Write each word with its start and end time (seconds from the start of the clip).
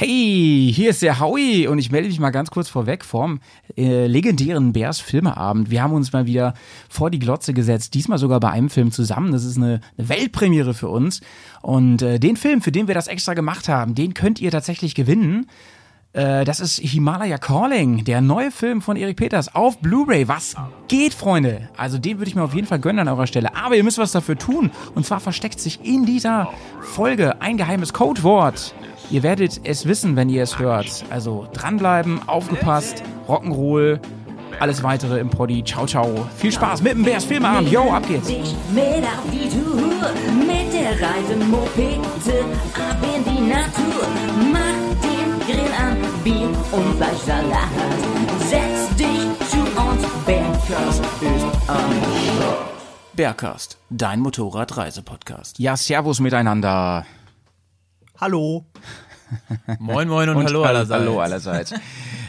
Hey, 0.00 0.70
hier 0.72 0.90
ist 0.90 1.02
der 1.02 1.18
Howie 1.18 1.66
und 1.66 1.80
ich 1.80 1.90
melde 1.90 2.06
mich 2.06 2.20
mal 2.20 2.30
ganz 2.30 2.52
kurz 2.52 2.68
vorweg 2.68 3.04
vom 3.04 3.40
äh, 3.76 4.06
legendären 4.06 4.72
Bears 4.72 5.00
Filmeabend. 5.00 5.72
Wir 5.72 5.82
haben 5.82 5.92
uns 5.92 6.12
mal 6.12 6.24
wieder 6.24 6.54
vor 6.88 7.10
die 7.10 7.18
Glotze 7.18 7.52
gesetzt, 7.52 7.94
diesmal 7.94 8.18
sogar 8.18 8.38
bei 8.38 8.48
einem 8.48 8.70
Film 8.70 8.92
zusammen. 8.92 9.32
Das 9.32 9.44
ist 9.44 9.56
eine, 9.56 9.80
eine 9.98 10.08
Weltpremiere 10.08 10.72
für 10.72 10.88
uns. 10.88 11.20
Und 11.62 12.02
äh, 12.02 12.20
den 12.20 12.36
Film, 12.36 12.62
für 12.62 12.70
den 12.70 12.86
wir 12.86 12.94
das 12.94 13.08
extra 13.08 13.34
gemacht 13.34 13.68
haben, 13.68 13.96
den 13.96 14.14
könnt 14.14 14.40
ihr 14.40 14.52
tatsächlich 14.52 14.94
gewinnen. 14.94 15.48
Äh, 16.12 16.44
das 16.44 16.60
ist 16.60 16.78
Himalaya 16.78 17.38
Calling, 17.38 18.04
der 18.04 18.20
neue 18.20 18.52
Film 18.52 18.82
von 18.82 18.96
Erik 18.96 19.16
Peters 19.16 19.52
auf 19.52 19.80
Blu-ray. 19.80 20.28
Was 20.28 20.54
geht, 20.86 21.12
Freunde? 21.12 21.70
Also 21.76 21.98
den 21.98 22.18
würde 22.18 22.28
ich 22.28 22.36
mir 22.36 22.44
auf 22.44 22.54
jeden 22.54 22.68
Fall 22.68 22.78
gönnen 22.78 23.00
an 23.00 23.08
eurer 23.08 23.26
Stelle. 23.26 23.56
Aber 23.56 23.74
ihr 23.74 23.82
müsst 23.82 23.98
was 23.98 24.12
dafür 24.12 24.38
tun. 24.38 24.70
Und 24.94 25.06
zwar 25.06 25.18
versteckt 25.18 25.58
sich 25.58 25.80
in 25.84 26.06
dieser 26.06 26.52
Folge 26.82 27.42
ein 27.42 27.56
geheimes 27.56 27.92
Codewort. 27.92 28.74
Ihr 29.10 29.22
werdet 29.22 29.60
es 29.64 29.86
wissen, 29.86 30.16
wenn 30.16 30.28
ihr 30.28 30.42
es 30.42 30.58
hört. 30.58 31.04
Also 31.08 31.48
dranbleiben, 31.54 32.20
aufgepasst, 32.28 33.02
Rock'n'Roll, 33.26 34.00
alles 34.60 34.82
weitere 34.82 35.18
im 35.18 35.30
Poddy. 35.30 35.64
Ciao, 35.64 35.86
ciao. 35.86 36.26
Viel 36.36 36.52
Spaß 36.52 36.82
mit 36.82 36.92
dem 36.92 37.04
Bears 37.04 37.24
Filmabend. 37.24 37.70
Yo, 37.70 37.90
ab 37.90 38.06
geht's. 38.06 38.26
Dich 38.26 38.54
mit 38.74 39.04
auf 39.04 39.24
die 39.32 39.48
Tour, 39.48 40.10
mit 40.46 40.72
der 40.74 40.90
Reisemopete 40.90 42.44
ab 42.74 42.98
in 43.02 43.24
die 43.24 43.48
Natur. 43.48 44.06
Mach 44.52 45.00
den 45.02 45.46
Grill 45.46 45.72
an, 45.78 45.96
Bier 46.22 46.48
und 46.72 46.96
Fleischsalat. 46.96 47.68
Setz 48.40 48.94
dich 48.96 49.48
zu 49.48 49.58
uns, 49.58 50.02
Bergkast 50.26 51.02
ist 51.22 51.68
am 51.70 51.92
Bergcast, 53.14 53.78
dein 53.90 54.20
Motorradreisepodcast. 54.20 55.58
Ja, 55.58 55.76
Servus 55.76 56.20
miteinander. 56.20 57.04
Hallo. 58.20 58.66
Moin, 59.78 60.08
moin 60.08 60.28
und, 60.28 60.44
hallo 60.44 60.64
allerseits. 60.64 61.00
Hallo 61.00 61.20
allerseits. 61.20 61.74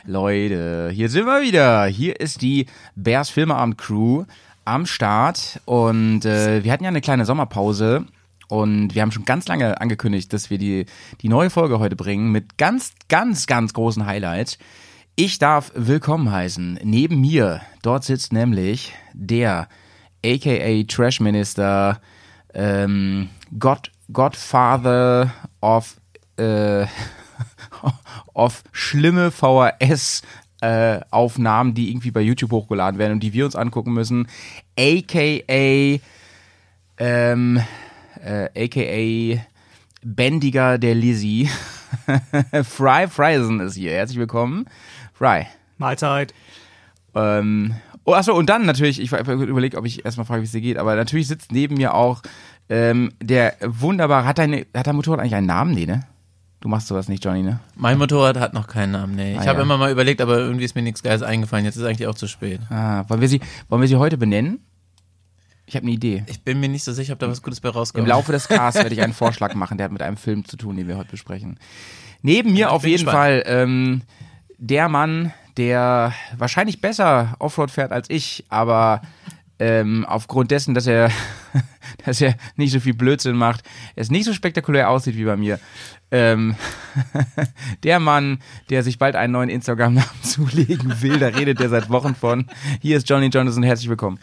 Leute, 0.05 0.91
hier 0.93 1.09
sind 1.09 1.25
wir 1.25 1.41
wieder. 1.41 1.85
Hier 1.85 2.19
ist 2.19 2.43
die 2.43 2.67
Bears 2.95 3.31
Filmeabend 3.31 3.79
Crew 3.79 4.25
am 4.65 4.85
Start 4.85 5.59
und 5.65 6.25
äh, 6.25 6.63
wir 6.63 6.71
hatten 6.71 6.83
ja 6.83 6.89
eine 6.89 7.01
kleine 7.01 7.25
Sommerpause 7.25 8.05
und 8.49 8.93
wir 8.93 9.01
haben 9.01 9.11
schon 9.11 9.25
ganz 9.25 9.47
lange 9.47 9.81
angekündigt, 9.81 10.31
dass 10.31 10.51
wir 10.51 10.59
die, 10.59 10.85
die 11.21 11.27
neue 11.27 11.49
Folge 11.49 11.79
heute 11.79 11.95
bringen 11.95 12.31
mit 12.31 12.59
ganz, 12.59 12.91
ganz, 13.07 13.47
ganz 13.47 13.73
großen 13.73 14.05
Highlights. 14.05 14.59
Ich 15.15 15.39
darf 15.39 15.71
willkommen 15.73 16.31
heißen. 16.31 16.81
Neben 16.83 17.19
mir, 17.19 17.61
dort 17.81 18.03
sitzt 18.03 18.31
nämlich 18.31 18.93
der 19.13 19.67
aka 20.23 20.83
Trash 20.87 21.19
Minister, 21.19 21.99
ähm, 22.53 23.29
God, 23.57 23.89
Godfather 24.11 25.33
of, 25.61 25.99
äh, 26.37 26.85
of 28.33 28.63
schlimme 28.71 29.31
VHS 29.31 30.23
äh, 30.61 30.99
Aufnahmen, 31.11 31.73
die 31.73 31.89
irgendwie 31.89 32.11
bei 32.11 32.21
YouTube 32.21 32.51
hochgeladen 32.51 32.99
werden 32.99 33.13
und 33.13 33.19
die 33.21 33.33
wir 33.33 33.45
uns 33.45 33.55
angucken 33.55 33.93
müssen, 33.93 34.27
aka 34.77 35.99
ähm, 36.97 37.61
äh, 38.23 38.65
aka 38.65 39.41
Bändiger 40.01 40.77
der 40.77 40.95
Lizzie. 40.95 41.49
Fry 42.63 43.07
Friesen 43.07 43.59
ist 43.59 43.75
hier. 43.75 43.91
Herzlich 43.91 44.19
willkommen. 44.19 44.65
Fry. 45.13 45.47
Mahlzeit. 45.77 46.33
Ähm, 47.15 47.75
oh, 48.05 48.13
achso, 48.13 48.33
und 48.33 48.49
dann 48.49 48.65
natürlich, 48.65 48.99
ich 48.99 49.11
überlege, 49.11 49.77
ob 49.77 49.85
ich 49.85 50.05
erstmal 50.05 50.25
frage, 50.25 50.41
wie 50.41 50.45
es 50.45 50.51
dir 50.51 50.61
geht, 50.61 50.77
aber 50.77 50.95
natürlich 50.95 51.27
sitzt 51.27 51.51
neben 51.51 51.75
mir 51.75 51.93
auch 51.93 52.21
ähm, 52.69 53.11
der 53.21 53.55
wunderbare, 53.61 54.25
hat 54.25 54.37
deine, 54.37 54.65
hat 54.75 54.87
dein 54.87 54.95
Motorrad 54.95 55.19
eigentlich 55.19 55.35
einen 55.35 55.47
Namen? 55.47 55.73
Nee, 55.73 55.85
ne? 55.85 56.03
Du 56.61 56.67
machst 56.67 56.87
sowas 56.87 57.07
nicht, 57.07 57.23
Johnny, 57.23 57.41
ne? 57.41 57.59
Mein 57.75 57.97
Motorrad 57.97 58.37
hat 58.37 58.53
noch 58.53 58.67
keinen 58.67 58.91
Namen, 58.91 59.15
nee. 59.15 59.33
Ich 59.33 59.39
Ah, 59.39 59.45
habe 59.47 59.59
ja. 59.59 59.63
immer 59.63 59.77
mal 59.77 59.91
überlegt, 59.91 60.19
aber 60.21 60.37
irgendwie 60.39 60.65
ist 60.65 60.75
mir 60.75 60.81
nichts 60.81 61.01
Geiles 61.01 61.21
eingefallen. 61.23 61.63
Jetzt 61.65 61.77
ist 61.77 61.83
eigentlich 61.83 62.07
auch 62.07 62.15
zu 62.15 62.27
spät. 62.27 62.59
Ah, 62.69 63.05
wollen 63.07 63.21
wir 63.21 63.29
sie, 63.29 63.39
wollen 63.69 63.81
wir 63.81 63.87
sie 63.87 63.95
heute 63.95 64.17
benennen? 64.17 64.59
Ich 65.65 65.75
habe 65.75 65.83
eine 65.85 65.93
Idee. 65.93 66.23
Ich 66.27 66.41
bin 66.41 66.59
mir 66.59 66.67
nicht 66.67 66.83
so 66.83 66.91
sicher, 66.91 67.13
ob 67.13 67.19
da 67.19 67.29
was 67.29 67.41
Gutes 67.43 67.61
bei 67.61 67.69
Im 67.69 67.75
rauskommt. 67.75 68.07
Laufe 68.07 68.31
des 68.31 68.47
Casts 68.47 68.81
werde 68.81 68.93
ich 68.93 69.01
einen 69.01 69.13
Vorschlag 69.13 69.53
machen, 69.53 69.77
der 69.77 69.85
hat 69.85 69.91
mit 69.91 70.01
einem 70.01 70.17
Film 70.17 70.43
zu 70.45 70.57
tun, 70.57 70.75
den 70.75 70.87
wir 70.87 70.97
heute 70.97 71.11
besprechen. 71.11 71.59
Neben 72.23 72.51
mir 72.53 72.71
auf 72.71 72.81
bin 72.81 72.91
jeden 72.91 73.05
gespannt. 73.05 73.15
Fall 73.17 73.43
ähm, 73.45 74.01
der 74.57 74.89
Mann, 74.89 75.31
der 75.57 76.11
wahrscheinlich 76.37 76.81
besser 76.81 77.35
Offroad 77.39 77.71
fährt 77.71 77.91
als 77.91 78.09
ich, 78.09 78.45
aber 78.49 79.01
ähm, 79.59 80.05
aufgrund 80.05 80.51
dessen, 80.51 80.73
dass 80.73 80.87
er, 80.87 81.11
dass 82.05 82.21
er 82.21 82.35
nicht 82.55 82.71
so 82.71 82.79
viel 82.79 82.93
Blödsinn 82.93 83.35
macht, 83.35 83.63
es 83.95 84.09
nicht 84.09 84.25
so 84.25 84.33
spektakulär 84.33 84.89
aussieht 84.89 85.17
wie 85.17 85.25
bei 85.25 85.37
mir. 85.37 85.59
Ähm, 86.11 86.55
der 87.83 87.99
Mann, 87.99 88.39
der 88.69 88.83
sich 88.83 88.97
bald 88.97 89.15
einen 89.15 89.33
neuen 89.33 89.49
Instagram-Namen 89.49 90.09
zulegen 90.23 91.01
will, 91.01 91.19
da 91.19 91.27
redet 91.27 91.59
er 91.61 91.69
seit 91.69 91.89
Wochen 91.89 92.15
von. 92.15 92.47
Hier 92.81 92.97
ist 92.97 93.07
Johnny 93.07 93.27
Johnson, 93.27 93.61
herzlich 93.63 93.89
willkommen. 93.89 94.19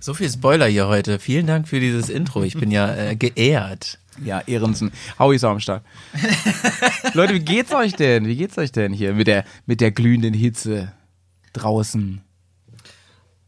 So 0.00 0.12
viel 0.12 0.28
Spoiler 0.28 0.66
hier 0.66 0.88
heute. 0.88 1.18
Vielen 1.18 1.46
Dank 1.46 1.68
für 1.68 1.80
dieses 1.80 2.10
Intro. 2.10 2.42
Ich 2.42 2.58
bin 2.58 2.70
ja 2.70 2.94
äh, 2.94 3.16
geehrt. 3.16 3.98
Ja, 4.22 4.42
Ehrensen. 4.46 4.92
Howie 5.18 5.36
ist 5.36 5.44
auch 5.44 5.52
am 5.52 5.60
Start. 5.60 5.82
Leute, 7.14 7.32
wie 7.32 7.40
geht's 7.40 7.72
euch 7.72 7.94
denn? 7.94 8.26
Wie 8.26 8.36
geht's 8.36 8.58
euch 8.58 8.70
denn 8.70 8.92
hier 8.92 9.14
mit 9.14 9.26
der, 9.26 9.44
mit 9.64 9.80
der 9.80 9.92
glühenden 9.92 10.34
Hitze 10.34 10.92
draußen? 11.54 12.20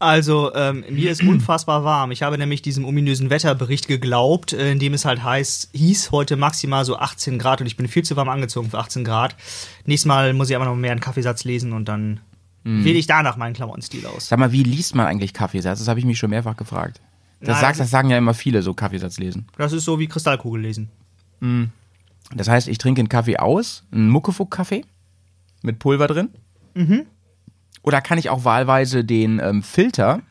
Also, 0.03 0.53
ähm, 0.53 0.83
mir 0.89 1.11
ist 1.11 1.23
unfassbar 1.27 1.83
warm. 1.83 2.11
Ich 2.11 2.23
habe 2.23 2.37
nämlich 2.37 2.61
diesem 2.61 2.83
ominösen 2.83 3.29
Wetterbericht 3.29 3.87
geglaubt, 3.87 4.51
äh, 4.51 4.71
in 4.71 4.79
dem 4.79 4.93
es 4.93 5.05
halt 5.05 5.23
heißt, 5.23 5.69
hieß 5.73 6.11
heute 6.11 6.35
maximal 6.35 6.83
so 6.83 6.97
18 6.97 7.39
Grad 7.39 7.61
und 7.61 7.67
ich 7.67 7.77
bin 7.77 7.87
viel 7.87 8.03
zu 8.03 8.15
warm 8.15 8.27
angezogen 8.29 8.69
für 8.69 8.79
18 8.79 9.03
Grad. 9.05 9.35
Nächstes 9.85 10.05
Mal 10.05 10.33
muss 10.33 10.49
ich 10.49 10.55
aber 10.55 10.65
noch 10.65 10.75
mehr 10.75 10.91
einen 10.91 10.99
Kaffeesatz 10.99 11.45
lesen 11.45 11.71
und 11.71 11.87
dann 11.87 12.19
wähle 12.63 12.97
ich 12.97 13.07
danach 13.07 13.35
meinen 13.35 13.53
Klamottenstil 13.53 14.05
aus. 14.05 14.27
Sag 14.29 14.39
mal, 14.39 14.51
wie 14.51 14.63
liest 14.63 14.95
man 14.95 15.05
eigentlich 15.05 15.33
Kaffeesatz? 15.33 15.79
Das 15.79 15.87
habe 15.87 15.99
ich 15.99 16.05
mich 16.05 16.17
schon 16.17 16.29
mehrfach 16.29 16.55
gefragt. 16.55 17.01
Das, 17.41 17.55
Na, 17.55 17.61
sagst, 17.61 17.81
das 17.81 17.89
sagen 17.89 18.09
ja 18.09 18.17
immer 18.17 18.33
viele, 18.33 18.61
so 18.61 18.73
Kaffeesatz 18.73 19.19
lesen. 19.19 19.47
Das 19.57 19.73
ist 19.73 19.83
so 19.83 19.99
wie 19.99 20.07
Kristallkugel 20.07 20.61
lesen. 20.61 20.89
Das 22.33 22.47
heißt, 22.47 22.69
ich 22.69 22.77
trinke 22.77 23.01
einen 23.01 23.09
Kaffee 23.09 23.37
aus, 23.37 23.83
einen 23.91 24.09
Muckefuck-Kaffee 24.09 24.85
mit 25.61 25.79
Pulver 25.79 26.07
drin. 26.07 26.29
Oder 27.83 28.01
kann 28.01 28.17
ich 28.17 28.29
auch 28.29 28.45
wahlweise 28.45 29.03
den 29.03 29.39
ähm, 29.39 29.61
Filter, 29.61 30.21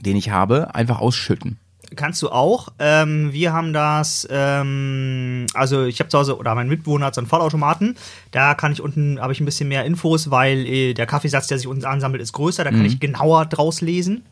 den 0.00 0.16
ich 0.16 0.30
habe, 0.30 0.74
einfach 0.74 1.00
ausschütten? 1.00 1.58
Kannst 1.96 2.20
du 2.22 2.28
auch. 2.28 2.68
Ähm, 2.78 3.32
wir 3.32 3.52
haben 3.52 3.72
das, 3.72 4.28
ähm, 4.30 5.46
also 5.54 5.84
ich 5.84 6.00
habe 6.00 6.10
zu 6.10 6.18
Hause, 6.18 6.36
oder 6.36 6.54
mein 6.54 6.68
Mitbewohner 6.68 7.06
hat 7.06 7.14
so 7.14 7.20
einen 7.20 7.28
Vollautomaten. 7.28 7.96
Da 8.30 8.54
kann 8.54 8.72
ich 8.72 8.82
unten, 8.82 9.20
habe 9.20 9.32
ich 9.32 9.40
ein 9.40 9.46
bisschen 9.46 9.68
mehr 9.68 9.84
Infos, 9.84 10.30
weil 10.30 10.66
äh, 10.66 10.94
der 10.94 11.06
Kaffeesatz, 11.06 11.46
der 11.46 11.58
sich 11.58 11.66
unten 11.66 11.86
ansammelt, 11.86 12.22
ist 12.22 12.32
größer. 12.32 12.62
Da 12.62 12.70
kann 12.70 12.84
ich 12.84 13.00
genauer 13.00 13.46
draus 13.46 13.80
lesen. 13.80 14.22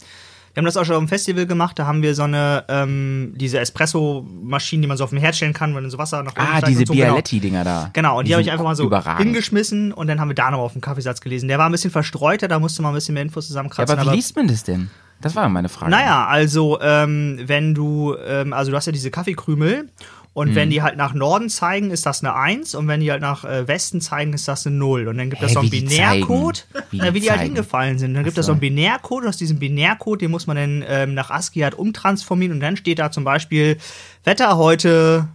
Wir 0.56 0.62
haben 0.62 0.64
das 0.64 0.78
auch 0.78 0.86
schon 0.86 0.94
auf 0.96 1.02
dem 1.02 1.08
Festival 1.08 1.44
gemacht. 1.44 1.78
Da 1.78 1.86
haben 1.86 2.00
wir 2.00 2.14
so 2.14 2.22
eine, 2.22 2.64
ähm, 2.68 3.34
diese 3.36 3.58
Espresso-Maschine, 3.58 4.80
die 4.80 4.88
man 4.88 4.96
so 4.96 5.04
auf 5.04 5.10
dem 5.10 5.18
Herd 5.18 5.36
stellen 5.36 5.52
kann, 5.52 5.74
wenn 5.74 5.82
dann 5.82 5.90
so 5.90 5.98
Wasser 5.98 6.22
nach 6.22 6.34
unten 6.34 6.50
Ah, 6.50 6.62
diese 6.62 6.86
so, 6.86 6.94
genau. 6.94 7.04
Bialetti-Dinger 7.08 7.62
da. 7.62 7.90
Genau, 7.92 8.18
und 8.18 8.26
die, 8.26 8.32
habe 8.32 8.40
ich 8.40 8.50
einfach 8.50 8.64
mal 8.64 8.74
so 8.74 8.84
überragend. 8.84 9.22
hingeschmissen 9.22 9.92
und 9.92 10.06
dann 10.06 10.18
haben 10.18 10.28
wir 10.28 10.34
da 10.34 10.50
noch 10.50 10.60
auf 10.60 10.72
dem 10.72 10.80
Kaffeesatz 10.80 11.20
gelesen. 11.20 11.48
Der 11.48 11.58
war 11.58 11.66
ein 11.68 11.72
bisschen 11.72 11.90
verstreuter, 11.90 12.48
da 12.48 12.58
musste 12.58 12.80
man 12.80 12.92
ein 12.92 12.94
bisschen 12.94 13.12
mehr 13.12 13.22
Infos 13.22 13.44
Ja, 13.44 13.48
zusammenkratzen. 13.48 13.98
aber 13.98 14.10
wie 14.12 14.16
liest 14.16 14.34
man 14.34 14.48
das 14.48 14.64
denn? 14.64 14.88
Das 15.20 15.36
war 15.36 15.46
meine 15.50 15.68
Frage. 15.68 15.90
Naja, 15.90 16.26
also 16.26 16.78
ähm, 16.80 17.38
wenn 17.44 17.74
du, 17.74 18.14
ähm, 18.26 18.54
also 18.54 18.70
du 18.70 18.76
hast 18.78 18.86
ja 18.86 18.92
diese 18.92 19.10
Kaffeekrümel 19.10 19.90
und 20.36 20.50
Mhm. 20.50 20.54
wenn 20.54 20.68
die 20.68 20.82
halt 20.82 20.98
nach 20.98 21.14
Norden 21.14 21.48
zeigen, 21.48 21.90
ist 21.90 22.04
das 22.04 22.22
eine 22.22 22.34
1 22.34 22.74
und 22.74 22.86
wenn 22.88 23.00
die 23.00 23.10
halt 23.10 23.22
nach 23.22 23.44
äh, 23.46 23.66
Westen 23.66 24.02
zeigen, 24.02 24.34
ist 24.34 24.46
das 24.46 24.66
eine 24.66 24.76
0. 24.76 25.08
Und 25.08 25.16
dann 25.16 25.30
gibt 25.30 25.42
es 25.42 25.54
so 25.54 25.60
einen 25.60 25.70
Binärcode? 25.70 26.66
Wie 26.90 26.98
na, 26.98 27.06
die 27.08 27.14
wie 27.14 27.20
die 27.20 27.30
halt 27.30 27.40
hingefallen 27.40 27.98
sind. 27.98 28.12
Dann 28.12 28.22
gibt 28.24 28.36
es 28.36 28.44
so. 28.44 28.52
einen 28.52 28.60
Binärcode, 28.60 29.22
und 29.22 29.30
aus 29.30 29.38
diesem 29.38 29.58
Binärcode, 29.58 30.20
den 30.20 30.30
muss 30.30 30.46
man 30.46 30.58
dann 30.58 30.84
ähm, 30.86 31.14
nach 31.14 31.30
ASCII 31.30 31.60
halt 31.62 31.72
umtransformieren 31.74 32.52
und 32.52 32.60
dann 32.60 32.76
steht 32.76 32.98
da 32.98 33.10
zum 33.10 33.24
Beispiel 33.24 33.78
Wetter 34.24 34.58
heute 34.58 35.26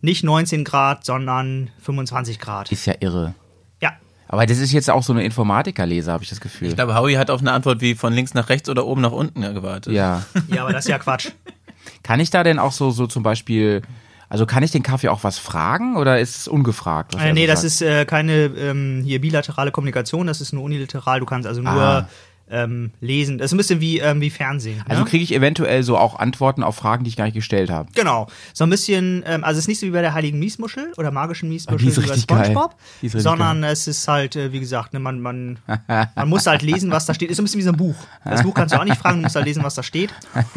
nicht 0.00 0.24
19 0.24 0.64
Grad, 0.64 1.04
sondern 1.04 1.70
25 1.82 2.40
Grad. 2.40 2.72
Ist 2.72 2.84
ja 2.84 2.94
irre. 2.98 3.34
Ja. 3.80 3.92
Aber 4.26 4.44
das 4.44 4.58
ist 4.58 4.72
jetzt 4.72 4.90
auch 4.90 5.04
so 5.04 5.12
eine 5.12 5.22
Informatikerleser, 5.22 6.12
habe 6.12 6.24
ich 6.24 6.30
das 6.30 6.40
Gefühl. 6.40 6.66
Ich 6.66 6.74
glaube, 6.74 6.96
Howie 6.96 7.16
hat 7.16 7.30
auf 7.30 7.40
eine 7.40 7.52
Antwort 7.52 7.80
wie 7.80 7.94
von 7.94 8.12
links 8.12 8.34
nach 8.34 8.48
rechts 8.48 8.68
oder 8.68 8.84
oben 8.86 9.02
nach 9.02 9.12
unten 9.12 9.40
gewartet. 9.54 9.92
ja. 9.92 10.24
Ja, 10.48 10.62
aber 10.62 10.72
das 10.72 10.86
ist 10.86 10.90
ja 10.90 10.98
Quatsch. 10.98 11.28
Kann 12.02 12.18
ich 12.18 12.30
da 12.30 12.42
denn 12.42 12.58
auch 12.58 12.72
so, 12.72 12.90
so 12.90 13.06
zum 13.06 13.22
Beispiel, 13.22 13.82
also 14.28 14.46
kann 14.46 14.62
ich 14.62 14.70
den 14.70 14.82
Kaffee 14.82 15.08
auch 15.08 15.24
was 15.24 15.38
fragen 15.38 15.96
oder 15.96 16.20
ist 16.20 16.36
es 16.36 16.48
ungefragt? 16.48 17.14
Äh, 17.14 17.32
nee, 17.32 17.42
so 17.42 17.46
das 17.52 17.60
sagt? 17.62 17.66
ist 17.72 17.82
äh, 17.82 18.04
keine 18.04 18.32
ähm, 18.46 19.02
hier 19.04 19.20
bilaterale 19.20 19.70
Kommunikation, 19.70 20.26
das 20.26 20.40
ist 20.40 20.52
nur 20.52 20.62
unilateral. 20.64 21.20
Du 21.20 21.26
kannst 21.26 21.46
also 21.46 21.62
nur 21.62 21.72
Ah. 21.72 22.08
Ähm, 22.50 22.90
lesen. 23.00 23.38
Das 23.38 23.46
ist 23.46 23.54
ein 23.54 23.58
bisschen 23.58 23.80
wie, 23.80 23.98
ähm, 23.98 24.20
wie 24.20 24.30
Fernsehen. 24.30 24.82
Also 24.88 25.02
ne? 25.02 25.08
kriege 25.08 25.22
ich 25.22 25.34
eventuell 25.34 25.82
so 25.82 25.96
auch 25.96 26.18
Antworten 26.18 26.62
auf 26.62 26.76
Fragen, 26.76 27.04
die 27.04 27.10
ich 27.10 27.16
gar 27.16 27.24
nicht 27.24 27.34
gestellt 27.34 27.70
habe. 27.70 27.90
Genau. 27.94 28.28
So 28.52 28.64
ein 28.64 28.70
bisschen, 28.70 29.22
ähm, 29.26 29.44
also 29.44 29.58
es 29.58 29.64
ist 29.64 29.68
nicht 29.68 29.80
so 29.80 29.86
wie 29.86 29.90
bei 29.90 30.00
der 30.00 30.14
heiligen 30.14 30.38
Miesmuschel 30.38 30.92
oder 30.96 31.10
magischen 31.10 31.48
Miesmuschel 31.48 31.88
ist 31.88 31.96
wie 31.98 32.06
bei 32.06 32.14
geil. 32.16 32.20
Spongebob, 32.20 32.76
sondern 33.02 33.64
es 33.64 33.86
ist 33.86 34.06
halt, 34.08 34.36
äh, 34.36 34.52
wie 34.52 34.60
gesagt, 34.60 34.92
ne, 34.92 35.00
man, 35.00 35.20
man, 35.20 35.58
man 36.14 36.28
muss 36.28 36.46
halt 36.46 36.62
lesen, 36.62 36.90
was 36.90 37.06
da 37.06 37.14
steht. 37.14 37.30
Ist 37.30 37.36
so 37.36 37.42
ein 37.42 37.44
bisschen 37.44 37.60
wie 37.60 37.64
so 37.64 37.70
ein 37.70 37.76
Buch. 37.76 37.96
Das 38.24 38.42
Buch 38.42 38.54
kannst 38.54 38.74
du 38.74 38.80
auch 38.80 38.84
nicht 38.84 38.98
fragen, 38.98 39.18
du 39.18 39.22
musst 39.22 39.36
halt 39.36 39.46
lesen, 39.46 39.62
was 39.62 39.74
da 39.74 39.82
steht. 39.82 40.10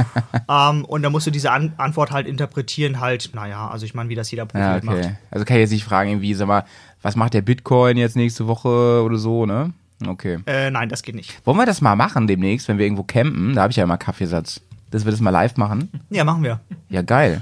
ähm, 0.50 0.86
und 0.86 1.04
dann 1.04 1.12
musst 1.12 1.28
du 1.28 1.32
diese 1.32 1.52
An 1.52 1.74
Antwort 1.78 2.12
halt 2.12 2.28
interpretieren, 2.28 3.00
halt, 3.00 3.32
naja, 3.34 3.68
also 3.68 3.86
ich 3.86 3.94
meine, 3.94 4.10
wie 4.10 4.16
das 4.16 4.32
jeder 4.32 4.46
Profi 4.46 4.64
Ja, 4.64 4.72
halt 4.72 4.84
macht. 4.84 4.98
okay. 4.98 5.16
Also 5.30 5.46
kann 5.46 5.58
ich 5.58 5.62
jetzt 5.62 5.72
nicht 5.72 5.84
fragen, 5.84 6.10
irgendwie, 6.10 6.34
sag 6.34 6.48
mal, 6.48 6.66
was 7.02 7.16
macht 7.16 7.34
der 7.34 7.42
Bitcoin 7.42 7.98
jetzt 7.98 8.16
nächste 8.16 8.48
Woche 8.48 9.02
oder 9.04 9.18
so, 9.18 9.46
ne? 9.46 9.74
Okay. 10.08 10.40
Äh, 10.46 10.72
nein, 10.72 10.90
das 10.90 11.04
geht 11.04 11.16
nicht. 11.16 11.46
Wollen 11.46 11.58
wir 11.58 11.66
das 11.66 11.82
mal 11.82 11.96
machen 11.96 12.28
demnächst, 12.28 12.68
wenn 12.68 12.78
wir 12.78 12.86
irgendwo 12.86 13.04
campen? 13.04 13.56
Da 13.56 13.64
habe 13.64 13.72
ich 13.72 13.78
ja 13.78 13.84
immer 13.84 13.98
Kaffeesatz. 13.98 14.62
Dass 14.90 15.06
wir 15.06 15.12
das 15.12 15.22
mal 15.22 15.30
live 15.30 15.56
machen? 15.58 15.90
Ja, 16.10 16.24
machen 16.24 16.44
wir. 16.44 16.60
Ja, 16.90 17.02
geil. 17.02 17.42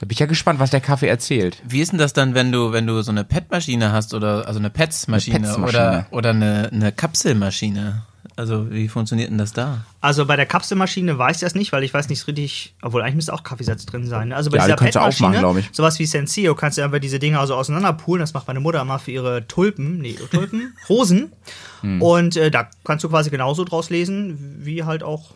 Da 0.00 0.06
bin 0.06 0.12
ich 0.12 0.18
ja 0.18 0.26
gespannt, 0.26 0.60
was 0.60 0.70
der 0.70 0.80
Kaffee 0.80 1.08
erzählt. 1.08 1.62
Wie 1.66 1.80
ist 1.80 1.92
denn 1.92 1.98
das 1.98 2.12
dann, 2.14 2.34
wenn 2.34 2.52
du, 2.52 2.72
wenn 2.72 2.86
du 2.86 3.02
so 3.02 3.10
eine 3.10 3.22
PET-Maschine 3.22 3.92
hast 3.92 4.14
oder 4.14 4.46
also 4.46 4.58
eine 4.58 4.70
PETS-Maschine 4.70 5.40
Pets-Maschine. 5.40 5.66
oder, 5.68 6.06
oder 6.10 6.30
eine, 6.30 6.70
eine 6.72 6.92
Kapselmaschine? 6.92 8.02
Also 8.40 8.70
wie 8.70 8.88
funktioniert 8.88 9.28
denn 9.28 9.36
das 9.36 9.52
da? 9.52 9.84
Also 10.00 10.24
bei 10.24 10.34
der 10.34 10.46
Kapselmaschine 10.46 11.18
weiß 11.18 11.36
ich 11.36 11.40
das 11.42 11.54
nicht, 11.54 11.72
weil 11.72 11.84
ich 11.84 11.92
weiß 11.92 12.08
nicht 12.08 12.26
richtig, 12.26 12.74
obwohl 12.80 13.02
eigentlich 13.02 13.16
müsste 13.16 13.34
auch 13.34 13.42
Kaffeesatz 13.42 13.84
drin 13.84 14.06
sein. 14.06 14.32
Also 14.32 14.50
bei 14.50 14.56
Ja, 14.56 14.62
dieser 14.64 14.76
die 14.76 14.90
kannst 14.90 15.20
du 15.20 15.26
PET-Maschine, 15.26 15.64
sowas 15.72 15.98
wie 15.98 16.06
Senseo, 16.06 16.54
kannst 16.54 16.78
du 16.78 16.82
einfach 16.82 17.00
diese 17.00 17.18
Dinge 17.18 17.38
also 17.38 17.54
auseinanderpulen. 17.54 18.20
Das 18.20 18.32
macht 18.32 18.46
meine 18.48 18.60
Mutter 18.60 18.80
immer 18.80 18.98
für 18.98 19.10
ihre 19.10 19.46
Tulpen, 19.46 19.98
nee, 19.98 20.16
Tulpen, 20.30 20.72
Rosen. 20.88 21.32
Hm. 21.82 22.00
Und 22.00 22.36
äh, 22.36 22.50
da 22.50 22.70
kannst 22.82 23.04
du 23.04 23.10
quasi 23.10 23.28
genauso 23.28 23.64
draus 23.64 23.90
lesen, 23.90 24.56
wie 24.60 24.84
halt 24.84 25.02
auch, 25.02 25.34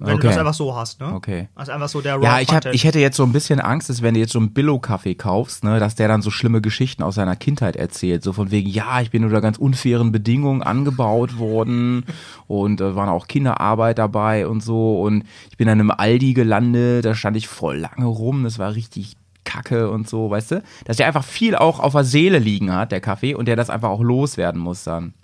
wenn 0.00 0.14
Okay. 0.14 0.22
du 0.22 0.26
das 0.28 0.38
einfach 0.38 0.54
so 0.54 0.74
hast. 0.76 1.00
Ne? 1.00 1.12
Okay. 1.12 1.48
Ist 1.60 1.70
einfach 1.70 1.88
so 1.88 2.00
der 2.00 2.14
Raw 2.14 2.24
Ja, 2.24 2.40
ich, 2.40 2.48
hab, 2.52 2.64
ich 2.66 2.84
hätte 2.84 3.00
jetzt 3.00 3.16
so 3.16 3.24
ein 3.24 3.32
bisschen 3.32 3.60
Angst, 3.60 3.90
dass 3.90 4.00
wenn 4.00 4.14
du 4.14 4.20
jetzt 4.20 4.32
so 4.32 4.38
einen 4.38 4.52
Billo-Kaffee 4.52 5.14
kaufst, 5.16 5.64
ne, 5.64 5.80
dass 5.80 5.94
der 5.96 6.06
dann 6.08 6.22
so 6.22 6.30
schlimme 6.30 6.60
Geschichten 6.60 7.02
aus 7.02 7.16
seiner 7.16 7.34
Kindheit 7.36 7.76
erzählt. 7.76 8.22
So 8.22 8.32
von 8.32 8.50
wegen, 8.50 8.68
ja, 8.68 9.00
ich 9.00 9.10
bin 9.10 9.24
unter 9.24 9.40
ganz 9.40 9.58
unfairen 9.58 10.12
Bedingungen 10.12 10.62
angebaut 10.62 11.38
worden 11.38 12.04
und 12.46 12.80
äh, 12.80 12.94
waren 12.94 13.08
auch 13.08 13.26
Kinderarbeit 13.26 13.98
dabei 13.98 14.46
und 14.46 14.62
so. 14.62 15.00
Und 15.02 15.24
ich 15.50 15.56
bin 15.56 15.66
dann 15.66 15.80
im 15.80 15.90
Aldi 15.90 16.34
gelandet, 16.34 17.04
da 17.04 17.14
stand 17.14 17.36
ich 17.36 17.48
voll 17.48 17.78
lange 17.78 18.06
rum, 18.06 18.44
das 18.44 18.58
war 18.58 18.74
richtig 18.74 19.16
kacke 19.44 19.90
und 19.90 20.08
so, 20.08 20.30
weißt 20.30 20.50
du? 20.52 20.62
Dass 20.84 20.98
der 20.98 21.06
einfach 21.06 21.24
viel 21.24 21.56
auch 21.56 21.80
auf 21.80 21.92
der 21.92 22.04
Seele 22.04 22.38
liegen 22.38 22.72
hat, 22.72 22.92
der 22.92 23.00
Kaffee, 23.00 23.34
und 23.34 23.48
der 23.48 23.56
das 23.56 23.70
einfach 23.70 23.88
auch 23.88 24.02
loswerden 24.02 24.60
muss 24.60 24.84
dann. 24.84 25.14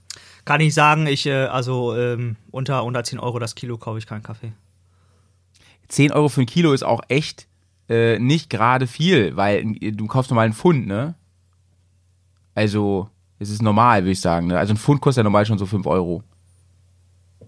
Kann 0.46 0.60
ich 0.60 0.74
sagen, 0.74 1.06
ich, 1.06 1.26
äh, 1.26 1.44
also 1.46 1.94
ähm, 1.96 2.36
unter, 2.50 2.84
unter 2.84 3.02
10 3.04 3.18
Euro 3.18 3.38
das 3.38 3.54
Kilo 3.54 3.78
kaufe 3.78 3.98
ich 3.98 4.06
keinen 4.06 4.22
Kaffee. 4.22 4.52
10 5.88 6.12
Euro 6.12 6.28
für 6.28 6.42
ein 6.42 6.46
Kilo 6.46 6.72
ist 6.72 6.82
auch 6.82 7.02
echt 7.08 7.46
äh, 7.88 8.18
nicht 8.18 8.50
gerade 8.50 8.86
viel, 8.86 9.36
weil 9.36 9.76
äh, 9.80 9.92
du 9.92 10.06
kaufst 10.06 10.30
normal 10.30 10.46
einen 10.46 10.54
Pfund, 10.54 10.86
ne? 10.86 11.14
Also, 12.54 13.08
es 13.38 13.50
ist 13.50 13.62
normal, 13.62 14.02
würde 14.02 14.12
ich 14.12 14.20
sagen. 14.20 14.48
Ne? 14.48 14.58
Also 14.58 14.74
ein 14.74 14.78
Pfund 14.78 15.00
kostet 15.00 15.18
ja 15.18 15.24
normal 15.24 15.44
schon 15.46 15.58
so 15.58 15.66
5 15.66 15.86
Euro. 15.86 16.22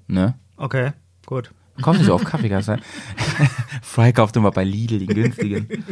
Ne? 0.08 0.34
Okay, 0.56 0.92
gut. 1.24 1.50
Kaufst 1.80 2.00
du 2.00 2.06
so 2.06 2.14
auf 2.14 2.24
Kaffeekasse? 2.24 2.78
Fry 3.82 4.12
kauft 4.12 4.36
immer 4.36 4.50
bei 4.50 4.64
Lidl 4.64 4.98
den 4.98 5.08
günstigen. 5.08 5.68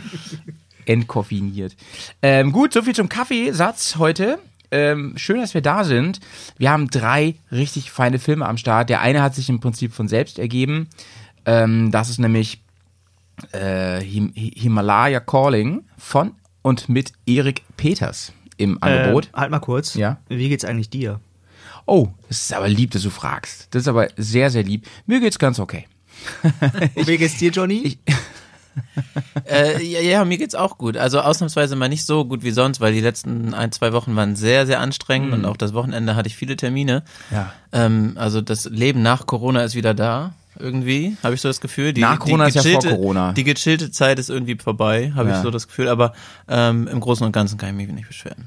Entkoffiniert. 0.87 1.77
Ähm, 2.23 2.53
gut, 2.53 2.73
soviel 2.73 2.95
zum 2.95 3.09
Kaffeesatz 3.09 3.97
heute. 3.97 4.39
Ähm, 4.71 5.15
schön, 5.17 5.41
dass 5.41 5.55
wir 5.55 5.61
da 5.61 5.85
sind. 5.85 6.21
Wir 6.59 6.71
haben 6.71 6.89
drei 6.89 7.37
richtig 7.51 7.91
feine 7.91 8.19
Filme 8.19 8.47
am 8.47 8.59
Start. 8.59 8.91
Der 8.91 9.01
eine 9.01 9.23
hat 9.23 9.35
sich 9.35 9.49
im 9.49 9.61
Prinzip 9.61 9.93
von 9.95 10.09
selbst 10.09 10.39
ergeben. 10.39 10.89
Ähm, 11.47 11.91
das 11.91 12.11
ist 12.11 12.19
nämlich 12.19 12.63
äh, 13.53 14.01
Him 14.01 14.33
Himalaya 14.35 15.21
Calling 15.21 15.85
von 15.99 16.33
und 16.63 16.89
mit 16.89 17.13
Erik 17.27 17.63
Peters 17.77 18.33
im 18.57 18.83
Angebot. 18.83 19.27
Äh, 19.27 19.37
halt 19.37 19.51
mal 19.51 19.61
kurz. 19.61 19.95
Ja. 19.95 20.19
Wie 20.29 20.49
geht's 20.49 20.65
eigentlich 20.65 20.91
dir? 20.91 21.21
Oh, 21.87 22.09
das 22.29 22.45
ist 22.45 22.55
aber 22.55 22.69
lieb, 22.69 22.93
dass 22.93 23.03
du 23.03 23.11
fragst. 23.11 23.69
Das 23.71 23.83
ist 23.83 23.89
aber 23.89 24.09
sehr, 24.17 24.51
sehr 24.51 24.63
lieb. 24.63 24.87
Mir 25.07 25.21
geht's 25.21 25.39
ganz 25.39 25.59
okay. 25.59 25.87
Wie 26.95 27.19
geht's 27.19 27.39
dir, 27.39 27.51
Johnny? 27.51 27.99
Äh, 29.49 29.85
ja, 29.85 30.01
ja, 30.01 30.25
mir 30.25 30.37
geht's 30.37 30.57
auch 30.57 30.79
gut. 30.79 30.97
Also 30.97 31.21
ausnahmsweise 31.21 31.77
mal 31.77 31.89
nicht 31.89 32.05
so 32.05 32.25
gut 32.25 32.43
wie 32.43 32.51
sonst, 32.51 32.81
weil 32.81 32.93
die 32.93 33.01
letzten 33.01 33.55
ein, 33.55 33.71
zwei 33.71 33.93
Wochen 33.93 34.17
waren 34.17 34.35
sehr, 34.35 34.67
sehr 34.67 34.81
anstrengend 34.81 35.33
und 35.33 35.45
auch 35.45 35.57
das 35.57 35.75
Wochenende 35.75 36.17
hatte 36.17 36.29
ich 36.29 36.35
viele 36.35 36.57
Termine. 36.57 37.05
Ja. 37.31 37.53
Ähm, 37.73 38.15
also 38.17 38.41
das 38.41 38.65
Leben 38.65 39.01
nach 39.01 39.27
Corona 39.27 39.63
ist 39.63 39.77
wieder 39.77 39.95
da. 39.95 40.35
Irgendwie, 40.59 41.17
habe 41.23 41.35
ich 41.35 41.41
so 41.41 41.49
das 41.49 41.61
Gefühl. 41.61 41.93
Die, 41.93 42.01
Nach 42.01 42.19
Corona 42.19 42.47
ist 42.47 42.55
ja 42.55 42.63
vor 42.63 42.71
gechillte- 42.71 42.91
Corona. 42.91 43.33
Die 43.33 43.45
gechillte 43.45 43.91
Zeit 43.91 44.19
ist 44.19 44.31
irgendwie 44.31 44.57
vorbei, 44.57 45.13
habe 45.15 45.29
Ja. 45.31 45.37
ich 45.37 45.43
so 45.43 45.51
das 45.51 45.67
Gefühl. 45.67 45.89
Aber 45.89 46.13
ähm, 46.49 46.87
im 46.89 47.01
Großen 47.01 47.25
und 47.27 47.33
Ganzen 47.33 47.59
kann 47.59 47.71
ich 47.71 47.75
mich 47.75 47.89
nicht 47.95 48.09
beschweren. 48.09 48.47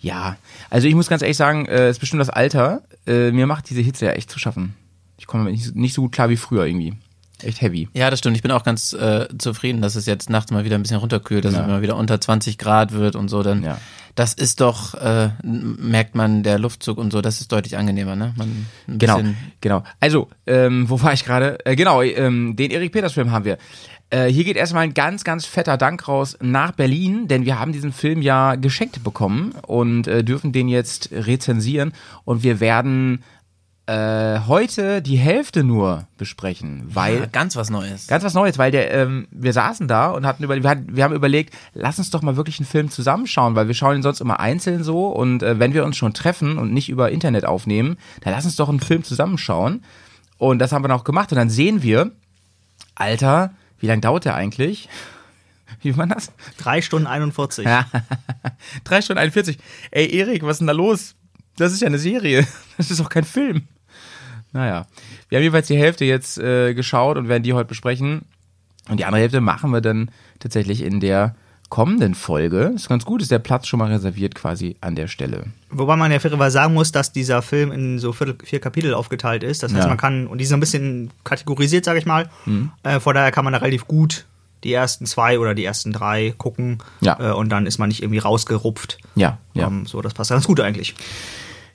Ja, 0.00 0.36
also 0.70 0.86
ich 0.86 0.94
muss 0.94 1.08
ganz 1.08 1.22
ehrlich 1.22 1.36
sagen, 1.36 1.66
äh, 1.66 1.86
es 1.88 1.96
ist 1.96 1.98
bestimmt 2.00 2.20
das 2.20 2.30
Alter. 2.30 2.82
Äh, 3.06 3.32
mir 3.32 3.46
macht 3.46 3.68
diese 3.70 3.80
Hitze 3.80 4.06
ja 4.06 4.12
echt 4.12 4.30
zu 4.30 4.38
schaffen. 4.38 4.74
Ich 5.16 5.26
komme 5.26 5.50
nicht, 5.50 5.74
nicht 5.74 5.94
so 5.94 6.02
gut 6.02 6.12
klar 6.12 6.28
wie 6.28 6.36
früher 6.36 6.64
irgendwie. 6.66 6.94
Echt 7.42 7.60
heavy. 7.60 7.88
Ja, 7.94 8.10
das 8.10 8.18
stimmt. 8.18 8.36
Ich 8.36 8.42
bin 8.42 8.50
auch 8.50 8.64
ganz 8.64 8.92
äh, 8.92 9.28
zufrieden, 9.38 9.80
dass 9.80 9.94
es 9.94 10.06
jetzt 10.06 10.28
nachts 10.30 10.50
mal 10.50 10.64
wieder 10.64 10.74
ein 10.76 10.82
bisschen 10.82 10.96
runterkühlt, 10.98 11.44
dass 11.44 11.52
es 11.54 11.58
mal 11.60 11.82
wieder 11.82 11.96
unter 11.96 12.20
20 12.20 12.58
Grad 12.58 12.92
wird 12.92 13.14
und 13.16 13.28
so. 13.28 13.42
Dann, 13.44 13.62
Ja. 13.62 13.78
Das 14.18 14.34
ist 14.34 14.60
doch, 14.60 14.94
äh, 14.94 15.30
merkt 15.42 16.16
man, 16.16 16.42
der 16.42 16.58
Luftzug 16.58 16.98
und 16.98 17.12
so, 17.12 17.20
das 17.20 17.40
ist 17.40 17.52
deutlich 17.52 17.76
angenehmer, 17.76 18.16
ne? 18.16 18.34
Man 18.36 18.66
Genau, 18.88 19.20
genau. 19.60 19.84
Also, 20.00 20.28
ähm, 20.46 20.90
wo 20.90 21.00
war 21.00 21.12
ich 21.12 21.24
gerade? 21.24 21.64
Äh, 21.64 21.76
genau, 21.76 22.02
ähm, 22.02 22.56
den 22.56 22.72
Erik 22.72 22.90
Peters 22.90 23.12
Film 23.12 23.30
haben 23.30 23.44
wir. 23.44 23.58
Äh, 24.10 24.26
hier 24.26 24.42
geht 24.42 24.56
erstmal 24.56 24.84
ein 24.84 24.94
ganz, 24.94 25.22
ganz 25.22 25.46
fetter 25.46 25.76
Dank 25.76 26.08
raus 26.08 26.36
nach 26.40 26.72
Berlin, 26.72 27.28
denn 27.28 27.44
wir 27.44 27.60
haben 27.60 27.72
diesen 27.72 27.92
Film 27.92 28.20
ja 28.20 28.56
geschenkt 28.56 29.04
bekommen 29.04 29.52
und 29.66 30.08
äh, 30.08 30.24
dürfen 30.24 30.50
den 30.50 30.68
jetzt 30.68 31.10
rezensieren 31.12 31.92
und 32.24 32.42
wir 32.42 32.58
werden 32.58 33.22
äh, 33.88 34.40
heute 34.46 35.00
die 35.00 35.16
Hälfte 35.16 35.64
nur 35.64 36.06
besprechen, 36.18 36.82
weil 36.88 37.20
Ja, 37.20 37.26
ganz 37.26 37.56
was 37.56 37.70
Neues. 37.70 38.06
Ganz 38.06 38.22
was 38.22 38.34
Neues, 38.34 38.58
weil 38.58 38.70
der, 38.70 38.92
ähm, 38.92 39.28
wir 39.30 39.54
saßen 39.54 39.88
da 39.88 40.10
und 40.10 40.26
hatten 40.26 40.44
über, 40.44 40.62
wir, 40.62 40.68
hatten, 40.68 40.94
wir 40.94 41.04
haben 41.04 41.14
überlegt, 41.14 41.54
lass 41.72 41.98
uns 41.98 42.10
doch 42.10 42.20
mal 42.20 42.36
wirklich 42.36 42.58
einen 42.60 42.66
Film 42.66 42.90
zusammenschauen, 42.90 43.56
weil 43.56 43.66
wir 43.66 43.74
schauen 43.74 43.96
ihn 43.96 44.02
sonst 44.02 44.20
immer 44.20 44.40
einzeln 44.40 44.84
so 44.84 45.08
und 45.08 45.42
äh, 45.42 45.58
wenn 45.58 45.72
wir 45.72 45.86
uns 45.86 45.96
schon 45.96 46.12
treffen 46.12 46.58
und 46.58 46.74
nicht 46.74 46.90
über 46.90 47.10
Internet 47.10 47.46
aufnehmen, 47.46 47.96
dann 48.20 48.34
lass 48.34 48.44
uns 48.44 48.56
doch 48.56 48.68
einen 48.68 48.80
Film 48.80 49.04
zusammenschauen. 49.04 49.82
Und 50.36 50.58
das 50.58 50.72
haben 50.72 50.84
wir 50.84 50.88
dann 50.88 50.98
auch 50.98 51.04
gemacht 51.04 51.32
und 51.32 51.36
dann 51.36 51.48
sehen 51.48 51.82
wir, 51.82 52.12
Alter, 52.94 53.54
wie 53.80 53.86
lange 53.86 54.02
dauert 54.02 54.26
der 54.26 54.34
eigentlich? 54.34 54.90
Wie 55.82 55.96
war 55.96 56.06
das? 56.06 56.32
Drei 56.58 56.82
Stunden 56.82 57.06
41. 57.06 57.64
Ja. 57.64 57.86
Drei 58.84 59.00
Stunden 59.00 59.20
41. 59.20 59.58
Ey, 59.92 60.10
Erik, 60.10 60.42
was 60.42 60.52
ist 60.52 60.58
denn 60.58 60.66
da 60.66 60.72
los? 60.72 61.14
Das 61.56 61.72
ist 61.72 61.80
ja 61.80 61.86
eine 61.86 61.98
Serie. 61.98 62.46
Das 62.76 62.90
ist 62.90 63.00
doch 63.00 63.08
kein 63.08 63.24
Film. 63.24 63.66
Naja. 64.52 64.86
Wir 65.28 65.38
haben 65.38 65.42
jedenfalls 65.42 65.66
die 65.66 65.76
Hälfte 65.78 66.04
jetzt 66.04 66.38
äh, 66.38 66.74
geschaut 66.74 67.16
und 67.16 67.28
werden 67.28 67.42
die 67.42 67.52
heute 67.52 67.68
besprechen. 67.68 68.22
Und 68.88 68.98
die 68.98 69.04
andere 69.04 69.20
Hälfte 69.22 69.40
machen 69.40 69.70
wir 69.70 69.80
dann 69.80 70.10
tatsächlich 70.38 70.82
in 70.82 71.00
der 71.00 71.34
kommenden 71.68 72.14
Folge. 72.14 72.72
Ist 72.74 72.88
ganz 72.88 73.04
gut, 73.04 73.20
ist 73.20 73.30
der 73.30 73.40
Platz 73.40 73.66
schon 73.66 73.78
mal 73.78 73.92
reserviert 73.92 74.34
quasi 74.34 74.76
an 74.80 74.94
der 74.94 75.06
Stelle. 75.06 75.44
Wobei 75.68 75.96
man 75.96 76.10
ja 76.10 76.18
fairerweise 76.18 76.54
sagen 76.54 76.72
muss, 76.72 76.92
dass 76.92 77.12
dieser 77.12 77.42
Film 77.42 77.70
in 77.72 77.98
so 77.98 78.14
vier, 78.14 78.34
vier 78.42 78.58
Kapitel 78.60 78.94
aufgeteilt 78.94 79.42
ist. 79.42 79.62
Das 79.62 79.72
heißt, 79.74 79.82
Ja. 79.82 79.88
man 79.88 79.98
kann, 79.98 80.26
und 80.26 80.38
die 80.38 80.46
sind 80.46 80.56
ein 80.56 80.60
bisschen 80.60 81.10
kategorisiert, 81.24 81.84
sage 81.84 81.98
ich 81.98 82.06
mal. 82.06 82.30
Mhm. 82.46 82.70
Äh, 82.84 83.00
von 83.00 83.14
daher 83.14 83.32
kann 83.32 83.44
man 83.44 83.52
da 83.52 83.58
relativ 83.58 83.86
gut 83.86 84.24
die 84.64 84.72
ersten 84.72 85.04
zwei 85.04 85.38
oder 85.38 85.54
die 85.54 85.64
ersten 85.64 85.92
drei 85.92 86.34
gucken. 86.38 86.78
Ja. 87.02 87.18
Äh, 87.20 87.32
und 87.34 87.50
dann 87.50 87.66
ist 87.66 87.76
man 87.78 87.88
nicht 87.90 88.02
irgendwie 88.02 88.18
rausgerupft. 88.18 88.96
Ja, 89.14 89.36
ja. 89.52 89.66
Ähm, 89.66 89.84
so, 89.84 90.00
das 90.00 90.14
passt 90.14 90.30
ganz 90.30 90.46
gut 90.46 90.60
eigentlich. 90.60 90.94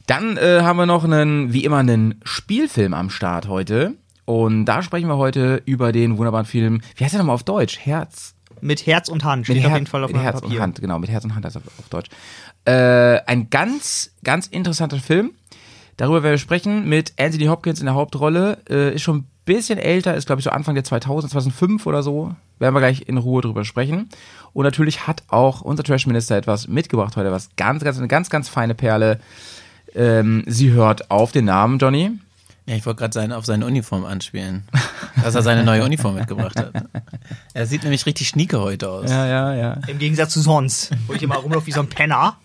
Dann 0.08 0.38
äh, 0.38 0.62
haben 0.62 0.78
wir 0.78 0.86
noch 0.86 1.04
einen, 1.04 1.54
wie 1.54 1.64
immer, 1.64 1.78
einen 1.78 2.20
Spielfilm 2.24 2.94
am 2.94 3.10
Start 3.10 3.48
heute. 3.48 3.94
Und 4.26 4.66
da 4.66 4.82
sprechen 4.84 5.08
wir 5.08 5.18
heute 5.18 5.62
über 5.66 5.92
den 5.92 6.18
wunderbaren 6.18 6.46
Film, 6.46 6.82
wie 6.96 7.04
heißt 7.04 7.14
der 7.14 7.20
nochmal 7.20 7.36
auf 7.36 7.44
Deutsch? 7.44 7.78
Herz, 7.80 8.36
Mit 8.62 8.86
Herz 8.86 9.10
und 9.10 9.24
Hand 9.26 9.46
steht 9.46 9.58
mit 9.58 9.66
auf 9.66 9.72
Her- 9.72 9.78
jeden 9.78 9.88
Fall 9.88 10.04
auf 10.04 10.12
meinem 10.12 10.22
Herz 10.22 10.40
Papier. 10.42 10.58
und 10.58 10.62
Hand, 10.62 10.82
genau, 10.82 11.00
mit 11.00 11.10
Herz 11.10 11.24
und 11.26 11.36
Hand 11.36 11.46
heißt 11.46 11.58
er 11.58 11.62
auf, 11.62 11.80
auf 11.80 11.90
Deutsch. 11.90 12.10
Äh, 12.66 13.20
ein 13.28 13.50
ganz, 13.50 14.12
ganz 14.24 14.48
interessanter 14.48 14.98
Film. 15.00 15.32
Darüber 15.98 16.24
werden 16.24 16.34
wir 16.34 16.38
sprechen 16.38 16.88
mit 16.88 17.14
Anthony 17.20 17.46
Hopkins 17.46 17.80
in 17.80 17.86
der 17.86 17.96
Hauptrolle. 17.96 18.60
Äh, 18.70 18.96
ist 18.96 19.02
schon 19.04 19.18
ein 19.18 19.28
bisschen 19.46 19.78
älter, 19.78 20.16
ist 20.16 20.26
glaube 20.26 20.40
ich 20.40 20.46
so 20.46 20.50
Anfang 20.52 20.74
der 20.76 20.84
2000, 20.86 21.32
2005 21.32 21.86
oder 21.86 22.02
so. 22.02 22.34
Werden 22.60 22.74
wir 22.74 22.80
gleich 22.80 23.08
in 23.08 23.18
Ruhe 23.18 23.42
drüber 23.42 23.66
sprechen. 23.66 24.08
Und 24.54 24.64
natürlich 24.64 25.06
hat 25.06 25.24
auch 25.28 25.62
unser 25.62 25.84
Trashminister 25.84 26.38
etwas 26.38 26.68
mitgebracht 26.70 27.18
heute, 27.18 27.32
was 27.32 27.50
ganz, 27.58 27.84
ganz, 27.84 27.98
eine 27.98 28.08
ganz, 28.08 28.30
ganz 28.30 28.48
feine 28.48 28.74
Perle. 28.74 29.20
Ähm, 29.96 30.44
sie 30.48 30.72
hört 30.72 31.12
auf 31.12 31.32
den 31.32 31.46
Namen, 31.46 31.78
Johnny. 31.78 32.12
Ja, 32.66 32.76
ich 32.76 32.86
wollte 32.86 33.00
gerade 33.00 33.14
sein, 33.14 33.32
auf 33.34 33.46
seine 33.46 33.66
Uniform 33.66 34.06
anspielen. 34.06 34.64
dass 35.22 35.36
er 35.36 35.42
seine 35.42 35.64
neue 35.64 35.84
Uniform 35.84 36.16
mitgebracht 36.16 36.56
hat. 36.58 36.72
Er 37.56 37.68
sieht 37.68 37.84
nämlich 37.84 38.06
richtig 38.08 38.28
schnieke 38.28 38.60
heute 38.60 38.90
aus. 38.90 39.10
Ja. 39.12 39.28
Ja, 39.28 39.54
ja, 39.54 39.56
ja. 39.56 39.78
Im 39.88 40.00
Gegensatz 40.00 40.34
zu 40.34 40.42
sonst, 40.42 40.92
wo 41.08 41.14
ich 41.14 41.22
immer 41.22 41.36
rumlaufe 41.36 41.68
wie 41.68 41.72
so 41.72 41.82
ein 41.82 41.88
Penner. 41.88 42.38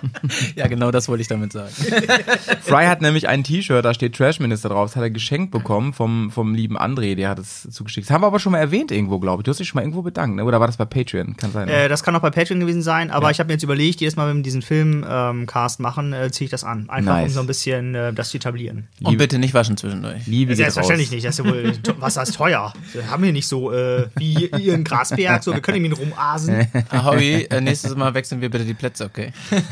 genau 0.54 0.90
das 0.90 1.08
wollte 1.08 1.22
ich 1.22 1.28
damit 1.28 1.52
sagen. 1.52 1.70
Fry 2.62 2.86
hat 2.86 3.02
nämlich 3.02 3.28
ein 3.28 3.42
T-Shirt, 3.44 3.84
da 3.84 3.92
steht 3.92 4.16
Trashminister 4.16 4.68
drauf. 4.68 4.90
Das 4.90 4.96
hat 4.96 5.02
er 5.02 5.10
geschenkt 5.10 5.50
bekommen 5.50 5.92
vom, 5.92 6.30
vom 6.30 6.54
lieben 6.54 6.78
André, 6.78 7.16
der 7.16 7.28
hat 7.30 7.38
es 7.40 7.68
zugeschickt. 7.70 8.06
Das 8.08 8.14
haben 8.14 8.22
wir 8.22 8.28
aber 8.28 8.38
schon 8.38 8.52
mal 8.52 8.58
erwähnt 8.58 8.92
irgendwo, 8.92 9.18
glaube 9.18 9.40
ich. 9.40 9.44
Du 9.44 9.50
hast 9.50 9.58
dich 9.58 9.68
schon 9.68 9.78
mal 9.78 9.82
irgendwo 9.82 10.02
bedankt, 10.02 10.36
ne? 10.36 10.44
oder 10.44 10.60
war 10.60 10.68
das 10.68 10.76
bei 10.76 10.84
Patreon? 10.84 11.36
Kann 11.36 11.52
sein. 11.52 11.66
ne? 11.66 11.74
Äh, 11.84 11.88
das 11.88 12.02
kann 12.04 12.14
auch 12.14 12.20
bei 12.20 12.30
Patreon 12.30 12.60
gewesen 12.60 12.82
sein, 12.82 13.10
aber 13.10 13.30
ich 13.30 13.40
habe 13.40 13.48
mir 13.48 13.54
jetzt 13.54 13.64
überlegt, 13.64 14.00
jedes 14.00 14.16
Mal, 14.16 14.28
wenn 14.28 14.36
wir 14.38 14.42
diesen 14.44 14.62
Film-Cast 14.62 15.80
machen, 15.80 16.12
äh, 16.12 16.30
ziehe 16.30 16.46
ich 16.46 16.50
das 16.50 16.62
an. 16.64 16.88
Einfach 16.88 17.14
um 17.16 17.22
Nice. 17.22 17.34
so 17.34 17.40
ein 17.40 17.46
bisschen 17.46 17.94
äh, 17.94 18.12
das 18.12 18.30
zu 18.30 18.36
etablieren. 18.36 18.86
Und 19.02 19.18
bitte 19.18 19.38
nicht 19.38 19.54
Flaschen 19.62 19.76
zwischendurch. 19.76 20.26
Liebe 20.26 20.56
Selbstverständlich 20.56 21.08
raus. 21.08 21.14
nicht. 21.14 21.24
Das 21.24 21.38
ist 21.38 21.44
ja 21.44 21.50
wohl 21.50 21.72
Wasser 22.00 22.22
ist 22.22 22.34
teuer. 22.34 22.72
Wir 22.92 23.10
haben 23.10 23.22
hier 23.22 23.32
nicht 23.32 23.46
so 23.46 23.72
äh, 23.72 24.08
wie 24.16 24.46
in 24.46 24.82
Grasberg, 24.84 25.42
so 25.42 25.52
wir 25.54 25.60
können 25.60 25.84
ihn 25.84 25.92
rumasen. 25.92 26.66
Ahoi, 26.90 27.42
äh, 27.44 27.60
nächstes 27.60 27.94
Mal 27.94 28.14
wechseln 28.14 28.40
wir 28.40 28.50
bitte 28.50 28.64
die 28.64 28.74
Plätze, 28.74 29.04
okay? 29.04 29.32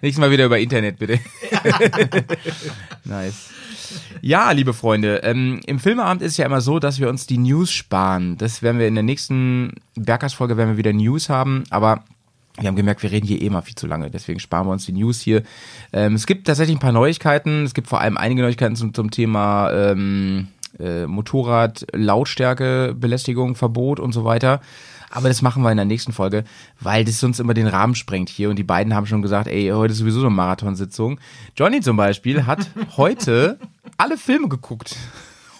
Nächstes 0.00 0.20
Mal 0.20 0.30
wieder 0.30 0.46
über 0.46 0.58
Internet, 0.58 0.98
bitte. 0.98 1.20
nice. 3.04 3.50
Ja, 4.20 4.50
liebe 4.50 4.72
Freunde, 4.72 5.18
ähm, 5.22 5.60
im 5.66 5.78
Filmeabend 5.78 6.22
ist 6.22 6.32
es 6.32 6.38
ja 6.38 6.46
immer 6.46 6.60
so, 6.60 6.78
dass 6.78 6.98
wir 6.98 7.08
uns 7.08 7.26
die 7.26 7.38
News 7.38 7.70
sparen. 7.70 8.36
Das 8.38 8.62
werden 8.62 8.78
wir 8.78 8.88
in 8.88 8.94
der 8.94 9.04
nächsten 9.04 9.74
Bergers-Folge, 9.94 10.56
werden 10.56 10.70
wir 10.70 10.76
wieder 10.78 10.92
News 10.92 11.28
haben, 11.28 11.64
aber 11.70 12.04
wir 12.58 12.68
haben 12.68 12.76
gemerkt, 12.76 13.02
wir 13.02 13.10
reden 13.10 13.26
hier 13.26 13.40
eh 13.42 13.50
mal 13.50 13.62
viel 13.62 13.74
zu 13.74 13.86
lange, 13.86 14.10
deswegen 14.10 14.40
sparen 14.40 14.66
wir 14.66 14.72
uns 14.72 14.86
die 14.86 14.92
News 14.92 15.20
hier. 15.20 15.42
Ähm, 15.92 16.14
es 16.14 16.26
gibt 16.26 16.46
tatsächlich 16.46 16.76
ein 16.76 16.80
paar 16.80 16.92
Neuigkeiten, 16.92 17.64
es 17.64 17.74
gibt 17.74 17.88
vor 17.88 18.00
allem 18.00 18.16
einige 18.16 18.42
Neuigkeiten 18.42 18.76
zum, 18.76 18.94
zum 18.94 19.10
Thema 19.10 19.70
ähm, 19.72 20.48
äh, 20.78 21.06
Motorrad, 21.06 21.86
Lautstärke, 21.92 22.94
Belästigung, 22.98 23.56
Verbot 23.56 24.00
und 24.00 24.12
so 24.12 24.24
weiter. 24.24 24.60
Aber 25.10 25.28
das 25.28 25.40
machen 25.40 25.62
wir 25.62 25.70
in 25.70 25.76
der 25.76 25.86
nächsten 25.86 26.12
Folge, 26.12 26.44
weil 26.80 27.04
das 27.04 27.20
sonst 27.20 27.38
immer 27.38 27.54
den 27.54 27.68
Rahmen 27.68 27.94
sprengt 27.94 28.28
hier. 28.28 28.50
Und 28.50 28.56
die 28.56 28.64
beiden 28.64 28.94
haben 28.94 29.06
schon 29.06 29.22
gesagt, 29.22 29.46
ey, 29.46 29.68
heute 29.68 29.92
ist 29.92 29.98
sowieso 29.98 30.20
so 30.20 30.26
eine 30.26 30.34
Marathonsitzung. 30.34 31.20
Johnny 31.56 31.80
zum 31.80 31.96
Beispiel 31.96 32.46
hat 32.46 32.70
heute 32.96 33.58
alle 33.96 34.18
Filme 34.18 34.48
geguckt. 34.48 34.96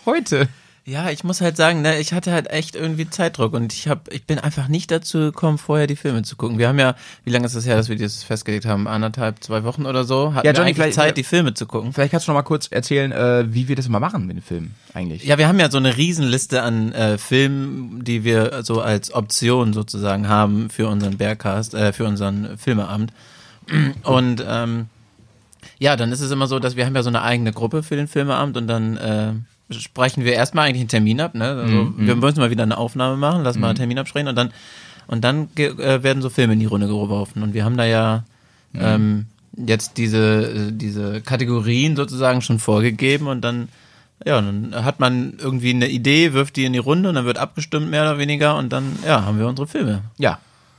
Heute. 0.05 0.49
Ja, 0.88 1.11
ich 1.11 1.25
muss 1.25 1.40
halt 1.40 1.57
sagen, 1.57 1.83
ne, 1.83 1.99
ich 1.99 2.12
hatte 2.12 2.31
halt 2.31 2.49
echt 2.49 2.76
irgendwie 2.76 3.11
Zeitdruck 3.11 3.55
und 3.55 3.73
ich 3.73 3.88
hab, 3.88 4.07
ich 4.12 4.25
bin 4.25 4.38
einfach 4.38 4.69
nicht 4.69 4.88
dazu 4.93 5.19
gekommen, 5.19 5.59
vorher 5.59 5.88
die 5.88 5.97
Filme 5.97 6.23
zu 6.23 6.37
gucken. 6.37 6.59
Wir 6.59 6.69
haben 6.69 6.78
ja, 6.78 6.95
wie 7.25 7.31
lange 7.31 7.45
ist 7.47 7.57
das 7.57 7.66
her, 7.66 7.75
dass 7.76 7.88
wir 7.88 7.97
das 7.97 8.23
festgelegt 8.23 8.66
haben? 8.66 8.87
Anderthalb, 8.87 9.43
zwei 9.43 9.64
Wochen 9.64 9.85
oder 9.85 10.05
so? 10.05 10.33
Hatten 10.35 10.47
Ja, 10.47 10.52
wir 10.52 10.59
Johnny, 10.59 10.69
eigentlich 10.69 10.76
vielleicht- 10.76 10.95
Zeit, 10.95 11.16
die 11.16 11.25
Filme 11.25 11.55
zu 11.55 11.66
gucken? 11.66 11.93
Vielleicht 11.93 12.12
kannst 12.12 12.28
du 12.28 12.31
noch 12.31 12.38
mal 12.38 12.43
kurz 12.45 12.69
erzählen, 12.69 13.11
äh, 13.11 13.52
wie 13.52 13.66
wir 13.66 13.75
das 13.75 13.87
immer 13.87 13.99
machen 13.99 14.28
mit 14.28 14.37
den 14.37 14.43
Filmen 14.45 14.76
eigentlich. 14.95 15.25
Ja, 15.25 15.38
wir 15.38 15.49
haben 15.49 15.59
ja 15.59 15.69
so 15.73 15.78
eine 15.78 15.97
Riesenliste 15.97 16.62
an 16.62 16.93
äh, 16.93 17.19
Filmen, 17.19 18.05
die 18.05 18.23
wir 18.23 18.62
so 18.62 18.81
als 18.81 19.12
Option 19.12 19.73
sozusagen 19.73 20.28
haben 20.28 20.71
für 20.71 20.87
unseren 20.87 21.16
Bearcast, 21.16 21.75
äh, 21.75 21.93
für 21.93 22.05
unseren 22.05 22.57
Filmeabend. 22.59 23.12
Und 24.05 24.45
ähm, 24.49 24.87
ja, 25.81 25.97
dann 25.97 26.12
ist 26.12 26.21
es 26.21 26.31
immer 26.31 26.47
so, 26.47 26.61
dass 26.61 26.76
wir 26.76 26.87
haben 26.87 26.95
ja 26.95 27.02
so 27.02 27.09
eine 27.09 27.23
eigene 27.23 27.52
Gruppe 27.52 27.83
für 27.83 27.97
den 27.97 28.07
Filmeabend 28.07 28.57
und 28.57 28.69
dann 28.69 28.97
äh, 28.99 29.33
sprechen 29.70 30.25
wir 30.25 30.32
erstmal 30.32 30.68
eigentlich 30.68 30.80
einen 30.80 30.88
Termin 30.88 31.20
ab. 31.20 31.35
Ne? 31.35 31.44
Also 31.44 31.92
wir 31.96 32.16
müssen 32.16 32.40
mal 32.40 32.50
wieder 32.50 32.62
eine 32.62 32.78
Aufnahme 32.78 33.16
machen, 33.16 33.42
lassen 33.42 33.61
mal 33.61 33.68
einen 33.68 33.78
Termin 33.78 33.99
absprechen 33.99 34.28
und 34.28 34.37
dann 34.37 34.52
und 35.08 35.23
dann 35.23 35.49
äh, 35.56 36.02
werden 36.02 36.20
so 36.20 36.30
Filme 36.30 36.54
in 36.54 36.61
die 36.61 36.66
Runde 36.66 36.88
geworfen. 36.88 37.42
Und 37.42 37.54
wir 37.54 37.64
haben 37.64 37.76
da 37.76 37.85
ja 37.85 38.25
ähm, 38.75 39.26
jetzt 39.56 39.96
diese, 39.96 40.68
äh, 40.68 40.73
diese 40.73 41.20
Kategorien 41.20 41.96
sozusagen 41.96 42.42
schon 42.42 42.58
vorgegeben 42.58 43.26
und 43.26 43.42
dann, 43.42 43.68
ja, 44.25 44.40
dann 44.40 44.75
hat 44.85 45.00
man 45.00 45.35
irgendwie 45.38 45.70
eine 45.70 45.88
Idee, 45.88 46.32
wirft 46.32 46.56
die 46.56 46.64
in 46.64 46.73
die 46.73 46.78
Runde 46.78 47.08
und 47.08 47.14
dann 47.14 47.25
wird 47.25 47.38
abgestimmt, 47.38 47.90
mehr 47.90 48.02
oder 48.02 48.18
weniger, 48.18 48.56
und 48.56 48.73
dann, 48.73 48.99
ja, 49.06 49.25
haben 49.25 49.38
wir 49.38 49.46
unsere 49.46 49.66
Filme. 49.66 50.02
Ja, 50.18 50.38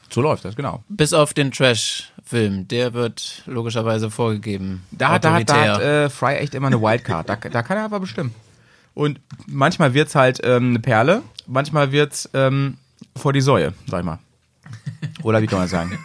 so 0.10 0.22
läuft 0.22 0.46
das, 0.46 0.56
genau. 0.56 0.84
Bis 0.89 1.13
auf 1.13 1.34
den 1.34 1.51
Trash-Film, 1.51 2.67
der 2.67 2.94
wird 2.94 3.44
logischerweise 3.46 4.12
vorgegeben. 4.12 4.84
Da 4.91 5.10
hat, 5.10 5.25
da 5.25 5.39
da 5.41 5.56
hat 5.56 5.82
äh, 5.82 6.10
Fry 6.10 6.36
echt 6.36 6.56
immer 6.56 6.67
eine 6.67 6.82
Wildcard. 6.82 7.29
Da, 7.29 7.36
da 7.36 7.63
kann 7.63 7.77
er 7.77 7.86
aber 7.86 8.00
bestimmen. 8.00 8.34
Und 8.98 9.22
manchmal 9.46 9.94
wird's 9.94 10.16
halt 10.16 10.39
ähm, 10.44 10.70
eine 10.70 10.80
Perle, 10.80 11.22
manchmal 11.46 11.92
wird's 11.92 12.27
ähm, 12.34 12.77
vor 13.16 13.32
die 13.32 13.42
Säue, 13.42 13.75
sag 13.86 14.00
ich 14.00 14.06
mal. 14.06 14.18
Oder 15.22 15.39
wie 15.44 15.46
kann 15.46 15.60
man 15.60 15.68
sagen? 15.68 16.00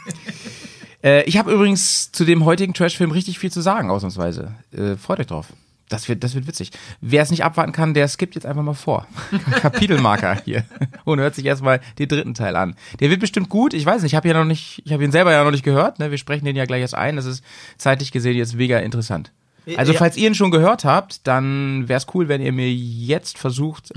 äh, 1.02 1.22
ich 1.22 1.38
habe 1.38 1.50
übrigens 1.50 2.12
zu 2.12 2.26
dem 2.26 2.44
heutigen 2.44 2.74
Trash-Film 2.74 3.10
richtig 3.10 3.38
viel 3.38 3.50
zu 3.50 3.62
sagen, 3.62 3.90
ausnahmsweise. 3.90 4.56
Äh, 4.72 4.96
freut 4.96 5.20
euch 5.20 5.26
drauf. 5.26 5.46
Das 5.88 6.06
wird, 6.06 6.22
das 6.22 6.34
wird 6.34 6.46
witzig. 6.46 6.70
Wer 7.00 7.22
es 7.22 7.30
nicht 7.30 7.44
abwarten 7.44 7.72
kann, 7.72 7.94
der 7.94 8.08
skippt 8.08 8.34
jetzt 8.34 8.44
einfach 8.44 8.62
mal 8.62 8.74
vor. 8.74 9.06
Kapitelmarker 9.62 10.42
hier. 10.44 10.66
Und 11.04 11.18
hört 11.18 11.34
sich 11.34 11.46
erstmal 11.46 11.80
den 11.98 12.08
dritten 12.08 12.34
Teil 12.34 12.56
an. 12.56 12.76
Der 13.00 13.08
wird 13.08 13.20
bestimmt 13.20 13.48
gut. 13.48 13.72
Ich 13.72 13.86
weiß 13.86 14.02
nicht, 14.02 14.12
ich 14.12 14.16
habe 14.16 14.28
ja 14.28 14.34
noch 14.34 14.44
nicht, 14.44 14.82
ich 14.84 14.92
habe 14.92 15.02
ihn 15.02 15.12
selber 15.12 15.32
ja 15.32 15.42
noch 15.44 15.50
nicht 15.50 15.64
gehört. 15.64 15.98
Ne? 15.98 16.10
Wir 16.10 16.18
sprechen 16.18 16.44
den 16.44 16.56
ja 16.56 16.66
gleich 16.66 16.82
erst 16.82 16.94
ein. 16.94 17.16
Das 17.16 17.24
ist 17.24 17.42
zeitlich 17.78 18.12
gesehen 18.12 18.36
jetzt 18.36 18.54
mega 18.54 18.78
interessant. 18.80 19.32
Also 19.76 19.92
Ja. 19.92 19.98
falls 19.98 20.16
ihr 20.16 20.26
ihn 20.28 20.34
schon 20.34 20.50
gehört 20.50 20.84
habt, 20.84 21.26
dann 21.26 21.88
wäre 21.88 21.98
es 21.98 22.06
cool, 22.14 22.28
wenn 22.28 22.40
ihr 22.42 22.52
mir 22.52 22.72
jetzt 22.72 23.38
versucht 23.38 23.92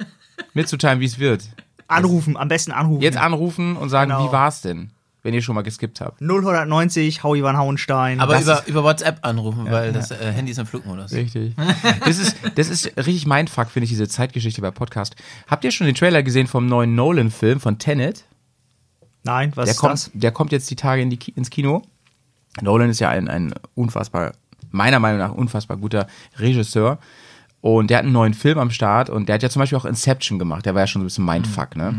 mitzuteilen, 0.54 1.00
wie 1.00 1.06
es 1.06 1.18
wird. 1.18 1.44
Anrufen, 1.86 2.36
am 2.36 2.48
besten 2.48 2.72
anrufen. 2.72 3.00
Jetzt 3.02 3.16
anrufen 3.16 3.76
und 3.76 3.88
sagen, 3.88 4.10
Genau. 4.10 4.28
wie 4.28 4.32
war's 4.32 4.60
denn, 4.60 4.90
wenn 5.22 5.32
ihr 5.32 5.40
schon 5.40 5.54
mal 5.54 5.62
geskippt 5.62 6.00
habt. 6.02 6.20
0190, 6.20 7.22
Howie 7.22 7.42
van 7.42 7.56
Hauenstein. 7.56 8.20
Aber 8.20 8.38
über, 8.40 8.62
über 8.66 8.84
WhatsApp 8.84 9.20
anrufen, 9.22 9.66
weil 9.70 9.92
das 9.92 10.10
äh, 10.10 10.16
Handy 10.32 10.52
ist 10.52 10.58
im 10.58 10.66
Flugmodus. 10.66 11.12
Richtig. 11.12 11.54
Das 12.04 12.18
ist, 12.18 12.36
das 12.54 12.68
ist 12.68 12.96
richtig 12.98 13.26
mein 13.26 13.48
Fuck, 13.48 13.70
finde 13.70 13.84
ich, 13.84 13.90
diese 13.90 14.08
Zeitgeschichte 14.08 14.60
bei 14.60 14.70
Podcast. 14.70 15.16
Habt 15.46 15.64
ihr 15.64 15.70
schon 15.70 15.86
den 15.86 15.94
Trailer 15.94 16.22
gesehen 16.22 16.46
vom 16.46 16.66
neuen 16.66 16.94
Nolan-Film 16.94 17.60
von 17.60 17.78
Tenet? 17.78 18.24
Nein, 19.24 19.52
was 19.56 19.64
Der 19.66 19.72
ist 19.74 19.78
kommt, 19.80 19.92
das? 19.94 20.10
der 20.14 20.32
kommt 20.32 20.52
jetzt 20.52 20.70
die 20.70 20.76
Tage 20.76 21.02
in 21.02 21.10
die, 21.10 21.18
ins 21.34 21.50
Kino. 21.50 21.82
Nolan 22.60 22.90
ist 22.90 22.98
ja 23.00 23.08
ein, 23.10 23.28
ein 23.28 23.54
unfassbar, 23.74 24.32
meiner 24.70 24.98
Meinung 25.00 25.18
nach 25.18 25.32
unfassbar 25.32 25.76
guter 25.76 26.06
Regisseur. 26.38 26.98
Und 27.60 27.90
der 27.90 27.98
hat 27.98 28.04
einen 28.04 28.12
neuen 28.12 28.34
Film 28.34 28.58
am 28.58 28.70
Start 28.70 29.10
und 29.10 29.28
der 29.28 29.34
hat 29.34 29.42
ja 29.42 29.50
zum 29.50 29.60
Beispiel 29.60 29.78
auch 29.78 29.84
Inception 29.84 30.38
gemacht. 30.38 30.64
Der 30.64 30.74
war 30.74 30.82
ja 30.82 30.86
schon 30.86 31.00
so 31.00 31.04
ein 31.04 31.08
bisschen 31.08 31.24
Mindfuck, 31.24 31.76
ne? 31.76 31.92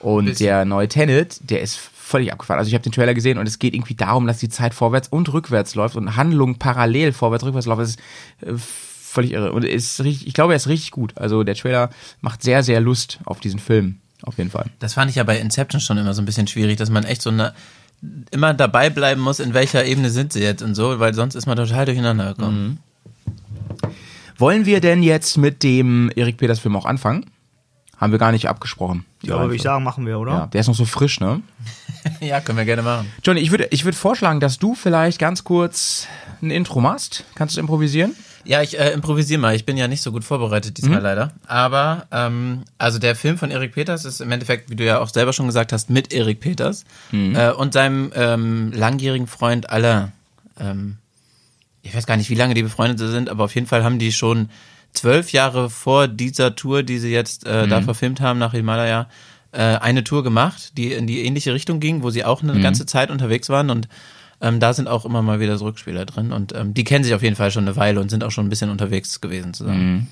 Und 0.00 0.40
der 0.40 0.64
neue 0.64 0.88
Tenet, 0.88 1.38
der 1.48 1.60
ist 1.60 1.78
völlig 2.04 2.32
abgefahren. 2.32 2.58
Also 2.58 2.68
ich 2.68 2.74
habe 2.74 2.82
den 2.82 2.92
Trailer 2.92 3.14
gesehen 3.14 3.38
und 3.38 3.46
es 3.46 3.58
geht 3.58 3.74
irgendwie 3.74 3.94
darum, 3.94 4.26
dass 4.26 4.38
die 4.38 4.48
Zeit 4.48 4.74
vorwärts 4.74 5.08
und 5.08 5.32
rückwärts 5.32 5.76
läuft 5.76 5.96
und 5.96 6.16
Handlung 6.16 6.56
parallel 6.56 7.12
vorwärts, 7.12 7.44
rückwärts 7.44 7.66
läuft. 7.66 7.80
Das 7.80 7.88
ist 7.90 8.00
äh, 8.42 8.54
völlig 8.56 9.32
irre. 9.32 9.52
Und 9.52 9.64
ist 9.64 10.02
richtig, 10.02 10.26
ich 10.26 10.34
glaube, 10.34 10.52
er 10.52 10.56
ist 10.56 10.66
richtig 10.68 10.90
gut. 10.90 11.16
Also 11.16 11.44
der 11.44 11.54
Trailer 11.54 11.90
macht 12.20 12.42
sehr, 12.42 12.62
sehr 12.62 12.80
Lust 12.80 13.20
auf 13.24 13.40
diesen 13.40 13.60
Film. 13.60 14.00
Auf 14.22 14.38
jeden 14.38 14.50
Fall. 14.50 14.66
Das 14.78 14.94
fand 14.94 15.10
ich 15.10 15.16
ja 15.16 15.24
bei 15.24 15.38
Inception 15.38 15.80
schon 15.80 15.98
immer 15.98 16.14
so 16.14 16.22
ein 16.22 16.24
bisschen 16.24 16.46
schwierig, 16.46 16.76
dass 16.76 16.90
man 16.90 17.04
echt 17.04 17.22
so 17.22 17.30
eine 17.30 17.54
immer 18.30 18.54
dabei 18.54 18.90
bleiben 18.90 19.20
muss, 19.20 19.40
in 19.40 19.54
welcher 19.54 19.84
Ebene 19.84 20.10
sind 20.10 20.32
sie 20.32 20.42
jetzt 20.42 20.62
und 20.62 20.74
so, 20.74 20.98
weil 21.00 21.14
sonst 21.14 21.34
ist 21.34 21.46
man 21.46 21.56
total 21.56 21.86
durcheinander 21.86 22.34
gekommen. 22.34 22.78
Wollen 24.36 24.66
wir 24.66 24.80
denn 24.80 25.02
jetzt 25.02 25.36
mit 25.36 25.62
dem 25.62 26.10
Erik 26.16 26.36
Peters 26.38 26.58
Film 26.58 26.76
auch 26.76 26.86
anfangen? 26.86 27.26
Haben 27.96 28.12
wir 28.12 28.18
gar 28.18 28.32
nicht 28.32 28.48
abgesprochen. 28.48 29.04
die 29.22 29.28
Ja, 29.28 29.36
aber 29.36 29.44
würde 29.44 29.56
ich 29.56 29.62
sagen, 29.62 29.84
machen 29.84 30.04
wir, 30.04 30.18
oder? 30.18 30.32
Ja, 30.32 30.46
der 30.48 30.60
ist 30.60 30.66
noch 30.66 30.74
so 30.74 30.84
frisch, 30.84 31.20
ne? 31.20 31.40
Ja, 32.20 32.40
können 32.40 32.58
wir 32.58 32.66
gerne 32.66 32.82
machen. 32.82 33.10
Johnny, 33.22 33.40
ich 33.40 33.50
würde 33.50 33.68
ich 33.70 33.84
würde 33.86 33.96
vorschlagen, 33.96 34.38
dass 34.38 34.58
du 34.58 34.74
vielleicht 34.74 35.18
ganz 35.18 35.42
kurz 35.42 36.06
ein 36.42 36.50
Intro 36.50 36.80
machst. 36.80 37.24
Kannst 37.34 37.56
du 37.56 37.60
improvisieren? 37.60 38.14
Ja, 38.44 38.62
ich 38.62 38.78
äh, 38.78 38.90
improvisiere 38.90 39.40
mal. 39.40 39.54
Ich 39.54 39.64
bin 39.64 39.76
ja 39.76 39.88
nicht 39.88 40.02
so 40.02 40.12
gut 40.12 40.24
vorbereitet 40.24 40.76
diesmal 40.76 41.00
leider. 41.02 41.32
Aber 41.46 42.06
ähm, 42.10 42.62
also 42.78 42.98
der 42.98 43.16
Film 43.16 43.38
von 43.38 43.50
Erik 43.50 43.72
Peters 43.72 44.04
ist 44.04 44.20
im 44.20 44.30
Endeffekt, 44.30 44.70
wie 44.70 44.76
du 44.76 44.84
ja 44.84 45.00
auch 45.00 45.08
selber 45.08 45.32
schon 45.32 45.46
gesagt 45.46 45.72
hast, 45.72 45.90
mit 45.90 46.12
Erik 46.12 46.40
Peters 46.40 46.84
äh, 47.34 47.50
und 47.50 47.72
seinem 47.72 48.12
ähm, 48.14 48.72
langjährigen 48.72 49.26
Freund 49.26 49.70
Alain. 49.70 50.12
Ähm, 50.58 50.96
ich 51.82 51.94
weiß 51.94 52.06
gar 52.06 52.16
nicht, 52.16 52.30
wie 52.30 52.34
lange 52.34 52.54
die 52.54 52.62
befreundet 52.62 52.98
sind, 52.98 53.28
aber 53.28 53.44
auf 53.44 53.54
jeden 53.54 53.66
Fall 53.66 53.84
haben 53.84 53.98
die 53.98 54.12
schon 54.12 54.48
zwölf 54.92 55.32
Jahre 55.32 55.70
vor 55.70 56.08
dieser 56.08 56.54
Tour, 56.54 56.82
die 56.82 56.98
sie 56.98 57.12
jetzt 57.12 57.46
äh, 57.46 57.66
da 57.66 57.82
verfilmt 57.82 58.20
haben 58.20 58.38
nach 58.38 58.52
Himalaya, 58.52 59.08
äh, 59.52 59.58
eine 59.58 60.04
Tour 60.04 60.22
gemacht, 60.22 60.76
die 60.78 60.92
in 60.92 61.06
die 61.06 61.24
ähnliche 61.24 61.52
Richtung 61.52 61.80
ging, 61.80 62.02
wo 62.02 62.10
sie 62.10 62.24
auch 62.24 62.42
eine 62.42 62.60
ganze 62.60 62.86
Zeit 62.86 63.10
unterwegs 63.10 63.48
waren 63.48 63.70
und 63.70 63.88
ähm, 64.44 64.60
da 64.60 64.74
sind 64.74 64.88
auch 64.88 65.06
immer 65.06 65.22
mal 65.22 65.40
wieder 65.40 65.56
so 65.56 65.64
Rückspieler 65.64 66.04
drin 66.04 66.30
und 66.30 66.54
ähm, 66.54 66.74
die 66.74 66.84
kennen 66.84 67.02
sich 67.02 67.14
auf 67.14 67.22
jeden 67.22 67.34
Fall 67.34 67.50
schon 67.50 67.64
eine 67.64 67.76
Weile 67.76 67.98
und 67.98 68.10
sind 68.10 68.22
auch 68.22 68.30
schon 68.30 68.44
ein 68.46 68.50
bisschen 68.50 68.68
unterwegs 68.68 69.22
gewesen 69.22 69.54
zusammen. 69.54 70.08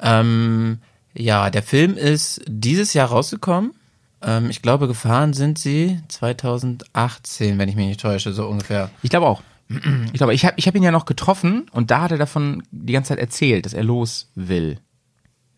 Ähm, 0.00 0.78
ja, 1.14 1.48
der 1.48 1.62
Film 1.62 1.96
ist 1.96 2.42
dieses 2.46 2.92
Jahr 2.92 3.08
rausgekommen. 3.08 3.72
Ähm, 4.20 4.50
ich 4.50 4.60
glaube, 4.60 4.86
gefahren 4.86 5.32
sind 5.32 5.58
sie 5.58 5.98
2018, 6.08 7.56
wenn 7.56 7.70
ich 7.70 7.74
mich 7.74 7.86
nicht 7.86 8.00
täusche, 8.00 8.34
so 8.34 8.46
ungefähr. 8.46 8.90
Ich 9.02 9.08
glaube 9.08 9.26
auch. 9.26 9.42
Ich 10.12 10.18
glaube, 10.18 10.34
ich 10.34 10.44
habe 10.44 10.54
ich 10.58 10.66
hab 10.68 10.74
ihn 10.74 10.82
ja 10.82 10.90
noch 10.90 11.06
getroffen 11.06 11.66
und 11.72 11.90
da 11.90 12.02
hat 12.02 12.10
er 12.10 12.18
davon 12.18 12.62
die 12.70 12.92
ganze 12.92 13.08
Zeit 13.08 13.18
erzählt, 13.18 13.64
dass 13.64 13.72
er 13.72 13.82
los 13.82 14.28
will. 14.34 14.78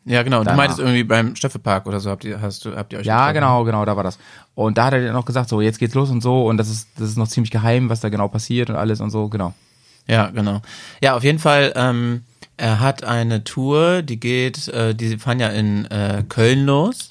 Ja, 0.06 0.22
genau. 0.22 0.40
Und 0.40 0.48
du 0.48 0.54
meintest 0.54 0.78
irgendwie 0.78 1.02
beim 1.02 1.34
Stöffelpark 1.34 1.84
oder 1.86 1.98
so 1.98 2.10
habt 2.10 2.24
ihr, 2.24 2.40
hast 2.40 2.64
du, 2.64 2.76
habt 2.76 2.92
ihr 2.92 3.00
euch 3.00 3.06
Ja, 3.06 3.32
genau, 3.32 3.64
genau, 3.64 3.84
da 3.84 3.96
war 3.96 4.04
das. 4.04 4.18
Und 4.54 4.78
da 4.78 4.86
hat 4.86 4.92
er 4.92 5.04
dann 5.04 5.12
noch 5.12 5.24
gesagt, 5.24 5.48
so, 5.48 5.60
jetzt 5.60 5.80
geht's 5.80 5.94
los 5.94 6.10
und 6.10 6.22
so 6.22 6.46
und 6.46 6.56
das 6.58 6.70
ist, 6.70 6.88
das 6.96 7.08
ist 7.08 7.18
noch 7.18 7.26
ziemlich 7.26 7.50
geheim, 7.50 7.90
was 7.90 8.00
da 8.00 8.08
genau 8.08 8.28
passiert 8.28 8.70
und 8.70 8.76
alles 8.76 9.00
und 9.00 9.10
so, 9.10 9.28
genau. 9.28 9.52
Ja, 10.06 10.28
genau. 10.28 10.62
Ja, 11.02 11.16
auf 11.16 11.24
jeden 11.24 11.40
Fall, 11.40 11.72
ähm, 11.74 12.22
er 12.56 12.78
hat 12.78 13.02
eine 13.02 13.42
Tour, 13.42 14.02
die 14.02 14.20
geht, 14.20 14.68
äh, 14.68 14.94
die 14.94 15.18
fahren 15.18 15.40
ja 15.40 15.48
in 15.48 15.86
äh, 15.86 16.22
Köln 16.28 16.66
los 16.66 17.10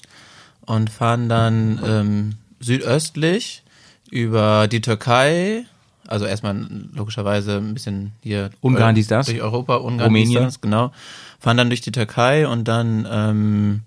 und 0.65 0.89
fahren 0.89 1.27
dann 1.27 1.81
ähm, 1.85 2.35
südöstlich 2.61 3.63
über 4.09 4.69
die 4.69 4.79
Türkei, 4.79 5.65
also 6.07 6.25
erstmal 6.25 6.55
logischerweise 6.93 7.57
ein 7.57 7.73
bisschen 7.73 8.11
hier 8.21 8.49
Ungarn, 8.61 8.91
äh, 8.91 8.95
dies, 8.95 9.07
das. 9.07 9.25
durch 9.27 9.41
Europa, 9.41 9.75
Ungarn, 9.75 10.07
Rumänien. 10.07 10.43
dies, 10.43 10.53
das, 10.55 10.61
genau. 10.61 10.91
Fahren 11.39 11.57
dann 11.57 11.69
durch 11.69 11.81
die 11.81 11.91
Türkei 11.91 12.47
und 12.47 12.67
dann 12.67 13.07
ähm, 13.09 13.81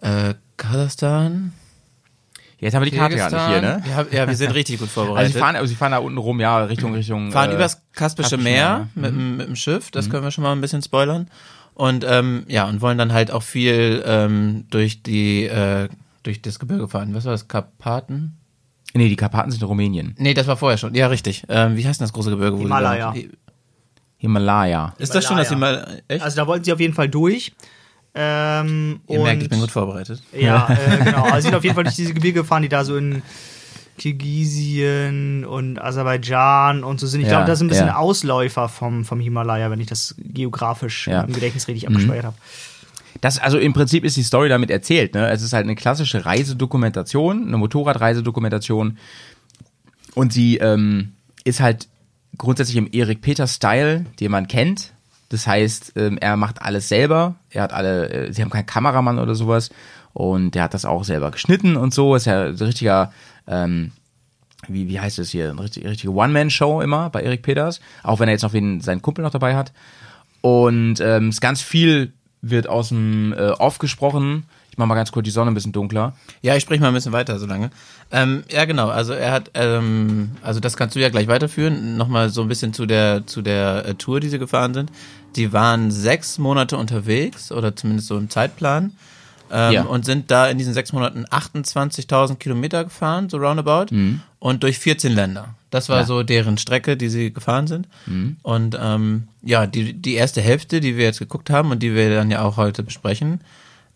äh, 0.00 0.34
Kasachstan. 0.56 1.52
Jetzt 2.58 2.74
haben 2.74 2.84
wir 2.84 2.90
die 2.90 2.96
Karte 2.96 3.16
gar 3.16 3.30
nicht 3.30 3.48
hier, 3.48 3.60
ne? 3.60 3.82
Ja, 3.88 4.06
ja, 4.10 4.28
wir 4.28 4.34
sind 4.36 4.54
richtig 4.54 4.78
gut 4.80 4.88
vorbereitet. 4.88 5.18
Also 5.26 5.32
sie 5.34 5.38
fahren, 5.38 5.56
also 5.56 5.66
sie 5.68 5.74
fahren 5.74 5.92
da 5.92 5.98
unten 5.98 6.16
rum, 6.18 6.40
ja, 6.40 6.64
Richtung, 6.64 6.94
Richtung. 6.94 7.30
fahren 7.30 7.50
äh, 7.50 7.54
übers 7.54 7.82
Kaspische 7.92 8.30
Kaspische 8.30 8.36
Meer 8.38 8.88
Meer, 8.94 9.10
mit, 9.10 9.10
dem- 9.10 9.36
mit 9.36 9.48
dem 9.48 9.56
Schiff, 9.56 9.90
das 9.90 10.08
können 10.08 10.22
wir 10.24 10.30
schon 10.30 10.42
mal 10.42 10.52
ein 10.52 10.60
bisschen 10.62 10.82
spoilern. 10.82 11.28
Und 11.74 12.06
ähm, 12.08 12.44
ja, 12.48 12.64
und 12.66 12.80
wollen 12.80 12.96
dann 12.96 13.12
halt 13.12 13.30
auch 13.30 13.42
viel 13.42 14.02
ähm, 14.06 14.64
durch 14.70 15.02
die 15.02 15.44
äh, 15.44 15.90
durch 16.22 16.40
das 16.40 16.58
Gebirge 16.58 16.88
fahren. 16.88 17.14
Was 17.14 17.26
war 17.26 17.32
das? 17.32 17.46
Karpaten? 17.48 18.38
Nee, 18.96 19.08
die 19.08 19.16
Karpaten 19.16 19.50
sind 19.50 19.60
in 19.62 19.68
Rumänien. 19.68 20.14
Nee, 20.18 20.34
das 20.34 20.46
war 20.46 20.56
vorher 20.56 20.78
schon. 20.78 20.94
Ja, 20.94 21.06
richtig. 21.08 21.44
Ähm, 21.48 21.76
wie 21.76 21.86
heißt 21.86 22.00
denn 22.00 22.04
das 22.04 22.12
große 22.12 22.30
Gebirge? 22.30 22.54
wo 22.54 22.58
die 22.58 22.64
Himalaya. 22.64 23.06
waren? 23.08 23.30
Himalaya. 24.18 24.94
Ist 24.98 25.14
das 25.14 25.24
schon 25.24 25.36
das 25.36 25.48
Himalaya. 25.50 25.80
Himalaya? 25.84 26.02
Echt? 26.08 26.22
Also 26.24 26.36
da 26.36 26.46
wollten 26.46 26.64
sie 26.64 26.72
auf 26.72 26.80
jeden 26.80 26.94
Fall 26.94 27.08
durch. 27.08 27.52
Ähm, 28.14 29.00
Ihr 29.08 29.18
und 29.18 29.24
merkt, 29.24 29.42
ich 29.42 29.50
bin 29.50 29.60
gut 29.60 29.70
vorbereitet. 29.70 30.22
Ja, 30.32 30.68
äh, 31.00 31.04
genau. 31.04 31.24
Also 31.24 31.36
sie 31.36 31.42
sind 31.42 31.54
auf 31.54 31.64
jeden 31.64 31.74
Fall 31.74 31.84
durch 31.84 31.96
diese 31.96 32.14
Gebirge 32.14 32.40
gefahren, 32.40 32.62
die 32.62 32.68
da 32.70 32.82
so 32.82 32.96
in 32.96 33.22
Kirgisien 33.98 35.44
und 35.44 35.78
Aserbaidschan 35.80 36.84
und 36.84 37.00
so 37.00 37.06
sind. 37.06 37.20
Ich 37.20 37.26
Ja, 37.26 37.34
glaube, 37.34 37.46
das 37.46 37.58
ist 37.58 37.62
ein 37.62 37.68
bisschen 37.68 37.86
ja. 37.88 37.96
Ausläufer 37.96 38.68
vom, 38.68 39.04
vom 39.04 39.20
Himalaya, 39.20 39.70
wenn 39.70 39.80
ich 39.80 39.86
das 39.86 40.14
geografisch 40.18 41.06
Ja. 41.06 41.22
im 41.22 41.32
Gedächtnis 41.32 41.68
richtig 41.68 41.86
abgespeichert 41.88 42.24
habe. 42.24 42.36
Das, 43.20 43.38
also 43.38 43.58
im 43.58 43.72
Prinzip 43.72 44.04
ist 44.04 44.16
die 44.16 44.22
Story 44.22 44.48
damit 44.48 44.70
erzählt, 44.70 45.14
ne? 45.14 45.28
Es 45.30 45.42
ist 45.42 45.52
halt 45.52 45.64
eine 45.64 45.74
klassische 45.74 46.26
Reisedokumentation, 46.26 47.46
eine 47.46 47.56
Motorradreisedokumentation. 47.56 48.98
Und 50.14 50.32
sie 50.32 50.56
ähm, 50.58 51.12
ist 51.44 51.60
halt 51.60 51.88
grundsätzlich 52.38 52.76
im 52.76 52.88
Erik 52.92 53.20
Peter-Style, 53.20 54.06
den 54.20 54.30
man 54.30 54.48
kennt. 54.48 54.92
Das 55.28 55.46
heißt, 55.46 55.94
ähm, 55.96 56.18
er 56.18 56.36
macht 56.36 56.62
alles 56.62 56.88
selber. 56.88 57.36
Er 57.50 57.62
hat 57.62 57.72
alle, 57.72 58.08
äh, 58.10 58.32
sie 58.32 58.42
haben 58.42 58.50
keinen 58.50 58.66
Kameramann 58.66 59.18
oder 59.18 59.34
sowas. 59.34 59.70
Und 60.12 60.52
der 60.52 60.62
hat 60.62 60.74
das 60.74 60.84
auch 60.84 61.04
selber 61.04 61.30
geschnitten 61.30 61.76
und 61.76 61.92
so. 61.92 62.14
Ist 62.14 62.26
ja 62.26 62.46
ein 62.46 62.54
richtiger, 62.54 63.12
ähm, 63.46 63.92
wie, 64.68 64.88
wie 64.88 65.00
heißt 65.00 65.18
es 65.18 65.30
hier, 65.30 65.50
eine 65.50 65.62
richtige, 65.62 65.88
richtige 65.90 66.12
One-Man-Show 66.12 66.80
immer 66.80 67.10
bei 67.10 67.22
Erik 67.22 67.42
Peters. 67.42 67.80
Auch 68.02 68.20
wenn 68.20 68.28
er 68.28 68.32
jetzt 68.32 68.42
noch 68.42 68.52
wen, 68.52 68.80
seinen 68.80 69.02
Kumpel 69.02 69.22
noch 69.22 69.32
dabei 69.32 69.56
hat. 69.56 69.72
Und 70.40 71.00
ähm, 71.00 71.28
es 71.28 71.40
ganz 71.40 71.60
viel 71.60 72.12
wird 72.50 72.68
aus 72.68 72.88
dem 72.88 73.32
äh, 73.32 73.50
Off 73.52 73.78
gesprochen. 73.78 74.44
Ich 74.70 74.78
mache 74.78 74.88
mal 74.88 74.94
ganz 74.94 75.10
kurz 75.10 75.24
die 75.24 75.30
Sonne 75.30 75.50
ein 75.50 75.54
bisschen 75.54 75.72
dunkler. 75.72 76.14
Ja, 76.42 76.54
ich 76.54 76.62
sprich 76.62 76.80
mal 76.80 76.88
ein 76.88 76.94
bisschen 76.94 77.12
weiter 77.12 77.38
so 77.38 77.46
lange. 77.46 77.70
Ähm, 78.12 78.44
ja, 78.50 78.66
genau. 78.66 78.88
Also 78.88 79.14
er 79.14 79.32
hat, 79.32 79.50
ähm, 79.54 80.32
also 80.42 80.60
das 80.60 80.76
kannst 80.76 80.94
du 80.96 81.00
ja 81.00 81.08
gleich 81.08 81.28
weiterführen. 81.28 81.96
Nochmal 81.96 82.28
so 82.28 82.42
ein 82.42 82.48
bisschen 82.48 82.74
zu 82.74 82.84
der 82.84 83.26
zu 83.26 83.40
der 83.42 83.86
äh, 83.86 83.94
Tour, 83.94 84.20
die 84.20 84.28
sie 84.28 84.38
gefahren 84.38 84.74
sind. 84.74 84.90
Die 85.34 85.52
waren 85.52 85.90
sechs 85.90 86.38
Monate 86.38 86.76
unterwegs 86.76 87.50
oder 87.52 87.74
zumindest 87.74 88.08
so 88.08 88.18
im 88.18 88.28
Zeitplan 88.30 88.92
ähm, 89.50 89.72
Ja. 89.72 89.82
und 89.84 90.04
sind 90.04 90.30
da 90.30 90.46
in 90.48 90.58
diesen 90.58 90.74
sechs 90.74 90.92
Monaten 90.92 91.24
28.000 91.26 92.36
Kilometer 92.36 92.84
gefahren, 92.84 93.28
so 93.28 93.36
roundabout, 93.38 93.86
und 94.38 94.62
durch 94.62 94.78
14 94.78 95.12
Länder. 95.12 95.54
Das 95.70 95.88
war 95.88 95.96
Mhm. 95.96 96.00
Ja. 96.00 96.04
Mhm. 96.04 96.08
so 96.08 96.22
deren 96.22 96.58
Strecke, 96.58 96.96
die 96.96 97.08
sie 97.08 97.32
gefahren 97.32 97.66
sind. 97.66 97.88
Und 98.42 98.78
ähm, 98.80 99.28
ja, 99.42 99.66
die 99.66 99.94
die 99.94 100.14
erste 100.14 100.40
Hälfte, 100.40 100.80
die 100.80 100.96
wir 100.96 101.04
jetzt 101.04 101.18
geguckt 101.18 101.50
haben 101.50 101.70
und 101.70 101.82
die 101.82 101.94
wir 101.94 102.14
dann 102.14 102.30
ja 102.30 102.42
auch 102.42 102.56
heute 102.56 102.82
besprechen, 102.82 103.40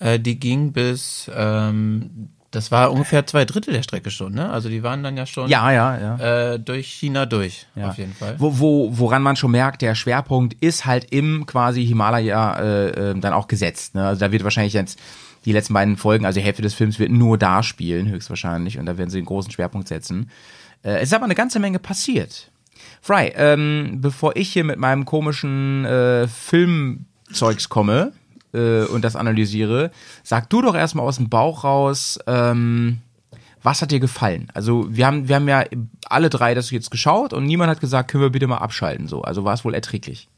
äh, 0.01 0.19
die 0.19 0.39
ging 0.41 0.73
bis, 0.73 1.31
ähm, 1.35 2.31
das 2.51 2.73
war 2.73 2.91
ungefähr 2.91 3.25
zwei 3.27 3.45
Drittel 3.45 3.73
der 3.73 3.85
Strecke 3.85 4.11
schon, 4.11 4.35
ne? 4.35 4.51
Also 4.51 4.69
die 4.69 4.83
waren 4.83 5.05
dann 5.05 5.17
ja 5.17 5.25
schon 5.27 5.49
Ja, 5.49 5.71
ja, 5.71 5.99
ja. 6.19 6.53
äh, 6.55 6.59
durch 6.59 6.89
China 6.89 7.25
durch, 7.27 7.67
ja. 7.77 7.91
auf 7.91 7.99
jeden 7.99 8.13
Fall. 8.15 8.35
Wo, 8.39 8.59
wo, 8.59 8.99
woran 8.99 9.23
man 9.23 9.37
schon 9.37 9.53
merkt, 9.53 9.83
der 9.83 9.95
Schwerpunkt 9.95 10.55
ist 10.61 10.85
halt 10.87 11.13
im 11.13 11.47
quasi 11.47 11.87
Himalaya 11.87 12.59
äh, 12.59 13.11
äh, 13.11 13.21
dann 13.21 13.33
auch 13.33 13.47
gesetzt. 13.47 13.95
Ne? 13.95 14.05
Also 14.05 14.19
da 14.19 14.33
wird 14.33 14.43
wahrscheinlich 14.43 14.73
jetzt 14.73 14.99
die 15.45 15.53
letzten 15.53 15.75
beiden 15.75 15.97
Folgen, 15.97 16.27
also 16.27 16.41
die 16.41 16.45
Hälfte 16.45 16.63
des 16.63 16.75
Films 16.75 16.99
wird 16.99 17.13
nur 17.13 17.39
da 17.39 17.63
spielen, 17.63 18.09
höchstwahrscheinlich. 18.09 18.79
Und 18.79 18.87
da 18.87 18.99
werden 18.99 19.11
sie 19.11 19.19
einen 19.19 19.27
großen 19.27 19.53
Schwerpunkt 19.53 19.87
setzen. 19.87 20.31
Äh, 20.83 20.97
es 20.97 21.05
ist 21.05 21.15
aber 21.15 21.25
eine 21.25 21.35
ganze 21.35 21.59
Menge 21.59 21.79
passiert. 21.79 22.51
Fry, 23.03 23.33
ähm, 23.35 23.99
bevor 24.01 24.37
ich 24.37 24.53
hier 24.53 24.65
mit 24.65 24.79
meinem 24.79 25.05
komischen 25.05 25.85
äh, 25.85 26.29
Filmzeugs 26.29 27.69
komme 27.69 28.13
äh, 28.53 28.83
und 28.85 29.03
das 29.03 29.17
analysiere, 29.17 29.91
sag 30.23 30.51
du 30.51 30.63
doch 30.63 30.75
erstmal 30.75 31.07
aus 31.07 31.17
dem 31.17 31.29
Bauch 31.29 31.65
raus, 31.65 32.19
ähm, 32.27 32.99
was 33.63 33.83
hat 33.83 33.91
dir 33.91 34.01
gefallen? 34.01 34.49
Also 34.55 34.87
wir 34.91 35.07
haben, 35.07 35.29
wir 35.29 35.37
haben 35.37 35.49
ja 35.49 35.65
alle 36.07 36.31
drei 36.31 36.55
das 36.55 36.71
jetzt 36.71 36.91
geschaut 36.91 37.33
und 37.33 37.45
niemand 37.45 37.71
hat 37.71 37.81
gesagt, 37.81 38.11
können 38.11 38.23
wir 38.23 38.31
bitte 38.31 38.47
mal 38.47 38.59
abschalten 38.59 39.07
so. 39.07 39.23
Also 39.23 39.45
war 39.45 39.55
es 39.55 39.65
wohl 39.65 39.75
erträglich. 39.75 40.29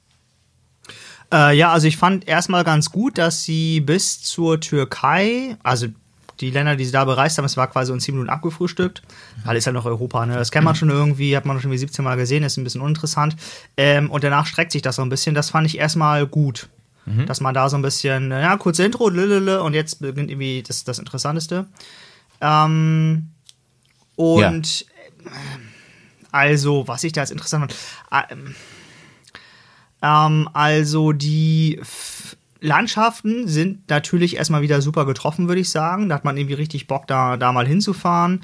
Äh, 1.32 1.56
ja, 1.56 1.72
also 1.72 1.86
ich 1.86 1.96
fand 1.96 2.28
erstmal 2.28 2.64
ganz 2.64 2.90
gut, 2.90 3.18
dass 3.18 3.44
sie 3.44 3.80
bis 3.80 4.22
zur 4.22 4.60
Türkei, 4.60 5.56
also 5.62 5.86
die 6.42 6.50
Länder, 6.50 6.76
die 6.76 6.84
sie 6.84 6.92
da 6.92 7.04
bereist 7.04 7.38
haben, 7.38 7.44
es 7.44 7.56
war 7.56 7.68
quasi 7.68 7.92
in 7.92 8.00
10 8.00 8.14
Minuten 8.14 8.30
abgefrühstückt. 8.30 9.02
Weil 9.44 9.56
ist 9.56 9.64
ja 9.64 9.72
noch 9.72 9.86
Europa, 9.86 10.26
ne? 10.26 10.34
Das 10.34 10.50
kennt 10.50 10.64
man 10.64 10.74
schon 10.74 10.90
irgendwie, 10.90 11.36
hat 11.36 11.46
man 11.46 11.60
schon 11.60 11.70
wie 11.70 11.78
17 11.78 12.04
Mal 12.04 12.16
gesehen, 12.16 12.42
ist 12.42 12.56
ein 12.56 12.64
bisschen 12.64 12.80
uninteressant. 12.80 13.36
Ähm, 13.76 14.10
und 14.10 14.24
danach 14.24 14.46
streckt 14.46 14.72
sich 14.72 14.82
das 14.82 14.96
so 14.96 15.02
ein 15.02 15.08
bisschen. 15.08 15.34
Das 15.34 15.50
fand 15.50 15.66
ich 15.66 15.78
erstmal 15.78 16.26
gut. 16.26 16.68
Dass 17.26 17.40
man 17.40 17.52
da 17.52 17.68
so 17.68 17.76
ein 17.76 17.82
bisschen, 17.82 18.30
ja, 18.30 18.56
kurz 18.56 18.78
Intro, 18.78 19.08
lülülü, 19.08 19.58
und 19.58 19.74
jetzt 19.74 20.00
beginnt 20.00 20.30
irgendwie 20.30 20.62
das, 20.62 20.84
das 20.84 21.00
Interessanteste. 21.00 21.66
Ähm, 22.40 23.30
und 24.14 24.86
äh, 25.24 25.30
also, 26.30 26.86
was 26.86 27.02
ich 27.02 27.12
da 27.12 27.22
jetzt 27.22 27.32
interessant 27.32 27.72
fand, 28.10 28.30
ähm, 28.30 28.54
ähm, 30.00 30.48
also 30.52 31.12
die 31.12 31.78
F 31.80 32.36
Landschaften 32.62 33.48
sind 33.48 33.90
natürlich 33.90 34.36
erstmal 34.36 34.62
wieder 34.62 34.80
super 34.80 35.04
getroffen, 35.04 35.48
würde 35.48 35.60
ich 35.60 35.70
sagen. 35.70 36.08
Da 36.08 36.14
hat 36.14 36.24
man 36.24 36.36
irgendwie 36.36 36.54
richtig 36.54 36.86
Bock, 36.86 37.06
da, 37.08 37.36
da 37.36 37.52
mal 37.52 37.66
hinzufahren. 37.66 38.42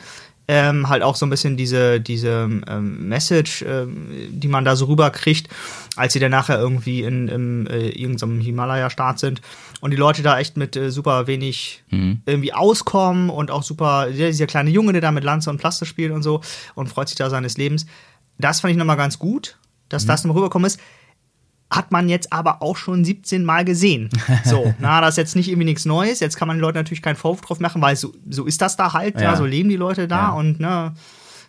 Ähm, 0.50 0.88
halt 0.88 1.02
auch 1.02 1.14
so 1.14 1.26
ein 1.26 1.30
bisschen 1.30 1.58
diese, 1.58 2.00
diese 2.00 2.48
ähm, 2.66 3.08
Message, 3.08 3.62
ähm, 3.68 4.08
die 4.30 4.48
man 4.48 4.64
da 4.64 4.76
so 4.76 4.86
rüberkriegt, 4.86 5.48
als 5.94 6.14
sie 6.14 6.20
dann 6.20 6.30
nachher 6.30 6.58
irgendwie 6.58 7.02
in, 7.02 7.28
in 7.28 7.66
äh, 7.66 7.90
irgendeinem 7.90 8.40
Himalaya-Staat 8.40 9.18
sind 9.18 9.42
und 9.82 9.90
die 9.90 9.98
Leute 9.98 10.22
da 10.22 10.38
echt 10.38 10.56
mit 10.56 10.74
äh, 10.74 10.90
super 10.90 11.26
wenig 11.26 11.84
irgendwie 11.90 12.54
auskommen 12.54 13.28
und 13.28 13.50
auch 13.50 13.62
super, 13.62 14.08
ja, 14.08 14.28
dieser 14.28 14.46
kleine 14.46 14.70
Junge, 14.70 14.92
der 14.92 15.02
da 15.02 15.12
mit 15.12 15.22
Lanze 15.22 15.50
und 15.50 15.58
Plaste 15.58 15.84
spielt 15.84 16.12
und 16.12 16.22
so 16.22 16.40
und 16.74 16.88
freut 16.88 17.08
sich 17.08 17.18
da 17.18 17.28
seines 17.28 17.58
Lebens. 17.58 17.84
Das 18.38 18.60
fand 18.60 18.72
ich 18.72 18.78
nochmal 18.78 18.96
ganz 18.96 19.18
gut, 19.18 19.58
dass 19.90 20.06
das 20.06 20.24
nochmal 20.24 20.38
rübergekommen 20.38 20.66
ist 20.66 20.80
hat 21.70 21.92
man 21.92 22.08
jetzt 22.08 22.32
aber 22.32 22.62
auch 22.62 22.76
schon 22.76 23.04
17 23.04 23.44
Mal 23.44 23.64
gesehen. 23.64 24.08
So, 24.44 24.74
na, 24.78 25.00
das 25.02 25.10
ist 25.10 25.16
jetzt 25.18 25.36
nicht 25.36 25.48
irgendwie 25.48 25.66
nichts 25.66 25.84
Neues. 25.84 26.20
Jetzt 26.20 26.36
kann 26.36 26.48
man 26.48 26.56
den 26.56 26.62
Leuten 26.62 26.78
natürlich 26.78 27.02
keinen 27.02 27.16
Vorwurf 27.16 27.42
drauf 27.42 27.60
machen, 27.60 27.82
weil 27.82 27.94
so, 27.96 28.12
so 28.30 28.46
ist 28.46 28.60
das 28.62 28.76
da 28.76 28.92
halt, 28.94 29.16
ja. 29.16 29.22
Ja. 29.32 29.36
so 29.36 29.44
leben 29.44 29.68
die 29.68 29.76
Leute 29.76 30.08
da 30.08 30.28
Ja. 30.28 30.32
und 30.32 30.60
ne, 30.60 30.94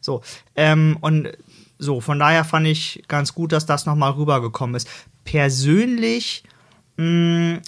so. 0.01 0.21
Ähm, 0.55 0.97
und 1.01 1.29
so, 1.77 2.01
von 2.01 2.19
daher 2.19 2.43
fand 2.43 2.67
ich 2.67 3.03
ganz 3.07 3.33
gut, 3.33 3.53
dass 3.53 3.65
das 3.65 3.85
nochmal 3.85 4.11
rübergekommen 4.11 4.75
ist. 4.75 4.89
Persönlich 5.23 6.43
mh, 6.97 7.59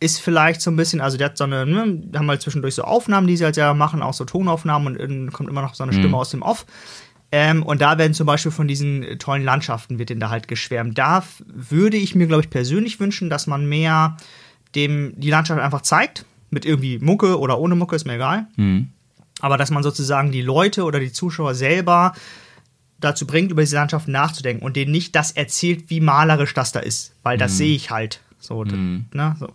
ist 0.00 0.18
vielleicht 0.20 0.60
so 0.60 0.72
ein 0.72 0.76
bisschen, 0.76 1.00
also 1.00 1.16
der 1.16 1.26
hat 1.26 1.38
so 1.38 1.44
eine, 1.44 1.64
ne, 1.64 2.02
haben 2.16 2.28
halt 2.28 2.42
zwischendurch 2.42 2.74
so 2.74 2.82
Aufnahmen, 2.82 3.28
die 3.28 3.36
sie 3.36 3.44
halt 3.44 3.56
ja 3.56 3.72
machen, 3.74 4.02
auch 4.02 4.14
so 4.14 4.24
Tonaufnahmen 4.24 4.88
und 4.88 4.98
dann 5.00 5.30
kommt 5.32 5.48
immer 5.48 5.62
noch 5.62 5.74
so 5.74 5.84
eine 5.84 5.92
Stimme 5.92 6.16
aus 6.16 6.30
dem 6.30 6.42
Off. 6.42 6.66
Ähm, 7.34 7.62
und 7.62 7.80
da 7.80 7.96
werden 7.96 8.12
zum 8.12 8.26
Beispiel 8.26 8.52
von 8.52 8.68
diesen 8.68 9.02
äh, 9.02 9.16
tollen 9.16 9.42
Landschaften 9.42 9.98
wird 9.98 10.10
denn 10.10 10.20
da 10.20 10.28
halt 10.30 10.48
geschwärmt. 10.48 10.98
Da 10.98 11.24
würde 11.46 11.96
ich 11.96 12.14
mir, 12.14 12.26
glaube 12.26 12.42
ich, 12.42 12.50
persönlich 12.50 13.00
wünschen, 13.00 13.30
dass 13.30 13.46
man 13.46 13.66
mehr 13.66 14.16
dem 14.74 15.14
die 15.16 15.30
Landschaft 15.30 15.60
einfach 15.60 15.80
zeigt. 15.82 16.26
Mit 16.50 16.66
irgendwie 16.66 16.98
Mucke 16.98 17.38
oder 17.40 17.58
ohne 17.58 17.74
Mucke, 17.74 17.96
ist 17.96 18.04
mir 18.04 18.16
egal. 18.16 18.46
Aber 19.40 19.56
dass 19.56 19.70
man 19.70 19.82
sozusagen 19.82 20.30
die 20.32 20.42
Leute 20.42 20.84
oder 20.84 21.00
die 21.00 21.10
Zuschauer 21.10 21.54
selber 21.54 22.12
dazu 23.00 23.26
bringt, 23.26 23.50
über 23.50 23.62
diese 23.62 23.76
Landschaft 23.76 24.06
nachzudenken 24.06 24.62
und 24.62 24.76
denen 24.76 24.92
nicht 24.92 25.16
das 25.16 25.32
erzählt, 25.32 25.88
wie 25.88 26.00
malerisch 26.00 26.52
das 26.52 26.72
da 26.72 26.80
ist. 26.80 27.14
Weil 27.22 27.38
das 27.38 27.56
sehe 27.56 27.74
ich 27.74 27.90
halt. 27.90 28.20
So, 28.38 28.64
d- 28.64 28.76
ne, 29.14 29.34
so. 29.40 29.48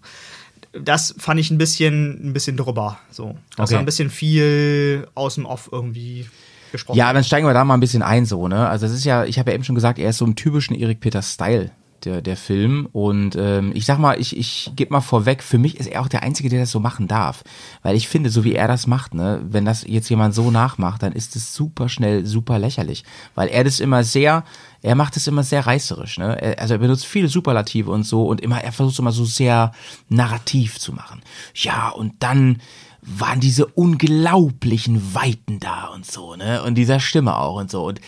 Das 0.73 1.13
fand 1.19 1.39
ich 1.39 1.51
ein 1.51 1.57
bisschen, 1.59 2.29
ein 2.29 2.33
bisschen 2.33 2.57
drüber. 2.57 2.97
So. 3.11 3.37
Das 3.55 3.65
Okay. 3.69 3.73
war 3.75 3.79
ein 3.81 3.85
bisschen 3.85 4.09
viel 4.09 5.07
aus 5.13 5.35
dem 5.35 5.45
Off 5.45 5.69
irgendwie 5.71 6.27
gesprochen. 6.71 6.97
Ja, 6.97 7.13
dann 7.13 7.23
steigen 7.23 7.47
wir 7.47 7.53
da 7.53 7.63
mal 7.63 7.75
ein 7.75 7.79
bisschen 7.79 8.03
ein, 8.03 8.25
so, 8.25 8.47
ne? 8.47 8.67
Also 8.67 8.85
es 8.85 8.93
ist 8.93 9.05
ja, 9.05 9.25
ich 9.25 9.39
habe 9.39 9.51
ja 9.51 9.55
eben 9.55 9.63
schon 9.63 9.75
gesagt, 9.75 9.99
er 9.99 10.09
ist 10.09 10.17
so 10.17 10.25
im 10.25 10.35
typischen 10.35 10.75
Erik 10.75 10.99
Peter 10.99 11.21
Style, 11.21 11.71
der, 12.05 12.21
der 12.21 12.37
Film. 12.37 12.87
Und 12.91 13.35
ähm, 13.35 13.71
ich 13.73 13.85
sag 13.85 13.99
mal, 13.99 14.19
ich, 14.19 14.37
ich 14.37 14.71
gebe 14.75 14.93
mal 14.93 15.01
vorweg, 15.01 15.43
für 15.43 15.57
mich 15.57 15.79
ist 15.79 15.87
er 15.87 16.01
auch 16.01 16.07
der 16.07 16.23
Einzige, 16.23 16.49
der 16.49 16.61
das 16.61 16.71
so 16.71 16.79
machen 16.79 17.07
darf. 17.07 17.43
Weil 17.83 17.95
ich 17.95 18.07
finde, 18.07 18.29
so 18.29 18.43
wie 18.43 18.53
er 18.53 18.67
das 18.67 18.87
macht, 18.87 19.13
ne, 19.13 19.41
wenn 19.43 19.65
das 19.65 19.85
jetzt 19.85 20.09
jemand 20.09 20.33
so 20.33 20.51
nachmacht, 20.51 21.03
dann 21.03 21.13
ist 21.13 21.35
es 21.35 21.53
super 21.53 21.89
schnell, 21.89 22.25
super 22.25 22.59
lächerlich. 22.59 23.03
Weil 23.35 23.49
er 23.49 23.63
das 23.63 23.79
immer 23.79 24.03
sehr, 24.03 24.43
er 24.81 24.95
macht 24.95 25.17
es 25.17 25.27
immer 25.27 25.43
sehr 25.43 25.65
reißerisch, 25.65 26.17
ne? 26.17 26.55
Also 26.57 26.75
er 26.75 26.79
benutzt 26.79 27.05
viele 27.05 27.27
Superlative 27.27 27.91
und 27.91 28.03
so 28.03 28.25
und 28.25 28.41
immer, 28.41 28.63
er 28.63 28.71
versucht 28.71 28.99
immer 28.99 29.11
so 29.11 29.25
sehr 29.25 29.71
narrativ 30.09 30.79
zu 30.79 30.93
machen. 30.93 31.21
Ja, 31.55 31.89
und 31.89 32.13
dann 32.19 32.61
waren 33.07 33.39
diese 33.39 33.65
unglaublichen 33.65 35.15
Weiten 35.15 35.59
da 35.59 35.87
und 35.87 36.05
so, 36.05 36.35
ne? 36.35 36.61
Und 36.63 36.75
dieser 36.75 36.99
Stimme 36.99 37.37
auch 37.37 37.59
und 37.59 37.71
so. 37.71 37.85
Und 37.85 38.01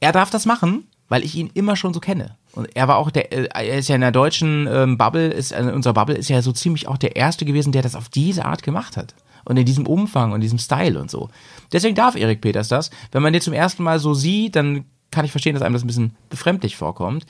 er 0.00 0.12
darf 0.12 0.30
das 0.30 0.46
machen, 0.46 0.84
weil 1.08 1.24
ich 1.24 1.34
ihn 1.34 1.50
immer 1.54 1.76
schon 1.76 1.92
so 1.92 2.00
kenne. 2.00 2.36
Und 2.52 2.68
er 2.76 2.86
war 2.86 2.98
auch 2.98 3.10
der, 3.10 3.32
äh, 3.32 3.48
er 3.52 3.78
ist 3.78 3.88
ja 3.88 3.96
in 3.96 4.00
der 4.00 4.12
deutschen 4.12 4.68
ähm, 4.70 4.96
Bubble, 4.96 5.28
ist, 5.28 5.50
äh, 5.50 5.68
in 5.68 5.80
Bubble 5.80 6.14
ist 6.14 6.28
ja 6.28 6.40
so 6.40 6.52
ziemlich 6.52 6.86
auch 6.86 6.98
der 6.98 7.16
erste 7.16 7.44
gewesen, 7.44 7.72
der 7.72 7.82
das 7.82 7.96
auf 7.96 8.08
diese 8.08 8.44
Art 8.44 8.62
gemacht 8.62 8.96
hat. 8.96 9.14
und 9.44 9.58
in 9.58 9.66
diesem 9.66 9.86
Umfang 9.86 10.32
und 10.32 10.40
diesem 10.40 10.58
Style 10.58 10.98
und 10.98 11.10
so. 11.10 11.28
Deswegen 11.72 11.94
darf 11.94 12.16
Erik 12.16 12.40
Peters 12.40 12.68
das. 12.68 12.90
Wenn 13.12 13.22
man 13.22 13.32
den 13.32 13.42
zum 13.42 13.52
ersten 13.52 13.82
Mal 13.82 13.98
so 13.98 14.14
sieht, 14.14 14.56
dann 14.56 14.86
kann 15.10 15.24
ich 15.24 15.32
verstehen, 15.32 15.54
dass 15.54 15.62
einem 15.62 15.74
das 15.74 15.84
ein 15.84 15.86
bisschen 15.86 16.16
befremdlich 16.30 16.76
vorkommt, 16.76 17.26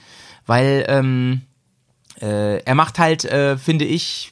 weil 0.47 0.85
ähm, 0.89 1.43
äh, 2.21 2.59
er 2.63 2.75
macht 2.75 2.99
halt, 2.99 3.25
äh, 3.25 3.57
finde 3.57 3.85
ich, 3.85 4.31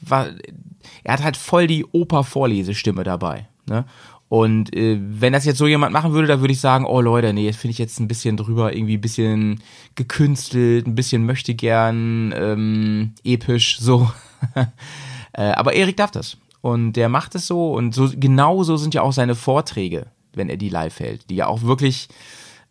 er 1.03 1.13
hat 1.13 1.23
halt 1.23 1.37
voll 1.37 1.67
die 1.67 1.85
Oper-Vorlesestimme 1.85 3.03
dabei. 3.03 3.47
Ne? 3.67 3.85
Und 4.29 4.75
äh, 4.75 4.97
wenn 4.99 5.33
das 5.33 5.45
jetzt 5.45 5.59
so 5.59 5.67
jemand 5.67 5.93
machen 5.93 6.13
würde, 6.13 6.27
dann 6.27 6.41
würde 6.41 6.53
ich 6.53 6.59
sagen, 6.59 6.85
oh 6.85 7.01
Leute, 7.01 7.33
nee, 7.33 7.45
das 7.45 7.55
finde 7.55 7.73
ich 7.73 7.77
jetzt 7.77 7.99
ein 7.99 8.07
bisschen 8.07 8.35
drüber, 8.35 8.75
irgendwie 8.75 8.97
ein 8.97 9.01
bisschen 9.01 9.61
gekünstelt, 9.93 10.87
ein 10.87 10.95
bisschen 10.95 11.25
möchte 11.25 11.53
gern 11.53 12.33
ähm, 12.35 13.13
episch, 13.23 13.77
so. 13.79 14.09
äh, 15.33 15.51
aber 15.51 15.73
Erik 15.73 15.97
darf 15.97 16.09
das. 16.09 16.37
Und 16.61 16.93
der 16.93 17.09
macht 17.09 17.35
es 17.35 17.45
so 17.45 17.73
und 17.73 17.93
so 17.93 18.09
genau 18.15 18.63
so 18.63 18.75
sind 18.75 18.95
ja 18.95 19.03
auch 19.03 19.13
seine 19.13 19.35
Vorträge, 19.35 20.07
wenn 20.33 20.49
er 20.49 20.57
die 20.57 20.69
live 20.69 20.99
hält, 20.99 21.29
die 21.29 21.35
ja 21.35 21.45
auch 21.45 21.61
wirklich 21.61 22.07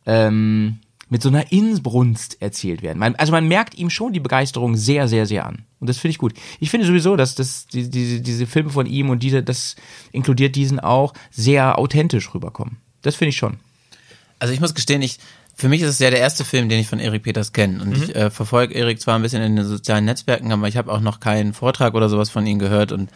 ähm, 0.05 0.79
mit 1.13 1.21
so 1.21 1.29
einer 1.29 1.53
Inbrunst 1.53 2.41
erzählt 2.41 2.81
werden. 2.81 2.99
Man, 2.99 3.15
also 3.17 3.33
man 3.33 3.47
merkt 3.47 3.75
ihm 3.75 3.91
schon 3.91 4.15
die 4.15 4.21
Begeisterung 4.21 4.79
sehr, 4.79 5.09
sehr, 5.09 5.27
sehr 5.27 5.45
an. 5.45 5.67
Und 5.79 5.91
das 5.91 5.99
finde 5.99 6.13
ich 6.13 6.19
gut. 6.19 6.33
Ich 6.59 6.71
finde 6.71 6.87
sowieso, 6.87 7.17
dass 7.17 7.35
das, 7.35 7.67
die, 7.67 7.91
diese, 7.91 8.23
diese 8.23 8.47
Filme 8.47 8.71
von 8.71 8.87
ihm 8.87 9.11
und 9.11 9.23
diese, 9.23 9.43
das 9.43 9.77
inkludiert 10.13 10.57
diesen 10.57 10.81
auch, 10.81 11.13
sehr 11.31 11.79
authentisch 11.79 12.33
rüberkommen. 12.33 12.79
Das 13.03 13.15
finde 13.15 13.29
ich 13.29 13.37
schon. 13.37 13.59
Also 14.39 14.55
ich 14.55 14.61
muss 14.61 14.75
gestehen, 14.75 15.03
ich, 15.03 15.19
für 15.55 15.69
mich 15.69 15.83
ist 15.83 15.91
es 15.91 15.99
ja 15.99 16.09
der 16.09 16.19
erste 16.19 16.47
Film, 16.47 16.71
den 16.71 16.81
ich 16.81 16.89
von 16.89 16.99
Erik 16.99 17.25
Peters 17.25 17.53
kenne. 17.53 17.83
Und 17.83 17.91
mhm. 17.91 18.03
ich 18.05 18.17
äh, 18.17 18.31
verfolge 18.31 18.73
Erik 18.73 18.99
zwar 18.99 19.17
ein 19.17 19.23
bisschen 19.23 19.43
in 19.43 19.55
den 19.55 19.67
sozialen 19.67 20.07
Netzwerken, 20.07 20.51
aber 20.51 20.67
ich 20.67 20.79
habe 20.79 20.91
auch 20.91 21.01
noch 21.01 21.21
keinen 21.21 21.53
Vortrag 21.53 21.93
oder 21.93 22.09
sowas 22.09 22.31
von 22.31 22.47
ihm 22.47 22.59
gehört. 22.59 22.91
Und 22.91 23.11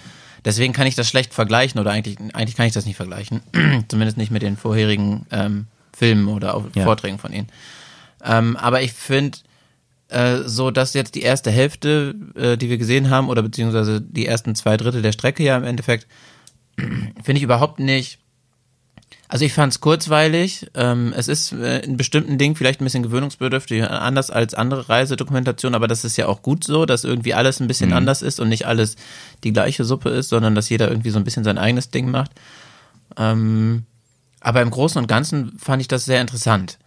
deswegen 0.45 0.75
kann 0.75 0.87
ich 0.87 0.97
das 0.97 1.09
schlecht 1.09 1.33
vergleichen 1.33 1.81
oder 1.81 1.93
eigentlich, 1.93 2.19
eigentlich 2.35 2.57
kann 2.57 2.67
ich 2.67 2.75
das 2.75 2.85
nicht 2.85 2.97
vergleichen. 2.97 3.41
Zumindest 3.89 4.19
nicht 4.19 4.31
mit 4.31 4.43
den 4.43 4.59
vorherigen 4.59 5.25
ähm, 5.31 5.67
Filmen 5.97 6.29
oder 6.29 6.63
ja. 6.75 6.85
Vorträgen 6.85 7.19
von 7.19 7.33
ihm. 7.33 7.47
Ähm, 8.25 8.57
aber 8.57 8.83
ich 8.83 8.93
finde, 8.93 9.39
äh, 10.09 10.43
so 10.45 10.71
dass 10.71 10.95
jetzt 10.95 11.15
die 11.15 11.23
erste 11.23 11.51
Hälfte, 11.51 12.15
äh, 12.35 12.57
die 12.57 12.71
wir 12.71 12.79
gesehen 12.79 13.11
haben, 13.11 13.29
oder 13.29 13.43
beziehungsweise 13.43 14.01
die 14.01 14.27
ersten 14.27 14.55
zwei 14.55 14.77
Drittel 14.77 15.03
der 15.03 15.13
Strecke 15.13 15.43
ja 15.43 15.57
im 15.57 15.65
Endeffekt, 15.65 16.07
finde 16.77 17.39
ich 17.39 17.43
überhaupt 17.43 17.81
nicht. 17.81 18.19
Also 19.29 19.45
ich 19.45 19.53
fand 19.53 19.73
es 19.73 19.81
kurzweilig. 19.81 20.71
Ähm, 20.75 21.13
es 21.17 21.27
ist 21.27 21.53
äh, 21.53 21.81
in 21.81 21.97
bestimmten 21.97 22.39
Dingen 22.39 22.55
vielleicht 22.55 22.81
ein 22.81 22.85
bisschen 22.85 23.03
gewöhnungsbedürftig, 23.03 23.83
anders 23.83 24.31
als 24.31 24.55
andere 24.55 24.89
Reisedokumentationen, 24.89 25.75
aber 25.75 25.89
das 25.89 26.05
ist 26.05 26.17
ja 26.17 26.27
auch 26.27 26.43
gut 26.43 26.63
so, 26.63 26.87
dass 26.87 27.03
irgendwie 27.03 27.35
alles 27.35 27.61
ein 27.61 27.67
bisschen 27.67 27.91
mhm. 27.91 27.97
anders 27.97 28.23
ist 28.23 28.39
und 28.39 28.49
nicht 28.49 28.67
alles 28.67 28.97
die 29.43 29.53
gleiche 29.53 29.85
Suppe 29.85 30.11
ist, 30.11 30.29
sondern 30.29 30.55
dass 30.55 30.69
jeder 30.69 30.89
irgendwie 30.89 31.11
so 31.11 31.19
ein 31.19 31.25
bisschen 31.25 31.45
sein 31.45 31.59
eigenes 31.59 31.91
Ding 31.91 32.11
macht. 32.11 32.31
Ähm, 33.17 33.85
aber 34.41 34.63
im 34.63 34.71
Großen 34.71 35.01
und 35.01 35.09
Ganzen 35.09 35.59
fand 35.59 35.83
ich 35.83 35.89
das 35.89 36.05
sehr 36.05 36.21
interessant. 36.21 36.79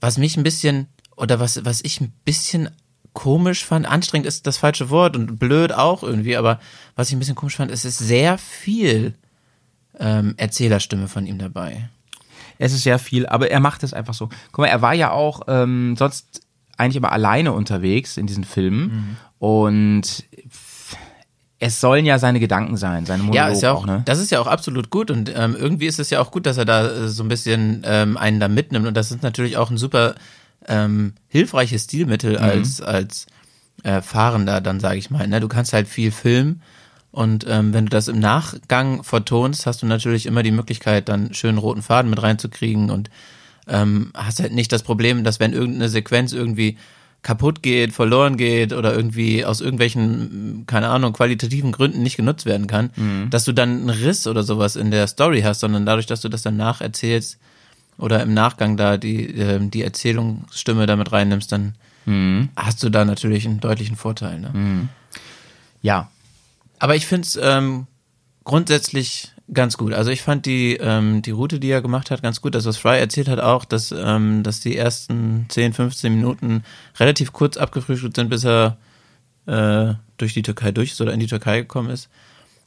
Was 0.00 0.18
mich 0.18 0.36
ein 0.36 0.42
bisschen, 0.42 0.88
oder 1.16 1.40
was, 1.40 1.64
was 1.64 1.82
ich 1.82 2.00
ein 2.00 2.12
bisschen 2.24 2.70
komisch 3.12 3.64
fand, 3.64 3.86
anstrengend 3.86 4.26
ist 4.26 4.46
das 4.46 4.58
falsche 4.58 4.90
Wort 4.90 5.16
und 5.16 5.38
blöd 5.38 5.72
auch 5.72 6.02
irgendwie, 6.02 6.36
aber 6.36 6.60
was 6.96 7.08
ich 7.08 7.16
ein 7.16 7.18
bisschen 7.18 7.34
komisch 7.34 7.56
fand, 7.56 7.70
ist, 7.70 7.84
es 7.84 8.00
ist 8.00 8.06
sehr 8.06 8.36
viel 8.36 9.14
ähm, 9.98 10.34
Erzählerstimme 10.36 11.08
von 11.08 11.26
ihm 11.26 11.38
dabei. 11.38 11.88
Es 12.58 12.72
ist 12.72 12.82
sehr 12.82 12.98
viel, 12.98 13.26
aber 13.26 13.50
er 13.50 13.60
macht 13.60 13.82
es 13.82 13.94
einfach 13.94 14.14
so. 14.14 14.28
Guck 14.52 14.58
mal, 14.58 14.66
er 14.66 14.82
war 14.82 14.94
ja 14.94 15.10
auch 15.10 15.42
ähm, 15.48 15.96
sonst 15.96 16.42
eigentlich 16.76 16.96
immer 16.96 17.12
alleine 17.12 17.52
unterwegs 17.52 18.16
in 18.16 18.26
diesen 18.26 18.44
Filmen 18.44 18.82
mhm. 18.82 19.16
und 19.38 20.24
es 21.58 21.80
sollen 21.80 22.04
ja 22.04 22.18
seine 22.18 22.40
Gedanken 22.40 22.76
sein, 22.76 23.06
seine 23.06 23.22
Monolog 23.22 23.36
ja, 23.36 23.48
ist 23.48 23.62
ja 23.62 23.72
auch, 23.72 23.82
auch 23.82 23.86
ne? 23.86 24.02
Das 24.04 24.18
ist 24.18 24.30
ja 24.30 24.40
auch 24.40 24.46
absolut 24.46 24.90
gut 24.90 25.10
und 25.10 25.32
ähm, 25.34 25.56
irgendwie 25.58 25.86
ist 25.86 25.98
es 25.98 26.10
ja 26.10 26.20
auch 26.20 26.30
gut, 26.30 26.44
dass 26.46 26.58
er 26.58 26.66
da 26.66 26.86
äh, 26.86 27.08
so 27.08 27.22
ein 27.22 27.28
bisschen 27.28 27.82
ähm, 27.84 28.16
einen 28.16 28.40
da 28.40 28.48
mitnimmt 28.48 28.86
und 28.86 28.94
das 28.94 29.10
ist 29.10 29.22
natürlich 29.22 29.56
auch 29.56 29.70
ein 29.70 29.78
super 29.78 30.14
ähm, 30.68 31.14
hilfreiches 31.28 31.84
Stilmittel 31.84 32.32
mhm. 32.32 32.44
als 32.44 32.80
als 32.82 33.26
äh, 33.84 34.02
Fahrender, 34.02 34.60
dann 34.60 34.80
sage 34.80 34.98
ich 34.98 35.10
mal. 35.10 35.26
Ne? 35.26 35.40
Du 35.40 35.48
kannst 35.48 35.72
halt 35.72 35.88
viel 35.88 36.10
filmen 36.10 36.60
und 37.10 37.46
ähm, 37.48 37.72
wenn 37.72 37.86
du 37.86 37.90
das 37.90 38.08
im 38.08 38.18
Nachgang 38.18 39.02
vertonst, 39.02 39.64
hast 39.64 39.80
du 39.80 39.86
natürlich 39.86 40.26
immer 40.26 40.42
die 40.42 40.50
Möglichkeit, 40.50 41.08
dann 41.08 41.32
schönen 41.32 41.56
roten 41.56 41.80
Faden 41.80 42.10
mit 42.10 42.22
reinzukriegen 42.22 42.90
und 42.90 43.08
ähm, 43.66 44.12
hast 44.14 44.40
halt 44.40 44.52
nicht 44.52 44.70
das 44.72 44.82
Problem, 44.82 45.24
dass 45.24 45.40
wenn 45.40 45.54
irgendeine 45.54 45.88
Sequenz 45.88 46.34
irgendwie 46.34 46.76
kaputt 47.26 47.60
geht, 47.60 47.92
verloren 47.92 48.36
geht 48.36 48.72
oder 48.72 48.94
irgendwie 48.94 49.44
aus 49.44 49.60
irgendwelchen, 49.60 50.62
keine 50.68 50.86
Ahnung, 50.90 51.12
qualitativen 51.12 51.72
Gründen 51.72 52.04
nicht 52.04 52.16
genutzt 52.16 52.46
werden 52.46 52.68
kann, 52.68 52.90
mhm. 52.94 53.30
dass 53.30 53.44
du 53.44 53.50
dann 53.50 53.70
einen 53.70 53.90
Riss 53.90 54.28
oder 54.28 54.44
sowas 54.44 54.76
in 54.76 54.92
der 54.92 55.08
Story 55.08 55.42
hast, 55.42 55.58
sondern 55.58 55.84
dadurch, 55.84 56.06
dass 56.06 56.20
du 56.20 56.28
das 56.28 56.42
dann 56.42 56.56
nacherzählst 56.56 57.38
oder 57.98 58.22
im 58.22 58.32
Nachgang 58.32 58.76
da 58.76 58.96
die, 58.96 59.26
äh, 59.36 59.58
die 59.58 59.82
Erzählungsstimme 59.82 60.86
damit 60.86 61.10
reinnimmst, 61.10 61.50
dann 61.50 61.74
mhm. 62.04 62.50
hast 62.54 62.84
du 62.84 62.90
da 62.90 63.04
natürlich 63.04 63.44
einen 63.44 63.58
deutlichen 63.58 63.96
Vorteil. 63.96 64.38
Ne? 64.38 64.50
Mhm. 64.52 64.88
Ja. 65.82 66.08
Aber 66.78 66.94
ich 66.94 67.06
finde 67.06 67.26
es 67.26 67.36
ähm, 67.42 67.88
grundsätzlich 68.44 69.32
ganz 69.52 69.76
gut. 69.76 69.92
Also 69.92 70.10
ich 70.10 70.22
fand 70.22 70.46
die, 70.46 70.76
ähm, 70.76 71.22
die 71.22 71.30
Route, 71.30 71.60
die 71.60 71.70
er 71.70 71.82
gemacht 71.82 72.10
hat, 72.10 72.22
ganz 72.22 72.40
gut. 72.40 72.54
Das, 72.54 72.66
was 72.66 72.76
Fry 72.76 72.98
erzählt 72.98 73.28
hat, 73.28 73.40
auch, 73.40 73.64
dass, 73.64 73.92
ähm, 73.92 74.42
dass 74.42 74.60
die 74.60 74.76
ersten 74.76 75.46
10, 75.48 75.72
15 75.72 76.14
Minuten 76.14 76.64
relativ 76.98 77.32
kurz 77.32 77.56
abgefrühstückt 77.56 78.16
sind, 78.16 78.28
bis 78.28 78.44
er 78.44 78.76
äh, 79.46 79.94
durch 80.16 80.34
die 80.34 80.42
Türkei 80.42 80.72
durch 80.72 80.92
ist 80.92 81.00
oder 81.00 81.12
in 81.12 81.20
die 81.20 81.26
Türkei 81.26 81.60
gekommen 81.60 81.90
ist. 81.90 82.08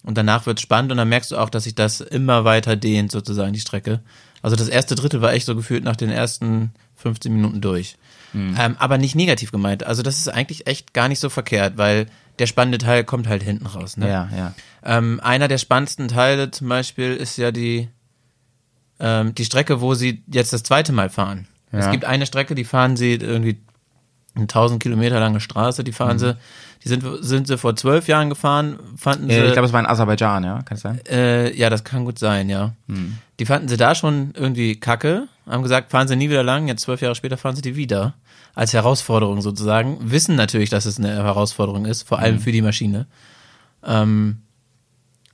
Und 0.04 0.18
danach 0.18 0.46
wird 0.46 0.62
spannend 0.62 0.92
und 0.92 0.98
dann 0.98 1.10
merkst 1.10 1.32
du 1.32 1.38
auch, 1.38 1.50
dass 1.50 1.66
sich 1.66 1.76
das 1.76 2.00
immer 2.00 2.46
weiter 2.46 2.78
dehnt, 2.78 3.12
sozusagen, 3.12 3.52
die 3.52 3.60
Strecke. 3.60 4.00
Also 4.42 4.56
das 4.56 4.70
erste 4.70 4.96
Drittel 4.96 5.22
war 5.22 5.34
echt 5.34 5.46
so 5.46 5.56
gefühlt 5.56 5.84
nach 5.84 5.98
den 5.98 6.10
ersten 6.10 6.72
15 6.96 7.34
Minuten 7.34 7.60
durch. 7.60 7.98
Mhm. 8.34 8.56
Ähm, 8.60 8.76
aber 8.80 8.98
nicht 8.98 9.16
negativ 9.16 9.52
gemeint. 9.52 9.84
Also 9.84 10.02
das 10.02 10.20
ist 10.20 10.28
eigentlich 10.28 10.68
echt 10.68 10.94
gar 10.94 11.08
nicht 11.08 11.20
so 11.20 11.30
verkehrt, 11.30 11.78
weil 11.78 12.08
der 12.40 12.48
spannende 12.48 12.78
Teil 12.78 13.04
kommt 13.04 13.28
halt 13.28 13.44
hinten 13.44 13.66
raus. 13.66 13.98
Ne? 13.98 14.08
Ja, 14.08 14.30
ja. 14.36 14.54
Ähm, 14.84 15.20
einer 15.22 15.48
der 15.48 15.58
spannendsten 15.58 16.08
Teile 16.08 16.52
zum 16.52 16.70
Beispiel 16.70 17.16
ist 17.16 17.38
ja 17.38 17.52
die, 17.52 17.90
ähm, 19.00 19.36
die 19.36 19.46
Strecke, 19.46 19.82
wo 19.82 19.94
sie 19.94 20.24
jetzt 20.28 20.54
das 20.54 20.64
zweite 20.64 20.94
Mal 20.94 21.10
fahren. 21.10 21.48
Ja. 21.72 21.80
Es 21.80 21.92
gibt 21.92 22.06
eine 22.06 22.26
Strecke, 22.26 22.56
die 22.56 22.64
fahren 22.64 22.96
sie 22.96 23.16
irgendwie 23.16 23.60
eine 24.36 24.44
1000 24.44 24.82
Kilometer 24.82 25.20
lange 25.20 25.40
Straße, 25.40 25.84
die 25.84 25.92
fahren 25.92 26.16
mhm. 26.16 26.20
sie, 26.20 26.38
die 26.84 26.88
sind, 26.88 27.04
sind 27.22 27.48
sie 27.48 27.58
vor 27.58 27.76
zwölf 27.76 28.08
Jahren 28.08 28.30
gefahren, 28.30 28.80
fanden 28.96 29.30
äh, 29.30 29.34
sie. 29.34 29.46
Ich 29.48 29.54
glaube, 29.54 29.68
es 29.68 29.74
war 29.74 29.82
in 29.82 29.86
Aserbaidschan, 29.86 30.44
ja, 30.44 30.62
kann 30.62 30.76
es 30.76 30.82
sein? 30.82 31.02
Äh, 31.10 31.54
ja, 31.56 31.70
das 31.70 31.84
kann 31.84 32.06
gut 32.06 32.20
sein, 32.20 32.50
ja. 32.50 32.74
Mhm. 32.88 33.18
Die 33.40 33.46
fanden 33.46 33.68
sie 33.68 33.78
da 33.78 33.96
schon 33.96 34.34
irgendwie 34.34 34.80
kacke, 34.80 35.28
haben 35.46 35.64
gesagt, 35.64 35.92
fahren 35.92 36.08
sie 36.08 36.16
nie 36.16 36.30
wieder 36.30 36.44
lang, 36.44 36.68
jetzt 36.68 36.84
zwölf 36.84 37.02
Jahre 37.02 37.16
später 37.16 37.38
fahren 37.38 37.56
sie 37.56 37.62
die 37.62 37.76
wieder 37.76 38.14
als 38.56 38.74
Herausforderung 38.74 39.42
sozusagen, 39.42 39.98
wissen 40.12 40.36
natürlich, 40.36 40.70
dass 40.70 40.86
es 40.86 40.98
eine 40.98 41.10
Herausforderung 41.10 41.86
ist, 41.86 42.04
vor 42.04 42.20
allem 42.20 42.36
mhm. 42.36 42.40
für 42.42 42.52
die 42.52 42.62
Maschine. 42.62 43.08
Ähm, 43.84 44.42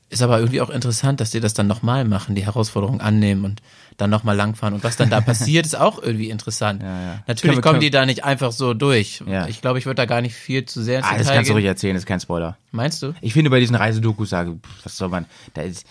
ist 0.09 0.21
aber 0.21 0.37
irgendwie 0.39 0.61
auch 0.61 0.69
interessant, 0.69 1.19
dass 1.19 1.31
die 1.31 1.39
das 1.39 1.53
dann 1.55 1.67
nochmal 1.67 2.05
machen, 2.05 2.35
die 2.35 2.45
Herausforderung 2.45 3.01
annehmen 3.01 3.43
und 3.43 3.61
dann 3.97 4.09
nochmal 4.09 4.35
langfahren. 4.35 4.73
Und 4.73 4.83
was 4.83 4.97
dann 4.97 5.09
da 5.09 5.19
passiert, 5.21 5.65
ist 5.65 5.75
auch 5.75 6.01
irgendwie 6.01 6.29
interessant. 6.29 6.83
Ja, 6.83 7.01
ja. 7.01 7.23
Natürlich 7.27 7.57
wir, 7.57 7.61
kommen 7.61 7.79
die 7.79 7.89
da 7.89 8.05
nicht 8.05 8.23
einfach 8.23 8.51
so 8.51 8.73
durch. 8.73 9.23
Ja. 9.25 9.47
Ich 9.47 9.61
glaube, 9.61 9.79
ich 9.79 9.85
würde 9.85 9.95
da 9.95 10.05
gar 10.05 10.21
nicht 10.21 10.35
viel 10.35 10.65
zu 10.65 10.83
sehr 10.83 10.99
ins 10.99 11.07
ah, 11.07 11.17
Das 11.17 11.27
kannst 11.27 11.39
gehen. 11.39 11.47
du 11.47 11.53
ruhig 11.53 11.65
erzählen, 11.65 11.95
das 11.95 12.03
ist 12.03 12.07
kein 12.07 12.19
Spoiler. 12.19 12.57
Meinst 12.71 13.01
du? 13.01 13.13
Ich 13.21 13.33
finde 13.33 13.49
bei 13.49 13.59
diesen 13.59 13.75
Reisedokus 13.75 14.29
sage, 14.29 14.59
was 14.83 14.95
soll 14.95 15.09
man, 15.09 15.25
da 15.53 15.63
ist, 15.63 15.85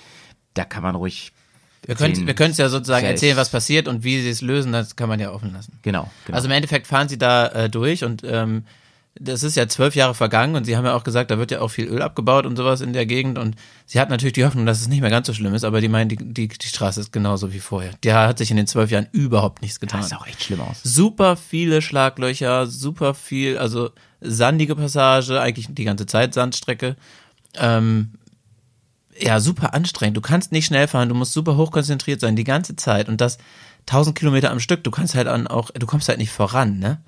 da 0.54 0.64
kann 0.64 0.82
man 0.82 0.94
ruhig 0.94 1.32
wir 1.86 1.94
können 1.94 2.26
wir 2.26 2.34
können 2.34 2.52
es 2.52 2.58
ja 2.58 2.68
sozusagen 2.68 3.06
erzählen, 3.06 3.36
was 3.36 3.50
passiert 3.50 3.88
und 3.88 4.04
wie 4.04 4.20
sie 4.20 4.30
es 4.30 4.40
lösen, 4.40 4.72
das 4.72 4.96
kann 4.96 5.08
man 5.08 5.20
ja 5.20 5.32
offen 5.32 5.52
lassen. 5.52 5.78
Genau. 5.82 6.10
genau. 6.24 6.36
Also 6.36 6.48
im 6.48 6.52
Endeffekt 6.52 6.86
fahren 6.86 7.08
sie 7.08 7.18
da 7.18 7.46
äh, 7.48 7.70
durch 7.70 8.04
und 8.04 8.22
ähm, 8.24 8.64
das 9.16 9.44
ist 9.44 9.56
ja 9.56 9.68
zwölf 9.68 9.94
Jahre 9.94 10.14
vergangen 10.14 10.56
und 10.56 10.64
sie 10.64 10.76
haben 10.76 10.84
ja 10.84 10.94
auch 10.94 11.04
gesagt, 11.04 11.30
da 11.30 11.38
wird 11.38 11.52
ja 11.52 11.60
auch 11.60 11.68
viel 11.68 11.86
Öl 11.86 12.02
abgebaut 12.02 12.46
und 12.46 12.56
sowas 12.56 12.80
in 12.80 12.92
der 12.92 13.06
Gegend 13.06 13.38
und 13.38 13.54
sie 13.86 14.00
hat 14.00 14.10
natürlich 14.10 14.32
die 14.32 14.44
Hoffnung, 14.44 14.66
dass 14.66 14.80
es 14.80 14.88
nicht 14.88 15.02
mehr 15.02 15.10
ganz 15.10 15.28
so 15.28 15.34
schlimm 15.34 15.54
ist, 15.54 15.64
aber 15.64 15.80
die 15.80 15.88
meinen, 15.88 16.08
die, 16.08 16.16
die, 16.16 16.48
die 16.48 16.66
Straße 16.66 17.00
ist 17.00 17.12
genauso 17.12 17.52
wie 17.52 17.60
vorher. 17.60 17.92
Der 18.02 18.26
hat 18.26 18.38
sich 18.38 18.50
in 18.50 18.56
den 18.56 18.66
zwölf 18.66 18.90
Jahren 18.90 19.06
überhaupt 19.12 19.62
nichts 19.62 19.78
getan. 19.78 20.00
Das 20.00 20.10
sah 20.10 20.16
auch 20.16 20.26
echt 20.26 20.42
schlimm 20.42 20.60
aus. 20.60 20.80
Super 20.82 21.36
viele 21.36 21.80
Schlaglöcher, 21.80 22.66
super 22.66 23.14
viel, 23.14 23.56
also 23.56 23.90
sandige 24.20 24.74
Passage, 24.74 25.40
eigentlich 25.40 25.68
die 25.70 25.84
ganze 25.84 26.06
Zeit 26.06 26.34
Sandstrecke. 26.34 26.96
Ähm, 27.56 28.14
ja, 29.18 29.40
super 29.40 29.74
anstrengend. 29.74 30.16
Du 30.16 30.20
kannst 30.20 30.52
nicht 30.52 30.66
schnell 30.66 30.88
fahren, 30.88 31.08
du 31.08 31.14
musst 31.14 31.32
super 31.32 31.56
hochkonzentriert 31.56 32.20
sein, 32.20 32.36
die 32.36 32.44
ganze 32.44 32.76
Zeit. 32.76 33.08
Und 33.08 33.20
das 33.20 33.38
1000 33.86 34.16
Kilometer 34.16 34.50
am 34.50 34.60
Stück, 34.60 34.84
du 34.84 34.90
kannst 34.90 35.14
halt 35.14 35.28
an 35.28 35.46
auch, 35.46 35.70
du 35.70 35.86
kommst 35.86 36.08
halt 36.08 36.18
nicht 36.18 36.30
voran, 36.30 36.78
ne? 36.78 37.00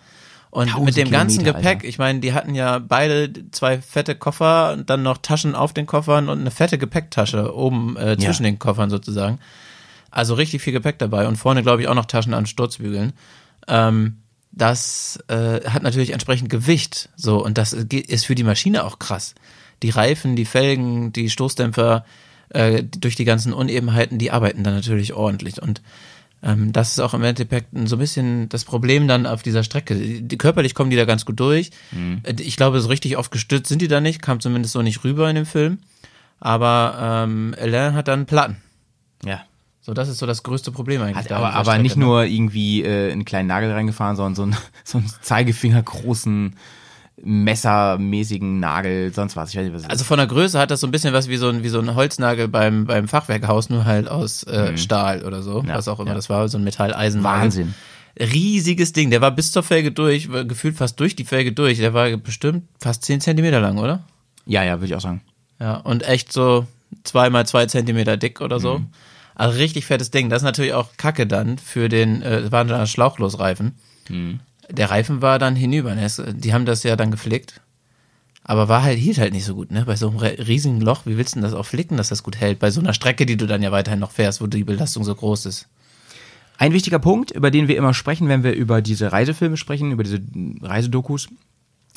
Und 0.51 0.85
mit 0.85 0.97
dem 0.97 1.11
ganzen 1.11 1.40
Kilometer, 1.40 1.59
Gepäck, 1.59 1.77
Alter. 1.79 1.88
ich 1.88 1.99
meine, 1.99 2.21
die 2.21 2.33
hatten 2.33 2.55
ja 2.55 2.79
beide 2.79 3.51
zwei 3.51 3.79
fette 3.79 4.14
Koffer 4.14 4.73
und 4.73 4.88
dann 4.88 5.03
noch 5.03 5.19
Taschen 5.19 5.55
auf 5.55 5.75
den 5.75 5.87
Koffern 5.87 6.31
und 6.31 6.40
eine 6.40 6.51
fette 6.51 6.79
Gepäcktasche 6.79 7.55
oben 7.55 7.97
äh, 7.97 8.16
zwischen 8.16 8.45
ja. 8.45 8.53
den 8.53 8.59
Koffern 8.59 8.88
sozusagen. 8.88 9.38
Also 10.11 10.33
richtig 10.35 10.62
viel 10.62 10.73
Gepäck 10.73 10.99
dabei 10.99 11.29
und 11.29 11.37
vorne, 11.37 11.62
glaube 11.62 11.83
ich, 11.83 11.88
auch 11.88 11.95
noch 11.95 12.07
Taschen 12.07 12.33
an 12.33 12.47
Sturzbügeln. 12.47 13.12
Ähm, 13.69 14.23
das 14.51 15.19
äh, 15.29 15.61
hat 15.69 15.83
natürlich 15.83 16.12
entsprechend 16.12 16.49
Gewicht, 16.49 17.11
so 17.16 17.45
und 17.45 17.59
das 17.59 17.75
ist 17.75 18.25
für 18.25 18.35
die 18.35 18.45
Maschine 18.45 18.85
auch 18.85 18.99
krass 18.99 19.35
die 19.83 19.91
Reifen, 19.91 20.37
die 20.37 20.45
Felgen, 20.45 21.12
die 21.12 21.31
Stoßdämpfer, 21.31 22.05
äh, 22.51 22.83
durch 22.83 23.17
die 23.17 23.25
ganzen 23.25 23.53
Unebenheiten, 23.53 24.19
die 24.19 24.31
arbeiten 24.31 24.62
dann 24.65 24.75
natürlich 24.75 25.15
ordentlich. 25.15 25.61
Und 25.61 25.83
ähm, 26.43 26.73
das 26.73 26.93
ist 26.93 27.01
auch 27.01 27.15
im 27.15 27.25
Endeffekt 27.25 27.69
so 27.87 27.97
ein 27.97 27.99
bisschen 27.99 28.49
das 28.49 28.65
Problem 28.65 29.09
dann 29.09 29.27
auf 29.27 29.43
dieser 29.43 29.65
Strecke. 29.65 29.95
Die, 29.95 30.39
körperlich 30.39 30.75
kommen 30.75 30.91
die 30.91 30.97
da 30.97 31.05
ganz 31.05 31.25
gut 31.25 31.41
durch. 31.41 31.71
Mhm. 31.93 32.21
Äh, 32.23 32.35
Ich 32.41 32.57
glaube, 32.57 32.81
so 32.81 32.89
richtig 32.89 33.17
oft 33.17 33.31
gestützt 33.31 33.69
sind 33.69 33.83
die 33.83 33.89
da 33.89 34.01
nicht, 34.01 34.23
kam 34.23 34.41
zumindest 34.41 34.73
so 34.73 34.83
nicht 34.83 35.03
rüber 35.05 35.29
in 35.29 35.37
dem 35.37 35.47
Film. 35.47 35.79
Aber 36.39 37.25
ähm, 37.27 37.55
Alain 37.61 37.95
hat 37.95 38.09
dann 38.09 38.27
Platten. 38.27 38.59
Ja. 39.25 39.43
So, 39.81 39.95
das 39.95 40.09
ist 40.09 40.19
so 40.19 40.27
das 40.27 40.43
größte 40.43 40.73
Problem 40.73 41.01
eigentlich. 41.01 41.17
Hat 41.17 41.33
aber, 41.33 41.53
aber 41.53 41.65
Strecke, 41.65 41.83
nicht 41.83 41.97
ne? 41.97 42.05
nur 42.05 42.25
irgendwie 42.25 42.83
äh, 42.83 43.12
einen 43.12 43.25
kleinen 43.25 43.49
Nagel 43.49 43.73
reingefahren, 43.73 44.17
sondern 44.17 44.35
so 44.35 44.43
einen, 44.43 44.57
so 44.85 44.99
einen 44.99 45.11
Zeigefinger 45.23 45.83
großen 45.83 46.57
messermäßigen 47.22 48.61
Nagel, 48.61 49.12
sonst 49.12 49.37
was. 49.37 49.50
Ich 49.50 49.57
weiß 49.57 49.64
nicht, 49.64 49.74
was 49.74 49.88
Also 49.88 50.05
von 50.05 50.18
der 50.18 50.26
Größe 50.26 50.59
hat 50.59 50.70
das 50.70 50.81
so 50.81 50.87
ein 50.87 50.90
bisschen 50.90 51.14
was 51.14 51.29
wie 51.29 51.37
so 51.37 51.48
ein, 51.48 51.62
wie 51.62 51.68
so 51.68 51.79
ein 51.79 51.94
Holznagel 51.94 52.48
beim, 52.48 52.85
beim 52.85 53.09
Fachwerkhaus, 53.09 53.70
nur 53.70 53.85
halt 53.85 54.09
aus 54.09 54.42
äh, 54.44 54.76
Stahl 54.76 55.24
oder 55.24 55.42
so, 55.42 55.62
Mhm. 55.62 55.68
Ja, 55.68 55.76
was 55.76 55.88
auch 55.88 55.98
immer 56.00 56.11
ja. 56.11 56.14
das 56.14 56.29
war, 56.29 56.46
so 56.48 56.59
ein 56.59 56.64
Metalleisenwagen. 56.64 57.42
Wahnsinn. 57.42 57.74
Riesiges 58.18 58.92
Ding, 58.92 59.11
der 59.11 59.20
war 59.20 59.31
bis 59.31 59.52
zur 59.52 59.62
Felge 59.62 59.92
durch, 59.92 60.29
gefühlt 60.46 60.76
fast 60.76 60.98
durch 61.00 61.16
die 61.16 61.24
Felge 61.24 61.52
durch, 61.52 61.79
der 61.79 61.92
war 61.94 62.14
bestimmt 62.16 62.64
fast 62.81 63.05
10 63.05 63.20
Zentimeter 63.20 63.61
lang, 63.61 63.79
oder? 63.79 64.05
Ja, 64.46 64.62
ja, 64.62 64.76
würde 64.76 64.87
ich 64.87 64.94
auch 64.94 65.00
sagen. 65.00 65.22
Ja, 65.61 65.76
und 65.76 66.07
echt 66.07 66.33
so 66.33 66.66
zwei 67.05 67.31
mal 67.31 67.46
zwei 67.46 67.66
Zentimeter 67.66 68.16
dick 68.16 68.40
oder 68.40 68.61
so. 68.61 68.79
Mhm. 68.79 68.87
Also 69.35 69.59
richtig 69.59 69.85
fettes 69.85 70.11
Ding. 70.11 70.31
Das 70.31 70.40
ist 70.40 70.44
natürlich 70.44 70.72
auch 70.72 70.90
Kacke 70.96 71.26
dann 71.26 71.59
für 71.59 71.88
den, 71.88 72.22
äh, 72.22 72.50
waren 72.50 72.68
dann 72.68 72.87
Schlauchlosreifen. 72.87 73.74
Mhm. 74.09 74.40
Der 74.70 74.90
Reifen 74.90 75.22
war 75.22 75.38
dann 75.38 75.57
hinüber. 75.57 75.94
Ne? 75.94 76.09
Die 76.35 76.52
haben 76.52 76.66
das 76.66 76.83
ja 76.83 76.96
dann 76.96 77.11
geflickt. 77.11 77.61
Aber 78.48 78.68
war 78.68 78.85
halt, 78.85 78.98
hielt 78.98 79.18
halt 79.18 79.33
nicht 79.33 79.44
so 79.44 79.57
gut, 79.57 79.72
ne? 79.72 79.85
Bei 79.87 79.96
so 79.96 80.09
einem 80.09 80.18
riesigen 80.18 80.81
Loch, 80.81 81.05
wie 81.05 81.16
willst 81.16 81.35
du 81.35 81.40
denn 81.40 81.42
das 81.42 81.52
auch 81.52 81.66
flicken, 81.66 81.96
dass 81.96 82.11
das 82.11 82.22
gut 82.22 82.37
hält? 82.37 82.61
Bei 82.61 82.70
so 82.70 82.81
einer 82.81 82.94
Strecke, 82.94 83.26
die 83.26 83.37
du 83.37 83.48
dann 83.48 83.61
ja 83.61 83.72
weiterhin 83.72 83.98
noch 83.98 84.12
fährst, 84.12 84.40
wo 84.40 84.46
die 84.46 84.62
Belastung 84.62 85.02
so 85.02 85.12
groß 85.12 85.46
ist. 85.46 85.66
Ein 86.57 86.72
wichtiger 86.72 87.00
Punkt, 87.00 87.33
über 87.33 87.50
den 87.50 87.66
wir 87.66 87.76
immer 87.76 87.92
sprechen, 87.92 88.29
wenn 88.29 88.44
wir 88.44 88.55
über 88.55 88.83
diese 88.83 89.11
Reisefilme 89.11 89.57
sprechen, 89.57 89.90
über 89.90 90.05
diese 90.05 90.20
Reisedokus, 90.62 91.29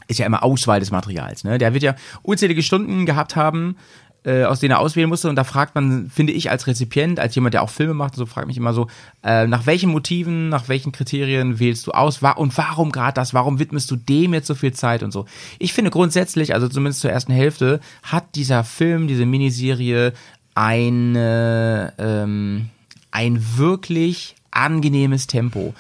ist 0.07 0.17
ja 0.17 0.25
immer 0.25 0.41
Auswahl 0.41 0.79
des 0.79 0.89
Materials. 0.89 1.43
Ne? 1.43 1.59
Der 1.59 1.73
wird 1.75 1.83
ja 1.83 1.95
unzählige 2.23 2.63
Stunden 2.63 3.05
gehabt 3.05 3.35
haben, 3.35 3.77
äh, 4.23 4.43
aus 4.43 4.59
denen 4.59 4.71
er 4.71 4.79
auswählen 4.79 5.09
musste. 5.09 5.29
Und 5.29 5.35
da 5.35 5.43
fragt 5.43 5.75
man, 5.75 6.09
finde 6.09 6.33
ich, 6.33 6.51
als 6.51 6.67
Rezipient, 6.67 7.19
als 7.19 7.35
jemand, 7.35 7.53
der 7.53 7.63
auch 7.63 7.69
Filme 7.69 7.93
macht, 7.93 8.15
so 8.15 8.25
fragt 8.25 8.47
mich 8.47 8.57
immer 8.57 8.73
so, 8.73 8.87
äh, 9.23 9.47
nach 9.47 9.65
welchen 9.65 9.89
Motiven, 9.89 10.49
nach 10.49 10.67
welchen 10.67 10.91
Kriterien 10.91 11.59
wählst 11.59 11.87
du 11.87 11.91
aus? 11.91 12.21
Wa 12.21 12.31
und 12.31 12.57
warum 12.57 12.91
gerade 12.91 13.13
das? 13.13 13.33
Warum 13.33 13.59
widmest 13.59 13.89
du 13.91 13.95
dem 13.95 14.33
jetzt 14.33 14.47
so 14.47 14.55
viel 14.55 14.73
Zeit 14.73 15.03
und 15.03 15.11
so? 15.11 15.25
Ich 15.57 15.73
finde 15.73 15.91
grundsätzlich, 15.91 16.53
also 16.53 16.67
zumindest 16.67 17.01
zur 17.01 17.11
ersten 17.11 17.31
Hälfte, 17.31 17.79
hat 18.03 18.35
dieser 18.35 18.63
Film, 18.63 19.07
diese 19.07 19.25
Miniserie 19.25 20.13
eine, 20.55 21.93
ähm, 21.97 22.69
ein 23.11 23.43
wirklich 23.55 24.35
angenehmes 24.51 25.27
Tempo. 25.27 25.73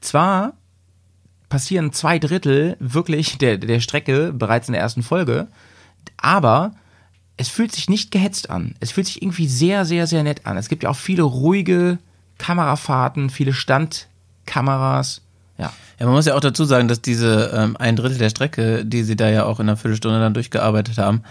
Zwar 0.00 0.54
passieren 1.48 1.92
zwei 1.92 2.18
Drittel 2.18 2.76
wirklich 2.80 3.38
der, 3.38 3.58
der 3.58 3.80
Strecke 3.80 4.32
bereits 4.32 4.68
in 4.68 4.72
der 4.72 4.82
ersten 4.82 5.02
Folge, 5.02 5.46
aber 6.16 6.72
es 7.36 7.48
fühlt 7.48 7.72
sich 7.72 7.88
nicht 7.88 8.10
gehetzt 8.10 8.50
an. 8.50 8.74
Es 8.80 8.92
fühlt 8.92 9.06
sich 9.06 9.22
irgendwie 9.22 9.46
sehr, 9.46 9.84
sehr, 9.84 10.06
sehr 10.06 10.22
nett 10.22 10.46
an. 10.46 10.56
Es 10.56 10.68
gibt 10.68 10.84
ja 10.84 10.90
auch 10.90 10.96
viele 10.96 11.22
ruhige 11.22 11.98
Kamerafahrten, 12.38 13.30
viele 13.30 13.52
Standkameras. 13.52 15.20
Ja. 15.58 15.72
Ja, 15.98 16.06
man 16.06 16.14
muss 16.14 16.26
ja 16.26 16.34
auch 16.34 16.40
dazu 16.40 16.64
sagen, 16.64 16.88
dass 16.88 17.00
diese 17.00 17.50
ähm, 17.54 17.76
ein 17.78 17.96
Drittel 17.96 18.18
der 18.18 18.30
Strecke, 18.30 18.84
die 18.84 19.02
sie 19.02 19.16
da 19.16 19.28
ja 19.28 19.44
auch 19.44 19.60
in 19.60 19.68
einer 19.68 19.76
Viertelstunde 19.76 20.20
dann 20.20 20.34
durchgearbeitet 20.34 20.98
haben, 20.98 21.22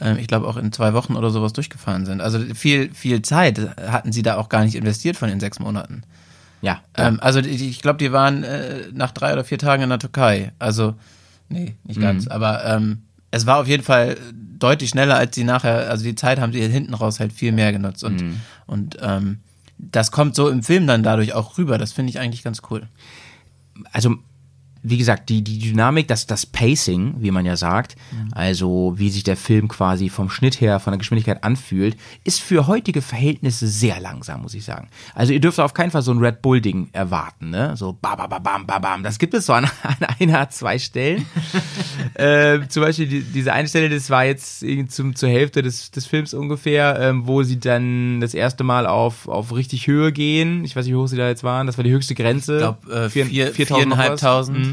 ähm, 0.00 0.18
ich 0.18 0.28
glaube 0.28 0.46
auch 0.46 0.56
in 0.56 0.72
zwei 0.72 0.94
Wochen 0.94 1.16
oder 1.16 1.30
sowas 1.30 1.52
durchgefahren 1.52 2.06
sind. 2.06 2.20
Also 2.20 2.38
viel, 2.54 2.92
viel 2.94 3.22
Zeit 3.22 3.58
hatten 3.80 4.12
sie 4.12 4.22
da 4.22 4.36
auch 4.36 4.48
gar 4.48 4.64
nicht 4.64 4.74
investiert 4.74 5.16
von 5.16 5.28
den 5.28 5.40
sechs 5.40 5.58
Monaten. 5.58 6.02
Ja. 6.60 6.80
Ähm, 6.96 7.18
also 7.20 7.40
ich 7.40 7.82
glaube, 7.82 7.98
die 7.98 8.12
waren 8.12 8.44
äh, 8.44 8.88
nach 8.92 9.10
drei 9.10 9.32
oder 9.32 9.44
vier 9.44 9.58
Tagen 9.58 9.82
in 9.82 9.88
der 9.88 9.98
Türkei. 9.98 10.52
Also, 10.60 10.94
nee, 11.48 11.74
nicht 11.84 12.00
ganz. 12.00 12.28
Aber 12.28 12.64
ähm, 12.64 13.02
es 13.32 13.46
war 13.46 13.58
auf 13.58 13.66
jeden 13.66 13.82
Fall 13.82 14.16
deutlich 14.62 14.90
schneller, 14.90 15.16
als 15.16 15.34
sie 15.34 15.44
nachher, 15.44 15.90
also 15.90 16.04
die 16.04 16.14
Zeit 16.14 16.40
haben 16.40 16.52
sie 16.52 16.66
hinten 16.66 16.94
raus 16.94 17.20
halt 17.20 17.32
viel 17.32 17.52
mehr 17.52 17.72
genutzt. 17.72 18.04
Und, 18.04 18.22
und 18.66 18.96
ähm, 19.00 19.40
das 19.78 20.10
kommt 20.10 20.34
so 20.36 20.48
im 20.48 20.62
Film 20.62 20.86
dann 20.86 21.02
dadurch 21.02 21.34
auch 21.34 21.58
rüber. 21.58 21.78
Das 21.78 21.92
finde 21.92 22.10
ich 22.10 22.18
eigentlich 22.18 22.42
ganz 22.42 22.62
cool. 22.70 22.86
also 23.92 24.16
wie 24.82 24.98
gesagt, 24.98 25.28
die, 25.28 25.42
die 25.42 25.58
Dynamik, 25.58 26.08
das, 26.08 26.26
das 26.26 26.44
Pacing, 26.44 27.14
wie 27.18 27.30
man 27.30 27.46
ja 27.46 27.56
sagt, 27.56 27.94
ja. 28.10 28.18
also 28.32 28.94
wie 28.96 29.10
sich 29.10 29.22
der 29.22 29.36
Film 29.36 29.68
quasi 29.68 30.08
vom 30.08 30.28
Schnitt 30.28 30.60
her, 30.60 30.80
von 30.80 30.92
der 30.92 30.98
Geschwindigkeit 30.98 31.44
anfühlt, 31.44 31.96
ist 32.24 32.40
für 32.40 32.66
heutige 32.66 33.00
Verhältnisse 33.00 33.68
sehr 33.68 34.00
langsam, 34.00 34.42
muss 34.42 34.54
ich 34.54 34.64
sagen. 34.64 34.88
Also 35.14 35.32
ihr 35.32 35.40
dürft 35.40 35.60
auf 35.60 35.72
keinen 35.72 35.92
Fall 35.92 36.02
so 36.02 36.12
ein 36.12 36.18
Red 36.18 36.42
Bull-Ding 36.42 36.88
erwarten, 36.92 37.50
ne? 37.50 37.76
So 37.76 37.96
bam, 38.00 38.16
bam, 38.16 38.42
bam, 38.42 38.66
bam, 38.66 38.82
bam. 38.82 39.02
Das 39.04 39.18
gibt 39.18 39.34
es 39.34 39.46
so 39.46 39.52
an, 39.52 39.64
an 39.82 39.96
einer, 40.18 40.50
zwei 40.50 40.78
Stellen. 40.78 41.26
äh, 42.14 42.60
zum 42.68 42.82
Beispiel 42.82 43.06
die, 43.06 43.22
diese 43.22 43.52
eine 43.52 43.68
Stelle, 43.68 43.88
das 43.88 44.10
war 44.10 44.24
jetzt 44.24 44.64
zum, 44.88 45.14
zur 45.14 45.28
Hälfte 45.28 45.62
des, 45.62 45.92
des 45.92 46.06
Films 46.06 46.34
ungefähr, 46.34 46.98
ähm, 47.00 47.26
wo 47.26 47.44
sie 47.44 47.60
dann 47.60 48.20
das 48.20 48.34
erste 48.34 48.64
Mal 48.64 48.86
auf, 48.86 49.28
auf 49.28 49.54
richtig 49.54 49.86
Höhe 49.86 50.10
gehen. 50.12 50.64
Ich 50.64 50.74
weiß 50.74 50.86
nicht, 50.86 50.94
wie 50.94 50.98
hoch 50.98 51.06
sie 51.06 51.16
da 51.16 51.28
jetzt 51.28 51.44
waren. 51.44 51.68
Das 51.68 51.76
war 51.76 51.84
die 51.84 51.92
höchste 51.92 52.16
Grenze. 52.16 52.54
Ich 52.54 52.60
glaube, 52.60 52.92
äh, 52.92 53.06
4.500. 53.06 54.71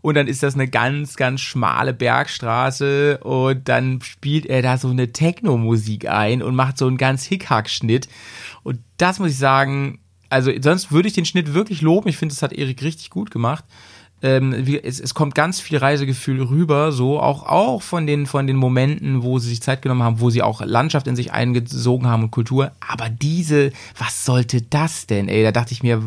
Und 0.00 0.14
dann 0.14 0.28
ist 0.28 0.42
das 0.42 0.54
eine 0.54 0.68
ganz, 0.68 1.16
ganz 1.16 1.40
schmale 1.40 1.92
Bergstraße 1.92 3.18
und 3.18 3.68
dann 3.68 4.00
spielt 4.02 4.46
er 4.46 4.62
da 4.62 4.78
so 4.78 4.88
eine 4.88 5.12
Techno-Musik 5.12 6.08
ein 6.08 6.42
und 6.42 6.54
macht 6.54 6.78
so 6.78 6.86
einen 6.86 6.98
ganz 6.98 7.24
Hickhack-Schnitt. 7.24 8.08
Und 8.62 8.78
das 8.96 9.18
muss 9.18 9.30
ich 9.30 9.38
sagen, 9.38 9.98
also 10.30 10.52
sonst 10.60 10.92
würde 10.92 11.08
ich 11.08 11.14
den 11.14 11.24
Schnitt 11.24 11.54
wirklich 11.54 11.82
loben. 11.82 12.08
Ich 12.08 12.16
finde, 12.16 12.34
das 12.34 12.42
hat 12.42 12.52
Erik 12.52 12.82
richtig 12.82 13.10
gut 13.10 13.30
gemacht. 13.30 13.64
Ähm, 14.20 14.52
es, 14.82 14.98
es, 14.98 15.14
kommt 15.14 15.36
ganz 15.36 15.60
viel 15.60 15.78
Reisegefühl 15.78 16.42
rüber, 16.42 16.90
so 16.90 17.20
auch, 17.20 17.44
auch 17.44 17.82
von, 17.82 18.04
den, 18.04 18.26
von 18.26 18.48
den 18.48 18.56
Momenten, 18.56 19.22
wo 19.22 19.38
sie 19.38 19.48
sich 19.48 19.62
Zeit 19.62 19.80
genommen 19.80 20.02
haben, 20.02 20.18
wo 20.18 20.28
sie 20.28 20.42
auch 20.42 20.60
Landschaft 20.60 21.06
in 21.06 21.14
sich 21.14 21.32
eingesogen 21.32 22.08
haben 22.08 22.24
und 22.24 22.30
Kultur. 22.32 22.72
Aber 22.80 23.10
diese, 23.10 23.70
was 23.96 24.24
sollte 24.24 24.60
das 24.60 25.06
denn, 25.06 25.28
ey? 25.28 25.44
Da 25.44 25.52
dachte 25.52 25.72
ich 25.72 25.84
mir, 25.84 26.02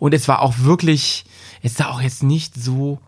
und 0.00 0.12
es 0.12 0.26
war 0.26 0.42
auch 0.42 0.58
wirklich, 0.58 1.24
es 1.62 1.74
sah 1.76 1.88
auch 1.90 2.00
jetzt 2.02 2.22
nicht 2.22 2.54
so 2.56 2.98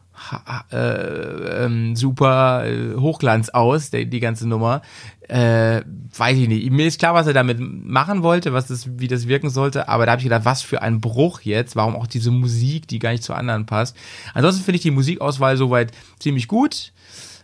äh, 0.70 1.64
ähm, 1.64 1.96
super 1.96 2.64
äh, 2.66 2.94
Hochglanz 2.96 3.48
aus, 3.48 3.90
der, 3.90 4.04
die 4.04 4.20
ganze 4.20 4.48
Nummer. 4.48 4.82
Äh, 5.28 5.82
weiß 6.16 6.36
ich 6.38 6.48
nicht. 6.48 6.70
Mir 6.70 6.86
ist 6.86 6.98
klar, 6.98 7.14
was 7.14 7.26
er 7.26 7.32
damit 7.32 7.58
machen 7.60 8.22
wollte, 8.22 8.52
was 8.52 8.66
das, 8.68 8.88
wie 8.98 9.08
das 9.08 9.26
wirken 9.26 9.50
sollte, 9.50 9.88
aber 9.88 10.06
da 10.06 10.12
habe 10.12 10.20
ich 10.20 10.24
gedacht, 10.24 10.44
was 10.44 10.62
für 10.62 10.82
ein 10.82 11.00
Bruch 11.00 11.40
jetzt, 11.40 11.74
warum 11.76 11.96
auch 11.96 12.06
diese 12.06 12.30
Musik, 12.30 12.86
die 12.86 12.98
gar 12.98 13.10
nicht 13.10 13.24
zu 13.24 13.34
anderen 13.34 13.66
passt. 13.66 13.96
Ansonsten 14.34 14.62
finde 14.64 14.76
ich 14.76 14.82
die 14.82 14.90
Musikauswahl 14.92 15.56
soweit 15.56 15.92
ziemlich 16.20 16.46
gut. 16.46 16.92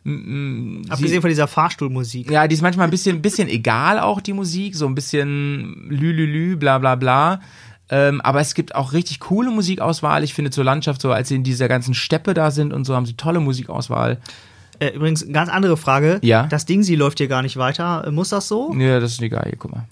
Sie- 0.05 0.83
Abgesehen 0.89 1.21
von 1.21 1.29
dieser 1.29 1.47
Fahrstuhlmusik. 1.49 2.31
ja, 2.31 2.47
die 2.49 2.55
ist 2.55 2.63
manchmal 2.63 2.87
ein 2.87 2.91
bisschen, 2.91 3.21
bisschen 3.21 3.49
egal 3.49 3.99
auch, 3.99 4.21
die 4.21 4.33
Musik, 4.33 4.75
so 4.77 4.87
ein 4.87 4.95
bisschen 4.95 5.89
lülülü, 5.91 6.57
bla 6.57 6.79
bla 6.79 6.95
bla. 6.95 7.41
Ähm, 7.91 8.21
aber 8.21 8.41
es 8.41 8.55
gibt 8.55 8.75
auch 8.75 8.93
richtig 8.93 9.21
coole 9.21 9.51
Musikauswahl. 9.51 10.23
Ich 10.23 10.33
finde 10.33 10.51
zur 10.51 10.65
Landschaft, 10.65 11.03
so 11.03 11.13
als 11.13 11.29
sie 11.29 11.35
in 11.35 11.43
dieser 11.45 11.69
ganzen 11.69 11.93
Steppe 11.93 12.35
da 12.35 12.51
sind 12.51 12.73
und 12.73 12.85
so, 12.85 12.95
haben 12.95 13.07
sie 13.07 13.15
tolle 13.15 13.41
Musikauswahl. 13.41 14.19
Äh, 14.79 14.95
übrigens, 14.95 15.27
ganz 15.31 15.51
andere 15.51 15.77
Frage. 15.77 16.19
Ja. 16.23 16.47
Das 16.47 16.65
Ding, 16.65 16.83
sie 16.83 16.97
läuft 16.97 17.19
hier 17.19 17.29
gar 17.29 17.43
nicht 17.43 17.57
weiter. 17.59 18.05
Äh, 18.07 18.11
Muss 18.11 18.31
das 18.31 18.49
so? 18.49 18.73
Ja, 18.79 18.99
das 19.01 19.13
ist 19.13 19.23
egal, 19.23 19.45
hier, 19.45 19.59
guck 19.59 19.73
mal. 19.73 19.85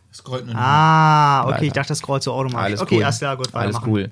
Ah, 0.55 1.43
okay, 1.43 1.53
Weiter. 1.53 1.63
ich 1.65 1.73
dachte, 1.73 1.89
das 1.89 1.99
scrollt 1.99 2.23
so 2.23 2.33
automatisch. 2.33 2.65
Alles 2.65 2.81
okay, 2.81 2.97
cool. 2.97 3.05
alles 3.05 3.19
klar, 3.19 3.37
gut, 3.37 3.49
Alles 3.53 3.75
weitermachen. 3.77 3.93
cool. 3.93 4.11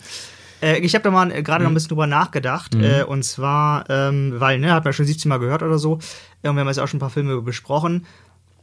Äh, 0.62 0.78
ich 0.78 0.94
habe 0.94 1.02
da 1.02 1.10
mal 1.10 1.32
äh, 1.32 1.42
gerade 1.42 1.64
noch 1.64 1.70
ein 1.70 1.74
bisschen 1.74 1.88
drüber 1.88 2.06
nachgedacht. 2.06 2.74
Äh, 2.74 3.04
und 3.04 3.24
zwar, 3.24 3.88
ähm, 3.88 4.34
weil, 4.38 4.58
ne, 4.58 4.72
hat 4.72 4.84
man 4.84 4.92
schon 4.92 5.06
17 5.06 5.28
Mal 5.28 5.38
gehört 5.38 5.62
oder 5.62 5.78
so. 5.78 5.94
Und 5.94 6.02
wir 6.42 6.50
haben 6.50 6.66
jetzt 6.68 6.78
auch 6.78 6.88
schon 6.88 6.98
ein 6.98 7.00
paar 7.00 7.10
Filme 7.10 7.40
besprochen. 7.40 8.04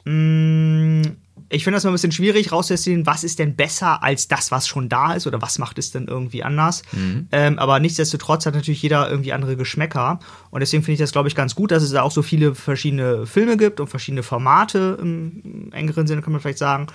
Mm, 0.05 1.01
ich 1.49 1.63
finde 1.63 1.77
das 1.77 1.83
mal 1.83 1.91
ein 1.91 1.93
bisschen 1.93 2.11
schwierig 2.11 2.51
rauszusehen, 2.51 3.05
was 3.05 3.23
ist 3.23 3.39
denn 3.39 3.55
besser 3.55 4.03
als 4.03 4.27
das, 4.27 4.51
was 4.51 4.67
schon 4.67 4.89
da 4.89 5.13
ist 5.13 5.27
oder 5.27 5.41
was 5.41 5.59
macht 5.59 5.77
es 5.77 5.91
denn 5.91 6.07
irgendwie 6.07 6.43
anders. 6.43 6.81
Ähm, 7.31 7.59
aber 7.59 7.79
nichtsdestotrotz 7.79 8.45
hat 8.45 8.55
natürlich 8.55 8.81
jeder 8.81 9.09
irgendwie 9.09 9.33
andere 9.33 9.55
Geschmäcker. 9.55 10.19
Und 10.51 10.61
deswegen 10.61 10.83
finde 10.83 10.93
ich 10.93 10.99
das, 10.99 11.11
glaube 11.11 11.27
ich, 11.27 11.35
ganz 11.35 11.55
gut, 11.55 11.71
dass 11.71 11.83
es 11.83 11.91
da 11.91 12.01
auch 12.01 12.11
so 12.11 12.21
viele 12.21 12.55
verschiedene 12.55 13.25
Filme 13.25 13.57
gibt 13.57 13.79
und 13.79 13.87
verschiedene 13.87 14.23
Formate 14.23 14.97
im 15.01 15.71
engeren 15.71 16.07
Sinne, 16.07 16.21
kann 16.21 16.33
man 16.33 16.41
vielleicht 16.41 16.59
sagen 16.59 16.87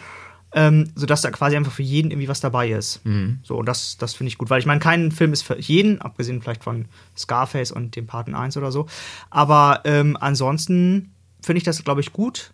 ähm, 0.53 0.91
sodass 0.95 1.21
da 1.21 1.31
quasi 1.31 1.57
einfach 1.57 1.73
für 1.73 1.83
jeden 1.83 2.11
irgendwie 2.11 2.29
was 2.29 2.41
dabei 2.41 2.71
ist. 2.71 3.01
So, 3.43 3.57
und 3.57 3.67
das, 3.67 3.99
das 3.99 4.15
finde 4.15 4.29
ich 4.29 4.39
gut, 4.39 4.51
weil 4.51 4.61
ich 4.61 4.67
meine, 4.67 4.81
kein 4.81 5.13
Film 5.13 5.33
ist 5.33 5.43
für 5.43 5.59
jeden, 5.59 6.01
abgesehen 6.01 6.41
vielleicht 6.41 6.65
von 6.65 6.87
Scarface 7.17 7.71
und 7.71 7.97
dem 7.97 8.07
Paten 8.07 8.35
1 8.35 8.57
oder 8.57 8.73
so. 8.73 8.87
Aber 9.31 9.83
ähm, 9.85 10.17
ansonsten 10.19 11.13
finde 11.43 11.59
ich 11.59 11.65
das, 11.65 11.83
glaube 11.85 12.01
ich, 12.01 12.13
gut. 12.13 12.53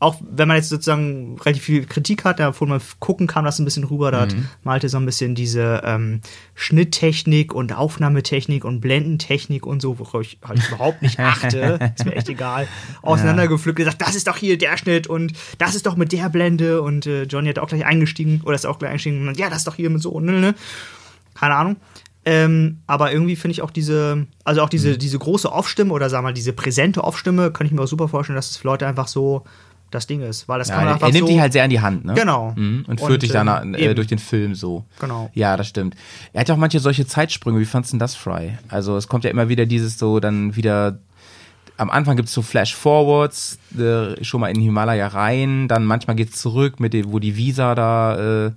Auch 0.00 0.16
wenn 0.20 0.48
man 0.48 0.56
jetzt 0.56 0.68
sozusagen 0.68 1.38
relativ 1.38 1.62
viel 1.62 1.86
Kritik 1.86 2.24
hat, 2.24 2.38
davon 2.38 2.68
man 2.68 2.80
gucken 2.98 3.26
kam 3.26 3.44
das 3.44 3.58
ein 3.58 3.64
bisschen 3.64 3.84
rüber, 3.84 4.10
da 4.10 4.22
hat 4.22 4.36
Malte 4.62 4.88
so 4.88 4.98
ein 4.98 5.06
bisschen 5.06 5.34
diese 5.34 5.82
ähm, 5.84 6.20
Schnitttechnik 6.54 7.54
und 7.54 7.72
Aufnahmetechnik 7.72 8.64
und 8.64 8.80
Blendentechnik 8.80 9.66
und 9.66 9.80
so, 9.80 9.98
worauf 9.98 10.22
ich 10.22 10.38
halt 10.46 10.60
überhaupt 10.68 11.00
nicht 11.00 11.18
achte, 11.20 11.92
ist 11.96 12.04
mir 12.04 12.16
echt 12.16 12.28
egal, 12.28 12.68
auseinandergepflückt, 13.02 13.76
gesagt, 13.76 14.02
das 14.02 14.14
ist 14.14 14.26
doch 14.26 14.36
hier 14.36 14.58
der 14.58 14.76
Schnitt 14.76 15.06
und 15.06 15.32
das 15.58 15.74
ist 15.74 15.86
doch 15.86 15.96
mit 15.96 16.12
der 16.12 16.28
Blende 16.28 16.82
und 16.82 17.06
äh, 17.06 17.22
Johnny 17.22 17.48
hat 17.48 17.58
auch 17.58 17.68
gleich 17.68 17.86
eingestiegen, 17.86 18.42
oder 18.44 18.54
ist 18.54 18.66
auch 18.66 18.78
gleich 18.78 18.90
eingestiegen 18.90 19.26
und 19.26 19.38
ja, 19.38 19.48
das 19.48 19.58
ist 19.58 19.66
doch 19.68 19.76
hier 19.76 19.90
mit 19.90 20.02
so 20.02 20.10
und 20.10 20.26
ne, 20.26 20.32
ne. 20.32 20.54
Keine 21.34 21.56
Ahnung. 21.56 21.76
Ähm, 22.26 22.78
aber 22.86 23.12
irgendwie 23.12 23.36
finde 23.36 23.52
ich 23.52 23.62
auch 23.62 23.70
diese, 23.70 24.26
also 24.44 24.62
auch 24.62 24.68
diese, 24.68 24.96
diese 24.96 25.18
große 25.18 25.50
Off-Stimme 25.52 25.92
oder 25.92 26.08
sag 26.08 26.22
mal, 26.22 26.32
diese 26.32 26.52
präsente 26.52 27.04
Off-Stimme, 27.04 27.50
kann 27.50 27.66
ich 27.66 27.72
mir 27.72 27.82
auch 27.82 27.86
super 27.86 28.08
vorstellen, 28.08 28.36
dass 28.36 28.50
es 28.50 28.56
für 28.56 28.68
Leute 28.68 28.86
einfach 28.86 29.08
so 29.08 29.44
das 29.94 30.06
Ding 30.06 30.20
ist. 30.20 30.48
Weil 30.48 30.58
das 30.58 30.68
Ja, 30.68 30.74
kann 30.74 30.84
man 30.84 30.90
er, 30.92 30.94
einfach 30.94 31.08
er 31.08 31.12
nimmt 31.12 31.26
so, 31.28 31.32
dich 31.32 31.40
halt 31.40 31.52
sehr 31.52 31.64
an 31.64 31.70
die 31.70 31.80
Hand, 31.80 32.04
ne? 32.04 32.14
Genau. 32.14 32.52
Mhm. 32.56 32.84
Und 32.86 33.00
führt 33.00 33.12
Und, 33.12 33.22
dich 33.22 33.32
dann 33.32 33.74
äh, 33.74 33.84
eben. 33.84 33.94
durch 33.94 34.08
den 34.08 34.18
Film 34.18 34.54
so. 34.54 34.84
Genau. 35.00 35.30
Ja, 35.34 35.56
das 35.56 35.68
stimmt. 35.68 35.94
Er 36.32 36.40
hat 36.40 36.48
ja 36.48 36.54
auch 36.54 36.58
manche 36.58 36.80
solche 36.80 37.06
Zeitsprünge. 37.06 37.58
Wie 37.60 37.64
fandst 37.64 37.92
du 37.92 37.94
denn 37.94 38.00
das, 38.00 38.14
Fry? 38.14 38.58
Also 38.68 38.96
es 38.96 39.08
kommt 39.08 39.24
ja 39.24 39.30
immer 39.30 39.48
wieder 39.48 39.66
dieses 39.66 39.98
so, 39.98 40.20
dann 40.20 40.56
wieder 40.56 40.98
am 41.76 41.90
Anfang 41.90 42.16
gibt's 42.16 42.32
so 42.32 42.42
Flash-Forwards, 42.42 43.58
äh, 43.78 44.22
schon 44.24 44.40
mal 44.40 44.48
in 44.48 44.54
den 44.54 44.62
Himalaya 44.62 45.08
rein, 45.08 45.66
dann 45.68 45.84
manchmal 45.84 46.16
geht's 46.16 46.40
zurück, 46.40 46.78
mit 46.78 46.92
dem, 46.92 47.10
wo 47.12 47.18
die 47.18 47.36
Visa 47.36 47.74
da 47.74 48.46
äh, 48.46 48.52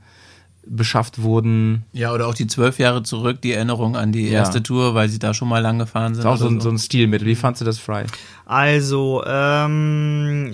beschafft 0.70 1.22
wurden. 1.22 1.84
Ja, 1.94 2.14
oder 2.14 2.28
auch 2.28 2.34
die 2.34 2.48
zwölf 2.48 2.80
Jahre 2.80 3.04
zurück, 3.04 3.42
die 3.42 3.54
Erinnerung 3.54 3.96
an 3.96 4.12
die 4.12 4.26
Ja. 4.28 4.40
erste 4.40 4.62
Tour, 4.64 4.94
weil 4.96 5.10
sie 5.10 5.20
da 5.20 5.34
schon 5.34 5.48
mal 5.48 5.60
lang 5.60 5.80
gefahren 5.80 6.14
sind. 6.16 6.22
Ist 6.24 6.26
auch 6.28 6.38
so, 6.38 6.48
ein- 6.48 6.60
so 6.62 6.70
ein 6.70 6.78
Stilmittel. 6.78 7.28
Wie 7.28 7.36
fandst 7.36 7.62
du 7.62 7.66
das, 7.66 7.80
Fry? 7.80 8.04
Also, 8.46 9.24
ähm, 9.26 10.54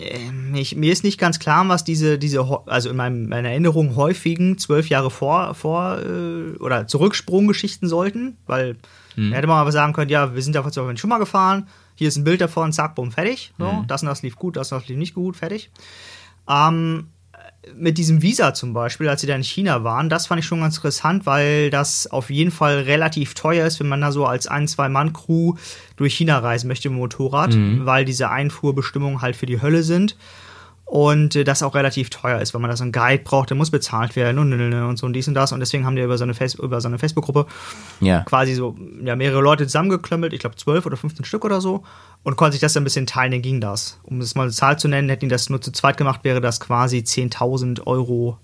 ich, 0.53 0.75
mir 0.75 0.91
ist 0.91 1.03
nicht 1.03 1.19
ganz 1.19 1.39
klar, 1.39 1.67
was 1.69 1.83
diese, 1.83 2.17
diese, 2.17 2.45
also 2.65 2.89
in 2.89 2.95
meinem, 2.95 3.27
meiner 3.29 3.49
Erinnerung 3.49 3.95
häufigen 3.95 4.57
zwölf 4.57 4.89
Jahre 4.89 5.11
vor, 5.11 5.53
vor 5.55 5.99
äh, 5.99 6.57
oder 6.59 6.87
Zurücksprunggeschichten 6.87 7.87
sollten, 7.87 8.37
weil 8.47 8.77
da 9.15 9.21
hätte 9.35 9.45
man 9.45 9.57
aber 9.57 9.71
sagen 9.71 9.93
können, 9.93 10.09
ja, 10.09 10.33
wir 10.33 10.41
sind 10.41 10.55
da 10.55 10.63
vor 10.63 10.71
zwölf 10.71 10.87
Jahren 10.87 10.97
schon 10.97 11.11
mal 11.11 11.19
gefahren, 11.19 11.67
hier 11.93 12.07
ist 12.07 12.17
ein 12.17 12.23
Bild 12.23 12.41
davon, 12.41 12.71
zack, 12.73 12.95
bumm, 12.95 13.11
fertig. 13.11 13.53
So, 13.59 13.65
Mhm. 13.71 13.87
Das 13.87 14.01
und 14.01 14.07
das 14.07 14.23
lief 14.23 14.35
gut, 14.37 14.55
das 14.57 14.71
und 14.71 14.81
das 14.81 14.87
lief 14.89 14.97
nicht 14.97 15.13
gut, 15.13 15.35
fertig. 15.37 15.69
Ähm, 16.49 17.09
mit 17.75 17.97
diesem 17.97 18.21
Visa 18.21 18.53
zum 18.53 18.73
Beispiel, 18.73 19.07
als 19.07 19.21
sie 19.21 19.27
da 19.27 19.35
in 19.35 19.43
China 19.43 19.83
waren, 19.83 20.09
das 20.09 20.27
fand 20.27 20.39
ich 20.39 20.45
schon 20.45 20.61
ganz 20.61 20.75
interessant, 20.77 21.25
weil 21.25 21.69
das 21.69 22.07
auf 22.07 22.29
jeden 22.29 22.51
Fall 22.51 22.79
relativ 22.81 23.33
teuer 23.33 23.65
ist, 23.65 23.79
wenn 23.79 23.87
man 23.87 24.01
da 24.01 24.11
so 24.11 24.25
als 24.25 24.47
ein, 24.47 24.67
zwei 24.67 24.89
Mann-Crew 24.89 25.55
durch 25.95 26.15
China 26.15 26.39
reisen 26.39 26.67
möchte 26.67 26.89
mit 26.89 26.95
dem 26.95 26.99
Motorrad, 26.99 27.55
weil 27.85 28.05
diese 28.05 28.29
Einfuhrbestimmungen 28.29 29.21
halt 29.21 29.35
für 29.35 29.45
die 29.45 29.61
Hölle 29.61 29.83
sind. 29.83 30.17
Und 30.93 31.35
äh, 31.35 31.43
das 31.43 31.63
auch 31.63 31.73
relativ 31.73 32.11
teuer 32.11 32.39
ist, 32.39 32.53
weil 32.53 32.61
man 32.61 32.69
da 32.69 32.77
so 32.77 32.83
einen 32.83 32.91
Guide 32.91 33.23
braucht, 33.23 33.49
der 33.49 33.57
muss 33.57 33.71
bezahlt 33.71 34.15
werden 34.15 34.37
und, 34.37 34.53
und, 34.53 34.73
und 34.73 34.97
so 34.97 35.07
und 35.07 35.13
dies 35.13 35.27
und 35.27 35.33
das. 35.33 35.51
Und 35.51 35.59
deswegen 35.59 35.87
haben 35.87 35.95
die 35.95 36.03
über 36.03 36.19
so 36.19 36.23
eine, 36.23 36.35
Face 36.35 36.53
über 36.53 36.79
so 36.81 36.87
eine 36.87 36.99
Facebook-Gruppe 36.99 37.47
Ja. 37.99 38.19
quasi 38.19 38.53
so 38.53 38.75
ja, 39.03 39.15
mehrere 39.15 39.41
Leute 39.41 39.65
zusammengeklömmelt, 39.65 40.33
ich 40.33 40.39
glaube 40.39 40.55
zwölf 40.55 40.85
oder 40.85 40.95
15 40.95 41.25
Stück 41.25 41.45
oder 41.45 41.61
so, 41.61 41.81
und 42.21 42.35
konnten 42.35 42.51
sich 42.51 42.61
das 42.61 42.73
dann 42.73 42.81
ein 42.81 42.83
bisschen 42.83 43.07
teilen, 43.07 43.31
dann 43.31 43.41
ging 43.41 43.59
das. 43.59 43.99
Um 44.03 44.19
das 44.19 44.35
mal 44.35 44.43
eine 44.43 44.51
Zahl 44.51 44.77
zu 44.77 44.87
nennen, 44.87 45.09
hätten 45.09 45.21
die 45.21 45.29
das 45.29 45.49
nur 45.49 45.59
zu 45.59 45.71
zweit 45.71 45.97
gemacht, 45.97 46.19
wäre 46.21 46.41
das 46.41 46.59
quasi 46.59 46.97
10.000 46.99 47.87
Euro 47.87 48.37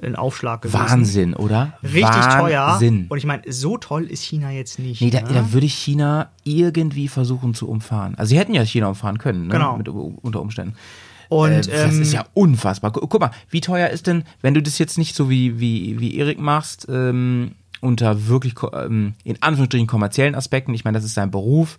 in 0.00 0.14
Aufschlag 0.14 0.62
gewesen. 0.62 0.78
Wahnsinn, 0.78 1.34
oder? 1.34 1.72
Richtig 1.82 2.26
teuer. 2.26 2.64
Wahnsinn. 2.64 3.06
Und 3.08 3.18
ich 3.18 3.26
meine, 3.26 3.42
so 3.48 3.76
toll 3.76 4.04
ist 4.04 4.22
China 4.22 4.52
jetzt 4.52 4.78
nicht. 4.78 5.00
Nee, 5.00 5.10
da, 5.10 5.22
ne? 5.22 5.30
da 5.32 5.52
würde 5.52 5.66
ich 5.66 5.74
China 5.74 6.30
irgendwie 6.44 7.08
versuchen 7.08 7.54
zu 7.54 7.68
umfahren. 7.68 8.14
Also 8.16 8.30
sie 8.30 8.38
hätten 8.38 8.54
ja 8.54 8.64
China 8.64 8.86
umfahren 8.86 9.18
können, 9.18 9.48
ne? 9.48 9.54
Genau. 9.54 9.76
Mit, 9.76 9.88
unter 9.88 10.40
Umständen. 10.40 10.76
Und 11.28 11.50
äh, 11.52 11.60
das 11.60 11.94
ähm, 11.94 12.02
ist 12.02 12.12
ja 12.12 12.24
unfassbar. 12.34 12.92
Gu- 12.92 13.06
Guck 13.06 13.20
mal, 13.20 13.30
wie 13.50 13.60
teuer 13.60 13.88
ist 13.88 14.06
denn, 14.06 14.24
wenn 14.42 14.54
du 14.54 14.62
das 14.62 14.78
jetzt 14.78 14.98
nicht 14.98 15.14
so 15.14 15.28
wie, 15.30 15.60
wie, 15.60 15.98
wie 16.00 16.16
Erik 16.16 16.38
machst, 16.40 16.86
ähm, 16.90 17.52
unter 17.80 18.26
wirklich 18.26 18.54
ähm, 18.72 19.14
in 19.24 19.40
Anführungsstrichen 19.40 19.86
kommerziellen 19.86 20.34
Aspekten, 20.34 20.74
ich 20.74 20.84
meine, 20.84 20.98
das 20.98 21.04
ist 21.04 21.16
dein 21.16 21.30
Beruf, 21.30 21.78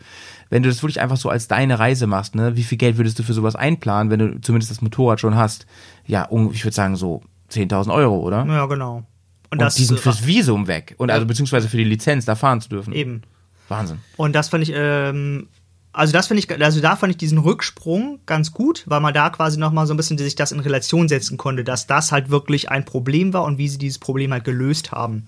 wenn 0.49 0.63
du 0.63 0.69
das 0.69 0.81
wirklich 0.81 1.01
einfach 1.01 1.17
so 1.17 1.29
als 1.29 1.47
deine 1.49 1.77
Reise 1.77 2.07
machst, 2.07 2.35
ne, 2.35 2.55
wie 2.55 2.63
viel 2.63 2.77
Geld 2.77 2.97
würdest 2.97 3.19
du 3.19 3.23
für 3.23 3.33
sowas 3.33 3.55
einplanen, 3.55 4.09
wenn 4.09 4.19
du 4.19 4.41
zumindest 4.41 4.71
das 4.71 4.81
Motorrad 4.81 5.19
schon 5.19 5.35
hast? 5.35 5.65
Ja, 6.07 6.25
un- 6.31 6.51
ich 6.53 6.63
würde 6.63 6.75
sagen 6.75 6.95
so 6.95 7.21
10.000 7.51 7.93
Euro, 7.93 8.19
oder? 8.19 8.45
ja, 8.45 8.65
genau. 8.67 9.03
Und, 9.51 9.61
Und 9.61 9.77
die 9.77 9.83
sind 9.83 9.97
äh, 9.97 10.01
fürs 10.01 10.25
Visum 10.25 10.67
weg. 10.67 10.93
Und 10.99 11.09
also 11.11 11.25
beziehungsweise 11.25 11.67
für 11.67 11.77
die 11.77 11.83
Lizenz, 11.83 12.23
da 12.23 12.35
fahren 12.35 12.61
zu 12.61 12.69
dürfen. 12.69 12.93
eben. 12.93 13.23
Wahnsinn. 13.67 13.97
Und 14.15 14.35
das 14.35 14.47
fand 14.49 14.63
ich, 14.63 14.71
ähm, 14.75 15.47
also 15.91 16.13
das 16.13 16.27
finde 16.27 16.43
ich, 16.43 16.61
also 16.61 16.81
da 16.81 16.95
fand 16.95 17.11
ich 17.11 17.17
diesen 17.17 17.39
Rücksprung 17.39 18.19
ganz 18.25 18.51
gut, 18.51 18.83
weil 18.85 18.99
man 18.99 19.13
da 19.13 19.29
quasi 19.29 19.57
nochmal 19.57 19.87
so 19.87 19.93
ein 19.93 19.97
bisschen 19.97 20.17
sich 20.17 20.35
das 20.35 20.51
in 20.51 20.59
Relation 20.59 21.09
setzen 21.09 21.37
konnte, 21.37 21.63
dass 21.63 21.87
das 21.87 22.11
halt 22.11 22.29
wirklich 22.29 22.69
ein 22.69 22.85
Problem 22.85 23.33
war 23.33 23.43
und 23.43 23.57
wie 23.57 23.67
sie 23.67 23.79
dieses 23.79 23.97
Problem 23.97 24.31
halt 24.31 24.43
gelöst 24.43 24.91
haben. 24.91 25.27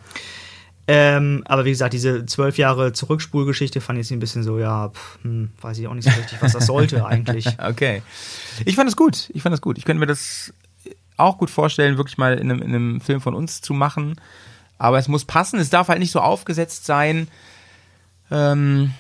Ähm, 0.88 1.44
aber 1.46 1.66
wie 1.66 1.70
gesagt, 1.70 1.94
diese 1.94 2.26
zwölf 2.26 2.58
Jahre 2.58 2.92
Zurückspulgeschichte 2.92 3.82
fand 3.82 4.00
ich 4.00 4.12
ein 4.12 4.20
bisschen 4.20 4.44
so, 4.44 4.60
ja, 4.60 4.90
pff, 4.90 5.20
hm, 5.24 5.52
weiß 5.62 5.78
ich 5.80 5.88
auch 5.88 5.94
nicht 5.94 6.10
so 6.10 6.20
richtig, 6.20 6.42
was 6.42 6.54
das 6.54 6.66
sollte 6.66 7.06
eigentlich. 7.08 7.48
Okay. 7.60 8.02
Ich 8.66 8.76
fand 8.76 8.90
es 8.90 8.96
gut. 8.96 9.30
Ich 9.34 9.42
fand 9.42 9.54
es 9.54 9.62
gut. 9.62 9.78
Ich 9.78 9.86
könnte 9.86 10.00
mir 10.00 10.08
das 10.08 10.54
auch 11.18 11.38
gut 11.38 11.50
vorstellen, 11.50 11.98
wirklich 11.98 12.18
mal 12.18 12.38
in 12.38 12.52
einem, 12.52 12.62
in 12.62 12.70
einem 12.70 13.02
Film 13.02 13.22
von 13.22 13.36
uns 13.36 13.62
zu 13.62 13.74
machen. 13.74 14.16
Aber 14.78 14.98
es 14.98 15.08
muss 15.08 15.26
passen. 15.26 15.60
Es 15.60 15.70
darf 15.70 15.88
halt 15.88 16.00
nicht 16.00 16.12
so 16.12 16.20
aufgesetzt 16.20 16.86
sein. 16.86 17.28
Ähm, 18.32 18.92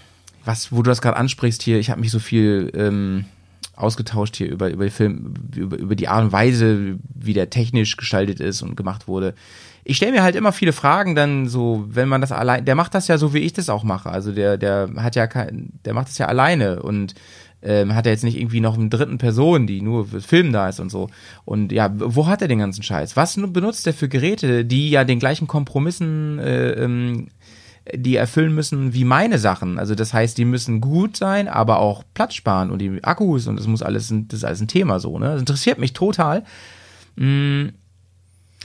was, 0.45 0.71
wo 0.71 0.77
du 0.77 0.89
das 0.89 1.01
gerade 1.01 1.17
ansprichst 1.17 1.61
hier, 1.61 1.79
ich 1.79 1.89
habe 1.89 2.01
mich 2.01 2.11
so 2.11 2.19
viel 2.19 2.71
ähm, 2.75 3.25
ausgetauscht 3.75 4.35
hier 4.35 4.49
über, 4.49 4.69
über 4.69 4.89
Film, 4.89 5.33
über, 5.55 5.77
über 5.77 5.95
die 5.95 6.07
Art 6.07 6.23
und 6.23 6.31
Weise, 6.31 6.97
wie 7.13 7.33
der 7.33 7.49
technisch 7.49 7.97
gestaltet 7.97 8.39
ist 8.39 8.61
und 8.61 8.75
gemacht 8.75 9.07
wurde. 9.07 9.33
Ich 9.83 9.97
stelle 9.97 10.11
mir 10.11 10.21
halt 10.23 10.35
immer 10.35 10.51
viele 10.51 10.73
Fragen 10.73 11.15
dann 11.15 11.47
so, 11.47 11.85
wenn 11.89 12.07
man 12.07 12.21
das 12.21 12.31
allein, 12.31 12.65
der 12.65 12.75
macht 12.75 12.93
das 12.93 13.07
ja 13.07 13.17
so, 13.17 13.33
wie 13.33 13.39
ich 13.39 13.53
das 13.53 13.69
auch 13.69 13.83
mache. 13.83 14.09
Also 14.09 14.31
der, 14.31 14.57
der 14.57 14.89
hat 14.97 15.15
ja 15.15 15.25
kein, 15.25 15.73
der 15.85 15.93
macht 15.93 16.09
das 16.09 16.19
ja 16.19 16.27
alleine 16.27 16.83
und 16.83 17.15
ähm, 17.63 17.93
hat 17.95 18.05
er 18.05 18.11
jetzt 18.11 18.23
nicht 18.23 18.37
irgendwie 18.39 18.59
noch 18.59 18.75
einen 18.75 18.89
dritten 18.89 19.17
Person, 19.17 19.67
die 19.67 19.81
nur 19.81 20.07
fürs 20.07 20.25
Film 20.25 20.51
da 20.51 20.69
ist 20.69 20.79
und 20.79 20.89
so. 20.89 21.09
Und 21.45 21.71
ja, 21.71 21.91
wo 21.95 22.27
hat 22.27 22.41
er 22.41 22.47
den 22.47 22.59
ganzen 22.59 22.83
Scheiß? 22.83 23.15
Was 23.15 23.37
nu- 23.37 23.51
benutzt 23.51 23.85
er 23.87 23.93
für 23.93 24.09
Geräte, 24.09 24.65
die 24.65 24.89
ja 24.89 25.03
den 25.03 25.19
gleichen 25.19 25.47
Kompromissen 25.47 26.39
äh, 26.39 26.71
ähm, 26.71 27.27
die 27.95 28.15
erfüllen 28.15 28.53
müssen 28.53 28.93
wie 28.93 29.03
meine 29.05 29.37
Sachen. 29.39 29.79
Also 29.79 29.95
das 29.95 30.13
heißt, 30.13 30.37
die 30.37 30.45
müssen 30.45 30.81
gut 30.81 31.17
sein, 31.17 31.47
aber 31.47 31.79
auch 31.79 32.03
Platz 32.13 32.33
sparen 32.35 32.69
und 32.71 32.79
die 32.79 33.03
Akkus 33.03 33.47
und 33.47 33.57
das 33.57 33.67
muss 33.67 33.81
alles, 33.81 34.07
das 34.27 34.39
ist 34.39 34.43
alles 34.45 34.61
ein 34.61 34.67
Thema 34.67 34.99
so. 34.99 35.17
Ne, 35.19 35.25
das 35.31 35.39
interessiert 35.39 35.77
mich 35.79 35.93
total. 35.93 36.43
Mm, 37.15 37.67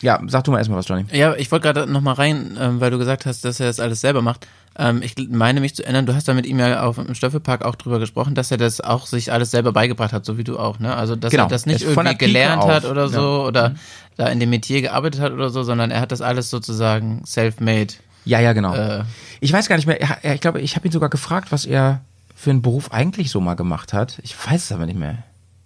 ja, 0.03 0.21
sag 0.27 0.45
du 0.45 0.51
mal 0.51 0.59
erstmal 0.59 0.79
was, 0.79 0.89
Johnny. 0.89 1.05
Ja, 1.13 1.35
ich 1.37 1.51
wollte 1.51 1.73
gerade 1.73 1.91
noch 1.91 2.03
mal 2.03 2.13
rein, 2.13 2.57
ähm, 2.61 2.81
weil 2.81 2.91
du 2.91 2.99
gesagt 2.99 3.25
hast, 3.25 3.45
dass 3.47 3.61
er 3.61 3.67
das 3.69 3.81
alles 3.81 4.03
selber 4.03 4.21
macht. 4.21 4.47
Ähm, 4.79 5.01
ich 5.03 5.15
meine 5.31 5.61
mich 5.61 5.75
zu 5.75 5.83
erinnern, 5.85 6.05
du 6.05 6.15
hast 6.15 6.29
da 6.29 6.35
mit 6.35 6.45
ihm 6.45 6.59
ja 6.59 6.83
auf 6.83 6.97
dem 6.97 7.15
Stoffelpark 7.15 7.65
auch 7.65 7.77
drüber 7.77 7.99
gesprochen, 7.99 8.35
dass 8.35 8.51
er 8.51 8.59
das 8.59 8.83
auch 8.83 9.07
sich 9.07 9.33
alles 9.33 9.51
selber 9.51 9.73
beigebracht 9.73 10.13
hat, 10.13 10.27
so 10.27 10.37
wie 10.37 10.45
du 10.45 10.59
auch, 10.59 10.79
ne? 10.81 10.95
Also 10.95 11.17
dass 11.17 11.31
Genau. 11.31 11.45
er 11.45 11.49
das 11.49 11.65
nicht 11.65 11.83
Er 11.83 11.93
irgendwie 11.93 12.19
gelernt 12.19 12.63
auf. 12.63 12.69
hat 12.71 12.85
oder 12.85 13.09
so 13.09 13.21
Ja. 13.21 13.47
oder 13.47 13.75
da 14.19 14.27
in 14.29 14.39
dem 14.39 14.51
Metier 14.51 14.83
gearbeitet 14.83 15.21
hat 15.23 15.33
oder 15.33 15.49
so, 15.49 15.63
sondern 15.63 15.91
er 15.91 16.01
hat 16.03 16.13
das 16.13 16.21
alles 16.21 16.51
sozusagen 16.51 17.23
self-made. 17.25 17.95
Ja, 18.27 18.41
ja, 18.41 18.53
genau. 18.53 18.75
Äh. 18.75 19.05
Ich 19.41 19.53
weiß 19.53 19.69
gar 19.69 19.77
nicht 19.77 19.87
mehr. 19.87 19.99
Ich 20.23 20.41
glaube, 20.41 20.61
ich 20.61 20.77
habe 20.77 20.87
ihn 20.87 20.93
sogar 20.93 21.09
gefragt, 21.09 21.53
was 21.53 21.65
er 21.65 22.03
für 22.35 22.51
einen 22.51 22.61
Beruf 22.61 22.93
eigentlich 22.93 23.31
so 23.31 23.41
mal 23.41 23.55
gemacht 23.55 23.93
hat. 23.93 24.19
Ich 24.23 24.37
weiß 24.37 24.65
es 24.65 24.73
aber 24.73 24.85
nicht 24.85 24.99
mehr. 24.99 25.19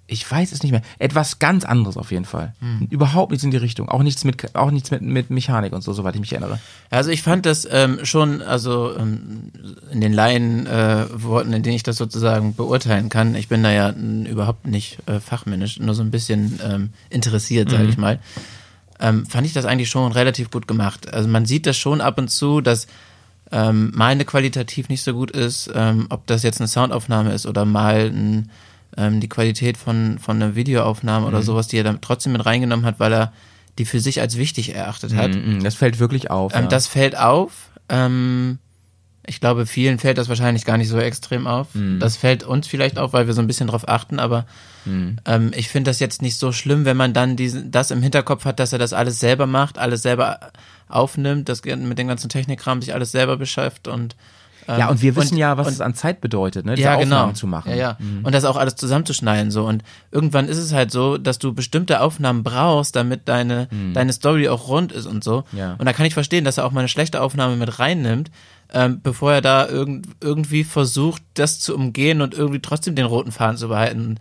Ich 0.06 0.28
weiß 0.28 0.50
es 0.50 0.62
nicht 0.64 0.72
mehr. 0.72 0.82
Etwas 0.98 1.38
ganz 1.38 1.64
anderes 1.64 1.96
auf 1.96 2.10
jeden 2.10 2.24
Fall. 2.24 2.52
Hm. 2.58 2.88
Überhaupt 2.90 3.30
nichts 3.30 3.44
in 3.44 3.52
die 3.52 3.56
Richtung. 3.56 3.88
Auch 3.88 4.02
nichts 4.02 4.24
mit, 4.24 4.56
auch 4.56 4.72
nichts 4.72 4.90
mit, 4.90 5.02
mit 5.02 5.30
Mechanik 5.30 5.72
und 5.72 5.82
so, 5.82 5.92
soweit 5.92 6.14
ich 6.14 6.20
mich 6.20 6.32
erinnere. 6.32 6.58
Also 6.90 7.10
ich 7.10 7.22
fand 7.22 7.46
das 7.46 7.66
ähm, 7.70 8.00
schon, 8.02 8.42
also 8.42 8.96
ähm, 8.98 9.52
in 9.92 10.00
den 10.00 10.12
Laien 10.12 10.66
äh, 10.66 11.04
in 11.04 11.62
denen 11.62 11.76
ich 11.76 11.84
das 11.84 11.96
sozusagen 11.96 12.54
beurteilen 12.56 13.08
kann. 13.08 13.36
Ich 13.36 13.48
bin 13.48 13.62
da 13.62 13.70
ja 13.70 13.90
n, 13.90 14.26
überhaupt 14.26 14.66
nicht 14.66 14.98
äh, 15.06 15.20
fachmännisch, 15.20 15.78
nur 15.78 15.94
so 15.94 16.02
ein 16.02 16.10
bisschen 16.10 16.58
ähm, 16.64 16.90
interessiert, 17.08 17.70
sage 17.70 17.86
ich 17.86 17.96
mal. 17.96 18.18
Ähm, 19.00 19.26
fand 19.26 19.46
ich 19.46 19.52
das 19.52 19.64
eigentlich 19.64 19.88
schon 19.90 20.12
relativ 20.12 20.50
gut 20.50 20.68
gemacht. 20.68 21.12
Also 21.12 21.28
man 21.28 21.46
sieht 21.46 21.66
das 21.66 21.76
schon 21.76 22.00
ab 22.00 22.18
und 22.18 22.28
zu, 22.28 22.60
dass 22.60 22.86
ähm, 23.50 23.90
mal 23.94 24.08
eine 24.08 24.24
qualitativ 24.24 24.88
nicht 24.88 25.02
so 25.02 25.12
gut 25.12 25.30
ist, 25.30 25.70
ähm, 25.74 26.06
ob 26.10 26.26
das 26.26 26.42
jetzt 26.42 26.60
eine 26.60 26.68
Soundaufnahme 26.68 27.32
ist 27.32 27.46
oder 27.46 27.64
mal 27.64 28.10
ein, 28.12 28.50
ähm, 28.96 29.20
die 29.20 29.28
Qualität 29.28 29.76
von, 29.76 30.18
von 30.18 30.36
einer 30.36 30.54
Videoaufnahme 30.54 31.26
oder 31.26 31.42
sowas, 31.42 31.66
die 31.66 31.78
er 31.78 31.84
dann 31.84 32.00
trotzdem 32.00 32.32
mit 32.32 32.44
reingenommen 32.44 32.86
hat, 32.86 33.00
weil 33.00 33.12
er 33.12 33.32
die 33.78 33.84
für 33.84 34.00
sich 34.00 34.20
als 34.20 34.36
wichtig 34.36 34.74
erachtet 34.74 35.14
hat. 35.14 35.30
Mm, 35.34 35.62
Das 35.62 35.74
fällt 35.74 35.98
wirklich 35.98 36.30
auf. 36.30 36.54
Ähm, 36.54 36.64
ja. 36.64 36.68
Das 36.68 36.86
fällt 36.86 37.16
auf. 37.16 37.70
Ähm, 37.88 38.58
ich 39.26 39.40
glaube, 39.40 39.66
vielen 39.66 39.98
fällt 39.98 40.18
das 40.18 40.28
wahrscheinlich 40.28 40.64
gar 40.64 40.76
nicht 40.76 40.88
so 40.88 40.98
extrem 40.98 41.46
auf. 41.46 41.74
Mhm. 41.74 42.00
Das 42.00 42.16
fällt 42.16 42.42
uns 42.42 42.66
vielleicht 42.66 42.98
auf, 42.98 43.12
weil 43.12 43.26
wir 43.26 43.34
so 43.34 43.40
ein 43.40 43.46
bisschen 43.46 43.68
drauf 43.68 43.88
achten, 43.88 44.18
aber 44.18 44.44
Mhm. 44.84 45.16
ähm, 45.26 45.50
ich 45.54 45.68
finde 45.68 45.90
das 45.90 46.00
jetzt 46.00 46.22
nicht 46.22 46.38
so 46.38 46.52
schlimm, 46.52 46.84
wenn 46.84 46.96
man 46.96 47.12
dann 47.12 47.36
diesen, 47.36 47.70
das 47.70 47.90
im 47.90 48.02
Hinterkopf 48.02 48.44
hat, 48.44 48.58
dass 48.60 48.72
er 48.72 48.78
das 48.78 48.92
alles 48.92 49.20
selber 49.20 49.46
macht, 49.46 49.78
alles 49.78 50.02
selber 50.02 50.38
aufnimmt, 50.88 51.48
das 51.48 51.62
mit 51.64 51.98
dem 51.98 52.08
ganzen 52.08 52.28
Technikkram 52.28 52.80
sich 52.82 52.94
alles 52.94 53.12
selber 53.12 53.36
beschäftigt 53.36 53.88
und 53.88 54.16
Ja, 54.68 54.88
und 54.88 55.02
wir 55.02 55.16
wissen 55.16 55.34
und- 55.34 55.38
ja, 55.40 55.56
was 55.56 55.66
und- 55.66 55.72
es 55.72 55.80
an 55.80 55.94
Zeit 55.94 56.20
bedeutet, 56.20 56.64
ne? 56.64 56.74
diese 56.76 56.86
ja, 56.86 56.94
Aufnahmen 56.94 57.28
genau. 57.30 57.32
zu 57.32 57.46
machen. 57.48 57.70
Ja, 57.70 57.76
ja. 57.76 57.98
Und 58.22 58.32
das 58.34 58.44
auch 58.44 58.56
alles 58.56 58.76
zusammenzuschneiden 58.76 59.50
so. 59.50 59.64
Und 59.66 59.82
irgendwann 60.12 60.48
ist 60.48 60.58
es 60.58 60.72
halt 60.72 60.92
so, 60.92 61.18
dass 61.18 61.38
du 61.40 61.52
bestimmte 61.52 62.00
Aufnahmen 62.00 62.44
brauchst, 62.44 62.94
damit 62.94 63.28
deine, 63.28 63.68
deine 63.94 64.12
Story 64.12 64.48
auch 64.48 64.68
rund 64.68 64.92
ist 64.92 65.06
und 65.06 65.24
so. 65.24 65.42
Ja. 65.52 65.74
Und 65.78 65.86
da 65.86 65.92
kann 65.92 66.06
ich 66.06 66.14
verstehen, 66.14 66.44
dass 66.44 66.58
er 66.58 66.66
auch 66.66 66.70
mal 66.72 66.80
eine 66.80 66.88
schlechte 66.88 67.20
Aufnahme 67.20 67.56
mit 67.56 67.78
reinnimmt, 67.80 68.30
ähm, 68.72 69.00
bevor 69.02 69.32
er 69.32 69.40
da 69.40 69.66
irgend, 69.66 70.06
irgendwie 70.20 70.62
versucht, 70.62 71.22
das 71.34 71.58
zu 71.58 71.74
umgehen 71.74 72.20
und 72.20 72.34
irgendwie 72.34 72.60
trotzdem 72.60 72.94
den 72.94 73.06
roten 73.06 73.32
Faden 73.32 73.56
zu 73.56 73.68
behalten. 73.68 74.18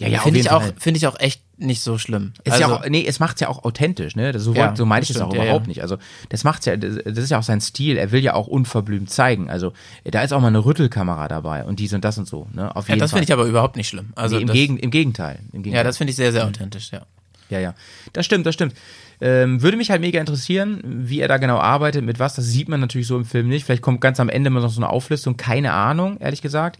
Ja, 0.00 0.08
ja, 0.08 0.20
finde 0.20 0.40
ich 0.40 0.50
auch, 0.50 0.62
finde 0.78 0.96
ich 0.96 1.06
auch 1.06 1.20
echt 1.20 1.42
nicht 1.58 1.82
so 1.82 1.98
schlimm. 1.98 2.32
Es 2.44 2.54
also, 2.54 2.64
ist 2.64 2.70
ja 2.70 2.76
auch, 2.76 2.88
nee, 2.88 3.04
es 3.06 3.20
macht's 3.20 3.38
ja 3.42 3.48
auch 3.48 3.64
authentisch, 3.64 4.16
ne? 4.16 4.38
So, 4.38 4.54
Ja, 4.54 4.74
so 4.74 4.86
meine 4.86 5.02
ich 5.02 5.08
das 5.08 5.18
das 5.18 5.26
auch 5.26 5.34
ja, 5.34 5.42
überhaupt 5.42 5.66
ja. 5.66 5.68
nicht. 5.68 5.82
Also, 5.82 5.98
das 6.30 6.42
macht's 6.42 6.64
ja, 6.64 6.78
das 6.78 6.96
das 7.04 7.18
ist 7.18 7.30
ja 7.30 7.38
auch 7.38 7.42
sein 7.42 7.60
Stil. 7.60 7.98
Er 7.98 8.10
will 8.10 8.22
ja 8.22 8.32
auch 8.32 8.46
unverblümt 8.46 9.10
zeigen. 9.10 9.50
Also, 9.50 9.74
da 10.04 10.22
ist 10.22 10.32
auch 10.32 10.40
mal 10.40 10.46
eine 10.46 10.64
Rüttelkamera 10.64 11.28
dabei 11.28 11.64
und 11.64 11.78
dies 11.80 11.92
und 11.92 12.02
das 12.02 12.16
und 12.16 12.26
so, 12.26 12.48
ne? 12.54 12.74
Auf 12.74 12.88
ja, 12.88 12.94
jeden 12.94 13.00
das 13.00 13.10
Fall. 13.10 13.18
finde 13.18 13.30
ich 13.30 13.38
aber 13.38 13.44
überhaupt 13.46 13.76
nicht 13.76 13.88
schlimm. 13.88 14.14
Also 14.14 14.36
nee, 14.36 14.42
im, 14.42 14.46
das, 14.48 14.54
Gegen, 14.54 14.78
im 14.78 14.90
Gegenteil. 14.90 15.38
Im 15.52 15.62
Gegenteil. 15.62 15.80
ja, 15.80 15.84
das 15.84 15.98
finde 15.98 16.12
ich 16.12 16.16
sehr, 16.16 16.32
sehr 16.32 16.46
authentisch, 16.46 16.92
ja. 16.92 17.02
Ja, 17.50 17.58
ja. 17.58 17.74
Das 18.14 18.24
stimmt, 18.24 18.46
das 18.46 18.54
stimmt. 18.54 18.74
Ähm, 19.20 19.60
würde 19.60 19.76
mich 19.76 19.90
halt 19.90 20.00
mega 20.00 20.18
interessieren, 20.18 20.80
wie 20.82 21.20
er 21.20 21.28
da 21.28 21.36
genau 21.36 21.58
arbeitet, 21.58 22.04
mit 22.04 22.18
was. 22.18 22.36
Das 22.36 22.46
sieht 22.46 22.68
man 22.68 22.80
natürlich 22.80 23.06
so 23.06 23.18
im 23.18 23.26
Film 23.26 23.48
nicht. 23.48 23.66
Vielleicht 23.66 23.82
kommt 23.82 24.00
ganz 24.00 24.18
am 24.18 24.30
Ende 24.30 24.48
mal 24.48 24.60
noch 24.60 24.70
so 24.70 24.80
eine 24.80 24.88
Auflistung. 24.88 25.36
Keine 25.36 25.72
Ahnung, 25.72 26.16
ehrlich 26.20 26.40
gesagt. 26.40 26.78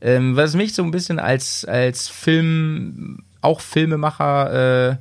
Ähm, 0.00 0.36
was 0.36 0.54
mich 0.54 0.74
so 0.74 0.82
ein 0.82 0.90
bisschen 0.90 1.18
als, 1.18 1.64
als 1.64 2.08
Film, 2.08 3.22
auch 3.40 3.60
Filmemacher, 3.60 4.90
äh, 4.90 4.96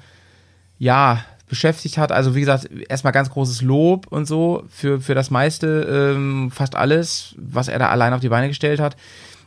ja, 0.80 1.24
beschäftigt 1.48 1.98
hat. 1.98 2.12
Also 2.12 2.36
wie 2.36 2.42
gesagt, 2.42 2.70
erstmal 2.90 3.14
ganz 3.14 3.30
großes 3.30 3.62
Lob 3.62 4.08
und 4.08 4.26
so 4.26 4.64
für, 4.70 5.00
für 5.00 5.16
das 5.16 5.32
meiste, 5.32 6.14
ähm, 6.16 6.52
fast 6.52 6.76
alles, 6.76 7.36
was 7.38 7.68
er 7.68 7.80
da 7.80 7.90
allein 7.90 8.14
auf 8.14 8.20
die 8.20 8.30
Beine 8.30 8.50
gestellt 8.50 8.80
hat. 8.80 8.98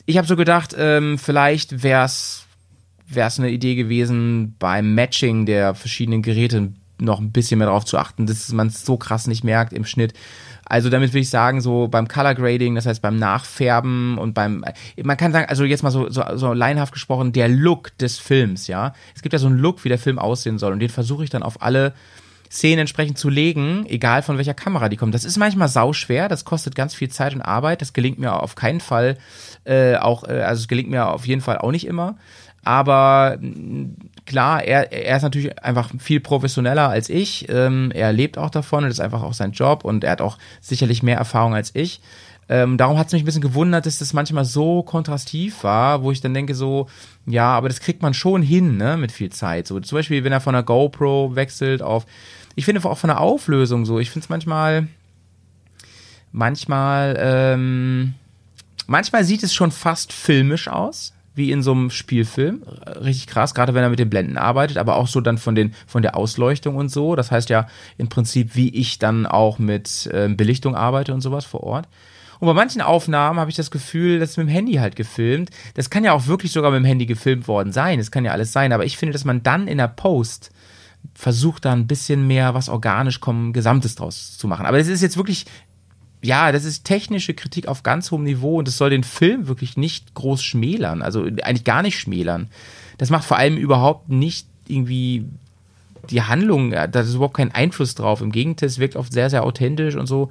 Ich 0.06 0.16
habe 0.16 0.26
so 0.26 0.36
gedacht, 0.36 0.74
ähm, 0.78 1.18
vielleicht 1.18 1.82
wäre 1.82 2.06
es 2.06 2.46
eine 3.14 3.50
Idee 3.50 3.74
gewesen, 3.74 4.56
beim 4.58 4.94
Matching 4.94 5.46
der 5.46 5.74
verschiedenen 5.74 6.22
Geräte 6.22 6.72
noch 6.98 7.20
ein 7.20 7.32
bisschen 7.32 7.58
mehr 7.58 7.66
darauf 7.66 7.84
zu 7.84 7.98
achten, 7.98 8.26
dass 8.26 8.50
man 8.52 8.68
es 8.68 8.84
so 8.84 8.96
krass 8.96 9.26
nicht 9.26 9.44
merkt 9.44 9.72
im 9.72 9.84
Schnitt. 9.84 10.14
Also 10.70 10.88
damit 10.88 11.12
will 11.12 11.22
ich 11.22 11.30
sagen, 11.30 11.60
so 11.60 11.88
beim 11.88 12.06
Color 12.06 12.36
Grading, 12.36 12.76
das 12.76 12.86
heißt 12.86 13.02
beim 13.02 13.16
Nachfärben 13.16 14.18
und 14.18 14.34
beim, 14.34 14.64
man 15.02 15.16
kann 15.16 15.32
sagen, 15.32 15.46
also 15.48 15.64
jetzt 15.64 15.82
mal 15.82 15.90
so, 15.90 16.08
so, 16.08 16.22
so 16.34 16.52
laienhaft 16.52 16.92
gesprochen, 16.92 17.32
der 17.32 17.48
Look 17.48 17.98
des 17.98 18.18
Films, 18.18 18.68
ja. 18.68 18.94
Es 19.16 19.22
gibt 19.22 19.32
ja 19.32 19.40
so 19.40 19.48
einen 19.48 19.58
Look, 19.58 19.84
wie 19.84 19.88
der 19.88 19.98
Film 19.98 20.20
aussehen 20.20 20.58
soll 20.58 20.72
und 20.72 20.78
den 20.78 20.88
versuche 20.88 21.24
ich 21.24 21.30
dann 21.30 21.42
auf 21.42 21.60
alle 21.60 21.92
Szenen 22.48 22.80
entsprechend 22.80 23.18
zu 23.18 23.28
legen, 23.28 23.84
egal 23.88 24.22
von 24.22 24.36
welcher 24.36 24.54
Kamera 24.54 24.88
die 24.88 24.96
kommen. 24.96 25.10
Das 25.10 25.24
ist 25.24 25.36
manchmal 25.38 25.68
sauschwer, 25.68 26.28
das 26.28 26.44
kostet 26.44 26.76
ganz 26.76 26.94
viel 26.94 27.08
Zeit 27.08 27.34
und 27.34 27.42
Arbeit, 27.42 27.80
das 27.80 27.92
gelingt 27.92 28.20
mir 28.20 28.40
auf 28.40 28.54
keinen 28.54 28.80
Fall, 28.80 29.18
äh, 29.64 29.96
auch, 29.96 30.22
äh, 30.22 30.42
also 30.42 30.60
es 30.60 30.68
gelingt 30.68 30.90
mir 30.90 31.08
auf 31.08 31.26
jeden 31.26 31.40
Fall 31.40 31.58
auch 31.58 31.72
nicht 31.72 31.86
immer. 31.86 32.16
Aber 32.62 33.38
klar, 34.26 34.62
er, 34.62 34.92
er 34.92 35.16
ist 35.16 35.22
natürlich 35.22 35.62
einfach 35.62 35.90
viel 35.98 36.20
professioneller 36.20 36.88
als 36.88 37.08
ich. 37.08 37.48
Ähm, 37.48 37.90
er 37.94 38.12
lebt 38.12 38.38
auch 38.38 38.50
davon, 38.50 38.84
das 38.84 38.94
ist 38.94 39.00
einfach 39.00 39.22
auch 39.22 39.34
sein 39.34 39.52
Job 39.52 39.84
und 39.84 40.04
er 40.04 40.12
hat 40.12 40.20
auch 40.20 40.38
sicherlich 40.60 41.02
mehr 41.02 41.16
Erfahrung 41.16 41.54
als 41.54 41.70
ich. 41.74 42.00
Ähm, 42.50 42.76
darum 42.76 42.98
hat 42.98 43.06
es 43.06 43.12
mich 43.12 43.22
ein 43.22 43.26
bisschen 43.26 43.42
gewundert, 43.42 43.86
dass 43.86 43.98
das 43.98 44.12
manchmal 44.12 44.44
so 44.44 44.82
kontrastiv 44.82 45.62
war, 45.62 46.02
wo 46.02 46.10
ich 46.10 46.20
dann 46.20 46.34
denke 46.34 46.56
so, 46.56 46.88
ja, 47.24 47.46
aber 47.52 47.68
das 47.68 47.78
kriegt 47.78 48.02
man 48.02 48.12
schon 48.12 48.42
hin, 48.42 48.76
ne, 48.76 48.96
mit 48.96 49.12
viel 49.12 49.30
Zeit. 49.30 49.68
So 49.68 49.78
zum 49.78 49.96
Beispiel, 49.96 50.24
wenn 50.24 50.32
er 50.32 50.40
von 50.40 50.54
der 50.54 50.64
GoPro 50.64 51.36
wechselt 51.36 51.80
auf, 51.80 52.06
ich 52.56 52.64
finde 52.64 52.84
auch 52.84 52.98
von 52.98 53.08
der 53.08 53.20
Auflösung 53.20 53.86
so, 53.86 54.00
ich 54.00 54.10
finde 54.10 54.24
es 54.24 54.28
manchmal, 54.28 54.88
manchmal, 56.32 57.16
ähm, 57.20 58.14
manchmal 58.88 59.22
sieht 59.22 59.44
es 59.44 59.54
schon 59.54 59.70
fast 59.70 60.12
filmisch 60.12 60.66
aus, 60.66 61.14
wie 61.40 61.50
in 61.50 61.62
so 61.62 61.72
einem 61.72 61.90
Spielfilm. 61.90 62.62
Richtig 63.02 63.26
krass, 63.26 63.54
gerade 63.54 63.74
wenn 63.74 63.82
er 63.82 63.90
mit 63.90 63.98
den 63.98 64.10
Blenden 64.10 64.36
arbeitet, 64.36 64.76
aber 64.76 64.96
auch 64.96 65.08
so 65.08 65.20
dann 65.20 65.38
von, 65.38 65.54
den, 65.54 65.74
von 65.86 66.02
der 66.02 66.16
Ausleuchtung 66.16 66.76
und 66.76 66.90
so. 66.90 67.16
Das 67.16 67.30
heißt 67.30 67.48
ja 67.50 67.66
im 67.98 68.08
Prinzip, 68.08 68.54
wie 68.54 68.68
ich 68.68 68.98
dann 68.98 69.26
auch 69.26 69.58
mit 69.58 70.08
ähm, 70.12 70.36
Belichtung 70.36 70.76
arbeite 70.76 71.14
und 71.14 71.22
sowas 71.22 71.44
vor 71.44 71.62
Ort. 71.64 71.88
Und 72.38 72.46
bei 72.46 72.54
manchen 72.54 72.80
Aufnahmen 72.80 73.40
habe 73.40 73.50
ich 73.50 73.56
das 73.56 73.70
Gefühl, 73.70 74.18
das 74.18 74.30
ist 74.30 74.36
mit 74.36 74.46
dem 74.46 74.52
Handy 74.52 74.74
halt 74.74 74.96
gefilmt. 74.96 75.50
Das 75.74 75.90
kann 75.90 76.04
ja 76.04 76.12
auch 76.12 76.26
wirklich 76.26 76.52
sogar 76.52 76.70
mit 76.70 76.78
dem 76.78 76.86
Handy 76.86 77.06
gefilmt 77.06 77.48
worden 77.48 77.72
sein. 77.72 77.98
Das 77.98 78.10
kann 78.10 78.24
ja 78.24 78.32
alles 78.32 78.52
sein. 78.52 78.72
Aber 78.72 78.84
ich 78.84 78.96
finde, 78.96 79.12
dass 79.12 79.24
man 79.24 79.42
dann 79.42 79.68
in 79.68 79.78
der 79.78 79.88
Post 79.88 80.50
versucht, 81.14 81.64
da 81.64 81.72
ein 81.72 81.86
bisschen 81.86 82.26
mehr 82.26 82.54
was 82.54 82.68
organisch 82.68 83.20
kommen, 83.20 83.52
Gesamtes 83.52 83.94
draus 83.94 84.38
zu 84.38 84.48
machen. 84.48 84.66
Aber 84.66 84.78
das 84.78 84.88
ist 84.88 85.02
jetzt 85.02 85.16
wirklich 85.16 85.46
ja, 86.22 86.52
das 86.52 86.64
ist 86.64 86.84
technische 86.84 87.34
Kritik 87.34 87.66
auf 87.68 87.82
ganz 87.82 88.10
hohem 88.10 88.24
Niveau 88.24 88.58
und 88.58 88.68
das 88.68 88.76
soll 88.76 88.90
den 88.90 89.04
Film 89.04 89.48
wirklich 89.48 89.76
nicht 89.76 90.14
groß 90.14 90.42
schmälern, 90.42 91.02
also 91.02 91.24
eigentlich 91.24 91.64
gar 91.64 91.82
nicht 91.82 91.98
schmälern. 91.98 92.48
Das 92.98 93.10
macht 93.10 93.24
vor 93.24 93.38
allem 93.38 93.56
überhaupt 93.56 94.08
nicht 94.10 94.46
irgendwie 94.68 95.24
die 96.10 96.22
Handlung, 96.22 96.72
ja, 96.72 96.86
da 96.86 97.00
ist 97.00 97.14
überhaupt 97.14 97.36
kein 97.36 97.54
Einfluss 97.54 97.94
drauf. 97.94 98.20
Im 98.20 98.32
Gegenteil, 98.32 98.68
es 98.68 98.78
wirkt 98.78 98.96
oft 98.96 99.12
sehr, 99.12 99.30
sehr 99.30 99.44
authentisch 99.44 99.94
und 99.96 100.06
so. 100.06 100.30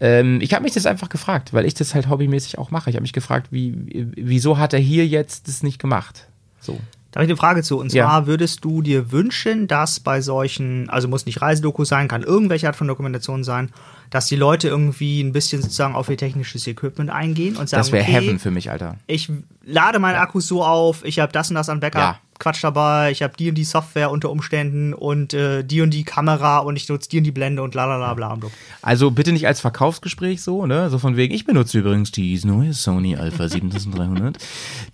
Ähm, 0.00 0.40
ich 0.40 0.54
habe 0.54 0.62
mich 0.62 0.74
das 0.74 0.86
einfach 0.86 1.08
gefragt, 1.08 1.52
weil 1.52 1.64
ich 1.64 1.74
das 1.74 1.94
halt 1.94 2.08
hobbymäßig 2.08 2.58
auch 2.58 2.70
mache. 2.70 2.90
Ich 2.90 2.96
habe 2.96 3.02
mich 3.02 3.12
gefragt, 3.12 3.48
wie, 3.50 3.74
wieso 4.16 4.58
hat 4.58 4.72
er 4.72 4.78
hier 4.78 5.06
jetzt 5.06 5.48
das 5.48 5.62
nicht 5.62 5.78
gemacht? 5.80 6.28
So. 6.60 6.78
Da 7.10 7.18
habe 7.20 7.24
ich 7.24 7.30
eine 7.30 7.36
Frage 7.36 7.62
zu. 7.62 7.78
Und 7.78 7.92
Ja. 7.92 8.04
zwar 8.04 8.26
würdest 8.26 8.64
du 8.64 8.82
dir 8.82 9.10
wünschen, 9.10 9.66
dass 9.66 9.98
bei 9.98 10.20
solchen, 10.20 10.88
also 10.90 11.08
muss 11.08 11.26
nicht 11.26 11.40
Reisedoku 11.40 11.84
sein, 11.84 12.06
kann 12.06 12.22
irgendwelche 12.22 12.66
Art 12.66 12.76
von 12.76 12.86
Dokumentation 12.86 13.42
sein, 13.44 13.70
dass 14.10 14.26
die 14.26 14.36
Leute 14.36 14.68
irgendwie 14.68 15.20
ein 15.22 15.32
bisschen 15.32 15.62
sozusagen 15.62 15.94
auf 15.94 16.08
ihr 16.08 16.16
technisches 16.16 16.66
Equipment 16.66 17.10
eingehen 17.10 17.56
und 17.56 17.68
sagen, 17.68 17.80
Das 17.80 17.92
wäre 17.92 18.04
okay, 18.04 18.12
Heaven 18.12 18.38
für 18.38 18.50
mich, 18.50 18.70
Alter. 18.70 18.96
ich 19.06 19.30
lade 19.64 19.98
meinen 19.98 20.16
Akkus 20.16 20.46
so 20.48 20.64
auf, 20.64 21.04
ich 21.04 21.18
habe 21.18 21.32
das 21.32 21.50
und 21.50 21.56
das 21.56 21.68
an 21.68 21.80
Backup. 21.80 22.00
Ja. 22.00 22.18
Quatsch 22.38 22.62
dabei, 22.62 23.10
ich 23.10 23.22
habe 23.24 23.34
die 23.36 23.48
und 23.48 23.56
die 23.56 23.64
Software 23.64 24.12
unter 24.12 24.30
Umständen 24.30 24.94
und 24.94 25.34
äh, 25.34 25.64
die 25.64 25.80
und 25.80 25.90
die 25.90 26.04
Kamera 26.04 26.58
und 26.58 26.76
ich 26.76 26.88
nutze 26.88 27.08
die 27.08 27.18
und 27.18 27.24
die 27.24 27.32
Blende 27.32 27.64
und 27.64 27.74
la 27.74 27.84
la 27.86 27.96
la 27.96 28.14
bla. 28.14 28.36
bla. 28.36 28.48
Also 28.80 29.10
bitte 29.10 29.32
nicht 29.32 29.48
als 29.48 29.60
Verkaufsgespräch 29.60 30.40
so, 30.40 30.64
ne? 30.64 30.88
So 30.88 31.00
von 31.00 31.16
wegen, 31.16 31.34
ich 31.34 31.44
benutze 31.46 31.80
übrigens 31.80 32.12
die 32.12 32.40
neue 32.44 32.74
Sony 32.74 33.16
Alpha 33.16 33.48
7300. 33.48 34.38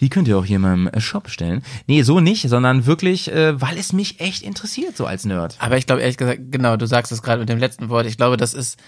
Die 0.01 0.09
könnt 0.09 0.27
ihr 0.27 0.39
auch 0.39 0.45
hier 0.47 0.57
in 0.57 0.63
meinem 0.63 0.91
Shop 1.01 1.25
bestellen. 1.25 1.63
Nee, 1.87 2.01
so 2.01 2.19
nicht, 2.19 2.49
sondern 2.49 2.87
wirklich, 2.87 3.31
äh, 3.31 3.61
weil 3.61 3.77
es 3.77 3.93
mich 3.93 4.21
echt 4.21 4.43
interessiert, 4.43 4.97
so 4.97 5.05
als 5.05 5.27
Nerd. 5.27 5.57
Aber 5.59 5.77
ich 5.77 5.85
glaube 5.85 6.01
ehrlich 6.01 6.17
gesagt, 6.17 6.41
genau, 6.51 6.79
du 6.79 6.87
sagst 6.87 7.13
es 7.13 7.23
gerade 7.23 7.41
mit 7.41 7.51
dem 7.51 7.59
letzten 7.59 7.91
Wort. 7.91 8.07
Ich 8.07 8.17
glaube, 8.17 8.39
das 8.39 8.55
ist, 8.55 8.79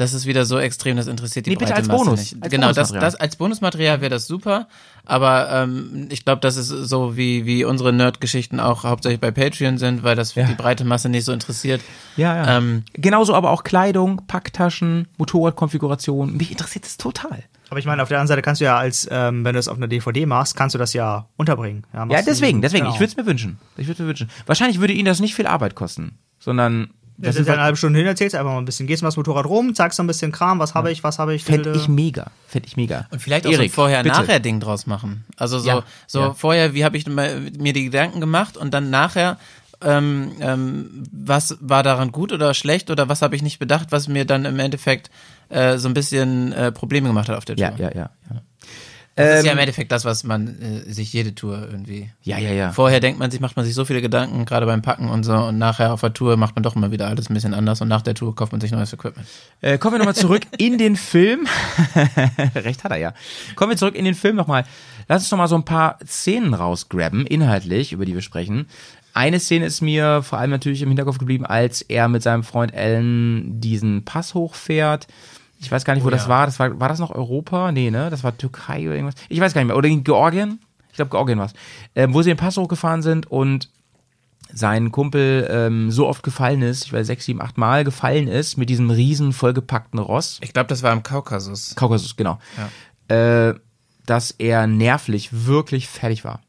das 0.00 0.14
ist 0.14 0.26
wieder 0.26 0.44
so 0.44 0.58
extrem, 0.58 0.96
das 0.96 1.06
interessiert 1.06 1.46
die 1.46 1.50
Nee, 1.50 1.56
bitte 1.56 1.66
breite 1.72 1.78
als 1.80 1.88
Masse 1.88 2.04
Bonus, 2.04 2.20
nicht. 2.20 2.42
als 2.42 2.50
genau, 2.50 2.72
das, 2.72 2.90
das 2.92 3.14
als 3.16 3.36
Bonusmaterial 3.36 4.00
wäre 4.00 4.10
das 4.10 4.26
super. 4.26 4.66
Aber 5.04 5.50
ähm, 5.50 6.08
ich 6.10 6.24
glaube, 6.24 6.40
das 6.40 6.56
ist 6.56 6.68
so 6.68 7.16
wie 7.16 7.46
wie 7.46 7.64
unsere 7.64 7.92
Nerd-Geschichten 7.92 8.60
auch 8.60 8.84
hauptsächlich 8.84 9.20
bei 9.20 9.30
Patreon 9.30 9.78
sind, 9.78 10.02
weil 10.02 10.16
das 10.16 10.34
Ja. 10.34 10.44
die 10.46 10.54
breite 10.54 10.84
Masse 10.84 11.08
nicht 11.08 11.24
so 11.24 11.32
interessiert. 11.32 11.80
Ja, 12.16 12.36
ja. 12.36 12.58
Ähm, 12.58 12.84
Genauso 12.94 13.34
aber 13.34 13.50
auch 13.50 13.62
Kleidung, 13.64 14.22
Packtaschen, 14.26 15.08
Motorradkonfiguration. 15.18 16.36
Mich 16.36 16.50
interessiert 16.50 16.84
das 16.84 16.96
total. 16.96 17.42
Aber 17.70 17.78
ich 17.78 17.86
meine, 17.86 18.02
auf 18.02 18.08
der 18.08 18.18
anderen 18.18 18.28
Seite 18.28 18.42
kannst 18.42 18.60
du 18.60 18.64
ja 18.64 18.76
als, 18.76 19.06
ähm, 19.10 19.44
wenn 19.44 19.52
du 19.52 19.58
es 19.60 19.68
auf 19.68 19.76
einer 19.76 19.86
DVD 19.88 20.26
machst, 20.26 20.56
kannst 20.56 20.74
du 20.74 20.78
das 20.78 20.92
ja 20.92 21.28
unterbringen. 21.36 21.84
Ja, 21.92 22.04
du- 22.04 22.14
deswegen, 22.26 22.62
deswegen. 22.62 22.84
genau. 22.84 22.94
Ich 22.94 23.00
würde 23.00 23.10
es 23.12 23.16
mir 23.16 23.26
wünschen. 23.26 23.58
Ich 23.76 23.86
würde 23.86 24.02
mir 24.02 24.08
wünschen. 24.08 24.28
Wahrscheinlich 24.46 24.80
würde 24.80 24.92
Ihnen 24.92 25.04
das 25.04 25.20
nicht 25.20 25.34
viel 25.34 25.46
Arbeit 25.46 25.74
kosten, 25.76 26.18
sondern 26.40 26.80
Ja, 26.80 26.86
das 27.20 27.36
ist 27.36 27.48
eine 27.48 27.62
halbe 27.62 27.76
Stunde 27.76 27.98
hin, 27.98 28.06
erzählst 28.06 28.34
einfach 28.34 28.52
mal 28.52 28.58
ein 28.58 28.64
bisschen. 28.64 28.86
Gehst 28.86 29.02
mal 29.02 29.08
das 29.08 29.16
Motorrad 29.16 29.46
rum, 29.46 29.74
zeigst 29.74 29.96
so 29.96 30.02
ein 30.02 30.06
bisschen 30.06 30.32
Kram, 30.32 30.58
was 30.58 30.74
habe 30.74 30.90
ich, 30.90 31.04
was 31.04 31.18
habe 31.18 31.34
ich. 31.34 31.44
fände 31.44 31.72
ich 31.72 31.88
mega. 31.88 32.30
Fände 32.48 32.66
ich 32.66 32.76
mega. 32.76 33.06
Und 33.10 33.20
vielleicht 33.20 33.46
auch 33.46 33.50
Erik, 33.50 33.72
so 33.72 33.82
ein. 33.82 33.90
Vorher-Nachher-Ding 33.90 34.60
draus 34.60 34.86
machen. 34.86 35.24
Also 35.36 35.58
so, 35.58 35.68
Ja, 35.68 35.82
so 36.06 36.20
ja. 36.20 36.34
vorher, 36.34 36.74
wie 36.74 36.84
habe 36.84 36.96
ich 36.96 37.06
mir 37.06 37.72
die 37.72 37.84
Gedanken 37.84 38.20
gemacht 38.20 38.56
und 38.56 38.72
dann 38.72 38.90
nachher, 38.90 39.38
ähm, 39.82 40.32
ähm, 40.40 41.04
was 41.12 41.56
war 41.60 41.82
daran 41.82 42.12
gut 42.12 42.32
oder 42.32 42.54
schlecht 42.54 42.90
oder 42.90 43.08
was 43.08 43.22
habe 43.22 43.36
ich 43.36 43.42
nicht 43.42 43.58
bedacht, 43.58 43.88
was 43.90 44.08
mir 44.08 44.24
dann 44.24 44.44
im 44.44 44.58
Endeffekt 44.58 45.10
äh, 45.48 45.78
so 45.78 45.88
ein 45.88 45.94
bisschen 45.94 46.52
äh, 46.52 46.72
Probleme 46.72 47.08
gemacht 47.08 47.28
hat 47.28 47.36
auf 47.36 47.44
der 47.44 47.56
Tour. 47.56 47.72
Ja, 47.76 47.88
ja, 47.88 47.90
ja. 47.94 48.10
ja. 48.30 48.42
Das 49.16 49.40
ist 49.40 49.44
ja 49.44 49.50
Ähm, 49.52 49.58
im 49.58 49.60
Endeffekt 49.60 49.92
das, 49.92 50.04
was 50.04 50.24
man 50.24 50.60
äh, 50.60 50.92
sich 50.92 51.12
jede 51.12 51.34
Tour 51.34 51.66
irgendwie. 51.70 52.10
Ja, 52.22 52.38
ja, 52.38 52.52
ja. 52.52 52.72
Vorher 52.72 53.00
denkt 53.00 53.18
man 53.18 53.30
sich, 53.30 53.40
macht 53.40 53.56
man 53.56 53.64
sich 53.64 53.74
so 53.74 53.84
viele 53.84 54.00
Gedanken, 54.00 54.44
gerade 54.44 54.66
beim 54.66 54.82
Packen 54.82 55.08
und 55.08 55.24
so, 55.24 55.34
und 55.34 55.58
nachher 55.58 55.92
auf 55.92 56.00
der 56.00 56.14
Tour 56.14 56.36
macht 56.36 56.54
man 56.54 56.62
doch 56.62 56.76
immer 56.76 56.90
wieder 56.90 57.08
alles 57.08 57.28
ein 57.28 57.34
bisschen 57.34 57.52
anders 57.52 57.80
und 57.80 57.88
nach 57.88 58.02
der 58.02 58.14
Tour 58.14 58.34
kauft 58.34 58.52
man 58.52 58.60
sich 58.60 58.70
neues 58.70 58.92
Equipment. 58.92 59.26
Äh, 59.60 59.78
kommen 59.78 59.94
wir 59.94 59.98
nochmal 59.98 60.14
zurück 60.14 60.42
in 60.58 60.78
den 60.78 60.96
Film. 60.96 61.46
Recht 62.54 62.84
hat 62.84 62.92
er 62.92 62.98
ja. 62.98 63.14
Kommen 63.56 63.70
wir 63.70 63.76
zurück 63.76 63.94
in 63.94 64.04
den 64.04 64.14
Film 64.14 64.36
nochmal. 64.36 64.64
Lass 65.08 65.22
uns 65.22 65.30
nochmal 65.30 65.48
so 65.48 65.56
ein 65.56 65.64
paar 65.64 65.98
Szenen 66.06 66.54
rausgrabben, 66.54 67.26
inhaltlich, 67.26 67.92
über 67.92 68.04
die 68.04 68.14
wir 68.14 68.22
sprechen. 68.22 68.66
Eine 69.12 69.40
Szene 69.40 69.66
ist 69.66 69.80
mir 69.80 70.22
vor 70.22 70.38
allem 70.38 70.50
natürlich 70.50 70.82
im 70.82 70.88
Hinterkopf 70.88 71.18
geblieben, 71.18 71.44
als 71.44 71.82
er 71.82 72.06
mit 72.06 72.22
seinem 72.22 72.44
Freund 72.44 72.72
Alan 72.72 73.60
diesen 73.60 74.04
Pass 74.04 74.34
hochfährt. 74.34 75.08
Ich 75.60 75.70
weiß 75.70 75.84
gar 75.84 75.94
nicht, 75.94 76.04
wo 76.04 76.08
Oh 76.08 76.10
das 76.10 76.24
ja. 76.24 76.28
war. 76.28 76.46
Das 76.46 76.58
war. 76.58 76.80
War 76.80 76.88
das 76.88 76.98
noch 76.98 77.10
Europa? 77.10 77.70
Nee, 77.70 77.90
ne? 77.90 78.08
Das 78.10 78.24
war 78.24 78.36
Türkei 78.36 78.86
oder 78.86 78.94
irgendwas. 78.96 79.14
Ich 79.28 79.40
weiß 79.40 79.52
gar 79.52 79.60
nicht 79.60 79.68
mehr. 79.68 79.76
Oder 79.76 79.88
in 79.88 80.02
Georgien? 80.04 80.60
Ich 80.88 80.96
glaube, 80.96 81.10
Georgien 81.10 81.38
war's. 81.38 81.52
Ähm, 81.94 82.14
wo 82.14 82.22
sie 82.22 82.30
den 82.30 82.36
Pass 82.36 82.56
hochgefahren 82.56 83.02
sind 83.02 83.30
und 83.30 83.68
sein 84.52 84.90
Kumpel 84.90 85.46
ähm, 85.50 85.90
so 85.90 86.08
oft 86.08 86.22
gefallen 86.24 86.62
ist, 86.62 86.86
ich 86.86 86.92
weiß 86.92 87.06
sechs, 87.06 87.24
sieben, 87.24 87.40
acht 87.40 87.56
Mal 87.56 87.84
gefallen 87.84 88.26
ist 88.26 88.56
mit 88.56 88.68
diesem 88.68 88.90
riesen 88.90 89.32
vollgepackten 89.32 90.00
Ross. 90.00 90.38
Ich 90.42 90.52
glaube, 90.52 90.66
das 90.66 90.82
war 90.82 90.92
im 90.92 91.04
Kaukasus. 91.04 91.76
Kaukasus, 91.76 92.16
genau. 92.16 92.38
Äh, 93.08 93.54
dass 94.06 94.32
er 94.32 94.66
nervlich 94.66 95.46
wirklich 95.46 95.86
fertig 95.88 96.24
war. 96.24 96.40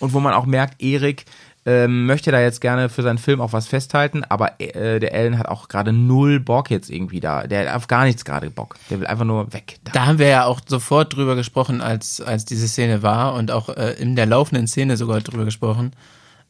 Und 0.00 0.12
wo 0.12 0.20
man 0.20 0.34
auch 0.34 0.46
merkt, 0.46 0.82
Erik 0.82 1.24
ähm, 1.68 2.06
möchte 2.06 2.32
da 2.32 2.40
jetzt 2.40 2.62
gerne 2.62 2.88
für 2.88 3.02
seinen 3.02 3.18
Film 3.18 3.42
auch 3.42 3.52
was 3.52 3.66
festhalten, 3.66 4.24
aber 4.24 4.58
äh, 4.58 5.00
der 5.00 5.12
Ellen 5.12 5.38
hat 5.38 5.48
auch 5.48 5.68
gerade 5.68 5.92
null 5.92 6.40
Bock 6.40 6.70
jetzt 6.70 6.88
irgendwie 6.88 7.20
da. 7.20 7.46
Der 7.46 7.68
hat 7.68 7.76
auf 7.76 7.88
gar 7.88 8.04
nichts 8.04 8.24
gerade 8.24 8.48
Bock. 8.48 8.76
Der 8.88 9.00
will 9.00 9.06
einfach 9.06 9.26
nur 9.26 9.52
weg. 9.52 9.76
Da. 9.84 9.92
Da 9.92 10.06
haben 10.06 10.18
wir 10.18 10.28
ja 10.28 10.44
auch 10.46 10.62
sofort 10.66 11.14
drüber 11.14 11.36
gesprochen, 11.36 11.82
als, 11.82 12.22
als 12.22 12.46
diese 12.46 12.66
Szene 12.68 13.02
war 13.02 13.34
und 13.34 13.50
auch 13.50 13.68
äh, 13.68 13.92
in 13.98 14.16
der 14.16 14.24
laufenden 14.24 14.66
Szene 14.66 14.96
sogar 14.96 15.20
drüber 15.20 15.44
gesprochen. 15.44 15.92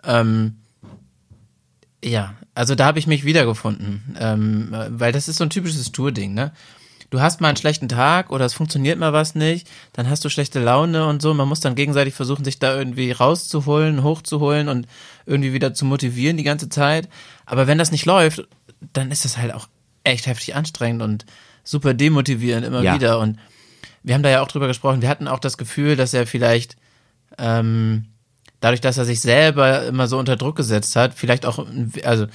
Ähm, 0.05 0.59
ja, 2.05 2.35
also 2.55 2.77
da 2.77 2.85
habe 2.85 3.01
ich 3.01 3.09
mich 3.09 3.25
wiedergefunden, 3.25 4.17
ähm, 4.21 4.73
äh, 4.73 4.87
weil 4.91 5.11
das 5.11 5.27
ist 5.27 5.39
so 5.39 5.45
ein 5.45 5.51
typisches 5.51 5.91
Tour-Ding, 5.91 6.33
ne? 6.33 6.53
Du 7.11 7.21
hast 7.21 7.41
mal 7.41 7.49
einen 7.49 7.57
schlechten 7.57 7.89
Tag 7.89 8.31
oder 8.31 8.45
es 8.45 8.53
funktioniert 8.53 8.99
mal 8.99 9.15
was 9.15 9.35
nicht, 9.35 9.67
dann 9.95 10.11
hast 10.11 10.25
du 10.25 10.29
schlechte 10.29 10.61
Laune 10.61 11.07
und 11.07 11.23
so. 11.23 11.33
Man 11.33 11.49
muss 11.49 11.61
dann 11.61 11.75
gegenseitig 11.75 12.15
versuchen, 12.15 12.45
sich 12.45 12.59
da 12.59 12.77
irgendwie 12.77 13.13
rauszuholen, 13.13 14.03
hochzuholen 14.03 14.69
und 14.69 14.87
irgendwie 15.25 15.55
wieder 15.55 15.73
zu 15.73 15.87
motivieren 15.87 16.37
die 16.37 16.43
ganze 16.43 16.69
Zeit. 16.69 17.09
Aber 17.47 17.67
wenn 17.67 17.79
das 17.79 17.93
nicht 17.93 18.05
läuft, 18.05 18.47
dann 18.93 19.11
ist 19.11 19.25
das 19.25 19.39
halt 19.39 19.55
auch 19.55 19.69
echt 20.05 20.27
heftig 20.27 20.55
anstrengend 20.55 21.03
und 21.03 21.25
super 21.65 21.95
demotivierend 21.95 22.67
immer 22.67 22.83
Ja. 22.83 22.95
wieder. 22.95 23.19
Und 23.21 23.39
wir 24.03 24.15
haben 24.15 24.23
da 24.23 24.29
ja 24.31 24.43
auch 24.43 24.49
drüber 24.49 24.67
gesprochen. 24.67 25.01
Wir 25.03 25.09
hatten 25.09 25.29
auch 25.29 25.41
das 25.41 25.57
Gefühl, 25.57 25.97
dass 25.97 26.13
er 26.13 26.27
vielleicht 26.27 26.77
ähm, 27.39 28.05
dadurch, 28.61 28.81
dass 28.81 28.99
er 28.99 29.05
sich 29.05 29.21
selber 29.21 29.87
immer 29.87 30.09
so 30.09 30.19
unter 30.19 30.37
Druck 30.37 30.57
gesetzt 30.57 30.95
hat, 30.97 31.15
vielleicht 31.15 31.47
auch, 31.47 31.65
also 32.05 32.27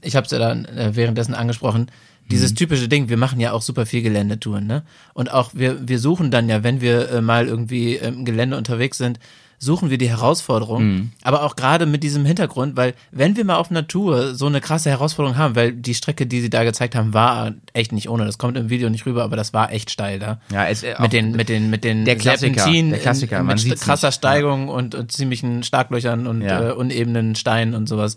ich 0.00 0.16
habe 0.16 0.24
es 0.24 0.30
ja 0.32 0.38
dann 0.38 0.64
äh, 0.64 0.94
währenddessen 0.94 1.34
angesprochen, 1.34 1.90
dieses 2.32 2.54
typische 2.54 2.88
Ding, 2.88 3.08
wir 3.08 3.16
machen 3.16 3.38
ja 3.40 3.52
auch 3.52 3.62
super 3.62 3.86
viel 3.86 4.02
Geländetouren, 4.02 4.66
ne? 4.66 4.82
Und 5.14 5.32
auch 5.32 5.50
wir, 5.54 5.88
wir 5.88 5.98
suchen 5.98 6.30
dann 6.30 6.48
ja, 6.48 6.62
wenn 6.64 6.80
wir 6.80 7.10
äh, 7.10 7.20
mal 7.20 7.46
irgendwie 7.46 7.96
im 7.96 8.24
Gelände 8.24 8.56
unterwegs 8.56 8.98
sind, 8.98 9.18
suchen 9.58 9.90
wir 9.90 9.98
die 9.98 10.08
Herausforderung, 10.08 11.12
aber 11.22 11.44
auch 11.44 11.54
gerade 11.54 11.86
mit 11.86 12.02
diesem 12.02 12.24
Hintergrund, 12.24 12.76
weil 12.76 12.94
wenn 13.12 13.36
wir 13.36 13.44
mal 13.44 13.54
auf 13.58 13.70
Natur 13.70 14.34
so 14.34 14.46
eine 14.46 14.60
krasse 14.60 14.90
Herausforderung 14.90 15.38
haben, 15.38 15.54
weil 15.54 15.70
die 15.72 15.94
Strecke, 15.94 16.26
die 16.26 16.40
sie 16.40 16.50
da 16.50 16.64
gezeigt 16.64 16.96
haben, 16.96 17.14
war 17.14 17.52
echt 17.72 17.92
nicht 17.92 18.08
ohne, 18.08 18.24
das 18.24 18.38
kommt 18.38 18.56
im 18.56 18.70
Video 18.70 18.90
nicht 18.90 19.06
rüber, 19.06 19.22
aber 19.22 19.36
das 19.36 19.54
war 19.54 19.70
echt 19.72 19.92
steil 19.92 20.18
da. 20.18 20.40
Ja, 20.50 20.66
es, 20.66 20.82
äh, 20.82 20.96
mit 20.98 21.12
den, 21.12 21.30
mit 21.30 21.48
den, 21.48 21.70
mit 21.70 21.84
den 21.84 22.04
Der 22.04 22.16
Klassiker, 22.16 22.64
der 22.68 22.98
Klassiker, 22.98 23.38
in, 23.38 23.46
mit 23.46 23.80
krasser 23.80 24.08
nicht. 24.08 24.16
Steigung 24.16 24.68
und, 24.68 24.96
und 24.96 25.12
ziemlichen 25.12 25.62
Starklöchern 25.62 26.26
und 26.26 26.42
Ja. 26.42 26.70
äh, 26.70 26.72
unebenen 26.72 27.36
Steinen 27.36 27.74
und 27.76 27.88
sowas. 27.88 28.16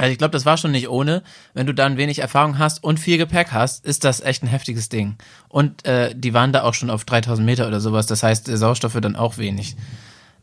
Also 0.00 0.12
ich 0.12 0.18
glaube, 0.18 0.32
das 0.32 0.46
war 0.46 0.56
schon 0.56 0.70
nicht 0.70 0.88
ohne. 0.88 1.22
Wenn 1.52 1.66
du 1.66 1.74
dann 1.74 1.98
wenig 1.98 2.20
Erfahrung 2.20 2.58
hast 2.58 2.82
und 2.82 2.98
viel 2.98 3.18
Gepäck 3.18 3.52
hast, 3.52 3.84
ist 3.84 4.02
das 4.04 4.20
echt 4.22 4.42
ein 4.42 4.46
heftiges 4.46 4.88
Ding. 4.88 5.16
Und 5.48 5.84
äh, 5.84 6.14
die 6.16 6.32
waren 6.32 6.54
da 6.54 6.62
auch 6.62 6.72
schon 6.72 6.88
auf 6.88 7.04
3000 7.04 7.44
Meter 7.44 7.68
oder 7.68 7.80
sowas. 7.80 8.06
Das 8.06 8.22
heißt, 8.22 8.48
der 8.48 8.56
Sauerstoff 8.56 8.94
wird 8.94 9.04
dann 9.04 9.14
auch 9.14 9.36
wenig. 9.36 9.76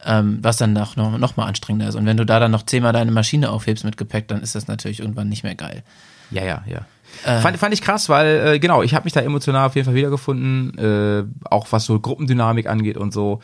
Ähm, 0.06 0.38
was 0.44 0.58
dann 0.58 0.74
noch, 0.74 0.96
noch, 0.96 1.18
noch 1.18 1.38
mal 1.38 1.48
anstrengender 1.48 1.90
ist. 1.90 1.96
Und 1.96 2.06
wenn 2.06 2.18
du 2.18 2.26
da 2.26 2.40
dann 2.40 2.52
noch 2.52 2.62
zehnmal 2.62 2.94
deine 2.94 3.10
Maschine 3.10 3.50
aufhebst 3.50 3.84
mit 3.84 3.98
Gepäck, 3.98 4.28
dann 4.28 4.44
ist 4.44 4.54
das 4.54 4.68
natürlich 4.68 5.00
irgendwann 5.00 5.28
nicht 5.28 5.42
mehr 5.42 5.56
geil. 5.56 5.82
Ja, 6.30 6.44
ja, 6.44 6.64
ja. 6.68 7.42
fand, 7.42 7.58
fand 7.58 7.74
ich 7.74 7.82
krass, 7.82 8.08
weil, 8.10 8.48
äh, 8.48 8.60
genau, 8.60 8.84
ich 8.84 8.94
habe 8.94 9.06
mich 9.06 9.14
da 9.14 9.22
emotional 9.22 9.66
auf 9.66 9.76
jeden 9.76 9.86
Fall 9.86 9.96
wiedergefunden, 9.96 10.78
äh, 10.78 11.24
auch 11.50 11.66
was 11.72 11.86
so 11.86 12.00
Gruppendynamik 12.00 12.68
angeht 12.68 12.96
und 12.96 13.12
so. 13.12 13.42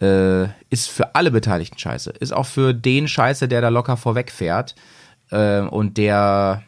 Äh, 0.00 0.48
ist 0.70 0.90
für 0.90 1.14
alle 1.14 1.30
Beteiligten 1.30 1.78
scheiße. 1.78 2.10
Ist 2.18 2.32
auch 2.32 2.46
für 2.46 2.74
den 2.74 3.06
scheiße, 3.06 3.46
der 3.46 3.60
da 3.60 3.68
locker 3.68 3.96
vorwegfährt 3.96 4.74
äh, 5.32 5.60
und 5.60 5.98
der 5.98 6.62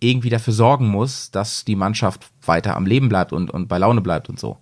irgendwie 0.00 0.28
dafür 0.28 0.52
sorgen 0.52 0.88
muss, 0.88 1.30
dass 1.30 1.64
die 1.64 1.76
Mannschaft 1.76 2.26
weiter 2.44 2.76
am 2.76 2.86
Leben 2.86 3.08
bleibt 3.08 3.32
und, 3.32 3.50
und 3.50 3.68
bei 3.68 3.78
Laune 3.78 4.02
bleibt 4.02 4.28
und 4.28 4.38
so. 4.38 4.58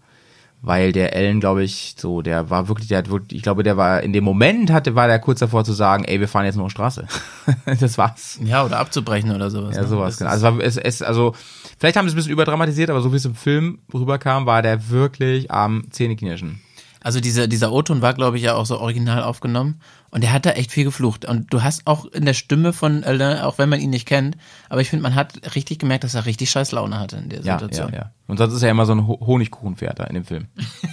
Weil 0.64 0.92
der 0.92 1.16
Ellen, 1.16 1.40
glaube 1.40 1.64
ich, 1.64 1.96
so, 1.98 2.22
der 2.22 2.48
war 2.48 2.68
wirklich, 2.68 2.86
der 2.86 2.98
hat 2.98 3.10
wirklich, 3.10 3.38
ich 3.38 3.42
glaube, 3.42 3.64
der 3.64 3.76
war 3.76 4.00
in 4.04 4.12
dem 4.12 4.22
Moment 4.22 4.70
hatte, 4.70 4.94
war 4.94 5.08
der 5.08 5.18
kurz 5.18 5.40
davor 5.40 5.64
zu 5.64 5.72
sagen, 5.72 6.04
ey, 6.04 6.20
wir 6.20 6.28
fahren 6.28 6.44
jetzt 6.44 6.54
nur 6.54 6.70
Straße. 6.70 7.08
das 7.80 7.98
war's. 7.98 8.38
Ja, 8.44 8.64
oder 8.64 8.78
abzubrechen 8.78 9.34
oder 9.34 9.50
sowas. 9.50 9.74
Ja, 9.74 9.82
ne? 9.82 9.88
sowas, 9.88 10.18
Das 10.18 10.18
genau. 10.18 10.30
Also, 10.30 10.60
es, 10.60 10.76
es, 10.76 11.02
also, 11.02 11.34
vielleicht 11.78 11.96
haben 11.96 12.06
sie 12.06 12.10
es 12.10 12.14
ein 12.14 12.16
bisschen 12.16 12.32
überdramatisiert, 12.32 12.90
aber 12.90 13.00
so 13.00 13.10
wie 13.10 13.16
es 13.16 13.24
im 13.24 13.34
Film 13.34 13.80
rüberkam, 13.92 14.46
war 14.46 14.62
der 14.62 14.88
wirklich 14.88 15.50
am 15.50 15.90
Zähneknirschen. 15.90 16.60
Also 17.00 17.20
dieser, 17.20 17.48
dieser 17.48 17.72
O-Ton 17.72 18.00
war, 18.00 18.14
glaube 18.14 18.36
ich, 18.36 18.44
ja 18.44 18.54
auch 18.54 18.66
so 18.66 18.78
original 18.78 19.24
aufgenommen. 19.24 19.80
Und 20.14 20.22
er 20.22 20.32
hat 20.32 20.44
da 20.44 20.50
echt 20.50 20.70
viel 20.70 20.84
geflucht. 20.84 21.24
Und 21.24 21.52
du 21.54 21.62
hast 21.62 21.86
auch 21.86 22.04
in 22.04 22.26
der 22.26 22.34
Stimme 22.34 22.74
von 22.74 23.02
Alain, 23.02 23.38
auch 23.40 23.56
wenn 23.56 23.70
man 23.70 23.80
ihn 23.80 23.88
nicht 23.88 24.06
kennt, 24.06 24.36
aber 24.68 24.82
ich 24.82 24.90
finde, 24.90 25.02
man 25.04 25.14
hat 25.14 25.54
richtig 25.54 25.78
gemerkt, 25.78 26.04
dass 26.04 26.14
er 26.14 26.26
richtig 26.26 26.50
scheiß 26.50 26.70
Laune 26.72 27.00
hatte 27.00 27.16
in 27.16 27.30
der 27.30 27.38
Ja, 27.40 27.44
ja, 27.46 27.58
Situation. 27.58 27.94
ja. 27.94 28.10
Und 28.26 28.36
sonst 28.36 28.52
ist 28.52 28.62
er 28.62 28.70
immer 28.70 28.84
so 28.84 28.92
ein 28.92 29.06
Ho 29.08 29.18
Honigkuchenpferd 29.26 30.00
in 30.10 30.14
dem 30.14 30.24
Film. 30.26 30.48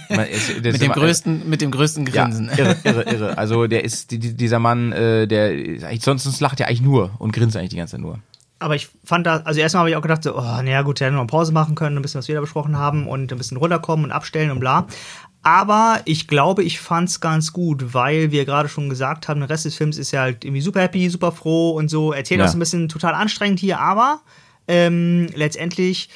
Man, 0.08 0.20
es- 0.20 0.48
Mit 0.56 0.64
dem 0.64 0.74
immer- 0.82 0.94
größten, 0.94 1.48
mit 1.50 1.60
dem 1.60 1.70
größten 1.70 2.06
Ja, 2.06 2.24
Grinsen. 2.24 2.48
irre, 2.56 2.76
irre, 2.82 3.02
irre. 3.02 3.38
Also 3.38 3.66
der 3.66 3.84
ist, 3.84 4.10
die, 4.10 4.18
die- 4.18 4.34
dieser 4.34 4.58
Mann, 4.58 4.90
äh, 4.92 5.26
der, 5.28 5.52
sonst, 6.00 6.24
sonst 6.24 6.40
lacht 6.40 6.58
er 6.60 6.68
eigentlich 6.68 6.80
nur 6.80 7.10
und 7.18 7.32
grinst 7.32 7.56
eigentlich 7.58 7.70
die 7.70 7.76
ganze 7.76 7.92
Zeit 7.92 8.00
nur. 8.00 8.18
Aber 8.58 8.74
ich 8.74 8.88
fand 9.04 9.26
da, 9.26 9.36
also 9.44 9.58
erstmal 9.60 9.80
habe 9.80 9.90
ich 9.90 9.96
auch 9.96 10.02
gedacht, 10.02 10.22
so, 10.22 10.36
oh, 10.36 10.42
naja, 10.42 10.82
gut, 10.82 11.00
der 11.00 11.06
hätte 11.06 11.14
noch 11.14 11.22
eine 11.22 11.28
Pause 11.28 11.50
machen 11.52 11.74
können, 11.74 11.96
ein 11.96 12.02
bisschen, 12.02 12.18
was 12.18 12.28
wir 12.28 12.34
da 12.34 12.42
besprochen 12.42 12.76
haben 12.76 13.06
und 13.06 13.32
ein 13.32 13.38
bisschen 13.38 13.56
runterkommen 13.56 14.04
und 14.06 14.12
abstellen 14.12 14.50
und 14.50 14.60
bla. 14.60 14.86
Aber 15.42 16.00
ich 16.04 16.28
glaube, 16.28 16.62
ich 16.62 16.80
fand's 16.80 17.20
ganz 17.20 17.52
gut, 17.52 17.94
weil 17.94 18.30
wir 18.30 18.44
gerade 18.44 18.68
schon 18.68 18.88
gesagt 18.90 19.26
haben, 19.28 19.40
der 19.40 19.48
Rest 19.48 19.64
des 19.64 19.74
Films 19.74 19.96
ist 19.96 20.10
ja 20.10 20.20
halt 20.20 20.44
irgendwie 20.44 20.60
super 20.60 20.80
happy, 20.82 21.08
super 21.08 21.32
froh 21.32 21.70
und 21.70 21.88
so. 21.88 22.12
Erzählt 22.12 22.40
Ja. 22.40 22.48
so 22.48 22.56
ein 22.56 22.60
bisschen 22.60 22.88
total 22.88 23.14
anstrengend 23.14 23.58
hier, 23.58 23.80
aber 23.80 24.20
ähm, 24.68 25.28
letztendlich 25.34 26.10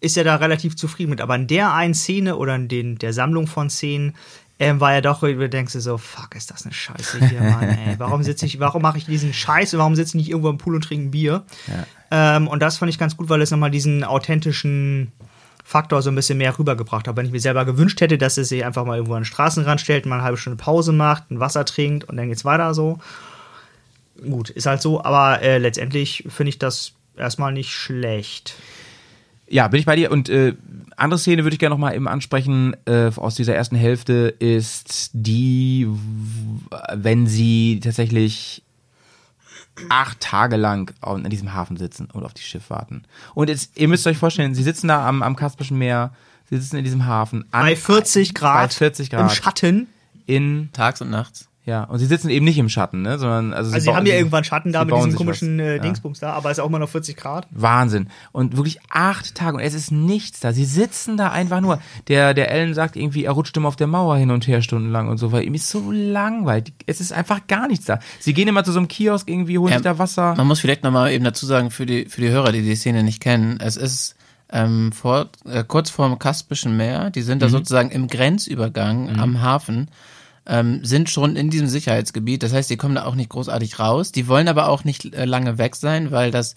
ist 0.00 0.16
er 0.16 0.24
da 0.24 0.36
relativ 0.36 0.76
zufrieden 0.76 1.10
mit. 1.10 1.20
Aber 1.20 1.34
in 1.34 1.46
der 1.46 1.72
einen 1.74 1.94
Szene 1.94 2.36
oder 2.36 2.54
in 2.56 2.68
den, 2.68 2.96
der 2.98 3.12
Sammlung 3.12 3.46
von 3.46 3.68
Szenen 3.68 4.14
ähm, 4.58 4.80
war 4.80 4.94
er 4.94 5.02
doch, 5.02 5.20
du 5.20 5.48
denkst 5.48 5.72
dir 5.72 5.80
so, 5.80 5.98
fuck, 5.98 6.34
ist 6.34 6.50
das 6.50 6.64
eine 6.64 6.72
Scheiße 6.72 7.26
hier, 7.28 7.40
Mann, 7.42 7.68
ey. 7.68 7.94
Warum 7.98 8.22
sitze 8.22 8.46
ich, 8.46 8.60
warum 8.60 8.82
mache 8.82 8.98
ich 8.98 9.04
diesen 9.04 9.32
Scheiß 9.32 9.74
und 9.74 9.80
warum 9.80 9.96
sitze 9.96 10.10
ich 10.10 10.14
nicht 10.14 10.30
irgendwo 10.30 10.48
im 10.48 10.58
Pool 10.58 10.76
und 10.76 10.84
trinke 10.84 11.08
ein 11.08 11.10
Bier? 11.10 11.44
Ähm, 12.10 12.46
und 12.48 12.60
das 12.60 12.78
fand 12.78 12.88
ich 12.90 12.98
ganz 12.98 13.16
gut, 13.16 13.28
weil 13.28 13.42
es 13.42 13.50
nochmal 13.50 13.70
diesen 13.72 14.04
authentischen 14.04 15.10
Faktor 15.66 16.02
so 16.02 16.10
ein 16.10 16.14
bisschen 16.14 16.36
mehr 16.38 16.56
rübergebracht 16.56 17.08
hat. 17.08 17.16
Wenn 17.16 17.24
ich 17.24 17.32
mir 17.32 17.40
selber 17.40 17.64
gewünscht 17.64 18.00
hätte, 18.02 18.18
dass 18.18 18.36
er 18.36 18.44
sich 18.44 18.64
einfach 18.64 18.84
mal 18.84 18.96
irgendwo 18.96 19.14
an 19.14 19.22
den 19.22 19.26
Straßenrand 19.26 19.80
stellt, 19.80 20.04
mal 20.04 20.16
eine 20.16 20.24
halbe 20.24 20.36
Stunde 20.36 20.62
Pause 20.62 20.92
macht, 20.92 21.30
ein 21.30 21.40
Wasser 21.40 21.64
trinkt 21.64 22.04
und 22.04 22.16
dann 22.18 22.28
geht's 22.28 22.44
weiter 22.44 22.74
so. 22.74 22.98
Gut, 24.22 24.50
ist 24.50 24.66
halt 24.66 24.82
so, 24.82 25.02
aber 25.02 25.40
äh, 25.42 25.58
letztendlich 25.58 26.24
finde 26.28 26.50
ich 26.50 26.58
das 26.58 26.92
erstmal 27.16 27.52
nicht 27.52 27.72
schlecht. 27.72 28.56
Ja, 29.48 29.68
bin 29.68 29.80
ich 29.80 29.86
bei 29.86 29.96
dir. 29.96 30.10
Und 30.10 30.28
äh, 30.28 30.54
andere 30.96 31.18
Szene 31.18 31.44
würde 31.44 31.54
ich 31.54 31.60
gerne 31.60 31.74
noch 31.74 31.80
mal 31.80 31.94
eben 31.94 32.08
ansprechen 32.08 32.76
äh, 32.84 33.10
aus 33.16 33.34
dieser 33.34 33.54
ersten 33.54 33.76
Hälfte 33.76 34.34
ist 34.38 35.10
die, 35.14 35.88
wenn 36.94 37.26
sie 37.26 37.80
tatsächlich 37.82 38.63
acht 39.88 40.20
Tage 40.20 40.56
lang 40.56 40.92
an 41.00 41.24
diesem 41.24 41.52
Hafen 41.54 41.76
sitzen 41.76 42.08
und 42.12 42.24
auf 42.24 42.34
die 42.34 42.42
Schiff 42.42 42.70
warten. 42.70 43.04
Und 43.34 43.48
jetzt, 43.48 43.76
ihr 43.76 43.88
müsst 43.88 44.06
euch 44.06 44.18
vorstellen, 44.18 44.54
sie 44.54 44.62
sitzen 44.62 44.88
da 44.88 45.06
am, 45.06 45.22
am 45.22 45.36
Kaspischen 45.36 45.78
Meer, 45.78 46.12
sie 46.48 46.56
sitzen 46.58 46.76
in 46.76 46.84
diesem 46.84 47.06
Hafen. 47.06 47.44
An, 47.50 47.62
Bei 47.62 47.76
40 47.76 48.34
Grad, 48.34 48.70
Bei 48.70 48.74
40 48.74 49.12
im 49.12 49.18
Grad. 49.18 49.32
Schatten. 49.34 49.88
in, 50.26 50.70
Tags 50.72 51.00
und 51.00 51.10
nachts. 51.10 51.48
Ja, 51.66 51.84
und 51.84 51.98
sie 51.98 52.04
sitzen 52.04 52.28
eben 52.28 52.44
nicht 52.44 52.58
im 52.58 52.68
Schatten, 52.68 53.00
ne, 53.00 53.18
sondern, 53.18 53.54
also, 53.54 53.72
Also 53.72 53.90
sie 53.90 53.96
haben 53.96 54.04
ja 54.04 54.16
irgendwann 54.16 54.44
Schatten 54.44 54.70
da 54.70 54.80
sie 54.80 54.86
mit 54.86 54.96
diesem 54.96 55.14
komischen 55.14 55.58
äh, 55.58 55.76
Ja. 55.76 55.82
Dingsbums 55.82 56.20
da, 56.20 56.34
aber 56.34 56.50
es 56.50 56.58
ist 56.58 56.62
auch 56.64 56.68
immer 56.68 56.78
noch 56.78 56.90
40 56.90 57.16
Grad. 57.16 57.46
Wahnsinn. 57.52 58.08
Und 58.32 58.56
wirklich 58.58 58.80
acht 58.90 59.34
Tage 59.34 59.56
und 59.56 59.62
es 59.62 59.72
ist 59.72 59.90
nichts 59.90 60.40
da. 60.40 60.52
Sie 60.52 60.66
sitzen 60.66 61.16
da 61.16 61.30
einfach 61.30 61.62
nur. 61.62 61.80
Der, 62.08 62.34
der 62.34 62.50
Ellen 62.50 62.74
sagt 62.74 62.96
irgendwie, 62.96 63.24
er 63.24 63.32
rutscht 63.32 63.56
immer 63.56 63.68
auf 63.68 63.76
der 63.76 63.86
Mauer 63.86 64.16
hin 64.18 64.30
und 64.30 64.46
her 64.46 64.60
stundenlang 64.60 65.08
und 65.08 65.16
so, 65.16 65.32
weil 65.32 65.44
ihm 65.44 65.54
ist 65.54 65.70
so 65.70 65.90
langweilig. 65.90 66.74
Es 66.86 67.00
ist 67.00 67.12
einfach 67.14 67.46
gar 67.46 67.66
nichts 67.66 67.86
da. 67.86 67.98
Sie 68.20 68.34
gehen 68.34 68.46
immer 68.46 68.62
zu 68.64 68.72
so 68.72 68.78
einem 68.78 68.88
Kiosk 68.88 69.30
irgendwie, 69.30 69.58
holen 69.58 69.70
Ja, 69.70 69.78
sich 69.78 69.84
da 69.84 69.98
Wasser. 69.98 70.34
Man 70.36 70.46
muss 70.46 70.60
vielleicht 70.60 70.84
nochmal 70.84 71.12
eben 71.12 71.24
dazu 71.24 71.46
sagen, 71.46 71.70
für 71.70 71.86
die, 71.86 72.04
für 72.06 72.20
die 72.20 72.28
Hörer, 72.28 72.52
die 72.52 72.60
die 72.60 72.76
Szene 72.76 73.02
nicht 73.02 73.20
kennen, 73.22 73.58
es 73.60 73.78
ist 73.78 74.16
ähm, 74.50 74.92
vor, 74.92 75.30
äh, 75.46 75.64
kurz 75.66 75.88
vor 75.88 76.06
dem 76.08 76.18
Kaspischen 76.18 76.76
Meer, 76.76 77.08
die 77.10 77.22
sind 77.22 77.40
da 77.40 77.48
sozusagen 77.48 77.90
im 77.90 78.06
Grenzübergang 78.08 79.18
am 79.18 79.40
Hafen, 79.40 79.88
ähm, 80.46 80.84
sind 80.84 81.08
schon 81.10 81.36
in 81.36 81.50
diesem 81.50 81.68
Sicherheitsgebiet, 81.68 82.42
das 82.42 82.52
heißt, 82.52 82.68
die 82.70 82.76
kommen 82.76 82.94
da 82.96 83.04
auch 83.04 83.14
nicht 83.14 83.30
großartig 83.30 83.78
raus, 83.78 84.12
die 84.12 84.28
wollen 84.28 84.48
aber 84.48 84.68
auch 84.68 84.84
nicht 84.84 85.14
äh, 85.14 85.24
lange 85.24 85.58
weg 85.58 85.76
sein, 85.76 86.10
weil 86.10 86.30
das 86.30 86.54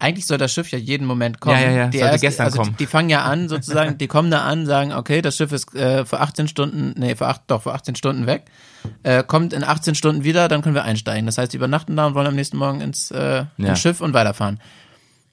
eigentlich 0.00 0.26
soll 0.26 0.38
das 0.38 0.52
Schiff 0.52 0.70
ja 0.70 0.78
jeden 0.78 1.06
Moment 1.06 1.40
kommen. 1.40 1.60
Ja, 1.60 1.70
ja, 1.70 1.76
ja, 1.76 1.86
Die, 1.88 1.98
sollte 1.98 2.18
gestern 2.20 2.46
also 2.46 2.58
kommen. 2.58 2.70
Die, 2.72 2.84
die 2.84 2.86
fangen 2.86 3.10
ja 3.10 3.22
an, 3.22 3.48
sozusagen, 3.48 3.98
die 3.98 4.06
kommen 4.06 4.30
da 4.30 4.42
an, 4.42 4.64
sagen, 4.64 4.92
okay, 4.92 5.22
das 5.22 5.36
Schiff 5.36 5.50
ist 5.50 5.74
äh, 5.74 6.04
für 6.04 6.20
18 6.20 6.46
Stunden, 6.46 6.94
nee, 6.96 7.16
für 7.16 7.26
acht, 7.26 7.42
doch, 7.48 7.62
für 7.62 7.72
18 7.74 7.96
Stunden 7.96 8.26
weg, 8.26 8.44
äh, 9.02 9.24
kommt 9.24 9.52
in 9.52 9.64
18 9.64 9.96
Stunden 9.96 10.22
wieder, 10.22 10.46
dann 10.48 10.62
können 10.62 10.76
wir 10.76 10.84
einsteigen. 10.84 11.26
Das 11.26 11.36
heißt, 11.36 11.52
die 11.52 11.56
übernachten 11.56 11.96
da 11.96 12.06
und 12.06 12.14
wollen 12.14 12.28
am 12.28 12.36
nächsten 12.36 12.58
Morgen 12.58 12.80
ins, 12.80 13.10
äh, 13.10 13.44
Ja. 13.56 13.68
ins 13.70 13.80
Schiff 13.80 14.00
und 14.00 14.14
weiterfahren. 14.14 14.60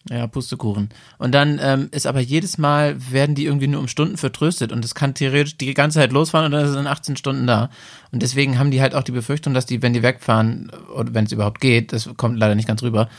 Ja, 0.09 0.27
Pustekuchen. 0.27 0.89
Und 1.17 1.33
dann 1.33 1.59
ähm, 1.61 1.89
ist 1.91 2.05
aber 2.05 2.19
jedes 2.19 2.59
Mal, 2.59 2.95
werden 3.11 3.33
die 3.33 3.45
irgendwie 3.45 3.67
nur 3.67 3.79
um 3.79 3.87
Stunden 3.87 4.17
vertröstet 4.17 4.71
und 4.71 4.85
es 4.85 4.93
kann 4.93 5.15
theoretisch 5.15 5.57
die 5.57 5.73
ganze 5.73 5.97
Zeit 5.97 6.11
losfahren 6.11 6.45
und 6.45 6.51
dann 6.51 6.63
ist 6.63 6.71
es 6.71 6.75
in 6.75 6.85
18 6.85 7.17
Stunden 7.17 7.47
da. 7.47 7.71
Und 8.11 8.21
deswegen 8.21 8.59
haben 8.59 8.69
die 8.69 8.81
halt 8.81 8.93
auch 8.93 9.01
die 9.01 9.11
Befürchtung, 9.11 9.55
dass 9.55 9.65
die, 9.65 9.81
wenn 9.81 9.93
die 9.93 10.03
wegfahren, 10.03 10.71
oder 10.95 11.15
wenn 11.15 11.25
es 11.25 11.31
überhaupt 11.31 11.59
geht, 11.59 11.91
das 11.91 12.07
kommt 12.17 12.37
leider 12.37 12.53
nicht 12.53 12.67
ganz 12.67 12.83
rüber, 12.83 13.09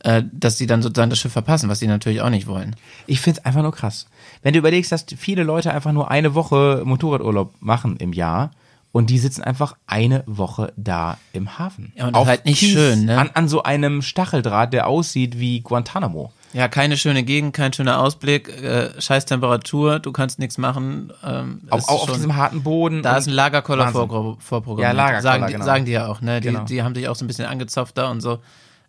äh, 0.00 0.22
dass 0.32 0.56
die 0.56 0.66
dann 0.66 0.82
sozusagen 0.82 1.08
das 1.08 1.18
Schiff 1.18 1.32
verpassen, 1.32 1.70
was 1.70 1.80
die 1.80 1.86
natürlich 1.86 2.20
auch 2.20 2.28
nicht 2.28 2.46
wollen. 2.46 2.76
Ich 3.06 3.22
find's 3.22 3.42
einfach 3.46 3.62
nur 3.62 3.72
krass. 3.72 4.06
Wenn 4.42 4.52
du 4.52 4.58
überlegst, 4.58 4.92
dass 4.92 5.06
viele 5.16 5.44
Leute 5.44 5.72
einfach 5.72 5.92
nur 5.92 6.10
eine 6.10 6.34
Woche 6.34 6.82
Motorradurlaub 6.84 7.54
machen 7.60 7.96
im 7.96 8.12
Jahr 8.12 8.50
und 8.94 9.10
die 9.10 9.18
sitzen 9.18 9.42
einfach 9.42 9.74
eine 9.88 10.22
Woche 10.26 10.72
da 10.76 11.18
im 11.32 11.58
Hafen. 11.58 11.92
Ja, 11.96 12.06
und 12.06 12.14
das 12.14 12.22
ist 12.22 12.28
halt 12.28 12.44
nicht 12.44 12.60
schön, 12.60 13.06
ne? 13.06 13.18
An, 13.18 13.30
an 13.34 13.48
so 13.48 13.64
einem 13.64 14.02
Stacheldraht, 14.02 14.72
der 14.72 14.86
aussieht 14.86 15.36
wie 15.40 15.60
Guantanamo. 15.62 16.32
Ja, 16.52 16.68
keine 16.68 16.96
schöne 16.96 17.24
Gegend, 17.24 17.52
kein 17.56 17.72
schöner 17.72 17.98
Ausblick, 17.98 18.48
äh, 18.62 18.90
scheiß 19.02 19.26
Temperatur, 19.26 19.98
du 19.98 20.12
kannst 20.12 20.38
nichts 20.38 20.58
machen. 20.58 21.12
Ähm, 21.24 21.62
Auch, 21.70 21.88
auch 21.88 22.02
auf 22.02 22.04
schon- 22.06 22.14
diesem 22.14 22.36
harten 22.36 22.62
Boden. 22.62 23.02
Da 23.02 23.16
ist 23.16 23.26
ein 23.26 23.32
Lagerkoller 23.32 23.88
vor, 23.88 24.36
vorprogrammiert. 24.38 24.78
Ja, 24.78 24.92
Lagerkoller, 24.92 25.22
sagen, 25.22 25.46
die, 25.48 25.52
genau. 25.54 25.64
sagen 25.64 25.84
die 25.86 25.92
ja 25.92 26.06
auch, 26.06 26.20
ne? 26.20 26.40
Die, 26.40 26.46
Genau. 26.48 26.62
die 26.64 26.82
haben 26.84 26.94
sich 26.94 27.08
auch 27.08 27.16
so 27.16 27.24
ein 27.24 27.26
bisschen 27.26 27.46
angezopft 27.46 27.98
da 27.98 28.08
und 28.12 28.20
so. 28.20 28.38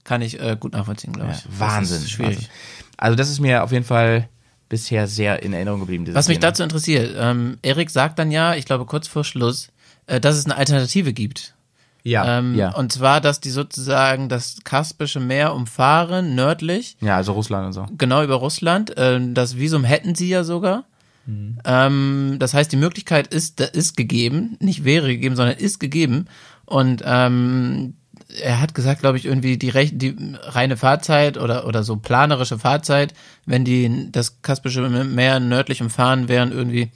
Kann 0.03 0.21
ich 0.21 0.39
äh, 0.39 0.55
gut 0.59 0.73
nachvollziehen, 0.73 1.13
glaube 1.13 1.31
Ja, 1.31 1.35
ich. 1.35 1.43
Das 1.45 1.59
Wahnsinn. 1.59 1.97
ist 2.03 2.11
schwierig. 2.11 2.35
Wahnsinn. 2.35 2.49
Also 2.97 3.15
das 3.15 3.29
ist 3.31 3.39
mir 3.39 3.63
auf 3.63 3.71
jeden 3.71 3.85
Fall 3.85 4.29
bisher 4.69 5.07
sehr 5.07 5.41
in 5.41 5.51
Erinnerung 5.53 5.79
geblieben. 5.79 6.05
Was 6.13 6.27
mich 6.27 6.37
Szene. 6.37 6.47
dazu 6.51 6.61
interessiert, 6.61 7.15
ähm, 7.19 7.57
Erik 7.63 7.89
sagt 7.89 8.19
dann 8.19 8.29
ja, 8.29 8.53
ich 8.53 8.65
glaube 8.65 8.85
kurz 8.85 9.07
vor 9.07 9.23
Schluss, 9.23 9.69
dass 10.07 10.35
es 10.35 10.45
eine 10.45 10.55
Alternative 10.55 11.13
gibt. 11.13 11.55
Ja, 12.03 12.37
Ähm, 12.37 12.53
ja. 12.55 12.69
Und 12.75 12.91
zwar, 12.91 13.19
dass 13.19 13.39
die 13.39 13.49
sozusagen 13.49 14.29
das 14.29 14.57
Kaspische 14.63 15.19
Meer 15.19 15.55
umfahren, 15.55 16.35
nördlich, 16.35 16.97
ja, 17.01 17.15
also 17.15 17.31
Russland 17.31 17.65
und 17.65 17.73
so. 17.73 17.87
genau 17.97 18.23
über 18.23 18.35
Russland. 18.35 18.93
Ähm, 18.95 19.33
das 19.33 19.57
Visum 19.57 19.83
hätten 19.83 20.13
sie 20.13 20.29
ja 20.29 20.43
sogar. 20.43 20.83
Mhm. 21.25 21.57
Ähm, 21.65 22.35
das 22.37 22.53
heißt, 22.53 22.71
die 22.71 22.77
Möglichkeit 22.77 23.27
ist, 23.33 23.59
ist 23.59 23.97
gegeben, 23.97 24.55
nicht 24.59 24.83
wäre 24.83 25.07
gegeben, 25.07 25.35
sondern 25.35 25.57
ist 25.57 25.79
gegeben. 25.79 26.27
Und 26.65 27.01
ähm, 27.03 27.95
er 28.41 28.61
hat 28.61 28.75
gesagt, 28.75 29.01
glaube 29.01 29.17
ich, 29.17 29.25
irgendwie 29.25 29.57
die, 29.57 29.69
rech 29.69 29.91
die 29.93 30.15
reine 30.43 30.77
Fahrzeit 30.77 31.37
oder, 31.37 31.65
oder 31.67 31.83
so 31.83 31.95
planerische 31.95 32.59
Fahrzeit, 32.59 33.13
wenn 33.45 33.65
die 33.65 34.11
das 34.11 34.41
Kaspische 34.43 34.81
Meer 34.81 35.39
nördlich 35.39 35.81
umfahren 35.81 36.27
wären, 36.27 36.51
irgendwie, 36.51 36.91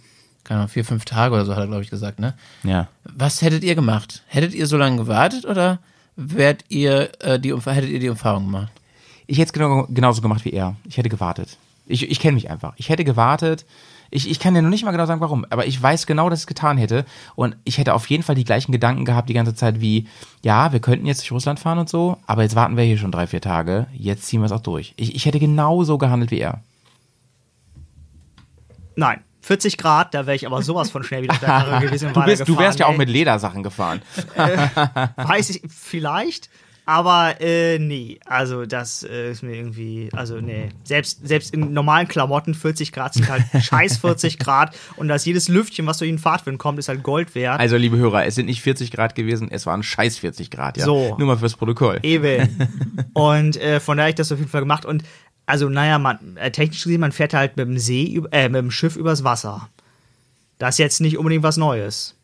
keine 0.50 0.62
Ahnung, 0.62 0.70
vier, 0.70 0.84
fünf 0.84 1.06
Tage 1.06 1.36
oder 1.36 1.46
so, 1.46 1.52
hat 1.52 1.60
er, 1.60 1.68
glaube 1.68 1.84
ich, 1.84 1.92
gesagt, 1.92 2.20
ne? 2.20 2.34
Ja. 2.64 2.88
Was 3.04 3.44
hättet 3.44 3.64
ihr 3.64 3.76
gemacht? 3.76 4.24
Hättet 4.26 4.56
ihr 4.56 4.66
so 4.66 4.78
lange 4.78 4.98
gewartet 4.98 5.46
oder 5.46 5.78
wärt 6.16 6.66
ihr, 6.70 7.12
äh, 7.20 7.40
die, 7.40 7.56
hättet 7.56 7.92
ihr 7.92 8.00
die 8.00 8.10
Umfahrung 8.10 8.46
gemacht? 8.46 8.72
Ich 9.28 9.38
hätte 9.38 9.50
es 9.50 9.54
genau, 9.54 9.86
genauso 9.88 10.24
gemacht 10.24 10.44
wie 10.46 10.50
er. 10.50 10.76
Ich 10.86 10.98
hätte 10.98 11.08
gewartet. 11.08 11.58
Ich, 11.86 12.10
ich 12.10 12.20
kenne 12.20 12.34
mich 12.34 12.50
einfach. 12.50 12.74
Ich 12.78 12.90
hätte 12.90 13.04
gewartet. 13.04 13.68
Ich, 14.10 14.28
ich 14.28 14.40
kann 14.40 14.56
dir 14.56 14.64
noch 14.64 14.72
nicht 14.72 14.84
mal 14.84 14.90
genau 14.90 15.06
sagen, 15.06 15.22
warum. 15.22 15.46
Aber 15.52 15.68
ich 15.68 15.80
weiß 15.80 16.08
genau, 16.08 16.32
dass 16.32 16.40
ich 16.40 16.44
es 16.46 16.48
getan 16.48 16.80
hätte. 16.80 17.06
Und 17.36 17.56
ich 17.64 17.78
hätte 17.78 17.94
auf 17.94 18.10
jeden 18.10 18.24
Fall 18.24 18.34
die 18.34 18.44
gleichen 18.44 18.72
Gedanken 18.72 19.06
gehabt 19.06 19.30
die 19.30 19.36
ganze 19.36 19.54
Zeit 19.54 19.82
wie, 19.82 20.08
ja, 20.44 20.74
wir 20.74 20.80
könnten 20.80 21.06
jetzt 21.06 21.22
durch 21.22 21.32
Russland 21.32 21.60
fahren 21.60 21.78
und 21.78 21.90
so, 21.90 22.18
aber 22.26 22.42
jetzt 22.42 22.56
warten 22.56 22.76
wir 22.76 22.84
hier 22.86 22.98
schon 22.98 23.12
drei, 23.12 23.28
vier 23.28 23.42
Tage. 23.42 23.86
Jetzt 23.94 24.26
ziehen 24.26 24.42
wir 24.42 24.48
es 24.48 24.52
auch 24.52 24.62
durch. 24.62 24.96
Ich, 24.98 25.14
ich 25.14 25.28
hätte 25.28 25.40
genauso 25.40 26.00
gehandelt 26.00 26.32
wie 26.32 26.40
er. 26.40 26.64
Nein. 28.96 29.22
40 29.42 29.78
Grad, 29.78 30.14
da 30.14 30.26
wäre 30.26 30.36
ich 30.36 30.46
aber 30.46 30.62
sowas 30.62 30.90
von 30.90 31.04
schnell 31.04 31.24
wieder 31.24 31.34
auf 31.34 31.40
der 31.40 31.50
Karre 31.50 31.86
gewesen. 31.86 32.12
Du, 32.14 32.24
bist, 32.24 32.48
du 32.48 32.58
wärst 32.58 32.80
ja 32.80 32.88
auch 32.88 32.98
mit 32.98 33.10
Ledersachen 33.10 33.64
gefahren. 33.64 34.02
Weiß 35.16 35.50
ich, 35.50 35.62
vielleicht. 35.70 36.50
Aber 36.90 37.40
äh, 37.40 37.78
nee, 37.78 38.18
also 38.26 38.66
das 38.66 39.04
äh, 39.04 39.30
ist 39.30 39.44
mir 39.44 39.56
irgendwie, 39.56 40.10
also 40.12 40.42
nee. 40.42 40.70
Selbst, 40.84 41.20
selbst 41.24 41.54
in 41.54 41.72
normalen 41.72 42.08
Klamotten 42.08 42.56
40 42.56 42.92
Grad 42.92 43.14
sind 43.14 43.30
halt 43.30 43.44
scheiß 43.64 43.98
40 43.98 44.40
Grad 44.40 44.76
und 44.96 45.08
das 45.08 45.24
jedes 45.24 45.50
Lüftchen, 45.50 45.86
was 45.86 46.00
durch 46.00 46.10
den 46.10 46.18
Fahrtwind 46.18 46.58
kommt, 46.58 46.80
ist 46.80 46.90
halt 46.90 47.04
Gold 47.04 47.36
wert. 47.36 47.60
Also, 47.60 47.78
liebe 47.78 47.98
Hörer, 47.98 48.26
es 48.26 48.34
sind 48.34 48.48
nicht 48.48 48.64
40 48.64 48.90
Grad 48.90 49.14
gewesen, 49.14 49.50
es 49.52 49.68
waren 49.68 49.84
scheiß 49.84 50.18
40 50.18 50.50
Grad, 50.50 50.78
ja. 50.78 50.86
So. 50.86 51.16
Nur 51.20 51.28
mal 51.28 51.38
fürs 51.38 51.56
Protokoll. 51.56 52.00
Eben. 52.02 52.68
und 53.14 53.56
äh, 53.58 53.80
von 53.80 53.98
daher 53.98 54.06
habe 54.06 54.10
ich 54.10 54.16
das 54.16 54.32
auf 54.32 54.40
jeden 54.40 54.50
Fall 54.50 54.62
gemacht. 54.62 54.84
Und 54.84 55.04
also, 55.50 55.68
naja, 55.70 56.00
man, 56.00 56.38
äh, 56.38 56.52
technisch 56.52 56.84
gesehen, 56.84 57.02
man 57.02 57.12
fährt 57.12 57.34
halt 57.34 57.58
mit 57.58 57.68
dem 57.68 57.78
See, 57.78 58.22
äh, 58.32 58.50
mit 58.50 58.60
dem 58.62 58.72
Schiff 58.72 58.96
übers 58.96 59.24
Wasser. 59.24 59.70
Das 60.58 60.76
ist 60.76 60.80
jetzt 60.80 61.02
nicht 61.02 61.18
unbedingt 61.18 61.44
was 61.44 61.58
Neues. 61.58 62.16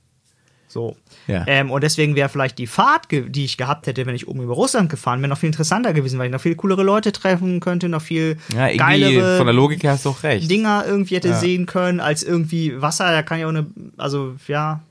So. 0.68 0.96
Ja. 1.28 1.44
Ähm, 1.48 1.72
und 1.72 1.84
deswegen 1.84 2.16
wäre 2.16 2.28
vielleicht 2.30 2.58
die 2.58 2.68
Fahrt, 2.68 3.08
die 3.10 3.46
ich 3.46 3.56
gehabt 3.58 3.88
hätte, 3.88 4.06
wenn 4.06 4.14
ich 4.16 4.28
oben 4.28 4.42
über 4.44 4.54
Russland 4.54 4.90
gefahren 4.90 5.22
wäre, 5.22 5.30
noch 5.30 5.38
viel 5.38 5.48
interessanter 5.48 5.94
gewesen, 5.94 6.20
weil 6.20 6.26
ich 6.28 6.32
noch 6.34 6.42
viel 6.42 6.56
coolere 6.56 6.84
Leute 6.84 7.12
treffen 7.14 7.62
könnte, 7.62 7.88
noch 7.88 8.02
viel 8.02 8.38
Ja, 8.54 8.76
geilere 8.76 9.38
von 9.38 9.46
der 9.48 9.54
Logik 9.54 9.84
her 9.84 9.92
hast 9.94 10.06
du 10.06 10.10
auch 10.10 10.24
recht. 10.24 10.52
Dinger 10.52 10.84
irgendwie 10.86 11.16
hätte 11.16 11.30
Ja. 11.30 11.40
sehen 11.40 11.66
können, 11.66 12.00
als 12.02 12.24
irgendwie 12.24 12.82
Wasser. 12.82 13.10
Da 13.12 13.24
kann 13.24 13.40
ja 13.40 13.46
auch 13.46 13.50
eine, 13.52 13.68
also 13.98 14.36
ja, 14.48 14.82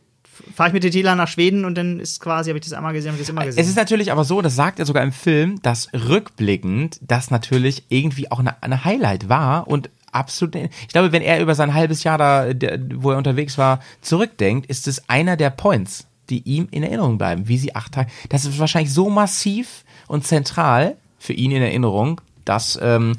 fahre 0.54 0.70
ich 0.70 0.72
mit 0.74 0.84
der 0.84 0.90
Tela 0.90 1.14
nach 1.14 1.28
Schweden 1.28 1.64
und 1.64 1.76
dann 1.76 2.00
ist 2.00 2.20
quasi, 2.20 2.50
habe 2.50 2.58
ich 2.58 2.64
das 2.64 2.72
einmal 2.72 2.92
gesehen, 2.92 3.12
habe 3.12 3.20
ich 3.20 3.26
das 3.26 3.30
immer 3.30 3.44
gesehen. 3.44 3.60
Es 3.60 3.68
ist 3.68 3.76
natürlich 3.76 4.12
aber 4.12 4.24
so, 4.24 4.42
das 4.42 4.56
sagt 4.56 4.78
er 4.78 4.86
sogar 4.86 5.02
im 5.02 5.12
Film, 5.12 5.60
dass 5.62 5.88
rückblickend 5.92 6.98
das 7.00 7.30
natürlich 7.30 7.84
irgendwie 7.88 8.30
auch 8.30 8.40
eine, 8.40 8.62
eine 8.62 8.84
Highlight 8.84 9.28
war 9.28 9.68
und 9.68 9.90
absolut. 10.12 10.54
Ich 10.54 10.88
glaube, 10.88 11.12
wenn 11.12 11.22
er 11.22 11.40
über 11.40 11.54
sein 11.54 11.74
halbes 11.74 12.04
Jahr 12.04 12.18
da, 12.18 12.52
der, 12.52 12.78
wo 12.94 13.10
er 13.10 13.18
unterwegs 13.18 13.58
war, 13.58 13.80
zurückdenkt, 14.00 14.66
ist 14.66 14.88
es 14.88 15.08
einer 15.08 15.36
der 15.36 15.50
Points, 15.50 16.06
die 16.30 16.40
ihm 16.42 16.68
in 16.70 16.82
Erinnerung 16.82 17.18
bleiben, 17.18 17.48
wie 17.48 17.58
sie 17.58 17.74
acht 17.74 17.92
Tage. 17.92 18.10
Das 18.28 18.44
ist 18.44 18.58
wahrscheinlich 18.58 18.92
so 18.92 19.10
massiv 19.10 19.84
und 20.06 20.26
zentral 20.26 20.96
für 21.18 21.32
ihn 21.32 21.50
in 21.50 21.62
Erinnerung, 21.62 22.20
dass 22.44 22.78
ähm, 22.80 23.14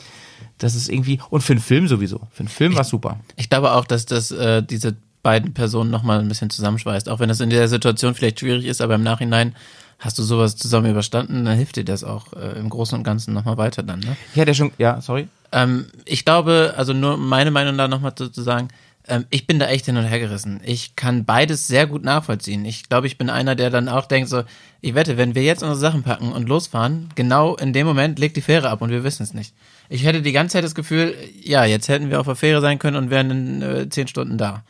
das 0.58 0.76
ist 0.76 0.90
irgendwie 0.90 1.20
und 1.30 1.42
für 1.42 1.54
einen 1.54 1.62
Film 1.62 1.88
sowieso. 1.88 2.22
Für 2.32 2.42
einen 2.42 2.48
Film 2.48 2.76
war 2.76 2.82
es 2.82 2.90
super. 2.90 3.20
Ich 3.36 3.50
glaube 3.50 3.74
auch, 3.74 3.86
dass 3.86 4.06
das 4.06 4.32
äh, 4.32 4.64
diese 4.64 4.96
beiden 5.26 5.56
Personen 5.56 5.90
nochmal 5.90 6.20
ein 6.20 6.28
bisschen 6.28 6.52
zusammenschweißt. 6.52 7.10
Auch 7.10 7.20
wenn 7.20 7.30
das 7.30 7.40
in 7.40 7.50
der 7.50 7.68
Situation 7.68 8.14
vielleicht 8.14 8.42
schwierig 8.42 8.66
ist, 8.66 8.80
aber 8.80 8.94
im 8.94 9.02
Nachhinein 9.02 9.56
hast 9.98 10.20
du 10.20 10.24
sowas 10.24 10.56
zusammen 10.56 10.92
überstanden, 10.92 11.46
dann 11.46 11.58
hilft 11.58 11.78
dir 11.78 11.84
das 11.84 12.04
auch 12.04 12.34
äh, 12.34 12.60
im 12.60 12.70
Großen 12.70 12.96
und 12.96 13.04
Ganzen 13.04 13.34
nochmal 13.34 13.58
weiter 13.58 13.82
dann. 13.82 14.02
Ne? 14.02 14.16
Ich 14.36 14.40
hatte 14.40 14.52
ja 14.52 14.54
schon, 14.54 14.72
ja, 14.78 15.02
sorry. 15.02 15.28
Ähm, 15.52 15.88
ich 16.06 16.26
glaube, 16.26 16.76
also 16.78 16.94
nur 16.94 17.18
meine 17.18 17.50
Meinung 17.50 17.76
da 17.76 17.88
nochmal 17.88 18.14
zu, 18.14 18.30
zu 18.30 18.44
sagen, 18.44 18.68
ähm, 19.08 19.26
ich 19.32 19.48
bin 19.48 19.58
da 19.58 19.66
echt 19.66 19.86
hin 19.86 19.98
und 19.98 20.04
her 20.04 20.20
gerissen. 20.20 20.62
Ich 20.64 20.96
kann 20.96 21.26
beides 21.26 21.66
sehr 21.66 21.88
gut 21.88 22.04
nachvollziehen. 22.04 22.64
Ich 22.64 22.88
glaube, 22.88 23.08
ich 23.08 23.18
bin 23.18 23.32
einer, 23.32 23.56
der 23.56 23.72
dann 23.72 23.90
auch 23.90 24.06
denkt 24.06 24.30
so, 24.30 24.44
ich 24.82 24.94
wette, 24.94 25.18
wenn 25.18 25.34
wir 25.34 25.42
jetzt 25.42 25.64
unsere 25.64 25.80
Sachen 25.80 26.04
packen 26.04 26.34
und 26.34 26.48
losfahren, 26.48 27.10
genau 27.16 27.56
in 27.56 27.74
dem 27.74 27.88
Moment 27.88 28.20
legt 28.20 28.38
die 28.38 28.42
Fähre 28.42 28.70
ab 28.70 28.84
und 28.84 28.92
wir 28.92 29.04
wissen 29.04 29.24
es 29.24 29.34
nicht. 29.34 29.56
Ich 29.90 30.06
hätte 30.06 30.22
die 30.22 30.34
ganze 30.34 30.54
Zeit 30.54 30.64
das 30.64 30.76
Gefühl, 30.76 31.16
ja, 31.42 31.66
jetzt 31.66 31.90
hätten 31.90 32.12
wir 32.12 32.20
auf 32.20 32.28
der 32.28 32.36
Fähre 32.36 32.62
sein 32.62 32.78
können 32.78 32.98
und 32.98 33.10
wären 33.10 33.32
in 33.32 33.62
äh, 33.64 33.90
zehn 33.90 34.08
Stunden 34.08 34.38
da, 34.38 34.64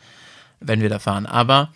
wenn 0.66 0.82
wir 0.82 0.90
da 0.90 1.00
fahren. 1.00 1.26
Aber 1.26 1.70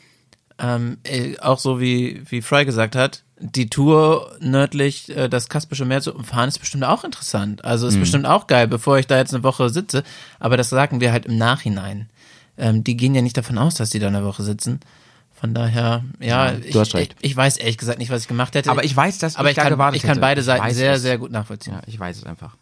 ähm, 0.59 0.97
äh, 1.03 1.37
auch 1.39 1.59
so 1.59 1.79
wie, 1.79 2.21
wie 2.29 2.41
Fry 2.41 2.65
gesagt 2.65 2.95
hat, 2.95 3.23
die 3.39 3.69
Tour 3.69 4.35
nördlich 4.41 5.15
äh, 5.15 5.29
das 5.29 5.47
Kaspische 5.47 5.85
Meer 5.85 6.01
zu 6.01 6.13
umfahren, 6.13 6.49
ist 6.49 6.59
bestimmt 6.59 6.83
auch 6.83 7.03
interessant. 7.03 7.63
Also 7.63 7.87
ist 7.87 7.99
bestimmt 7.99 8.25
auch 8.25 8.47
geil, 8.47 8.67
bevor 8.67 8.99
ich 8.99 9.07
da 9.07 9.17
jetzt 9.17 9.33
eine 9.33 9.43
Woche 9.43 9.69
sitze. 9.69 10.03
Aber 10.39 10.57
das 10.57 10.69
sagen 10.69 10.99
wir 10.99 11.11
halt 11.13 11.25
im 11.25 11.37
Nachhinein. 11.37 12.09
Ähm, 12.57 12.83
die 12.83 12.97
gehen 12.97 13.15
ja 13.15 13.21
nicht 13.21 13.37
davon 13.37 13.57
aus, 13.57 13.75
dass 13.75 13.91
die 13.91 13.99
da 13.99 14.07
eine 14.07 14.25
Woche 14.25 14.43
sitzen. 14.43 14.81
Von 15.39 15.53
daher, 15.53 16.03
ja, 16.19 16.51
ich, 16.51 16.75
hast 16.75 16.93
recht. 16.95 17.15
Ich, 17.21 17.31
ich 17.31 17.37
weiß 17.37 17.55
ehrlich 17.57 17.77
gesagt 17.77 17.99
nicht, 17.99 18.11
was 18.11 18.23
ich 18.23 18.27
gemacht 18.27 18.55
hätte. 18.55 18.69
Aber 18.69 18.83
ich 18.83 18.93
weiß, 18.93 19.19
dass 19.19 19.37
aber 19.37 19.49
ich 19.49 19.57
ich 19.57 19.63
da 19.63 19.69
kann, 19.69 19.93
ich 19.93 20.01
kann 20.01 20.09
hätte. 20.09 20.19
beide 20.19 20.41
Ich 20.41 20.45
Seiten 20.45 20.73
sehr, 20.73 20.93
es. 20.93 21.01
sehr 21.01 21.17
gut 21.17 21.31
nachvollziehen. 21.31 21.75
Ja, 21.75 21.81
ich 21.87 21.97
weiß 21.97 22.17
es 22.17 22.25
einfach. 22.25 22.57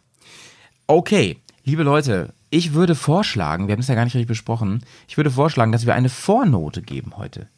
Okay, 0.86 1.38
liebe 1.64 1.82
Leute, 1.82 2.32
ich 2.50 2.72
würde 2.72 2.94
vorschlagen, 2.94 3.68
wir 3.68 3.72
haben 3.72 3.80
es 3.80 3.88
ja 3.88 3.94
gar 3.94 4.04
nicht 4.04 4.14
richtig 4.14 4.28
besprochen, 4.28 4.82
ich 5.06 5.16
würde 5.16 5.30
vorschlagen, 5.30 5.72
dass 5.72 5.86
wir 5.86 5.94
eine 5.94 6.08
Vornote 6.08 6.82
geben 6.82 7.12
heute. 7.16 7.48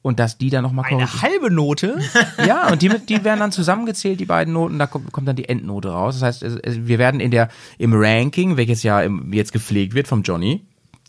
Und 0.00 0.18
dass 0.18 0.36
die 0.36 0.50
dann 0.50 0.64
nochmal 0.64 0.88
kommen. 0.88 1.02
Eine 1.02 1.22
halbe 1.22 1.50
Note? 1.50 2.00
Ja, 2.44 2.72
und 2.72 2.82
die, 2.82 2.88
die 2.88 3.22
werden 3.22 3.38
dann 3.38 3.52
zusammengezählt, 3.52 4.18
die 4.18 4.26
beiden 4.26 4.52
Noten, 4.52 4.78
da 4.78 4.88
kommt, 4.88 5.12
kommt 5.12 5.28
dann 5.28 5.36
die 5.36 5.48
Endnote 5.48 5.90
raus. 5.90 6.18
Das 6.18 6.42
heißt, 6.42 6.60
wir 6.66 6.98
werden 6.98 7.20
in 7.20 7.30
der, 7.30 7.50
im 7.78 7.92
Ranking, 7.94 8.56
welches 8.56 8.82
ja 8.82 9.00
im, 9.00 9.32
jetzt 9.32 9.52
gepflegt 9.52 9.94
wird 9.94 10.08
vom 10.08 10.22
Johnny, 10.22 10.62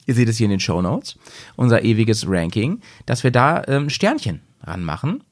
ihr 0.05 0.13
seht 0.13 0.29
es 0.29 0.37
hier 0.37 0.45
in 0.45 0.51
den 0.51 0.59
Show 0.59 0.81
Notes, 0.81 1.17
unser 1.55 1.83
ewiges 1.83 2.27
Ranking, 2.27 2.81
dass 3.07 3.23
wir 3.23 3.31
da 3.31 3.63
ähm, 3.67 3.89
Sternchen 3.89 4.41
ranmachen 4.61 5.23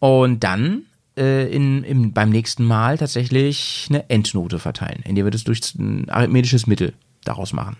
und 0.00 0.44
dann 0.44 0.82
äh, 1.16 1.50
in, 1.50 1.84
im, 1.84 2.12
beim 2.12 2.28
nächsten 2.28 2.64
Mal 2.64 2.98
tatsächlich 2.98 3.86
eine 3.88 4.10
Endnote 4.10 4.58
verteilen, 4.58 5.02
indem 5.04 5.24
wir 5.24 5.30
das 5.30 5.44
durch 5.44 5.60
ein 5.76 6.10
arithmetisches 6.10 6.66
Mittel 6.66 6.92
daraus 7.24 7.52
machen. 7.52 7.76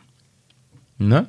Ne? 0.98 1.26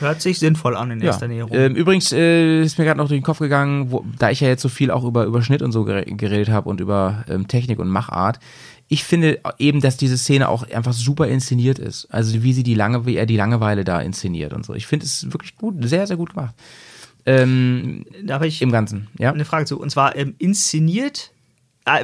Hört 0.00 0.20
sich 0.20 0.38
sinnvoll 0.38 0.74
an 0.76 0.90
in 0.90 0.98
Ja. 1.00 1.06
erster 1.06 1.28
Näherung. 1.28 1.52
Ähm, 1.54 1.76
übrigens 1.76 2.10
äh, 2.12 2.62
ist 2.62 2.78
mir 2.78 2.84
gerade 2.84 2.98
noch 2.98 3.08
durch 3.08 3.20
den 3.20 3.24
Kopf 3.24 3.38
gegangen, 3.38 3.92
wo, 3.92 4.04
da 4.18 4.30
ich 4.30 4.40
ja 4.40 4.48
jetzt 4.48 4.62
so 4.62 4.68
viel 4.68 4.90
auch 4.90 5.04
über, 5.04 5.24
über 5.24 5.40
Schnitt 5.42 5.62
und 5.62 5.70
so 5.72 5.82
gere- 5.84 6.04
geredet 6.16 6.48
habe 6.48 6.68
und 6.68 6.80
über 6.80 7.24
ähm, 7.28 7.46
Technik 7.46 7.78
und 7.78 7.88
Machart. 7.88 8.40
Ich 8.88 9.04
finde 9.04 9.38
eben, 9.58 9.80
dass 9.80 9.96
diese 9.96 10.16
Szene 10.18 10.48
auch 10.48 10.68
einfach 10.70 10.94
super 10.94 11.28
inszeniert 11.28 11.78
ist. 11.78 12.06
Also 12.10 12.42
wie 12.42 12.52
sie 12.54 12.62
die 12.64 12.74
lange, 12.74 13.06
wie 13.06 13.16
er 13.16 13.26
die 13.26 13.36
Langeweile 13.36 13.84
da 13.84 14.00
inszeniert 14.00 14.52
und 14.52 14.64
so. 14.64 14.74
Ich 14.74 14.86
finde 14.86 15.04
es 15.06 15.30
wirklich 15.30 15.56
gut, 15.56 15.74
sehr, 15.86 16.06
sehr 16.06 16.16
gut 16.16 16.30
gemacht. 16.34 16.54
Ähm, 17.26 18.06
da 18.24 18.34
habe 18.34 18.46
ich 18.46 18.62
Im 18.62 18.72
Ganzen, 18.72 19.08
ja. 19.18 19.32
eine 19.32 19.44
Frage 19.44 19.66
zu. 19.66 19.78
Und 19.78 19.90
zwar 19.90 20.16
ähm, 20.16 20.34
inszeniert, 20.38 21.30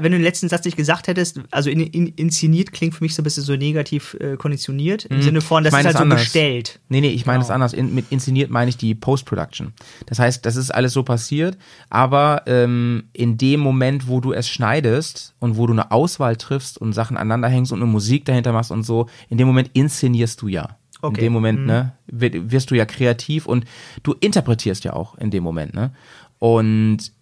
wenn 0.01 0.13
du 0.13 0.19
den 0.19 0.23
letzten 0.23 0.49
Satz 0.49 0.65
nicht 0.65 0.77
gesagt 0.77 1.07
hättest, 1.09 1.41
also 1.51 1.71
in, 1.71 1.81
in, 1.81 2.09
inszeniert 2.09 2.73
klingt 2.73 2.95
für 2.95 3.05
mich 3.05 3.15
so 3.15 3.23
ein 3.23 3.25
bisschen 3.25 3.43
so 3.43 3.55
negativ 3.57 4.17
äh, 4.21 4.37
konditioniert, 4.37 5.05
im 5.07 5.23
Sinne 5.23 5.41
von, 5.41 5.65
das 5.65 5.73
Mhm. 5.73 5.79
Ich 5.79 5.85
meine 5.85 5.89
ist 5.91 5.95
halt 5.95 5.95
es 5.95 5.99
so 5.99 6.03
anders. 6.03 6.21
bestellt. 6.23 6.81
Nee, 6.89 7.01
nee, 7.01 7.09
ich 7.11 7.27
meine 7.27 7.41
es 7.41 7.47
Genau. 7.49 7.55
anders. 7.55 7.73
In, 7.73 7.95
mit 7.95 8.07
inszeniert 8.11 8.51
meine 8.51 8.69
ich 8.71 8.77
die 8.77 8.95
Post-Production. 8.95 9.73
Das 10.07 10.19
heißt, 10.19 10.45
das 10.47 10.57
ist 10.57 10.71
alles 10.71 10.93
so 10.93 11.03
passiert, 11.03 11.57
aber 11.91 12.43
ähm, 12.47 13.05
in 13.13 13.37
dem 13.39 13.61
Moment, 13.61 14.09
wo 14.09 14.21
du 14.21 14.33
es 14.33 14.49
schneidest 14.49 15.35
und 15.41 15.57
wo 15.57 15.67
du 15.67 15.73
eine 15.73 15.91
Auswahl 15.91 16.37
triffst 16.37 16.79
und 16.79 16.93
Sachen 16.93 17.17
aneinander 17.17 17.49
hängst 17.49 17.73
und 17.73 17.81
eine 17.83 17.91
Musik 17.91 18.25
dahinter 18.25 18.53
machst 18.53 18.71
und 18.71 18.83
so, 18.85 19.09
in 19.29 19.39
dem 19.39 19.47
Moment 19.47 19.71
inszenierst 19.75 20.41
du 20.43 20.49
ja. 20.49 20.77
Okay. 21.03 21.21
In 21.21 21.25
dem 21.27 21.33
Moment, 21.35 21.67
ne, 21.67 21.93
wird- 22.07 22.51
wirst 22.51 22.71
du 22.71 22.75
ja 22.77 22.87
kreativ 22.87 23.45
und 23.47 23.65
du 24.03 24.15
interpretierst 24.21 24.85
ja 24.85 24.95
auch 24.95 25.17
in 25.19 25.31
dem 25.31 25.43
Moment, 25.43 25.75
ne? 25.75 25.93
Und 26.39 27.13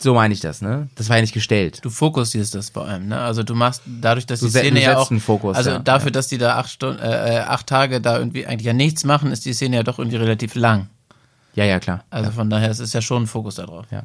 so 0.00 0.14
meine 0.14 0.34
ich 0.34 0.40
das, 0.40 0.60
ne? 0.60 0.88
Das 0.94 1.08
war 1.08 1.16
ja 1.16 1.22
nicht 1.22 1.34
gestellt. 1.34 1.80
Du 1.82 1.90
fokussierst 1.90 2.54
das 2.54 2.70
vor 2.70 2.86
allem, 2.86 3.08
ne? 3.08 3.18
Also 3.20 3.42
du 3.42 3.54
machst 3.54 3.82
dadurch, 3.86 4.26
dass 4.26 4.40
Du 4.40 4.46
die 4.46 4.52
Szene 4.52 4.82
ja 4.82 4.98
auch, 4.98 5.10
Fokus, 5.20 5.56
also 5.56 5.70
ja, 5.70 5.78
dafür, 5.78 6.08
ja. 6.08 6.12
dass 6.12 6.28
die 6.28 6.38
da 6.38 6.56
acht 6.56 6.70
Stunden, 6.70 7.00
äh, 7.00 7.36
äh, 7.36 7.40
acht 7.40 7.66
Tage 7.66 8.00
da 8.00 8.18
irgendwie 8.18 8.46
eigentlich 8.46 8.66
ja 8.66 8.72
nichts 8.72 9.04
machen, 9.04 9.32
ist 9.32 9.44
die 9.44 9.54
Szene 9.54 9.76
ja 9.76 9.82
doch 9.82 9.98
irgendwie 9.98 10.18
relativ 10.18 10.54
lang. 10.54 10.88
Ja, 11.54 11.64
ja, 11.64 11.78
klar. 11.78 12.04
Also 12.10 12.30
von 12.32 12.50
daher 12.50 12.70
es 12.70 12.80
ist 12.80 12.94
ja 12.94 13.00
schon 13.00 13.24
ein 13.24 13.26
Fokus 13.26 13.54
darauf. 13.56 13.86
Ja. 13.90 14.04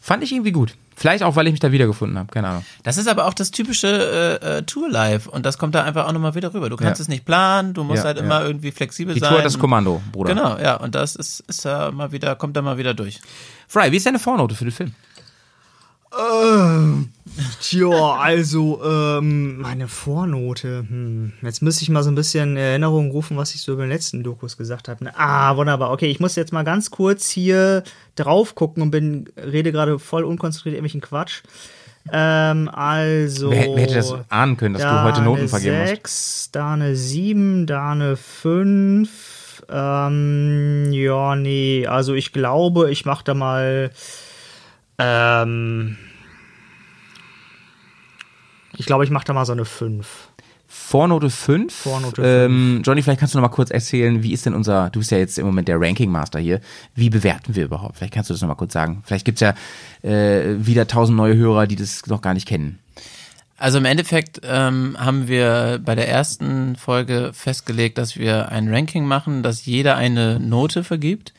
Fand 0.00 0.22
ich 0.22 0.32
irgendwie 0.32 0.52
gut. 0.52 0.74
Vielleicht 0.94 1.22
auch, 1.24 1.36
weil 1.36 1.46
ich 1.46 1.52
mich 1.52 1.60
da 1.60 1.72
wiedergefunden 1.72 2.18
habe, 2.18 2.30
keine 2.30 2.48
Ahnung. 2.48 2.64
Das 2.82 2.98
ist 2.98 3.08
aber 3.08 3.26
auch 3.26 3.32
das 3.34 3.50
typische 3.50 4.38
äh, 4.42 4.58
äh, 4.58 4.62
Tour-Life 4.62 5.30
und 5.30 5.46
das 5.46 5.56
kommt 5.56 5.74
da 5.74 5.82
einfach 5.84 6.06
auch 6.06 6.12
nochmal 6.12 6.34
wieder 6.34 6.52
rüber. 6.52 6.68
Du 6.68 6.76
kannst 6.76 6.98
Ja. 7.00 7.02
es 7.04 7.08
nicht 7.08 7.24
planen, 7.24 7.72
du 7.72 7.82
musst 7.82 7.98
Ja, 8.02 8.04
halt 8.08 8.18
ja. 8.18 8.24
immer 8.24 8.42
irgendwie 8.44 8.70
flexibel 8.72 9.14
Die 9.14 9.20
sein. 9.20 9.30
Tour 9.30 9.38
hat 9.38 9.46
das 9.46 9.58
Kommando, 9.58 10.02
Bruder. 10.12 10.34
Genau, 10.34 10.58
ja, 10.58 10.76
und 10.76 10.94
das 10.94 11.16
ist, 11.16 11.40
ist 11.48 11.64
ja 11.64 11.90
mal 11.90 12.12
wieder, 12.12 12.36
kommt 12.36 12.56
da 12.56 12.62
mal 12.62 12.76
wieder 12.76 12.92
durch. 12.92 13.20
Fry, 13.68 13.90
wie 13.90 13.96
ist 13.96 14.04
deine 14.06 14.18
Vornote 14.18 14.54
für 14.54 14.64
den 14.64 14.72
Film? 14.72 14.94
Tja, 17.60 18.16
also, 18.18 18.82
ähm, 18.84 19.58
meine 19.58 19.88
Vornote. 19.88 20.84
Hm. 20.88 21.32
Jetzt 21.42 21.62
müsste 21.62 21.82
ich 21.82 21.88
mal 21.88 22.02
so 22.02 22.10
ein 22.10 22.14
bisschen 22.14 22.50
in 22.50 22.56
Erinnerung 22.56 23.10
rufen, 23.10 23.36
was 23.36 23.54
ich 23.54 23.62
so 23.62 23.72
über 23.72 23.84
den 23.84 23.90
letzten 23.90 24.22
Dokus 24.22 24.56
gesagt 24.56 24.88
habe. 24.88 25.04
Ne? 25.04 25.12
Ah, 25.16 25.56
wunderbar. 25.56 25.90
Okay, 25.92 26.10
ich 26.10 26.20
muss 26.20 26.36
jetzt 26.36 26.52
mal 26.52 26.62
ganz 26.62 26.90
kurz 26.90 27.30
hier 27.30 27.82
drauf 28.16 28.54
gucken 28.54 28.82
und 28.82 28.90
bin, 28.90 29.30
rede 29.36 29.72
gerade 29.72 29.98
voll 29.98 30.24
unkonzentriert 30.24 30.74
irgendwelchen 30.74 31.00
Quatsch. 31.00 31.42
Ähm, 32.10 32.68
also. 32.68 33.50
Wer, 33.50 33.74
wer 33.74 33.82
hätte 33.82 33.94
das 33.94 34.14
ahnen 34.28 34.56
können, 34.56 34.74
dass 34.74 34.82
du 34.82 35.02
heute 35.02 35.22
Noten 35.22 35.48
vergeben 35.48 35.78
musst? 35.78 35.90
6, 35.90 36.48
da 36.52 36.72
eine 36.74 36.96
7, 36.96 37.66
da 37.66 37.92
eine 37.92 38.16
5. 38.16 39.62
Ähm, 39.70 40.88
ja, 40.92 41.36
nee, 41.36 41.86
also 41.86 42.14
ich 42.14 42.32
glaube, 42.32 42.90
ich 42.90 43.04
mache 43.04 43.24
da 43.24 43.34
mal. 43.34 43.90
Ähm, 44.98 45.96
ich 48.76 48.86
glaube, 48.86 49.04
ich 49.04 49.10
mache 49.10 49.24
da 49.24 49.32
mal 49.32 49.44
so 49.44 49.52
eine 49.52 49.64
5. 49.64 50.06
Vornote 50.74 51.28
5. 51.28 51.74
Vornote 51.74 52.22
Ähm, 52.22 52.80
Johnny, 52.82 53.02
vielleicht 53.02 53.20
kannst 53.20 53.34
du 53.34 53.38
noch 53.38 53.48
mal 53.48 53.54
kurz 53.54 53.70
erzählen, 53.70 54.22
wie 54.22 54.32
ist 54.32 54.46
denn 54.46 54.54
unser, 54.54 54.88
du 54.88 55.00
bist 55.00 55.10
ja 55.10 55.18
jetzt 55.18 55.38
im 55.38 55.44
Moment 55.44 55.68
der 55.68 55.78
Ranking 55.78 56.10
Master 56.10 56.38
hier, 56.38 56.60
wie 56.94 57.10
bewerten 57.10 57.54
wir 57.54 57.64
überhaupt? 57.64 57.98
Vielleicht 57.98 58.14
kannst 58.14 58.30
du 58.30 58.34
das 58.34 58.40
noch 58.40 58.48
mal 58.48 58.54
kurz 58.54 58.72
sagen. 58.72 59.02
Vielleicht 59.04 59.26
gibt's 59.26 59.42
ja 59.42 59.54
äh, 60.02 60.56
wieder 60.58 60.86
tausend 60.86 61.18
neue 61.18 61.36
Hörer, 61.36 61.66
die 61.66 61.76
das 61.76 62.06
noch 62.06 62.22
gar 62.22 62.32
nicht 62.32 62.48
kennen. 62.48 62.78
Also 63.58 63.78
im 63.78 63.84
Endeffekt 63.84 64.40
ähm, 64.44 64.96
haben 64.98 65.28
wir 65.28 65.78
bei 65.84 65.94
der 65.94 66.08
ersten 66.08 66.74
Folge 66.74 67.32
festgelegt, 67.34 67.98
dass 67.98 68.16
wir 68.16 68.48
ein 68.48 68.72
Ranking 68.72 69.04
machen, 69.04 69.42
dass 69.42 69.66
jeder 69.66 69.96
eine 69.96 70.40
Note 70.40 70.84
vergibt. 70.84 71.32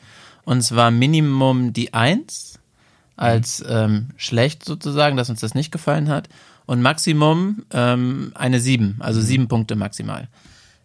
Und 0.44 0.62
zwar 0.62 0.90
Minimum 0.90 1.72
die 1.72 1.92
1 1.92 2.60
als 3.16 3.64
ähm, 3.68 4.08
schlecht 4.16 4.64
sozusagen, 4.64 5.16
dass 5.16 5.28
uns 5.28 5.40
das 5.40 5.54
nicht 5.54 5.70
gefallen 5.70 6.08
hat. 6.08 6.28
Und 6.66 6.82
Maximum 6.82 7.64
ähm, 7.72 8.32
eine 8.34 8.60
7, 8.60 8.96
also 9.00 9.20
sieben 9.20 9.48
Punkte 9.48 9.76
maximal. 9.76 10.28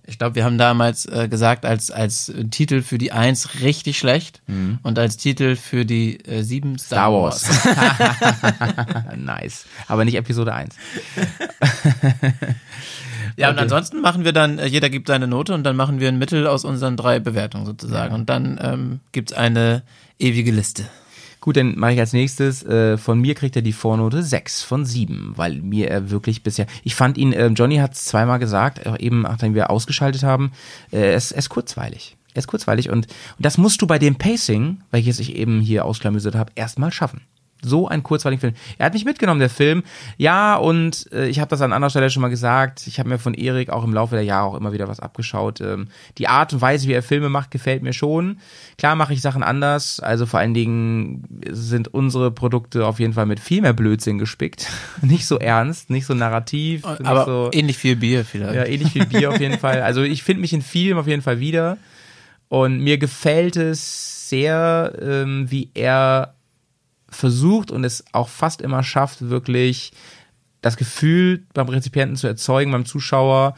Ich 0.06 0.18
glaube, 0.18 0.36
wir 0.36 0.44
haben 0.44 0.58
damals 0.58 1.06
äh, 1.06 1.28
gesagt, 1.30 1.66
als, 1.66 1.92
als 1.92 2.34
Titel 2.50 2.82
für 2.82 2.98
die 2.98 3.12
1 3.12 3.62
richtig 3.62 4.00
schlecht 4.00 4.42
und 4.82 4.98
als 4.98 5.18
Titel 5.18 5.56
für 5.56 5.86
die 5.86 6.18
äh, 6.26 6.42
7 6.42 6.80
Star, 6.80 6.98
Star 6.98 7.14
Wars. 7.14 7.48
Wars. 7.48 9.16
nice. 9.18 9.66
Aber 9.88 10.06
nicht 10.06 10.16
Episode 10.16 10.54
1. 10.54 10.76
Ja, 13.40 13.50
und 13.50 13.58
ansonsten 13.58 14.02
machen 14.02 14.26
wir 14.26 14.34
dann, 14.34 14.60
äh, 14.60 14.66
jeder 14.66 14.90
gibt 14.90 15.08
seine 15.08 15.26
Note 15.26 15.54
und 15.54 15.64
dann 15.64 15.78
machen 15.78 16.02
wir 16.02 16.10
ein 16.10 16.18
Mittel 16.18 16.46
aus 16.46 16.66
unseren 16.66 16.98
drei 16.98 17.20
Bewertungen 17.20 17.66
sozusagen. 17.66 18.14
Und 18.14 18.30
dann 18.30 18.60
ähm, 18.62 19.00
gibt's 19.14 19.32
eine 19.32 19.84
ewige 20.20 20.52
Liste. 20.52 20.84
Gut, 21.42 21.56
dann 21.56 21.80
mache 21.80 21.94
ich 21.94 22.00
als 22.00 22.12
nächstes, 22.12 22.64
äh, 22.64 22.98
von 22.98 23.20
mir 23.20 23.34
kriegt 23.34 23.56
er 23.56 23.62
die 23.62 23.72
Vornote 23.72 24.24
6 24.24 24.62
von 24.64 24.86
7, 24.86 25.34
weil 25.36 25.62
mir 25.62 25.90
er 25.90 26.10
wirklich 26.10 26.44
bisher, 26.44 26.68
ich 26.84 26.96
fand 26.96 27.18
ihn, 27.18 27.32
äh, 27.32 27.48
Johnny 27.48 27.78
hat 27.78 27.94
es 27.94 28.06
zweimal 28.06 28.40
gesagt, 28.40 28.86
äh, 28.86 29.00
eben 29.00 29.22
nachdem 29.22 29.56
wir 29.56 29.70
ausgeschaltet 29.70 30.24
haben, 30.24 30.52
äh, 30.92 31.16
ist, 31.16 31.32
er 31.32 31.40
ist 31.40 31.50
kurzweilig. 31.50 32.18
Er 32.34 32.40
ist 32.40 32.48
kurzweilig 32.48 32.90
und, 32.90 33.08
und 33.08 33.46
das 33.46 33.58
musst 33.58 33.82
du 33.82 33.88
bei 33.88 34.00
dem 34.00 34.16
Pacing, 34.16 34.82
welches 34.92 35.20
ich 35.20 35.36
eben 35.36 35.62
hier 35.62 35.86
ausklamüsert 35.86 36.36
habe, 36.36 36.52
erstmal 36.56 36.92
schaffen. 36.92 37.22
So 37.62 37.88
ein 37.88 38.04
kurzweiligen 38.04 38.40
Film. 38.40 38.54
Er 38.78 38.86
hat 38.86 38.94
mich 38.94 39.06
mitgenommen, 39.06 39.40
der 39.40 39.50
Film. 39.50 39.84
Ja, 40.18 40.56
und 40.56 41.12
äh, 41.12 41.28
ich 41.28 41.40
habe 41.40 41.50
das 41.50 41.62
an 41.62 41.74
anderer 41.74 41.90
Stelle 41.90 42.10
schon 42.10 42.22
mal 42.22 42.30
gesagt. 42.30 42.88
Ich 42.88 43.00
habe 43.00 43.10
mir 43.10 43.20
von 43.20 43.34
Erik 43.34 43.70
auch 43.70 43.84
im 43.84 43.94
Laufe 43.94 44.16
der 44.16 44.24
Jahre 44.24 44.48
auch 44.48 44.56
immer 44.56 44.72
wieder 44.72 44.88
was 44.88 45.00
abgeschaut. 45.00 45.60
Ähm, 45.62 45.88
die 46.18 46.28
Art 46.28 46.54
und 46.54 46.62
Weise, 46.62 46.88
wie 46.88 46.94
er 46.94 47.04
Filme 47.04 47.30
macht, 47.30 47.52
gefällt 47.52 47.84
mir 47.84 47.94
schon. 47.94 48.40
Klar 48.78 48.96
mache 48.96 49.14
ich 49.14 49.22
Sachen 49.22 49.44
anders. 49.44 50.00
Also 50.00 50.26
vor 50.26 50.40
allen 50.40 50.54
Dingen 50.54 51.42
sind 51.50 51.94
unsere 51.94 52.32
Produkte 52.32 52.86
auf 52.86 53.00
jeden 53.00 53.14
Fall 53.14 53.26
mit 53.26 53.40
viel 53.40 53.62
mehr 53.62 53.74
Blödsinn 53.74 54.18
gespickt. 54.18 54.68
nicht 55.02 55.26
so 55.26 55.38
ernst, 55.38 55.90
nicht 55.90 56.06
so 56.06 56.14
narrativ. 56.14 56.86
Aber 56.86 57.26
so, 57.26 57.50
ähnlich 57.52 57.78
viel 57.78 57.96
Bier 57.96 58.24
vielleicht. 58.24 58.56
ja, 58.56 58.66
ähnlich 58.66 58.92
viel 58.92 59.06
Bier 59.06 59.30
auf 59.30 59.40
jeden 59.40 59.60
Fall. 59.60 59.82
Also 59.82 60.04
ich 60.04 60.24
finde 60.24 60.42
mich 60.42 60.54
in 60.54 60.62
vielem 60.62 60.98
auf 60.98 61.08
jeden 61.08 61.22
Fall 61.22 61.40
wieder. 61.40 61.78
Und 62.48 62.80
mir 62.80 62.98
gefällt 62.98 63.58
es 63.58 64.28
sehr, 64.30 64.94
ähm, 65.02 65.52
wie 65.52 65.70
er 65.74 66.34
versucht 67.12 67.72
und 67.72 67.84
es 67.84 68.04
auch 68.12 68.30
fast 68.30 68.62
immer 68.62 68.84
schafft, 68.84 69.30
wirklich 69.30 69.92
das 70.62 70.78
Gefühl 70.78 71.46
beim 71.54 71.70
Rezipienten 71.70 72.18
zu 72.18 72.28
erzeugen, 72.28 72.72
beim 72.72 72.86
Zuschauer, 72.86 73.56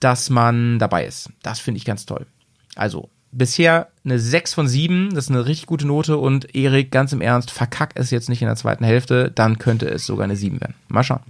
dass 0.00 0.30
man 0.30 0.78
dabei 0.78 1.06
ist. 1.06 1.30
Das 1.42 1.60
finde 1.60 1.78
ich 1.78 1.84
ganz 1.84 2.06
toll. 2.06 2.26
Also, 2.74 3.08
bisher 3.32 3.88
eine 4.04 4.18
6 4.18 4.54
von 4.54 4.68
7, 4.68 5.14
das 5.14 5.24
ist 5.24 5.30
eine 5.30 5.46
richtig 5.46 5.66
gute 5.66 5.86
Note 5.86 6.18
und 6.18 6.54
Erik, 6.54 6.90
ganz 6.90 7.12
im 7.12 7.20
Ernst, 7.20 7.50
verkack 7.50 7.92
es 7.94 8.10
jetzt 8.10 8.28
nicht 8.28 8.42
in 8.42 8.48
der 8.48 8.56
zweiten 8.56 8.84
Hälfte, 8.84 9.30
dann 9.30 9.58
könnte 9.58 9.86
es 9.88 10.06
sogar 10.06 10.24
eine 10.24 10.36
7 10.36 10.60
werden. 10.60 10.74
Mal 10.88 11.04
schauen. 11.04 11.22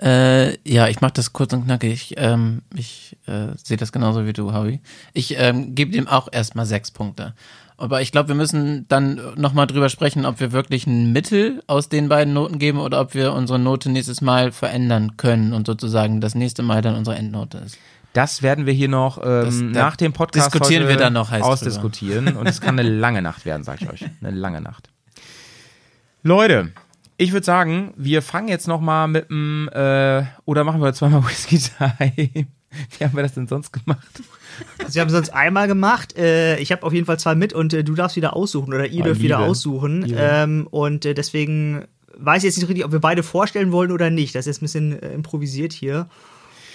Äh, 0.00 0.58
ja, 0.68 0.88
ich 0.88 1.00
mache 1.00 1.14
das 1.14 1.32
kurz 1.32 1.52
und 1.52 1.64
knackig. 1.64 2.14
Ähm, 2.18 2.62
ich 2.74 3.16
äh, 3.26 3.48
sehe 3.56 3.76
das 3.76 3.90
genauso 3.90 4.26
wie 4.26 4.32
du, 4.32 4.52
Howie. 4.52 4.80
Ich 5.12 5.36
ähm, 5.38 5.74
gebe 5.74 5.90
dem 5.90 6.06
auch 6.06 6.28
erstmal 6.30 6.66
sechs 6.66 6.90
Punkte. 6.90 7.34
Aber 7.80 8.02
ich 8.02 8.10
glaube, 8.12 8.28
wir 8.28 8.34
müssen 8.34 8.86
dann 8.88 9.20
nochmal 9.36 9.68
drüber 9.68 9.88
sprechen, 9.88 10.26
ob 10.26 10.40
wir 10.40 10.50
wirklich 10.52 10.86
ein 10.88 11.12
Mittel 11.12 11.62
aus 11.68 11.88
den 11.88 12.08
beiden 12.08 12.34
Noten 12.34 12.58
geben 12.58 12.80
oder 12.80 13.00
ob 13.00 13.14
wir 13.14 13.32
unsere 13.32 13.58
Note 13.60 13.88
nächstes 13.90 14.20
Mal 14.20 14.50
verändern 14.52 15.16
können 15.16 15.52
und 15.52 15.66
sozusagen 15.66 16.20
das 16.20 16.34
nächste 16.34 16.62
Mal 16.62 16.82
dann 16.82 16.96
unsere 16.96 17.16
Endnote 17.16 17.58
ist. 17.58 17.78
Das 18.14 18.42
werden 18.42 18.66
wir 18.66 18.72
hier 18.72 18.88
noch 18.88 19.18
ähm, 19.18 19.44
Das- 19.44 19.58
da 19.58 19.64
nach 19.84 19.96
dem 19.96 20.12
Podcast 20.12 20.52
diskutieren 20.52 20.82
heute 20.84 20.94
wir 20.94 20.96
dann 20.98 21.12
noch 21.12 21.30
heiß 21.30 21.42
ausdiskutieren. 21.42 22.36
Und 22.36 22.48
es 22.48 22.60
kann 22.60 22.78
eine 22.78 22.88
lange 22.88 23.22
Nacht 23.22 23.44
werden, 23.46 23.62
sag 23.62 23.80
ich 23.80 23.88
euch. 23.88 24.04
Eine 24.22 24.36
lange 24.36 24.60
Nacht. 24.60 24.90
Leute, 26.24 26.72
ich 27.16 27.32
würde 27.32 27.44
sagen, 27.46 27.94
wir 27.96 28.22
fangen 28.22 28.48
jetzt 28.48 28.66
noch 28.66 28.80
mal 28.80 29.06
mit 29.06 29.30
dem, 29.30 29.68
äh, 29.72 30.24
oder 30.46 30.64
machen 30.64 30.80
wir 30.82 30.92
zweimal 30.94 31.22
Whisky 31.28 31.58
Time. 31.60 32.46
Wie 32.98 33.04
haben 33.04 33.14
wir 33.16 33.22
das 33.22 33.34
denn 33.34 33.46
sonst 33.46 33.72
gemacht? 33.72 34.06
Sie 34.88 35.00
haben 35.00 35.10
sonst 35.10 35.30
einmal 35.30 35.68
gemacht. 35.68 36.16
Äh, 36.16 36.58
ich 36.58 36.72
habe 36.72 36.82
auf 36.82 36.92
jeden 36.92 37.06
Fall 37.06 37.18
zwei 37.18 37.34
mit 37.34 37.52
und 37.52 37.72
äh, 37.72 37.84
du 37.84 37.94
darfst 37.94 38.16
wieder 38.16 38.34
aussuchen 38.36 38.74
oder 38.74 38.86
ihr 38.86 39.02
Oh, 39.02 39.04
dürft 39.04 39.22
wieder 39.22 39.38
Liebe. 39.38 39.50
aussuchen. 39.50 40.02
Liebe. 40.02 40.18
Ähm, 40.20 40.66
und 40.70 41.04
äh, 41.04 41.14
deswegen 41.14 41.84
weiß 42.16 42.38
ich 42.38 42.44
jetzt 42.48 42.58
nicht 42.58 42.68
richtig, 42.68 42.84
ob 42.84 42.92
wir 42.92 43.00
beide 43.00 43.22
vorstellen 43.22 43.72
wollen 43.72 43.92
oder 43.92 44.10
nicht. 44.10 44.34
Das 44.34 44.46
ist 44.46 44.56
jetzt 44.56 44.62
ein 44.62 44.66
bisschen 44.66 45.02
äh, 45.02 45.12
improvisiert 45.14 45.72
hier. 45.72 46.08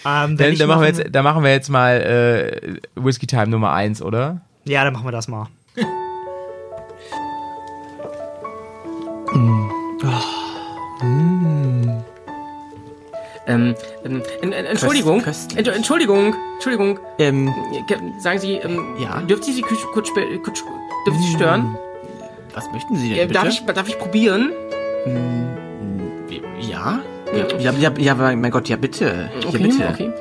Ähm, 0.06 0.38
ich 0.40 0.58
dann, 0.60 0.68
machen 0.68 0.82
wir 0.82 0.88
jetzt, 0.88 1.04
dann 1.12 1.24
machen 1.24 1.44
wir 1.44 1.52
jetzt 1.52 1.70
mal 1.70 2.02
äh, 2.02 2.78
Whisky 2.96 3.28
Time 3.28 3.48
Nummer 3.48 3.72
eins, 3.74 4.02
oder? 4.02 4.42
Ja, 4.66 4.84
dann 4.84 4.94
machen 4.94 5.06
wir 5.06 5.12
das 5.12 5.28
mal. 5.28 5.48
Ähm, 13.46 13.76
ähm, 14.06 14.22
en- 14.42 14.54
en- 14.54 14.66
Entschuldigung. 14.66 15.22
Entsch- 15.24 15.70
Entschuldigung, 15.72 16.34
Entschuldigung. 16.56 17.00
Ähm, 17.20 17.54
Ke- 17.88 18.00
Sagen 18.20 18.40
Sie, 18.40 18.54
ähm, 18.56 18.96
Ja? 19.00 19.20
dürfte 19.22 19.50
ich 19.50 19.56
Sie 19.58 19.62
kurz, 19.62 19.80
kurz, 19.94 20.10
dürfte 20.14 21.20
ich 21.20 21.28
Sie 21.28 21.34
stören? 21.36 21.78
was 22.54 22.72
möchten 22.72 22.96
Sie 22.96 23.10
denn 23.10 23.18
Äh, 23.18 23.22
bitte? 23.26 23.34
darf, 23.34 23.48
ich, 23.50 23.66
darf 23.66 23.88
ich 23.90 23.98
probieren? 24.00 24.52
Ja? 26.60 27.00
Ja, 27.34 27.58
ja, 27.60 27.72
ja, 27.72 27.92
ja, 27.98 28.16
mein 28.36 28.52
Gott, 28.52 28.70
ja 28.70 28.76
bitte. 28.78 29.30
Ja, 29.42 29.48
Okay, 29.48 29.58
bitte. 29.58 29.88
okay. 29.92 30.12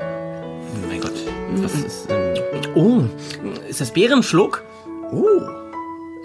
Mein 0.88 1.00
Gott. 1.00 1.12
Was 1.56 1.74
ist, 1.74 2.08
ähm, 2.10 2.32
Oh, 2.74 3.02
ist 3.68 3.80
das 3.80 3.90
Bärenschluck? 3.92 4.64
oh. 5.12 5.26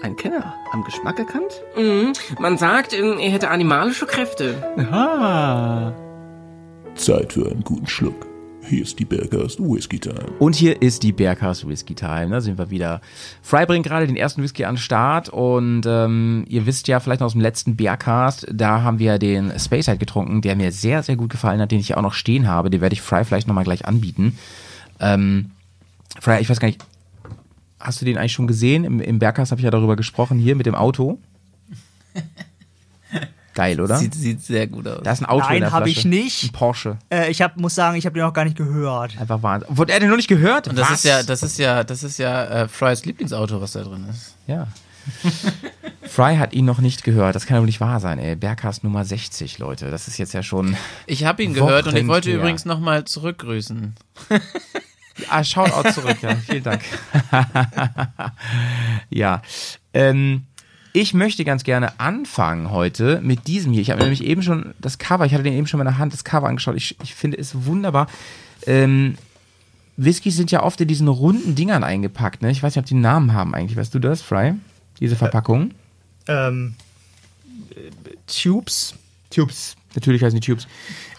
Ein 0.00 0.16
Kenner. 0.16 0.54
Am 0.72 0.82
Geschmack 0.84 1.18
erkannt? 1.18 1.60
Mhm. 1.76 2.12
Man 2.38 2.56
sagt, 2.56 2.92
ähm, 2.94 3.18
er 3.18 3.30
hätte 3.30 3.50
animalische 3.50 4.06
Kräfte. 4.06 4.54
Ah. 4.92 5.92
Zeit 6.98 7.32
für 7.32 7.50
einen 7.50 7.62
guten 7.62 7.86
Schluck. 7.86 8.26
Hier 8.62 8.82
ist 8.82 8.98
die 8.98 9.04
Bergast 9.04 9.60
Whisky 9.60 9.98
Time. 9.98 10.26
Und 10.40 10.56
hier 10.56 10.82
ist 10.82 11.02
die 11.02 11.12
Berghaus 11.12 11.66
Whisky 11.66 11.94
Time. 11.94 12.30
Da 12.30 12.40
sind 12.40 12.58
wir 12.58 12.70
wieder. 12.70 13.00
Fry 13.40 13.64
bringt 13.64 13.86
gerade 13.86 14.06
den 14.06 14.16
ersten 14.16 14.42
Whisky 14.42 14.64
an 14.64 14.74
den 14.74 14.80
Start 14.80 15.28
und 15.28 15.82
ähm, 15.86 16.44
ihr 16.48 16.66
wisst 16.66 16.88
ja 16.88 17.00
vielleicht 17.00 17.20
noch 17.20 17.26
aus 17.26 17.32
dem 17.32 17.40
letzten 17.40 17.76
Bergcast, 17.76 18.48
da 18.52 18.82
haben 18.82 18.98
wir 18.98 19.18
den 19.18 19.58
Space 19.58 19.86
Side 19.86 19.98
getrunken, 19.98 20.42
der 20.42 20.56
mir 20.56 20.72
sehr, 20.72 21.02
sehr 21.02 21.16
gut 21.16 21.30
gefallen 21.30 21.60
hat, 21.60 21.70
den 21.70 21.78
ich 21.78 21.90
ja 21.90 21.96
auch 21.96 22.02
noch 22.02 22.12
stehen 22.12 22.46
habe. 22.46 22.68
Den 22.68 22.80
werde 22.80 22.92
ich 22.92 23.00
Fry 23.00 23.24
vielleicht 23.24 23.46
nochmal 23.46 23.64
gleich 23.64 23.86
anbieten. 23.86 24.36
Ähm, 25.00 25.52
Fry, 26.20 26.40
ich 26.40 26.50
weiß 26.50 26.60
gar 26.60 26.66
nicht, 26.66 26.84
hast 27.78 28.00
du 28.00 28.04
den 28.04 28.18
eigentlich 28.18 28.32
schon 28.32 28.48
gesehen? 28.48 28.84
Im, 28.84 29.00
im 29.00 29.18
Bergcast 29.18 29.52
habe 29.52 29.60
ich 29.60 29.64
ja 29.64 29.70
darüber 29.70 29.96
gesprochen, 29.96 30.38
hier 30.38 30.56
mit 30.56 30.66
dem 30.66 30.74
Auto. 30.74 31.18
Geil, 33.58 33.80
oder? 33.80 33.96
Sieht, 33.96 34.14
sieht 34.14 34.40
sehr 34.40 34.68
gut 34.68 34.86
aus. 34.86 35.00
da 35.02 35.10
ist 35.10 35.20
ein 35.20 35.26
Auto 35.26 35.46
in 35.46 35.54
Nein, 35.54 35.60
der 35.62 35.72
habe 35.72 35.90
ich 35.90 36.04
nicht. 36.04 36.44
Ein 36.44 36.52
Porsche. 36.52 36.96
Äh, 37.10 37.28
ich 37.28 37.42
hab, 37.42 37.56
muss 37.56 37.74
sagen, 37.74 37.96
ich 37.96 38.06
habe 38.06 38.14
den 38.14 38.22
noch 38.22 38.32
gar 38.32 38.44
nicht 38.44 38.56
gehört. 38.56 39.18
Einfach 39.20 39.42
Wahnsinn. 39.42 39.76
Wurde 39.76 39.92
er 39.94 39.98
den 39.98 40.10
noch 40.10 40.16
nicht 40.16 40.28
gehört? 40.28 40.68
Und 40.68 40.78
das 40.78 40.88
Was? 40.88 40.98
ist 40.98 41.04
ja, 41.04 41.22
das 41.24 41.42
ist 41.42 41.58
ja, 41.58 41.82
das 41.82 42.04
ist 42.04 42.18
ja 42.18 42.44
äh, 42.44 42.68
Frys 42.68 43.04
Lieblingsauto, 43.04 43.60
was 43.60 43.72
da 43.72 43.82
drin 43.82 44.06
ist. 44.08 44.36
Ja. 44.46 44.68
Fry 46.02 46.36
hat 46.36 46.52
ihn 46.52 46.66
noch 46.66 46.78
nicht 46.78 47.02
gehört. 47.02 47.34
Das 47.34 47.46
kann 47.46 47.56
doch 47.56 47.64
nicht 47.64 47.80
wahr 47.80 47.98
sein, 47.98 48.20
ey. 48.20 48.36
Berghast 48.36 48.84
Nummer 48.84 49.04
60, 49.04 49.58
Leute. 49.58 49.90
Das 49.90 50.06
ist 50.06 50.18
jetzt 50.18 50.34
ja 50.34 50.44
schon. 50.44 50.76
Ich 51.06 51.24
habe 51.24 51.42
ihn 51.42 51.52
gehört 51.52 51.88
und 51.88 51.96
ich 51.96 52.06
wollte 52.06 52.30
her. 52.30 52.38
übrigens 52.38 52.64
nochmal 52.64 53.06
zurückgrüßen. 53.06 53.96
Ah, 55.28 55.42
Shoutout 55.42 55.90
zurück, 55.90 56.18
ja. 56.22 56.36
Vielen 56.36 56.62
Dank. 56.62 56.82
ja. 59.10 59.42
Ähm, 59.92 60.46
ich 60.92 61.14
möchte 61.14 61.44
ganz 61.44 61.64
gerne 61.64 61.98
anfangen 62.00 62.70
heute 62.70 63.20
mit 63.22 63.46
diesem 63.46 63.72
hier. 63.72 63.82
Ich 63.82 63.90
habe 63.90 64.02
nämlich 64.02 64.24
eben 64.24 64.42
schon 64.42 64.74
das 64.78 64.98
Cover, 64.98 65.26
ich 65.26 65.34
hatte 65.34 65.44
den 65.44 65.54
eben 65.54 65.66
schon 65.66 65.80
in 65.80 65.84
meiner 65.84 65.98
Hand, 65.98 66.12
das 66.12 66.24
Cover 66.24 66.48
angeschaut. 66.48 66.76
Ich, 66.76 66.96
ich 67.02 67.14
finde 67.14 67.38
es 67.38 67.66
wunderbar. 67.66 68.06
Ähm, 68.66 69.16
Whiskys 69.96 70.36
sind 70.36 70.50
ja 70.50 70.62
oft 70.62 70.80
in 70.80 70.88
diesen 70.88 71.08
runden 71.08 71.54
Dingern 71.54 71.82
eingepackt, 71.82 72.42
ne? 72.42 72.50
Ich 72.50 72.62
weiß 72.62 72.74
nicht, 72.74 72.82
ob 72.82 72.86
die 72.86 72.94
einen 72.94 73.02
Namen 73.02 73.32
haben 73.32 73.54
eigentlich. 73.54 73.76
Weißt 73.76 73.94
du 73.94 73.98
das, 73.98 74.22
Fry? 74.22 74.54
Diese 75.00 75.16
Verpackung? 75.16 75.72
Ähm, 76.28 76.74
äh, 77.70 77.90
Tubes. 78.26 78.94
Tubes. 79.30 79.76
Natürlich 79.94 80.22
heißen 80.22 80.38
die 80.38 80.46
Tubes. 80.46 80.68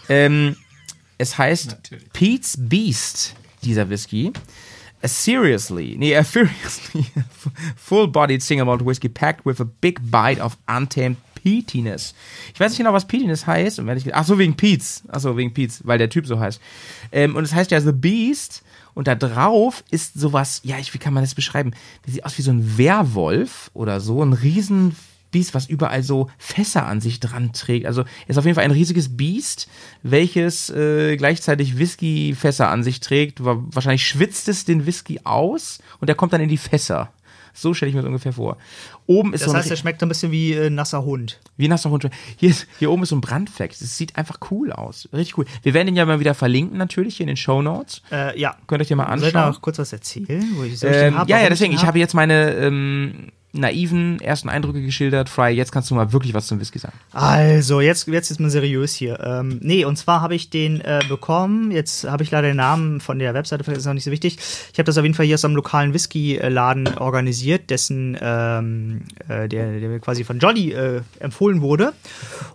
Ähm, 0.08 0.56
es 1.18 1.36
heißt 1.36 1.76
Pete's 2.12 2.56
Beast, 2.58 3.34
dieser 3.62 3.90
Whisky. 3.90 4.32
A 5.02 5.08
seriously, 5.08 5.96
nee, 5.98 6.12
a 6.12 6.22
furiously 6.22 7.06
full-bodied 7.76 8.42
single 8.42 8.66
malt 8.66 8.82
whiskey 8.82 9.08
packed 9.08 9.46
with 9.46 9.58
a 9.58 9.64
big 9.64 10.10
bite 10.10 10.38
of 10.38 10.58
untamed 10.68 11.16
peatiness. 11.42 12.14
Ich 12.52 12.60
weiß 12.60 12.72
nicht 12.72 12.78
genau, 12.78 12.92
was 12.92 13.06
peatiness 13.06 13.46
heißt. 13.46 13.78
Und 13.78 13.86
wenn 13.86 13.96
ich, 13.96 14.14
ach 14.14 14.24
so, 14.24 14.38
wegen 14.38 14.56
Pete's. 14.56 15.02
Ach 15.08 15.20
so, 15.20 15.36
wegen 15.36 15.54
Pete's, 15.54 15.80
weil 15.84 15.98
der 15.98 16.10
Typ 16.10 16.26
so 16.26 16.38
heißt. 16.38 16.60
Ähm, 17.12 17.34
und 17.34 17.44
es 17.44 17.54
heißt 17.54 17.70
ja 17.70 17.80
The 17.80 17.92
Beast. 17.92 18.62
Und 18.92 19.06
da 19.08 19.14
drauf 19.14 19.84
ist 19.90 20.18
sowas, 20.18 20.60
ja, 20.64 20.78
ich, 20.78 20.92
wie 20.92 20.98
kann 20.98 21.14
man 21.14 21.22
das 21.22 21.34
beschreiben? 21.34 21.72
Das 22.04 22.14
sieht 22.14 22.24
aus 22.24 22.36
wie 22.36 22.42
so 22.42 22.50
ein 22.50 22.76
Werwolf 22.76 23.70
oder 23.72 24.00
so, 24.00 24.22
ein 24.22 24.32
riesen 24.32 24.96
Biest, 25.30 25.54
was 25.54 25.66
überall 25.66 26.02
so 26.02 26.28
Fässer 26.38 26.86
an 26.86 27.00
sich 27.00 27.20
dran 27.20 27.52
trägt. 27.52 27.86
Also 27.86 28.04
ist 28.26 28.38
auf 28.38 28.44
jeden 28.44 28.54
Fall 28.54 28.64
ein 28.64 28.70
riesiges 28.70 29.16
Biest, 29.16 29.68
welches 30.02 30.70
äh, 30.70 31.16
gleichzeitig 31.16 31.78
Whisky-Fässer 31.78 32.68
an 32.70 32.82
sich 32.82 33.00
trägt. 33.00 33.44
Wa- 33.44 33.62
Wahrscheinlich 33.70 34.06
schwitzt 34.06 34.48
es 34.48 34.64
den 34.64 34.86
Whisky 34.86 35.20
aus 35.24 35.78
und 36.00 36.08
der 36.08 36.16
kommt 36.16 36.32
dann 36.32 36.40
in 36.40 36.48
die 36.48 36.56
Fässer. 36.56 37.12
So 37.52 37.74
stelle 37.74 37.88
ich 37.90 37.94
mir 37.96 38.02
das 38.02 38.06
ungefähr 38.08 38.32
vor. 38.32 38.58
Oben 39.06 39.34
ist 39.34 39.42
Das 39.42 39.50
so 39.50 39.56
heißt, 39.56 39.68
er 39.70 39.76
schmeckt 39.76 40.00
ein 40.04 40.08
bisschen 40.08 40.30
wie 40.30 40.52
äh, 40.52 40.70
nasser 40.70 41.04
Hund. 41.04 41.40
wie 41.56 41.66
ein 41.66 41.70
nasser 41.70 41.90
Hund. 41.90 42.08
Hier, 42.36 42.48
ist, 42.50 42.68
hier 42.78 42.92
oben 42.92 43.02
ist 43.02 43.08
so 43.08 43.16
ein 43.16 43.20
Brandfleck. 43.20 43.76
Das 43.76 43.96
sieht 43.98 44.16
einfach 44.16 44.38
cool 44.52 44.72
aus. 44.72 45.08
Richtig 45.12 45.36
cool. 45.36 45.46
Wir 45.64 45.74
werden 45.74 45.88
ihn 45.88 45.96
ja 45.96 46.06
mal 46.06 46.20
wieder 46.20 46.34
verlinken, 46.34 46.78
natürlich, 46.78 47.16
hier 47.16 47.24
in 47.24 47.28
den 47.28 47.36
Show 47.36 47.60
Notes. 47.60 48.02
Äh, 48.12 48.38
ja. 48.38 48.56
Könnt 48.68 48.80
ihr 48.80 48.82
euch 48.82 48.88
den 48.88 48.98
mal 48.98 49.06
Soll 49.18 49.28
ich 49.28 49.34
anschauen. 49.34 49.52
noch 49.52 49.60
kurz 49.62 49.80
was 49.80 49.92
erzählen? 49.92 50.48
Wo 50.54 50.62
ich, 50.62 50.78
soll 50.78 50.90
ich 50.92 50.96
Ähm, 50.96 51.14
ja, 51.26 51.40
ja, 51.40 51.48
deswegen. 51.48 51.72
Ich 51.74 51.84
habe 51.84 51.98
jetzt 51.98 52.14
meine 52.14 52.52
ähm, 52.54 53.32
naiven 53.52 54.20
ersten 54.20 54.48
Eindrücke 54.48 54.82
geschildert. 54.82 55.28
Fry, 55.28 55.50
jetzt 55.50 55.72
kannst 55.72 55.90
du 55.90 55.94
mal 55.94 56.12
wirklich 56.12 56.34
was 56.34 56.46
zum 56.46 56.60
Whisky 56.60 56.78
sagen. 56.78 56.96
Also, 57.12 57.80
jetzt, 57.80 58.06
jetzt 58.06 58.30
ist 58.30 58.40
mal 58.40 58.50
seriös 58.50 58.94
hier. 58.94 59.18
Ähm, 59.20 59.58
nee, 59.62 59.84
und 59.84 59.96
zwar 59.96 60.20
habe 60.20 60.34
ich 60.34 60.50
den 60.50 60.80
äh, 60.80 61.00
bekommen. 61.08 61.70
Jetzt 61.70 62.04
habe 62.04 62.22
ich 62.22 62.30
leider 62.30 62.48
den 62.48 62.56
Namen 62.56 63.00
von 63.00 63.18
der 63.18 63.34
Webseite, 63.34 63.64
vielleicht 63.64 63.80
ist 63.80 63.86
auch 63.86 63.94
nicht 63.94 64.04
so 64.04 64.10
wichtig. 64.10 64.38
Ich 64.72 64.78
habe 64.78 64.84
das 64.84 64.98
auf 64.98 65.04
jeden 65.04 65.14
Fall 65.14 65.26
hier 65.26 65.34
aus 65.34 65.44
einem 65.44 65.56
lokalen 65.56 65.94
Whisky-Laden 65.94 66.98
organisiert, 66.98 67.70
dessen, 67.70 68.16
ähm, 68.20 69.02
äh, 69.28 69.48
der, 69.48 69.80
der 69.80 69.88
mir 69.88 70.00
quasi 70.00 70.24
von 70.24 70.38
Jolly 70.38 70.72
äh, 70.72 71.02
empfohlen 71.18 71.60
wurde. 71.60 71.92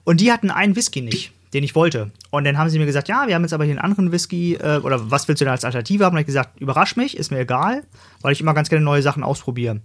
Und 0.04 0.22
die 0.22 0.32
hatten 0.32 0.50
einen 0.52 0.76
Whisky 0.76 1.02
nicht, 1.02 1.34
den 1.54 1.64
ich 1.64 1.76
wollte. 1.76 2.12
Und 2.32 2.46
dann 2.46 2.58
haben 2.58 2.70
sie 2.70 2.80
mir 2.80 2.86
gesagt, 2.86 3.08
ja, 3.10 3.28
wir 3.28 3.36
haben 3.36 3.44
jetzt 3.44 3.54
aber 3.54 3.66
hier 3.66 3.74
einen 3.74 3.80
anderen 3.80 4.12
Whisky, 4.12 4.56
äh, 4.56 4.78
oder 4.78 5.12
was 5.12 5.28
willst 5.28 5.42
du 5.42 5.46
denn 5.46 5.52
als 5.52 5.66
Alternative 5.66 6.06
haben? 6.06 6.16
Und 6.16 6.22
ich 6.22 6.26
gesagt, 6.26 6.62
überrasch 6.62 6.96
mich, 6.96 7.18
ist 7.18 7.32
mir 7.32 7.40
egal, 7.40 7.84
weil 8.22 8.32
ich 8.32 8.42
immer 8.42 8.54
ganz 8.54 8.70
gerne 8.70 8.86
neue 8.86 9.02
Sachen 9.02 9.24
ausprobiere. 9.24 9.82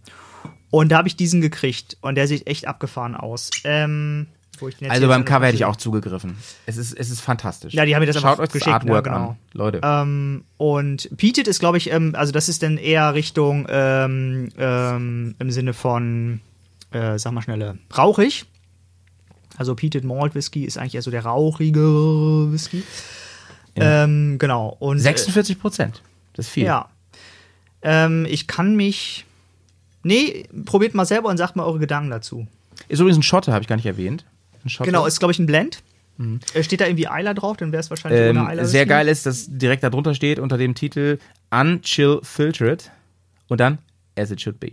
Und 0.71 0.91
da 0.91 0.99
habe 0.99 1.09
ich 1.09 1.16
diesen 1.16 1.41
gekriegt 1.41 1.97
und 2.01 2.14
der 2.14 2.27
sieht 2.29 2.47
echt 2.47 2.66
abgefahren 2.66 3.14
aus. 3.16 3.51
Ähm, 3.64 4.29
Also 4.91 5.09
beim 5.09 5.25
Cover 5.25 5.47
hätte 5.47 5.57
ich 5.57 5.64
auch 5.64 5.77
zugegriffen. 5.77 6.37
Es 6.66 6.77
ist, 6.77 6.93
es 6.93 7.11
ist 7.11 7.21
fantastisch. 7.21 7.75
Ja, 7.75 7.85
die 7.85 7.95
haben 7.95 8.01
mir 8.01 8.07
das 8.07 8.16
Schaut 8.16 8.33
einfach 8.33 8.43
euch 8.43 8.49
das 8.49 8.53
geschickt, 8.55 8.75
Artwork 8.75 9.07
ne, 9.07 9.12
genau. 9.12 9.29
an, 9.31 9.37
Leute. 9.53 9.81
Ähm, 9.83 10.45
und 10.59 11.11
Peated 11.16 11.49
ist, 11.49 11.61
glaube 11.61 11.79
ich, 11.79 11.91
ähm, 11.91 12.14
also 12.14 12.33
das 12.33 12.49
ist 12.49 12.62
dann 12.62 12.77
eher 12.77 13.14
Richtung 13.14 13.66
ähm, 13.71 14.51
ähm, 14.59 15.35
im 15.39 15.51
Sinne 15.51 15.73
von, 15.73 16.41
äh, 16.93 17.18
sag 17.18 17.33
mal 17.33 17.43
schnelle, 17.43 17.79
rauchig. 17.97 18.45
Also 19.57 19.75
Peated 19.75 20.05
Malt 20.05 20.35
Whisky 20.35 20.64
ist 20.64 20.79
eigentlich 20.79 20.95
eher 20.95 21.03
so 21.03 21.11
der 21.11 21.25
rauchige 21.25 22.53
Whisky. 22.53 22.83
Ähm, 23.77 24.39
genau. 24.39 24.77
Und, 24.79 24.99
äh, 24.99 25.01
46 25.01 25.59
Prozent. 25.61 26.03
Das 26.35 26.47
ist 26.47 26.53
viel. 26.53 26.64
ja. 26.64 26.89
Ähm, 27.83 28.27
ich 28.29 28.47
kann 28.47 28.77
mich. 28.77 29.25
Nee, 30.03 30.46
probiert 30.64 30.94
mal 30.94 31.05
selber 31.05 31.28
und 31.28 31.36
sagt 31.36 31.57
mal 31.57 31.64
eure 31.64 31.78
Gedanken 31.78 32.11
dazu. 32.11 32.46
Ist 32.88 33.01
übrigens 33.01 33.18
ein 33.18 33.22
Schotte, 33.22 33.53
habe 33.53 33.62
ich 33.62 33.68
gar 33.68 33.76
nicht 33.76 33.86
erwähnt. 33.86 34.24
Genau, 34.80 35.07
ist, 35.07 35.18
glaube 35.18 35.32
ich, 35.32 35.38
ein 35.38 35.46
Blend. 35.46 35.82
Äh, 36.55 36.62
Steht 36.62 36.80
da 36.80 36.86
irgendwie 36.86 37.09
Eiler 37.09 37.32
drauf, 37.34 37.57
dann 37.57 37.72
wäre 37.72 37.80
es 37.80 37.88
wahrscheinlich 37.88 38.20
ohne 38.28 38.40
ähm, 38.40 38.46
Eiler. 38.46 38.64
sehr 38.66 38.84
geil 38.84 39.09
ist, 39.09 39.24
dass 39.24 39.46
direkt 39.48 39.82
darunter 39.82 40.14
steht 40.14 40.38
unter 40.38 40.59
dem 40.59 40.74
Titel 40.74 41.18
Unchill 41.51 42.20
Filtered 42.22 42.90
und 43.48 43.59
dann 43.61 43.78
As 44.21 44.31
it 44.31 44.41
should 44.41 44.61
be. 44.61 44.73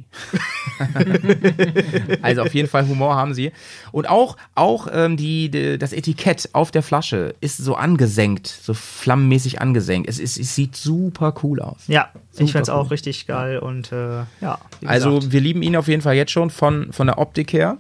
also 2.22 2.42
auf 2.42 2.54
jeden 2.54 2.68
Fall 2.68 2.86
Humor 2.88 3.16
haben 3.16 3.34
sie. 3.34 3.52
Und 3.92 4.10
auch, 4.10 4.36
auch 4.56 4.88
ähm, 4.92 5.16
die, 5.16 5.50
die, 5.50 5.78
das 5.78 5.94
Etikett 5.94 6.50
auf 6.54 6.72
der 6.72 6.84
Flasche 6.84 7.34
ist 7.40 7.58
so 7.58 7.76
angesenkt, 7.76 8.48
so 8.48 8.74
flammenmäßig 8.74 9.62
angesenkt. 9.62 10.10
Es, 10.10 10.20
ist, 10.20 10.38
es 10.38 10.54
sieht 10.56 10.76
super 10.76 11.34
cool 11.44 11.62
aus. 11.62 11.84
Ja, 11.88 12.10
ich 12.34 12.48
Super 12.48 12.62
es 12.62 12.70
auch 12.70 12.84
cool. 12.84 12.90
richtig 12.90 13.26
geil 13.26 13.60
und 13.60 13.92
äh, 13.92 14.24
ja. 14.42 14.60
Also 14.86 15.32
wir 15.32 15.40
lieben 15.42 15.62
ihn 15.62 15.76
auf 15.76 15.88
jeden 15.88 16.02
Fall 16.02 16.16
jetzt 16.16 16.32
schon 16.32 16.50
von, 16.50 16.92
von 16.92 17.08
der 17.08 17.18
Optik 17.18 17.54
her. 17.54 17.78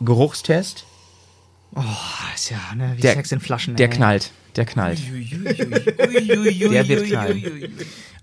Geruchstest. 0.00 0.84
Oh, 1.74 1.82
ist 2.34 2.50
ja, 2.50 2.58
ne, 2.76 2.92
wie 2.96 3.00
Der- 3.00 3.14
Sex 3.14 3.32
in 3.32 3.40
Flaschen. 3.40 3.76
Der 3.76 3.88
ey. 3.88 3.94
knallt. 3.96 4.32
Der 4.58 4.66
knallt. 4.66 4.98
Der 4.98 6.88
wird 6.88 7.06
knallen. 7.06 7.72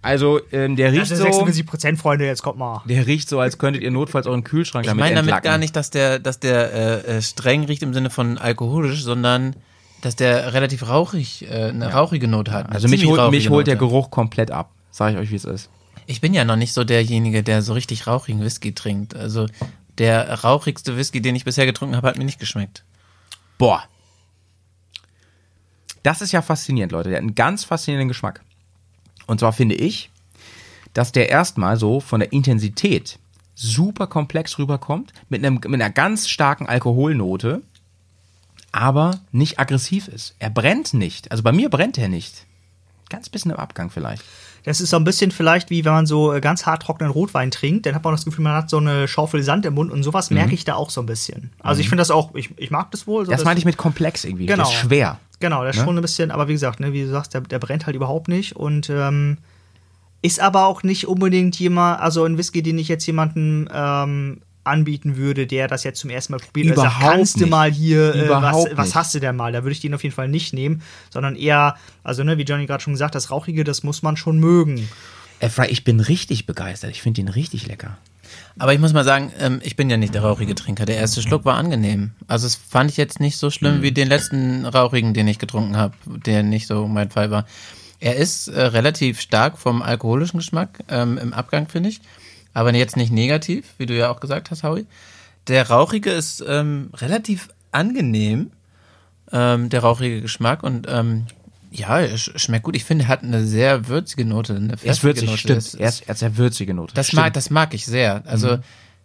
Also 0.01 0.39
ähm, 0.51 0.75
der 0.75 0.91
riecht 0.91 1.09
Das 1.09 1.09
so. 1.09 1.15
ist 1.15 1.21
76 1.23 1.65
Prozent, 1.65 1.97
Freunde, 1.97 2.25
jetzt 2.25 2.43
kommt 2.43 2.59
mal. 2.59 2.83
Der 2.85 3.07
riecht 3.07 3.27
so, 3.27 3.39
als 3.39 3.57
könntet 3.57 3.81
ihr 3.81 3.89
notfalls 3.89 4.27
euren 4.27 4.43
Kühlschrank 4.43 4.85
Ich 4.85 4.89
damit 4.89 4.99
meine 4.99 5.15
damit 5.15 5.29
entlacken. 5.29 5.45
gar 5.49 5.57
nicht, 5.57 5.75
dass 5.75 5.89
der, 5.89 6.19
dass 6.19 6.39
der 6.39 6.73
äh, 6.73 7.17
äh, 7.17 7.21
streng 7.21 7.63
riecht 7.63 7.81
im 7.81 7.93
Sinne 7.93 8.09
von 8.11 8.37
alkoholisch, 8.37 9.01
sondern 9.01 9.55
dass 10.01 10.15
der 10.15 10.53
relativ 10.53 10.87
rauchig, 10.87 11.49
äh, 11.49 11.69
eine 11.69 11.91
rauchige 11.93 12.27
Note 12.27 12.51
hat. 12.51 12.69
Also 12.71 12.87
mich, 12.87 13.07
rauchige 13.07 13.31
mich 13.31 13.49
holt 13.49 13.65
der 13.65 13.75
Note. 13.75 13.87
Geruch 13.87 14.11
komplett 14.11 14.51
ab. 14.51 14.69
Sag 14.91 15.13
ich 15.13 15.17
euch, 15.17 15.31
wie 15.31 15.35
es 15.37 15.45
ist. 15.45 15.69
Ich 16.05 16.21
bin 16.21 16.33
ja 16.35 16.45
noch 16.45 16.57
nicht 16.57 16.73
so 16.73 16.83
derjenige, 16.83 17.41
der 17.41 17.61
so 17.63 17.73
richtig 17.73 18.05
rauchigen 18.05 18.41
Whisky 18.43 18.75
trinkt. 18.75 19.15
Also 19.15 19.47
der 19.97 20.43
rauchigste 20.43 20.97
Whisky, 20.97 21.21
den 21.21 21.35
ich 21.35 21.45
bisher 21.45 21.65
getrunken 21.65 21.95
habe, 21.95 22.07
hat 22.09 22.17
mir 22.17 22.25
nicht 22.25 22.39
geschmeckt. 22.39 22.83
Boah. 23.57 23.83
Das 26.05 26.21
ist 26.21 26.31
ja 26.31 26.43
faszinierend, 26.43 26.91
Leute. 26.91 27.09
Der 27.09 27.17
hat 27.17 27.23
einen 27.23 27.33
ganz 27.33 27.63
faszinierenden 27.63 28.09
Geschmack. 28.09 28.41
Und 29.25 29.39
zwar 29.39 29.53
finde 29.53 29.73
ich, 29.73 30.11
dass 30.93 31.11
der 31.11 31.29
erstmal 31.29 31.77
so 31.77 31.99
von 31.99 32.19
der 32.19 32.31
Intensität 32.31 33.17
super 33.55 34.05
komplex 34.05 34.59
rüberkommt, 34.59 35.13
mit, 35.29 35.43
einem, 35.43 35.55
mit 35.55 35.81
einer 35.81 35.89
ganz 35.89 36.27
starken 36.29 36.67
Alkoholnote, 36.67 37.63
aber 38.71 39.19
nicht 39.31 39.59
aggressiv 39.59 40.07
ist. 40.07 40.35
Er 40.37 40.51
brennt 40.51 40.93
nicht. 40.93 41.31
Also 41.31 41.41
bei 41.41 41.51
mir 41.51 41.69
brennt 41.69 41.97
er 41.97 42.07
nicht. 42.07 42.45
Ganz 43.09 43.27
bisschen 43.29 43.49
im 43.49 43.57
Abgang 43.57 43.89
vielleicht. 43.89 44.23
Das 44.65 44.81
ist 44.81 44.89
so 44.89 44.97
ein 44.97 45.03
bisschen 45.03 45.31
vielleicht 45.31 45.69
wie 45.69 45.85
wenn 45.85 45.93
man 45.93 46.05
so 46.05 46.33
äh, 46.33 46.41
ganz 46.41 46.65
hart 46.65 46.81
trockenen 46.81 47.11
Rotwein 47.11 47.51
trinkt, 47.51 47.85
dann 47.85 47.95
hat 47.95 48.03
man 48.03 48.13
das 48.13 48.25
Gefühl, 48.25 48.43
man 48.43 48.53
hat 48.53 48.69
so 48.69 48.77
eine 48.77 49.07
Schaufel 49.07 49.43
Sand 49.43 49.65
im 49.65 49.75
Mund 49.75 49.91
und 49.91 50.03
sowas 50.03 50.31
merke 50.31 50.53
ich 50.53 50.65
da 50.65 50.73
auch 50.75 50.89
so 50.89 51.01
ein 51.01 51.05
bisschen. 51.05 51.51
Also 51.59 51.81
ich 51.81 51.89
finde 51.89 52.01
das 52.01 52.11
auch, 52.11 52.33
ich, 52.35 52.49
ich 52.57 52.71
mag 52.71 52.91
das 52.91 53.07
wohl. 53.07 53.25
So 53.25 53.31
Das 53.31 53.45
meinte 53.45 53.59
ich 53.59 53.65
mit 53.65 53.77
komplex 53.77 54.25
irgendwie. 54.25 54.47
Genau. 54.47 54.63
Das 54.63 54.73
ist 54.73 54.79
schwer. 54.79 55.19
Genau, 55.39 55.63
das 55.63 55.75
ist 55.75 55.81
Ne? 55.81 55.85
schon 55.85 55.97
ein 55.97 56.01
bisschen, 56.01 56.31
aber 56.31 56.47
wie 56.47 56.53
gesagt, 56.53 56.79
ne, 56.79 56.93
wie 56.93 57.01
du 57.03 57.09
sagst, 57.09 57.33
der, 57.33 57.41
der 57.41 57.59
brennt 57.59 57.85
halt 57.85 57.95
überhaupt 57.95 58.27
nicht 58.27 58.55
und 58.55 58.89
ähm, 58.89 59.37
ist 60.21 60.39
aber 60.39 60.65
auch 60.65 60.81
nicht 60.81 61.07
unbedingt 61.07 61.59
jemand, 61.59 62.01
also 62.01 62.23
ein 62.23 62.37
Whisky, 62.37 62.63
den 62.63 62.79
ich 62.79 62.87
jetzt 62.87 63.05
jemanden 63.05 63.69
ähm, 63.71 64.41
anbieten 64.65 65.17
würde, 65.17 65.47
der 65.47 65.67
das 65.67 65.83
jetzt 65.83 65.99
zum 65.99 66.09
ersten 66.09 66.33
Mal 66.33 66.39
probiert. 66.39 66.71
Also 66.71 66.81
Überhaupt 66.81 67.03
kannst 67.03 67.35
du 67.35 67.41
nicht. 67.41 67.49
mal 67.49 67.71
hier, 67.71 68.15
äh, 68.15 68.29
was, 68.29 68.39
Überhaupt 68.39 68.77
was 68.77 68.95
hast 68.95 69.15
du 69.15 69.19
denn 69.19 69.35
mal? 69.35 69.51
Da 69.51 69.63
würde 69.63 69.71
ich 69.73 69.79
den 69.79 69.93
auf 69.93 70.03
jeden 70.03 70.15
Fall 70.15 70.27
nicht 70.27 70.53
nehmen, 70.53 70.81
sondern 71.09 71.35
eher, 71.35 71.75
also 72.03 72.23
ne, 72.23 72.37
wie 72.37 72.43
Johnny 72.43 72.65
gerade 72.65 72.83
schon 72.83 72.93
gesagt, 72.93 73.15
das 73.15 73.31
Rauchige, 73.31 73.63
das 73.63 73.83
muss 73.83 74.01
man 74.01 74.17
schon 74.17 74.39
mögen. 74.39 74.87
Äh, 75.39 75.49
ich 75.69 75.83
bin 75.83 75.99
richtig 75.99 76.45
begeistert. 76.45 76.91
Ich 76.91 77.01
finde 77.01 77.21
ihn 77.21 77.29
richtig 77.29 77.67
lecker. 77.67 77.97
Aber 78.57 78.73
ich 78.73 78.79
muss 78.79 78.93
mal 78.93 79.03
sagen, 79.03 79.31
ähm, 79.39 79.59
ich 79.63 79.75
bin 79.75 79.89
ja 79.89 79.97
nicht 79.97 80.13
der 80.13 80.23
rauchige 80.23 80.55
Trinker. 80.55 80.85
Der 80.85 80.97
erste 80.97 81.21
Schluck 81.21 81.45
war 81.45 81.57
angenehm. 81.57 82.11
Also 82.27 82.47
es 82.47 82.55
fand 82.55 82.89
ich 82.89 82.97
jetzt 82.97 83.19
nicht 83.19 83.37
so 83.37 83.49
schlimm 83.49 83.81
wie 83.81 83.91
den 83.91 84.07
letzten 84.07 84.65
rauchigen, 84.65 85.13
den 85.13 85.27
ich 85.27 85.39
getrunken 85.39 85.77
habe, 85.77 85.93
der 86.05 86.43
nicht 86.43 86.67
so 86.67 86.87
mein 86.87 87.11
Fall 87.11 87.31
war. 87.31 87.45
Er 87.99 88.15
ist 88.15 88.47
äh, 88.47 88.61
relativ 88.61 89.21
stark 89.21 89.57
vom 89.57 89.81
alkoholischen 89.81 90.39
Geschmack 90.39 90.79
ähm, 90.89 91.17
im 91.17 91.33
Abgang, 91.33 91.67
finde 91.67 91.89
ich. 91.89 92.01
Aber 92.55 92.73
jetzt 92.73 92.95
nicht 92.95 93.11
negativ, 93.11 93.65
wie 93.77 93.85
du 93.85 93.95
ja 93.95 94.09
auch 94.09 94.19
gesagt 94.19 94.49
hast, 94.49 94.63
Howie. 94.63 94.87
Der 95.47 95.69
rauchige 95.69 96.09
ist 96.09 96.43
ähm, 96.47 96.89
relativ 96.95 97.49
angenehm, 97.71 98.51
ähm, 99.31 99.69
der 99.69 99.81
rauchige 99.81 100.21
Geschmack. 100.21 100.63
Und 100.63 100.87
ähm, 100.89 101.27
ja, 101.69 102.17
sch 102.17 102.31
schmeckt 102.37 102.63
gut. 102.63 102.75
Ich 102.75 102.85
finde, 102.85 103.05
er 103.05 103.07
hat 103.09 103.23
eine 103.23 103.45
sehr 103.45 103.87
würzige 103.89 104.23
Note. 104.25 104.55
Eine 104.55 104.75
Er 104.81 104.91
ist 104.93 105.03
würzig, 105.03 105.27
Note. 105.29 105.37
stimmt. 105.37 105.75
Er 105.77 105.89
ist, 105.89 106.01
er 106.07 106.13
ist 106.13 106.19
sehr 106.19 106.37
würzige 106.37 106.73
Note. 106.73 106.95
das 106.95 107.07
Stimmt. 107.07 107.21
mag, 107.23 107.33
das 107.33 107.49
mag 107.49 107.73
ich 107.73 107.85
sehr. 107.85 108.23
Also 108.25 108.57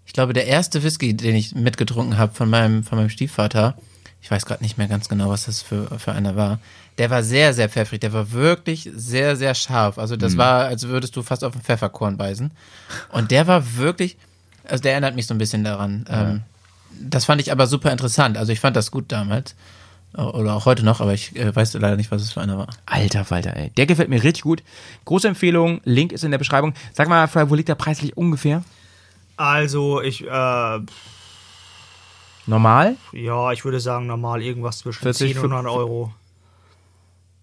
ich 0.07 0.13
glaube, 0.13 0.33
der 0.33 0.47
erste 0.47 0.83
Whisky, 0.85 1.17
den 1.17 1.35
ich 1.35 1.55
mitgetrunken 1.55 2.17
habe 2.19 2.33
von 2.33 2.49
meinem, 2.49 2.85
von 2.85 2.99
meinem 2.99 3.11
Stiefvater, 3.11 3.77
ich 4.23 4.31
weiß 4.31 4.47
gerade 4.47 4.63
nicht 4.63 4.79
mehr 4.79 4.89
ganz 4.89 5.09
genau, 5.09 5.31
was 5.31 5.47
das 5.47 5.63
für, 5.63 5.99
für 5.99 6.13
einer 6.13 6.37
war, 6.37 6.59
der 6.99 7.09
war 7.09 7.23
sehr, 7.23 7.55
sehr 7.55 7.69
pfeffrig. 7.69 8.01
Der 8.01 8.13
war 8.13 8.33
wirklich 8.33 8.91
sehr, 8.95 9.35
sehr 9.35 9.55
scharf. 9.55 9.99
Also 9.99 10.17
das 10.17 10.37
war, 10.37 10.67
als 10.67 10.87
würdest 10.87 11.17
du 11.17 11.23
fast 11.23 11.45
auf 11.45 11.55
ein 11.55 11.63
Pfefferkorn 11.63 12.19
beißen. 12.19 12.51
Und 13.11 13.31
der 13.31 13.47
war 13.47 13.77
wirklich, 13.77 14.19
also 14.69 14.83
der 14.83 14.93
erinnert 14.93 15.15
mich 15.15 15.27
so 15.27 15.33
ein 15.33 15.39
bisschen 15.39 15.65
daran. 15.65 16.05
Ähm, 16.11 16.43
das 17.01 17.25
fand 17.25 17.41
ich 17.41 17.53
aber 17.53 17.67
super 17.67 17.91
interessant. 17.91 18.37
Also 18.37 18.53
ich 18.53 18.61
fand 18.61 18.77
das 18.77 18.91
gut 18.91 19.07
damals. 19.09 19.55
Oder 20.13 20.55
auch 20.55 20.67
heute 20.67 20.85
noch, 20.85 21.01
aber 21.01 21.15
ich 21.15 21.37
äh, 21.37 21.55
weiß 21.55 21.75
leider 21.75 21.97
nicht, 21.97 22.11
was 22.11 22.21
es 22.21 22.33
für 22.33 22.41
einer 22.41 22.59
war. 22.59 22.67
Alter 22.85 23.25
Falter, 23.25 23.57
ey. 23.57 23.71
Der 23.71 23.87
gefällt 23.87 24.11
mir 24.11 24.23
richtig 24.23 24.43
gut. 24.43 24.63
Große 25.05 25.29
Empfehlung. 25.29 25.81
Link 25.85 26.13
ist 26.13 26.25
in 26.25 26.33
der 26.33 26.39
Beschreibung. 26.39 26.75
Sag 26.93 27.09
mal, 27.09 27.29
wo 27.49 27.55
liegt 27.55 27.69
der 27.69 27.77
preislich 27.77 28.17
ungefähr? 28.17 28.65
Also 29.37 30.03
ich, 30.03 30.27
äh, 30.27 30.81
Normal? 32.47 32.97
ja, 33.13 33.53
ich 33.53 33.65
würde 33.65 33.81
sagen 33.81 34.07
normal 34.07 34.43
irgendwas 34.43 34.79
zwischen 34.79 35.03
40, 35.03 35.35
10 35.35 35.45
und 35.45 35.53
100 35.53 35.73
Euro. 35.73 36.13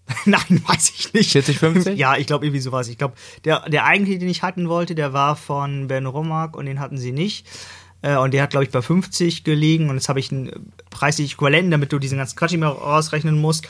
Nein, 0.24 0.62
weiß 0.66 0.90
ich 0.98 1.12
nicht. 1.12 1.32
40, 1.32 1.58
50? 1.58 1.98
Ja, 1.98 2.16
ich 2.16 2.26
glaube 2.26 2.46
irgendwie 2.46 2.60
sowas. 2.60 2.88
Ich 2.88 2.96
glaube, 2.98 3.14
der, 3.44 3.68
der 3.68 3.84
eigentliche, 3.84 4.18
den 4.18 4.28
ich 4.28 4.42
hatten 4.42 4.68
wollte, 4.68 4.94
der 4.94 5.12
war 5.12 5.36
von 5.36 5.86
Ben 5.88 6.06
Romack 6.06 6.56
und 6.56 6.66
den 6.66 6.80
hatten 6.80 6.96
sie 6.98 7.12
nicht. 7.12 7.46
Äh, 8.00 8.16
Und 8.16 8.32
der 8.32 8.42
hat, 8.44 8.50
glaube 8.50 8.64
ich, 8.64 8.70
bei 8.70 8.80
50 8.80 9.44
gelegen. 9.44 9.90
Und 9.90 9.96
jetzt 9.96 10.08
habe 10.08 10.20
ich 10.20 10.30
einen 10.32 10.72
preislich 10.90 11.32
Äquivalenten, 11.34 11.70
damit 11.70 11.92
du 11.92 11.98
diesen 11.98 12.16
ganzen 12.18 12.36
Quatsch 12.36 12.52
nicht 12.52 12.60
mehr 12.60 12.70
ausrechnen 12.70 13.38
musst. 13.40 13.68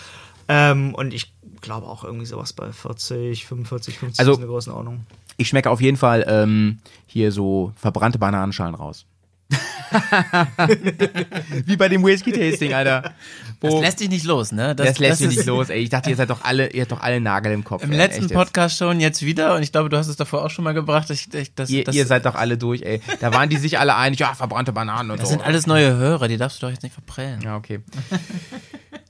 Ähm, 0.49 0.95
und 0.95 1.13
ich 1.13 1.33
glaube 1.61 1.87
auch 1.87 2.05
irgendwie 2.05 2.27
sowas 2.27 2.53
bei 2.53 2.71
40, 2.73 3.47
45, 3.47 3.99
50 3.99 4.21
Also- 4.21 4.33
ist 4.33 4.39
eine 4.39 4.47
Größenordnung. 4.47 5.07
Ich 5.39 5.49
schmecke 5.49 5.71
auf 5.71 5.81
jeden 5.81 5.97
Fall 5.97 6.25
ähm, 6.29 6.79
hier 7.07 7.31
so 7.33 7.73
verbrannte 7.77 8.19
Bananenschalen 8.19 8.75
raus. 8.75 9.07
Wie 11.67 11.77
bei 11.77 11.89
dem 11.89 12.05
Whisky-Tasting, 12.05 12.75
Alter. 12.75 13.15
Das 13.61 13.73
Wo, 13.73 13.81
lässt 13.81 14.01
dich 14.01 14.09
nicht 14.09 14.25
los, 14.25 14.53
ne? 14.53 14.75
das, 14.75 14.99
lässt 14.99 15.21
mich 15.21 15.31
ist- 15.31 15.37
nicht 15.39 15.47
los, 15.47 15.69
ey. 15.69 15.81
Ich 15.81 15.91
dachte, 15.91 16.11
ihr 16.11 16.17
seid 16.17 16.31
doch 16.31 16.45
alle, 16.45 16.71
ihr 16.71 16.83
habt 16.83 16.93
doch 16.93 17.01
alle 17.01 17.21
Nagel 17.21 17.53
im 17.53 17.65
Kopf. 17.65 17.83
Im 17.83 17.91
ey. 17.93 17.97
letzten. 17.99 18.29
Podcast 18.29 18.79
schon, 18.79 19.01
jetzt 19.01 19.23
wieder. 19.23 19.55
Und 19.57 19.63
ich 19.63 19.73
glaube, 19.73 19.89
du 19.89 19.97
hast 19.97 20.09
es 20.09 20.17
davor 20.17 20.45
auch 20.45 20.51
schon 20.51 20.65
mal 20.65 20.75
gebracht. 20.75 21.11
Ich, 21.11 21.33
ich, 21.35 21.55
das, 21.55 21.71
Ihr, 21.71 21.85
das, 21.85 21.95
ihr 21.95 22.07
seid 22.07 22.25
doch 22.27 22.35
alle 22.35 22.57
durch, 22.57 22.83
ey. 22.83 23.01
Da 23.21 23.33
waren 23.35 23.49
die 23.49 23.57
sich 23.57 23.79
alle 23.79 23.97
einig, 23.97 24.21
ja, 24.21 24.35
verbrannte 24.35 24.73
Bananen 24.73 25.11
und 25.11 25.21
das 25.21 25.29
so. 25.29 25.35
sind 25.35 25.45
alles 25.45 25.67
neue 25.67 25.97
Hörer, 25.97 26.29
die 26.29 26.37
darfst 26.37 26.63
du 26.63 26.67
doch 26.67 26.73
jetzt 26.73 26.83
nicht 26.83 26.93
verprellen. 26.93 27.41
Ja, 27.43 27.57
okay. 27.57 27.81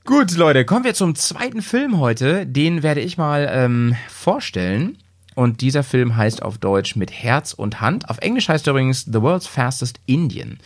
Gut, 0.05 0.35
Leute, 0.35 0.65
kommen 0.65 0.85
wir 0.85 0.95
zum 0.95 1.13
zweiten 1.15 1.61
Film 1.61 1.99
heute. 1.99 2.47
Den 2.47 2.81
werde 2.81 3.01
ich 3.01 3.17
mal 3.17 3.47
ähm, 3.51 3.95
vorstellen. 4.09 4.97
Und 5.39 5.61
dieser 5.61 5.83
Film 5.83 6.17
heißt 6.17 6.43
auf 6.43 6.57
Deutsch 6.57 6.97
mit 6.97 7.13
Herz 7.13 7.53
und 7.53 7.79
Hand. 7.79 8.09
Auf 8.09 8.17
Englisch 8.17 8.49
heißt 8.49 8.67
er 8.67 8.71
übrigens 8.71 9.05
The 9.05 9.21
World's 9.21 9.47
Fastest 9.47 10.01
Indian. 10.05 10.57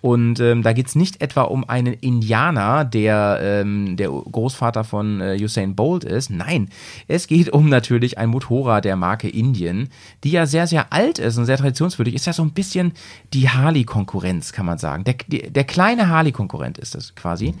Und 0.00 0.40
ähm, 0.40 0.62
da 0.62 0.72
geht's 0.72 0.94
nicht 0.94 1.20
etwa 1.20 1.42
um 1.42 1.68
einen 1.68 1.92
Indianer, 1.92 2.86
der 2.86 3.40
ähm, 3.42 3.98
der 3.98 4.08
Großvater 4.08 4.84
von 4.84 5.20
äh, 5.20 5.36
Usain 5.38 5.76
Bolt 5.76 6.04
ist. 6.04 6.30
Nein, 6.30 6.70
es 7.08 7.26
geht 7.26 7.52
um 7.52 7.68
natürlich 7.68 8.16
ein 8.16 8.30
Motorrad 8.30 8.86
der 8.86 8.96
Marke 8.96 9.28
Indien, 9.28 9.90
die 10.24 10.30
ja 10.30 10.46
sehr, 10.46 10.66
sehr 10.66 10.94
alt 10.94 11.18
ist 11.18 11.36
und 11.36 11.44
sehr 11.44 11.58
traditionswürdig. 11.58 12.14
Ist 12.14 12.26
ja 12.26 12.32
so 12.32 12.42
ein 12.42 12.52
bisschen 12.52 12.94
die 13.34 13.50
Harley-Konkurrenz, 13.50 14.52
kann 14.52 14.64
man 14.64 14.78
sagen. 14.78 15.04
Der, 15.04 15.16
der, 15.28 15.64
kleine 15.64 16.08
Harley-Konkurrent 16.08 16.78
ist 16.78 16.94
das 16.94 17.14
quasi. 17.14 17.52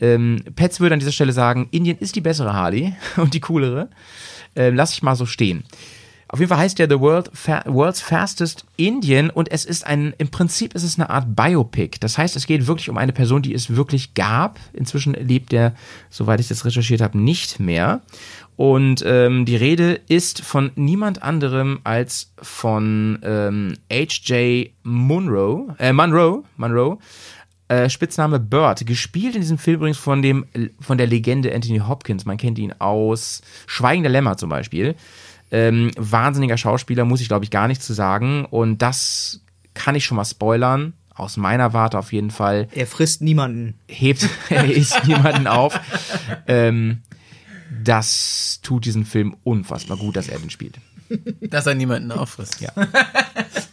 Ähm, 0.00 0.42
Petz 0.56 0.80
würde 0.80 0.94
an 0.94 0.98
dieser 0.98 1.12
Stelle 1.12 1.32
sagen, 1.32 1.68
Indien 1.70 1.98
ist 1.98 2.16
die 2.16 2.20
bessere 2.20 2.54
Harley 2.54 2.96
und 3.18 3.34
die 3.34 3.40
coolere. 3.40 3.88
Ähm, 4.56 4.74
lass 4.74 4.92
ich 4.94 5.04
mal 5.04 5.14
so 5.14 5.24
stehen. 5.24 5.62
Auf 6.30 6.40
jeden 6.40 6.50
Fall 6.50 6.58
heißt 6.58 6.78
der 6.78 6.88
The 6.90 7.00
World 7.00 7.30
Fa 7.32 7.62
World's 7.64 8.02
Fastest 8.02 8.66
Indian 8.76 9.30
und 9.30 9.50
es 9.50 9.64
ist 9.64 9.86
ein, 9.86 10.14
im 10.18 10.28
Prinzip 10.28 10.74
ist 10.74 10.82
es 10.82 10.98
eine 10.98 11.08
Art 11.08 11.34
Biopic. 11.34 11.98
Das 12.00 12.18
heißt, 12.18 12.36
es 12.36 12.46
geht 12.46 12.66
wirklich 12.66 12.90
um 12.90 12.98
eine 12.98 13.14
Person, 13.14 13.40
die 13.40 13.54
es 13.54 13.74
wirklich 13.74 14.12
gab. 14.12 14.60
Inzwischen 14.74 15.14
lebt 15.14 15.54
er, 15.54 15.74
soweit 16.10 16.40
ich 16.40 16.48
das 16.48 16.66
recherchiert 16.66 17.00
habe, 17.00 17.16
nicht 17.18 17.60
mehr. 17.60 18.02
Und 18.56 19.02
ähm, 19.06 19.46
die 19.46 19.56
Rede 19.56 20.00
ist 20.08 20.42
von 20.42 20.72
niemand 20.74 21.22
anderem 21.22 21.80
als 21.84 22.32
von 22.42 23.18
ähm, 23.22 23.76
H.J. 23.90 24.70
Munro, 24.82 25.74
äh, 25.78 25.92
Munro, 25.94 26.44
Munro, 26.56 26.98
äh, 27.68 27.88
Spitzname 27.88 28.40
Bird, 28.40 28.84
gespielt 28.84 29.34
in 29.34 29.42
diesem 29.42 29.58
Film 29.58 29.76
übrigens 29.76 29.98
von 29.98 30.22
dem 30.22 30.44
von 30.80 30.98
der 30.98 31.06
Legende 31.06 31.54
Anthony 31.54 31.78
Hopkins. 31.78 32.26
Man 32.26 32.36
kennt 32.36 32.58
ihn 32.58 32.74
aus 32.80 33.40
Schweigen 33.66 34.02
der 34.02 34.12
Lämmer 34.12 34.36
zum 34.36 34.50
Beispiel. 34.50 34.94
Ähm, 35.50 35.90
wahnsinniger 35.96 36.56
Schauspieler, 36.56 37.04
muss 37.04 37.20
ich 37.20 37.28
glaube 37.28 37.44
ich 37.44 37.50
gar 37.50 37.68
nichts 37.68 37.86
zu 37.86 37.92
sagen. 37.94 38.44
Und 38.44 38.82
das 38.82 39.40
kann 39.74 39.94
ich 39.94 40.04
schon 40.04 40.16
mal 40.16 40.24
spoilern. 40.24 40.94
Aus 41.14 41.36
meiner 41.36 41.72
Warte 41.72 41.98
auf 41.98 42.12
jeden 42.12 42.30
Fall. 42.30 42.68
Er 42.72 42.86
frisst 42.86 43.22
niemanden. 43.22 43.74
Hebt, 43.88 44.28
er 44.50 44.64
isst 44.64 45.04
niemanden 45.06 45.46
auf. 45.46 45.78
Ähm, 46.46 47.02
das 47.82 48.60
tut 48.62 48.84
diesen 48.84 49.04
Film 49.04 49.36
unfassbar 49.44 49.96
gut, 49.96 50.16
dass 50.16 50.28
er 50.28 50.38
den 50.38 50.50
spielt. 50.50 50.76
Dass 51.40 51.66
er 51.66 51.74
niemanden 51.74 52.12
auffrisst. 52.12 52.60
Ja. 52.60 52.70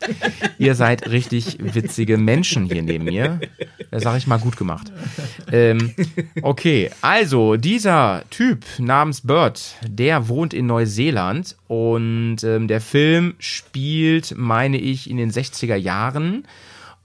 Ihr 0.57 0.75
seid 0.75 1.09
richtig 1.09 1.57
witzige 1.59 2.17
Menschen 2.17 2.65
hier 2.65 2.81
neben 2.81 3.05
mir. 3.05 3.39
Das 3.91 4.03
sage 4.03 4.17
ich 4.17 4.27
mal 4.27 4.39
gut 4.39 4.57
gemacht. 4.57 4.91
Ähm, 5.51 5.93
okay, 6.41 6.91
also 7.01 7.55
dieser 7.55 8.23
Typ 8.29 8.65
namens 8.77 9.21
Bird, 9.21 9.75
der 9.87 10.27
wohnt 10.27 10.53
in 10.53 10.67
Neuseeland 10.67 11.55
und 11.67 12.43
ähm, 12.43 12.67
der 12.67 12.81
Film 12.81 13.35
spielt, 13.39 14.35
meine 14.37 14.77
ich, 14.77 15.09
in 15.09 15.17
den 15.17 15.31
60er 15.31 15.75
Jahren. 15.75 16.45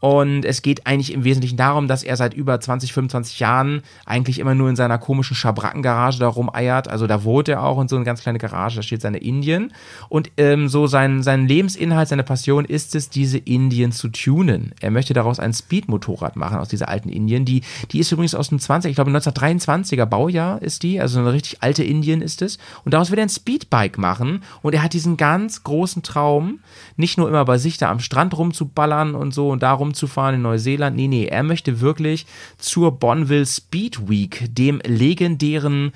Und 0.01 0.47
es 0.47 0.63
geht 0.63 0.87
eigentlich 0.87 1.13
im 1.13 1.25
Wesentlichen 1.25 1.59
darum, 1.59 1.87
dass 1.87 2.03
er 2.03 2.17
seit 2.17 2.33
über 2.35 2.59
20, 2.59 2.93
25 2.93 3.39
Jahren 3.39 3.83
eigentlich 4.07 4.39
immer 4.39 4.55
nur 4.55 4.71
in 4.71 4.77
seiner 4.77 4.99
komischen 4.99 5.37
Schabrackengarage 5.37 6.19
da 6.19 6.29
rumeiert. 6.29 6.89
Also 6.89 7.07
da 7.07 7.23
wohnt 7.23 7.49
er 7.49 7.63
auch 7.63 7.81
in 7.81 7.89
so 7.89 7.97
eine 7.97 8.05
ganz 8.07 8.23
kleine 8.23 8.39
Garage, 8.39 8.77
da 8.77 8.83
steht 8.83 9.03
seine 9.03 9.19
Indien. 9.19 9.73
Und 10.09 10.31
ähm, 10.39 10.69
so 10.69 10.87
sein, 10.87 11.23
sein 11.23 11.47
Lebensinhalt, 11.47 12.09
seine 12.09 12.23
Passion 12.23 12.65
ist 12.65 12.95
es, 12.95 13.11
diese 13.11 13.39
Indien 13.39 13.93
zu 13.93 14.09
tunen. 14.09 14.73
Er 14.81 14.91
möchte 14.91 15.13
daraus 15.13 15.39
ein 15.39 15.53
Speedmotorrad 15.53 16.35
machen 16.35 16.59
aus 16.59 16.69
dieser 16.69 16.89
alten 16.89 17.11
Indien. 17.11 17.45
Die, 17.45 17.63
die 17.93 17.99
ist 17.99 18.11
übrigens 18.11 18.35
aus 18.35 18.49
dem 18.49 18.59
20, 18.59 18.91
ich 18.91 18.95
glaube 18.95 19.11
1923er 19.11 20.07
Baujahr 20.07 20.63
ist 20.63 20.83
die, 20.83 21.01
also 21.01 21.21
eine 21.21 21.33
richtig 21.33 21.63
alte 21.63 21.85
Indien 21.85 22.23
ist 22.23 22.41
es. 22.41 22.59
Und 22.85 22.95
daraus 22.95 23.11
will 23.11 23.19
er 23.19 23.25
ein 23.25 23.29
Speedbike 23.29 23.99
machen. 23.99 24.43
Und 24.63 24.75
er 24.75 24.83
hat 24.83 24.95
diesen 24.95 25.19
ganz 25.19 25.63
großen 25.63 26.03
Traum, 26.03 26.61
nicht 26.97 27.19
nur 27.19 27.29
immer 27.29 27.45
bei 27.45 27.59
sich 27.59 27.77
da 27.77 27.91
am 27.91 28.01
Strand 28.01 28.37
rumzuballern 28.37 29.15
und 29.15 29.35
so 29.35 29.51
und 29.51 29.63
da 29.91 29.91
rumzufahren 29.91 30.37
in 30.37 30.43
Neuseeland. 30.43 30.97
Nee, 30.97 31.09
nee, 31.09 31.27
er 31.27 31.43
möchte 31.43 31.81
wirklich 31.81 32.27
zur 32.59 32.93
Bonneville 32.93 33.47
Speed 33.47 34.09
Week, 34.09 34.47
dem 34.55 34.81
legendären 34.85 35.93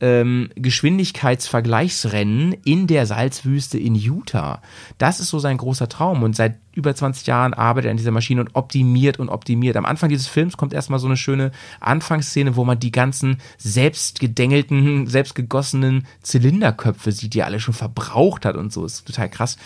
ähm, 0.00 0.50
Geschwindigkeitsvergleichsrennen 0.54 2.54
in 2.64 2.86
der 2.86 3.06
Salzwüste 3.06 3.78
in 3.78 3.94
Utah. 3.94 4.62
Das 4.98 5.20
ist 5.20 5.30
so 5.30 5.38
sein 5.38 5.56
großer 5.56 5.88
Traum 5.88 6.22
und 6.22 6.36
seit 6.36 6.56
über 6.74 6.94
20 6.94 7.26
Jahren 7.26 7.54
arbeitet 7.54 7.88
er 7.88 7.92
an 7.92 7.96
dieser 7.96 8.12
Maschine 8.12 8.40
und 8.40 8.54
optimiert 8.54 9.18
und 9.18 9.28
optimiert. 9.28 9.76
Am 9.76 9.84
Anfang 9.84 10.08
dieses 10.08 10.28
Films 10.28 10.56
kommt 10.56 10.72
erstmal 10.72 11.00
so 11.00 11.08
eine 11.08 11.16
schöne 11.16 11.50
Anfangsszene, 11.80 12.54
wo 12.54 12.64
man 12.64 12.78
die 12.78 12.92
ganzen 12.92 13.38
selbstgedengelten, 13.56 15.08
selbstgegossenen 15.08 16.06
Zylinderköpfe 16.22 17.10
sieht, 17.10 17.34
die 17.34 17.40
er 17.40 17.46
alle 17.46 17.58
schon 17.58 17.74
verbraucht 17.74 18.44
hat 18.44 18.56
und 18.56 18.72
so. 18.72 18.84
Ist 18.84 19.06
total 19.06 19.28
krass. 19.28 19.56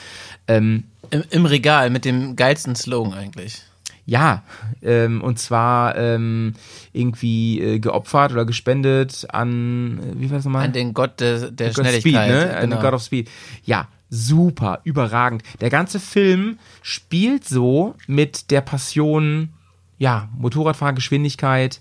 Ähm, 0.49 0.85
Im, 1.11 1.25
Im 1.29 1.45
Regal 1.45 1.91
mit 1.91 2.07
dem 2.07 2.37
geilsten 2.37 2.75
Slogan 2.75 3.13
eigentlich. 3.13 3.63
Ja, 4.05 4.43
ähm, 4.83 5.23
und 5.23 5.39
zwar 5.39 5.97
ähm, 5.97 6.55
irgendwie 6.93 7.61
äh, 7.61 7.79
geopfert 7.79 8.33
oder 8.33 8.45
gespendet 8.45 9.27
an, 9.31 9.99
äh, 9.99 10.21
wie 10.21 10.31
war 10.31 10.39
das 10.39 10.45
nochmal? 10.45 10.65
An 10.65 10.73
den 10.73 10.93
Gott 10.93 11.21
der, 11.21 11.51
der 11.51 11.69
of 11.69 11.75
Schnelligkeit. 11.75 12.01
Speed, 12.01 12.15
ne? 12.15 12.57
An 12.57 12.61
Genau. 12.63 12.77
den 12.77 12.83
God 12.83 12.95
of 12.95 13.03
Speed. 13.03 13.31
Ja, 13.65 13.89
super, 14.11 14.81
überragend. 14.85 15.43
Der 15.61 15.71
ganze 15.71 16.01
Film 16.01 16.59
spielt 16.83 17.45
so 17.45 17.95
mit 18.07 18.51
der 18.51 18.61
Passion, 18.61 19.51
ja, 19.99 20.29
Motorradfahren, 20.37 20.97
Geschwindigkeit, 20.97 21.81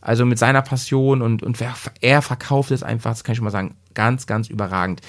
also 0.00 0.24
mit 0.24 0.38
seiner 0.38 0.62
Passion 0.62 1.22
und, 1.22 1.42
und 1.42 1.58
er 2.00 2.22
verkauft 2.22 2.70
es 2.70 2.82
einfach, 2.84 3.10
das 3.10 3.24
kann 3.24 3.32
ich 3.32 3.38
schon 3.38 3.44
mal 3.44 3.50
sagen, 3.50 3.74
ganz, 3.94 4.26
ganz 4.26 4.48
überragend. 4.48 5.00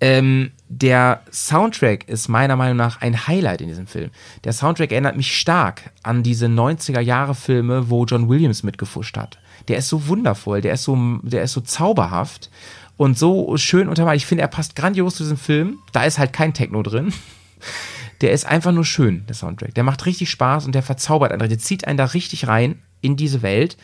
Ähm, 0.00 0.52
der 0.80 1.22
Soundtrack 1.30 2.08
ist 2.08 2.28
meiner 2.28 2.56
Meinung 2.56 2.76
nach 2.76 3.00
ein 3.00 3.26
Highlight 3.26 3.60
in 3.60 3.68
diesem 3.68 3.86
Film. 3.86 4.10
Der 4.42 4.52
Soundtrack 4.52 4.90
erinnert 4.90 5.16
mich 5.16 5.36
stark 5.36 5.90
an 6.02 6.22
diese 6.22 6.46
90er-Jahre-Filme, 6.46 7.90
wo 7.90 8.04
John 8.04 8.28
Williams 8.28 8.62
mitgefuscht 8.62 9.16
hat. 9.16 9.38
Der 9.68 9.78
ist 9.78 9.88
so 9.88 10.08
wundervoll, 10.08 10.60
der 10.60 10.74
ist 10.74 10.82
so, 10.82 10.96
der 11.22 11.42
ist 11.42 11.52
so 11.52 11.60
zauberhaft 11.60 12.50
und 12.96 13.16
so 13.16 13.56
schön 13.56 13.88
untermalt. 13.88 14.16
Ich 14.16 14.26
finde, 14.26 14.42
er 14.42 14.48
passt 14.48 14.74
grandios 14.74 15.16
zu 15.16 15.22
diesem 15.22 15.38
Film. 15.38 15.78
Da 15.92 16.04
ist 16.04 16.18
halt 16.18 16.32
kein 16.32 16.54
Techno 16.54 16.82
drin. 16.82 17.12
Der 18.20 18.32
ist 18.32 18.46
einfach 18.46 18.72
nur 18.72 18.84
schön, 18.84 19.26
der 19.26 19.34
Soundtrack. 19.34 19.74
Der 19.74 19.84
macht 19.84 20.06
richtig 20.06 20.30
Spaß 20.30 20.66
und 20.66 20.74
der 20.74 20.82
verzaubert 20.82 21.32
einen. 21.32 21.48
Der 21.48 21.58
zieht 21.58 21.86
einen 21.86 21.98
da 21.98 22.06
richtig 22.06 22.48
rein 22.48 22.80
in 23.00 23.16
diese 23.16 23.42
Welt. 23.42 23.76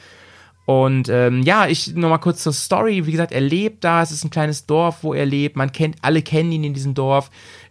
Und 0.71 1.09
ähm, 1.09 1.43
ja, 1.43 1.67
ich 1.67 1.95
nochmal 1.97 2.21
kurz 2.21 2.45
zur 2.45 2.53
Story. 2.53 3.05
Wie 3.07 3.11
gesagt, 3.11 3.33
er 3.33 3.41
lebt 3.41 3.83
da. 3.83 4.03
Es 4.03 4.13
ist 4.13 4.23
ein 4.25 4.31
kleines 4.31 4.67
Dorf, 4.67 4.99
wo 5.03 5.15
er 5.15 5.27
lebt. 5.27 5.57
Man 5.57 5.73
kennt, 5.73 5.97
alle 6.03 6.23
kennen 6.23 6.53
ihn 6.53 6.63
in 6.63 6.75
diesem 6.75 6.95
Dorf. 6.95 7.29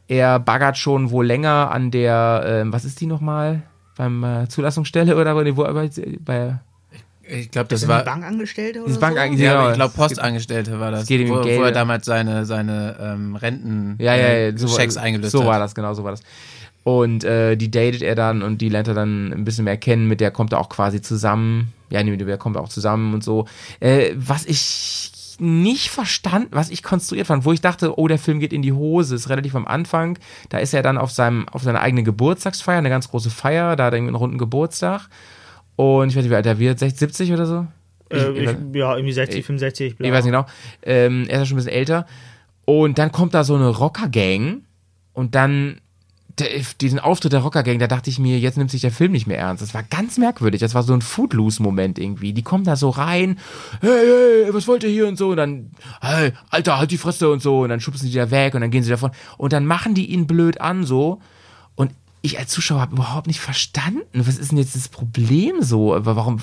Er 0.09 0.37
baggert 0.39 0.77
schon 0.77 1.09
wohl 1.09 1.25
länger 1.25 1.71
an 1.71 1.91
der, 1.91 2.43
ähm, 2.45 2.73
was 2.73 2.83
ist 2.83 2.99
die 2.99 3.05
nochmal? 3.05 3.61
Beim 3.95 4.23
äh, 4.25 4.47
Zulassungsstelle 4.49 5.15
oder 5.15 5.33
wo, 5.35 5.55
wo 5.55 5.63
bei, 5.73 5.89
bei 6.19 6.59
Ich 7.25 7.51
glaube, 7.51 7.69
das 7.69 7.81
Sind 7.81 7.89
war. 7.89 8.03
Bankangestellte 8.03 8.83
oder 8.83 8.91
so? 8.91 8.99
Bank 8.99 9.15
Ja, 9.15 9.27
genau, 9.27 9.69
ich 9.69 9.75
glaube, 9.75 9.91
es 9.91 9.97
Postangestellte 9.97 10.79
war 10.81 10.91
das. 10.91 11.07
geht 11.07 11.21
ihm 11.21 11.29
wo, 11.29 11.39
Geld. 11.41 11.57
wo 11.59 11.63
er 11.63 11.71
damals 11.71 12.05
seine, 12.05 12.45
seine 12.45 12.97
ähm, 12.99 13.35
Renten 13.37 13.95
Ja, 13.99 14.15
ja, 14.15 14.23
ja, 14.23 14.29
äh, 14.47 14.57
so, 14.57 14.67
Checks 14.75 14.97
war- 14.97 15.03
eingelöst 15.03 15.31
so 15.31 15.41
hat. 15.41 15.47
war 15.47 15.59
das, 15.59 15.73
genau, 15.73 15.93
so 15.93 16.03
war 16.03 16.11
das. 16.11 16.21
Und 16.84 17.23
äh, 17.23 17.55
die 17.55 17.69
datet 17.69 18.01
er 18.01 18.15
dann 18.15 18.41
und 18.41 18.59
die 18.61 18.69
lernt 18.69 18.88
er 18.88 18.93
dann 18.93 19.32
ein 19.34 19.43
bisschen 19.43 19.65
mehr 19.65 19.77
kennen, 19.77 20.07
mit 20.07 20.21
der 20.21 20.32
kommt 20.32 20.53
er 20.53 20.59
auch 20.59 20.69
quasi 20.69 21.01
zusammen. 21.01 21.73
Ja, 21.91 22.01
nee, 22.03 22.11
mit 22.11 22.21
der 22.21 22.38
kommt 22.38 22.55
er 22.55 22.61
auch 22.63 22.69
zusammen 22.69 23.13
und 23.13 23.23
so. 23.23 23.45
Äh, 23.80 24.11
was 24.15 24.45
ich 24.45 25.11
nicht 25.41 25.89
verstanden, 25.89 26.49
was 26.51 26.69
ich 26.69 26.84
konstruiert 26.84 27.27
fand, 27.27 27.45
wo 27.45 27.53
ich 27.53 27.61
dachte, 27.61 27.97
oh, 27.97 28.07
der 28.07 28.17
Film 28.19 28.39
geht 28.39 28.51
in 28.53 28.61
die 28.61 28.73
Hose, 28.73 29.15
ist 29.15 29.30
relativ 29.30 29.55
am 29.55 29.67
Anfang. 29.67 30.17
Da 30.49 30.57
ist 30.57 30.73
er 30.73 30.82
dann 30.84 30.97
auf 30.97 31.11
seinem, 31.11 31.47
auf 31.49 31.63
seiner 31.63 31.80
eigenen 31.82 32.03
Geburtstagsfeier, 32.05 32.77
eine 32.77 32.89
ganz 32.89 33.09
große 33.09 33.30
Feier, 33.30 33.75
da 33.75 33.86
hat 33.86 33.93
er 33.93 33.97
irgendwie 33.97 34.09
einen 34.09 34.15
runden 34.15 34.38
Geburtstag. 34.38 35.07
Und 35.77 36.09
ich 36.09 36.15
weiß 36.15 36.23
nicht, 36.23 36.32
wie 36.32 36.36
alt 36.36 36.45
er 36.45 36.59
wird, 36.59 36.80
60, 36.80 36.99
70 36.99 37.34
oder 37.34 37.45
so? 37.45 37.67
Äh, 38.11 38.32
Ich- 38.32 38.49
ich, 38.49 38.75
ja, 38.75 38.95
irgendwie 38.95 39.13
60, 39.13 39.45
65. 39.45 39.95
Bla. 39.97 40.07
ich 40.07 40.13
weiß 40.13 40.25
nicht 40.25 40.34
genau. 40.34 40.45
Ähm, 40.84 41.25
er 41.30 41.36
ist 41.36 41.39
ja 41.39 41.45
schon 41.45 41.55
ein 41.55 41.63
bisschen 41.63 41.73
älter. 41.77 42.05
Und 42.65 42.97
dann 42.99 43.11
kommt 43.13 43.34
da 43.34 43.43
so 43.45 43.55
eine 43.55 43.69
Rocker-Gang 43.69 44.61
und 45.13 45.36
dann 45.36 45.80
der, 46.39 46.49
diesen 46.81 46.99
Auftritt 46.99 47.33
der 47.33 47.41
Rocker-Gang, 47.41 47.79
da 47.79 47.87
dachte 47.87 48.09
ich 48.09 48.19
mir, 48.19 48.39
jetzt 48.39 48.57
nimmt 48.57 48.71
sich 48.71 48.81
der 48.81 48.91
Film 48.91 49.11
nicht 49.11 49.27
mehr 49.27 49.37
ernst. 49.37 49.61
Das 49.61 49.73
war 49.73 49.83
ganz 49.83 50.17
merkwürdig. 50.17 50.59
Das 50.59 50.73
war 50.73 50.83
so 50.83 50.93
ein 50.93 51.01
Footloose-Moment 51.01 51.99
irgendwie. 51.99 52.33
Die 52.33 52.43
kommen 52.43 52.63
da 52.63 52.75
so 52.75 52.89
rein, 52.89 53.39
hey, 53.81 54.45
hey, 54.45 54.53
was 54.53 54.67
wollt 54.67 54.83
ihr 54.83 54.89
hier 54.89 55.07
und 55.07 55.17
so. 55.17 55.29
Und 55.29 55.37
dann, 55.37 55.71
hey, 56.01 56.33
Alter, 56.49 56.77
halt 56.77 56.91
die 56.91 56.97
Fresse 56.97 57.29
und 57.29 57.41
so. 57.41 57.61
Und 57.61 57.69
dann 57.69 57.79
schubsen 57.79 58.07
die 58.07 58.15
da 58.15 58.31
weg 58.31 58.55
und 58.55 58.61
dann 58.61 58.71
gehen 58.71 58.83
sie 58.83 58.89
davon. 58.89 59.11
Und 59.37 59.53
dann 59.53 59.65
machen 59.65 59.93
die 59.93 60.07
ihn 60.07 60.27
blöd 60.27 60.61
an 60.61 60.85
so. 60.85 61.21
Und 61.75 61.91
ich 62.21 62.37
als 62.37 62.51
Zuschauer 62.51 62.81
habe 62.81 62.95
überhaupt 62.95 63.27
nicht 63.27 63.39
verstanden, 63.39 64.01
was 64.13 64.37
ist 64.37 64.51
denn 64.51 64.57
jetzt 64.57 64.75
das 64.75 64.89
Problem 64.89 65.61
so? 65.61 65.95
Aber 65.95 66.15
Warum? 66.15 66.39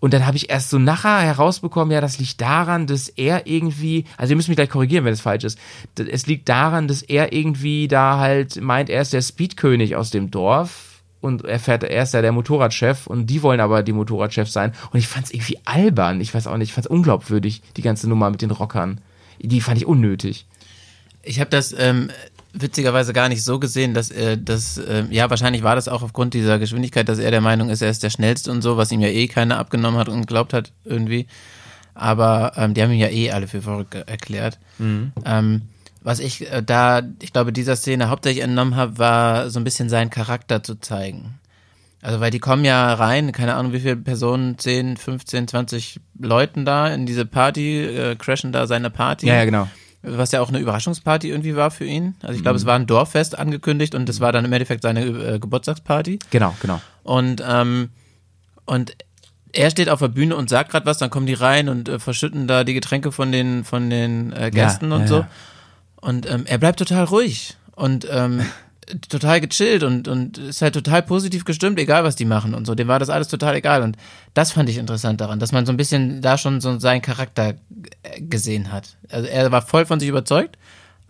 Und 0.00 0.14
dann 0.14 0.26
habe 0.26 0.36
ich 0.36 0.50
erst 0.50 0.70
so 0.70 0.78
nachher 0.78 1.20
herausbekommen, 1.20 1.92
ja, 1.92 2.00
das 2.00 2.18
liegt 2.18 2.40
daran, 2.40 2.86
dass 2.86 3.08
er 3.08 3.46
irgendwie, 3.46 4.04
also 4.16 4.32
ihr 4.32 4.36
müsst 4.36 4.48
mich 4.48 4.56
gleich 4.56 4.70
korrigieren, 4.70 5.04
wenn 5.04 5.12
es 5.12 5.20
falsch 5.20 5.44
ist. 5.44 5.58
Es 5.96 6.26
liegt 6.26 6.48
daran, 6.48 6.86
dass 6.86 7.02
er 7.02 7.32
irgendwie 7.32 7.88
da 7.88 8.18
halt 8.18 8.60
meint, 8.60 8.90
er 8.90 9.02
ist 9.02 9.12
der 9.12 9.22
Speedkönig 9.22 9.96
aus 9.96 10.10
dem 10.10 10.30
Dorf 10.30 11.02
und 11.20 11.44
er 11.44 11.58
fährt, 11.58 11.82
er 11.82 12.02
ist 12.04 12.14
ja 12.14 12.22
der 12.22 12.32
Motorradchef 12.32 13.08
und 13.08 13.26
die 13.26 13.42
wollen 13.42 13.60
aber 13.60 13.82
die 13.82 13.92
Motorradchef 13.92 14.48
sein. 14.48 14.72
Und 14.92 15.00
ich 15.00 15.08
fand 15.08 15.26
es 15.26 15.32
irgendwie 15.32 15.58
albern. 15.64 16.20
Ich 16.20 16.32
weiß 16.32 16.46
auch 16.46 16.56
nicht, 16.56 16.68
ich 16.68 16.74
fand 16.74 16.86
es 16.86 16.90
unglaubwürdig, 16.90 17.62
die 17.76 17.82
ganze 17.82 18.08
Nummer 18.08 18.30
mit 18.30 18.40
den 18.40 18.52
Rockern. 18.52 19.00
Die 19.40 19.60
fand 19.60 19.78
ich 19.78 19.86
unnötig. 19.86 20.46
Ich 21.22 21.40
habe 21.40 21.50
das 21.50 21.74
ähm, 21.76 22.10
witzigerweise 22.52 23.12
gar 23.12 23.28
nicht 23.28 23.44
so 23.44 23.58
gesehen, 23.58 23.94
dass 23.94 24.10
er 24.10 24.36
das, 24.36 24.80
ähm, 24.88 25.08
ja, 25.10 25.28
wahrscheinlich 25.30 25.62
war 25.62 25.74
das 25.74 25.88
auch 25.88 26.02
aufgrund 26.02 26.34
dieser 26.34 26.58
Geschwindigkeit, 26.58 27.08
dass 27.08 27.18
er 27.18 27.30
der 27.30 27.40
Meinung 27.40 27.68
ist, 27.70 27.82
er 27.82 27.90
ist 27.90 28.02
der 28.02 28.10
schnellste 28.10 28.50
und 28.50 28.62
so, 28.62 28.76
was 28.76 28.90
ihm 28.92 29.00
ja 29.00 29.08
eh 29.08 29.28
keiner 29.28 29.58
abgenommen 29.58 29.98
hat 29.98 30.08
und 30.08 30.20
geglaubt 30.20 30.52
hat 30.52 30.72
irgendwie. 30.84 31.26
Aber 31.94 32.52
ähm, 32.56 32.74
die 32.74 32.82
haben 32.82 32.92
ihn 32.92 33.00
ja 33.00 33.08
eh 33.08 33.32
alle 33.32 33.48
für 33.48 33.62
verrückt 33.62 33.94
erklärt. 33.94 34.58
Ähm, 35.24 35.62
was 36.00 36.20
ich 36.20 36.50
äh, 36.50 36.62
da, 36.62 37.02
ich 37.20 37.32
glaube, 37.32 37.52
dieser 37.52 37.76
Szene 37.76 38.08
hauptsächlich 38.08 38.44
entnommen 38.44 38.76
habe, 38.76 38.98
war 38.98 39.50
so 39.50 39.60
ein 39.60 39.64
bisschen 39.64 39.88
seinen 39.88 40.10
Charakter 40.10 40.62
zu 40.62 40.76
zeigen. 40.76 41.38
Also, 42.00 42.20
weil 42.20 42.30
die 42.30 42.38
kommen 42.38 42.64
ja 42.64 42.94
rein, 42.94 43.32
keine 43.32 43.54
Ahnung, 43.54 43.72
wie 43.72 43.80
viele 43.80 43.96
Personen, 43.96 44.56
10, 44.56 44.96
15, 44.96 45.48
20 45.48 46.00
Leuten 46.20 46.64
da 46.64 46.86
in 46.88 47.06
diese 47.06 47.26
Party, 47.26 47.80
äh, 47.84 48.14
crashen 48.14 48.52
da 48.52 48.68
seine 48.68 48.90
Party 48.90 49.26
Ja, 49.26 49.34
ja, 49.34 49.44
genau. 49.44 49.68
Was 50.02 50.32
ja 50.32 50.40
auch 50.40 50.48
eine 50.48 50.58
Überraschungsparty 50.58 51.28
irgendwie 51.28 51.56
war 51.56 51.70
für 51.70 51.84
ihn. 51.84 52.14
Also 52.22 52.34
ich 52.34 52.42
glaube, 52.42 52.56
es 52.56 52.66
war 52.66 52.76
ein 52.76 52.86
Dorffest 52.86 53.38
angekündigt 53.38 53.94
und 53.94 54.08
es 54.08 54.20
war 54.20 54.32
dann 54.32 54.44
im 54.44 54.52
Endeffekt 54.52 54.82
seine 54.82 55.04
äh, 55.04 55.38
Geburtstagsparty. 55.38 56.18
Genau, 56.30 56.54
genau. 56.60 56.80
Und 57.02 57.42
ähm, 57.46 57.90
und 58.64 58.96
er 59.52 59.70
steht 59.70 59.88
auf 59.88 59.98
der 60.00 60.08
Bühne 60.08 60.36
und 60.36 60.50
sagt 60.50 60.70
gerade 60.70 60.86
was, 60.86 60.98
dann 60.98 61.10
kommen 61.10 61.26
die 61.26 61.34
rein 61.34 61.68
und 61.68 61.88
äh, 61.88 61.98
verschütten 61.98 62.46
da 62.46 62.64
die 62.64 62.74
Getränke 62.74 63.12
von 63.12 63.32
den 63.32 63.64
von 63.64 63.90
den 63.90 64.32
äh, 64.32 64.50
Gästen 64.50 64.90
Ja, 64.90 64.96
und 64.96 65.02
ja, 65.02 65.06
so. 65.08 65.16
ja. 65.20 65.28
Und 66.00 66.30
ähm, 66.30 66.44
er 66.46 66.58
bleibt 66.58 66.78
total 66.78 67.04
ruhig 67.04 67.56
und 67.74 68.06
ähm, 68.10 68.42
total 69.08 69.40
gechillt 69.40 69.82
und 69.82 70.08
und 70.08 70.38
ist 70.38 70.62
halt 70.62 70.74
total 70.74 71.02
positiv 71.02 71.44
gestimmt, 71.44 71.78
egal 71.78 72.04
was 72.04 72.16
die 72.16 72.24
machen 72.24 72.54
und 72.54 72.66
so. 72.66 72.74
Dem 72.74 72.88
war 72.88 72.98
das 72.98 73.10
alles 73.10 73.28
total 73.28 73.54
egal 73.56 73.82
und 73.82 73.96
das 74.34 74.52
fand 74.52 74.68
ich 74.68 74.78
interessant 74.78 75.20
daran, 75.20 75.38
dass 75.38 75.52
man 75.52 75.66
so 75.66 75.72
ein 75.72 75.76
bisschen 75.76 76.20
da 76.22 76.38
schon 76.38 76.60
so 76.60 76.78
seinen 76.78 77.02
Charakter 77.02 77.54
äh, 78.02 78.20
gesehen 78.20 78.72
hat. 78.72 78.96
Also 79.10 79.26
er 79.28 79.50
war 79.52 79.62
voll 79.62 79.86
von 79.86 80.00
sich 80.00 80.08
überzeugt, 80.08 80.56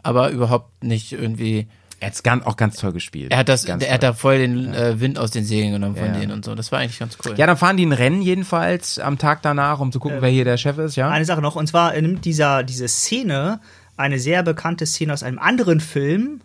aber 0.03 0.31
überhaupt 0.31 0.83
nicht 0.85 1.13
irgendwie. 1.13 1.69
Er 2.01 2.07
hat 2.07 2.15
es 2.15 2.23
ganz, 2.23 2.47
auch 2.47 2.57
ganz 2.57 2.77
toll 2.77 2.93
gespielt. 2.93 3.33
Er 3.33 3.39
hat 3.39 3.49
das, 3.49 3.65
Ganz 3.65 3.83
er 3.83 3.93
hat 3.95 4.03
toll. 4.03 4.11
da 4.11 4.15
voll 4.15 4.39
den 4.39 4.73
äh, 4.73 5.01
Wind 5.01 5.19
aus 5.19 5.33
den 5.33 5.45
Segeln 5.45 5.73
genommen 5.73 5.97
von 5.97 6.07
Ja, 6.07 6.13
denen 6.13 6.31
und 6.31 6.45
so. 6.45 6.55
Das 6.55 6.71
war 6.71 6.79
eigentlich 6.79 7.01
ganz 7.01 7.19
cool. 7.27 7.35
Ja, 7.37 7.45
dann 7.49 7.57
fahren 7.57 7.77
die 7.77 7.85
ein 7.85 7.91
Rennen 7.91 8.23
jedenfalls 8.23 9.01
am 9.01 9.19
Tag 9.19 9.43
danach, 9.43 9.81
um 9.81 9.91
zu 9.91 9.99
gucken, 9.99 10.19
wer 10.21 10.29
hier 10.29 10.45
der 10.45 10.59
Chef 10.59 10.79
ist, 10.79 10.95
ja? 10.95 11.11
Eine 11.11 11.25
Sache 11.25 11.43
noch, 11.43 11.57
und 11.57 11.67
zwar 11.67 12.01
nimmt 12.01 12.25
dieser, 12.25 12.63
diese 12.63 12.87
Szene 12.87 13.59
eine 13.97 14.21
sehr 14.21 14.45
bekannte 14.45 14.87
Szene 14.87 15.13
aus 15.13 15.25
einem 15.25 15.41
anderen 15.41 15.81
Film. 15.81 16.41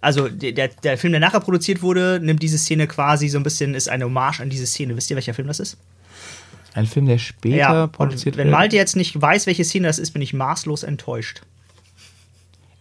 Also 0.00 0.28
der, 0.28 0.68
der, 0.68 0.96
Film, 0.98 1.12
der 1.12 1.20
nachher 1.20 1.40
produziert 1.40 1.82
wurde, 1.82 2.20
nimmt 2.22 2.42
diese 2.42 2.56
Szene 2.58 2.86
quasi 2.86 3.28
so 3.28 3.38
ein 3.38 3.42
bisschen, 3.42 3.74
ist 3.74 3.88
eine 3.88 4.06
Hommage 4.06 4.40
an 4.40 4.48
diese 4.48 4.66
Szene. 4.66 4.96
Wisst 4.96 5.10
ihr, 5.10 5.16
welcher 5.16 5.34
Film 5.34 5.48
das 5.48 5.60
ist? 5.60 5.76
Ein 6.72 6.86
Film, 6.86 7.06
der 7.06 7.18
später 7.18 7.88
produziert 7.88 8.36
und 8.36 8.38
wenn 8.38 8.46
wird. 8.46 8.56
Malte 8.56 8.76
jetzt 8.76 8.96
nicht 8.96 9.20
weiß, 9.20 9.46
welche 9.46 9.64
Szene 9.64 9.88
das 9.88 9.98
ist, 9.98 10.12
bin 10.12 10.22
ich 10.22 10.32
maßlos 10.32 10.84
enttäuscht. 10.84 11.42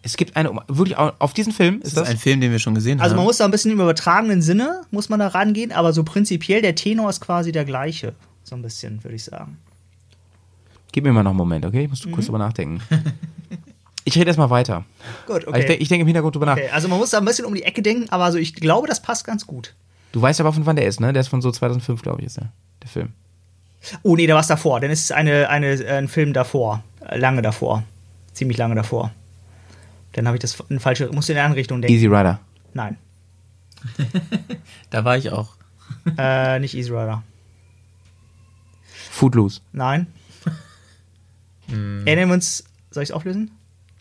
Es 0.01 0.15
gibt 0.15 0.37
eine, 0.37 0.51
wirklich 0.69 0.95
auch- 0.97 1.13
auf 1.19 1.33
diesen 1.33 1.51
Film 1.51 1.77
ist 1.81 1.87
das 1.87 1.93
das? 1.95 2.03
ist 2.03 2.09
ein 2.11 2.17
Film, 2.19 2.39
den 2.39 2.51
wir 2.51 2.59
schon 2.59 2.73
gesehen 2.73 3.01
Also 3.01 3.11
haben. 3.11 3.17
man 3.17 3.25
muss 3.25 3.37
da 3.37 3.45
ein 3.45 3.51
bisschen 3.51 3.71
im 3.71 3.81
übertragenen 3.81 4.41
Sinne, 4.41 4.83
muss 4.91 5.09
man 5.09 5.19
da 5.19 5.27
rangehen, 5.27 5.73
aber 5.73 5.91
so 5.91 6.03
prinzipiell, 6.05 6.61
der 6.61 6.75
Tenor 6.75 7.09
ist 7.09 7.19
quasi 7.19 7.51
der 7.51 7.65
gleiche. 7.65 8.13
So 8.45 8.55
ein 8.55 8.61
bisschen, 8.61 9.03
würde 9.03 9.15
ich 9.15 9.25
sagen. 9.25 9.57
Gib 10.93 11.03
mir 11.03 11.11
mal 11.11 11.23
noch 11.23 11.31
einen 11.31 11.37
Moment, 11.37 11.65
okay? 11.65 11.83
Ich 11.83 11.89
muss 11.89 12.07
kurz 12.09 12.27
drüber 12.27 12.39
nachdenken. 12.39 12.81
Ich 14.09 14.15
rede 14.17 14.27
erstmal 14.27 14.49
weiter. 14.49 14.85
Gut, 15.27 15.43
Ich, 15.43 15.51
denk, 15.51 15.63
okay. 15.65 15.77
ich 15.79 15.87
denke 15.87 16.01
im 16.01 16.07
Hintergrund 16.07 16.35
drüber 16.35 16.47
nach. 16.47 16.57
okay. 16.57 16.69
Also 16.71 16.87
man 16.87 16.97
muss 16.97 17.11
da 17.11 17.19
ein 17.19 17.25
bisschen 17.25 17.45
um 17.45 17.53
die 17.53 17.63
Ecke 17.63 17.83
denken, 17.83 18.09
aber 18.09 18.23
also 18.23 18.39
ich 18.39 18.55
glaube, 18.55 18.87
das 18.87 19.01
passt 19.01 19.23
ganz 19.23 19.45
gut. 19.45 19.75
Du 20.11 20.21
weißt 20.21 20.39
aber, 20.39 20.51
von 20.51 20.65
wann 20.65 20.75
der 20.75 20.87
ist, 20.87 20.99
ne? 20.99 21.13
Der 21.13 21.21
ist 21.21 21.27
von 21.27 21.41
so 21.43 21.51
2005, 21.51 22.01
glaube 22.01 22.21
ich, 22.21 22.25
ist 22.25 22.37
der, 22.37 22.51
der 22.81 22.89
Film. 22.89 23.09
Oh 24.01 24.15
nee, 24.15 24.25
da 24.25 24.33
war 24.33 24.41
es 24.41 24.47
davor. 24.47 24.79
Dann 24.79 24.89
ist 24.89 25.03
es 25.03 25.11
eine, 25.11 25.49
eine, 25.49 25.85
ein 25.87 26.07
Film 26.07 26.33
davor. 26.33 26.83
Äh, 27.07 27.19
Lange 27.19 27.41
davor. 27.43 27.83
Ziemlich 28.33 28.57
lange 28.57 28.73
davor. 28.75 29.11
Dann 30.13 30.25
habe 30.25 30.37
ich 30.37 30.41
das 30.41 30.57
in 30.69 30.79
falsche. 30.79 31.09
Musst 31.11 31.29
du 31.29 31.33
in 31.33 31.37
eine 31.37 31.45
andere 31.45 31.59
Richtung 31.59 31.81
denken. 31.81 31.95
Easy 31.95 32.07
Rider. 32.07 32.39
Nein. 32.73 32.97
da 34.89 35.05
war 35.05 35.17
ich 35.17 35.31
auch. 35.31 35.55
Äh, 36.17 36.59
nicht 36.59 36.73
Easy 36.73 36.89
Rider. 36.89 37.21
Footloose. 39.11 39.61
Nein. 39.71 40.07
Hm. 41.67 42.01
Erinnern 42.07 42.29
wir 42.29 42.33
uns. 42.33 42.63
Soll 42.89 43.03
ich 43.03 43.09
es 43.09 43.15
auflösen? 43.15 43.51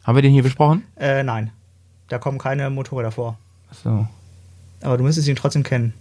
Haben 0.08 0.16
wir 0.16 0.22
den 0.22 0.32
hier 0.32 0.42
besprochen? 0.42 0.84
Äh, 0.98 1.22
nein. 1.22 1.50
Da 2.08 2.16
kommen 2.18 2.38
keine 2.38 2.70
Motorräder 2.70 3.10
vor. 3.10 3.36
So. 3.84 4.06
Aber 4.80 4.96
du 4.96 5.04
müsstest 5.04 5.28
ihn 5.28 5.36
trotzdem 5.36 5.62
kennen. 5.64 5.92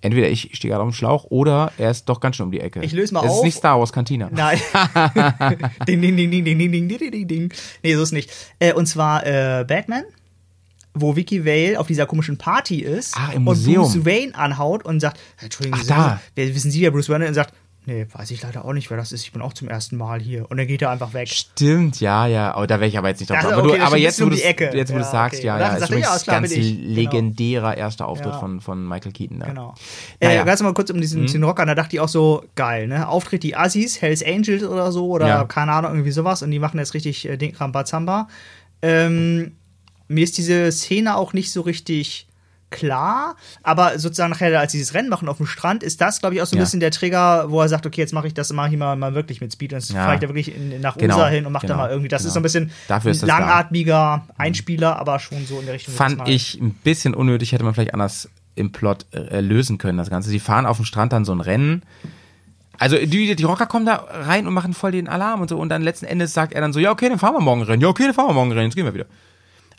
Entweder 0.00 0.28
ich 0.28 0.50
stehe 0.54 0.72
gerade 0.72 0.82
auf 0.82 0.90
dem 0.90 0.94
Schlauch 0.94 1.26
oder 1.30 1.70
er 1.78 1.92
ist 1.92 2.06
doch 2.08 2.18
ganz 2.18 2.34
schön 2.34 2.46
um 2.46 2.50
die 2.50 2.58
Ecke. 2.58 2.80
Ich 2.82 2.90
löse 2.90 3.14
mal 3.14 3.24
es 3.24 3.30
auf. 3.30 3.36
ist 3.38 3.44
nicht 3.44 3.56
Star 3.56 3.78
Wars 3.78 3.92
Cantina. 3.92 4.28
Nein. 4.32 4.58
ding, 5.86 6.00
ding, 6.02 6.16
ding, 6.16 6.30
ding, 6.30 6.44
ding, 6.44 6.58
ding, 6.58 6.72
ding, 6.72 6.88
ding, 6.88 7.10
ding, 7.12 7.28
ding. 7.28 7.52
Nee, 7.84 7.94
so 7.94 8.02
ist 8.02 8.10
nicht. 8.10 8.28
Äh, 8.58 8.72
und 8.72 8.86
zwar 8.86 9.24
äh, 9.24 9.64
Batman, 9.64 10.02
wo 10.94 11.14
Vicky 11.14 11.46
Vale 11.46 11.78
auf 11.78 11.86
dieser 11.86 12.06
komischen 12.06 12.36
Party 12.36 12.80
ist 12.80 13.16
Ah, 13.16 13.28
im 13.30 13.46
und 13.46 13.56
Museum. 13.56 13.84
Bruce 13.84 14.04
Wayne 14.04 14.34
anhaut 14.34 14.84
und 14.84 14.98
sagt, 14.98 15.20
Entschuldigung, 15.40 15.78
Ach, 15.80 15.84
Sie- 15.84 15.88
da. 15.88 16.20
wissen 16.34 16.72
Sie, 16.72 16.80
wer 16.82 16.90
Bruce 16.90 17.08
Wayne 17.08 17.24
ist? 17.26 17.28
Und 17.28 17.34
sagt, 17.34 17.54
Nee, 17.84 18.06
weiß 18.12 18.30
ich 18.30 18.40
leider 18.42 18.64
auch 18.64 18.72
nicht, 18.74 18.90
wer 18.90 18.96
das 18.96 19.10
ist. 19.10 19.24
Ich 19.24 19.32
bin 19.32 19.42
auch 19.42 19.54
zum 19.54 19.68
ersten 19.68 19.96
Mal 19.96 20.20
hier. 20.20 20.48
Und 20.48 20.56
dann 20.56 20.68
geht 20.68 20.82
er 20.82 20.90
einfach 20.90 21.14
weg. 21.14 21.28
Stimmt, 21.28 22.00
ja, 22.00 22.28
ja. 22.28 22.56
Oh, 22.56 22.64
da 22.64 22.76
wäre 22.78 22.86
ich 22.88 22.96
aber 22.96 23.08
jetzt 23.08 23.18
nicht 23.18 23.30
drauf. 23.30 23.38
Also, 23.38 23.48
aber 23.50 23.58
okay, 23.58 23.66
du, 23.66 23.72
das 23.72 23.78
ist 23.80 23.86
aber 23.88 23.96
jetzt, 23.98 24.20
wo 24.20 24.24
um 24.24 24.30
du 24.30 24.36
die 24.36 24.42
Ecke. 24.42 24.70
jetzt, 24.72 24.90
wo 24.90 24.98
du 24.98 25.00
Ja, 25.02 25.10
sagst, 25.10 25.38
okay. 25.40 25.46
ja, 25.48 25.58
ja, 25.58 25.68
dann 25.70 25.82
ist 25.82 25.88
übrigens 25.90 26.06
ja, 26.06 26.18
klar, 26.20 26.40
ganz. 26.42 26.54
Genau. 26.54 26.94
legendärer 26.94 27.76
erster 27.76 28.06
Auftritt 28.06 28.34
Ja. 28.34 28.38
von, 28.38 28.60
von 28.60 28.86
Michael 28.86 29.10
Keaton. 29.10 29.40
Da. 29.40 29.46
Genau. 29.46 29.74
Naja. 30.20 30.42
Äh, 30.42 30.44
ganz 30.44 30.62
mal 30.62 30.72
kurz 30.74 30.90
um 30.90 31.00
diesen, 31.00 31.22
diesen 31.22 31.42
Rocker, 31.42 31.66
da 31.66 31.74
dachte 31.74 31.96
ich 31.96 32.00
auch 32.00 32.08
so, 32.08 32.44
geil, 32.54 32.86
ne? 32.86 33.08
Auftritt 33.08 33.42
die 33.42 33.56
Assis, 33.56 34.00
Hells 34.00 34.24
Angels 34.24 34.62
oder 34.62 34.92
so, 34.92 35.08
oder 35.08 35.44
keine 35.46 35.72
Ahnung, 35.72 35.90
irgendwie 35.92 36.12
sowas, 36.12 36.42
und 36.42 36.52
die 36.52 36.60
machen 36.60 36.78
jetzt 36.78 36.94
richtig 36.94 37.28
äh, 37.28 37.36
Ding 37.36 37.56
Rambazamba. 37.56 38.28
Ähm, 38.80 39.56
mir 40.06 40.22
ist 40.22 40.38
diese 40.38 40.70
Szene 40.70 41.16
auch 41.16 41.32
nicht 41.32 41.50
so 41.50 41.62
richtig 41.62 42.28
klar, 42.72 43.36
aber 43.62 43.98
sozusagen 44.00 44.30
nachher, 44.32 44.58
als 44.58 44.72
sie 44.72 44.78
dieses 44.78 44.94
Rennen 44.94 45.08
machen 45.08 45.28
auf 45.28 45.36
dem 45.36 45.46
Strand, 45.46 45.84
ist 45.84 46.00
das, 46.00 46.18
glaube 46.18 46.34
ich, 46.34 46.42
auch 46.42 46.46
so 46.46 46.56
ein 46.56 46.58
Ja. 46.58 46.64
bisschen 46.64 46.80
der 46.80 46.90
Trigger, 46.90 47.50
wo 47.50 47.60
er 47.60 47.68
sagt, 47.68 47.86
okay, 47.86 48.00
jetzt 48.00 48.12
mache 48.12 48.26
ich 48.26 48.34
das, 48.34 48.52
mache 48.52 48.70
ich 48.72 48.76
mal, 48.76 48.96
mal 48.96 49.14
wirklich 49.14 49.40
mit 49.40 49.52
Speed 49.52 49.72
und 49.72 49.78
jetzt 49.78 49.90
Ja. 49.92 50.02
fahre 50.02 50.14
ich 50.14 50.20
da 50.20 50.28
wirklich 50.28 50.54
in, 50.56 50.80
nach 50.80 50.96
Genau, 50.96 51.16
USA 51.18 51.28
hin 51.28 51.46
und 51.46 51.52
mache 51.52 51.66
genau, 51.66 51.74
da 51.78 51.82
mal 51.84 51.90
irgendwie, 51.90 52.08
das 52.08 52.22
ist 52.22 52.28
genau. 52.28 52.34
so 52.34 52.40
ein 52.40 52.42
bisschen 52.42 52.70
Dafür 52.88 53.10
ist 53.12 53.22
ein 53.22 53.28
da. 53.28 53.38
langatmiger 53.38 54.26
Einspieler, 54.36 54.98
aber 54.98 55.20
schon 55.20 55.46
so 55.46 55.60
in 55.60 55.66
der 55.66 55.74
Richtung. 55.74 55.94
Fand 55.94 56.28
ich 56.28 56.58
ein 56.60 56.74
bisschen 56.74 57.14
unnötig, 57.14 57.52
hätte 57.52 57.62
man 57.64 57.74
vielleicht 57.74 57.94
anders 57.94 58.28
im 58.56 58.72
Plot 58.72 59.06
äh, 59.12 59.40
lösen 59.40 59.78
können, 59.78 59.96
das 59.98 60.10
Ganze. 60.10 60.28
Sie 60.28 60.40
fahren 60.40 60.66
auf 60.66 60.76
dem 60.76 60.84
Strand 60.84 61.12
dann 61.12 61.24
so 61.24 61.32
ein 61.32 61.40
Rennen. 61.40 61.82
Also 62.78 62.96
die, 62.96 63.36
die 63.36 63.44
Rocker 63.44 63.66
kommen 63.66 63.86
da 63.86 64.04
rein 64.10 64.46
und 64.46 64.54
machen 64.54 64.74
voll 64.74 64.90
den 64.92 65.08
Alarm 65.08 65.40
und 65.40 65.48
so 65.48 65.56
und 65.58 65.68
dann 65.68 65.82
letzten 65.82 66.04
Endes 66.06 66.34
sagt 66.34 66.52
er 66.52 66.60
dann 66.60 66.72
so, 66.72 66.80
ja 66.80 66.90
okay, 66.90 67.08
dann 67.08 67.18
fahren 67.18 67.34
wir 67.34 67.40
morgen 67.40 67.62
Rennen, 67.62 67.80
ja 67.80 67.88
okay, 67.88 68.04
dann 68.06 68.14
fahren 68.14 68.28
wir 68.28 68.32
morgen 68.34 68.50
Rennen, 68.50 68.64
jetzt 68.66 68.74
gehen 68.74 68.84
wir 68.84 68.94
wieder. 68.94 69.06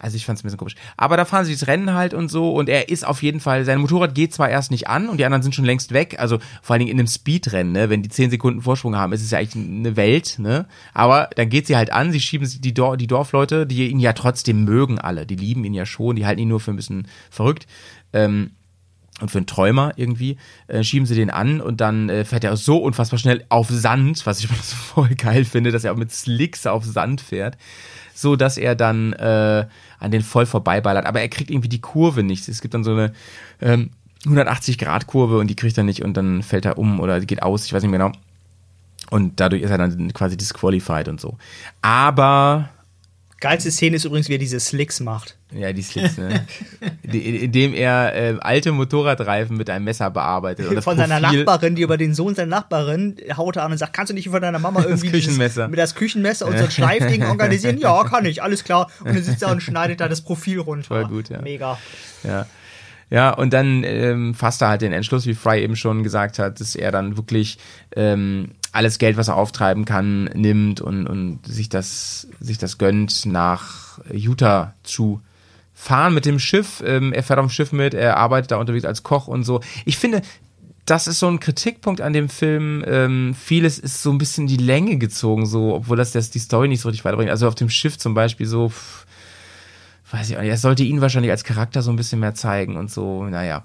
Also 0.03 0.17
ich 0.17 0.25
fand 0.25 0.37
es 0.37 0.43
ein 0.43 0.47
bisschen 0.47 0.57
komisch. 0.57 0.75
Aber 0.97 1.15
da 1.15 1.23
fahren 1.23 1.45
sie 1.45 1.53
das 1.53 1.65
Rennen 1.65 1.93
halt 1.93 2.13
und 2.13 2.27
so 2.27 2.53
und 2.53 2.67
er 2.67 2.89
ist 2.89 3.07
auf 3.07 3.23
jeden 3.23 3.39
Fall, 3.39 3.63
sein 3.63 3.79
Motorrad 3.79 4.13
geht 4.13 4.33
zwar 4.33 4.49
erst 4.49 4.69
nicht 4.69 4.89
an 4.89 5.07
und 5.07 5.17
die 5.17 5.23
anderen 5.23 5.43
sind 5.43 5.55
schon 5.55 5.63
längst 5.63 5.93
weg, 5.93 6.19
also 6.19 6.39
vor 6.61 6.73
allen 6.73 6.81
Dingen 6.81 6.91
in 6.91 6.99
einem 6.99 7.07
Speedrennen, 7.07 7.71
ne, 7.71 7.89
wenn 7.89 8.03
die 8.03 8.09
10 8.09 8.29
Sekunden 8.29 8.61
Vorsprung 8.61 8.97
haben, 8.97 9.13
ist 9.13 9.23
es 9.23 9.31
ja 9.31 9.39
eigentlich 9.39 9.55
eine 9.55 9.95
Welt, 9.95 10.39
ne, 10.39 10.67
aber 10.93 11.29
dann 11.37 11.47
geht 11.47 11.67
sie 11.67 11.77
halt 11.77 11.93
an, 11.93 12.11
sie 12.11 12.19
schieben 12.19 12.49
die, 12.59 12.73
Dor 12.73 12.97
die 12.97 13.07
Dorfleute, 13.07 13.65
die 13.65 13.89
ihn 13.89 14.01
ja 14.01 14.11
trotzdem 14.11 14.65
mögen 14.65 14.99
alle, 14.99 15.25
die 15.25 15.37
lieben 15.37 15.63
ihn 15.63 15.73
ja 15.73 15.85
schon, 15.85 16.17
die 16.17 16.25
halten 16.25 16.41
ihn 16.41 16.49
nur 16.49 16.59
für 16.59 16.71
ein 16.71 16.75
bisschen 16.75 17.07
verrückt, 17.31 17.65
ähm, 18.11 18.51
und 19.21 19.29
für 19.29 19.37
einen 19.37 19.47
Träumer 19.47 19.93
irgendwie, 19.95 20.37
äh, 20.67 20.83
schieben 20.83 21.05
sie 21.05 21.15
den 21.15 21.29
an 21.29 21.61
und 21.61 21.81
dann 21.81 22.09
äh, 22.09 22.25
fährt 22.25 22.43
er 22.43 22.57
so 22.57 22.77
unfassbar 22.77 23.19
schnell 23.19 23.45
auf 23.47 23.69
Sand, 23.69 24.25
was 24.25 24.39
ich 24.39 24.47
so 24.47 24.75
voll 24.75 25.15
geil 25.15 25.45
finde, 25.45 25.71
dass 25.71 25.83
er 25.83 25.93
auch 25.93 25.97
mit 25.97 26.11
Slicks 26.11 26.65
auf 26.65 26.83
Sand 26.83 27.21
fährt, 27.21 27.57
so 28.13 28.35
dass 28.35 28.57
er 28.57 28.75
dann 28.75 29.13
äh, 29.13 29.67
an 30.03 30.11
den 30.11 30.21
voll 30.21 30.45
vorbeiballert. 30.45 31.05
Aber 31.05 31.21
er 31.21 31.29
kriegt 31.29 31.49
irgendwie 31.49 31.69
die 31.69 31.81
Kurve 31.81 32.23
nicht. 32.23 32.47
Es 32.47 32.61
gibt 32.61 32.73
dann 32.73 32.83
so 32.83 32.91
eine 32.91 33.13
ähm, 33.61 33.91
180-Grad-Kurve 34.25 35.37
und 35.37 35.47
die 35.47 35.55
kriegt 35.55 35.77
er 35.77 35.83
nicht 35.83 36.03
und 36.03 36.15
dann 36.15 36.43
fällt 36.43 36.65
er 36.65 36.77
um 36.77 36.99
oder 36.99 37.19
geht 37.21 37.43
aus, 37.43 37.65
ich 37.65 37.73
weiß 37.73 37.83
nicht 37.83 37.91
mehr 37.91 37.99
genau. 37.99 38.11
Und 39.09 39.39
dadurch 39.39 39.61
ist 39.61 39.69
er 39.69 39.77
dann 39.77 40.13
quasi 40.13 40.37
disqualified 40.37 41.07
und 41.07 41.19
so. 41.19 41.37
Aber 41.81 42.69
Geilste 43.43 43.71
Szene 43.71 43.97
ist 43.97 44.05
übrigens, 44.05 44.29
wie 44.29 44.35
er 44.35 44.39
diese 44.39 44.61
Slicks 44.61 45.01
macht. 45.01 45.35
Ja, 45.55 45.71
die 45.73 45.81
Slicks, 45.83 46.17
ne? 46.17 46.45
Indem 47.03 47.73
er 47.73 48.13
äh, 48.15 48.37
alte 48.39 48.71
Motorradreifen 48.71 49.55
mit 49.57 49.69
einem 49.69 49.85
Messer 49.85 50.09
bearbeitet. 50.09 50.75
Das 50.75 50.83
von 50.83 50.97
seiner 50.97 51.19
Profil- 51.19 51.39
Nachbarin, 51.43 51.75
die 51.75 51.81
über 51.81 51.97
den 51.97 52.13
Sohn 52.13 52.35
seiner 52.35 52.49
Nachbarin 52.49 53.15
haut 53.37 53.55
er 53.57 53.63
an 53.63 53.71
und 53.71 53.77
sagt, 53.77 53.93
kannst 53.93 54.09
du 54.09 54.13
nicht 54.13 54.29
von 54.29 54.41
deiner 54.41 54.59
Mama 54.59 54.81
irgendwie 54.83 55.09
dieses- 55.09 55.25
Küchenmesser. 55.27 55.67
mit 55.67 55.79
das 55.79 55.95
Küchenmesser 55.95 56.47
und 56.47 56.57
so 56.57 56.63
ein 56.65 56.71
Schleifding 56.71 57.23
organisieren? 57.27 57.77
Ja, 57.77 58.03
kann 58.03 58.25
ich, 58.25 58.41
alles 58.41 58.63
klar. 58.63 58.89
Und 59.01 59.15
dann 59.15 59.23
sitzt 59.23 59.41
er 59.43 59.51
und 59.51 59.61
schneidet 59.61 59.99
da 59.99 60.07
das 60.07 60.21
Profil 60.21 60.59
runter. 60.59 60.87
Voll 60.87 61.05
gut, 61.05 61.29
ja. 61.29 61.41
Mega. 61.41 61.77
Ja. 62.23 62.45
Ja, 63.09 63.29
und 63.31 63.53
dann 63.53 63.83
ähm, 63.83 64.33
fasst 64.33 64.61
er 64.63 64.69
halt 64.69 64.81
den 64.81 64.91
Entschluss, 64.91 65.27
wie 65.27 65.35
Fry 65.35 65.61
eben 65.61 65.75
schon 65.75 66.01
gesagt 66.01 66.39
hat, 66.39 66.59
dass 66.59 66.73
er 66.75 66.91
dann 66.91 67.15
wirklich 67.15 67.59
ähm, 67.95 68.51
alles 68.71 68.97
Geld, 68.97 69.17
was 69.17 69.27
er 69.27 69.35
auftreiben 69.35 69.85
kann, 69.85 70.23
nimmt 70.33 70.81
und, 70.81 71.05
und 71.05 71.45
sich, 71.45 71.69
das, 71.69 72.27
sich 72.39 72.57
das 72.57 72.79
gönnt, 72.79 73.27
nach 73.27 73.99
Utah 74.11 74.73
zu 74.81 75.21
fahren 75.73 76.13
mit 76.13 76.25
dem 76.25 76.39
Schiff. 76.39 76.83
Ähm, 76.85 77.13
er 77.13 77.23
fährt 77.23 77.39
auf 77.39 77.47
dem 77.47 77.51
Schiff 77.51 77.71
mit, 77.71 77.93
er 77.93 78.17
arbeitet 78.17 78.51
da 78.51 78.57
unterwegs 78.57 78.85
als 78.85 79.03
Koch 79.03 79.27
und 79.27 79.43
so. 79.43 79.61
Ich 79.85 79.97
finde, 79.97 80.21
das 80.85 81.07
ist 81.07 81.19
so 81.19 81.27
ein 81.27 81.39
Kritikpunkt 81.39 82.01
an 82.01 82.13
dem 82.13 82.29
Film. 82.29 82.83
Ähm, 82.85 83.35
vieles 83.39 83.79
ist 83.79 84.03
so 84.03 84.11
ein 84.11 84.17
bisschen 84.17 84.47
die 84.47 84.57
Länge 84.57 84.97
gezogen, 84.97 85.45
so, 85.45 85.75
obwohl 85.75 85.97
das, 85.97 86.11
das 86.11 86.29
die 86.29 86.39
Story 86.39 86.67
nicht 86.67 86.81
so 86.81 86.89
richtig 86.89 87.05
weiterbringt. 87.05 87.31
Also 87.31 87.47
auf 87.47 87.55
dem 87.55 87.69
Schiff 87.69 87.97
zum 87.97 88.13
Beispiel 88.13 88.45
so, 88.45 88.69
pff, 88.69 89.02
weiß 90.13 90.29
ich 90.29 90.37
auch 90.37 90.41
nicht, 90.41 90.49
er 90.51 90.57
sollte 90.57 90.83
ihn 90.83 91.01
wahrscheinlich 91.01 91.31
als 91.31 91.43
Charakter 91.43 91.81
so 91.81 91.89
ein 91.91 91.95
bisschen 91.95 92.19
mehr 92.19 92.35
zeigen 92.35 92.77
und 92.77 92.91
so, 92.91 93.23
naja. 93.25 93.63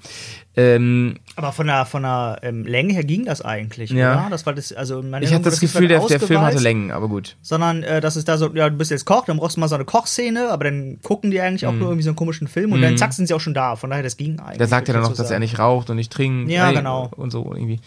Ähm, 0.57 1.19
Aber 1.37 1.53
von 1.53 1.67
der, 1.67 1.85
von 1.85 2.03
der 2.03 2.39
ähm, 2.43 2.65
Länge 2.65 2.95
her 2.95 3.05
ging 3.05 3.27
das 3.27 3.43
eigentlich, 3.43 3.91
Ja. 3.91 4.15
oder? 4.23 4.31
Das 4.31 4.47
war 4.47 4.55
das, 4.55 4.73
also 4.73 5.03
ich 5.21 5.33
hatte 5.33 5.45
das 5.45 5.55
ist 5.55 5.61
Gefühl, 5.61 5.89
nicht 5.89 6.11
der, 6.11 6.19
der 6.19 6.27
Film 6.27 6.41
hatte 6.41 6.59
Längen, 6.59 6.91
aber 6.91 7.07
gut. 7.09 7.37
Sondern, 7.43 7.83
äh, 7.83 8.01
das 8.01 8.17
ist 8.17 8.27
da 8.29 8.39
so, 8.39 8.53
ja, 8.55 8.69
du 8.71 8.77
bist 8.77 8.91
jetzt 8.91 9.05
Koch, 9.05 9.27
dann 9.27 9.37
brauchst 9.37 9.57
du 9.57 9.61
mal 9.61 9.69
so 9.69 9.75
eine 9.75 9.85
Kochszene, 9.85 10.51
aber 10.51 10.65
dann 10.65 10.99
gucken 11.03 11.31
die 11.31 11.41
eigentlich 11.41 11.67
auch 11.67 11.73
Mhm. 11.73 11.79
nur 11.79 11.89
irgendwie 11.91 12.03
so 12.05 12.11
einen 12.11 12.17
komischen 12.17 12.49
Film 12.49 12.73
und 12.73 12.81
dann 12.83 12.97
zack 12.97 13.13
sind 13.13 13.27
sie 13.29 13.35
auch 13.35 13.41
schon 13.41 13.55
da. 13.55 13.77
Von 13.77 13.91
daher, 13.91 14.03
das 14.03 14.17
ging 14.17 14.41
eigentlich. 14.41 14.59
Da 14.59 14.67
sagt 14.67 14.89
er 14.89 14.95
dann 14.95 15.03
noch, 15.05 15.15
dass 15.15 15.31
er 15.31 15.39
nicht 15.39 15.59
raucht 15.59 15.91
und 15.91 15.97
nicht 15.97 16.11
trinkt. 16.11 16.51
Ja, 16.51 16.71
ey, 16.71 16.75
genau. 16.77 17.11
Und 17.15 17.31
so 17.31 17.45
irgendwie. 17.55 17.79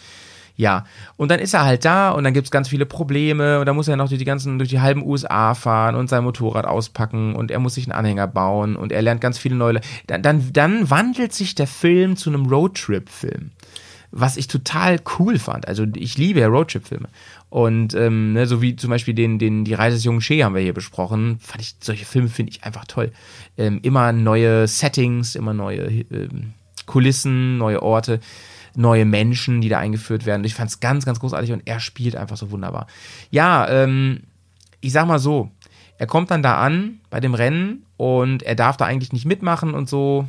Ja, 0.56 0.84
und 1.16 1.30
dann 1.30 1.40
ist 1.40 1.54
er 1.54 1.64
halt 1.64 1.84
da 1.84 2.10
und 2.10 2.24
dann 2.24 2.34
gibt's 2.34 2.50
ganz 2.50 2.68
viele 2.68 2.86
Probleme 2.86 3.60
und 3.60 3.66
dann 3.66 3.74
muss 3.74 3.88
er 3.88 3.96
noch 3.96 4.08
durch 4.08 4.18
die 4.18 4.24
ganzen, 4.24 4.58
durch 4.58 4.70
die 4.70 4.80
halben 4.80 5.04
USA 5.04 5.54
fahren 5.54 5.94
und 5.94 6.08
sein 6.08 6.24
Motorrad 6.24 6.66
auspacken 6.66 7.34
und 7.34 7.50
er 7.50 7.58
muss 7.58 7.74
sich 7.74 7.86
einen 7.86 7.92
Anhänger 7.92 8.26
bauen 8.26 8.76
und 8.76 8.92
er 8.92 9.02
lernt 9.02 9.20
ganz 9.20 9.38
viele 9.38 9.54
neue. 9.54 9.80
Dann, 10.06 10.22
dann, 10.22 10.52
dann 10.52 10.90
wandelt 10.90 11.32
sich 11.32 11.54
der 11.54 11.66
Film 11.66 12.16
zu 12.16 12.30
einem 12.30 12.46
Roadtrip-Film. 12.46 13.50
Was 14.14 14.36
ich 14.36 14.46
total 14.46 15.00
cool 15.18 15.38
fand. 15.38 15.66
Also 15.66 15.86
ich 15.94 16.18
liebe 16.18 16.40
ja 16.40 16.48
Roadtrip-Filme. 16.48 17.08
Und 17.48 17.94
ähm, 17.94 18.34
ne, 18.34 18.46
so 18.46 18.60
wie 18.60 18.76
zum 18.76 18.90
Beispiel 18.90 19.14
den, 19.14 19.38
den, 19.38 19.64
die 19.64 19.74
Reise 19.74 19.96
des 19.96 20.04
jungen 20.04 20.20
Shea 20.20 20.44
haben 20.44 20.54
wir 20.54 20.62
hier 20.62 20.74
besprochen, 20.74 21.38
fand 21.40 21.62
ich, 21.62 21.76
solche 21.80 22.04
Filme 22.04 22.28
finde 22.28 22.50
ich 22.50 22.64
einfach 22.64 22.84
toll. 22.86 23.10
Ähm, 23.56 23.80
immer 23.82 24.12
neue 24.12 24.66
Settings, 24.68 25.34
immer 25.34 25.54
neue 25.54 25.86
ähm, 26.10 26.52
Kulissen, 26.86 27.58
neue 27.58 27.82
Orte, 27.82 28.20
neue 28.74 29.04
Menschen, 29.04 29.60
die 29.60 29.68
da 29.68 29.78
eingeführt 29.78 30.26
werden. 30.26 30.44
Ich 30.44 30.54
fand 30.54 30.70
es 30.70 30.80
ganz, 30.80 31.04
ganz 31.04 31.20
großartig 31.20 31.52
und 31.52 31.62
er 31.66 31.80
spielt 31.80 32.16
einfach 32.16 32.36
so 32.36 32.50
wunderbar. 32.50 32.86
Ja, 33.30 33.68
ähm, 33.68 34.20
ich 34.80 34.92
sag 34.92 35.06
mal 35.06 35.18
so, 35.18 35.50
er 35.98 36.06
kommt 36.06 36.30
dann 36.30 36.42
da 36.42 36.56
an 36.58 37.00
bei 37.10 37.20
dem 37.20 37.34
Rennen 37.34 37.84
und 37.96 38.42
er 38.42 38.54
darf 38.54 38.76
da 38.76 38.86
eigentlich 38.86 39.12
nicht 39.12 39.24
mitmachen 39.24 39.74
und 39.74 39.88
so. 39.88 40.26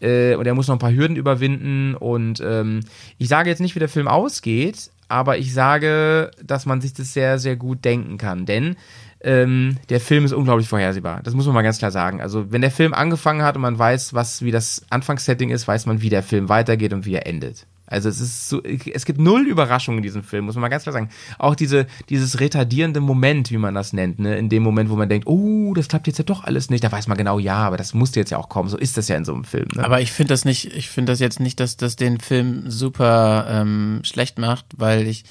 Äh, 0.00 0.34
und 0.34 0.46
er 0.46 0.54
muss 0.54 0.68
noch 0.68 0.76
ein 0.76 0.80
paar 0.80 0.92
Hürden 0.92 1.16
überwinden. 1.16 1.94
Und 1.94 2.40
ähm, 2.44 2.80
ich 3.18 3.28
sage 3.28 3.48
jetzt 3.48 3.60
nicht, 3.60 3.74
wie 3.74 3.80
der 3.80 3.88
Film 3.88 4.08
ausgeht, 4.08 4.90
aber 5.08 5.38
ich 5.38 5.54
sage, 5.54 6.30
dass 6.42 6.66
man 6.66 6.80
sich 6.80 6.92
das 6.92 7.12
sehr, 7.12 7.38
sehr 7.38 7.56
gut 7.56 7.84
denken 7.84 8.18
kann. 8.18 8.46
Denn 8.46 8.76
ähm, 9.24 9.78
der 9.88 10.00
Film 10.00 10.24
ist 10.24 10.32
unglaublich 10.32 10.68
vorhersehbar. 10.68 11.20
Das 11.24 11.34
muss 11.34 11.46
man 11.46 11.54
mal 11.54 11.62
ganz 11.62 11.78
klar 11.78 11.90
sagen. 11.90 12.20
Also, 12.20 12.52
wenn 12.52 12.60
der 12.60 12.70
Film 12.70 12.94
angefangen 12.94 13.42
hat 13.42 13.56
und 13.56 13.62
man 13.62 13.78
weiß, 13.78 14.14
was, 14.14 14.42
wie 14.42 14.50
das 14.50 14.82
Anfangssetting 14.90 15.50
ist, 15.50 15.66
weiß 15.66 15.86
man, 15.86 16.02
wie 16.02 16.10
der 16.10 16.22
Film 16.22 16.48
weitergeht 16.48 16.92
und 16.92 17.06
wie 17.06 17.14
er 17.14 17.26
endet. 17.26 17.66
Also 17.86 18.08
es 18.08 18.18
ist 18.18 18.48
so, 18.48 18.62
es 18.62 19.04
gibt 19.04 19.20
null 19.20 19.46
Überraschungen 19.46 19.98
in 19.98 20.02
diesem 20.02 20.22
Film, 20.22 20.46
muss 20.46 20.54
man 20.54 20.62
mal 20.62 20.68
ganz 20.68 20.84
klar 20.84 20.94
sagen. 20.94 21.10
Auch 21.38 21.54
diese, 21.54 21.86
dieses 22.08 22.40
retardierende 22.40 23.00
Moment, 23.00 23.50
wie 23.50 23.58
man 23.58 23.74
das 23.74 23.92
nennt, 23.92 24.18
ne, 24.18 24.36
in 24.38 24.48
dem 24.48 24.62
Moment, 24.62 24.88
wo 24.88 24.96
man 24.96 25.08
denkt, 25.08 25.26
oh, 25.26 25.74
das 25.74 25.88
klappt 25.88 26.06
jetzt 26.06 26.18
ja 26.18 26.24
doch 26.24 26.44
alles 26.44 26.70
nicht, 26.70 26.82
da 26.82 26.90
weiß 26.90 27.08
man 27.08 27.18
genau, 27.18 27.38
ja, 27.38 27.56
aber 27.56 27.76
das 27.76 27.92
musste 27.92 28.20
jetzt 28.20 28.30
ja 28.30 28.38
auch 28.38 28.48
kommen. 28.48 28.70
So 28.70 28.78
ist 28.78 28.96
das 28.96 29.08
ja 29.08 29.16
in 29.16 29.26
so 29.26 29.34
einem 29.34 29.44
Film. 29.44 29.68
Ne? 29.74 29.84
Aber 29.84 30.00
ich 30.00 30.12
finde 30.12 30.32
das 30.32 30.46
nicht, 30.46 30.74
ich 30.74 30.88
finde 30.88 31.12
das 31.12 31.20
jetzt 31.20 31.40
nicht, 31.40 31.60
dass 31.60 31.76
das 31.76 31.96
den 31.96 32.20
Film 32.20 32.70
super 32.70 33.46
ähm, 33.48 34.00
schlecht 34.02 34.38
macht, 34.38 34.64
weil 34.76 35.06
ich 35.06 35.24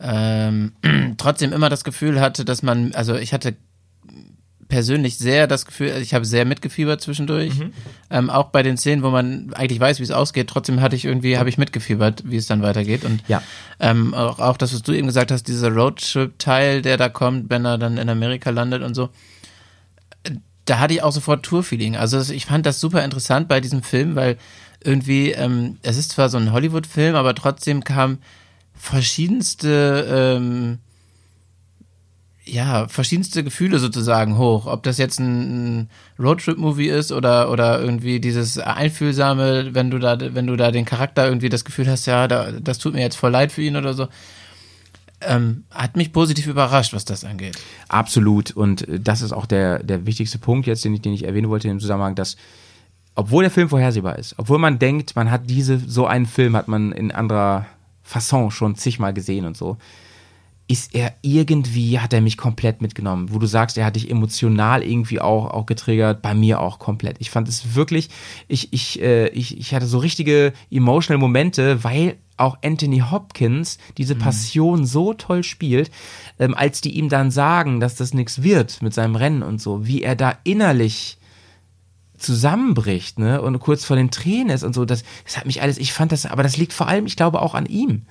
ähm, 0.00 0.72
trotzdem 1.16 1.52
immer 1.52 1.68
das 1.68 1.84
Gefühl 1.84 2.20
hatte, 2.20 2.44
dass 2.44 2.62
man, 2.62 2.92
also 2.94 3.14
ich 3.14 3.32
hatte 3.32 3.54
persönlich 4.68 5.16
sehr 5.16 5.46
das 5.46 5.64
Gefühl, 5.64 5.92
ich 6.02 6.12
habe 6.12 6.24
sehr 6.24 6.44
mitgefiebert 6.44 7.00
zwischendurch, 7.00 7.52
ähm, 8.10 8.30
auch 8.30 8.46
bei 8.46 8.64
den 8.64 8.76
Szenen, 8.76 9.04
wo 9.04 9.10
man 9.10 9.54
eigentlich 9.54 9.78
weiß, 9.78 10.00
wie 10.00 10.02
es 10.02 10.10
ausgeht. 10.10 10.48
Trotzdem 10.48 10.80
hatte 10.80 10.96
ich 10.96 11.04
irgendwie, 11.04 11.38
habe 11.38 11.48
ich 11.48 11.56
mitgefiebert, 11.56 12.24
wie 12.26 12.36
es 12.36 12.46
dann 12.46 12.62
weitergeht 12.62 13.04
und 13.04 13.22
Ja. 13.28 13.42
ähm, 13.78 14.12
auch, 14.12 14.40
auch 14.40 14.56
das, 14.56 14.74
was 14.74 14.82
du 14.82 14.92
eben 14.92 15.06
gesagt 15.06 15.30
hast, 15.30 15.44
dieser 15.46 15.70
Roadtrip-Teil, 15.70 16.82
der 16.82 16.96
da 16.96 17.08
kommt, 17.08 17.48
wenn 17.48 17.64
er 17.64 17.78
dann 17.78 17.96
in 17.96 18.08
Amerika 18.08 18.50
landet 18.50 18.82
und 18.82 18.94
so 18.94 19.10
da 20.64 20.80
hatte 20.80 20.94
ich 20.94 21.02
auch 21.02 21.12
sofort 21.12 21.44
Tour-Feeling. 21.44 21.96
Also 21.96 22.32
ich 22.32 22.46
fand 22.46 22.66
das 22.66 22.80
super 22.80 23.04
interessant 23.04 23.46
bei 23.48 23.60
diesem 23.60 23.82
Film, 23.84 24.16
weil 24.16 24.36
irgendwie, 24.82 25.30
ähm, 25.30 25.78
es 25.82 25.96
ist 25.96 26.10
zwar 26.10 26.28
so 26.28 26.38
ein 26.38 26.52
Hollywood-Film, 26.52 27.14
aber 27.14 27.34
trotzdem 27.34 27.84
kamen 27.84 28.18
verschiedenste, 28.76 30.06
ähm, 30.38 30.78
ja, 32.44 32.86
verschiedenste 32.86 33.42
Gefühle 33.42 33.78
sozusagen 33.78 34.38
hoch. 34.38 34.66
Ob 34.66 34.82
das 34.84 34.98
jetzt 34.98 35.18
ein, 35.18 35.90
Roadtrip-Movie 36.18 36.88
ist 36.88 37.12
oder, 37.12 37.50
oder 37.50 37.80
irgendwie 37.80 38.20
dieses 38.20 38.58
Einfühlsame, 38.58 39.74
wenn 39.74 39.90
du 39.90 39.98
da, 39.98 40.18
wenn 40.34 40.46
du 40.46 40.56
da 40.56 40.70
den 40.70 40.84
Charakter 40.84 41.26
irgendwie 41.26 41.48
das 41.48 41.64
Gefühl 41.64 41.88
hast, 41.88 42.06
ja, 42.06 42.28
da, 42.28 42.52
das 42.52 42.78
tut 42.78 42.94
mir 42.94 43.00
jetzt 43.00 43.16
voll 43.16 43.32
leid 43.32 43.52
für 43.52 43.62
ihn 43.62 43.76
oder 43.76 43.94
so. 43.94 44.08
Ähm, 45.22 45.64
hat 45.70 45.96
mich 45.96 46.12
positiv 46.12 46.46
überrascht, 46.46 46.92
was 46.92 47.06
das 47.06 47.24
angeht. 47.24 47.58
Absolut. 47.88 48.50
Und 48.50 48.86
äh, 48.86 49.00
das 49.00 49.22
ist 49.22 49.32
auch 49.32 49.46
der, 49.46 49.82
der 49.82 50.06
wichtigste 50.06 50.38
Punkt 50.38 50.66
jetzt, 50.66 50.84
den 50.84 50.94
ich, 50.94 51.00
den 51.00 51.14
ich 51.14 51.24
erwähnen 51.24 51.48
wollte 51.48 51.68
im 51.68 51.80
Zusammenhang, 51.80 52.14
dass 52.14 52.36
obwohl 53.16 53.42
der 53.42 53.50
Film 53.50 53.70
vorhersehbar 53.70 54.18
ist, 54.18 54.34
obwohl 54.36 54.58
man 54.58 54.78
denkt, 54.78 55.16
man 55.16 55.30
hat 55.30 55.48
diese, 55.48 55.78
so 55.78 56.06
einen 56.06 56.26
Film 56.26 56.54
hat 56.54 56.68
man 56.68 56.92
in 56.92 57.10
anderer 57.10 57.64
Fasson 58.06 58.50
schon 58.50 58.76
zigmal 58.76 59.12
gesehen 59.12 59.44
und 59.44 59.56
so, 59.56 59.76
ist 60.68 60.94
er 60.94 61.14
irgendwie, 61.22 62.00
hat 62.00 62.12
er 62.12 62.20
mich 62.20 62.36
komplett 62.36 62.82
mitgenommen. 62.82 63.32
Wo 63.32 63.38
du 63.38 63.46
sagst, 63.46 63.78
er 63.78 63.84
hat 63.84 63.96
dich 63.96 64.10
emotional 64.10 64.82
irgendwie 64.82 65.20
auch, 65.20 65.50
auch 65.50 65.66
getriggert, 65.66 66.22
bei 66.22 66.34
mir 66.34 66.60
auch 66.60 66.78
komplett. 66.78 67.16
Ich 67.20 67.30
fand 67.30 67.48
es 67.48 67.74
wirklich, 67.74 68.08
ich, 68.48 68.72
ich, 68.72 69.00
äh, 69.00 69.28
ich, 69.28 69.58
ich 69.58 69.74
hatte 69.74 69.86
so 69.86 69.98
richtige 69.98 70.52
emotional 70.70 71.20
Momente, 71.20 71.84
weil 71.84 72.16
auch 72.36 72.58
Anthony 72.62 72.98
Hopkins 72.98 73.78
diese 73.96 74.14
Passion 74.14 74.86
so 74.86 75.14
toll 75.14 75.42
spielt, 75.42 75.90
ähm, 76.38 76.54
als 76.54 76.80
die 76.80 76.96
ihm 76.96 77.08
dann 77.08 77.30
sagen, 77.30 77.80
dass 77.80 77.94
das 77.94 78.12
nichts 78.12 78.42
wird 78.42 78.82
mit 78.82 78.92
seinem 78.92 79.16
Rennen 79.16 79.42
und 79.42 79.60
so, 79.60 79.86
wie 79.86 80.02
er 80.02 80.16
da 80.16 80.36
innerlich 80.44 81.16
zusammenbricht, 82.18 83.18
ne, 83.18 83.40
und 83.40 83.58
kurz 83.58 83.84
vor 83.84 83.96
den 83.96 84.10
Tränen 84.10 84.50
ist 84.50 84.64
und 84.64 84.74
so, 84.74 84.84
das, 84.84 85.04
das 85.24 85.36
hat 85.36 85.46
mich 85.46 85.62
alles, 85.62 85.78
ich 85.78 85.92
fand 85.92 86.12
das, 86.12 86.26
aber 86.26 86.42
das 86.42 86.56
liegt 86.56 86.72
vor 86.72 86.88
allem, 86.88 87.06
ich 87.06 87.16
glaube, 87.16 87.42
auch 87.42 87.54
an 87.54 87.66
ihm, 87.66 88.02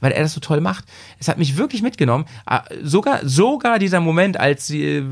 weil 0.00 0.12
er 0.12 0.22
das 0.22 0.34
so 0.34 0.40
toll 0.40 0.60
macht. 0.60 0.84
Es 1.20 1.28
hat 1.28 1.38
mich 1.38 1.56
wirklich 1.56 1.82
mitgenommen. 1.82 2.24
Ah, 2.44 2.64
Sogar, 2.82 3.20
sogar 3.26 3.78
dieser 3.78 4.00
Moment, 4.00 4.38
als 4.38 4.66
sie, 4.66 4.82
äh, 4.82 5.04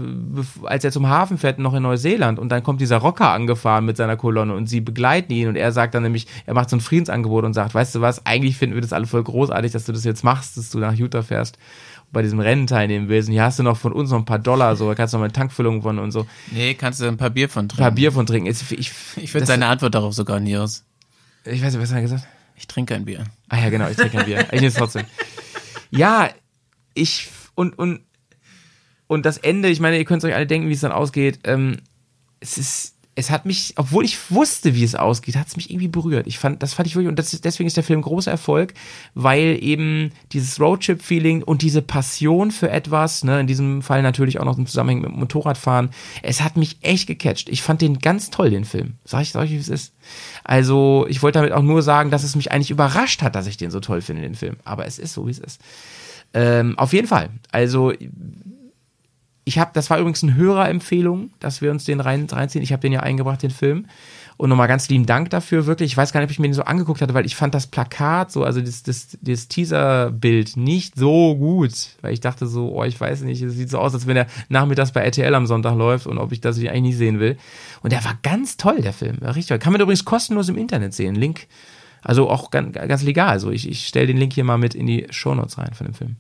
als 0.65 0.85
er 0.85 0.91
zum 0.91 1.09
Hafen 1.09 1.39
fährt, 1.39 1.59
noch 1.59 1.75
in 1.75 1.83
Neuseeland, 1.83 2.39
und 2.39 2.49
dann 2.51 2.63
kommt 2.63 2.81
dieser 2.81 2.97
Rocker 2.99 3.31
angefahren 3.31 3.85
mit 3.85 3.97
seiner 3.97 4.17
Kolonne 4.17 4.55
und 4.55 4.67
sie 4.67 4.81
begleiten 4.81 5.33
ihn 5.33 5.49
und 5.49 5.57
er 5.57 5.73
sagt 5.73 5.95
dann 5.95 6.03
nämlich, 6.03 6.27
er 6.47 6.55
macht 6.55 6.71
so 6.71 6.77
ein 6.77 6.81
Friedensangebot 6.81 7.45
und 7.45 7.55
sagt, 7.55 7.75
weißt 7.75 7.95
du 7.95 8.01
was, 8.01 8.27
eigentlich 8.27 8.57
finden 8.57 8.75
wir 8.75 8.83
das 8.83 8.93
alle 8.93 9.07
voll 9.07 9.23
großartig, 9.23 9.73
dass 9.73 9.85
du 9.85 9.93
das 9.93 10.05
jetzt 10.05 10.25
machst, 10.25 10.57
dass 10.57 10.71
du 10.71 10.79
nach 10.79 10.95
Utah 10.95 11.23
fährst 11.23 11.59
bei 12.13 12.23
diesem 12.23 12.41
Rennen 12.41 12.67
teilnehmen 12.67 13.09
willst. 13.09 13.29
Und 13.29 13.33
hier 13.35 13.45
hast 13.45 13.59
du 13.59 13.63
noch 13.63 13.77
von 13.77 13.93
uns 13.93 14.11
noch 14.11 14.19
ein 14.19 14.25
paar 14.25 14.39
Dollar, 14.39 14.75
so, 14.77 14.89
da 14.89 14.95
kannst 14.95 15.13
du 15.15 15.17
noch 15.17 15.21
mal 15.21 15.27
eine 15.27 15.33
Tankfüllung 15.33 15.83
von 15.83 15.99
und 15.99 16.11
so. 16.13 16.27
Nee, 16.51 16.75
kannst 16.75 17.01
du 17.01 17.07
ein 17.07 17.17
paar 17.17 17.31
Bier 17.31 17.49
von 17.49 17.65
Ein 17.65 17.69
trinken. 17.69 17.83
paar 17.83 17.91
Bier 17.93 18.13
von 18.13 18.27
trinken. 18.27 18.51
Ich, 18.51 18.61
ich, 18.73 18.93
Ich 19.17 19.31
finde 19.33 19.47
seine 19.47 19.67
Antwort 19.67 19.95
darauf 19.95 20.15
sogar 20.15 20.41
nie 20.41 20.57
aus. 20.57 20.85
Ich 21.45 21.63
weiß 21.63 21.73
nicht, 21.73 21.83
was 21.83 21.91
hat 21.91 21.97
er 21.99 22.03
gesagt? 22.03 22.27
Ich 22.57 22.67
trinke 22.67 22.95
ein 22.95 23.05
Bier. 23.05 23.25
Ah 23.49 23.59
ja, 23.59 23.71
genau, 23.71 23.89
ich 23.89 23.97
trinke 23.97 24.19
ein 24.19 24.27
Bier. 24.27 24.41
Ich 24.53 24.61
nehme 24.61 24.67
es 24.67 24.75
trotzdem. 24.75 25.05
Ja, 25.91 26.29
ich 26.95 27.29
und 27.55 27.79
und 27.79 28.01
und 29.07 29.27
das 29.27 29.39
Ende, 29.39 29.69
ich 29.69 29.81
meine, 29.81 29.97
ihr 29.99 30.05
könnt 30.05 30.25
euch 30.25 30.35
alle 30.35 30.47
denken, 30.47 30.69
wie 30.69 30.73
es 30.75 30.81
dann 30.81 30.93
ausgeht. 30.93 31.41
Ähm, 31.45 31.79
es 32.41 32.59
ist, 32.59 32.97
es 33.21 33.31
hat 33.31 33.45
mich, 33.45 33.75
obwohl 33.77 34.05
ich 34.05 34.31
wusste, 34.31 34.75
wie 34.75 34.83
es 34.83 34.95
ausgeht, 34.95 35.37
hat 35.37 35.47
es 35.47 35.57
mich 35.57 35.71
irgendwie 35.71 35.89
berührt. 35.89 36.27
Ich 36.27 36.39
fand, 36.39 36.63
das 36.63 36.73
fand 36.73 36.87
ich 36.87 36.97
wirklich 36.97 37.09
und 37.09 37.19
das 37.19 37.39
deswegen 37.43 37.67
ist 37.67 37.77
der 37.77 37.85
Film 37.85 38.01
großer 38.01 38.31
Erfolg, 38.31 38.73
weil 39.15 39.59
eben 39.61 40.13
dieses 40.33 40.59
Roadtrip-Feeling 40.59 41.43
und 41.43 41.61
diese 41.61 41.83
Passion 41.83 42.51
für 42.51 42.71
etwas, 42.71 43.23
ne, 43.23 43.39
in 43.41 43.47
diesem 43.47 43.83
Fall 43.83 44.01
natürlich 44.03 44.41
auch 44.41 44.47
noch 44.47 44.57
im 44.57 44.67
Zusammenhang 44.67 45.03
mit 45.03 45.13
Motorradfahren, 45.13 45.91
es 46.23 46.41
hat 46.41 46.57
mich 46.57 46.79
echt 46.81 47.07
gecatcht. 47.07 47.51
Ich 47.51 47.63
fand 47.63 47.83
den 47.83 47.99
ganz 47.99 48.31
toll, 48.31 48.49
den 48.49 48.65
Film. 48.65 48.95
Sag 49.05 49.21
ich, 49.21 49.33
sag 49.33 49.45
ich, 49.45 49.51
wie 49.51 49.57
es 49.57 49.69
ist. 49.69 49.93
Also, 50.43 51.05
ich 51.11 51.23
wollte 51.23 51.41
damit 51.41 51.53
auch 51.53 51.63
nur 51.63 51.83
sagen, 51.83 52.11
dass 52.11 52.25
es 52.25 52.37
mich 52.37 52.53
eigentlich 52.53 52.71
überrascht 52.71 53.21
hat, 53.21 53.35
dass 53.35 53.47
ich 53.47 53.59
den 53.59 53.71
so 53.71 53.81
toll 53.81 54.01
finde, 54.01 54.23
den 54.23 54.35
Film. 54.35 54.57
Aber 54.65 54.87
es 54.87 54.99
ist 54.99 55.13
so, 55.13 55.27
wie 55.27 55.33
es 55.33 55.39
ist. 55.39 55.61
Ähm, 56.33 56.79
auf 56.79 56.95
jeden 56.95 57.07
Fall. 57.07 57.29
Also, 57.53 57.93
ich 59.51 59.59
habe, 59.59 59.73
das 59.75 59.91
war 59.91 59.99
übrigens 59.99 60.23
eine 60.23 60.37
Hörerempfehlung, 60.37 61.33
dass 61.41 61.61
wir 61.61 61.73
uns 61.73 61.85
den 61.85 61.99
rein, 61.99 62.29
reinziehen. 62.31 62.63
Ich 62.63 62.73
habe 62.73 62.81
den 62.83 62.93
ja 62.93 63.01
eingebracht, 63.01 63.43
den 63.43 63.51
Film. 63.51 63.87
Und 64.37 64.49
nochmal 64.49 64.69
ganz 64.69 64.89
lieben 64.89 65.07
Dank 65.07 65.29
dafür, 65.31 65.67
wirklich. 65.67 65.91
Ich 65.91 65.97
weiß 65.97 66.13
gar 66.13 66.21
nicht, 66.21 66.29
ob 66.29 66.31
ich 66.31 66.39
mir 66.39 66.47
den 66.47 66.55
so 66.55 66.63
angeguckt 66.63 67.03
hatte, 67.03 67.15
weil 67.15 67.27
ich 67.27 67.35
fand 67.35 67.53
das 67.53 67.67
Plakat 67.67 68.31
so, 68.31 68.45
also 68.45 68.61
das, 68.61 68.85
das, 68.85 69.19
das 69.21 69.49
Teaserbild 69.49 70.57
nicht 70.57 70.97
so 70.97 71.35
gut. 71.35 71.73
Weil 72.01 72.13
ich 72.13 72.21
dachte 72.21 72.47
so, 72.47 72.73
oh, 72.73 72.85
ich 72.85 72.99
weiß 72.99 73.23
nicht, 73.23 73.43
es 73.43 73.55
sieht 73.55 73.71
so 73.71 73.79
aus, 73.79 73.93
als 73.93 74.07
wenn 74.07 74.17
er 74.17 74.29
nachmittags 74.49 74.93
bei 74.93 75.01
RTL 75.01 75.35
am 75.35 75.49
Sonntag 75.49 75.75
läuft 75.75 76.07
und 76.07 76.19
ob 76.19 76.31
ich 76.31 76.41
das 76.41 76.57
eigentlich 76.57 76.81
nicht 76.83 76.99
sehen 76.99 77.19
will. 77.19 77.37
Und 77.83 77.93
der 77.93 78.05
war 78.05 78.17
ganz 78.23 78.57
toll, 78.57 78.81
der 78.83 78.93
Film. 78.93 79.21
War 79.21 79.31
richtig 79.31 79.49
toll. 79.49 79.59
Kann 79.59 79.73
man 79.73 79.83
übrigens 79.83 80.05
kostenlos 80.05 80.49
im 80.49 80.57
Internet 80.57 80.95
sehen. 80.95 81.17
Link, 81.17 81.49
also 82.03 82.31
auch 82.31 82.53
ganz, 82.53 82.73
ganz 82.73 83.03
legal. 83.03 83.31
Also 83.31 83.51
ich, 83.51 83.69
ich 83.69 83.89
stelle 83.89 84.07
den 84.07 84.17
Link 84.17 84.33
hier 84.33 84.45
mal 84.45 84.59
mit 84.59 84.77
in 84.77 84.87
die 84.87 85.09
Shownotes 85.11 85.59
rein 85.59 85.75
von 85.75 85.89
dem 85.89 85.95
Film. 85.95 86.17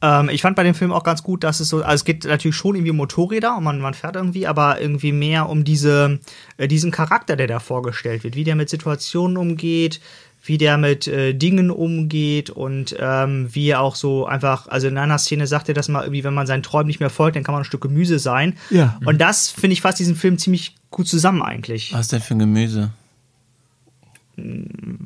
Ähm, 0.00 0.28
ich 0.28 0.42
fand 0.42 0.56
bei 0.56 0.62
dem 0.62 0.74
Film 0.74 0.92
auch 0.92 1.02
ganz 1.02 1.22
gut, 1.22 1.44
dass 1.44 1.60
es 1.60 1.68
so, 1.68 1.82
also 1.82 1.94
es 1.94 2.04
geht 2.04 2.24
natürlich 2.24 2.56
schon 2.56 2.76
irgendwie 2.76 2.90
um 2.90 2.96
Motorräder 2.96 3.56
und 3.56 3.64
man, 3.64 3.80
man 3.80 3.94
fährt 3.94 4.16
irgendwie, 4.16 4.46
aber 4.46 4.80
irgendwie 4.80 5.12
mehr 5.12 5.48
um 5.48 5.64
diese, 5.64 6.20
äh, 6.56 6.68
diesen 6.68 6.90
Charakter, 6.90 7.36
der 7.36 7.46
da 7.46 7.58
vorgestellt 7.58 8.24
wird, 8.24 8.36
wie 8.36 8.44
der 8.44 8.54
mit 8.54 8.70
Situationen 8.70 9.36
umgeht, 9.36 10.00
wie 10.44 10.56
der 10.56 10.78
mit 10.78 11.08
äh, 11.08 11.34
Dingen 11.34 11.70
umgeht 11.70 12.48
und 12.48 12.96
ähm, 12.98 13.48
wie 13.52 13.68
er 13.68 13.80
auch 13.80 13.96
so 13.96 14.26
einfach, 14.26 14.68
also 14.68 14.86
in 14.86 14.96
einer 14.96 15.18
Szene 15.18 15.46
sagt 15.46 15.68
er 15.68 15.74
das 15.74 15.88
mal 15.88 16.02
irgendwie, 16.02 16.24
wenn 16.24 16.34
man 16.34 16.46
seinen 16.46 16.62
Träumen 16.62 16.86
nicht 16.86 17.00
mehr 17.00 17.10
folgt, 17.10 17.36
dann 17.36 17.42
kann 17.42 17.52
man 17.52 17.62
ein 17.62 17.66
Stück 17.66 17.80
Gemüse 17.80 18.18
sein. 18.18 18.56
Ja. 18.70 18.98
Und 19.04 19.20
das 19.20 19.50
finde 19.50 19.72
ich 19.72 19.80
fasst 19.80 19.98
diesen 19.98 20.16
Film 20.16 20.38
ziemlich 20.38 20.76
gut 20.90 21.08
zusammen 21.08 21.42
eigentlich. 21.42 21.92
Was 21.92 22.08
denn 22.08 22.20
für 22.20 22.34
ein 22.34 22.38
Gemüse? 22.38 22.90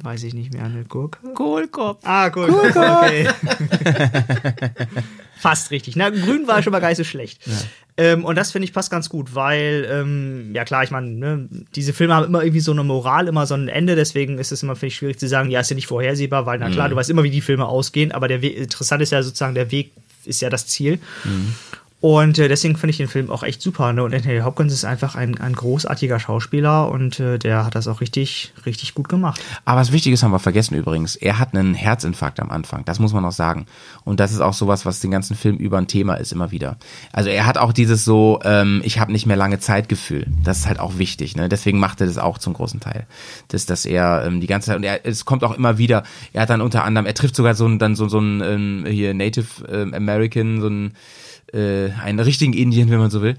Weiß 0.03 0.23
ich 0.25 0.35
nicht 0.35 0.53
mehr, 0.53 0.65
eine 0.65 0.85
Gurke? 0.85 1.19
Kohlkopf. 1.35 2.01
Ah, 2.05 2.29
Gurke. 2.29 2.53
Okay. 2.53 3.29
Fast 5.39 5.71
richtig. 5.71 5.97
Na, 5.97 6.11
grün 6.11 6.47
war 6.47 6.63
schon 6.63 6.73
mal 6.73 6.81
gar 6.81 6.89
nicht 6.89 6.99
so 6.99 7.05
schlecht. 7.05 7.41
Ähm, 7.97 8.25
und 8.25 8.37
das 8.37 8.53
finde 8.53 8.65
ich 8.65 8.73
passt 8.73 8.91
ganz 8.91 9.09
gut, 9.09 9.35
weil, 9.35 9.87
ähm, 9.91 10.53
ja 10.55 10.65
klar, 10.65 10.83
ich 10.83 10.91
meine, 10.91 11.09
ne, 11.09 11.49
diese 11.75 11.93
Filme 11.93 12.15
haben 12.15 12.27
immer 12.27 12.43
irgendwie 12.43 12.61
so 12.61 12.73
eine 12.73 12.85
Moral, 12.85 13.29
immer 13.29 13.47
so 13.47 13.55
ein 13.55 13.69
Ende, 13.69 13.97
deswegen 13.97 14.39
ist 14.39 14.53
es 14.53 14.63
immer, 14.63 14.77
finde 14.77 14.89
ich, 14.89 14.97
schwierig 14.97 15.19
zu 15.19 15.29
sagen, 15.29 15.51
ja, 15.51 15.61
ist 15.61 15.71
ja 15.71 15.75
nicht 15.75 15.89
vorhersehbar, 15.89 16.47
weil, 16.47 16.59
na 16.59 16.71
klar, 16.71 16.89
du 16.89 16.97
weißt 16.97 17.11
immer, 17.11 17.23
wie 17.23 17.31
die 17.31 17.41
Filme 17.43 17.67
ausgehen, 17.67 18.13
aber 18.13 18.29
der 18.29 18.41
Weg, 18.41 18.57
interessant 18.57 19.03
ist 19.03 19.13
ja 19.13 19.23
sozusagen, 19.23 19.55
der 19.55 19.71
Weg 19.71 19.93
ist 20.25 20.41
ja 20.41 20.49
das 20.49 20.67
Ziel. 20.69 21.01
Und 22.03 22.37
äh, 22.41 22.49
deswegen 22.49 22.77
finde 22.77 22.91
ich 22.91 22.97
den 22.97 23.07
Film 23.07 23.31
auch 23.31 23.45
echt 23.45 23.63
super. 23.63 23.93
Ne? 23.93 24.03
Und 24.03 24.13
Anthony 24.13 24.41
Hopkins 24.41 24.73
ist 24.73 24.85
einfach 24.85 25.15
ein, 25.15 25.39
ein 25.39 25.53
großartiger 25.53 26.19
Schauspieler 26.19 26.91
und 26.91 27.21
äh, 27.21 27.39
der 27.39 27.65
hat 27.65 27.77
das 27.77 27.87
auch 27.87 28.01
richtig, 28.01 28.53
richtig 28.67 28.95
gut 28.95 29.09
gemacht. 29.09 29.41
Aber 29.65 29.81
was 29.81 29.93
Wichtiges 29.93 30.25
haben 30.25 30.33
wir 30.33 30.41
vergessen 30.41 30.75
übrigens. 30.75 31.15
Er 31.15 31.39
hat 31.39 31.55
einen 31.55 31.75
Herzinfarkt 31.75 32.41
am 32.41 32.51
Anfang. 32.51 32.85
Das 32.87 32.99
muss 32.99 33.13
man 33.13 33.25
auch 33.25 33.31
sagen. 33.31 33.67
Und 34.03 34.19
das 34.19 34.33
ist 34.33 34.41
auch 34.41 34.53
sowas, 34.53 34.85
was 34.85 34.99
den 34.99 35.13
ganzen 35.13 35.37
Film 35.37 35.59
über 35.59 35.79
ein 35.79 35.87
Thema 35.87 36.15
ist, 36.15 36.33
immer 36.33 36.51
wieder. 36.51 36.77
Also 37.13 37.31
er 37.31 37.47
hat 37.47 37.57
auch 37.57 37.73
dieses 37.73 38.05
so, 38.05 38.41
ähm, 38.43 38.83
ich 38.85 38.99
habe 38.99 39.13
nicht 39.13 39.27
mehr 39.27 39.37
lange 39.37 39.61
Zeitgefühl. 39.61 40.27
Das 40.43 40.59
ist 40.59 40.67
halt 40.67 40.81
auch 40.81 40.99
wichtig. 40.99 41.37
Ne? 41.37 41.49
Deswegen 41.49 41.79
macht 41.79 42.01
er 42.01 42.09
das 42.09 42.19
auch 42.19 42.39
zum 42.39 42.55
großen 42.55 42.81
Teil. 42.81 43.07
Das, 43.47 43.65
dass 43.65 43.87
er 43.87 44.25
ähm, 44.27 44.41
die 44.41 44.49
ganze 44.49 44.71
Zeit, 44.71 44.77
und 44.77 44.83
er, 44.83 45.07
es 45.07 45.25
kommt 45.25 45.45
auch 45.45 45.57
immer 45.57 45.79
wieder, 45.79 46.03
er 46.33 46.43
hat 46.43 46.51
dann 46.51 46.63
unter 46.63 46.83
anderem, 46.83 47.07
er 47.07 47.15
trifft 47.15 47.37
sogar 47.37 47.55
so 47.55 47.65
einen, 47.65 47.79
dann 47.79 47.95
so, 47.95 48.09
so 48.09 48.19
einen 48.19 48.41
ähm, 48.41 48.87
hier 48.91 49.15
Native 49.15 49.65
ähm, 49.71 49.95
American, 49.95 50.61
so 50.61 50.67
einen, 50.67 50.95
äh, 51.53 51.91
einen 52.03 52.21
richtigen 52.21 52.53
Indien, 52.53 52.91
wenn 52.91 52.99
man 52.99 53.11
so 53.11 53.23
will. 53.23 53.37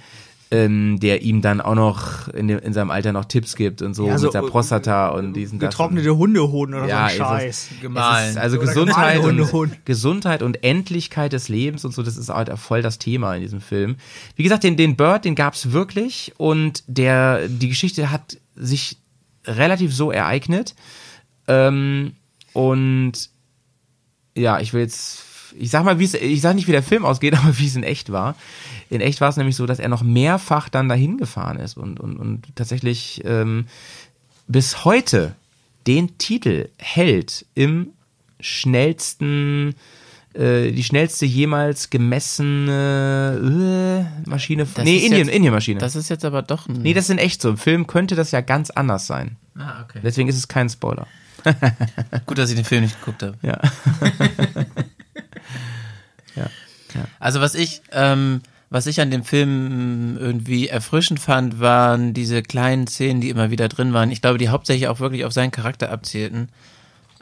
Ähm, 0.51 0.99
der 0.99 1.23
ihm 1.23 1.41
dann 1.41 1.61
auch 1.61 1.73
noch 1.73 2.27
in, 2.27 2.47
dem, 2.47 2.59
in 2.59 2.73
seinem 2.73 2.91
Alter 2.91 3.11
noch 3.11 3.25
Tipps 3.25 3.55
gibt 3.55 3.81
und 3.81 3.95
so 3.95 4.05
Ja, 4.05 4.19
so, 4.19 4.27
mit 4.27 4.35
der 4.35 4.43
Prostata 4.43 5.07
und 5.07 5.33
diesen 5.33 5.57
das 5.57 5.65
und- 5.65 5.71
Getrocknete 5.71 6.15
Hundehoden 6.15 6.75
oder 6.75 6.85
ja, 6.85 6.95
so 6.97 7.01
ein 7.01 7.07
es 7.09 7.17
Scheiß. 7.17 7.71
ist, 7.71 7.81
Gemahlen. 7.81 8.23
Es 8.25 8.31
ist 8.33 8.37
also 8.37 8.57
Oder 8.57 8.67
Gesundheit 8.67 9.15
gemahlen 9.15 9.39
und, 9.41 9.51
Hunde. 9.51 9.77
Gesundheit 9.85 10.43
und 10.43 10.63
Endlichkeit 10.63 11.33
des 11.33 11.49
Lebens 11.49 11.85
und 11.85 11.93
so, 11.95 12.03
das 12.03 12.17
ist 12.17 12.29
halt 12.29 12.55
voll 12.59 12.83
das 12.83 12.99
Thema 12.99 13.33
in 13.33 13.41
diesem 13.41 13.61
Film. 13.61 13.95
Wie 14.35 14.43
gesagt, 14.43 14.63
den, 14.63 14.77
den 14.77 14.95
Bird, 14.95 15.25
den 15.25 15.33
gab's 15.33 15.71
wirklich 15.71 16.33
und 16.37 16.83
der, 16.85 17.47
die 17.47 17.69
Geschichte 17.69 18.11
hat 18.11 18.37
sich 18.55 18.97
relativ 19.47 19.91
so 19.95 20.11
ereignet. 20.11 20.75
Ähm, 21.47 22.11
und 22.53 23.13
ja, 24.35 24.59
ich 24.59 24.71
will 24.73 24.81
jetzt, 24.81 25.23
ich 25.57 25.69
sag 25.71 25.83
mal, 25.83 25.99
wie 25.99 26.05
es, 26.05 26.13
ich 26.13 26.41
sag 26.41 26.55
nicht, 26.55 26.67
wie 26.67 26.71
der 26.71 26.83
Film 26.83 27.05
ausgeht, 27.05 27.33
aber 27.37 27.57
wie 27.59 27.67
es 27.67 27.75
in 27.75 27.83
echt 27.83 28.11
war. 28.11 28.35
In 28.89 29.01
echt 29.01 29.21
war 29.21 29.29
es 29.29 29.37
nämlich 29.37 29.55
so, 29.55 29.65
dass 29.65 29.79
er 29.79 29.89
noch 29.89 30.03
mehrfach 30.03 30.69
dann 30.69 30.89
dahin 30.89 31.17
gefahren 31.17 31.57
ist 31.59 31.77
und, 31.77 31.99
und, 31.99 32.17
und 32.17 32.55
tatsächlich 32.55 33.21
ähm, 33.25 33.65
bis 34.47 34.85
heute 34.85 35.35
den 35.87 36.17
Titel 36.17 36.69
hält 36.77 37.45
im 37.55 37.87
schnellsten, 38.39 39.75
äh, 40.33 40.71
die 40.71 40.83
schnellste 40.83 41.25
jemals 41.25 41.89
gemessene 41.89 44.07
äh, 44.25 44.29
Maschine. 44.29 44.65
Das 44.73 44.85
nee, 44.85 44.97
Indien, 44.97 45.27
jetzt- 45.27 45.35
Indien-Maschine. 45.35 45.79
Das 45.79 45.95
ist 45.95 46.09
jetzt 46.09 46.25
aber 46.25 46.41
doch 46.41 46.67
ein. 46.67 46.81
Nee, 46.81 46.93
das 46.93 47.05
ist 47.05 47.09
in 47.11 47.17
echt 47.17 47.41
so. 47.41 47.49
Im 47.49 47.57
Film 47.57 47.87
könnte 47.87 48.15
das 48.15 48.31
ja 48.31 48.41
ganz 48.41 48.69
anders 48.69 49.07
sein. 49.07 49.37
ah, 49.57 49.83
okay. 49.83 49.99
Deswegen 50.03 50.29
ist 50.29 50.37
es 50.37 50.47
kein 50.47 50.69
Spoiler. 50.69 51.07
Gut, 52.25 52.37
dass 52.37 52.49
ich 52.49 52.55
den 52.55 52.65
Film 52.65 52.83
nicht 52.83 52.97
geguckt 52.99 53.23
habe. 53.23 53.37
Ja. 53.41 53.59
Also 57.19 57.41
was 57.41 57.55
ich, 57.55 57.81
ähm, 57.91 58.41
was 58.69 58.87
ich 58.87 58.99
an 58.99 59.11
dem 59.11 59.23
Film 59.23 60.17
irgendwie 60.19 60.67
erfrischend 60.67 61.19
fand, 61.19 61.59
waren 61.59 62.13
diese 62.15 62.41
kleinen 62.41 62.87
Szenen, 62.87 63.21
die 63.21 63.29
immer 63.29 63.51
wieder 63.51 63.69
drin 63.69 63.93
waren. 63.93 64.09
Ich 64.09 64.21
glaube, 64.21 64.39
die 64.39 64.49
hauptsächlich 64.49 64.87
auch 64.87 64.99
wirklich 64.99 65.25
auf 65.25 65.33
seinen 65.33 65.51
Charakter 65.51 65.91
abzielten. 65.91 66.49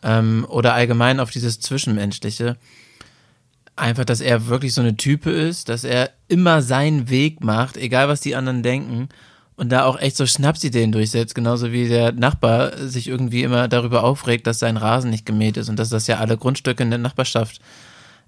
Ähm, 0.02 0.46
oder 0.48 0.74
allgemein 0.74 1.20
auf 1.20 1.30
dieses 1.30 1.60
Zwischenmenschliche. 1.60 2.56
Einfach, 3.76 4.06
dass 4.06 4.22
er 4.22 4.48
wirklich 4.48 4.74
so 4.74 4.80
eine 4.80 4.96
Type 4.96 5.30
ist, 5.30 5.68
dass 5.68 5.84
er 5.84 6.12
immer 6.30 6.62
seinen 6.62 7.10
Weg 7.10 7.44
macht, 7.44 7.78
egal 7.78 8.08
was 8.08 8.22
die 8.22 8.36
anderen 8.36 8.64
denken. 8.64 9.10
Und 9.58 9.74
da 9.74 9.84
auch 9.84 10.00
echt 10.00 10.16
so 10.16 10.26
Schnapsideen 10.26 10.94
durchsetzt, 10.94 11.36
genauso 11.36 11.72
wie 11.72 11.90
der 11.90 12.14
Nachbar 12.14 12.78
sich 12.78 13.10
irgendwie 13.10 13.44
immer 13.44 13.68
darüber 13.68 14.04
aufregt, 14.04 14.48
dass 14.48 14.60
sein 14.60 14.78
Rasen 14.78 15.10
nicht 15.12 15.26
gemäht 15.26 15.58
ist 15.58 15.68
und 15.68 15.78
dass 15.78 15.90
das 15.90 16.08
ja 16.08 16.20
alle 16.20 16.38
Grundstücke 16.38 16.82
in 16.82 16.90
der 16.90 16.98
Nachbarschaft 16.98 17.60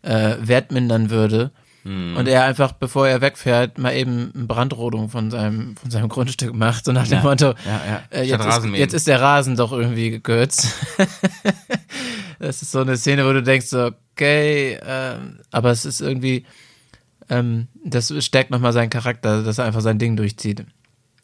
äh, 0.03 0.35
wertmindern 0.39 1.09
würde. 1.09 1.51
Und 1.85 2.29
er 2.29 2.45
einfach, 2.45 2.71
bevor 2.71 3.09
er 3.09 3.19
wegfährt, 3.19 3.77
mal 3.77 3.93
eben 3.93 4.31
eine 4.33 4.45
Brandrodung 4.45 5.09
von 5.09 5.29
seinem, 5.29 5.75
von 5.75 5.91
seinem 5.91 6.07
Grundstück 6.07 6.53
macht. 6.53 6.85
So 6.85 6.93
nach 6.93 7.09
dem 7.09 7.21
Motto, 7.23 7.47
ja, 7.47 7.81
ja. 7.85 8.03
Äh, 8.09 8.23
jetzt, 8.23 8.45
ist, 8.45 8.65
jetzt 8.75 8.93
ist 8.93 9.07
der 9.07 9.19
Rasen 9.19 9.57
doch 9.57 9.73
irgendwie 9.73 10.09
gekürzt. 10.09 10.73
Es 12.39 12.61
ist 12.61 12.71
so 12.71 12.81
eine 12.81 12.97
Szene, 12.97 13.25
wo 13.25 13.31
du 13.31 13.41
denkst, 13.41 13.67
so, 13.67 13.91
okay, 14.13 14.77
ähm, 14.85 15.39
aber 15.51 15.71
es 15.71 15.85
ist 15.85 16.01
irgendwie, 16.01 16.45
ähm, 17.29 17.67
das 17.85 18.13
stärkt 18.23 18.51
nochmal 18.51 18.73
seinen 18.73 18.89
Charakter, 18.89 19.43
dass 19.43 19.59
er 19.59 19.65
einfach 19.65 19.81
sein 19.81 19.99
Ding 19.99 20.17
durchzieht. 20.17 20.65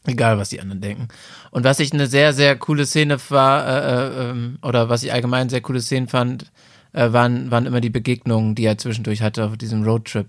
Egal, 0.06 0.38
was 0.38 0.50
die 0.50 0.62
anderen 0.62 0.82
denken. 0.82 1.10
Und 1.52 1.66
was 1.66 1.82
ich 1.82 1.92
eine 1.92 2.08
sehr, 2.08 2.32
sehr 2.32 2.56
coole 2.56 2.86
Szene 2.86 3.18
war, 3.30 3.68
äh, 3.68 4.28
äh, 4.28 4.30
ähm, 4.30 4.60
oder 4.62 4.88
was 4.88 5.04
ich 5.04 5.12
allgemein 5.12 5.50
sehr 5.50 5.62
coole 5.62 5.82
Szenen 5.82 6.08
fand, 6.08 6.52
äh, 6.94 7.12
waren, 7.12 7.52
waren 7.52 7.66
immer 7.66 7.82
die 7.82 7.90
Begegnungen, 7.90 8.56
die 8.56 8.66
er 8.66 8.78
zwischendurch 8.78 9.22
hatte 9.22 9.46
auf 9.46 9.58
diesem 9.58 9.84
Roadtrip. 9.84 10.28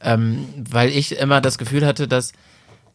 Ähm, 0.00 0.46
weil 0.70 0.90
ich 0.90 1.18
immer 1.18 1.40
das 1.40 1.58
Gefühl 1.58 1.86
hatte, 1.86 2.06
dass 2.06 2.32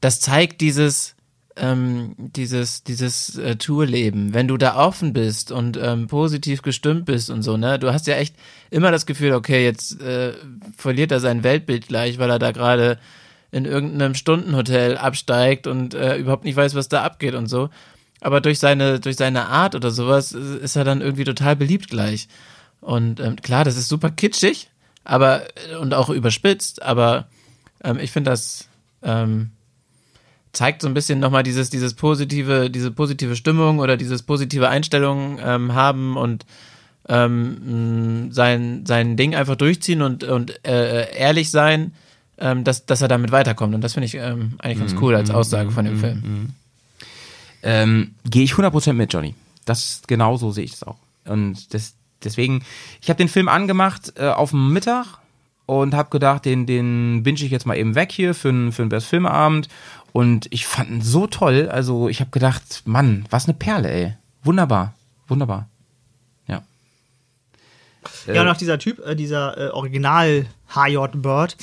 das 0.01 0.19
zeigt 0.19 0.61
dieses, 0.61 1.15
ähm, 1.55 2.15
dieses, 2.17 2.83
dieses 2.83 3.37
äh, 3.37 3.55
Tourleben, 3.55 4.33
wenn 4.33 4.47
du 4.47 4.57
da 4.57 4.75
offen 4.75 5.13
bist 5.13 5.51
und 5.51 5.77
ähm, 5.81 6.07
positiv 6.07 6.61
gestimmt 6.61 7.05
bist 7.05 7.29
und 7.29 7.43
so, 7.43 7.57
ne? 7.57 7.79
Du 7.79 7.91
hast 7.91 8.07
ja 8.07 8.15
echt 8.15 8.35
immer 8.69 8.91
das 8.91 9.05
Gefühl, 9.05 9.33
okay, 9.33 9.63
jetzt 9.63 10.01
äh, 10.01 10.33
verliert 10.77 11.11
er 11.11 11.19
sein 11.19 11.43
Weltbild 11.43 11.87
gleich, 11.87 12.19
weil 12.19 12.29
er 12.29 12.39
da 12.39 12.51
gerade 12.51 12.99
in 13.51 13.65
irgendeinem 13.65 14.15
Stundenhotel 14.15 14.97
absteigt 14.97 15.67
und 15.67 15.93
äh, 15.93 16.17
überhaupt 16.17 16.45
nicht 16.45 16.55
weiß, 16.55 16.73
was 16.73 16.87
da 16.87 17.03
abgeht 17.03 17.35
und 17.35 17.47
so. 17.47 17.69
Aber 18.21 18.39
durch 18.39 18.59
seine, 18.59 18.99
durch 18.99 19.17
seine 19.17 19.47
Art 19.47 19.75
oder 19.75 19.91
sowas 19.91 20.31
ist 20.31 20.75
er 20.75 20.83
dann 20.83 21.01
irgendwie 21.01 21.23
total 21.25 21.55
beliebt 21.55 21.89
gleich. 21.89 22.27
Und 22.81 23.19
ähm, 23.19 23.35
klar, 23.37 23.63
das 23.63 23.77
ist 23.77 23.87
super 23.87 24.09
kitschig, 24.09 24.69
aber 25.03 25.43
und 25.79 25.93
auch 25.93 26.09
überspitzt, 26.09 26.81
aber 26.81 27.27
ähm, 27.83 27.99
ich 27.99 28.11
finde 28.11 28.31
das 28.31 28.67
ähm, 29.03 29.51
zeigt 30.53 30.81
so 30.81 30.87
ein 30.87 30.93
bisschen 30.93 31.19
nochmal 31.19 31.43
dieses, 31.43 31.69
dieses 31.69 31.93
positive, 31.93 32.69
diese 32.69 32.91
positive 32.91 33.35
Stimmung 33.35 33.79
oder 33.79 33.97
dieses 33.97 34.23
positive 34.23 34.67
Einstellung 34.69 35.39
ähm, 35.41 35.73
haben 35.73 36.17
und 36.17 36.45
ähm, 37.07 38.25
mh, 38.27 38.33
sein, 38.33 38.85
sein 38.85 39.17
Ding 39.17 39.33
einfach 39.35 39.55
durchziehen 39.55 40.01
und, 40.01 40.23
und 40.23 40.65
äh, 40.65 41.15
ehrlich 41.15 41.49
sein, 41.51 41.93
ähm, 42.37 42.63
dass, 42.63 42.85
dass 42.85 43.01
er 43.01 43.07
damit 43.07 43.31
weiterkommt. 43.31 43.73
Und 43.73 43.81
das 43.81 43.93
finde 43.93 44.05
ich 44.07 44.19
eigentlich 44.19 44.79
ganz 44.79 44.95
cool 45.01 45.15
als 45.15 45.29
Aussage 45.29 45.71
von 45.71 45.85
dem 45.85 45.99
Film. 45.99 46.53
Gehe 47.63 48.43
ich 48.43 48.53
100% 48.53 48.93
mit, 48.93 49.13
Johnny. 49.13 49.35
Das 49.65 50.01
genau 50.07 50.37
so 50.37 50.51
sehe 50.51 50.63
ich 50.63 50.73
es 50.73 50.83
auch. 50.83 50.97
Und 51.25 51.73
das, 51.73 51.93
deswegen, 52.23 52.63
ich 53.01 53.09
habe 53.09 53.17
den 53.17 53.27
Film 53.27 53.47
angemacht 53.47 54.13
äh, 54.17 54.29
auf 54.29 54.51
dem 54.51 54.73
Mittag 54.73 55.19
und 55.65 55.93
habe 55.93 56.09
gedacht, 56.09 56.45
den, 56.45 56.65
den 56.65 57.23
binge 57.23 57.41
ich 57.41 57.51
jetzt 57.51 57.65
mal 57.65 57.77
eben 57.77 57.95
weg 57.95 58.11
hier 58.11 58.33
für, 58.33 58.71
für 58.71 58.81
einen 58.81 58.89
Best 58.89 59.07
Filmabend. 59.07 59.69
Und 60.13 60.47
ich 60.49 60.65
fand 60.65 60.89
ihn 60.89 61.01
so 61.01 61.27
toll. 61.27 61.69
Also 61.71 62.09
ich 62.09 62.19
habe 62.19 62.31
gedacht, 62.31 62.83
Mann, 62.85 63.25
was 63.29 63.45
eine 63.45 63.53
Perle, 63.53 63.89
ey. 63.89 64.13
Wunderbar. 64.43 64.93
Wunderbar. 65.27 65.69
Ja. 66.47 66.63
Ja, 68.27 68.41
und 68.41 68.47
auch 68.49 68.57
dieser 68.57 68.79
Typ, 68.79 68.99
äh, 69.05 69.15
dieser 69.15 69.57
äh, 69.57 69.69
Original 69.69 70.47
HJ 70.75 70.97
Bird, 71.13 71.55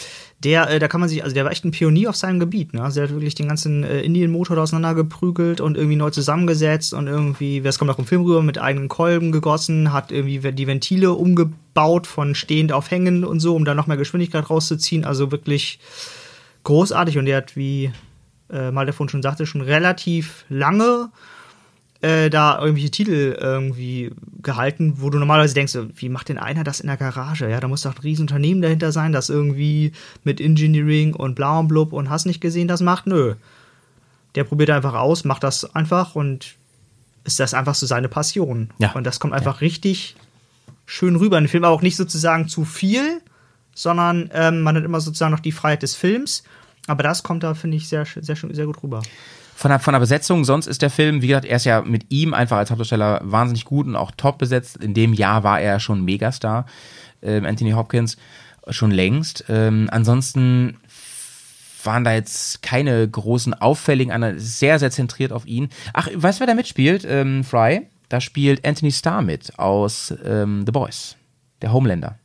der, 0.44 0.70
äh, 0.70 0.78
da 0.78 0.86
kann 0.86 1.00
man 1.00 1.08
sich, 1.08 1.24
also 1.24 1.34
der 1.34 1.44
war 1.44 1.50
echt 1.50 1.64
ein 1.64 1.72
Pionier 1.72 2.10
auf 2.10 2.16
seinem 2.16 2.38
Gebiet, 2.38 2.72
ne? 2.72 2.82
Also 2.82 3.00
der 3.00 3.08
hat 3.08 3.14
wirklich 3.14 3.34
den 3.34 3.48
ganzen 3.48 3.82
äh, 3.82 4.02
Indian-Motor 4.02 4.56
da 4.56 4.62
auseinandergeprügelt 4.62 5.60
und 5.60 5.76
irgendwie 5.76 5.96
neu 5.96 6.10
zusammengesetzt 6.10 6.94
und 6.94 7.08
irgendwie, 7.08 7.60
das 7.60 7.78
kommt 7.78 7.90
auch 7.90 7.98
im 7.98 8.06
Film 8.06 8.22
rüber, 8.22 8.42
mit 8.42 8.58
eigenen 8.58 8.88
Kolben 8.88 9.32
gegossen, 9.32 9.92
hat 9.92 10.12
irgendwie 10.12 10.52
die 10.52 10.66
Ventile 10.66 11.12
umgebaut 11.12 12.06
von 12.06 12.36
stehend 12.36 12.72
auf 12.72 12.90
hängend 12.90 13.24
und 13.24 13.40
so, 13.40 13.56
um 13.56 13.64
da 13.64 13.74
noch 13.74 13.88
mehr 13.88 13.96
Geschwindigkeit 13.96 14.48
rauszuziehen. 14.48 15.04
Also 15.04 15.32
wirklich 15.32 15.80
großartig 16.62 17.18
und 17.18 17.24
der 17.24 17.38
hat, 17.38 17.56
wie 17.56 17.90
äh, 18.52 18.70
mal 18.70 18.86
davon 18.86 19.08
schon 19.08 19.22
sagte, 19.22 19.44
schon 19.44 19.60
relativ 19.60 20.44
lange 20.48 21.10
äh, 22.00 22.30
da 22.30 22.60
irgendwelche 22.60 22.90
Titel 22.90 23.36
irgendwie 23.40 24.12
gehalten, 24.40 24.94
wo 24.98 25.10
du 25.10 25.18
normalerweise 25.18 25.54
denkst, 25.54 25.76
wie 25.96 26.08
macht 26.08 26.28
denn 26.28 26.38
einer 26.38 26.62
das 26.62 26.80
in 26.80 26.86
der 26.86 26.96
Garage? 26.96 27.50
Ja, 27.50 27.58
da 27.58 27.66
muss 27.66 27.82
doch 27.82 27.96
ein 27.96 28.02
Riesenunternehmen 28.02 28.62
dahinter 28.62 28.92
sein, 28.92 29.12
das 29.12 29.28
irgendwie 29.28 29.92
mit 30.22 30.40
Engineering 30.40 31.14
und 31.14 31.34
bla 31.34 31.58
und 31.58 31.68
blub 31.68 31.92
und 31.92 32.08
hast 32.08 32.26
nicht 32.26 32.40
gesehen, 32.40 32.68
das 32.68 32.80
macht. 32.80 33.06
Nö. 33.06 33.34
Der 34.34 34.44
probiert 34.44 34.70
einfach 34.70 34.94
aus, 34.94 35.24
macht 35.24 35.42
das 35.42 35.74
einfach 35.74 36.14
und 36.14 36.54
ist 37.24 37.40
das 37.40 37.52
einfach 37.52 37.74
so 37.74 37.86
seine 37.86 38.08
Passion. 38.08 38.70
Ja. 38.78 38.92
Und 38.92 39.04
das 39.04 39.18
kommt 39.18 39.34
einfach 39.34 39.60
richtig 39.60 40.14
schön 40.86 41.16
rüber. 41.16 41.38
In 41.38 41.44
dem 41.44 41.50
Film 41.50 41.64
aber 41.64 41.74
auch 41.74 41.82
nicht 41.82 41.96
sozusagen 41.96 42.48
zu 42.48 42.64
viel, 42.64 43.20
sondern 43.74 44.30
ähm, 44.32 44.62
man 44.62 44.76
hat 44.76 44.84
immer 44.84 45.00
sozusagen 45.00 45.32
noch 45.32 45.40
die 45.40 45.52
Freiheit 45.52 45.82
des 45.82 45.96
Films. 45.96 46.44
Aber 46.86 47.02
das 47.02 47.22
kommt 47.22 47.42
da, 47.42 47.54
finde 47.54 47.76
ich, 47.76 47.88
sehr, 47.88 48.06
sehr, 48.06 48.36
sehr 48.36 48.66
gut 48.66 48.82
rüber. 48.82 49.02
Von 49.58 49.70
der, 49.70 49.80
von 49.80 49.92
der 49.92 49.98
Besetzung, 49.98 50.44
sonst 50.44 50.68
ist 50.68 50.82
der 50.82 50.88
Film, 50.88 51.20
wie 51.20 51.26
gesagt, 51.26 51.44
er 51.44 51.56
ist 51.56 51.64
ja 51.64 51.80
mit 51.80 52.12
ihm 52.12 52.32
einfach 52.32 52.58
als 52.58 52.70
Hauptdarsteller 52.70 53.22
wahnsinnig 53.24 53.64
gut 53.64 53.88
und 53.88 53.96
auch 53.96 54.12
top 54.12 54.38
besetzt. 54.38 54.76
In 54.76 54.94
dem 54.94 55.12
Jahr 55.12 55.42
war 55.42 55.60
er 55.60 55.80
schon 55.80 56.04
Megastar, 56.04 56.64
ähm, 57.22 57.44
Anthony 57.44 57.72
Hopkins, 57.72 58.18
schon 58.68 58.92
längst. 58.92 59.46
Ähm, 59.48 59.88
ansonsten 59.90 60.76
waren 61.82 62.04
da 62.04 62.12
jetzt 62.12 62.62
keine 62.62 63.08
großen 63.08 63.52
auffälligen, 63.52 64.12
einer 64.12 64.38
sehr, 64.38 64.78
sehr 64.78 64.92
zentriert 64.92 65.32
auf 65.32 65.44
ihn. 65.44 65.70
Ach, 65.92 66.08
weißt 66.14 66.38
du, 66.38 66.42
wer 66.42 66.46
da 66.46 66.54
mitspielt? 66.54 67.04
Ähm, 67.04 67.42
Fry? 67.42 67.88
Da 68.08 68.20
spielt 68.20 68.64
Anthony 68.64 68.92
Starr 68.92 69.22
mit 69.22 69.58
aus 69.58 70.14
ähm, 70.24 70.66
The 70.66 70.70
Boys, 70.70 71.16
der 71.62 71.72
Homelander. 71.72 72.16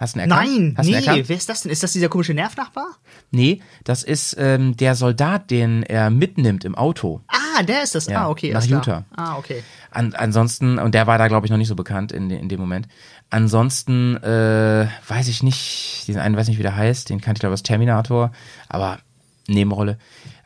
Hast 0.00 0.16
du 0.16 0.20
ihn 0.20 0.30
erkannt? 0.30 0.50
Nein, 0.50 0.74
Hast 0.78 0.86
nee, 0.86 0.94
erkannt? 0.94 1.28
wer 1.28 1.36
ist 1.36 1.48
das 1.50 1.60
denn? 1.60 1.70
Ist 1.70 1.82
das 1.82 1.92
dieser 1.92 2.08
komische 2.08 2.32
Nervnachbar? 2.32 2.86
Nee, 3.30 3.60
das 3.84 4.02
ist 4.02 4.34
ähm, 4.38 4.74
der 4.74 4.94
Soldat, 4.94 5.50
den 5.50 5.82
er 5.82 6.08
mitnimmt 6.08 6.64
im 6.64 6.74
Auto. 6.74 7.20
Ah, 7.28 7.62
der 7.62 7.82
ist 7.82 7.94
das. 7.94 8.06
Ja, 8.06 8.22
ah, 8.22 8.30
okay. 8.30 8.50
nach. 8.50 8.64
Utah. 8.64 9.04
Ah, 9.14 9.36
okay. 9.36 9.62
An, 9.90 10.14
ansonsten, 10.14 10.78
und 10.78 10.94
der 10.94 11.06
war 11.06 11.18
da, 11.18 11.28
glaube 11.28 11.46
ich, 11.46 11.50
noch 11.50 11.58
nicht 11.58 11.68
so 11.68 11.76
bekannt 11.76 12.12
in, 12.12 12.30
in 12.30 12.48
dem 12.48 12.60
Moment. 12.60 12.88
Ansonsten, 13.28 14.16
äh, 14.16 14.88
weiß 15.06 15.28
ich 15.28 15.42
nicht, 15.42 16.04
diesen 16.06 16.22
einen 16.22 16.34
weiß 16.34 16.48
nicht, 16.48 16.58
wie 16.58 16.62
der 16.62 16.76
heißt, 16.76 17.10
den 17.10 17.20
kannte 17.20 17.38
ich, 17.38 17.40
glaube 17.40 17.52
ich, 17.52 17.58
aus 17.58 17.62
Terminator, 17.62 18.32
aber 18.70 19.00
Nebenrolle. 19.48 19.98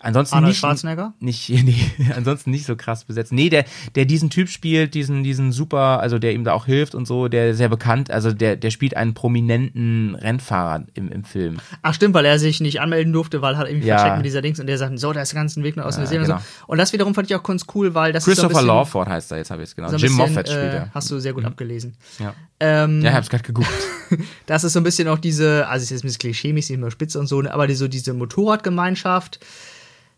Ansonsten 0.05 0.35
Arnold 0.37 0.51
nicht, 0.51 0.59
Schwarzenegger? 0.59 1.15
Nicht, 1.21 1.49
nee, 1.65 1.77
ansonsten 2.15 2.51
nicht 2.51 2.67
so 2.67 2.77
krass 2.77 3.05
besetzt. 3.05 3.33
Nee, 3.33 3.49
der, 3.49 3.65
der 3.95 4.05
diesen 4.05 4.31
Typ 4.31 4.49
spielt, 4.49 4.95
diesen, 4.95 5.25
diesen 5.25 5.53
super, 5.53 6.01
also 6.01 6.19
der 6.19 6.33
ihm 6.33 6.45
da 6.45 6.53
auch 6.53 6.67
hilft 6.67 6.95
und 6.95 7.07
so, 7.07 7.29
der 7.29 7.55
sehr 7.55 7.69
bekannt, 7.69 8.11
also 8.11 8.33
der, 8.33 8.57
der 8.57 8.71
spielt 8.71 8.97
einen 8.97 9.15
prominenten 9.15 10.15
Rennfahrer 10.15 10.85
im, 10.95 11.11
im 11.11 11.25
Film. 11.25 11.59
Ach 11.83 11.95
stimmt, 11.95 12.15
weil 12.15 12.25
er 12.25 12.39
sich 12.39 12.61
nicht 12.61 12.81
anmelden 12.81 13.13
durfte, 13.13 13.43
weil 13.43 13.55
er 13.55 13.59
hat 13.59 13.69
irgendwie 13.69 13.89
Ja. 13.89 13.99
vercheckt 13.99 14.19
mit 14.19 14.27
dieser 14.27 14.43
Dings 14.43 14.61
und 14.61 14.67
der 14.67 14.79
sagt, 14.79 14.99
so, 14.99 15.13
der 15.13 15.23
ist 15.23 15.33
den 15.33 15.37
ganzen 15.37 15.65
Weg 15.65 15.77
nach 15.77 15.85
aus 15.85 15.99
Neuseeland 15.99 16.27
genau. 16.27 16.37
und 16.37 16.43
so. 16.43 16.65
Und 16.67 16.79
das 16.79 16.93
wiederum 16.93 17.15
fand 17.15 17.31
ich 17.31 17.37
auch 17.37 17.43
ganz 17.43 17.65
cool, 17.75 17.95
weil 17.95 18.13
das 18.13 18.23
ist 18.23 18.37
so 18.37 18.43
Christopher 18.43 18.61
bisschen, 18.61 18.67
Lawford 18.67 19.09
heißt 19.09 19.33
er, 19.33 19.39
jetzt 19.39 19.51
habe 19.51 19.63
ich 19.63 19.71
es 19.71 19.77
genau. 19.77 19.89
so 19.89 19.97
Jim 19.97 20.03
bisschen, 20.03 20.17
Moffat 20.17 20.49
spielt 20.49 20.73
äh, 20.73 20.77
er. 20.77 20.91
Hast 20.95 21.11
du 21.11 21.19
sehr 21.19 21.33
gut 21.33 21.45
abgelesen. 21.45 21.97
Ja, 22.19 22.35
Ähm, 22.61 23.03
ja 23.03 23.11
ich 23.11 23.17
hab's 23.17 23.31
gerade 23.31 23.45
gegoogelt. 23.45 23.73
das 24.47 24.65
ist 24.65 24.75
so 24.75 24.81
ein 24.81 24.85
bisschen 24.85 25.09
auch 25.09 25.19
diese, 25.19 25.67
also 25.69 25.83
es 25.83 25.85
ist 25.85 25.91
jetzt 25.91 26.05
ein 26.05 26.09
bisschen 26.09 26.21
klischee-mäßig, 26.21 26.79
mehr 26.79 26.91
spitze 26.91 27.19
und 27.19 27.27
so, 27.27 27.43
aber 27.49 27.67
die, 27.67 27.75
so 27.75 27.89
diese 27.89 28.13
Motorradgemeinschaft, 28.15 29.41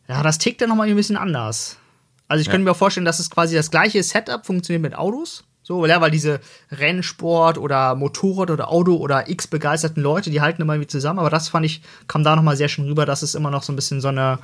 ja, 0.09 0.23
das 0.23 0.39
tickt 0.39 0.61
dann 0.61 0.69
nochmal 0.69 0.89
ein 0.89 0.97
bisschen 0.97 1.17
anders. 1.17 1.77
Also 2.29 2.43
ich 2.43 2.51
könnte 2.51 2.65
mir 2.65 2.73
auch 2.73 2.77
vorstellen, 2.77 3.05
dass 3.05 3.19
es 3.21 3.31
quasi 3.31 3.55
das 3.55 3.71
gleiche 3.71 4.03
Setup 4.03 4.45
funktioniert 4.45 4.83
mit 4.83 4.97
Autos. 4.97 5.45
So, 5.63 5.85
ja, 5.85 6.01
weil 6.01 6.13
diese 6.13 6.41
Rennsport 6.71 7.59
oder 7.59 7.97
Motorrad 7.97 8.51
oder 8.51 8.69
Auto 8.69 8.95
oder 8.97 9.29
x 9.29 9.49
begeisterten 9.49 10.01
Leute, 10.01 10.31
die 10.31 10.41
halten 10.41 10.63
immer 10.63 10.75
irgendwie 10.75 10.87
zusammen. 10.87 11.19
Aber 11.19 11.31
das 11.31 11.49
fand 11.49 11.67
ich, 11.67 11.83
kam 12.07 12.23
da 12.23 12.37
nochmal 12.37 12.57
sehr 12.57 12.69
schön 12.69 12.87
rüber, 12.87 13.05
dass 13.05 13.23
es 13.23 13.35
immer 13.35 13.51
noch 13.51 13.65
so 13.65 13.73
ein 13.73 13.77
bisschen 13.77 14.01
so 14.01 14.07
eine, 14.09 14.39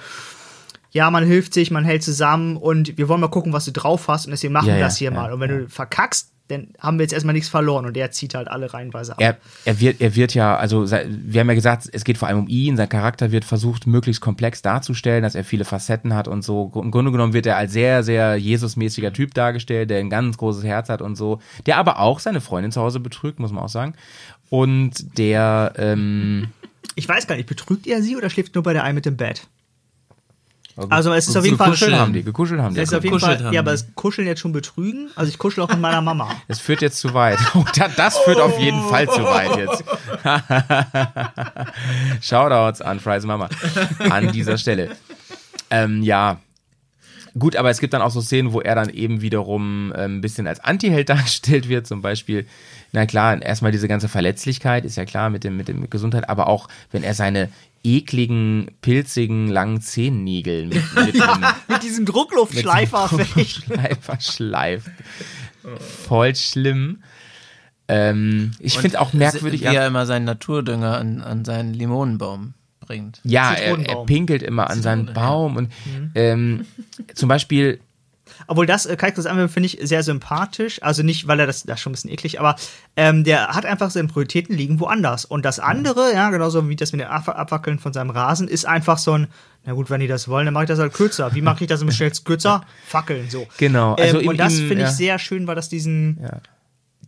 ja, 0.90 1.10
man 1.12 1.24
hilft 1.24 1.54
sich, 1.54 1.70
man 1.70 1.84
hält 1.84 2.02
zusammen 2.02 2.56
und 2.56 2.98
wir 2.98 3.08
wollen 3.08 3.20
mal 3.20 3.28
gucken, 3.28 3.52
was 3.52 3.64
du 3.64 3.70
drauf 3.70 4.08
hast 4.08 4.26
und 4.26 4.32
deswegen 4.32 4.52
machen 4.52 4.68
Ja, 4.68 4.74
wir 4.74 4.80
ja, 4.80 4.86
das 4.86 4.96
hier 4.96 5.12
ja, 5.12 5.16
mal. 5.16 5.32
Und 5.32 5.38
wenn 5.38 5.50
du 5.50 5.68
verkackst, 5.68 6.32
dann 6.48 6.68
haben 6.78 6.98
wir 6.98 7.04
jetzt 7.04 7.12
erstmal 7.12 7.32
nichts 7.32 7.48
verloren 7.48 7.86
und 7.86 7.94
der 7.94 8.10
zieht 8.10 8.34
halt 8.34 8.48
alle 8.48 8.72
reihenweise 8.72 9.12
ab. 9.12 9.20
er, 9.20 9.38
er 9.64 9.80
wird, 9.80 10.00
er 10.00 10.14
wird 10.16 10.34
ja, 10.34 10.56
also 10.56 10.90
wir 10.90 11.40
haben 11.40 11.48
ja 11.48 11.54
gesagt, 11.54 11.88
es 11.92 12.04
geht 12.04 12.18
vor 12.18 12.28
allem 12.28 12.40
um 12.40 12.48
ihn, 12.48 12.76
sein 12.76 12.88
Charakter 12.88 13.32
wird 13.32 13.44
versucht, 13.44 13.86
möglichst 13.86 14.20
komplex 14.20 14.60
darzustellen, 14.60 15.22
dass 15.22 15.34
er 15.34 15.44
viele 15.44 15.64
Facetten 15.64 16.14
hat 16.14 16.28
und 16.28 16.42
so. 16.42 16.70
Im 16.74 16.90
Grunde 16.90 17.12
genommen 17.12 17.32
wird 17.32 17.46
er 17.46 17.56
als 17.56 17.72
sehr, 17.72 18.02
sehr 18.02 18.36
Jesusmäßiger 18.36 19.12
Typ 19.12 19.34
dargestellt, 19.34 19.90
der 19.90 19.98
ein 19.98 20.10
ganz 20.10 20.36
großes 20.36 20.64
Herz 20.64 20.88
hat 20.88 21.00
und 21.00 21.16
so, 21.16 21.40
der 21.66 21.78
aber 21.78 22.00
auch 22.00 22.20
seine 22.20 22.40
Freundin 22.40 22.72
zu 22.72 22.80
Hause 22.80 23.00
betrügt, 23.00 23.38
muss 23.38 23.52
man 23.52 23.64
auch 23.64 23.68
sagen. 23.68 23.94
Und 24.50 25.18
der, 25.18 25.72
ähm, 25.76 26.48
Ich 26.94 27.08
weiß 27.08 27.26
gar 27.26 27.36
nicht, 27.36 27.48
betrügt 27.48 27.86
er 27.86 28.02
sie 28.02 28.16
oder 28.16 28.28
schläft 28.28 28.54
nur 28.54 28.62
bei 28.62 28.72
der 28.72 28.84
einen 28.84 28.96
mit 28.96 29.06
dem 29.06 29.16
Bett? 29.16 29.46
Also 30.88 31.12
es 31.12 31.28
ist 31.28 31.36
auf 31.36 31.44
jeden 31.44 31.56
Fall 31.58 31.66
gekuschelt 31.70 31.94
haben 31.96 32.12
die, 32.12 32.22
gekuschelt 32.22 32.60
haben 32.60 32.74
die. 32.74 32.80
Es 32.80 32.90
ist 32.90 32.94
auf 32.96 33.04
jeden 33.04 33.20
Fall, 33.20 33.44
haben 33.44 33.52
ja, 33.52 33.60
aber 33.60 33.72
ist 33.74 33.94
Kuscheln 33.94 34.26
jetzt 34.26 34.40
schon 34.40 34.52
betrügen? 34.52 35.10
Also 35.16 35.28
ich 35.30 35.38
kuschel 35.38 35.62
auch 35.62 35.68
mit 35.68 35.80
meiner 35.80 36.00
Mama. 36.00 36.30
Das 36.48 36.60
führt 36.60 36.80
jetzt 36.82 36.98
zu 36.98 37.12
weit. 37.14 37.38
Oh, 37.54 37.64
da- 37.76 37.88
das 37.88 38.16
führt 38.18 38.40
auf 38.40 38.58
jeden 38.58 38.80
Fall 38.88 39.08
zu 39.10 39.22
weit 39.22 39.56
jetzt. 39.56 39.84
Shoutouts 42.22 42.80
an 42.80 43.00
Fry's 43.00 43.24
Mama 43.24 43.48
an 44.10 44.32
dieser 44.32 44.58
Stelle. 44.58 44.96
Ähm, 45.70 46.02
ja. 46.02 46.38
Gut, 47.38 47.56
aber 47.56 47.70
es 47.70 47.80
gibt 47.80 47.94
dann 47.94 48.02
auch 48.02 48.10
so 48.10 48.20
Szenen, 48.20 48.52
wo 48.52 48.60
er 48.60 48.74
dann 48.74 48.90
eben 48.90 49.22
wiederum 49.22 49.92
ähm, 49.96 50.18
ein 50.18 50.20
bisschen 50.20 50.46
als 50.46 50.60
Antiheld 50.60 51.08
dargestellt 51.08 51.68
wird. 51.68 51.86
Zum 51.86 52.02
Beispiel, 52.02 52.46
na 52.92 53.06
klar, 53.06 53.40
erstmal 53.40 53.72
diese 53.72 53.88
ganze 53.88 54.08
Verletzlichkeit, 54.08 54.84
ist 54.84 54.96
ja 54.96 55.04
klar, 55.04 55.30
mit 55.30 55.44
dem, 55.44 55.56
mit 55.56 55.68
dem 55.68 55.80
mit 55.80 55.90
Gesundheit, 55.90 56.28
aber 56.28 56.46
auch, 56.46 56.68
wenn 56.90 57.02
er 57.02 57.14
seine 57.14 57.48
ekligen, 57.84 58.70
pilzigen, 58.80 59.48
langen 59.48 59.80
Zehennägel 59.80 60.66
mit, 60.66 60.94
mit 61.06 61.20
einem 61.20 61.44
Mit 61.68 61.82
diesem 61.82 62.06
Druckluftschleifer 62.06 63.08
vielleicht. 63.08 63.64
Schleifer 63.64 64.20
schleift. 64.20 64.90
Voll 66.06 66.34
schlimm. 66.36 67.02
Ähm, 67.88 68.52
ich 68.58 68.74
finde 68.74 68.88
es 68.88 68.96
auch 68.96 69.12
merkwürdig. 69.12 69.62
Wie 69.62 69.66
er 69.66 69.86
immer 69.86 70.06
seinen 70.06 70.24
Naturdünger 70.24 70.96
an, 70.98 71.20
an 71.22 71.44
seinen 71.44 71.74
Limonenbaum 71.74 72.54
bringt. 72.92 73.20
Ja, 73.24 73.52
er, 73.54 73.78
er 73.78 74.04
pinkelt 74.04 74.42
immer 74.42 74.68
an 74.70 74.82
seinen 74.82 75.08
Zitrone, 75.08 75.20
ja. 75.24 75.28
Baum 75.28 75.56
und 75.56 75.72
ähm, 76.14 76.66
zum 77.14 77.28
Beispiel, 77.28 77.80
Obwohl 78.46 78.66
das, 78.66 78.86
äh, 78.86 78.96
Kaikos 78.96 79.26
Anwendung 79.26 79.48
finde 79.50 79.66
ich 79.68 79.78
sehr 79.82 80.02
sympathisch. 80.02 80.82
Also 80.82 81.02
nicht, 81.02 81.26
weil 81.28 81.38
er 81.40 81.46
das, 81.46 81.62
das 81.64 81.76
ist 81.76 81.80
schon 81.82 81.90
ein 81.90 81.94
bisschen 81.94 82.10
eklig, 82.10 82.40
aber 82.40 82.56
ähm, 82.96 83.24
der 83.24 83.48
hat 83.48 83.64
einfach 83.66 83.90
seine 83.90 84.08
Prioritäten 84.08 84.56
liegen 84.56 84.80
woanders. 84.80 85.24
Und 85.24 85.44
das 85.44 85.58
andere, 85.60 86.12
ja, 86.12 86.30
genauso 86.30 86.68
wie 86.68 86.76
das 86.76 86.92
mit 86.92 87.00
dem 87.02 87.08
Ab 87.08 87.28
Abwackeln 87.28 87.78
von 87.78 87.92
seinem 87.92 88.10
Rasen, 88.10 88.48
ist 88.48 88.64
einfach 88.66 88.98
so 88.98 89.12
ein, 89.12 89.26
na 89.64 89.72
gut, 89.74 89.90
wenn 89.90 90.00
die 90.00 90.08
das 90.08 90.28
wollen, 90.28 90.44
dann 90.46 90.54
mache 90.54 90.64
ich 90.64 90.68
das 90.68 90.78
halt 90.78 90.92
kürzer. 90.92 91.34
Wie 91.34 91.42
mache 91.42 91.64
ich 91.64 91.68
das 91.68 91.82
am 91.82 91.90
schnellsten 91.90 92.24
kürzer? 92.24 92.64
Fackeln, 92.86 93.30
so. 93.30 93.46
Genau, 93.58 93.94
also 93.94 94.16
ähm, 94.18 94.24
ihm- 94.24 94.28
und 94.30 94.36
das 94.38 94.54
finde 94.54 94.74
ich 94.74 94.80
ja. 94.80 94.90
sehr 94.90 95.18
schön, 95.18 95.46
weil 95.46 95.54
das 95.54 95.68
diesen, 95.68 96.18
Ja. 96.22 96.40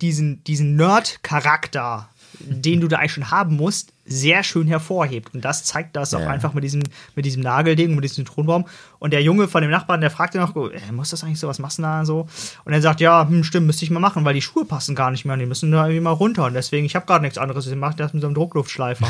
diesen, 0.01 0.44
diesen 0.44 0.77
Nerd-Charakter, 0.77 2.09
den 2.40 2.81
du 2.81 2.89
da 2.89 2.98
eigentlich 2.98 3.12
schon 3.12 3.31
haben 3.31 3.56
musst, 3.56 3.93
sehr 4.06 4.43
schön 4.43 4.66
hervorhebt. 4.66 5.35
Und 5.35 5.44
das 5.44 5.65
zeigt 5.65 5.97
das 5.97 6.12
auch 6.15 6.20
Ja. 6.20 6.28
einfach 6.28 6.52
mit 6.52 6.62
diesem, 6.65 6.82
mit 7.15 7.24
diesem 7.24 7.43
Nagelding, 7.43 7.94
mit 7.94 8.05
diesem 8.05 8.27
Zitronenbaum. 8.27 8.66
Und 8.98 9.12
der 9.12 9.23
Junge 9.23 9.48
von 9.48 9.62
dem 9.62 9.70
Nachbarn, 9.70 10.01
der 10.01 10.11
fragte 10.11 10.39
noch, 10.39 10.55
oh, 10.56 10.69
äh, 10.69 10.93
muss 10.93 11.11
das 11.11 11.24
eigentlich 11.24 11.40
so, 11.40 11.48
was 11.48 11.59
machst 11.59 11.78
du 11.78 11.82
denn 11.82 11.90
da 11.90 12.05
so? 12.05 12.27
Und 12.65 12.73
er 12.73 12.82
sagt, 12.82 13.01
ja, 13.01 13.27
hm, 13.27 13.44
stimmt, 13.44 13.66
müsste 13.66 13.85
ich 13.85 13.90
mal 13.90 14.01
machen, 14.01 14.24
weil 14.24 14.35
die 14.35 14.43
Schuhe 14.43 14.65
passen 14.65 14.94
gar 14.94 15.11
nicht 15.11 15.24
mehr 15.24 15.35
und 15.35 15.40
die 15.40 15.47
müssen 15.47 15.70
da 15.73 15.85
irgendwie 15.86 16.01
mal 16.01 16.11
runter. 16.11 16.44
Und 16.44 16.55
deswegen, 16.55 16.85
ich 16.85 16.94
habe 16.97 17.06
gerade 17.06 17.23
nichts 17.23 17.39
anderes, 17.39 17.66
ich 17.66 17.74
mache 17.77 17.97
das 17.97 18.12
mit 18.12 18.20
so 18.20 18.27
einem 18.28 18.35
Druckluftschleifer. 18.35 19.06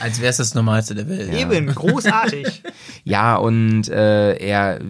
Als 0.00 0.20
wäre 0.20 0.30
es 0.30 0.36
das 0.38 0.54
Normalste 0.54 0.94
der 0.94 1.08
Welt. 1.08 1.32
Eben, 1.32 1.66
großartig. 1.66 2.62
ja, 3.04 3.36
und 3.36 3.88
äh, 3.88 4.34
er, 4.34 4.80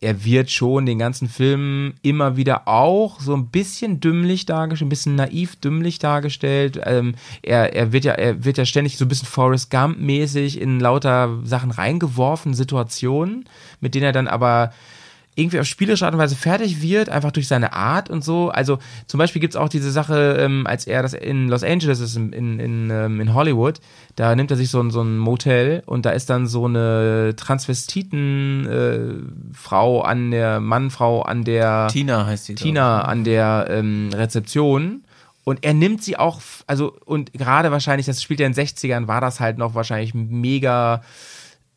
er 0.00 0.24
wird 0.24 0.50
schon 0.50 0.86
den 0.86 0.98
ganzen 0.98 1.28
Film 1.28 1.94
immer 2.02 2.36
wieder 2.36 2.68
auch 2.68 3.20
so 3.20 3.34
ein 3.34 3.48
bisschen 3.48 4.00
dümmlich 4.00 4.46
dargestellt, 4.46 4.86
ein 4.86 4.90
bisschen 4.90 5.16
naiv 5.16 5.56
dümmlich 5.56 5.98
dargestellt. 5.98 6.80
Ähm, 6.84 7.14
er, 7.42 7.74
er 7.74 7.92
wird 7.92 8.04
ja, 8.04 8.12
er 8.12 8.44
wird 8.44 8.58
ja 8.58 8.64
ständig 8.64 8.96
so 8.96 9.04
ein 9.04 9.08
bisschen 9.08 9.28
Forrest 9.28 9.70
Gump-mäßig 9.70 10.60
in 10.60 10.78
lauter 10.78 11.38
Sachen 11.44 11.72
reingeworfen, 11.72 12.54
Situationen, 12.54 13.44
mit 13.80 13.94
denen 13.94 14.04
er 14.04 14.12
dann 14.12 14.28
aber 14.28 14.72
irgendwie 15.38 15.60
auf 15.60 15.66
spielerische 15.66 16.04
Art 16.04 16.14
und 16.14 16.20
Weise 16.20 16.34
fertig 16.34 16.82
wird, 16.82 17.08
einfach 17.08 17.30
durch 17.30 17.46
seine 17.46 17.72
Art 17.72 18.10
und 18.10 18.24
so. 18.24 18.50
Also 18.50 18.80
zum 19.06 19.18
Beispiel 19.18 19.40
gibt's 19.40 19.54
auch 19.56 19.68
diese 19.68 19.92
Sache, 19.92 20.36
ähm, 20.40 20.66
als 20.66 20.84
er 20.86 21.02
das 21.02 21.14
in 21.14 21.48
Los 21.48 21.62
Angeles 21.62 22.00
ist, 22.00 22.16
in, 22.16 22.32
in, 22.32 22.58
in, 22.58 22.90
ähm, 22.90 23.20
in 23.20 23.34
Hollywood, 23.34 23.78
da 24.16 24.34
nimmt 24.34 24.50
er 24.50 24.56
sich 24.56 24.70
so 24.70 24.80
ein, 24.80 24.90
so 24.90 25.00
ein 25.00 25.16
Motel 25.16 25.84
und 25.86 26.06
da 26.06 26.10
ist 26.10 26.28
dann 26.28 26.48
so 26.48 26.64
eine 26.64 27.34
Transvestiten-Frau 27.36 30.00
äh, 30.00 30.06
an 30.06 30.32
der, 30.32 30.58
Mann-Frau 30.58 31.22
an 31.22 31.44
der 31.44 31.86
Tina 31.90 32.26
heißt 32.26 32.46
sie. 32.46 32.56
Tina 32.56 33.02
an 33.02 33.22
der 33.22 33.68
ähm, 33.70 34.10
Rezeption. 34.12 35.04
Und 35.44 35.64
er 35.64 35.72
nimmt 35.72 36.02
sie 36.02 36.16
auch, 36.18 36.40
also, 36.66 36.94
und 37.06 37.32
gerade 37.32 37.70
wahrscheinlich, 37.70 38.04
das 38.04 38.22
spielt 38.22 38.40
ja 38.40 38.46
in 38.46 38.52
den 38.52 38.66
60ern, 38.66 39.06
war 39.06 39.22
das 39.22 39.40
halt 39.40 39.56
noch 39.56 39.74
wahrscheinlich 39.74 40.12
mega 40.12 41.00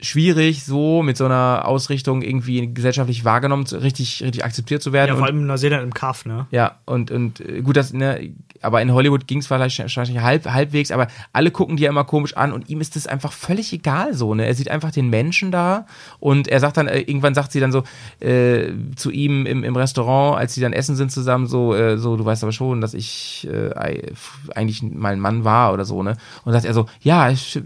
schwierig, 0.01 0.63
so 0.63 1.03
mit 1.03 1.15
so 1.17 1.25
einer 1.25 1.63
Ausrichtung 1.65 2.21
irgendwie 2.21 2.73
gesellschaftlich 2.73 3.23
wahrgenommen, 3.23 3.65
richtig, 3.67 4.23
richtig 4.23 4.43
akzeptiert 4.43 4.81
zu 4.81 4.91
werden. 4.93 5.09
ja, 5.09 5.15
vor 5.15 5.27
allem 5.27 5.39
in 5.39 5.45
Neuseeland 5.47 5.83
im 5.83 5.93
Kaff, 5.93 6.25
ne? 6.25 6.47
ja, 6.51 6.77
und, 6.85 7.11
und 7.11 7.39
äh, 7.39 7.61
gut, 7.61 7.77
das, 7.77 7.93
ne, 7.93 8.31
aber 8.63 8.81
in 8.81 8.91
Hollywood 8.93 9.27
ging 9.27 9.39
es 9.39 9.47
vielleicht 9.47 9.79
wahrscheinlich 9.79 10.19
halb, 10.19 10.45
halbwegs, 10.45 10.91
aber 10.91 11.07
alle 11.33 11.51
gucken 11.51 11.77
die 11.77 11.83
ja 11.83 11.89
immer 11.89 12.03
komisch 12.03 12.35
an 12.35 12.51
und 12.51 12.69
ihm 12.69 12.81
ist 12.81 12.95
das 12.95 13.07
einfach 13.07 13.31
völlig 13.31 13.73
egal 13.73 14.13
so, 14.13 14.35
ne? 14.35 14.45
Er 14.45 14.53
sieht 14.55 14.69
einfach 14.69 14.91
den 14.91 15.09
Menschen 15.09 15.51
da 15.51 15.85
und 16.19 16.47
er 16.47 16.59
sagt 16.59 16.77
dann, 16.77 16.87
äh, 16.87 16.99
irgendwann 16.99 17.33
sagt 17.33 17.51
sie 17.51 17.59
dann 17.59 17.71
so 17.71 17.83
äh, 18.19 18.69
zu 18.95 19.09
ihm 19.11 19.45
im, 19.45 19.63
im 19.63 19.75
Restaurant, 19.75 20.37
als 20.37 20.53
sie 20.53 20.61
dann 20.61 20.73
essen 20.73 20.95
sind 20.95 21.11
zusammen, 21.11 21.47
so, 21.47 21.73
äh, 21.73 21.97
so, 21.97 22.17
du 22.17 22.25
weißt 22.25 22.43
aber 22.43 22.51
schon, 22.51 22.81
dass 22.81 22.93
ich 22.93 23.47
äh, 23.51 23.75
ei- 23.75 24.11
eigentlich 24.55 24.83
mal 24.83 25.13
ein 25.13 25.19
Mann 25.19 25.43
war 25.43 25.73
oder 25.73 25.85
so, 25.85 26.03
ne? 26.03 26.17
Und 26.43 26.53
sagt 26.53 26.65
er 26.65 26.73
so, 26.73 26.85
ja, 27.01 27.29
ich, 27.31 27.59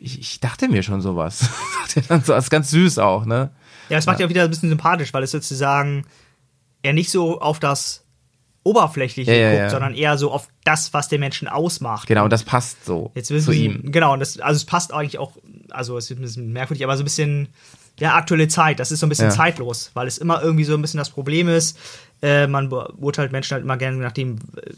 ich, 0.00 0.18
ich 0.18 0.40
dachte 0.40 0.68
mir 0.68 0.82
schon 0.82 1.00
sowas. 1.00 1.40
sagt 1.80 1.96
er 1.96 2.02
dann 2.02 2.24
so, 2.24 2.32
das 2.32 2.44
ist 2.44 2.50
ganz 2.50 2.70
süß 2.70 2.98
auch, 2.98 3.24
ne? 3.24 3.50
Ja, 3.88 3.96
das 3.96 4.06
macht 4.06 4.20
ja. 4.20 4.26
auch 4.26 4.30
wieder 4.30 4.44
ein 4.44 4.50
bisschen 4.50 4.68
sympathisch, 4.68 5.12
weil 5.12 5.22
es 5.22 5.30
sozusagen 5.30 6.04
er 6.82 6.92
nicht 6.92 7.10
so 7.10 7.40
auf 7.40 7.58
das 7.60 8.04
Oberflächliche 8.62 9.32
Ja, 9.32 9.38
ja, 9.38 9.50
guckt, 9.50 9.60
ja. 9.62 9.70
sondern 9.70 9.94
eher 9.94 10.18
so 10.18 10.30
auf 10.30 10.48
das, 10.64 10.92
was 10.92 11.08
den 11.08 11.20
Menschen 11.20 11.48
ausmacht. 11.48 12.06
Genau, 12.06 12.24
und 12.24 12.32
das 12.32 12.44
passt 12.44 12.84
so 12.84 13.10
Jetzt 13.14 13.30
wissen 13.30 13.46
zu 13.46 13.52
Sie, 13.52 13.66
ihm. 13.66 13.90
Genau, 13.92 14.12
und 14.12 14.20
das, 14.20 14.38
also 14.38 14.56
es 14.56 14.64
passt 14.64 14.92
eigentlich 14.92 15.18
auch, 15.18 15.32
also 15.70 15.96
es 15.96 16.10
ist 16.10 16.18
ein 16.18 16.22
bisschen 16.22 16.52
merkwürdig, 16.52 16.84
aber 16.84 16.96
so 16.96 17.02
ein 17.02 17.04
bisschen, 17.04 17.48
ja, 17.98 18.14
aktuelle 18.14 18.48
Zeit, 18.48 18.78
das 18.78 18.92
ist 18.92 19.00
so 19.00 19.06
ein 19.06 19.08
bisschen 19.08 19.28
Ja. 19.28 19.34
zeitlos, 19.34 19.90
weil 19.94 20.06
es 20.06 20.18
immer 20.18 20.42
irgendwie 20.42 20.64
so 20.64 20.74
ein 20.74 20.82
bisschen 20.82 20.98
das 20.98 21.10
Problem 21.10 21.48
ist, 21.48 21.78
äh, 22.22 22.46
man 22.46 22.68
beurteilt 22.68 23.32
Menschen 23.32 23.54
halt 23.54 23.64
immer 23.64 23.76
gerne 23.78 23.96
nachdem, 23.96 24.36
äh, 24.56 24.72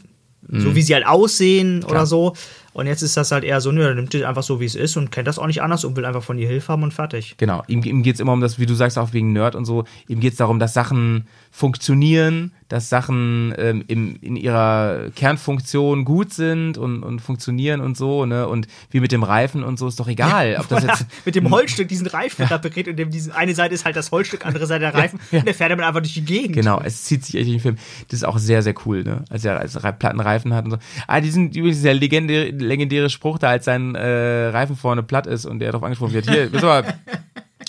so 0.59 0.75
wie 0.75 0.81
sie 0.81 0.93
halt 0.93 1.05
aussehen 1.05 1.83
oder 1.85 2.05
so. 2.05 2.35
Und 2.73 2.87
jetzt 2.87 3.03
ist 3.03 3.15
das 3.15 3.31
halt 3.31 3.43
eher 3.43 3.61
so, 3.61 3.71
nö, 3.71 3.83
er 3.83 3.95
nimmt 3.95 4.13
dich 4.13 4.25
einfach 4.25 4.43
so, 4.43 4.59
wie 4.59 4.65
es 4.65 4.75
ist 4.75 4.97
und 4.97 5.11
kennt 5.11 5.27
das 5.27 5.37
auch 5.37 5.47
nicht 5.47 5.61
anders 5.61 5.85
und 5.85 5.95
will 5.95 6.05
einfach 6.05 6.23
von 6.23 6.37
dir 6.37 6.47
Hilfe 6.47 6.73
haben 6.73 6.83
und 6.83 6.93
fertig. 6.93 7.35
Genau, 7.37 7.63
ihm, 7.67 7.83
ihm 7.83 8.01
geht 8.01 8.15
es 8.15 8.19
immer 8.19 8.33
um 8.33 8.41
das, 8.41 8.59
wie 8.59 8.65
du 8.65 8.73
sagst, 8.73 8.97
auch 8.97 9.13
wegen 9.13 9.31
Nerd 9.31 9.55
und 9.55 9.65
so, 9.65 9.85
ihm 10.07 10.19
geht 10.19 10.33
es 10.33 10.37
darum, 10.37 10.59
dass 10.59 10.73
Sachen 10.73 11.27
funktionieren, 11.51 12.51
dass 12.67 12.89
Sachen 12.89 13.53
ähm, 13.59 13.83
im, 13.87 14.17
in 14.21 14.35
ihrer 14.35 15.11
Kernfunktion 15.15 16.03
gut 16.03 16.33
sind 16.33 16.79
und, 16.79 17.03
und 17.03 17.19
funktionieren 17.19 17.79
und 17.79 17.95
so, 17.95 18.25
ne? 18.25 18.47
Und 18.47 18.67
wie 18.89 18.99
mit 18.99 19.11
dem 19.11 19.21
Reifen 19.21 19.63
und 19.63 19.77
so 19.77 19.87
ist 19.87 19.99
doch 19.99 20.07
egal, 20.07 20.57
ob 20.59 20.67
das 20.67 20.83
jetzt. 20.87 21.05
mit 21.25 21.35
dem 21.35 21.51
Holzstück 21.51 21.87
diesen 21.87 22.07
Reifen 22.07 22.45
repariert 22.45 22.87
und 22.87 22.97
dem 22.97 23.11
diesen, 23.11 23.31
eine 23.31 23.53
Seite 23.53 23.75
ist 23.75 23.85
halt 23.85 23.95
das 23.95 24.11
Holzstück, 24.11 24.47
andere 24.47 24.65
Seite 24.65 24.79
der 24.79 24.95
Reifen 24.95 25.19
und 25.31 25.45
der 25.45 25.53
fährt 25.53 25.69
damit 25.69 25.85
einfach 25.85 26.01
durch 26.01 26.15
die 26.15 26.25
Gegend. 26.25 26.55
Genau, 26.55 26.81
es 26.83 27.03
zieht 27.03 27.23
sich 27.23 27.35
echt 27.35 27.45
in 27.45 27.53
den 27.53 27.59
Film. 27.59 27.75
Das 28.07 28.17
ist 28.17 28.23
auch 28.23 28.39
sehr, 28.39 28.63
sehr 28.63 28.73
cool, 28.85 29.03
ne? 29.03 29.23
Als 29.29 29.45
er 29.45 29.59
als 29.59 29.77
Plattenreifen 29.99 30.55
hat 30.55 30.65
und 30.65 30.71
so. 30.71 30.77
Ah, 31.05 31.21
diesen, 31.21 31.51
übrigens 31.51 31.77
dieser 31.77 31.93
legendäre, 31.93 32.49
legendäre 32.63 33.09
Spruch 33.09 33.37
da, 33.37 33.49
als 33.49 33.65
sein 33.65 33.95
äh, 33.95 34.47
Reifen 34.47 34.75
vorne 34.75 35.03
platt 35.03 35.27
ist 35.27 35.45
und 35.45 35.59
der 35.59 35.71
darauf 35.71 35.83
angesprochen 35.83 36.13
wird. 36.13 36.29
Hier, 36.29 36.49
aber, 36.63 36.93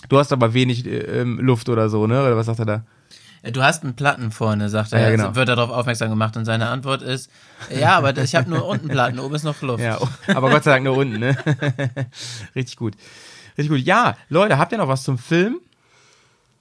du 0.08 0.18
hast 0.18 0.32
aber 0.32 0.54
wenig 0.54 0.86
äh, 0.86 1.22
Luft 1.22 1.68
oder 1.68 1.88
so, 1.88 2.06
ne? 2.06 2.20
Oder 2.20 2.36
was 2.36 2.46
sagt 2.46 2.60
er 2.60 2.66
da? 2.66 2.84
Äh, 3.42 3.52
Du 3.52 3.62
hast 3.62 3.84
einen 3.84 3.94
Platten 3.94 4.30
vorne, 4.30 4.68
sagt 4.68 4.92
er. 4.92 5.00
Ja, 5.00 5.10
genau. 5.10 5.34
Wird 5.34 5.48
er 5.48 5.56
darauf 5.56 5.70
aufmerksam 5.70 6.10
gemacht 6.10 6.36
und 6.36 6.44
seine 6.44 6.68
Antwort 6.68 7.02
ist, 7.02 7.30
ja, 7.70 7.96
aber 7.96 8.16
ich 8.16 8.34
habe 8.34 8.48
nur 8.48 8.66
unten 8.66 8.88
Platten, 8.88 9.18
oben 9.18 9.34
ist 9.34 9.44
noch 9.44 9.60
Luft. 9.62 9.82
Ja, 9.82 9.98
oh, 10.00 10.08
aber 10.28 10.50
Gott 10.50 10.64
sei 10.64 10.72
Dank 10.72 10.84
nur 10.84 10.96
unten, 10.96 11.18
ne? 11.18 11.36
Richtig 12.54 12.76
gut. 12.76 12.94
Richtig 13.56 13.70
gut. 13.70 13.80
Ja, 13.80 14.16
Leute, 14.28 14.58
habt 14.58 14.72
ihr 14.72 14.78
noch 14.78 14.88
was 14.88 15.02
zum 15.02 15.18
Film? 15.18 15.58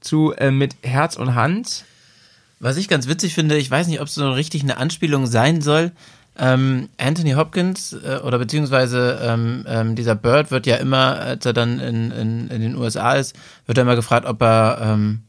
Zu 0.01 0.33
äh, 0.33 0.51
mit 0.51 0.75
Herz 0.81 1.15
und 1.15 1.33
Hand? 1.35 1.85
Was 2.59 2.77
ich 2.77 2.87
ganz 2.87 3.07
witzig 3.07 3.33
finde, 3.33 3.57
ich 3.57 3.69
weiß 3.69 3.87
nicht, 3.87 3.99
ob 3.99 4.07
es 4.07 4.15
so 4.15 4.31
richtig 4.31 4.63
eine 4.63 4.77
Anspielung 4.77 5.25
sein 5.27 5.61
soll. 5.61 5.91
Ähm, 6.37 6.89
Anthony 6.97 7.33
Hopkins 7.33 7.93
äh, 7.93 8.19
oder 8.23 8.39
beziehungsweise 8.39 9.19
ähm, 9.21 9.65
ähm, 9.67 9.95
dieser 9.95 10.15
Bird 10.15 10.49
wird 10.49 10.65
ja 10.65 10.77
immer, 10.77 11.19
als 11.19 11.45
er 11.45 11.53
dann 11.53 11.79
in, 11.79 12.11
in, 12.11 12.47
in 12.47 12.61
den 12.61 12.75
USA 12.75 13.13
ist, 13.13 13.35
wird 13.67 13.77
er 13.77 13.83
immer 13.83 13.95
gefragt, 13.95 14.25
ob 14.25 14.41
er 14.41 14.79
ähm, 14.81 15.21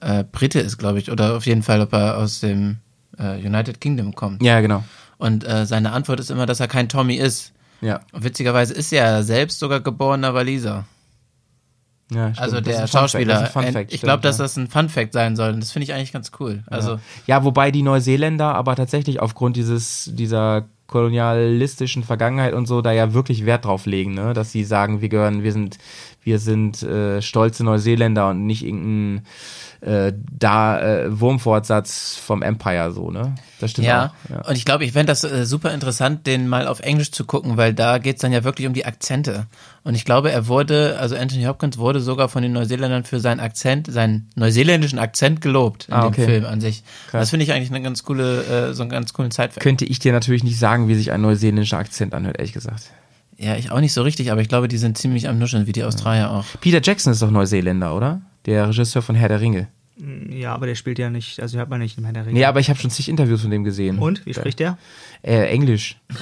äh, 0.00 0.22
Brite 0.22 0.60
ist, 0.60 0.78
glaube 0.78 1.00
ich, 1.00 1.10
oder 1.10 1.36
auf 1.36 1.46
jeden 1.46 1.62
Fall, 1.62 1.80
ob 1.80 1.92
er 1.92 2.18
aus 2.18 2.40
dem 2.40 2.76
äh, 3.18 3.36
United 3.36 3.80
Kingdom 3.80 4.14
kommt. 4.14 4.42
Ja, 4.42 4.60
genau. 4.60 4.84
Und 5.18 5.46
äh, 5.46 5.66
seine 5.66 5.92
Antwort 5.92 6.20
ist 6.20 6.30
immer, 6.30 6.46
dass 6.46 6.60
er 6.60 6.68
kein 6.68 6.88
Tommy 6.88 7.16
ist. 7.16 7.52
Ja. 7.80 8.00
Und 8.12 8.24
witzigerweise 8.24 8.74
ist 8.74 8.92
er 8.92 9.22
selbst 9.22 9.58
sogar 9.58 9.80
geborener 9.80 10.34
Waliser. 10.34 10.84
Ja. 12.14 12.32
Also 12.36 12.60
der 12.60 12.86
Schauspieler. 12.86 13.46
Fact, 13.46 13.92
ich 13.92 14.00
glaube, 14.00 14.22
dass 14.22 14.36
das 14.36 14.56
ein 14.56 14.68
Fun 14.68 14.88
Fact 14.88 15.12
sein 15.12 15.36
soll. 15.36 15.52
Und 15.52 15.60
das 15.60 15.72
finde 15.72 15.84
ich 15.84 15.92
eigentlich 15.92 16.12
ganz 16.12 16.30
cool. 16.40 16.62
Also 16.66 16.98
Ja, 17.26 17.44
wobei 17.44 17.70
die 17.70 17.82
Neuseeländer 17.82 18.54
aber 18.54 18.76
tatsächlich 18.76 19.20
aufgrund 19.20 19.56
dieses, 19.56 20.10
dieser 20.12 20.64
kolonialistischen 20.86 22.04
Vergangenheit 22.04 22.52
und 22.52 22.66
so 22.66 22.82
da 22.82 22.92
ja 22.92 23.14
wirklich 23.14 23.46
Wert 23.46 23.64
drauf 23.64 23.86
legen, 23.86 24.14
ne? 24.14 24.32
Dass 24.34 24.52
sie 24.52 24.64
sagen, 24.64 25.00
wir 25.00 25.08
gehören, 25.08 25.42
wir 25.42 25.52
sind, 25.52 25.78
wir 26.22 26.38
sind 26.38 26.82
äh, 26.82 27.22
stolze 27.22 27.64
Neuseeländer 27.64 28.28
und 28.28 28.46
nicht 28.46 28.64
irgendein 28.64 29.24
äh, 29.80 30.12
da 30.38 30.80
äh, 30.80 31.20
Wurmfortsatz 31.20 32.16
vom 32.16 32.42
Empire 32.42 32.92
so, 32.92 33.10
ne? 33.10 33.34
Das 33.60 33.70
stimmt 33.72 33.86
Ja, 33.86 34.12
auch. 34.26 34.30
Ja. 34.30 34.48
und 34.48 34.56
ich 34.56 34.64
glaube, 34.64 34.84
ich 34.84 34.92
fände 34.92 35.06
das 35.06 35.24
äh, 35.24 35.46
super 35.46 35.72
interessant, 35.72 36.26
den 36.26 36.48
mal 36.48 36.66
auf 36.66 36.80
Englisch 36.80 37.12
zu 37.12 37.24
gucken, 37.24 37.56
weil 37.56 37.74
da 37.74 37.98
geht's 37.98 38.20
dann 38.20 38.32
ja 38.32 38.44
wirklich 38.44 38.66
um 38.66 38.74
die 38.74 38.86
Akzente. 38.86 39.46
Und 39.86 39.94
ich 39.94 40.06
glaube, 40.06 40.32
er 40.32 40.48
wurde, 40.48 40.98
also 40.98 41.14
Anthony 41.14 41.44
Hopkins 41.44 41.76
wurde 41.76 42.00
sogar 42.00 42.30
von 42.30 42.42
den 42.42 42.52
Neuseeländern 42.52 43.04
für 43.04 43.20
seinen 43.20 43.38
Akzent, 43.38 43.86
seinen 43.92 44.30
neuseeländischen 44.34 44.98
Akzent 44.98 45.42
gelobt 45.42 45.88
in 45.88 45.94
Ah, 45.94 46.00
dem 46.02 46.08
okay. 46.08 46.24
Film 46.24 46.46
an 46.46 46.60
sich. 46.62 46.82
Das 47.12 47.28
finde 47.28 47.44
ich 47.44 47.52
eigentlich 47.52 47.68
eine 47.70 47.82
ganz 47.82 48.02
coole, 48.02 48.44
äh, 48.70 48.72
so 48.72 48.82
einen 48.82 48.90
ganz 48.90 49.12
coolen 49.12 49.30
Zeitfakt. 49.30 49.62
Könnte 49.62 49.84
ich 49.84 49.98
dir 49.98 50.12
natürlich 50.12 50.42
nicht 50.42 50.58
sagen, 50.58 50.88
wie 50.88 50.94
sich 50.94 51.12
ein 51.12 51.20
neuseeländischer 51.20 51.76
Akzent 51.78 52.14
anhört, 52.14 52.38
ehrlich 52.38 52.54
gesagt. 52.54 52.90
Ja, 53.36 53.56
ich 53.56 53.70
auch 53.70 53.80
nicht 53.80 53.92
so 53.92 54.00
richtig, 54.02 54.32
aber 54.32 54.40
ich 54.40 54.48
glaube, 54.48 54.68
die 54.68 54.78
sind 54.78 54.96
ziemlich 54.96 55.28
am 55.28 55.38
Nuscheln, 55.38 55.66
wie 55.66 55.72
die 55.72 55.84
Australier 55.84 56.30
auch. 56.30 56.44
Peter 56.62 56.80
Jackson 56.82 57.12
ist 57.12 57.20
doch 57.20 57.30
Neuseeländer, 57.30 57.94
oder? 57.94 58.22
Der 58.46 58.68
Regisseur 58.68 59.02
von 59.02 59.16
Herr 59.16 59.28
der 59.28 59.40
Ringe. 59.40 59.68
Ja, 60.28 60.52
aber 60.54 60.66
der 60.66 60.74
spielt 60.74 60.98
ja 60.98 61.08
nicht, 61.08 61.38
also 61.40 61.56
hört 61.56 61.70
man 61.70 61.78
nicht 61.78 61.96
im 61.98 62.04
Herr 62.04 62.12
der 62.12 62.26
Ringe. 62.26 62.34
Nee, 62.38 62.44
aber 62.46 62.58
ich 62.58 62.68
habe 62.68 62.80
schon 62.80 62.90
zig 62.90 63.08
Interviews 63.08 63.42
von 63.42 63.50
dem 63.52 63.62
gesehen. 63.62 63.98
Und, 64.00 64.26
wie 64.26 64.34
spricht 64.34 64.58
der? 64.58 64.76
Äh, 65.22 65.46
Englisch. 65.52 65.96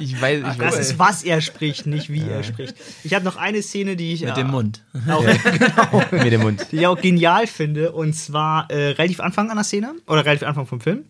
ich 0.00 0.20
weiß, 0.20 0.38
ich 0.38 0.58
Das 0.58 0.58
weiß. 0.58 0.78
ist, 0.78 0.98
was 0.98 1.22
er 1.22 1.40
spricht, 1.40 1.86
nicht 1.86 2.10
wie 2.10 2.22
er 2.28 2.42
spricht. 2.42 2.74
Ich 3.04 3.14
habe 3.14 3.24
noch 3.24 3.36
eine 3.36 3.62
Szene, 3.62 3.96
die 3.96 4.12
ich 4.12 4.20
Mit 4.22 4.32
äh, 4.32 4.34
dem 4.34 4.48
Mund. 4.50 4.82
Auch, 5.08 5.24
genau, 5.24 6.02
mit 6.24 6.32
dem 6.32 6.42
Mund. 6.42 6.66
die 6.72 6.76
ich 6.76 6.86
auch 6.86 7.00
genial 7.00 7.46
finde. 7.46 7.92
Und 7.92 8.14
zwar 8.14 8.70
äh, 8.70 8.90
relativ 8.90 9.20
Anfang 9.20 9.50
an 9.50 9.56
der 9.56 9.64
Szene 9.64 9.94
oder 10.06 10.24
relativ 10.24 10.46
Anfang 10.46 10.66
vom 10.66 10.80
Film. 10.80 11.04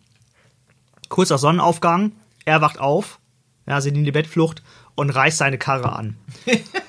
kurz 1.08 1.30
nach 1.30 1.38
Sonnenaufgang, 1.38 2.12
er 2.44 2.60
wacht 2.60 2.78
auf, 2.78 3.18
ja, 3.66 3.80
sind 3.80 3.96
in 3.96 4.04
die 4.04 4.12
Bettflucht 4.12 4.62
und 4.94 5.10
reißt 5.10 5.38
seine 5.38 5.58
Karre 5.58 5.92
an. 5.92 6.16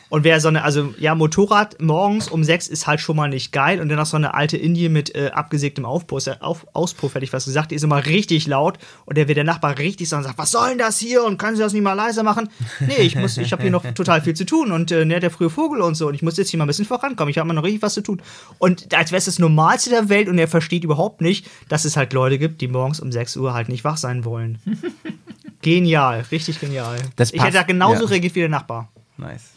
Und 0.10 0.24
wer 0.24 0.40
so 0.40 0.48
eine, 0.48 0.64
also 0.64 0.94
ja, 1.00 1.16
Motorrad 1.16 1.82
morgens 1.82 2.30
um 2.30 2.44
sechs 2.44 2.68
ist 2.68 2.86
halt 2.88 3.02
schon 3.02 3.16
mal 3.16 3.28
nicht 3.28 3.52
geil 3.52 3.82
und 3.82 3.90
dann 3.90 3.98
noch 3.98 4.06
so 4.06 4.16
eine 4.16 4.34
alte 4.36 4.56
Indie 4.56 4.88
mit 4.88 5.16
äh, 5.16 5.32
abgesägtem 5.34 5.84
Aufpuff, 5.84 6.28
äh, 6.28 6.36
auf, 6.40 6.68
Auspuff, 6.74 7.16
hätte 7.16 7.26
ich 7.26 7.34
was 7.34 7.46
gesagt, 7.46 7.72
die 7.72 7.76
ist 7.76 7.84
immer 7.84 8.06
richtig 8.06 8.46
laut 8.48 8.78
und 9.06 9.18
der 9.18 9.28
wird 9.28 9.38
der 9.38 9.44
Nachbar 9.44 9.78
richtig 9.80 10.08
so 10.08 10.16
und 10.16 10.24
sagt, 10.24 10.38
was 10.38 10.52
soll 10.52 10.70
denn 10.70 10.78
das 10.78 11.00
hier 11.00 11.24
und 11.24 11.38
können 11.38 11.58
Sie 11.58 11.64
das 11.64 11.74
nicht 11.74 11.82
mal 11.82 11.94
leiser 11.94 12.24
machen? 12.24 12.50
Nee, 12.80 13.02
ich 13.02 13.16
muss, 13.16 13.38
ich 13.38 13.52
habe 13.52 13.64
hier 13.64 13.72
noch 13.72 13.84
total 13.96 14.22
viel 14.22 14.36
zu 14.36 14.46
tun 14.46 14.72
und 14.72 14.92
äh, 14.92 15.06
ne, 15.06 15.20
der 15.20 15.32
frühe 15.32 15.50
Vogel 15.50 15.82
und 15.82 15.96
so 15.96 16.08
und 16.08 16.14
ich 16.14 16.22
muss 16.22 16.38
jetzt 16.38 16.50
hier 16.50 16.60
mal 16.60 16.66
ein 16.66 16.68
bisschen 16.68 16.86
vorankommen, 16.86 17.32
ich 17.32 17.40
habe 17.40 17.48
mal 17.48 17.54
noch 17.54 17.64
richtig 17.64 17.82
was 17.82 17.96
zu 17.96 18.02
tun. 18.02 18.22
Und 18.60 18.94
als 18.94 19.12
wäre 19.12 19.18
es 19.18 19.26
das 19.26 19.40
Normalste 19.40 19.90
der 19.90 20.08
Welt 20.10 20.30
und 20.30 20.38
er 20.38 20.48
versteht 20.48 20.84
überhaupt 20.84 21.22
nicht, 21.22 21.48
dass 21.68 21.84
es 21.84 21.98
halt 21.98 22.14
Leute 22.14 22.38
gibt, 22.38 22.62
die 22.62 22.68
morgens 22.68 23.00
um 23.00 23.12
6 23.12 23.38
Uhr 23.38 23.54
halt 23.54 23.70
nicht 23.70 23.84
wach 23.84 23.98
sein 23.98 24.24
wollen. 24.24 24.60
Genial, 25.62 26.26
richtig 26.32 26.60
genial. 26.60 26.98
Das 27.16 27.34
ich 27.34 27.42
hätte 27.42 27.54
da 27.54 27.64
genauso 27.64 28.04
ja. 28.04 28.10
reagiert 28.10 28.36
wie 28.36 28.42
der 28.42 28.50
Nachbar. 28.50 28.92
Nice. 29.18 29.52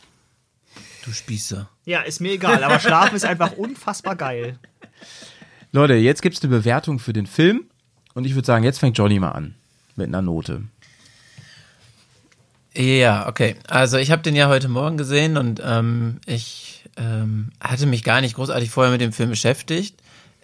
Du 1.04 1.12
Spießer. 1.12 1.68
Ja, 1.84 2.00
ist 2.00 2.20
mir 2.20 2.32
egal, 2.32 2.62
aber 2.62 2.80
Schlafen 2.80 3.16
ist 3.16 3.24
einfach 3.24 3.52
unfassbar 3.52 4.16
geil. 4.16 4.58
Leute, 5.72 5.94
jetzt 5.94 6.22
gibt's 6.22 6.42
eine 6.42 6.50
Bewertung 6.50 6.98
für 6.98 7.12
den 7.12 7.26
Film 7.26 7.64
und 8.14 8.24
ich 8.24 8.34
würde 8.34 8.46
sagen, 8.46 8.64
jetzt 8.64 8.78
fängt 8.78 8.96
Johnny 8.96 9.18
mal 9.18 9.32
an 9.32 9.54
mit 9.96 10.08
einer 10.08 10.22
Note. 10.22 10.64
Ja, 12.74 13.26
okay. 13.28 13.56
Also 13.66 13.96
ich 13.96 14.10
habe 14.10 14.22
den 14.22 14.36
ja 14.36 14.48
heute 14.48 14.68
Morgen 14.68 14.96
gesehen 14.96 15.36
und 15.36 15.60
ähm, 15.64 16.20
ich 16.26 16.84
ähm, 16.96 17.50
hatte 17.60 17.86
mich 17.86 18.04
gar 18.04 18.20
nicht 18.20 18.36
großartig 18.36 18.70
vorher 18.70 18.92
mit 18.92 19.00
dem 19.00 19.12
Film 19.12 19.30
beschäftigt. 19.30 20.00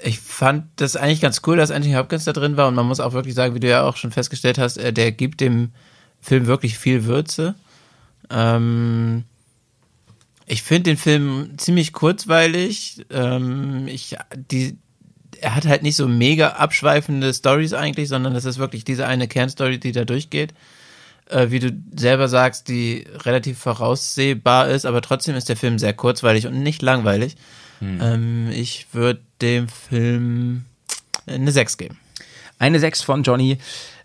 Ich 0.06 0.20
fand 0.20 0.66
das 0.76 0.96
eigentlich 0.96 1.22
ganz 1.22 1.40
cool, 1.46 1.56
dass 1.56 1.70
Anthony 1.70 1.94
Hopkins 1.94 2.24
da 2.24 2.32
drin 2.32 2.58
war 2.58 2.68
und 2.68 2.74
man 2.74 2.86
muss 2.86 3.00
auch 3.00 3.14
wirklich 3.14 3.34
sagen, 3.34 3.54
wie 3.54 3.60
du 3.60 3.68
ja 3.68 3.82
auch 3.82 3.96
schon 3.96 4.10
festgestellt 4.10 4.58
hast, 4.58 4.76
äh, 4.76 4.92
der 4.92 5.12
gibt 5.12 5.40
dem 5.40 5.72
Film 6.20 6.46
wirklich 6.46 6.78
viel 6.78 7.04
Würze. 7.04 7.54
Ähm, 8.28 9.24
ich 10.46 10.62
finde 10.62 10.90
den 10.90 10.96
Film 10.98 11.54
ziemlich 11.56 11.94
kurzweilig. 11.94 13.06
Ähm, 13.10 13.88
ich, 13.88 14.16
die, 14.50 14.76
er 15.40 15.54
hat 15.54 15.66
halt 15.66 15.82
nicht 15.82 15.96
so 15.96 16.06
mega 16.06 16.48
abschweifende 16.50 17.32
Stories 17.32 17.72
eigentlich, 17.72 18.08
sondern 18.08 18.34
das 18.34 18.44
ist 18.44 18.58
wirklich 18.58 18.84
diese 18.84 19.06
eine 19.06 19.26
Kernstory, 19.26 19.78
die 19.78 19.92
da 19.92 20.04
durchgeht. 20.04 20.52
Äh, 21.30 21.50
wie 21.50 21.60
du 21.60 21.72
selber 21.96 22.28
sagst, 22.28 22.68
die 22.68 23.06
relativ 23.24 23.58
voraussehbar 23.58 24.68
ist, 24.68 24.84
aber 24.84 25.00
trotzdem 25.00 25.34
ist 25.34 25.48
der 25.48 25.56
Film 25.56 25.78
sehr 25.78 25.94
kurzweilig 25.94 26.46
und 26.46 26.62
nicht 26.62 26.82
langweilig. 26.82 27.36
Ähm, 27.80 28.50
ich 28.52 28.86
würde 28.92 29.20
dem 29.40 29.68
Film 29.68 30.64
eine 31.26 31.52
6 31.52 31.76
geben. 31.76 31.98
Eine 32.58 32.78
6 32.78 33.02
von 33.02 33.22
Johnny. 33.22 33.58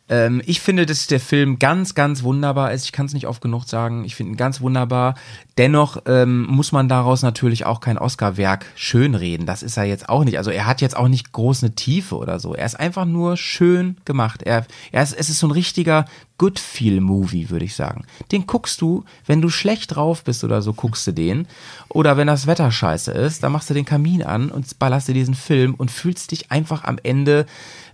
Ähm, 0.10 0.42
ich 0.46 0.60
finde, 0.60 0.86
dass 0.86 1.08
der 1.08 1.20
Film 1.20 1.60
ganz, 1.60 1.96
ganz 1.96 2.24
wunderbar 2.24 2.74
ist. 2.74 2.86
Ich 2.86 2.92
kann 2.92 3.06
es 3.06 3.14
nicht 3.14 3.28
oft 3.28 3.42
genug 3.42 3.66
sagen. 3.66 4.04
Ich 4.04 4.16
finde 4.16 4.34
ihn 4.34 4.38
ganz 4.38 4.60
wunderbar. 4.60 5.16
Dennoch 5.58 6.02
ähm, 6.08 6.46
muss 6.46 6.72
man 6.72 6.90
daraus 6.90 7.22
natürlich 7.22 7.66
auch 7.66 7.80
kein 7.80 7.98
Oscar-Werk 7.98 8.66
schönreden. 8.76 9.46
Das 9.46 9.62
ist 9.62 9.78
er 9.78 9.84
jetzt 9.84 10.10
auch 10.10 10.24
nicht. 10.24 10.38
Also 10.38 10.52
er 10.52 10.66
hat 10.66 10.82
jetzt 10.82 10.98
auch 10.98 11.08
nicht 11.08 11.32
groß 11.32 11.64
eine 11.64 11.76
Tiefe 11.76 12.18
oder 12.18 12.40
so. 12.40 12.56
Er 12.56 12.66
ist 12.66 12.80
einfach 12.80 13.06
nur 13.06 13.38
schön 13.38 13.98
gemacht. 14.06 14.42
Er, 14.44 14.66
er 14.92 15.04
ist, 15.04 15.14
es 15.14 15.30
ist 15.30 15.40
so 15.40 15.48
ein 15.48 15.52
richtiger 15.52 16.06
Good-Feel-Movie, 16.40 17.50
würde 17.50 17.66
ich 17.66 17.76
sagen. 17.76 18.06
Den 18.32 18.48
guckst 18.48 18.82
du, 18.82 19.04
wenn 19.26 19.42
du 19.42 19.50
schlecht 19.50 19.96
drauf 19.96 20.24
bist 20.24 20.44
oder 20.44 20.62
so, 20.62 20.74
guckst 20.74 21.06
du 21.06 21.12
den. 21.12 21.48
Oder 21.90 22.18
wenn 22.18 22.28
das 22.28 22.48
Wetter 22.48 22.72
scheiße 22.72 23.12
ist, 23.12 23.44
dann 23.44 23.52
machst 23.52 23.70
du 23.70 23.74
den 23.74 23.86
Kamin 23.86 24.24
an 24.24 24.50
und 24.50 24.80
ballerst 24.80 25.08
dir 25.10 25.14
diesen 25.14 25.36
Film 25.36 25.76
und 25.76 25.92
fühlst 25.92 26.32
dich 26.32 26.50
einfach 26.50 26.86
am 26.86 26.98
Ende 27.04 27.46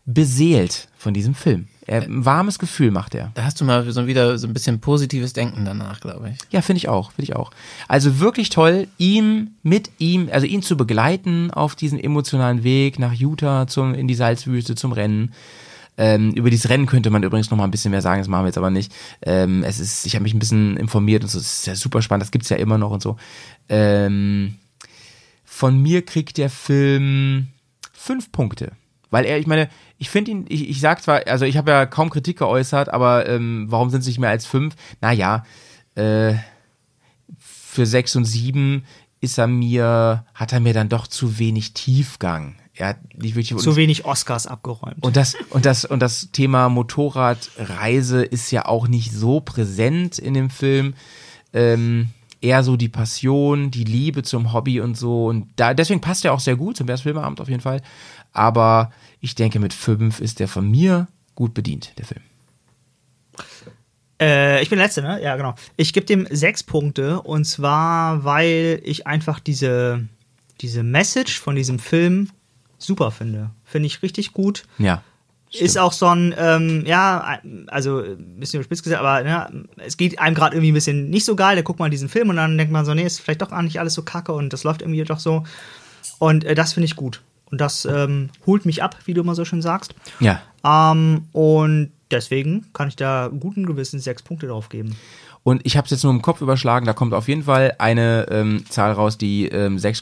beseelt 0.06 0.88
von 0.98 1.14
diesem 1.14 1.34
Film. 1.34 1.68
Ein 1.88 2.26
warmes 2.26 2.58
Gefühl 2.58 2.90
macht 2.90 3.14
er. 3.14 3.32
Da 3.36 3.44
hast 3.44 3.62
du 3.62 3.66
mal 3.66 3.90
so 3.92 4.08
wieder 4.08 4.40
so 4.40 4.48
ein 4.48 4.54
bisschen 4.54 4.80
positives 4.80 5.34
Denken 5.34 5.66
danach, 5.66 6.00
glaube 6.00 6.32
ich. 6.32 6.38
Ja, 6.50 6.62
finde 6.62 6.78
ich 6.78 6.90
auch, 6.90 7.12
finde 7.12 7.24
ich 7.24 7.36
auch. 7.36 7.52
Also 7.88 8.20
wirklich 8.20 8.50
toll, 8.50 8.88
ihm, 8.98 9.52
mit 9.62 9.92
ihm, 10.00 10.30
also 10.32 10.48
ihn 10.48 10.64
zu 10.64 10.78
begleiten 10.78 11.52
auf 11.52 11.76
diesen 11.76 12.00
emotionalen 12.00 12.64
Weg 12.64 12.98
nach 12.98 13.14
Utah 13.14 13.68
zum, 13.68 13.94
in 13.94 14.08
die 14.08 14.16
Salzwüste 14.16 14.74
zum 14.74 14.94
Rennen. 14.94 15.32
Ähm, 15.98 16.32
über 16.32 16.50
dieses 16.50 16.70
Rennen 16.70 16.88
könnte 16.88 17.10
man 17.12 17.24
übrigens 17.24 17.52
noch 17.52 17.58
mal 17.58 17.64
ein 17.64 17.72
bisschen 17.72 17.92
mehr 17.92 18.02
sagen, 18.02 18.20
das 18.20 18.28
machen 18.28 18.44
wir 18.44 18.48
jetzt 18.48 18.58
aber 18.58 18.72
nicht. 18.72 18.92
Ähm, 19.22 19.64
es 19.64 19.80
ist, 19.80 20.06
ich 20.06 20.16
habe 20.16 20.24
mich 20.24 20.34
ein 20.34 20.40
bisschen 20.40 20.78
informiert 20.78 21.24
und 21.24 21.30
so, 21.30 21.40
es 21.40 21.60
ist 21.60 21.68
ja 21.68 21.76
super 21.76 22.02
spannend, 22.02 22.24
das 22.24 22.32
gibt's 22.32 22.50
ja 22.50 22.58
immer 22.58 22.78
noch 22.78 22.92
und 22.92 23.02
so. 23.02 23.16
Ähm, 23.70 24.56
von 25.46 25.82
mir 25.82 26.04
kriegt 26.04 26.38
der 26.38 26.50
Film 26.50 27.48
fünf 27.94 28.32
Punkte. 28.32 28.72
Weil 29.16 29.24
er, 29.24 29.40
ich 29.40 29.48
meine, 29.48 29.70
ich 29.98 30.10
finde 30.10 30.32
ihn, 30.32 30.46
ich, 30.50 30.68
ich 30.68 30.82
sag 30.82 31.02
zwar, 31.02 31.26
also 31.28 31.46
ich 31.46 31.56
habe 31.56 31.72
ja 31.72 31.86
kaum 31.86 32.10
Kritik 32.10 32.38
geäußert, 32.40 32.90
aber 32.90 33.30
ähm, 33.30 33.68
warum 33.70 33.90
sind 33.90 34.02
es 34.02 34.08
nicht 34.08 34.20
mehr 34.20 34.30
als 34.30 34.46
fünf? 34.46 34.76
Naja, 35.00 35.46
äh, 35.96 36.34
für 37.40 37.86
sechs 37.86 38.14
und 38.18 38.26
sieben 38.26 38.84
ist 39.22 39.38
er 39.38 39.48
mir, 39.48 40.26
hat 40.34 40.52
er 40.52 40.60
mir 40.60 40.74
dann 40.74 40.90
doch 40.90 41.08
zu 41.08 41.40
wenig 41.40 41.74
Tiefgang. 41.74 42.58
Er 42.74 42.90
hat 42.90 42.98
nicht 43.14 43.38
wirklich 43.38 43.58
Zu 43.58 43.78
wenig 43.78 44.04
Oscars 44.04 44.48
abgeräumt. 44.48 45.02
und 45.02 45.16
das, 45.16 45.38
und 45.50 45.66
das, 45.66 45.86
und 45.86 46.02
das 46.02 46.32
Thema 46.34 46.68
Motorradreise 46.68 48.22
ist 48.22 48.52
ja 48.52 48.66
auch 48.66 48.90
nicht 48.90 49.14
so 49.14 49.40
präsent 49.40 50.20
in 50.20 50.34
dem 50.34 50.50
Film. 50.50 50.94
Ähm, 51.54 52.10
eher 52.46 52.64
so 52.64 52.78
die 52.78 52.90
Passion, 52.90 53.72
die 53.72 53.84
Liebe 53.84 54.24
zum 54.24 54.54
Hobby 54.54 54.80
und 54.80 54.96
so. 54.96 55.26
Und 55.28 55.48
da, 55.56 55.74
deswegen 55.74 56.02
passt 56.02 56.24
er 56.26 56.34
auch 56.34 56.40
sehr 56.40 56.56
gut 56.56 56.78
zum 56.78 56.88
Filmeabend 56.88 57.42
auf 57.42 57.50
jeden 57.50 57.62
Fall. 57.62 57.82
Aber 58.36 58.92
ich 59.22 59.36
denke, 59.36 59.60
mit 59.60 59.74
fünf 59.74 60.20
ist 60.20 60.40
der 60.40 60.48
von 60.48 60.70
mir 60.70 61.08
gut 61.36 61.54
bedient, 61.54 61.94
der 61.98 62.06
Film. 62.06 62.22
Äh, 64.22 64.62
ich 64.62 64.70
bin 64.70 64.80
letzte, 64.80 65.02
ne? 65.02 65.22
Ja, 65.22 65.36
genau. 65.36 65.56
Ich 65.78 65.94
gebe 65.94 66.06
dem 66.06 66.28
sechs 66.30 66.64
Punkte 66.64 67.22
und 67.22 67.46
zwar, 67.46 68.24
weil 68.24 68.82
ich 68.84 69.08
einfach 69.08 69.40
diese, 69.40 70.08
diese 70.62 70.84
Message 70.84 71.40
von 71.40 71.56
diesem 71.56 71.80
Film 71.80 72.30
super 72.78 73.12
finde. 73.12 73.52
Finde 73.64 73.88
ich 73.88 74.02
richtig 74.02 74.32
gut. 74.32 74.64
Ja. 74.78 75.02
Ist 75.52 75.78
auch 75.78 75.94
so 75.94 76.08
ein, 76.08 76.36
ähm, 76.38 76.84
ja, 76.86 77.40
also 77.68 78.00
ein 78.00 78.40
bisschen 78.40 78.62
spitz 78.64 78.84
gesagt, 78.84 79.00
aber 79.00 79.24
ne, 79.24 79.68
es 79.78 79.96
geht 79.96 80.20
einem 80.20 80.36
gerade 80.36 80.56
irgendwie 80.56 80.72
ein 80.72 80.74
bisschen 80.74 81.10
nicht 81.10 81.24
so 81.24 81.36
geil. 81.36 81.56
Da 81.56 81.62
guckt 81.62 81.80
man 81.80 81.92
diesen 81.92 82.10
Film 82.10 82.30
und 82.30 82.36
dann 82.36 82.58
denkt 82.58 82.74
man 82.74 82.84
so, 82.84 82.94
nee, 82.94 83.04
ist 83.06 83.22
vielleicht 83.22 83.42
doch 83.42 83.54
auch 83.54 83.62
nicht 83.62 83.80
alles 83.80 83.94
so 83.94 84.02
kacke 84.02 84.34
und 84.34 84.52
das 84.52 84.66
läuft 84.66 84.82
irgendwie 84.82 85.04
doch 85.04 85.20
so. 85.20 85.44
Und 86.20 86.44
äh, 86.44 86.56
das 86.56 86.74
finde 86.74 86.86
ich 86.86 86.96
gut. 86.98 87.22
Und 87.52 87.62
das 87.62 87.86
ähm, 87.86 88.30
holt 88.46 88.66
mich 88.66 88.84
ab, 88.84 88.98
wie 89.06 89.14
du 89.14 89.22
immer 89.22 89.36
so 89.36 89.46
schön 89.46 89.62
sagst. 89.62 89.94
Ja. 90.20 90.42
Ähm, 90.64 91.26
und 91.32 91.92
deswegen 92.12 92.66
kann 92.74 92.88
ich 92.88 92.96
da 92.96 93.30
guten 93.40 93.66
Gewissens 93.66 94.04
sechs 94.04 94.24
Punkte 94.24 94.48
drauf 94.48 94.70
geben. 94.70 94.96
Und 95.46 95.62
ich 95.64 95.78
habe 95.78 95.86
es 95.86 95.92
jetzt 95.92 96.04
nur 96.04 96.12
im 96.12 96.24
Kopf 96.24 96.42
überschlagen, 96.42 96.88
da 96.88 96.94
kommt 96.94 97.14
auf 97.14 97.28
jeden 97.28 97.44
Fall 97.44 97.76
eine 97.78 98.26
ähm, 98.32 98.66
Zahl 98.68 98.94
raus, 98.94 99.20
die 99.20 99.48
ähm, 99.48 99.78
6, 99.78 100.02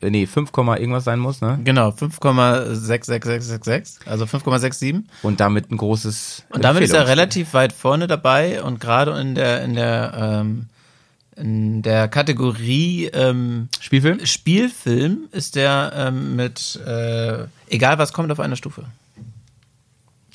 äh, 0.00 0.10
nee, 0.10 0.26
5, 0.26 0.50
irgendwas 0.52 1.04
sein 1.04 1.20
muss, 1.20 1.40
ne? 1.40 1.60
Genau, 1.62 1.90
5,66666, 1.90 4.00
also 4.06 4.24
5,67. 4.24 5.04
Und 5.22 5.38
damit 5.38 5.70
ein 5.70 5.76
großes 5.76 6.42
Und 6.50 6.64
damit 6.64 6.82
ist 6.82 6.92
er 6.92 7.06
relativ 7.06 7.54
weit 7.54 7.72
vorne 7.72 8.08
dabei 8.08 8.64
und 8.64 8.80
gerade 8.80 9.12
in 9.20 9.36
der 9.36 9.62
in 9.62 9.74
der 9.74 10.12
ähm, 10.16 10.66
in 11.36 11.82
der 11.82 12.08
Kategorie 12.08 13.06
ähm, 13.06 13.68
Spielfilm? 13.80 14.24
Spielfilm 14.26 15.28
ist 15.32 15.56
der 15.56 15.92
ähm, 15.94 16.36
mit 16.36 16.78
äh, 16.86 17.44
egal 17.68 17.98
was 17.98 18.12
kommt 18.12 18.30
auf 18.30 18.40
einer 18.40 18.56
Stufe. 18.56 18.84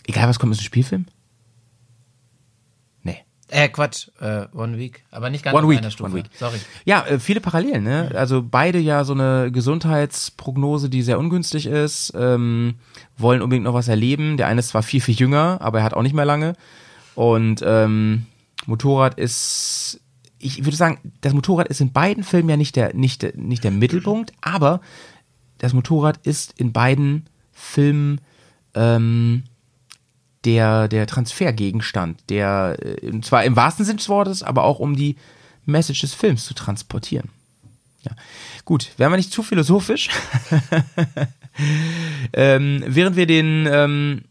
Egal 0.08 0.30
was 0.30 0.40
kommt, 0.40 0.54
ist 0.54 0.62
ein 0.62 0.66
Spielfilm? 0.66 1.06
Nee. 3.04 3.24
Äh, 3.50 3.70
Quatsch, 3.70 4.10
äh, 4.20 4.46
One 4.54 4.78
Week, 4.78 5.04
aber 5.12 5.30
nicht 5.30 5.44
ganz 5.44 5.56
One 5.56 5.66
auf 5.66 5.72
Week, 5.72 5.80
einer 5.80 5.92
Stufe. 5.92 6.12
One 6.12 6.16
Week. 6.24 6.30
Sorry. 6.38 6.58
Ja, 6.86 7.06
äh, 7.06 7.20
viele 7.20 7.42
Parallelen, 7.42 7.84
ne? 7.84 8.12
Also 8.16 8.44
beide 8.44 8.80
ja 8.80 9.04
so 9.04 9.14
eine 9.14 9.52
Gesundheitsprognose, 9.52 10.90
die 10.90 11.02
sehr 11.02 11.20
ungünstig 11.20 11.66
ist, 11.66 12.14
ähm, 12.16 12.76
wollen 13.18 13.42
unbedingt 13.42 13.66
noch 13.66 13.74
was 13.74 13.88
erleben. 13.88 14.38
Der 14.38 14.48
eine 14.48 14.60
ist 14.60 14.70
zwar 14.70 14.84
viel, 14.84 15.02
viel 15.02 15.16
jünger, 15.16 15.58
aber 15.62 15.80
er 15.80 15.86
hat 15.86 15.94
auch 15.94 16.04
nicht 16.04 16.16
mehr 16.16 16.26
lange. 16.26 16.54
Und 17.16 17.64
ähm, 17.66 18.26
Motorrad 18.66 19.18
ist, 19.18 20.02
ich 20.46 20.64
würde 20.64 20.78
sagen, 20.78 21.00
das 21.22 21.34
Motorrad 21.34 21.68
ist 21.68 21.82
in 21.82 21.92
beiden 21.92 22.24
Filmen 22.24 22.50
ja 22.50 22.58
nicht 22.58 22.76
der, 22.76 22.94
nicht, 22.94 23.36
nicht 23.36 23.64
der 23.64 23.72
Mittelpunkt, 23.72 24.32
aber 24.42 24.80
das 25.58 25.74
Motorrad 25.74 26.18
ist 26.26 26.54
in 26.58 26.72
beiden 26.72 27.26
Filmen 27.52 28.22
ähm, 28.76 29.44
der, 30.44 30.88
der 30.88 31.08
Transfergegenstand, 31.08 32.22
der 32.30 32.78
äh, 32.82 33.10
und 33.10 33.26
zwar 33.26 33.44
im 33.44 33.56
wahrsten 33.56 33.86
Sinne 33.86 33.98
des 33.98 34.10
Wortes, 34.10 34.44
aber 34.44 34.64
auch 34.64 34.80
um 34.80 34.96
die 34.96 35.16
Message 35.66 36.02
des 36.02 36.14
Films 36.14 36.46
zu 36.46 36.54
transportieren. 36.54 37.30
Ja. 38.04 38.12
Gut, 38.66 38.92
werden 38.98 39.14
wir 39.14 39.18
nicht 39.18 39.34
zu 39.34 39.42
philosophisch. 39.42 40.10
ähm, 42.34 42.84
während 42.86 43.16
wir 43.16 43.26
den, 43.26 43.68
ähm, 43.72 44.22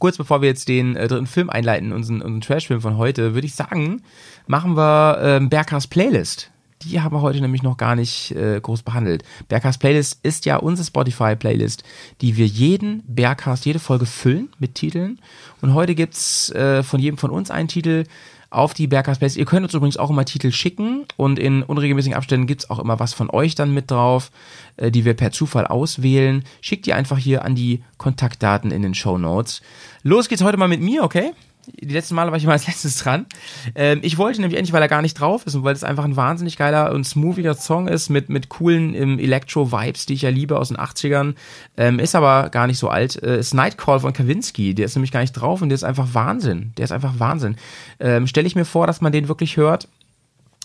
kurz 0.00 0.16
bevor 0.16 0.42
wir 0.42 0.48
jetzt 0.48 0.66
den 0.68 0.96
äh, 0.96 1.06
dritten 1.06 1.28
Film 1.28 1.48
einleiten, 1.48 1.92
unseren, 1.92 2.22
unseren 2.22 2.40
Trash-Film 2.40 2.80
von 2.80 2.96
heute, 2.96 3.34
würde 3.34 3.46
ich 3.46 3.54
sagen, 3.54 4.02
machen 4.46 4.76
wir 4.76 5.18
ähm, 5.22 5.48
Berkas 5.48 5.86
Playlist. 5.86 6.52
Die 6.84 7.00
haben 7.00 7.14
wir 7.14 7.22
heute 7.22 7.40
nämlich 7.40 7.62
noch 7.62 7.76
gar 7.76 7.94
nicht 7.94 8.32
äh, 8.32 8.60
groß 8.60 8.82
behandelt. 8.82 9.24
Bergcast 9.48 9.80
Playlist 9.80 10.18
ist 10.22 10.46
ja 10.46 10.56
unsere 10.56 10.86
Spotify-Playlist, 10.86 11.84
die 12.20 12.36
wir 12.36 12.46
jeden 12.46 13.02
Bergcast, 13.06 13.66
jede 13.66 13.78
Folge 13.78 14.06
füllen 14.06 14.48
mit 14.58 14.74
Titeln. 14.74 15.20
Und 15.60 15.74
heute 15.74 15.94
gibt's 15.94 16.50
äh, 16.50 16.82
von 16.82 17.00
jedem 17.00 17.18
von 17.18 17.30
uns 17.30 17.50
einen 17.50 17.68
Titel 17.68 18.04
auf 18.50 18.74
die 18.74 18.86
Bergcast 18.86 19.20
Playlist. 19.20 19.36
Ihr 19.36 19.44
könnt 19.44 19.64
uns 19.64 19.74
übrigens 19.74 19.96
auch 19.96 20.10
immer 20.10 20.24
Titel 20.24 20.50
schicken 20.50 21.06
und 21.16 21.38
in 21.38 21.62
unregelmäßigen 21.62 22.16
Abständen 22.16 22.46
gibt's 22.46 22.68
auch 22.68 22.78
immer 22.78 22.98
was 22.98 23.14
von 23.14 23.30
euch 23.30 23.54
dann 23.54 23.72
mit 23.72 23.90
drauf, 23.90 24.30
äh, 24.76 24.90
die 24.90 25.04
wir 25.04 25.14
per 25.14 25.30
Zufall 25.30 25.66
auswählen. 25.66 26.44
Schickt 26.60 26.86
die 26.86 26.94
einfach 26.94 27.18
hier 27.18 27.44
an 27.44 27.54
die 27.54 27.82
Kontaktdaten 27.96 28.70
in 28.70 28.82
den 28.82 28.94
Show 28.94 29.18
Notes. 29.18 29.62
Los 30.02 30.28
geht's 30.28 30.42
heute 30.42 30.58
mal 30.58 30.68
mit 30.68 30.80
mir, 30.80 31.04
okay? 31.04 31.32
Die 31.66 31.92
letzten 31.92 32.14
Male 32.14 32.30
war 32.30 32.38
ich 32.38 32.44
immer 32.44 32.54
als 32.54 32.66
letztes 32.66 32.96
dran. 32.96 33.26
Ähm, 33.74 34.00
ich 34.02 34.18
wollte 34.18 34.40
nämlich 34.40 34.58
endlich, 34.58 34.72
weil 34.72 34.82
er 34.82 34.88
gar 34.88 35.02
nicht 35.02 35.14
drauf 35.14 35.46
ist 35.46 35.54
und 35.54 35.64
weil 35.64 35.74
es 35.74 35.84
einfach 35.84 36.04
ein 36.04 36.16
wahnsinnig 36.16 36.56
geiler 36.56 36.92
und 36.92 37.04
smoothiger 37.04 37.54
Song 37.54 37.86
ist 37.86 38.08
mit, 38.08 38.28
mit 38.28 38.48
coolen 38.48 38.94
ähm, 38.94 39.18
Electro-Vibes, 39.18 40.06
die 40.06 40.14
ich 40.14 40.22
ja 40.22 40.30
liebe 40.30 40.58
aus 40.58 40.68
den 40.68 40.76
80ern. 40.76 41.34
Ähm, 41.76 41.98
ist 41.98 42.14
aber 42.14 42.50
gar 42.50 42.66
nicht 42.66 42.78
so 42.78 42.88
alt. 42.88 43.22
Äh, 43.22 43.38
ist 43.38 43.54
Nightcall 43.54 44.00
von 44.00 44.12
Kavinsky. 44.12 44.74
Der 44.74 44.86
ist 44.86 44.96
nämlich 44.96 45.12
gar 45.12 45.20
nicht 45.20 45.32
drauf 45.32 45.62
und 45.62 45.68
der 45.68 45.74
ist 45.74 45.84
einfach 45.84 46.08
Wahnsinn. 46.12 46.72
Der 46.76 46.84
ist 46.84 46.92
einfach 46.92 47.18
Wahnsinn. 47.18 47.56
Ähm, 48.00 48.26
Stelle 48.26 48.46
ich 48.46 48.56
mir 48.56 48.64
vor, 48.64 48.86
dass 48.86 49.00
man 49.00 49.12
den 49.12 49.28
wirklich 49.28 49.56
hört, 49.56 49.88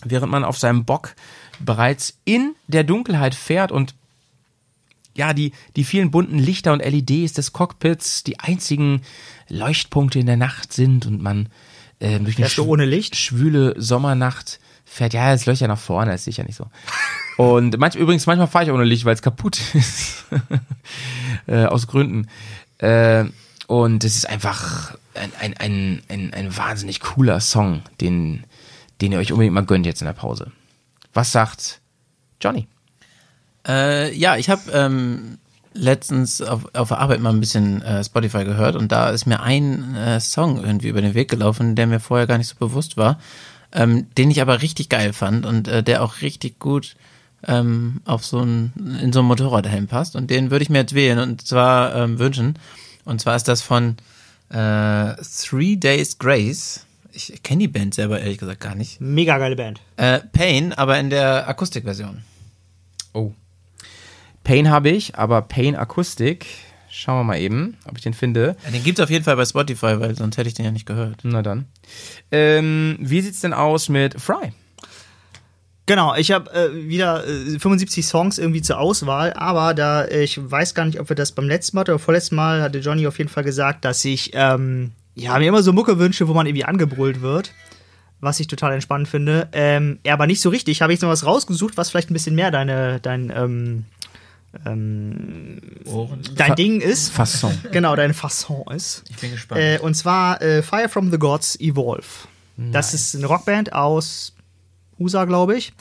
während 0.04 0.32
man 0.32 0.44
auf 0.44 0.58
seinem 0.58 0.84
Bock 0.84 1.14
bereits 1.60 2.18
in 2.24 2.54
der 2.66 2.84
Dunkelheit 2.84 3.34
fährt 3.34 3.72
und 3.72 3.94
ja, 5.18 5.34
die, 5.34 5.52
die 5.76 5.84
vielen 5.84 6.10
bunten 6.10 6.38
Lichter 6.38 6.72
und 6.72 6.84
LEDs 6.84 7.32
des 7.32 7.52
Cockpits 7.52 8.24
die 8.24 8.38
einzigen 8.38 9.02
Leuchtpunkte 9.48 10.18
in 10.18 10.26
der 10.26 10.36
Nacht 10.36 10.72
sind 10.72 11.06
und 11.06 11.20
man 11.22 11.48
äh, 11.98 12.18
durch 12.20 12.38
eine 12.38 12.66
ohne 12.66 12.84
Licht? 12.84 13.16
schwüle 13.16 13.74
Sommernacht 13.80 14.60
fährt. 14.84 15.12
Ja, 15.12 15.32
das 15.32 15.46
Löcher 15.46 15.68
nach 15.68 15.78
vorne, 15.78 16.14
ist 16.14 16.24
sicher 16.24 16.44
nicht 16.44 16.56
so. 16.56 16.66
Und 17.36 17.78
manch, 17.78 17.94
übrigens, 17.94 18.26
manchmal 18.26 18.48
fahre 18.48 18.64
ich 18.64 18.70
ohne 18.72 18.82
Licht, 18.82 19.04
weil 19.04 19.14
es 19.14 19.22
kaputt 19.22 19.60
ist. 19.74 20.24
äh, 21.46 21.66
aus 21.66 21.86
Gründen. 21.86 22.26
Äh, 22.78 23.26
und 23.68 24.02
es 24.02 24.16
ist 24.16 24.28
einfach 24.28 24.96
ein, 25.14 25.30
ein, 25.38 25.56
ein, 25.58 26.02
ein, 26.08 26.34
ein 26.34 26.56
wahnsinnig 26.56 26.98
cooler 27.00 27.38
Song, 27.38 27.82
den, 28.00 28.44
den 29.00 29.12
ihr 29.12 29.18
euch 29.18 29.30
unbedingt 29.30 29.54
mal 29.54 29.64
gönnt 29.64 29.86
jetzt 29.86 30.00
in 30.00 30.06
der 30.06 30.14
Pause. 30.14 30.50
Was 31.12 31.30
sagt 31.30 31.80
Johnny? 32.40 32.66
Äh, 33.66 34.14
ja, 34.14 34.36
ich 34.36 34.50
habe 34.50 34.70
ähm, 34.72 35.38
letztens 35.74 36.42
auf, 36.42 36.74
auf 36.74 36.88
der 36.88 36.98
Arbeit 36.98 37.20
mal 37.20 37.30
ein 37.30 37.40
bisschen 37.40 37.82
äh, 37.82 38.02
Spotify 38.04 38.44
gehört 38.44 38.76
und 38.76 38.92
da 38.92 39.10
ist 39.10 39.26
mir 39.26 39.40
ein 39.40 39.94
äh, 39.94 40.20
Song 40.20 40.62
irgendwie 40.62 40.88
über 40.88 41.00
den 41.00 41.14
Weg 41.14 41.30
gelaufen, 41.30 41.74
der 41.74 41.86
mir 41.86 42.00
vorher 42.00 42.26
gar 42.26 42.38
nicht 42.38 42.48
so 42.48 42.56
bewusst 42.56 42.96
war, 42.96 43.18
ähm, 43.72 44.06
den 44.16 44.30
ich 44.30 44.40
aber 44.40 44.62
richtig 44.62 44.88
geil 44.88 45.12
fand 45.12 45.46
und 45.46 45.68
äh, 45.68 45.82
der 45.82 46.02
auch 46.02 46.20
richtig 46.22 46.58
gut 46.58 46.96
ähm, 47.46 48.00
auf 48.04 48.24
so 48.24 48.40
ein, 48.40 48.72
in 49.02 49.12
so 49.12 49.20
einen 49.20 49.28
Motorradhelm 49.28 49.86
passt 49.86 50.16
und 50.16 50.30
den 50.30 50.50
würde 50.50 50.62
ich 50.62 50.70
mir 50.70 50.78
jetzt 50.78 50.94
wählen 50.94 51.18
und 51.18 51.46
zwar 51.46 51.94
ähm, 51.94 52.18
wünschen. 52.18 52.58
Und 53.04 53.20
zwar 53.20 53.36
ist 53.36 53.48
das 53.48 53.62
von 53.62 53.96
äh, 54.50 55.14
Three 55.22 55.76
Days 55.76 56.18
Grace. 56.18 56.84
Ich 57.12 57.42
kenne 57.42 57.60
die 57.60 57.68
Band 57.68 57.94
selber 57.94 58.20
ehrlich 58.20 58.38
gesagt 58.38 58.60
gar 58.60 58.74
nicht. 58.74 59.00
Mega 59.00 59.38
geile 59.38 59.56
Band. 59.56 59.80
Äh, 59.96 60.20
Pain, 60.32 60.72
aber 60.72 60.98
in 60.98 61.10
der 61.10 61.48
Akustikversion. 61.48 62.22
Oh. 63.14 63.32
Pain 64.48 64.70
habe 64.70 64.88
ich, 64.88 65.14
aber 65.14 65.42
Pain 65.42 65.76
Akustik. 65.76 66.46
Schauen 66.90 67.18
wir 67.18 67.24
mal 67.24 67.38
eben, 67.38 67.76
ob 67.84 67.98
ich 67.98 68.02
den 68.02 68.14
finde. 68.14 68.56
Ja, 68.64 68.70
den 68.70 68.82
gibt's 68.82 68.98
auf 68.98 69.10
jeden 69.10 69.22
Fall 69.22 69.36
bei 69.36 69.44
Spotify, 69.44 70.00
weil 70.00 70.14
sonst 70.14 70.38
hätte 70.38 70.48
ich 70.48 70.54
den 70.54 70.64
ja 70.64 70.70
nicht 70.70 70.86
gehört. 70.86 71.18
Na 71.22 71.42
dann. 71.42 71.66
Ähm, 72.32 72.96
wie 72.98 73.20
sieht's 73.20 73.40
denn 73.40 73.52
aus 73.52 73.90
mit 73.90 74.18
Fry? 74.18 74.54
Genau, 75.84 76.14
ich 76.14 76.30
habe 76.30 76.50
äh, 76.50 76.88
wieder 76.88 77.28
äh, 77.28 77.58
75 77.58 78.06
Songs 78.06 78.38
irgendwie 78.38 78.62
zur 78.62 78.78
Auswahl, 78.78 79.34
aber 79.34 79.74
da 79.74 80.04
äh, 80.04 80.22
ich 80.22 80.40
weiß 80.42 80.74
gar 80.74 80.86
nicht, 80.86 80.98
ob 80.98 81.10
wir 81.10 81.16
das 81.16 81.32
beim 81.32 81.46
letzten 81.46 81.76
Mal 81.76 81.82
oder 81.82 81.98
vorletzten 81.98 82.36
Mal 82.36 82.62
hatte 82.62 82.78
Johnny 82.78 83.06
auf 83.06 83.18
jeden 83.18 83.28
Fall 83.28 83.44
gesagt, 83.44 83.84
dass 83.84 84.02
ich 84.06 84.30
ähm, 84.32 84.92
ja 85.14 85.38
mir 85.38 85.48
immer 85.48 85.62
so 85.62 85.74
Mucke 85.74 85.98
wünsche, 85.98 86.26
wo 86.26 86.32
man 86.32 86.46
irgendwie 86.46 86.64
angebrüllt 86.64 87.20
wird, 87.20 87.52
was 88.20 88.40
ich 88.40 88.46
total 88.46 88.72
entspannt 88.72 89.08
finde. 89.08 89.48
Ähm, 89.52 89.98
ja, 90.06 90.14
aber 90.14 90.26
nicht 90.26 90.40
so 90.40 90.48
richtig. 90.48 90.80
Habe 90.80 90.94
ich 90.94 91.02
noch 91.02 91.10
was 91.10 91.26
rausgesucht, 91.26 91.76
was 91.76 91.90
vielleicht 91.90 92.08
ein 92.08 92.14
bisschen 92.14 92.34
mehr 92.34 92.50
deine 92.50 92.98
dein 92.98 93.30
ähm, 93.36 93.84
ähm, 94.66 95.58
dein 96.34 96.48
Fa- 96.48 96.54
Ding 96.54 96.80
ist. 96.80 97.10
Fasson. 97.10 97.52
Genau, 97.72 97.94
dein 97.96 98.14
Fasson 98.14 98.64
ist. 98.74 99.04
Ich 99.10 99.16
bin 99.16 99.30
gespannt. 99.32 99.60
Äh, 99.60 99.78
und 99.80 99.94
zwar 99.94 100.40
äh, 100.42 100.62
Fire 100.62 100.88
from 100.88 101.10
the 101.10 101.18
Gods 101.18 101.58
Evolve. 101.60 102.06
Das 102.72 102.92
ist 102.92 103.14
eine 103.14 103.26
Rockband 103.26 103.72
aus 103.72 104.34
USA, 104.98 105.26
glaube 105.26 105.56
ich. 105.56 105.72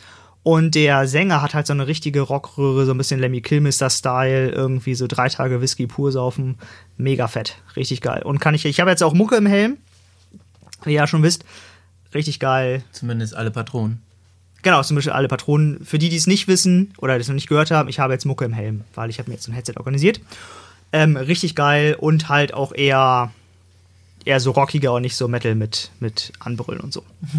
Und 0.43 0.75
der 0.75 1.07
Sänger 1.07 1.41
hat 1.41 1.55
halt 1.55 1.65
so 1.65 1.73
eine 1.73 1.87
richtige 1.87 2.21
Rockröhre, 2.21 2.85
so 2.85 2.91
ein 2.93 2.97
bisschen 2.99 3.19
Lemmy 3.19 3.41
Kilmister-Style, 3.41 4.49
irgendwie 4.51 4.93
so 4.93 5.07
drei 5.07 5.27
Tage 5.27 5.59
Whisky 5.59 5.87
pur 5.87 6.11
saufen. 6.11 6.57
Mega 6.95 7.27
fett, 7.27 7.57
richtig 7.75 8.01
geil. 8.01 8.21
Und 8.23 8.39
kann 8.39 8.53
ich, 8.53 8.63
ich 8.65 8.79
habe 8.79 8.91
jetzt 8.91 9.01
auch 9.01 9.13
Mucke 9.13 9.35
im 9.37 9.47
Helm, 9.47 9.77
wie 10.83 10.91
ihr 10.91 10.97
ja 10.97 11.07
schon 11.07 11.23
wisst. 11.23 11.43
Richtig 12.13 12.39
geil. 12.39 12.83
Zumindest 12.91 13.33
alle 13.35 13.49
Patronen. 13.51 14.01
Genau, 14.67 14.83
zum 14.83 14.95
Beispiel 14.95 15.13
alle 15.13 15.29
Patronen. 15.29 15.85
Für 15.85 15.97
die, 15.97 16.09
die 16.09 16.17
es 16.17 16.27
nicht 16.27 16.49
wissen 16.49 16.93
oder 16.97 17.17
das 17.17 17.29
noch 17.29 17.35
nicht 17.35 17.47
gehört 17.47 17.71
haben, 17.71 17.87
ich 17.87 17.99
habe 17.99 18.11
jetzt 18.11 18.25
Mucke 18.25 18.43
im 18.43 18.51
Helm, 18.51 18.83
weil 18.95 19.09
ich 19.09 19.17
habe 19.17 19.29
mir 19.29 19.35
jetzt 19.35 19.45
so 19.45 19.51
ein 19.51 19.55
Headset 19.55 19.75
organisiert. 19.77 20.19
Ähm, 20.91 21.15
richtig 21.15 21.55
geil 21.55 21.95
und 21.97 22.27
halt 22.27 22.53
auch 22.53 22.73
eher, 22.75 23.31
eher 24.25 24.41
so 24.41 24.51
rockiger 24.51 24.91
und 24.91 25.03
nicht 25.03 25.15
so 25.15 25.29
Metal 25.29 25.55
mit, 25.55 25.89
mit 26.01 26.33
Anbrüllen 26.39 26.81
und 26.81 26.91
so. 26.91 27.05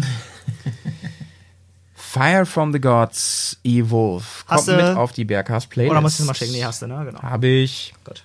Fire 1.93 2.47
from 2.47 2.73
the 2.73 2.81
Gods 2.81 3.59
Evolve. 3.63 4.25
Kommt 4.47 4.61
Hast 4.61 4.67
du- 4.69 4.75
mit 4.75 4.85
auf 4.97 5.11
die 5.11 5.25
Bergcast 5.25 5.69
Playlist. 5.69 5.91
Oder 5.91 6.01
musst 6.01 6.17
du 6.17 6.23
es 6.23 6.27
mal 6.27 6.33
schicken? 6.33 6.53
Nee, 6.53 6.63
hast 6.63 6.81
du, 6.81 6.87
ne? 6.87 7.03
Genau. 7.05 7.21
Habe 7.21 7.45
ich. 7.45 7.93
Gut. 8.03 8.23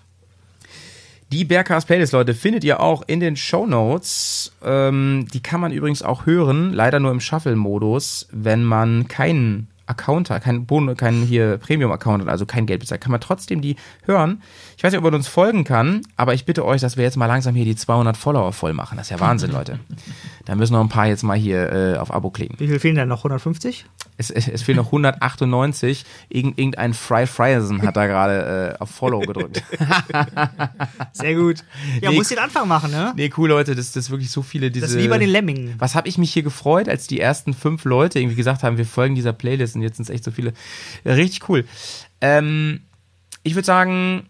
Die 1.34 1.44
Bergcast 1.44 1.88
Playlist, 1.88 2.12
Leute, 2.12 2.32
findet 2.32 2.62
ihr 2.62 2.78
auch 2.78 3.02
in 3.08 3.18
den 3.18 3.34
Show 3.34 3.66
Notes. 3.66 4.52
Ähm, 4.62 5.26
die 5.34 5.42
kann 5.42 5.60
man 5.60 5.72
übrigens 5.72 6.00
auch 6.00 6.26
hören, 6.26 6.72
leider 6.72 7.00
nur 7.00 7.10
im 7.10 7.18
Shuffle-Modus, 7.18 8.28
wenn 8.30 8.62
man 8.62 9.08
keinen 9.08 9.66
Account 9.86 10.30
hat, 10.30 10.44
keinen 10.44 10.64
Bon 10.64 10.96
keinen 10.96 11.24
hier 11.24 11.58
Premium-Account 11.58 12.22
hat, 12.22 12.30
also 12.30 12.46
kein 12.46 12.66
Geld 12.66 12.78
bezahlt, 12.78 13.00
kann 13.00 13.10
man 13.10 13.20
trotzdem 13.20 13.62
die 13.62 13.74
hören. 14.04 14.42
Ich 14.76 14.84
weiß 14.84 14.92
nicht, 14.92 14.98
ob 14.98 15.04
man 15.04 15.14
uns 15.14 15.26
folgen 15.26 15.64
kann, 15.64 16.02
aber 16.16 16.34
ich 16.34 16.44
bitte 16.44 16.64
euch, 16.64 16.80
dass 16.80 16.96
wir 16.96 17.02
jetzt 17.02 17.16
mal 17.16 17.26
langsam 17.26 17.56
hier 17.56 17.64
die 17.64 17.74
200 17.74 18.16
Follower 18.16 18.52
voll 18.52 18.72
machen. 18.72 18.96
Das 18.96 19.08
ist 19.08 19.10
ja 19.10 19.18
Wahnsinn, 19.18 19.50
Leute. 19.50 19.80
Da 20.44 20.54
müssen 20.54 20.74
noch 20.74 20.82
ein 20.82 20.90
paar 20.90 21.06
jetzt 21.06 21.22
mal 21.22 21.38
hier 21.38 21.72
äh, 21.72 21.96
auf 21.96 22.12
Abo 22.12 22.30
klicken. 22.30 22.60
Wie 22.60 22.68
viel 22.68 22.78
fehlen 22.78 22.96
denn 22.96 23.08
noch? 23.08 23.20
150? 23.20 23.86
Es, 24.16 24.30
es, 24.30 24.46
es 24.46 24.62
fehlen 24.62 24.76
noch 24.76 24.86
198. 24.86 26.04
Irgend, 26.28 26.58
irgendein 26.58 26.94
Fry 26.94 27.26
Fryerson 27.26 27.82
hat 27.82 27.96
da 27.96 28.06
gerade 28.06 28.74
äh, 28.78 28.82
auf 28.82 28.90
Follow 28.90 29.20
gedrückt. 29.20 29.62
Sehr 31.12 31.34
gut. 31.34 31.64
Ja, 32.00 32.10
Nee. 32.10 32.16
muss 32.16 32.28
den 32.28 32.38
Anfang 32.38 32.68
machen, 32.68 32.90
ne? 32.90 33.12
Nee, 33.16 33.30
cool, 33.36 33.48
Leute, 33.48 33.74
das, 33.74 33.92
das 33.92 34.04
ist 34.04 34.10
wirklich 34.10 34.30
so 34.30 34.42
viele 34.42 34.70
diese. 34.70 34.86
Das 34.86 34.94
ist 34.94 35.02
wie 35.02 35.08
bei 35.08 35.18
den 35.18 35.30
Lemmingen. 35.30 35.74
Was 35.78 35.94
habe 35.94 36.08
ich 36.08 36.18
mich 36.18 36.32
hier 36.32 36.42
gefreut, 36.42 36.88
als 36.88 37.06
die 37.06 37.18
ersten 37.20 37.54
fünf 37.54 37.84
Leute 37.84 38.18
irgendwie 38.20 38.36
gesagt 38.36 38.62
haben, 38.62 38.78
wir 38.78 38.86
folgen 38.86 39.14
dieser 39.14 39.32
Playlist 39.32 39.74
und 39.76 39.82
jetzt 39.82 39.96
sind 39.96 40.04
es 40.04 40.10
echt 40.10 40.24
so 40.24 40.30
viele. 40.30 40.52
Richtig 41.04 41.48
cool. 41.48 41.64
Ähm, 42.20 42.82
ich 43.42 43.54
würde 43.54 43.66
sagen, 43.66 44.26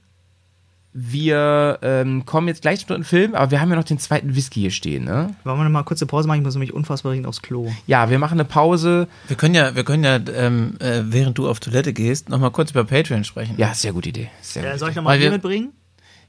wir 0.96 1.80
ähm, 1.82 2.24
kommen 2.24 2.46
jetzt 2.46 2.62
gleich 2.62 2.78
zum 2.78 2.86
dritten 2.88 3.02
Film, 3.04 3.34
aber 3.34 3.50
wir 3.50 3.60
haben 3.60 3.68
ja 3.68 3.74
noch 3.74 3.82
den 3.84 3.98
zweiten 3.98 4.36
Whisky 4.36 4.60
hier 4.60 4.70
stehen, 4.70 5.04
ne? 5.04 5.34
Wollen 5.42 5.58
wir 5.58 5.64
noch 5.64 5.70
mal 5.70 5.82
kurze 5.82 6.06
Pause 6.06 6.28
machen? 6.28 6.38
Ich 6.38 6.44
muss 6.44 6.54
nämlich 6.54 6.72
unfassbar 6.72 7.10
dringend 7.10 7.26
aufs 7.26 7.42
Klo. 7.42 7.72
Ja, 7.88 8.10
wir 8.10 8.20
machen 8.20 8.34
eine 8.34 8.44
Pause. 8.44 9.08
Wir 9.26 9.36
können 9.36 9.56
ja, 9.56 9.74
wir 9.74 9.82
können 9.84 10.04
ja, 10.04 10.20
ähm, 10.36 10.76
äh, 10.78 11.00
während 11.06 11.36
du 11.36 11.48
auf 11.48 11.58
Toilette 11.58 11.92
gehst, 11.92 12.28
nochmal 12.28 12.52
kurz 12.52 12.70
über 12.70 12.84
Patreon 12.84 13.24
sprechen. 13.24 13.56
Ja, 13.58 13.74
sehr 13.74 13.92
gute 13.92 14.10
Idee. 14.10 14.30
Sehr 14.40 14.62
Äh, 14.62 14.66
gute 14.68 14.78
soll 14.78 14.90
ich 14.90 14.96
noch 14.96 15.02
mal 15.02 15.10
Weil 15.10 15.18
Bier 15.18 15.30
mitbringen? 15.32 15.72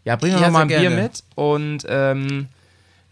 Ja, 0.04 0.16
bring 0.16 0.32
Ja, 0.32 0.40
noch 0.42 0.52
mal 0.52 0.62
ein 0.64 0.70
sehr 0.70 0.80
Bier 0.80 0.90
gerne. 0.90 1.04
mit 1.04 1.24
und 1.36 1.86
ähm, 1.88 2.48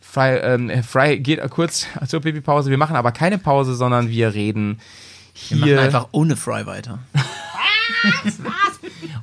Fry, 0.01 0.37
ähm, 0.37 0.83
Fry 0.83 1.19
geht 1.19 1.39
kurz 1.51 1.85
zur 2.07 2.21
Pipi-Pause. 2.21 2.71
Wir 2.71 2.79
machen 2.79 2.95
aber 2.95 3.11
keine 3.11 3.37
Pause, 3.37 3.75
sondern 3.75 4.09
wir 4.09 4.33
reden 4.33 4.79
wir 5.49 5.57
machen 5.57 5.69
hier 5.69 5.81
einfach 5.81 6.07
ohne 6.13 6.35
Fry 6.35 6.65
weiter. 6.65 6.97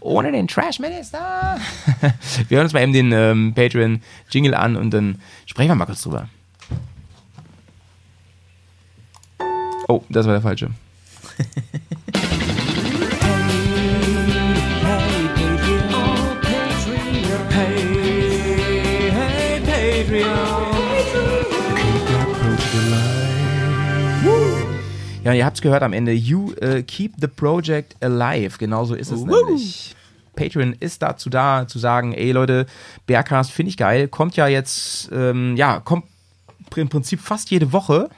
ohne 0.01 0.33
den 0.33 0.49
Trash-Minister. 0.49 1.59
wir 2.49 2.57
hören 2.57 2.65
uns 2.65 2.73
mal 2.73 2.83
eben 2.83 2.93
den 2.93 3.13
ähm, 3.13 3.55
Patreon-Jingle 3.55 4.55
an 4.55 4.77
und 4.77 4.91
dann 4.91 5.21
sprechen 5.47 5.71
wir 5.71 5.77
mal 5.77 5.87
kurz 5.87 6.03
drüber. 6.03 6.29
Oh, 9.89 10.03
das 10.09 10.27
war 10.27 10.35
der 10.35 10.43
falsche. 10.43 10.71
Ja, 25.31 25.37
ihr 25.37 25.47
habt's 25.47 25.63
gehört 25.63 25.85
am 25.85 25.93
Ende. 25.93 26.11
You 26.11 26.55
äh, 26.55 26.83
keep 26.83 27.13
the 27.21 27.29
project 27.29 27.95
alive. 28.03 28.59
Genauso 28.59 28.97
ist 28.97 29.13
es 29.13 29.23
nämlich. 29.23 29.95
Patreon 30.35 30.75
ist 30.81 31.03
dazu 31.03 31.31
da, 31.31 31.69
zu 31.69 31.79
sagen, 31.79 32.13
ey 32.13 32.33
Leute, 32.33 32.67
Bearcast 33.07 33.53
finde 33.53 33.71
ich 33.71 33.77
geil. 33.77 34.09
Kommt 34.09 34.35
ja 34.35 34.49
jetzt, 34.49 35.09
ähm, 35.13 35.55
ja, 35.57 35.79
kommt 35.79 36.07
im 36.75 36.89
Prinzip 36.89 37.21
fast 37.21 37.49
jede 37.53 37.73
Woche. 37.73 38.11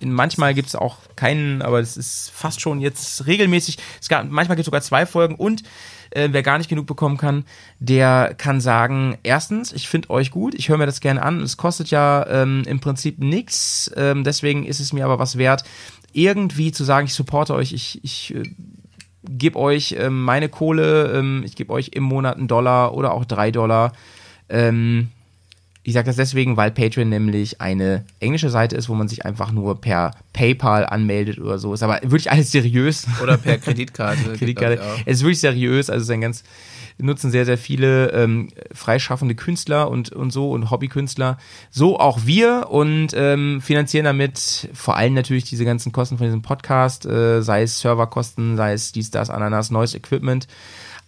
In 0.00 0.12
manchmal 0.12 0.54
gibt 0.54 0.66
es 0.66 0.74
auch 0.74 0.96
keinen, 1.14 1.62
aber 1.62 1.78
es 1.78 1.96
ist 1.96 2.32
fast 2.34 2.60
schon 2.60 2.80
jetzt 2.80 3.26
regelmäßig. 3.26 3.78
Es 4.00 4.08
gab, 4.08 4.28
manchmal 4.28 4.56
gibt 4.56 4.62
es 4.62 4.66
sogar 4.66 4.80
zwei 4.80 5.06
Folgen 5.06 5.36
und 5.36 5.62
äh, 6.10 6.28
wer 6.32 6.42
gar 6.42 6.58
nicht 6.58 6.70
genug 6.70 6.86
bekommen 6.86 7.16
kann, 7.16 7.44
der 7.78 8.34
kann 8.36 8.60
sagen, 8.60 9.18
erstens, 9.22 9.72
ich 9.72 9.88
finde 9.88 10.10
euch 10.10 10.30
gut, 10.30 10.54
ich 10.54 10.68
höre 10.68 10.78
mir 10.78 10.86
das 10.86 11.00
gerne 11.00 11.22
an, 11.22 11.40
es 11.40 11.56
kostet 11.56 11.90
ja 11.90 12.26
ähm, 12.28 12.62
im 12.66 12.80
Prinzip 12.80 13.18
nichts, 13.18 13.90
ähm, 13.96 14.24
deswegen 14.24 14.64
ist 14.64 14.80
es 14.80 14.92
mir 14.92 15.04
aber 15.04 15.18
was 15.18 15.38
wert, 15.38 15.64
irgendwie 16.12 16.72
zu 16.72 16.84
sagen, 16.84 17.06
ich 17.06 17.14
supporte 17.14 17.54
euch, 17.54 17.72
ich, 17.72 18.02
ich 18.02 18.34
äh, 18.34 18.42
gebe 19.28 19.58
euch 19.58 19.94
ähm, 19.98 20.22
meine 20.22 20.48
Kohle, 20.48 21.12
ähm, 21.14 21.42
ich 21.44 21.56
gebe 21.56 21.72
euch 21.72 21.90
im 21.94 22.04
Monat 22.04 22.36
einen 22.36 22.48
Dollar 22.48 22.94
oder 22.94 23.12
auch 23.12 23.24
drei 23.24 23.50
Dollar. 23.50 23.92
Ähm, 24.48 25.08
ich 25.90 25.94
sage 25.94 26.06
das 26.06 26.14
deswegen, 26.14 26.56
weil 26.56 26.70
Patreon 26.70 27.08
nämlich 27.08 27.60
eine 27.60 28.04
englische 28.20 28.48
Seite 28.48 28.76
ist, 28.76 28.88
wo 28.88 28.94
man 28.94 29.08
sich 29.08 29.26
einfach 29.26 29.50
nur 29.50 29.80
per 29.80 30.12
PayPal 30.32 30.86
anmeldet 30.86 31.40
oder 31.40 31.58
so. 31.58 31.74
Ist 31.74 31.82
aber 31.82 31.98
wirklich 32.02 32.30
alles 32.30 32.52
seriös. 32.52 33.08
Oder 33.20 33.36
per 33.36 33.58
Kreditkarte. 33.58 34.34
Kreditkarte. 34.38 34.80
Es 35.04 35.16
ist 35.16 35.22
wirklich 35.22 35.40
seriös, 35.40 35.90
also 35.90 36.02
es 36.02 36.08
ist 36.08 36.14
ein 36.14 36.20
ganz 36.20 36.44
nutzen 36.98 37.32
sehr, 37.32 37.44
sehr 37.44 37.58
viele 37.58 38.12
ähm, 38.12 38.50
freischaffende 38.72 39.34
Künstler 39.34 39.90
und, 39.90 40.12
und 40.12 40.30
so 40.30 40.52
und 40.52 40.70
Hobbykünstler. 40.70 41.38
So 41.72 41.98
auch 41.98 42.20
wir 42.24 42.68
und 42.70 43.08
ähm, 43.14 43.60
finanzieren 43.60 44.04
damit 44.04 44.68
vor 44.72 44.96
allem 44.96 45.14
natürlich 45.14 45.44
diese 45.44 45.64
ganzen 45.64 45.90
Kosten 45.90 46.18
von 46.18 46.26
diesem 46.28 46.42
Podcast, 46.42 47.04
äh, 47.04 47.42
sei 47.42 47.62
es 47.62 47.80
Serverkosten, 47.80 48.56
sei 48.56 48.74
es 48.74 48.92
dies, 48.92 49.10
das, 49.10 49.28
Ananas, 49.28 49.72
neues 49.72 49.96
Equipment. 49.96 50.46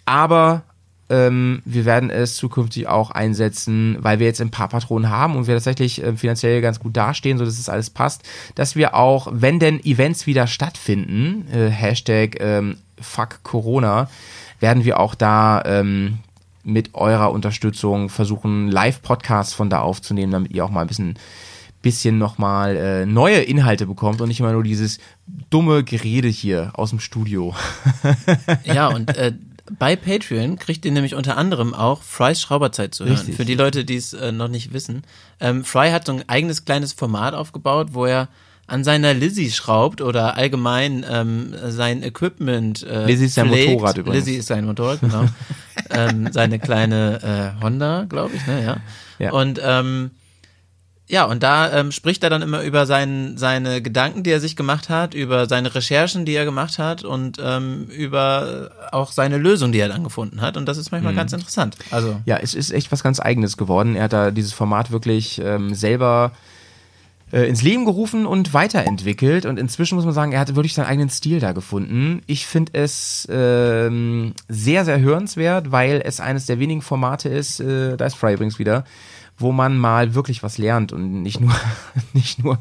Aber 0.06 0.64
ähm, 1.12 1.60
wir 1.66 1.84
werden 1.84 2.08
es 2.08 2.36
zukünftig 2.36 2.88
auch 2.88 3.10
einsetzen, 3.10 3.98
weil 4.00 4.18
wir 4.18 4.26
jetzt 4.26 4.40
ein 4.40 4.50
paar 4.50 4.68
Patronen 4.68 5.10
haben 5.10 5.36
und 5.36 5.46
wir 5.46 5.54
tatsächlich 5.54 6.02
äh, 6.02 6.16
finanziell 6.16 6.62
ganz 6.62 6.80
gut 6.80 6.96
dastehen, 6.96 7.36
so 7.36 7.44
dass 7.44 7.58
es 7.58 7.68
alles 7.68 7.90
passt, 7.90 8.22
dass 8.54 8.76
wir 8.76 8.94
auch, 8.94 9.28
wenn 9.30 9.58
denn 9.58 9.78
Events 9.84 10.26
wieder 10.26 10.46
stattfinden, 10.46 11.46
äh, 11.52 11.68
Hashtag 11.68 12.40
ähm, 12.40 12.78
Fuck 12.98 13.42
Corona, 13.42 14.08
werden 14.58 14.84
wir 14.84 14.98
auch 14.98 15.14
da 15.14 15.62
ähm, 15.66 16.18
mit 16.64 16.94
eurer 16.94 17.30
Unterstützung 17.30 18.08
versuchen, 18.08 18.68
Live-Podcasts 18.68 19.52
von 19.52 19.68
da 19.68 19.80
aufzunehmen, 19.80 20.32
damit 20.32 20.52
ihr 20.52 20.64
auch 20.64 20.70
mal 20.70 20.80
ein 20.80 20.86
bisschen 20.86 21.18
bisschen 21.82 22.16
nochmal 22.16 22.76
äh, 22.76 23.06
neue 23.06 23.40
Inhalte 23.40 23.86
bekommt 23.86 24.20
und 24.20 24.28
nicht 24.28 24.38
immer 24.38 24.52
nur 24.52 24.62
dieses 24.62 25.00
dumme 25.50 25.82
Gerede 25.82 26.28
hier 26.28 26.70
aus 26.74 26.90
dem 26.90 27.00
Studio. 27.00 27.54
Ja, 28.64 28.86
und 28.86 29.16
äh, 29.16 29.32
bei 29.78 29.96
Patreon 29.96 30.58
kriegt 30.58 30.84
ihr 30.84 30.92
nämlich 30.92 31.14
unter 31.14 31.36
anderem 31.36 31.74
auch 31.74 32.02
Frys 32.02 32.40
Schrauberzeit 32.40 32.94
zu 32.94 33.04
hören. 33.04 33.16
Richtig. 33.16 33.36
Für 33.36 33.44
die 33.44 33.54
Leute, 33.54 33.84
die 33.84 33.96
es 33.96 34.12
äh, 34.12 34.32
noch 34.32 34.48
nicht 34.48 34.72
wissen. 34.72 35.02
Ähm, 35.40 35.64
Fry 35.64 35.90
hat 35.90 36.06
so 36.06 36.12
ein 36.12 36.28
eigenes 36.28 36.64
kleines 36.64 36.92
Format 36.92 37.34
aufgebaut, 37.34 37.88
wo 37.92 38.06
er 38.06 38.28
an 38.66 38.84
seiner 38.84 39.12
Lizzie 39.12 39.50
schraubt 39.50 40.00
oder 40.00 40.36
allgemein 40.36 41.04
ähm, 41.08 41.54
sein 41.68 42.02
Equipment. 42.02 42.82
Äh, 42.84 43.06
Lizzie 43.06 43.26
ist 43.26 43.34
sein 43.34 43.48
pflegt. 43.48 43.72
Motorrad 43.72 43.98
übrigens. 43.98 44.24
Lizzie 44.24 44.38
ist 44.38 44.46
sein 44.46 44.64
Motorrad, 44.64 45.00
genau. 45.00 45.24
ähm, 45.90 46.28
seine 46.32 46.58
kleine 46.58 47.54
äh, 47.60 47.62
Honda, 47.62 48.06
glaube 48.08 48.34
ich, 48.34 48.46
ne, 48.46 48.64
ja. 48.64 48.76
Ja. 49.18 49.32
Und 49.32 49.60
ähm, 49.62 50.12
ja, 51.12 51.24
und 51.24 51.42
da 51.42 51.70
ähm, 51.78 51.92
spricht 51.92 52.24
er 52.24 52.30
dann 52.30 52.40
immer 52.40 52.62
über 52.62 52.86
sein, 52.86 53.34
seine 53.36 53.82
Gedanken, 53.82 54.22
die 54.22 54.30
er 54.30 54.40
sich 54.40 54.56
gemacht 54.56 54.88
hat, 54.88 55.12
über 55.12 55.46
seine 55.46 55.74
Recherchen, 55.74 56.24
die 56.24 56.34
er 56.34 56.46
gemacht 56.46 56.78
hat 56.78 57.04
und 57.04 57.36
ähm, 57.38 57.84
über 57.90 58.70
auch 58.92 59.12
seine 59.12 59.36
Lösung, 59.36 59.72
die 59.72 59.78
er 59.78 59.88
dann 59.88 60.04
gefunden 60.04 60.40
hat. 60.40 60.56
Und 60.56 60.64
das 60.66 60.78
ist 60.78 60.90
Mhm. 60.90 60.96
manchmal 60.96 61.14
ganz 61.14 61.34
interessant. 61.34 61.76
Also 61.90 62.18
Ja, 62.24 62.38
es 62.38 62.54
ist 62.54 62.70
echt 62.72 62.90
was 62.92 63.02
ganz 63.02 63.20
Eigenes 63.20 63.58
geworden. 63.58 63.94
Er 63.94 64.04
hat 64.04 64.14
da 64.14 64.30
dieses 64.30 64.54
Format 64.54 64.90
wirklich 64.90 65.38
ähm, 65.44 65.74
selber 65.74 66.32
äh, 67.30 67.46
ins 67.48 67.62
Leben 67.62 67.84
gerufen 67.84 68.24
und 68.24 68.54
weiterentwickelt. 68.54 69.44
Und 69.44 69.58
inzwischen 69.58 69.96
muss 69.96 70.04
man 70.06 70.14
sagen, 70.14 70.32
er 70.32 70.40
hat 70.40 70.54
wirklich 70.54 70.72
seinen 70.74 70.86
eigenen 70.86 71.10
Stil 71.10 71.40
da 71.40 71.52
gefunden. 71.52 72.22
Ich 72.26 72.46
finde 72.46 72.72
es 72.74 73.28
ähm, 73.30 74.32
sehr, 74.48 74.86
sehr 74.86 75.00
hörenswert, 75.00 75.72
weil 75.72 76.02
es 76.04 76.20
eines 76.20 76.46
der 76.46 76.58
wenigen 76.58 76.80
Formate 76.82 77.28
ist, 77.28 77.60
äh, 77.60 77.96
da 77.98 78.06
ist 78.06 78.14
Fry 78.16 78.32
übrigens 78.34 78.58
wieder, 78.58 78.84
wo 79.42 79.52
man 79.52 79.76
mal 79.76 80.14
wirklich 80.14 80.42
was 80.42 80.56
lernt 80.58 80.92
und 80.92 81.22
nicht 81.22 81.40
nur, 81.40 81.54
nicht 82.12 82.42
nur 82.42 82.58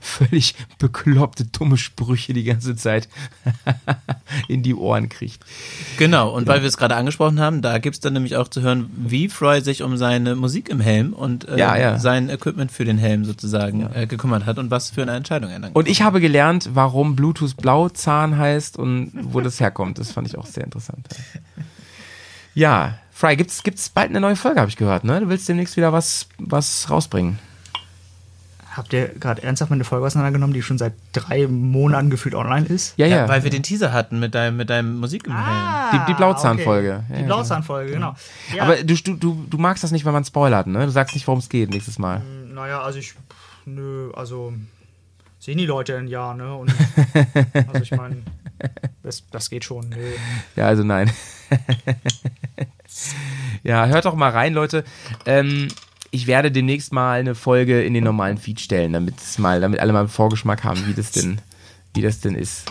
völlig 0.00 0.54
bekloppte, 0.78 1.44
dumme 1.44 1.76
Sprüche 1.76 2.32
die 2.32 2.44
ganze 2.44 2.74
Zeit 2.76 3.08
in 4.48 4.62
die 4.62 4.74
Ohren 4.74 5.08
kriegt. 5.08 5.44
genau, 5.98 6.30
und 6.30 6.46
weil 6.46 6.62
wir 6.62 6.68
es 6.68 6.76
gerade 6.76 6.96
angesprochen 6.96 7.38
haben, 7.38 7.62
da 7.62 7.78
gibt's 7.78 8.00
dann 8.00 8.14
nämlich 8.14 8.36
auch 8.36 8.48
zu 8.48 8.62
hören, 8.62 8.90
wie 8.96 9.28
Fry 9.28 9.60
sich 9.60 9.82
um 9.82 9.96
seine 9.96 10.34
Musik 10.34 10.68
im 10.68 10.80
Helm 10.80 11.12
und 11.12 11.48
äh, 11.48 11.58
Ja, 11.58 11.76
ja. 11.76 11.98
sein 11.98 12.28
Equipment 12.30 12.72
für 12.72 12.84
den 12.84 12.98
Helm 12.98 13.24
sozusagen 13.24 13.88
äh, 13.94 14.06
gekümmert 14.06 14.46
hat 14.46 14.58
und 14.58 14.70
was 14.70 14.90
für 14.90 15.02
eine 15.02 15.12
Entscheidung 15.12 15.50
er 15.50 15.60
dann 15.60 15.72
Und 15.72 15.88
ich 15.88 16.02
habe 16.02 16.20
gelernt, 16.20 16.70
warum 16.72 17.14
Bluetooth 17.14 17.56
Blauzahn 17.56 18.36
heißt 18.36 18.78
und 18.78 19.12
wo 19.14 19.40
das 19.40 19.60
herkommt. 19.60 19.98
Das 19.98 20.12
fand 20.12 20.26
ich 20.26 20.36
auch 20.38 20.46
sehr 20.46 20.64
interessant. 20.64 21.06
Ja, 22.54 22.98
Fry, 23.18 23.34
gibt's 23.34 23.62
gibt's 23.62 23.88
bald 23.88 24.10
eine 24.10 24.20
neue 24.20 24.36
Folge, 24.36 24.60
habe 24.60 24.68
ich 24.68 24.76
gehört, 24.76 25.04
ne? 25.04 25.20
Du 25.20 25.28
willst 25.30 25.48
demnächst 25.48 25.76
wieder 25.78 25.90
was 25.90 26.28
was 26.38 26.90
rausbringen. 26.90 27.38
Habt 28.76 28.92
ihr 28.92 29.08
gerade 29.08 29.42
ernsthaft 29.42 29.70
mal 29.70 29.76
eine 29.76 29.84
Folge 29.84 30.04
auseinandergenommen, 30.04 30.52
die 30.52 30.60
schon 30.60 30.76
seit 30.76 30.92
drei 31.14 31.46
Monaten 31.46 32.10
gefühlt 32.10 32.34
online 32.34 32.66
ist? 32.66 32.92
Ja, 32.98 33.06
ja, 33.06 33.16
ja. 33.16 33.28
weil 33.28 33.42
wir 33.42 33.50
den 33.50 33.62
Teaser 33.62 33.90
hatten 33.94 34.20
mit 34.20 34.34
deinem, 34.34 34.58
mit 34.58 34.68
deinem 34.68 35.00
Musik 35.00 35.26
im 35.26 35.32
Helm. 35.32 35.92
Die- 35.94 36.12
die 36.12 36.14
Blauzahnfolge. 36.14 37.02
Okay. 37.06 37.12
Ja, 37.14 37.18
Die 37.20 37.24
Blauzahnfolge, 37.24 37.92
genau. 37.92 38.14
Ja, 38.54 38.64
Aber 38.64 38.76
du, 38.76 38.94
du, 38.94 39.14
du, 39.16 39.46
du 39.48 39.56
magst 39.56 39.82
das 39.82 39.92
nicht, 39.92 40.04
wenn 40.04 40.12
man 40.12 40.26
spoilert, 40.26 40.66
ne? 40.66 40.84
Du 40.84 40.90
sagst 40.92 41.14
nicht, 41.14 41.26
worum 41.26 41.38
es 41.38 41.48
geht 41.48 41.70
nächstes 41.70 41.98
Mal. 41.98 42.20
naja, 42.52 42.82
also 42.82 42.98
ich, 42.98 43.14
nö, 43.64 44.10
also 44.12 44.52
sehen 45.38 45.56
die 45.56 45.64
Leute 45.64 45.96
ein 45.96 46.08
Jahr, 46.08 46.34
ne? 46.34 46.54
Und, 46.54 46.70
also 47.72 47.82
ich 47.82 47.92
meine, 47.92 48.16
das, 49.02 49.22
das 49.30 49.48
geht 49.48 49.64
schon, 49.64 49.88
nö. 49.88 50.10
Ja, 50.54 50.66
also 50.66 50.82
nein. 50.84 51.10
ja, 53.62 53.86
hört 53.86 54.04
doch 54.04 54.14
mal 54.14 54.30
rein, 54.30 54.54
Leute. 54.54 54.84
Ähm, 55.24 55.68
ich 56.10 56.26
werde 56.26 56.50
demnächst 56.52 56.92
mal 56.92 57.20
eine 57.20 57.34
Folge 57.34 57.82
in 57.82 57.92
den 57.94 58.04
normalen 58.04 58.38
Feed 58.38 58.60
stellen, 58.60 58.92
damit 58.92 59.20
es 59.20 59.38
mal, 59.38 59.60
damit 59.60 59.80
alle 59.80 59.92
mal 59.92 60.00
einen 60.00 60.08
Vorgeschmack 60.08 60.64
haben, 60.64 60.86
wie 60.86 60.94
das 60.94 61.10
denn, 61.10 61.40
wie 61.94 62.02
das 62.02 62.20
denn 62.20 62.34
ist. 62.34 62.64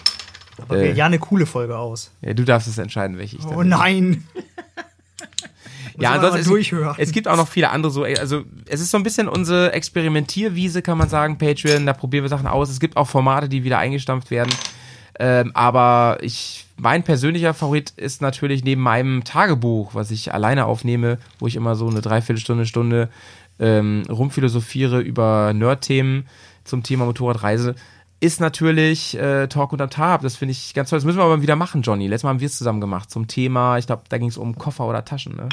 Okay, 0.68 0.91
Äh. 0.91 0.93
ja, 0.93 1.06
eine 1.06 1.19
coole 1.19 1.45
Folge 1.45 1.77
aus. 1.77 2.11
Ja, 2.22 2.34
du 2.34 2.43
darfst 2.43 2.68
es 2.68 2.77
entscheiden, 2.77 3.18
welche 3.18 3.38
ich. 3.38 3.45
Oh 3.45 3.61
nein! 3.64 4.23
ja, 5.99 6.14
ansonsten. 6.14 6.56
Es, 6.57 6.97
es 6.97 7.11
gibt 7.11 7.27
auch 7.27 7.38
noch 7.38 7.47
viele 7.47 7.69
andere 7.69 7.91
so, 7.91 8.03
also 8.03 8.43
es 8.68 8.80
ist 8.81 8.91
so 8.91 8.97
ein 8.97 9.03
bisschen 9.03 9.27
unsere 9.27 9.73
Experimentierwiese, 9.73 10.81
kann 10.81 10.97
man 10.97 11.10
sagen, 11.10 11.38
Patreon, 11.38 11.85
da 11.85 11.93
probieren 11.93 12.23
wir 12.23 12.30
Sachen 12.30 12.47
aus. 12.47 12.69
Es 12.69 12.80
gibt 12.80 12.97
auch 12.97 13.07
Formate, 13.07 13.49
die 13.49 13.64
wieder 13.64 13.77
eingestampft 13.80 14.31
werden. 14.31 14.53
Ähm, 15.19 15.52
aber 15.53 16.18
ich, 16.22 16.64
mein 16.77 17.03
persönlicher 17.03 17.53
Favorit 17.53 17.91
ist 17.91 18.22
natürlich 18.22 18.64
neben 18.64 18.81
meinem 18.81 19.23
Tagebuch, 19.23 19.95
was 19.95 20.11
ich 20.11 20.34
alleine 20.34 20.65
aufnehme, 20.65 21.19
wo 21.39 21.47
ich 21.47 21.56
immer 21.56 21.76
so 21.76 21.88
eine 21.88 22.02
Dreiviertelstunde, 22.02 22.65
Stunde 22.65 23.10
ähm, 23.60 24.03
rumphilosophiere 24.10 24.99
über 24.99 25.53
Nerd-Themen 25.53 26.27
zum 26.64 26.84
Thema 26.84 27.06
Motorradreise, 27.06 27.76
ist 28.19 28.41
natürlich 28.41 29.18
äh, 29.18 29.47
Talk 29.47 29.72
unterm 29.72 29.89
Tab. 29.89 30.22
Das 30.22 30.35
finde 30.35 30.52
ich 30.52 30.73
ganz 30.73 30.89
toll. 30.89 30.97
Das 30.97 31.06
müssen 31.06 31.18
wir 31.18 31.23
aber 31.23 31.41
wieder 31.41 31.56
machen, 31.56 31.81
Johnny. 31.81 32.07
Letztes 32.07 32.23
Mal 32.23 32.31
haben 32.31 32.39
wir 32.39 32.47
es 32.47 32.57
zusammen 32.57 32.81
gemacht 32.81 33.11
zum 33.11 33.27
Thema, 33.27 33.77
ich 33.77 33.88
glaube, 33.88 34.03
da 34.10 34.18
ging 34.18 34.30
es 34.30 34.38
um 34.38 34.57
Koffer 34.57 34.85
oder 34.85 35.06
Taschen, 35.06 35.35
ne? 35.35 35.49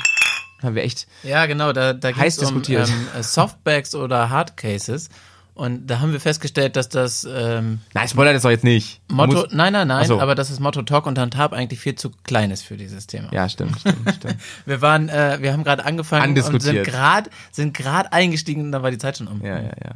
Haben 0.63 0.77
wir 0.77 0.85
echt. 0.85 1.09
Ja, 1.25 1.47
genau, 1.47 1.73
da, 1.73 1.93
da 1.93 2.15
Heiß 2.15 2.37
geht 2.37 2.45
es 2.45 2.53
um 2.53 2.63
ähm, 2.69 3.09
äh, 3.19 3.23
Softbacks 3.23 3.95
oder 3.95 4.31
Hardcases. 4.31 5.11
Und 5.55 5.87
da 5.87 6.01
haben 6.01 6.13
wir 6.13 6.21
festgestellt, 6.21 6.77
dass 6.77 6.89
das 6.89 7.29
ähm, 7.31 7.81
Nein, 7.93 8.09
spoilert 8.09 8.35
das 8.35 8.43
doch 8.43 8.51
jetzt 8.51 8.65
nicht. 8.65 9.03
Motto, 9.11 9.47
nein, 9.51 9.75
nein, 9.75 9.87
nein, 9.87 10.07
so. 10.07 10.19
aber 10.19 10.35
dass 10.35 10.49
das 10.49 10.61
Motto 10.61 10.81
Talk 10.81 11.07
und 11.07 11.17
Tab 11.17 11.53
eigentlich 11.53 11.79
viel 11.79 11.95
zu 11.95 12.11
klein 12.25 12.51
ist 12.51 12.63
für 12.63 12.79
dieses 12.79 13.07
Thema. 13.07 13.29
Ja, 13.33 13.47
stimmt, 13.51 13.79
stimmt, 13.79 14.15
stimmt. 14.17 14.37
Wir 14.65 14.81
waren, 14.81 15.11
äh, 15.11 15.39
wir 15.41 15.53
haben 15.53 15.63
gerade 15.63 15.85
angefangen 15.85 16.39
und 16.39 16.61
sind 16.61 16.85
gerade 16.85 17.29
sind 17.51 17.75
gerade 17.75 18.11
eingestiegen 18.13 18.63
und 18.63 18.73
dann 18.73 18.83
war 18.83 18.91
die 18.91 18.99
Zeit 18.99 19.19
schon 19.19 19.29
um. 19.29 19.43
Ja, 19.43 19.59
ja, 19.59 19.73
ja. 19.85 19.95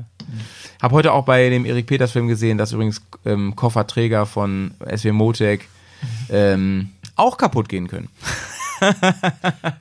Hab 0.83 0.93
heute 0.93 1.12
auch 1.12 1.24
bei 1.24 1.49
dem 1.49 1.65
Erik 1.65 1.87
Peters 1.87 2.12
Film 2.12 2.28
gesehen, 2.28 2.59
dass 2.59 2.73
übrigens 2.73 3.01
ähm, 3.24 3.57
Kofferträger 3.57 4.27
von 4.27 4.74
SW 4.95 5.12
Motec 5.12 5.66
ähm, 6.28 6.91
auch 7.16 7.39
kaputt 7.39 7.70
gehen 7.70 7.89
können. 7.89 8.11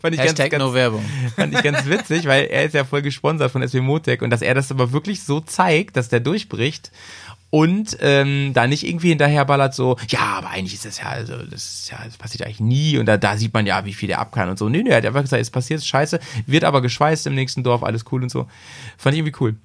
Fand, 0.01 0.15
ich 0.15 0.19
Hashtag 0.19 0.51
ganz, 0.51 0.63
no 0.63 0.73
Werbung. 0.73 1.03
fand 1.35 1.53
ich 1.53 1.63
ganz 1.63 1.85
witzig, 1.85 2.25
weil 2.25 2.45
er 2.45 2.65
ist 2.65 2.73
ja 2.73 2.85
voll 2.85 3.01
gesponsert 3.01 3.51
von 3.51 3.67
SW 3.67 3.81
Motec 3.81 4.21
und 4.21 4.29
dass 4.29 4.41
er 4.41 4.53
das 4.53 4.71
aber 4.71 4.91
wirklich 4.91 5.23
so 5.23 5.39
zeigt, 5.39 5.97
dass 5.97 6.09
der 6.09 6.19
durchbricht 6.19 6.91
und 7.49 7.97
ähm, 8.01 8.51
da 8.53 8.67
nicht 8.67 8.85
irgendwie 8.85 9.09
hinterherballert 9.09 9.73
so, 9.73 9.97
ja, 10.09 10.19
aber 10.37 10.49
eigentlich 10.49 10.73
ist 10.73 10.85
das 10.85 10.99
ja, 10.99 11.07
also 11.07 11.37
das 11.37 11.65
ist 11.65 11.91
ja, 11.91 11.99
das 12.03 12.17
passiert 12.17 12.45
eigentlich 12.45 12.59
nie 12.59 12.97
und 12.97 13.05
da, 13.05 13.17
da 13.17 13.37
sieht 13.37 13.53
man 13.53 13.65
ja, 13.65 13.85
wie 13.85 13.93
viel 13.93 14.07
der 14.07 14.19
ab 14.19 14.33
kann 14.33 14.49
und 14.49 14.59
so. 14.59 14.67
Nee, 14.67 14.83
nee, 14.83 14.89
er 14.89 14.97
hat 14.97 15.05
einfach 15.05 15.21
gesagt, 15.21 15.41
es 15.41 15.51
passiert, 15.51 15.79
ist 15.79 15.87
scheiße, 15.87 16.19
wird 16.47 16.63
aber 16.63 16.81
geschweißt 16.81 17.27
im 17.27 17.35
nächsten 17.35 17.63
Dorf, 17.63 17.83
alles 17.83 18.03
cool 18.11 18.23
und 18.23 18.29
so. 18.29 18.47
Fand 18.97 19.13
ich 19.13 19.19
irgendwie 19.19 19.37
cool. 19.39 19.55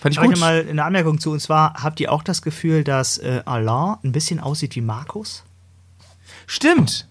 Fand 0.00 0.14
ich 0.14 0.18
Ich 0.18 0.18
habe 0.18 0.28
gut. 0.28 0.38
mal 0.40 0.66
eine 0.68 0.84
Anmerkung 0.84 1.18
zu, 1.20 1.30
und 1.32 1.40
zwar, 1.40 1.74
habt 1.82 2.00
ihr 2.00 2.12
auch 2.12 2.22
das 2.22 2.42
Gefühl, 2.42 2.84
dass 2.84 3.18
äh, 3.18 3.42
Alain 3.46 3.96
ein 4.04 4.12
bisschen 4.12 4.40
aussieht 4.40 4.76
wie 4.76 4.80
Markus? 4.80 5.44
Stimmt. 6.46 7.08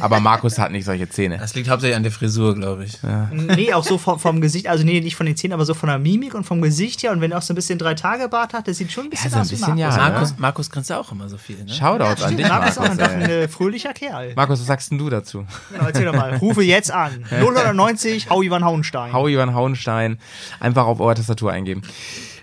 Aber 0.00 0.20
Markus 0.20 0.58
hat 0.58 0.72
nicht 0.72 0.84
solche 0.84 1.08
Zähne. 1.08 1.38
Das 1.38 1.54
liegt 1.54 1.68
hauptsächlich 1.68 1.96
an 1.96 2.02
der 2.02 2.12
Frisur, 2.12 2.54
glaube 2.54 2.84
ich. 2.84 2.98
Nee, 3.32 3.72
auch 3.72 3.84
so 3.84 3.98
vom, 3.98 4.18
vom 4.18 4.40
Gesicht, 4.40 4.68
also 4.68 4.84
nee, 4.84 5.00
nicht 5.00 5.16
von 5.16 5.26
den 5.26 5.36
Zähnen, 5.36 5.52
aber 5.54 5.64
so 5.64 5.74
von 5.74 5.88
der 5.88 5.98
Mimik 5.98 6.34
und 6.34 6.44
vom 6.44 6.60
Gesicht 6.60 7.02
her. 7.02 7.12
Und 7.12 7.20
wenn 7.20 7.32
er 7.32 7.38
auch 7.38 7.42
so 7.42 7.52
ein 7.52 7.56
bisschen 7.56 7.78
drei 7.78 7.94
Tage 7.94 8.28
Bart 8.28 8.52
hat, 8.52 8.68
das 8.68 8.78
sieht 8.78 8.92
schon 8.92 9.04
ein 9.04 9.10
bisschen 9.10 9.30
so 9.30 9.36
ein 9.36 9.42
aus 9.42 9.48
wie 9.50 9.56
bisschen, 9.56 9.76
Markus. 9.76 9.96
ja. 9.96 10.08
Markus, 10.10 10.34
Markus 10.38 10.70
grinst 10.70 10.90
ja 10.90 10.98
auch 11.00 11.10
immer 11.12 11.28
so 11.28 11.38
viel. 11.38 11.56
Ne? 11.64 11.72
Shoutouts 11.72 12.22
an 12.22 12.36
dich, 12.36 12.48
Markus 12.48 12.70
ist 12.70 12.78
auch 12.78 12.82
Markus. 12.88 13.00
ein 13.08 13.22
äh, 13.22 13.48
fröhlicher 13.48 13.92
Kerl. 13.92 14.32
Markus, 14.36 14.60
was 14.60 14.66
sagst 14.66 14.90
denn 14.90 14.98
du 14.98 15.08
dazu? 15.10 15.46
Genau, 15.72 15.86
erzähl 15.86 16.04
doch 16.04 16.14
mal. 16.14 16.36
Rufe 16.36 16.62
jetzt 16.62 16.90
an. 16.90 17.24
090, 17.74 18.30
Hau 18.30 18.42
Ivan 18.42 18.64
Hauenstein. 18.64 19.12
Hau 19.12 19.28
Ivan 19.28 19.54
Hauenstein 19.54 20.18
einfach 20.60 20.86
auf 20.86 21.00
eure 21.00 21.14
Tastatur 21.14 21.52
eingeben. 21.52 21.82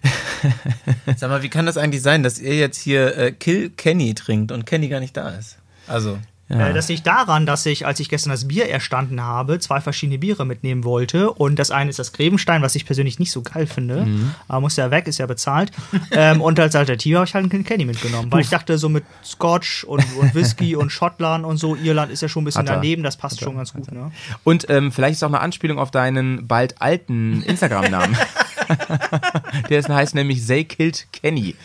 Sag 1.17 1.29
mal, 1.29 1.43
wie 1.43 1.49
kann 1.49 1.65
das 1.65 1.77
eigentlich 1.77 2.01
sein, 2.01 2.23
dass 2.23 2.39
ihr 2.39 2.55
jetzt 2.55 2.79
hier 2.79 3.15
äh, 3.17 3.31
Kill 3.31 3.69
Kenny 3.69 4.15
trinkt 4.15 4.51
und 4.51 4.65
Kenny 4.65 4.88
gar 4.88 4.99
nicht 4.99 5.15
da 5.15 5.29
ist? 5.29 5.57
Also, 5.88 6.17
Äh, 6.52 6.73
das 6.73 6.90
liegt 6.90 7.07
daran, 7.07 7.45
dass 7.45 7.65
ich, 7.65 7.86
als 7.86 7.99
ich 7.99 8.10
gestern 8.10 8.32
das 8.32 8.48
Bier 8.48 8.68
erstanden 8.69 9.22
habe, 9.22 9.60
zwei 9.60 9.82
verschiedene 9.82 10.19
Biere 10.19 10.45
mitnehmen 10.45 10.84
wollte. 10.84 11.32
Und 11.32 11.57
das 11.57 11.72
eine 11.72 11.90
ist 11.90 11.99
das 11.99 12.14
Grevenstein, 12.14 12.61
was 12.61 12.76
ich 12.76 12.86
persönlich 12.86 13.19
nicht 13.19 13.32
so 13.32 13.41
geil 13.41 13.68
finde. 13.68 14.07
Aber 14.48 14.61
muss 14.61 14.76
ja 14.76 14.91
weg, 14.91 15.07
ist 15.07 15.18
ja 15.18 15.26
bezahlt. 15.26 15.72
ähm, 16.11 16.41
und 16.41 16.60
als 16.60 16.76
Alternative 16.76 17.18
habe 17.18 17.28
ich 17.28 17.34
halt 17.34 17.44
einen 17.44 17.52
Kilkenny 17.52 17.86
mitgenommen. 17.86 18.32
Weil 18.32 18.41
ich 18.41 18.49
dachte, 18.49 18.78
so 18.78 18.90
mit 18.90 19.03
Scotch 19.23 19.84
und, 19.84 20.03
und 20.19 20.36
Whisky 20.36 20.76
und 20.82 20.91
Schottland 20.91 21.45
und 21.45 21.57
so, 21.57 21.76
Irland 21.76 22.11
ist 22.11 22.22
ja 22.22 22.30
schon 22.30 22.44
ein 22.44 22.45
bisschen 22.45 22.65
daneben, 22.65 23.03
das 23.03 23.18
passt 23.18 23.40
schon 23.40 23.56
ganz 23.56 23.73
gut. 23.73 23.91
Ne? 23.91 24.11
Und 24.44 24.69
ähm, 24.69 24.91
vielleicht 24.91 25.14
ist 25.14 25.23
auch 25.23 25.30
eine 25.30 25.40
Anspielung 25.40 25.80
auf 25.80 25.91
deinen 25.91 26.48
bald 26.48 26.82
alten 26.82 27.44
Instagram-Namen. 27.44 28.18
Der 29.69 29.80
ist, 29.80 29.90
heißt 29.90 30.15
nämlich 30.15 30.45
Zay 30.45 30.64
Killed 30.64 31.07
Kenny. 31.11 31.56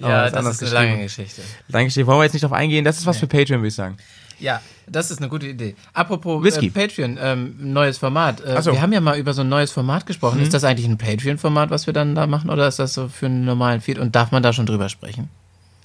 Ja, 0.00 0.30
das 0.30 0.60
ist 0.60 0.74
eine 0.74 0.88
lange. 0.88 1.02
Geschichte. 1.04 1.42
Dankeschön. 1.68 2.06
Wollen 2.06 2.18
wir 2.18 2.24
jetzt 2.24 2.32
nicht 2.32 2.42
drauf 2.44 2.52
eingehen? 2.52 2.84
Das 2.84 2.98
ist 2.98 3.06
was 3.06 3.18
für 3.18 3.26
Patreon, 3.26 3.60
würde 3.60 3.68
ich 3.68 3.74
sagen. 3.74 3.96
Ja, 4.40 4.60
das 4.88 5.10
ist 5.12 5.18
eine 5.18 5.28
gute 5.28 5.46
Idee. 5.46 5.76
Apropos 5.92 6.42
Whisky. 6.42 6.66
Äh, 6.66 6.70
Patreon, 6.70 7.18
ähm, 7.20 7.54
neues 7.60 7.98
Format. 7.98 8.40
Äh, 8.44 8.60
so. 8.60 8.70
Mhm. 8.70 8.74
Wir 8.74 8.82
haben 8.82 8.92
ja 8.92 9.00
mal 9.00 9.16
über 9.18 9.32
so 9.32 9.42
ein 9.42 9.48
neues 9.48 9.70
Format 9.70 10.06
gesprochen. 10.06 10.40
Ist 10.40 10.52
das 10.52 10.64
eigentlich 10.64 10.86
ein 10.88 10.98
Patreon-Format, 10.98 11.70
was 11.70 11.86
wir 11.86 11.92
dann 11.94 12.14
da 12.14 12.26
machen, 12.26 12.50
oder 12.50 12.66
ist 12.66 12.78
das 12.80 12.94
so 12.94 13.08
für 13.08 13.26
einen 13.26 13.44
normalen 13.44 13.80
Feed? 13.80 13.98
Und 13.98 14.16
darf 14.16 14.32
man 14.32 14.42
da 14.42 14.52
schon 14.52 14.66
drüber 14.66 14.88
sprechen? 14.88 15.30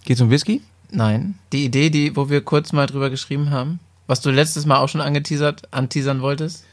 Geht's 0.03 0.19
um 0.19 0.29
Whisky? 0.31 0.61
Nein. 0.91 1.35
Die 1.53 1.65
Idee, 1.65 1.91
die, 1.91 2.15
wo 2.15 2.29
wir 2.31 2.41
kurz 2.41 2.73
mal 2.73 2.87
drüber 2.87 3.11
geschrieben 3.11 3.51
haben, 3.51 3.79
was 4.07 4.21
du 4.21 4.31
letztes 4.31 4.65
Mal 4.65 4.77
auch 4.77 4.89
schon 4.89 5.01
angeteasert, 5.01 5.71
anteasern 5.71 6.21
wolltest. 6.21 6.65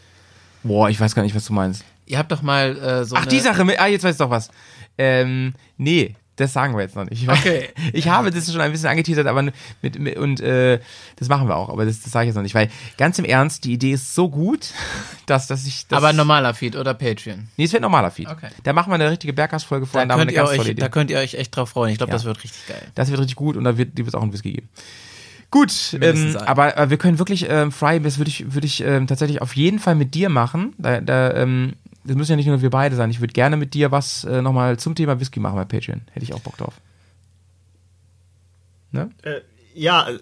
Boah, 0.63 0.89
ich 0.89 0.99
weiß 0.99 1.15
gar 1.15 1.23
nicht, 1.23 1.35
was 1.35 1.45
du 1.45 1.53
meinst. 1.53 1.85
Ihr 2.07 2.17
habt 2.19 2.33
doch 2.33 2.41
mal 2.41 2.77
äh, 2.79 3.05
so 3.05 3.15
Ach, 3.17 3.27
die 3.27 3.41
Sache. 3.41 3.65
mit- 3.65 3.79
Ah, 3.79 3.87
jetzt 3.89 4.03
weiß 4.05 4.15
ich 4.15 4.19
doch 4.19 4.31
was. 4.31 4.49
Ähm, 4.97 5.53
nee, 5.77 6.15
das 6.37 6.53
sagen 6.53 6.75
wir 6.75 6.83
jetzt 6.83 6.97
noch 6.97 7.09
nicht. 7.09 7.29
Okay. 7.29 7.69
Ich 7.93 8.09
habe 8.09 8.31
das 8.31 8.51
schon 8.51 8.61
ein 8.61 8.73
bisschen 8.73 8.89
angeteasert, 8.89 9.27
aber 9.27 9.43
mit, 9.43 9.99
mit 9.99 10.17
und 10.17 10.41
äh, 10.41 10.81
das 11.17 11.29
machen 11.29 11.49
wir 11.49 11.57
auch, 11.57 11.69
aber 11.69 11.85
das, 11.87 12.03
das 12.03 12.13
sage 12.13 12.25
ich 12.25 12.29
jetzt 12.29 12.37
noch 12.37 12.43
nicht, 12.43 12.55
weil 12.55 12.69
ganz 12.99 13.19
im 13.19 13.25
Ernst, 13.25 13.65
die 13.65 13.73
Idee 13.73 13.93
ist 13.93 14.15
so 14.15 14.29
gut, 14.29 14.71
dass, 15.27 15.47
dass 15.47 15.67
ich 15.67 15.87
das 15.87 15.97
Aber 15.97 16.13
normaler 16.13 16.55
Feed 16.55 16.77
oder 16.77 16.95
Patreon. 16.95 17.49
Nee, 17.57 17.65
es 17.65 17.73
wird 17.73 17.81
ein 17.81 17.83
normaler 17.83 18.11
Feed. 18.11 18.29
Okay. 18.29 18.49
Da 18.65 18.73
machen 18.73 18.91
wir 18.91 18.95
eine 18.97 19.11
richtige 19.11 19.33
Berghaus-Folge 19.33 19.87
vor 19.87 19.99
Da 19.99 20.03
und 20.03 20.09
da 20.09 20.15
haben 20.15 20.21
wir 20.21 20.27
könnt, 20.27 20.31
eine 20.31 20.37
ihr 20.37 20.43
ganz 20.43 20.51
tolle 20.57 20.61
euch, 20.63 20.73
Idee. 20.73 20.81
da 20.81 20.89
könnt 20.89 21.11
ihr 21.11 21.19
euch 21.19 21.35
echt 21.35 21.57
drauf 21.57 21.71
freuen. 21.71 21.93
Ich 21.93 21.99
glaube, 21.99 22.11
Ja. 22.11 22.17
das 22.17 22.25
wird 22.25 22.43
richtig 22.43 22.67
geil. 22.67 22.83
Das 22.95 23.11
wird 23.11 23.21
richtig 23.21 23.37
gut 23.37 23.57
und 23.57 23.65
da 23.65 23.79
wird 23.79 23.99
es 23.99 24.15
auch 24.15 24.23
einen 24.23 24.33
Whisky 24.33 24.53
geben. 24.53 24.69
Gut, 25.51 25.73
ähm, 25.95 26.03
einen. 26.03 26.37
aber 26.37 26.77
äh, 26.77 26.91
wir 26.91 26.97
können 26.99 27.19
wirklich, 27.19 27.47
ähm, 27.49 27.71
Fry, 27.73 28.01
das 28.01 28.19
würde 28.19 28.29
ich, 28.31 28.53
würde 28.53 28.67
ich 28.67 28.83
ähm, 28.83 29.07
tatsächlich 29.07 29.41
auf 29.41 29.55
jeden 29.55 29.79
Fall 29.79 29.95
mit 29.95 30.15
dir 30.15 30.29
machen. 30.29 30.75
Da, 30.77 31.01
da, 31.01 31.33
ähm, 31.35 31.75
das 32.07 32.17
müssen 32.17 32.33
ja 32.33 32.37
nicht 32.37 32.47
nur 32.47 32.63
wir 32.63 32.71
beide 32.71 32.97
sein. 32.97 33.11
Ich 33.11 33.21
würde 33.21 33.33
gerne 33.33 33.57
mit 33.57 33.75
dir 33.75 33.91
was 33.91 34.25
äh, 34.25 34.43
nochmal 34.43 34.79
zum 34.79 34.95
Thema 34.95 35.21
Whisky 35.21 35.41
machen 35.41 35.57
bei 35.57 35.65
Patreon. 35.65 36.03
Hätte 36.13 36.25
ich 36.25 36.33
auch 36.35 36.41
Bock 36.41 36.57
drauf. 36.57 36.75
Ne? 38.93 39.11
Äh, 39.23 39.41
ja, 39.75 40.09
äh, 40.09 40.19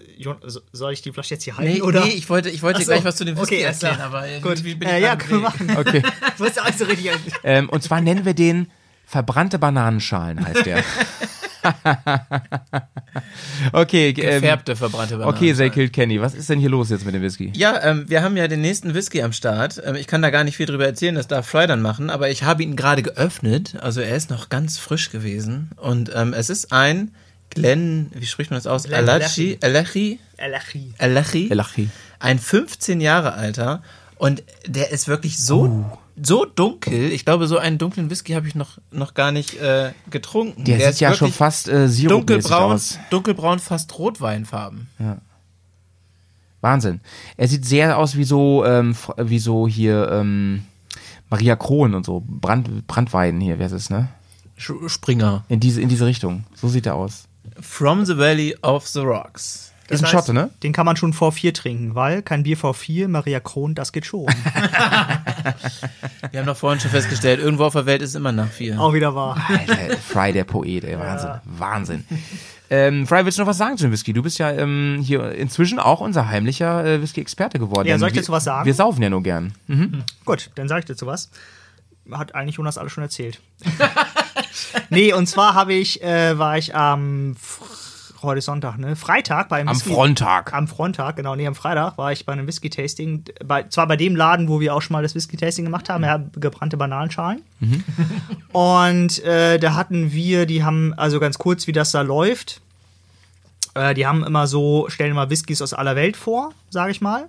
soll 0.73 0.93
ich 0.93 1.03
die 1.03 1.13
Flasche 1.13 1.35
jetzt 1.35 1.45
hier 1.45 1.57
halten? 1.57 1.73
Nee, 1.73 1.83
oder? 1.83 2.05
nee, 2.05 2.11
ich 2.11 2.29
wollte, 2.29 2.51
ich 2.51 2.63
wollte 2.63 2.81
so. 2.81 2.87
gleich 2.87 3.05
was 3.05 3.17
zu 3.17 3.25
dem 3.25 3.37
Whisky 3.37 3.57
Okay, 3.57 3.63
erzählen, 3.63 3.95
klar. 3.95 4.07
aber 4.09 4.27
Gut. 4.41 4.63
bin 4.65 4.83
ich 4.83 4.89
Äh, 4.89 5.01
ja, 5.01 5.15
können 5.17 5.43
wir 5.43 5.49
machen. 5.49 5.77
Okay. 5.77 6.03
Ich 6.35 6.41
wusste 6.41 6.63
auch 6.63 6.67
nicht 6.67 6.79
so 6.79 6.85
richtig. 6.85 7.13
ähm, 7.45 7.69
und 7.69 7.83
zwar 7.83 8.01
nennen 8.01 8.25
wir 8.25 8.35
den 8.35 8.69
verbrannte 9.07 9.59
Bananenschalen, 9.61 10.45
heißt 10.45 10.67
der. 10.67 10.83
okay, 13.73 14.09
ähm, 14.09 14.15
Gefärbte, 14.15 14.77
verbrannte 14.77 15.17
Bananen. 15.17 15.35
okay, 15.35 15.55
Zay 15.55 15.71
killed 15.71 15.93
Kenny. 15.93 16.21
Was 16.21 16.35
ist 16.35 16.51
denn 16.51 16.61
hier 16.61 16.71
los 16.71 16.91
jetzt 16.91 17.07
mit 17.07 17.15
dem 17.15 17.23
Whisky? 17.23 17.53
Ja, 17.55 17.83
ähm, 17.83 18.05
wir 18.09 18.23
haben 18.23 18.37
ja 18.37 18.49
den 18.49 18.61
nächsten 18.61 18.95
Whisky 18.95 19.23
am 19.23 19.33
Start. 19.33 19.81
Ähm, 19.85 19.95
ich 19.95 20.07
kann 20.07 20.23
da 20.23 20.31
gar 20.31 20.45
nicht 20.45 20.57
viel 20.57 20.67
drüber 20.67 20.87
erzählen, 20.87 21.15
das 21.15 21.27
darf 21.27 21.47
Fry 21.47 21.67
dann 21.67 21.83
machen, 21.83 22.11
aber 22.11 22.31
ich 22.31 22.43
habe 22.43 22.63
ihn 22.63 22.77
gerade 22.77 23.03
geöffnet. 23.03 23.77
Also 23.81 24.01
er 24.01 24.17
ist 24.17 24.31
noch 24.31 24.49
ganz 24.49 24.79
frisch 24.79 25.11
gewesen. 25.11 25.71
Und 25.77 26.11
ähm, 26.15 26.35
es 26.35 26.51
ist 26.51 26.73
ein 26.73 27.13
Glen, 27.51 28.11
wie 28.15 28.27
spricht 28.27 28.51
man 28.51 28.59
das 28.59 28.67
aus? 28.67 28.91
Alachi, 28.91 29.59
Alachi, 29.63 30.19
Elachi. 30.37 30.95
Alachi. 30.99 31.51
Elachi. 31.51 31.89
Ein 32.19 32.39
15 32.39 33.01
Jahre 33.01 33.35
alter. 33.35 33.83
Und 34.17 34.43
der 34.67 34.91
ist 34.91 35.09
wirklich 35.09 35.39
so, 35.39 35.99
so 36.21 36.45
dunkel. 36.45 37.13
Ich 37.13 37.25
glaube, 37.25 37.47
so 37.47 37.59
einen 37.59 37.79
dunklen 37.79 38.11
Whisky 38.11 38.33
habe 38.33 38.47
ich 38.47 38.55
noch, 38.55 38.79
noch 38.91 39.15
gar 39.15 39.33
nicht 39.33 39.61
äh, 39.61 39.93
getrunken. 40.11 40.65
Der, 40.65 40.79
ist 40.79 40.99
sieht 40.99 41.01
ja 41.01 41.15
schon 41.15 41.33
fast 41.33 41.69
äh, 41.69 41.89
dunkelbraun, 41.89 42.73
aus. 42.73 42.99
dunkelbraun, 43.11 43.59
fast 43.59 43.99
Rotweinfarben. 43.99 44.89
Wahnsinn. 46.61 47.01
Er 47.37 47.49
sieht 47.49 47.67
sehr 47.67 47.99
aus 47.99 48.17
wie 48.17 48.25
so, 48.25 48.65
ähm, 48.65 48.97
wie 49.19 49.39
so 49.39 49.69
hier 49.69 50.09
ähm, 50.11 50.65
Maria 51.29 51.57
Kron 51.57 51.95
und 51.95 52.07
so. 52.07 52.23
Brand, 52.27 52.87
Brandweiden 52.87 53.41
hier, 53.41 53.59
wer 53.59 53.67
ist 53.67 53.73
es, 53.73 53.91
ne? 53.91 54.09
Springer. 54.57 55.45
In 55.49 55.61
diese, 55.61 55.81
in 55.81 55.89
diese 55.89 56.07
Richtung. 56.07 56.45
So 56.55 56.69
sieht 56.69 56.87
er 56.87 56.95
aus. 56.95 57.25
From 57.61 58.07
the 58.07 58.17
Valley 58.17 58.57
of 58.63 58.87
the 58.87 59.01
Rocks. 59.01 59.73
Ist 59.89 60.03
ein 60.05 60.09
Schotte, 60.11 60.33
ne? 60.33 60.51
Den 60.63 60.73
kann 60.73 60.87
man 60.87 60.97
schon 60.97 61.13
vor 61.13 61.33
vier 61.33 61.53
trinken, 61.55 61.95
weil 61.95 62.23
kein 62.23 62.43
Bier 62.43 62.57
vor 62.57 62.75
vier, 62.75 63.09
Maria 63.09 63.41
Kron, 63.41 63.75
das 63.75 63.93
geht 63.93 64.07
schon. 64.07 64.27
Wir 66.31 66.41
haben 66.41 66.47
doch 66.47 66.57
vorhin 66.57 66.81
schon 66.81 66.91
festgestellt, 66.91 67.41
irgendwo 67.41 67.65
auf 67.65 67.73
der 67.75 67.87
Welt 67.87 68.03
ist 68.03 68.11
es 68.11 68.15
immer 68.17 68.33
nach 68.33 68.51
vier. 68.51 68.81
Auch 68.81 68.93
wieder 68.95 69.15
wahr. 69.15 69.37
Alter, 69.49 69.97
Fry, 69.99 70.33
der 70.33 70.45
Poet, 70.45 70.85
ey, 70.85 70.99
Wahnsinn. 70.99 71.31
Wahnsinn. 71.45 72.05
Ähm, 72.71 73.07
Fry, 73.07 73.25
willst 73.25 73.39
du 73.39 73.43
noch 73.43 73.49
was 73.49 73.59
sagen 73.59 73.77
zu 73.77 73.85
dem 73.85 73.93
Whisky? 73.93 74.13
Du 74.13 74.23
bist 74.23 74.39
ja 74.39 74.51
ähm, 74.51 75.01
hier 75.05 75.33
inzwischen 75.33 75.79
auch 75.79 76.01
unser 76.01 76.29
heimlicher 76.29 76.85
äh, 76.85 77.03
Whisky-Experte 77.03 77.59
geworden. 77.59 77.87
Ja, 77.87 77.99
soll 77.99 78.09
ich 78.09 78.15
dazu 78.15 78.33
was 78.33 78.45
sagen? 78.45 78.65
Wir 78.67 78.75
saufen 78.75 79.03
ja 79.03 79.11
nur 79.11 79.23
gern. 79.23 79.53
Gut, 80.25 80.51
dann 80.55 80.67
sage 80.69 80.81
ich 80.81 80.87
dazu 80.87 81.07
was. 81.07 81.31
Hat 82.11 82.35
eigentlich 82.35 82.57
Jonas 82.57 82.79
alles 82.79 82.93
schon 82.93 83.03
erzählt. 83.05 83.41
nee, 84.91 85.13
und 85.13 85.27
zwar 85.27 85.55
habe 85.55 85.75
ich, 85.75 86.03
äh, 86.03 86.39
war 86.39 86.59
ich 86.59 86.75
am 86.75 87.35
Fr- 87.35 87.65
heute 88.25 88.39
ist 88.39 88.47
Sonntag, 88.47 88.79
ne? 88.79 88.97
Freitag 88.97 89.49
beim 89.49 89.69
Am 89.69 89.75
Whisky- 89.77 89.93
Fronttag. 89.93 90.53
Am 90.53 90.67
Fronttag, 90.69 91.17
genau, 91.17 91.35
nee, 91.37 91.47
am 91.47 91.55
Freitag 91.55 91.97
war 91.99 92.13
ich 92.13 92.27
bei 92.27 92.33
einem 92.33 92.47
Whisky-Tasting, 92.47 93.25
bei, 93.45 93.65
zwar 93.65 93.87
bei 93.87 93.97
dem 93.97 94.17
Laden, 94.17 94.49
wo 94.49 94.61
wir 94.61 94.75
auch 94.75 94.83
schon 94.83 94.95
mal 94.95 95.03
das 95.03 95.15
Whisky-Tasting 95.15 95.65
gemacht 95.65 95.89
haben, 95.89 96.05
ja, 96.05 96.23
gebrannte 96.37 96.77
Bananenschalen. 96.77 97.43
Und 98.53 99.23
äh, 99.25 99.59
da 99.59 99.75
hatten 99.75 100.13
wir, 100.13 100.47
die 100.47 100.65
haben, 100.65 100.95
also 100.95 101.21
ganz 101.21 101.39
kurz, 101.39 101.67
wie 101.67 101.73
das 101.73 101.91
da 101.93 102.03
läuft, 102.03 102.61
äh, 103.75 103.95
die 103.95 104.07
haben 104.07 104.25
immer 104.25 104.47
so, 104.47 104.87
stellen 104.89 105.11
immer 105.11 105.31
Whiskys 105.31 105.63
aus 105.63 105.75
aller 105.75 105.97
Welt 105.97 106.17
vor, 106.17 106.53
sage 106.71 106.91
ich 106.91 107.01
mal. 107.01 107.29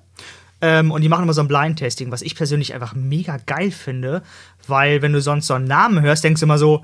Ähm, 0.62 0.92
und 0.92 1.02
die 1.02 1.10
machen 1.10 1.24
immer 1.24 1.34
so 1.34 1.42
ein 1.42 1.48
Blind-Tasting, 1.48 2.12
was 2.12 2.22
ich 2.22 2.36
persönlich 2.36 2.74
einfach 2.74 2.96
mega 2.96 3.38
geil 3.46 3.72
finde, 3.72 4.24
weil 4.68 5.02
wenn 5.02 5.12
du 5.12 5.22
sonst 5.22 5.48
so 5.48 5.54
einen 5.54 5.66
Namen 5.66 6.02
hörst, 6.02 6.24
denkst 6.24 6.40
du 6.40 6.46
immer 6.46 6.58
so, 6.58 6.84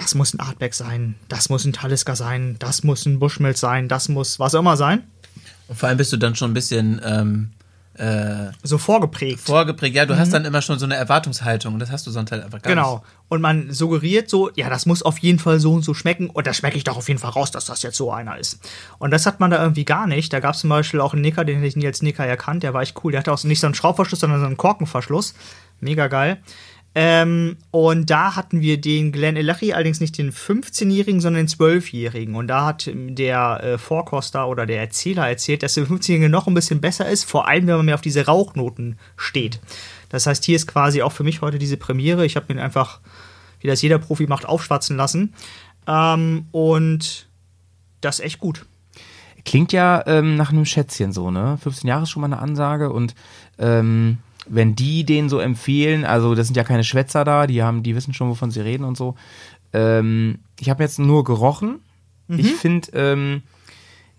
das 0.00 0.14
muss 0.14 0.34
ein 0.34 0.40
Artback 0.40 0.74
sein, 0.74 1.14
das 1.28 1.48
muss 1.48 1.64
ein 1.64 1.72
Talisker 1.72 2.16
sein, 2.16 2.56
das 2.58 2.82
muss 2.84 3.06
ein 3.06 3.18
Bushmills 3.18 3.60
sein, 3.60 3.88
das 3.88 4.08
muss 4.08 4.38
was 4.38 4.54
auch 4.54 4.60
immer 4.60 4.76
sein. 4.76 5.04
Und 5.68 5.78
vor 5.78 5.88
allem 5.88 5.98
bist 5.98 6.12
du 6.12 6.16
dann 6.16 6.34
schon 6.34 6.50
ein 6.50 6.54
bisschen 6.54 7.00
ähm, 7.04 7.50
äh, 7.94 8.52
So 8.62 8.78
vorgeprägt. 8.78 9.40
vorgeprägt. 9.40 9.94
Ja, 9.96 10.06
du 10.06 10.16
hast 10.16 10.32
dann 10.32 10.44
immer 10.44 10.62
schon 10.62 10.78
so 10.78 10.84
eine 10.86 10.94
Erwartungshaltung 10.94 11.74
und 11.74 11.80
das 11.80 11.90
hast 11.90 12.06
du 12.06 12.10
sonst 12.10 12.30
halt 12.32 12.42
einfach 12.44 12.62
gar 12.62 12.72
Genau. 12.72 12.94
nicht. 12.98 13.04
Und 13.28 13.42
man 13.42 13.70
suggeriert 13.72 14.30
so, 14.30 14.50
ja, 14.54 14.70
das 14.70 14.86
muss 14.86 15.02
auf 15.02 15.18
jeden 15.18 15.38
Fall 15.38 15.60
so 15.60 15.72
und 15.74 15.82
so 15.82 15.92
schmecken. 15.94 16.30
Und 16.30 16.46
da 16.46 16.54
schmecke 16.54 16.76
ich 16.78 16.84
doch 16.84 16.96
auf 16.96 17.08
jeden 17.08 17.20
Fall 17.20 17.32
raus, 17.32 17.50
dass 17.50 17.66
das 17.66 17.82
jetzt 17.82 17.96
so 17.96 18.10
einer 18.12 18.38
ist. 18.38 18.60
Und 18.98 19.10
das 19.10 19.26
hat 19.26 19.40
man 19.40 19.50
da 19.50 19.60
irgendwie 19.60 19.84
gar 19.84 20.06
nicht. 20.06 20.32
Da 20.32 20.40
gab 20.40 20.54
es 20.54 20.60
zum 20.60 20.70
Beispiel 20.70 21.00
auch 21.00 21.12
einen 21.12 21.20
Nicker, 21.22 21.44
den 21.44 21.56
hätte 21.56 21.66
ich 21.66 21.76
nie 21.76 21.86
als 21.86 22.00
Nicker 22.00 22.24
erkannt. 22.24 22.62
Der 22.62 22.72
war 22.72 22.80
echt 22.82 22.94
cool. 23.04 23.12
Der 23.12 23.18
hatte 23.20 23.32
auch 23.32 23.42
nicht 23.44 23.60
so 23.60 23.66
einen 23.66 23.74
Schraubverschluss, 23.74 24.20
sondern 24.20 24.40
so 24.40 24.46
einen 24.46 24.56
Korkenverschluss. 24.56 25.34
Mega 25.80 26.06
geil. 26.06 26.38
Ähm, 26.94 27.56
und 27.70 28.10
da 28.10 28.34
hatten 28.34 28.60
wir 28.60 28.80
den 28.80 29.12
Glenn 29.12 29.36
Elachi, 29.36 29.72
allerdings 29.72 30.00
nicht 30.00 30.18
den 30.18 30.32
15-Jährigen, 30.32 31.20
sondern 31.20 31.46
den 31.46 31.48
12-Jährigen. 31.48 32.34
Und 32.34 32.48
da 32.48 32.66
hat 32.66 32.90
der 32.92 33.62
äh, 33.62 33.78
Vorkoster 33.78 34.48
oder 34.48 34.66
der 34.66 34.80
Erzähler 34.80 35.28
erzählt, 35.28 35.62
dass 35.62 35.74
der 35.74 35.86
15-Jährige 35.86 36.28
noch 36.28 36.46
ein 36.46 36.54
bisschen 36.54 36.80
besser 36.80 37.08
ist, 37.08 37.24
vor 37.24 37.46
allem 37.46 37.66
wenn 37.66 37.76
man 37.76 37.86
mehr 37.86 37.94
auf 37.94 38.00
diese 38.00 38.26
Rauchnoten 38.26 38.98
steht. 39.16 39.60
Das 40.08 40.26
heißt, 40.26 40.44
hier 40.44 40.56
ist 40.56 40.66
quasi 40.66 41.02
auch 41.02 41.12
für 41.12 41.24
mich 41.24 41.42
heute 41.42 41.58
diese 41.58 41.76
Premiere. 41.76 42.24
Ich 42.24 42.36
habe 42.36 42.52
ihn 42.52 42.58
einfach, 42.58 43.00
wie 43.60 43.68
das 43.68 43.82
jeder 43.82 43.98
Profi 43.98 44.26
macht, 44.26 44.46
aufschwatzen 44.46 44.96
lassen. 44.96 45.34
Ähm, 45.86 46.46
und 46.52 47.28
das 48.00 48.18
ist 48.18 48.24
echt 48.24 48.38
gut. 48.38 48.66
Klingt 49.44 49.72
ja 49.72 50.02
ähm, 50.06 50.36
nach 50.36 50.50
einem 50.50 50.64
Schätzchen 50.64 51.12
so, 51.12 51.30
ne? 51.30 51.58
15 51.62 51.88
Jahre 51.88 52.02
ist 52.02 52.10
schon 52.10 52.22
mal 52.22 52.26
eine 52.26 52.40
Ansage 52.40 52.90
und 52.90 53.14
ähm, 53.58 54.18
wenn 54.48 54.74
die 54.74 55.04
den 55.04 55.28
so 55.28 55.38
empfehlen, 55.38 56.04
also 56.04 56.34
das 56.34 56.46
sind 56.46 56.56
ja 56.56 56.64
keine 56.64 56.84
Schwätzer 56.84 57.24
da, 57.24 57.46
die 57.46 57.62
haben, 57.62 57.82
die 57.82 57.94
wissen 57.94 58.14
schon, 58.14 58.28
wovon 58.28 58.50
sie 58.50 58.60
reden 58.60 58.84
und 58.84 58.96
so. 58.96 59.14
Ähm, 59.72 60.38
ich 60.58 60.70
habe 60.70 60.82
jetzt 60.82 60.98
nur 60.98 61.24
gerochen. 61.24 61.80
Ich 62.30 62.54
finde, 62.54 62.88
ähm, 62.92 63.42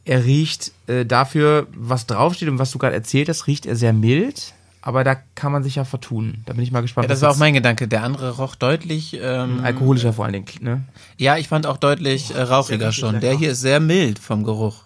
er 0.03 0.25
riecht 0.25 0.71
äh, 0.87 1.05
dafür, 1.05 1.67
was 1.75 2.07
draufsteht 2.07 2.49
und 2.49 2.57
was 2.57 2.71
du 2.71 2.79
gerade 2.79 2.95
erzählt 2.95 3.29
hast, 3.29 3.45
riecht 3.45 3.67
er 3.67 3.75
sehr 3.75 3.93
mild. 3.93 4.55
Aber 4.81 5.03
da 5.03 5.15
kann 5.35 5.51
man 5.51 5.61
sich 5.61 5.75
ja 5.75 5.83
vertun. 5.83 6.41
Da 6.45 6.53
bin 6.53 6.63
ich 6.63 6.71
mal 6.71 6.81
gespannt. 6.81 7.05
Ja, 7.05 7.09
das 7.09 7.21
war 7.21 7.31
auch 7.31 7.37
mein 7.37 7.53
Gedanke. 7.53 7.87
Der 7.87 8.03
andere 8.03 8.37
roch 8.37 8.55
deutlich, 8.55 9.19
ähm, 9.21 9.59
Alkoholischer 9.61 10.13
vor 10.13 10.25
allen 10.25 10.33
Dingen, 10.33 10.47
ne? 10.61 10.83
ja, 11.17 11.37
ich 11.37 11.49
fand 11.49 11.67
auch 11.67 11.77
deutlich 11.77 12.33
äh, 12.33 12.41
rauchiger 12.41 12.91
schon. 12.91 13.19
Der 13.19 13.37
hier 13.37 13.51
ist 13.51 13.61
sehr 13.61 13.79
mild 13.79 14.17
vom 14.17 14.43
Geruch. 14.43 14.85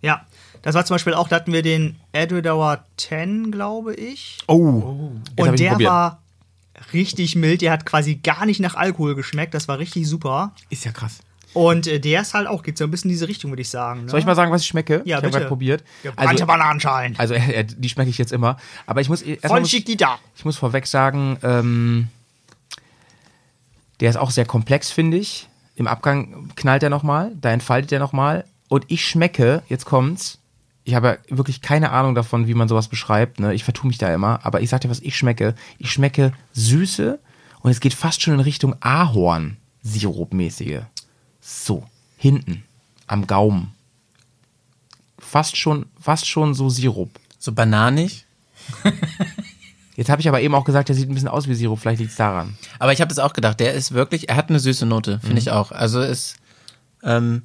Ja, 0.00 0.24
das 0.62 0.74
war 0.74 0.84
zum 0.84 0.94
Beispiel 0.94 1.14
auch, 1.14 1.28
da 1.28 1.36
hatten 1.36 1.52
wir 1.52 1.62
den 1.62 1.96
Edwardauer 2.12 2.84
10, 2.96 3.50
glaube 3.50 3.94
ich. 3.94 4.38
Oh. 4.46 5.10
Hab 5.38 5.48
Und 5.48 5.60
der 5.60 5.78
war 5.80 6.22
richtig 6.92 7.36
mild. 7.36 7.62
Der 7.62 7.72
hat 7.72 7.84
quasi 7.86 8.16
gar 8.16 8.46
nicht 8.46 8.60
nach 8.60 8.74
Alkohol 8.74 9.14
geschmeckt. 9.14 9.54
Das 9.54 9.68
war 9.68 9.78
richtig 9.78 10.08
super. 10.08 10.54
Ist 10.70 10.84
ja 10.84 10.92
krass. 10.92 11.18
Und 11.54 11.86
äh, 11.86 12.00
der 12.00 12.22
ist 12.22 12.32
halt 12.32 12.46
auch, 12.46 12.62
geht 12.62 12.78
so 12.78 12.84
ein 12.84 12.90
bisschen 12.90 13.10
in 13.10 13.14
diese 13.14 13.28
Richtung, 13.28 13.50
würde 13.50 13.62
ich 13.62 13.68
sagen. 13.68 14.04
Ne? 14.04 14.10
Soll 14.10 14.20
ich 14.20 14.26
mal 14.26 14.34
sagen, 14.34 14.50
was 14.50 14.62
ich 14.62 14.68
schmecke? 14.68 15.02
Ja, 15.04 15.18
ich 15.18 15.24
habe 15.24 15.30
gerade 15.30 15.46
probiert. 15.46 15.84
Gebrannte 16.02 16.30
Also, 16.30 16.46
Bananenschalen. 16.46 17.14
also 17.18 17.34
äh, 17.34 17.52
äh, 17.52 17.64
die 17.64 17.88
schmecke 17.88 18.08
ich 18.10 18.18
jetzt 18.18 18.32
immer. 18.32 18.56
Aber 18.86 19.00
ich 19.00 19.08
muss 19.08 19.20
erstmal 19.22 19.60
Von 19.60 19.64
Chiquita. 19.64 20.18
ich 20.34 20.44
muss 20.44 20.56
vorweg 20.56 20.86
sagen, 20.86 21.38
ähm, 21.42 22.08
der 24.00 24.10
ist 24.10 24.16
auch 24.16 24.30
sehr 24.30 24.46
komplex, 24.46 24.90
finde 24.90 25.18
ich. 25.18 25.48
Im 25.76 25.86
Abgang 25.86 26.50
knallt 26.56 26.82
er 26.82 26.90
nochmal, 26.90 27.32
da 27.40 27.50
entfaltet 27.50 27.92
er 27.92 27.98
nochmal. 27.98 28.44
Und 28.68 28.84
ich 28.88 29.06
schmecke, 29.06 29.62
jetzt 29.68 29.84
kommt's, 29.84 30.38
ich 30.84 30.94
habe 30.94 31.08
ja 31.08 31.36
wirklich 31.36 31.60
keine 31.60 31.90
Ahnung 31.90 32.14
davon, 32.14 32.48
wie 32.48 32.54
man 32.54 32.68
sowas 32.68 32.88
beschreibt. 32.88 33.40
Ne? 33.40 33.54
Ich 33.54 33.64
vertue 33.64 33.88
mich 33.88 33.98
da 33.98 34.12
immer. 34.12 34.44
Aber 34.44 34.60
ich 34.60 34.70
sag 34.70 34.80
dir, 34.80 34.90
was 34.90 35.00
ich 35.00 35.16
schmecke. 35.16 35.54
Ich 35.78 35.92
schmecke 35.92 36.32
Süße 36.52 37.18
und 37.60 37.70
es 37.70 37.80
geht 37.80 37.94
fast 37.94 38.22
schon 38.22 38.34
in 38.34 38.40
Richtung 38.40 38.74
Ahorn-Sirup-mäßige. 38.80 40.82
So, 41.40 41.86
hinten, 42.16 42.64
am 43.06 43.26
Gaumen. 43.26 43.74
Fast 45.18 45.56
schon, 45.56 45.86
fast 46.00 46.28
schon 46.28 46.54
so 46.54 46.68
Sirup. 46.68 47.10
So 47.38 47.52
bananig. 47.52 48.26
Jetzt 49.96 50.08
habe 50.08 50.20
ich 50.20 50.28
aber 50.28 50.40
eben 50.40 50.54
auch 50.54 50.64
gesagt, 50.64 50.88
der 50.88 50.96
sieht 50.96 51.08
ein 51.08 51.14
bisschen 51.14 51.28
aus 51.28 51.48
wie 51.48 51.54
Sirup, 51.54 51.78
vielleicht 51.78 52.00
liegt's 52.00 52.16
daran. 52.16 52.56
Aber 52.78 52.92
ich 52.92 53.00
habe 53.00 53.08
das 53.08 53.18
auch 53.18 53.34
gedacht. 53.34 53.60
Der 53.60 53.74
ist 53.74 53.92
wirklich, 53.92 54.28
er 54.28 54.36
hat 54.36 54.48
eine 54.48 54.58
süße 54.58 54.86
Note, 54.86 55.20
finde 55.20 55.38
ich 55.38 55.50
auch. 55.50 55.70
Also 55.70 56.00
ist, 56.00 56.36
ähm, 57.02 57.42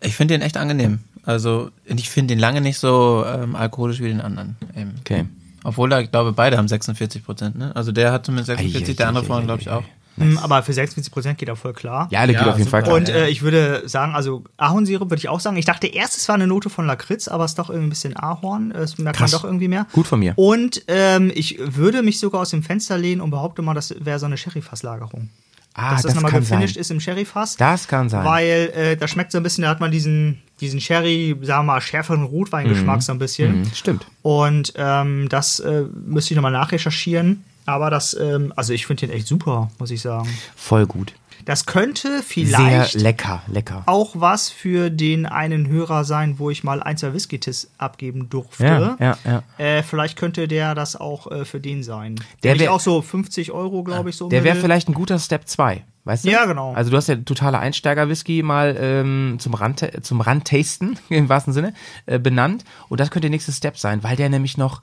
ich 0.00 0.14
finde 0.14 0.34
den 0.34 0.42
echt 0.42 0.56
angenehm. 0.56 1.00
Also 1.26 1.70
ich 1.84 2.08
finde 2.08 2.34
den 2.34 2.38
lange 2.38 2.60
nicht 2.60 2.78
so 2.78 3.24
ähm, 3.26 3.54
alkoholisch 3.56 4.00
wie 4.00 4.08
den 4.08 4.20
anderen. 4.20 4.56
Eben. 4.76 4.94
Okay. 5.00 5.26
Obwohl 5.64 5.90
da, 5.90 6.00
ich 6.00 6.10
glaube, 6.10 6.32
beide 6.32 6.56
haben 6.56 6.68
46 6.68 7.24
Prozent. 7.24 7.58
Ne? 7.58 7.74
Also 7.74 7.90
der 7.92 8.12
hat 8.12 8.24
zumindest 8.24 8.46
46, 8.46 8.96
der 8.96 9.08
andere 9.08 9.24
Ei, 9.24 9.26
ei, 9.26 9.26
vorhin, 9.26 9.42
ei, 9.42 9.46
glaube 9.46 9.62
ich, 9.62 9.68
ei, 9.70 9.74
auch. 9.74 9.82
Mm, 10.16 10.38
Aber 10.38 10.62
für 10.62 10.72
46% 10.72 11.34
geht 11.34 11.48
er 11.48 11.56
voll 11.56 11.72
klar. 11.74 12.08
Ja, 12.10 12.24
der 12.24 12.34
Ja, 12.36 12.40
geht 12.42 12.48
auf 12.48 12.58
jeden 12.58 12.70
super. 12.70 12.78
Fall 12.78 12.82
klar. 12.84 12.96
Und 12.96 13.08
äh, 13.08 13.28
ich 13.28 13.42
würde 13.42 13.82
sagen, 13.86 14.14
also 14.14 14.44
Ahornsirup 14.56 15.10
würde 15.10 15.18
ich 15.18 15.28
auch 15.28 15.40
sagen. 15.40 15.56
Ich 15.56 15.64
dachte 15.64 15.88
erst, 15.88 16.16
es 16.16 16.28
war 16.28 16.36
eine 16.36 16.46
Note 16.46 16.70
von 16.70 16.86
Lakritz, 16.86 17.28
aber 17.28 17.44
es 17.44 17.50
ist 17.50 17.58
doch 17.58 17.68
irgendwie 17.68 17.88
ein 17.88 17.90
bisschen 17.90 18.16
Ahorn. 18.16 18.70
Es 18.70 18.96
merkt 18.96 19.18
Krass. 19.18 19.32
man 19.32 19.40
doch 19.40 19.44
irgendwie 19.44 19.68
mehr. 19.68 19.86
Gut 19.92 20.06
von 20.06 20.20
mir. 20.20 20.32
Und 20.36 20.82
ähm, 20.86 21.30
ich 21.34 21.58
würde 21.60 22.02
mich 22.02 22.18
sogar 22.20 22.40
aus 22.42 22.50
dem 22.50 22.62
Fenster 22.62 22.96
lehnen 22.96 23.20
und 23.20 23.30
behaupte 23.30 23.60
mal, 23.60 23.74
das 23.74 23.94
wäre 23.98 24.18
so 24.18 24.26
eine 24.26 24.36
Sherry-Fasslagerung. 24.38 25.28
Ah, 25.76 25.90
Dass 25.90 26.02
das, 26.02 26.02
das, 26.02 26.14
nochmal 26.14 26.32
kann 26.32 26.40
gefinished 26.40 26.74
sein. 26.74 26.80
ist 26.80 26.90
im 26.90 27.00
Sherry-Fass. 27.00 27.56
Das 27.56 27.86
kann 27.86 28.08
sein. 28.08 28.24
Weil 28.24 28.72
äh, 28.74 28.96
da 28.96 29.06
schmeckt 29.06 29.32
so 29.32 29.38
ein 29.38 29.42
bisschen, 29.42 29.62
da 29.62 29.68
hat 29.70 29.80
man 29.80 29.90
diesen, 29.90 30.42
diesen 30.60 30.80
Sherry, 30.80 31.36
sagen 31.42 31.66
wir 31.66 31.74
mal, 31.74 31.80
schärferen 31.80 32.24
Rotweingeschmack 32.24 33.02
so 33.02 33.12
ein 33.12 33.18
bisschen. 33.18 33.60
Mhm, 33.60 33.74
stimmt. 33.74 34.06
Und 34.22 34.72
ähm, 34.76 35.28
das 35.28 35.60
äh, 35.60 35.84
müsste 36.04 36.32
ich 36.32 36.36
nochmal 36.36 36.52
nachrecherchieren. 36.52 37.44
Aber 37.66 37.90
das, 37.90 38.14
ähm, 38.18 38.52
also 38.56 38.72
ich 38.72 38.86
finde 38.86 39.06
den 39.06 39.16
echt 39.16 39.26
super, 39.26 39.70
muss 39.78 39.90
ich 39.90 40.00
sagen. 40.00 40.28
Voll 40.54 40.86
gut. 40.86 41.12
Das 41.46 41.64
könnte 41.64 42.08
Sehr 42.22 42.22
vielleicht 42.22 42.94
lecker, 42.94 43.42
lecker. 43.46 43.82
auch 43.86 44.10
was 44.14 44.50
für 44.50 44.90
den 44.90 45.24
einen 45.26 45.68
Hörer 45.68 46.04
sein, 46.04 46.38
wo 46.38 46.50
ich 46.50 46.62
mal 46.64 46.82
ein, 46.82 46.98
zwei 46.98 47.14
Whisky-Tis 47.14 47.70
abgeben 47.78 48.28
durfte. 48.28 48.64
Ja, 48.64 48.96
ja, 49.00 49.18
ja. 49.24 49.42
Äh, 49.56 49.82
vielleicht 49.82 50.18
könnte 50.18 50.48
der 50.48 50.74
das 50.74 50.96
auch 50.96 51.30
äh, 51.30 51.44
für 51.44 51.60
den 51.60 51.82
sein. 51.84 52.16
Der 52.42 52.54
Der 52.56 52.60
wär- 52.66 52.72
auch 52.74 52.80
so 52.80 53.00
50 53.00 53.52
Euro, 53.52 53.82
glaube 53.84 54.10
ich, 54.10 54.16
so. 54.16 54.28
Der 54.28 54.44
wäre 54.44 54.56
vielleicht 54.56 54.88
ein 54.88 54.94
guter 54.94 55.18
Step 55.20 55.46
2, 55.46 55.84
weißt 56.04 56.24
du? 56.24 56.30
Ja, 56.30 56.44
genau. 56.46 56.74
Also 56.74 56.90
du 56.90 56.96
hast 56.96 57.06
ja 57.08 57.14
totale 57.14 57.58
Einsteiger-Whisky 57.60 58.42
mal 58.42 58.76
ähm, 58.78 59.36
zum 59.38 59.54
Rand 59.54 59.88
zum 60.02 60.20
Randtasten 60.20 60.98
im 61.08 61.28
wahrsten 61.28 61.52
Sinne 61.52 61.74
äh, 62.06 62.18
benannt 62.18 62.64
und 62.88 62.98
das 63.00 63.10
könnte 63.10 63.28
der 63.28 63.30
nächste 63.30 63.52
Step 63.52 63.78
sein, 63.78 64.02
weil 64.02 64.16
der 64.16 64.28
nämlich 64.30 64.58
noch 64.58 64.82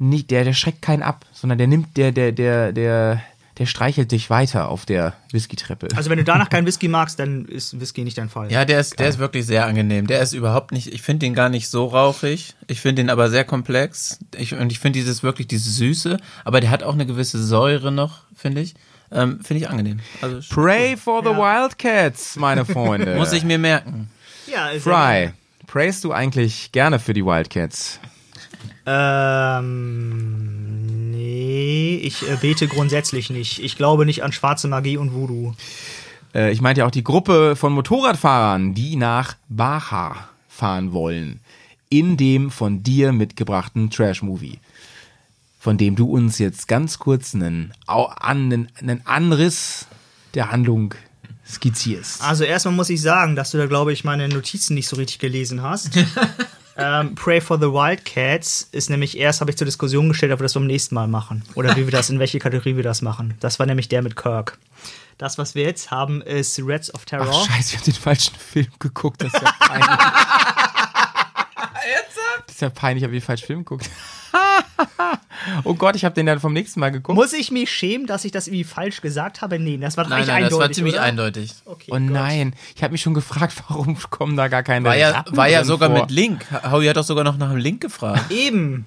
nicht 0.00 0.30
der 0.32 0.42
der 0.42 0.54
schreckt 0.54 0.82
keinen 0.82 1.04
ab, 1.04 1.24
sondern 1.32 1.58
der 1.58 1.68
nimmt 1.68 1.96
der 1.96 2.10
der 2.10 2.32
der 2.32 2.72
der 2.72 3.22
der 3.60 3.66
streichelt 3.66 4.10
dich 4.10 4.30
weiter 4.30 4.70
auf 4.70 4.86
der 4.86 5.12
Whisky-Treppe. 5.32 5.88
Also 5.94 6.08
wenn 6.08 6.16
du 6.16 6.24
danach 6.24 6.48
keinen 6.48 6.66
Whisky 6.66 6.88
magst, 6.88 7.18
dann 7.18 7.44
ist 7.44 7.78
Whisky 7.78 8.04
nicht 8.04 8.16
dein 8.16 8.30
Fall. 8.30 8.50
Ja, 8.50 8.64
der 8.64 8.80
ist, 8.80 8.98
der 8.98 9.06
ist 9.06 9.18
wirklich 9.18 9.44
sehr 9.44 9.66
angenehm. 9.66 10.06
Der 10.06 10.22
ist 10.22 10.32
überhaupt 10.32 10.72
nicht, 10.72 10.86
ich 10.94 11.02
finde 11.02 11.26
den 11.26 11.34
gar 11.34 11.50
nicht 11.50 11.68
so 11.68 11.84
rauchig. 11.84 12.54
Ich 12.68 12.80
finde 12.80 13.02
den 13.02 13.10
aber 13.10 13.28
sehr 13.28 13.44
komplex. 13.44 14.18
Ich, 14.34 14.54
und 14.54 14.72
ich 14.72 14.78
finde 14.78 14.98
dieses 14.98 15.22
wirklich, 15.22 15.46
diese 15.46 15.68
Süße, 15.68 16.16
aber 16.42 16.62
der 16.62 16.70
hat 16.70 16.82
auch 16.82 16.94
eine 16.94 17.04
gewisse 17.04 17.44
Säure 17.44 17.92
noch, 17.92 18.22
finde 18.34 18.62
ich. 18.62 18.72
Ähm, 19.12 19.40
finde 19.44 19.62
ich 19.62 19.68
angenehm. 19.68 20.00
Also 20.22 20.40
Pray 20.48 20.96
for 20.96 21.22
the 21.22 21.36
Wildcats, 21.36 22.36
meine 22.36 22.64
Freunde. 22.64 23.16
muss 23.16 23.34
ich 23.34 23.44
mir 23.44 23.58
merken. 23.58 24.08
ja 24.50 24.70
ist 24.70 24.84
Fry, 24.84 25.32
prayst 25.66 26.02
du 26.04 26.12
eigentlich 26.12 26.72
gerne 26.72 26.98
für 26.98 27.12
die 27.12 27.26
Wildcats? 27.26 28.00
Ähm, 28.86 30.59
nee, 31.50 31.96
ich 31.96 32.28
äh, 32.28 32.36
bete 32.40 32.68
grundsätzlich 32.68 33.30
nicht. 33.30 33.58
Ich 33.58 33.76
glaube 33.76 34.06
nicht 34.06 34.22
an 34.22 34.32
schwarze 34.32 34.68
Magie 34.68 34.96
und 34.96 35.12
Voodoo. 35.12 35.54
Äh, 36.34 36.52
ich 36.52 36.60
meinte 36.60 36.80
ja 36.80 36.86
auch 36.86 36.90
die 36.90 37.04
Gruppe 37.04 37.56
von 37.56 37.72
Motorradfahrern, 37.72 38.74
die 38.74 38.96
nach 38.96 39.36
Baja 39.48 40.28
fahren 40.48 40.92
wollen. 40.92 41.40
In 41.88 42.16
dem 42.16 42.50
von 42.50 42.82
dir 42.82 43.12
mitgebrachten 43.12 43.90
Trash-Movie. 43.90 44.60
Von 45.58 45.76
dem 45.76 45.96
du 45.96 46.10
uns 46.10 46.38
jetzt 46.38 46.68
ganz 46.68 46.98
kurz 46.98 47.34
einen, 47.34 47.72
einen, 47.86 48.68
einen 48.78 49.06
Anriss 49.06 49.86
der 50.34 50.50
Handlung 50.50 50.94
skizzierst. 51.46 52.22
Also 52.22 52.44
erstmal 52.44 52.74
muss 52.74 52.90
ich 52.90 53.02
sagen, 53.02 53.34
dass 53.34 53.50
du 53.50 53.58
da, 53.58 53.66
glaube 53.66 53.92
ich, 53.92 54.04
meine 54.04 54.28
Notizen 54.28 54.74
nicht 54.74 54.86
so 54.86 54.96
richtig 54.96 55.18
gelesen 55.18 55.62
hast. 55.62 55.90
ähm, 56.80 57.14
Pray 57.14 57.40
for 57.40 57.58
the 57.58 57.66
Wildcats 57.66 58.68
ist 58.72 58.88
nämlich 58.90 59.18
erst, 59.18 59.40
habe 59.40 59.50
ich 59.50 59.56
zur 59.56 59.66
Diskussion 59.66 60.08
gestellt, 60.08 60.32
ob 60.32 60.40
wir 60.40 60.44
das 60.44 60.54
beim 60.54 60.66
nächsten 60.66 60.94
Mal 60.94 61.08
machen. 61.08 61.44
Oder 61.54 61.76
wie 61.76 61.86
wir 61.86 61.90
das, 61.90 62.08
in 62.10 62.18
welche 62.18 62.38
Kategorie 62.38 62.76
wir 62.76 62.82
das 62.82 63.02
machen. 63.02 63.34
Das 63.40 63.58
war 63.58 63.66
nämlich 63.66 63.88
der 63.88 64.02
mit 64.02 64.16
Kirk. 64.16 64.58
Das, 65.18 65.36
was 65.36 65.54
wir 65.54 65.64
jetzt 65.64 65.90
haben, 65.90 66.22
ist 66.22 66.58
Reds 66.58 66.94
of 66.94 67.04
Terror. 67.04 67.28
Ach 67.30 67.46
scheiße, 67.46 67.74
ich 67.74 67.76
hab 67.76 67.84
den 67.84 67.94
falschen 67.94 68.34
Film 68.36 68.68
geguckt. 68.78 69.22
Das 69.22 69.34
ist 69.34 69.42
ja 69.42 69.52
peinlich. 69.60 70.69
Das 72.46 72.54
ist 72.56 72.60
ja 72.62 72.70
peinlich, 72.70 73.02
ich 73.02 73.04
habe 73.04 73.12
den 73.12 73.22
falschen 73.22 73.46
Film 73.46 73.58
geguckt. 73.60 73.88
oh 75.64 75.74
Gott, 75.74 75.96
ich 75.96 76.04
habe 76.04 76.14
den 76.14 76.26
dann 76.26 76.40
vom 76.40 76.52
nächsten 76.52 76.80
Mal 76.80 76.90
geguckt. 76.90 77.16
Muss 77.16 77.32
ich 77.32 77.50
mich 77.50 77.70
schämen, 77.70 78.06
dass 78.06 78.24
ich 78.24 78.32
das 78.32 78.46
irgendwie 78.46 78.64
falsch 78.64 79.00
gesagt 79.00 79.40
habe? 79.42 79.58
Nee, 79.58 79.76
das 79.78 79.96
war 79.96 80.04
doch 80.04 80.10
Nein, 80.10 80.26
nein, 80.26 80.42
das 80.42 80.52
eindeutig. 80.52 80.60
war 80.60 80.72
ziemlich 80.72 80.94
oder? 80.94 81.02
eindeutig. 81.02 81.54
Okay, 81.64 81.90
Oh 81.90 81.94
Gott. 81.98 82.02
nein, 82.02 82.54
ich 82.76 82.82
habe 82.82 82.92
mich 82.92 83.00
schon 83.02 83.14
gefragt, 83.14 83.54
warum 83.68 83.96
kommen 84.10 84.36
da 84.36 84.48
gar 84.48 84.62
keine 84.62 84.84
War 84.88 84.96
ja, 84.96 85.10
Ratten 85.10 85.36
war 85.36 85.48
ja 85.48 85.64
sogar 85.64 85.90
vor? 85.90 86.00
mit 86.02 86.10
Link. 86.10 86.46
Howie 86.70 86.88
hat 86.88 86.96
doch 86.96 87.04
sogar 87.04 87.24
noch 87.24 87.36
nach 87.36 87.50
dem 87.50 87.58
Link 87.58 87.80
gefragt. 87.80 88.30
Eben. 88.30 88.86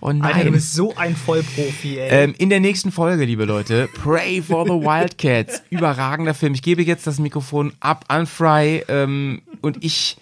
Oh 0.00 0.06
Alter, 0.08 0.18
du 0.18 0.34
nein. 0.44 0.52
bist 0.52 0.74
so 0.74 0.96
ein 0.96 1.14
Vollprofi, 1.14 1.98
ey. 1.98 2.08
Ähm, 2.24 2.34
in 2.38 2.50
der 2.50 2.58
nächsten 2.58 2.90
Folge, 2.90 3.24
liebe 3.24 3.44
Leute, 3.44 3.88
Pray 4.02 4.42
for 4.42 4.64
the 4.64 4.72
Wildcats. 4.72 5.62
Überragender 5.70 6.34
Film. 6.34 6.54
Ich 6.54 6.62
gebe 6.62 6.82
jetzt 6.82 7.06
das 7.06 7.18
Mikrofon 7.20 7.72
ab 7.78 8.04
an 8.08 8.26
Fry 8.26 8.82
ähm, 8.88 9.42
und 9.60 9.84
ich, 9.84 10.16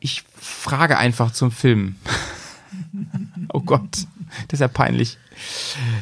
ich 0.00 0.24
frage 0.40 0.98
einfach 0.98 1.32
zum 1.32 1.50
Film. 1.50 1.96
oh 3.52 3.60
Gott, 3.60 4.06
das 4.48 4.54
ist 4.54 4.60
ja 4.60 4.68
peinlich. 4.68 5.18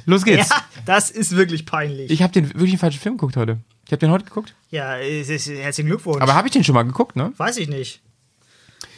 Los 0.07 0.25
geht's. 0.25 0.49
ja, 0.49 0.57
das 0.85 1.11
ist 1.11 1.37
wirklich 1.37 1.66
peinlich. 1.66 2.11
Ich 2.11 2.23
habe 2.23 2.33
den 2.33 2.49
wirklich 2.55 2.73
einen 2.73 2.79
falschen 2.79 3.01
Film 3.01 3.16
geguckt 3.16 3.37
heute. 3.37 3.59
Ich 3.87 3.93
habe 3.93 4.01
den 4.01 4.11
heute 4.11 4.25
geguckt. 4.25 4.55
ja, 4.71 4.97
es 4.99 5.29
ist, 5.29 5.49
herzlichen 5.49 5.89
Glückwunsch. 5.89 6.23
Aber 6.23 6.35
habe 6.35 6.49
ich 6.49 6.53
den 6.53 6.65
schon 6.65 6.75
mal 6.75 6.85
geguckt, 6.85 7.16
ne? 7.16 7.33
Weiß 7.37 7.57
ich 7.59 7.69
nicht. 7.69 8.01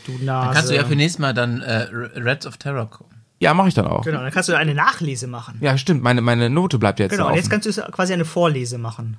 Du 0.07 0.13
Nase. 0.23 0.55
Kannst 0.55 0.71
du 0.71 0.77
ja 0.77 0.85
für 0.85 0.95
nächstes 0.95 1.19
Mal 1.19 1.35
dann 1.35 1.61
äh, 1.63 1.89
Reds 1.93 2.47
of 2.47 2.57
Terror 2.59 2.89
gucken. 2.89 3.17
Ja, 3.39 3.53
mache 3.53 3.69
ich 3.69 3.75
dann 3.75 3.87
auch. 3.87 4.03
Genau, 4.03 4.21
dann 4.21 4.31
kannst 4.31 4.49
du 4.49 4.57
eine 4.57 4.75
Nachlese 4.75 5.27
machen. 5.27 5.59
Ja, 5.61 5.77
stimmt. 5.77 6.03
Meine, 6.03 6.23
meine 6.23 6.49
Note 6.49 6.79
bleibt 6.79 7.01
jetzt 7.01 7.11
Genau, 7.13 7.29
und 7.29 7.35
jetzt 7.35 7.51
kannst 7.51 7.67
du 7.67 7.73
quasi 7.91 8.13
eine 8.13 8.25
Vorlese 8.25 8.79
machen. 8.79 9.19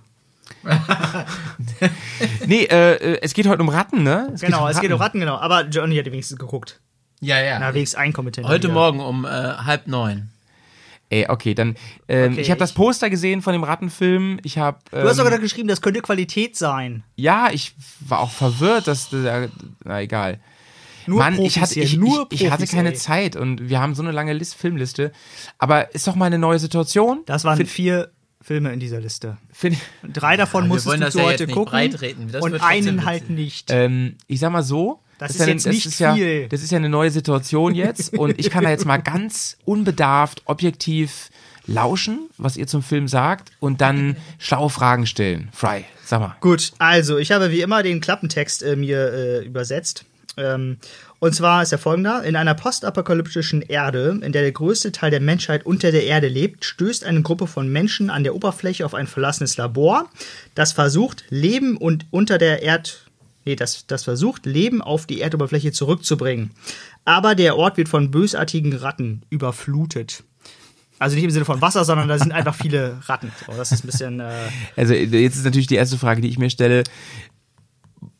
nee, 2.45 2.63
äh, 2.65 2.93
äh, 2.95 3.19
es 3.21 3.33
geht 3.33 3.47
heute 3.47 3.61
um 3.61 3.69
Ratten, 3.69 4.03
ne? 4.03 4.31
Es 4.33 4.41
Genau, 4.41 4.67
es 4.67 4.79
geht 4.79 4.91
um 4.91 4.99
Ratten, 4.99 5.19
genau. 5.19 5.37
Aber 5.37 5.65
Johnny 5.67 5.95
hat 5.97 6.05
wenigstens 6.05 6.37
geguckt. 6.37 6.79
Ja, 7.19 7.39
ja. 7.41 7.59
Na, 7.59 7.73
wenigstens 7.73 7.97
ein 7.99 8.13
Kommentar. 8.13 8.45
Heute 8.45 8.63
wieder. 8.67 8.73
Morgen 8.73 8.99
um 8.99 9.25
äh, 9.25 9.29
halb 9.29 9.87
neun. 9.87 10.29
Ey, 11.09 11.25
okay, 11.29 11.53
dann. 11.53 11.75
Ähm, 12.09 12.33
Okay, 12.33 12.41
ich 12.41 12.49
habe 12.51 12.59
das 12.59 12.73
Poster 12.73 13.09
gesehen 13.09 13.41
von 13.41 13.53
dem 13.53 13.63
Rattenfilm. 13.63 14.39
Ich 14.43 14.57
habe. 14.57 14.79
Ähm, 14.91 15.03
Du 15.03 15.09
hast 15.09 15.17
sogar 15.17 15.37
geschrieben, 15.39 15.67
das 15.69 15.81
könnte 15.81 16.01
Qualität 16.01 16.55
sein. 16.57 17.03
ja, 17.15 17.49
ich 17.51 17.73
war 18.01 18.19
auch 18.19 18.31
verwirrt, 18.31 18.87
dass. 18.87 19.11
Äh, 19.13 19.47
na 19.83 20.01
egal. 20.01 20.39
Nur 21.09 21.19
Mann, 21.19 21.35
Profis 21.37 21.55
ich 21.55 21.61
hatte, 21.61 21.79
ich, 21.79 21.95
nur 21.95 22.27
ich, 22.31 22.43
ich 22.43 22.51
hatte 22.51 22.67
keine 22.67 22.89
ey. 22.89 22.95
Zeit 22.95 23.37
und 23.37 23.69
wir 23.69 23.79
haben 23.79 23.95
so 23.95 24.01
eine 24.03 24.11
lange 24.11 24.33
List, 24.33 24.55
Filmliste. 24.55 25.13
Aber 25.57 25.95
ist 25.95 26.05
doch 26.05 26.15
mal 26.15 26.25
eine 26.25 26.37
neue 26.37 26.59
Situation. 26.59 27.23
Das 27.25 27.45
waren 27.45 27.55
Fin- 27.55 27.65
vier, 27.65 28.11
Filme 28.47 28.71
in 28.71 28.79
dieser 28.79 29.01
Liste. 29.01 29.37
Find, 29.51 29.77
Drei 30.13 30.37
davon 30.37 30.63
wir 30.63 30.67
musstest 30.69 30.95
du 30.95 30.99
das 31.01 31.13
ja 31.15 31.23
heute 31.23 31.47
nicht 31.47 31.53
gucken. 31.53 31.97
Das 32.31 32.41
und 32.41 32.61
einen 32.61 33.03
halt 33.03 33.29
nicht. 33.29 33.69
ähm, 33.71 34.15
ich 34.27 34.39
sag 34.39 34.53
mal 34.53 34.63
so. 34.63 35.01
Das 35.17 35.31
ist 35.31 35.41
ja, 35.41 35.47
jetzt 35.47 35.67
nicht 35.67 35.85
ist 35.85 35.99
ja, 35.99 36.13
viel. 36.13 36.47
Das 36.47 36.63
ist 36.63 36.71
ja 36.71 36.77
eine 36.77 36.87
neue 36.87 37.11
Situation 37.11 37.75
jetzt 37.75 38.17
und 38.17 38.39
ich 38.39 38.49
kann 38.49 38.63
da 38.63 38.69
jetzt 38.69 38.85
mal 38.85 38.99
ganz 38.99 39.57
unbedarft, 39.65 40.43
objektiv 40.45 41.29
lauschen, 41.65 42.29
was 42.37 42.55
ihr 42.55 42.67
zum 42.67 42.83
Film 42.83 43.09
sagt 43.09 43.51
und 43.59 43.81
dann 43.81 44.15
schlaue 44.39 44.69
Fragen 44.69 45.07
stellen. 45.07 45.49
Fry, 45.51 45.83
sag 46.05 46.21
mal. 46.21 46.37
Gut, 46.39 46.71
also 46.77 47.17
ich 47.17 47.33
habe 47.33 47.51
wie 47.51 47.59
immer 47.59 47.83
den 47.83 47.99
Klappentext 47.99 48.63
äh, 48.63 48.77
mir 48.77 49.11
äh, 49.11 49.45
übersetzt. 49.45 50.05
Ähm, 50.37 50.77
und 51.19 51.33
zwar 51.33 51.63
ist 51.63 51.71
er 51.71 51.77
folgender. 51.77 52.23
In 52.23 52.35
einer 52.35 52.53
postapokalyptischen 52.53 53.61
Erde, 53.61 54.19
in 54.21 54.31
der 54.31 54.41
der 54.41 54.51
größte 54.51 54.91
Teil 54.91 55.11
der 55.11 55.19
Menschheit 55.21 55.65
unter 55.65 55.91
der 55.91 56.05
Erde 56.05 56.27
lebt, 56.27 56.65
stößt 56.65 57.03
eine 57.03 57.21
Gruppe 57.21 57.47
von 57.47 57.71
Menschen 57.71 58.09
an 58.09 58.23
der 58.23 58.35
Oberfläche 58.35 58.85
auf 58.85 58.93
ein 58.93 59.07
verlassenes 59.07 59.57
Labor, 59.57 60.09
das 60.55 60.73
versucht, 60.73 61.23
Leben 61.29 61.77
und 61.77 62.05
unter 62.11 62.37
der 62.37 62.61
Erd... 62.61 63.03
Nee, 63.45 63.55
das, 63.55 63.87
das 63.87 64.03
versucht, 64.03 64.45
Leben 64.45 64.81
auf 64.81 65.05
die 65.05 65.21
Erdoberfläche 65.21 65.71
zurückzubringen. 65.71 66.51
Aber 67.05 67.33
der 67.33 67.55
Ort 67.55 67.77
wird 67.77 67.87
von 67.87 68.11
bösartigen 68.11 68.73
Ratten 68.73 69.21
überflutet. 69.29 70.25
Also 70.99 71.15
nicht 71.15 71.23
im 71.23 71.31
Sinne 71.31 71.45
von 71.45 71.61
Wasser, 71.61 71.85
sondern 71.85 72.07
da 72.07 72.17
sind 72.17 72.31
einfach 72.31 72.55
viele 72.55 72.97
Ratten. 73.05 73.31
So, 73.45 73.53
das 73.55 73.71
ist 73.71 73.83
ein 73.83 73.87
bisschen... 73.87 74.19
Äh, 74.19 74.33
Also 74.75 74.93
jetzt 74.95 75.37
ist 75.37 75.45
natürlich 75.45 75.67
die 75.67 75.75
erste 75.75 75.97
Frage, 75.97 76.21
die 76.21 76.27
ich 76.27 76.39
mir 76.39 76.49
stelle. 76.49 76.83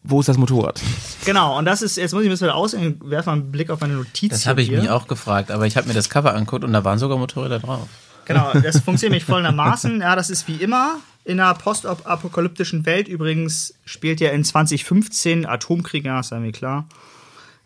Wo 0.09 0.21
ist 0.21 0.29
das 0.29 0.37
Motorrad? 0.37 0.81
Genau, 1.25 1.57
und 1.57 1.65
das 1.65 1.81
ist, 1.81 1.97
jetzt 1.97 2.13
muss 2.13 2.21
ich 2.23 2.29
ein 2.29 2.31
bisschen 2.31 2.49
aussehen, 2.49 2.99
werf 3.03 3.25
mal 3.25 3.33
einen 3.33 3.51
Blick 3.51 3.69
auf 3.69 3.81
meine 3.81 3.93
Notizen. 3.93 4.29
Das 4.29 4.47
habe 4.47 4.61
ich 4.61 4.69
hier. 4.69 4.79
mich 4.79 4.89
auch 4.89 5.07
gefragt, 5.07 5.51
aber 5.51 5.67
ich 5.67 5.75
habe 5.75 5.87
mir 5.87 5.93
das 5.93 6.09
Cover 6.09 6.33
angeguckt 6.33 6.63
und 6.63 6.71
da 6.71 6.83
waren 6.85 6.97
sogar 6.97 7.17
Motorräder 7.17 7.59
drauf. 7.59 7.87
Genau, 8.25 8.51
das 8.53 8.79
funktioniert 8.79 9.01
nämlich 9.01 9.25
folgendermaßen. 9.25 9.99
Ja, 9.99 10.15
das 10.15 10.29
ist 10.29 10.47
wie 10.47 10.55
immer 10.55 10.99
in 11.25 11.41
einer 11.41 11.53
postapokalyptischen 11.55 12.85
Welt. 12.85 13.09
Übrigens 13.09 13.73
spielt 13.83 14.21
ja 14.21 14.29
in 14.29 14.45
2015 14.45 15.45
Atomkrieg, 15.45 16.05
ja, 16.05 16.21
ist 16.21 16.31
ja 16.31 16.39
mir 16.39 16.53
klar. 16.53 16.87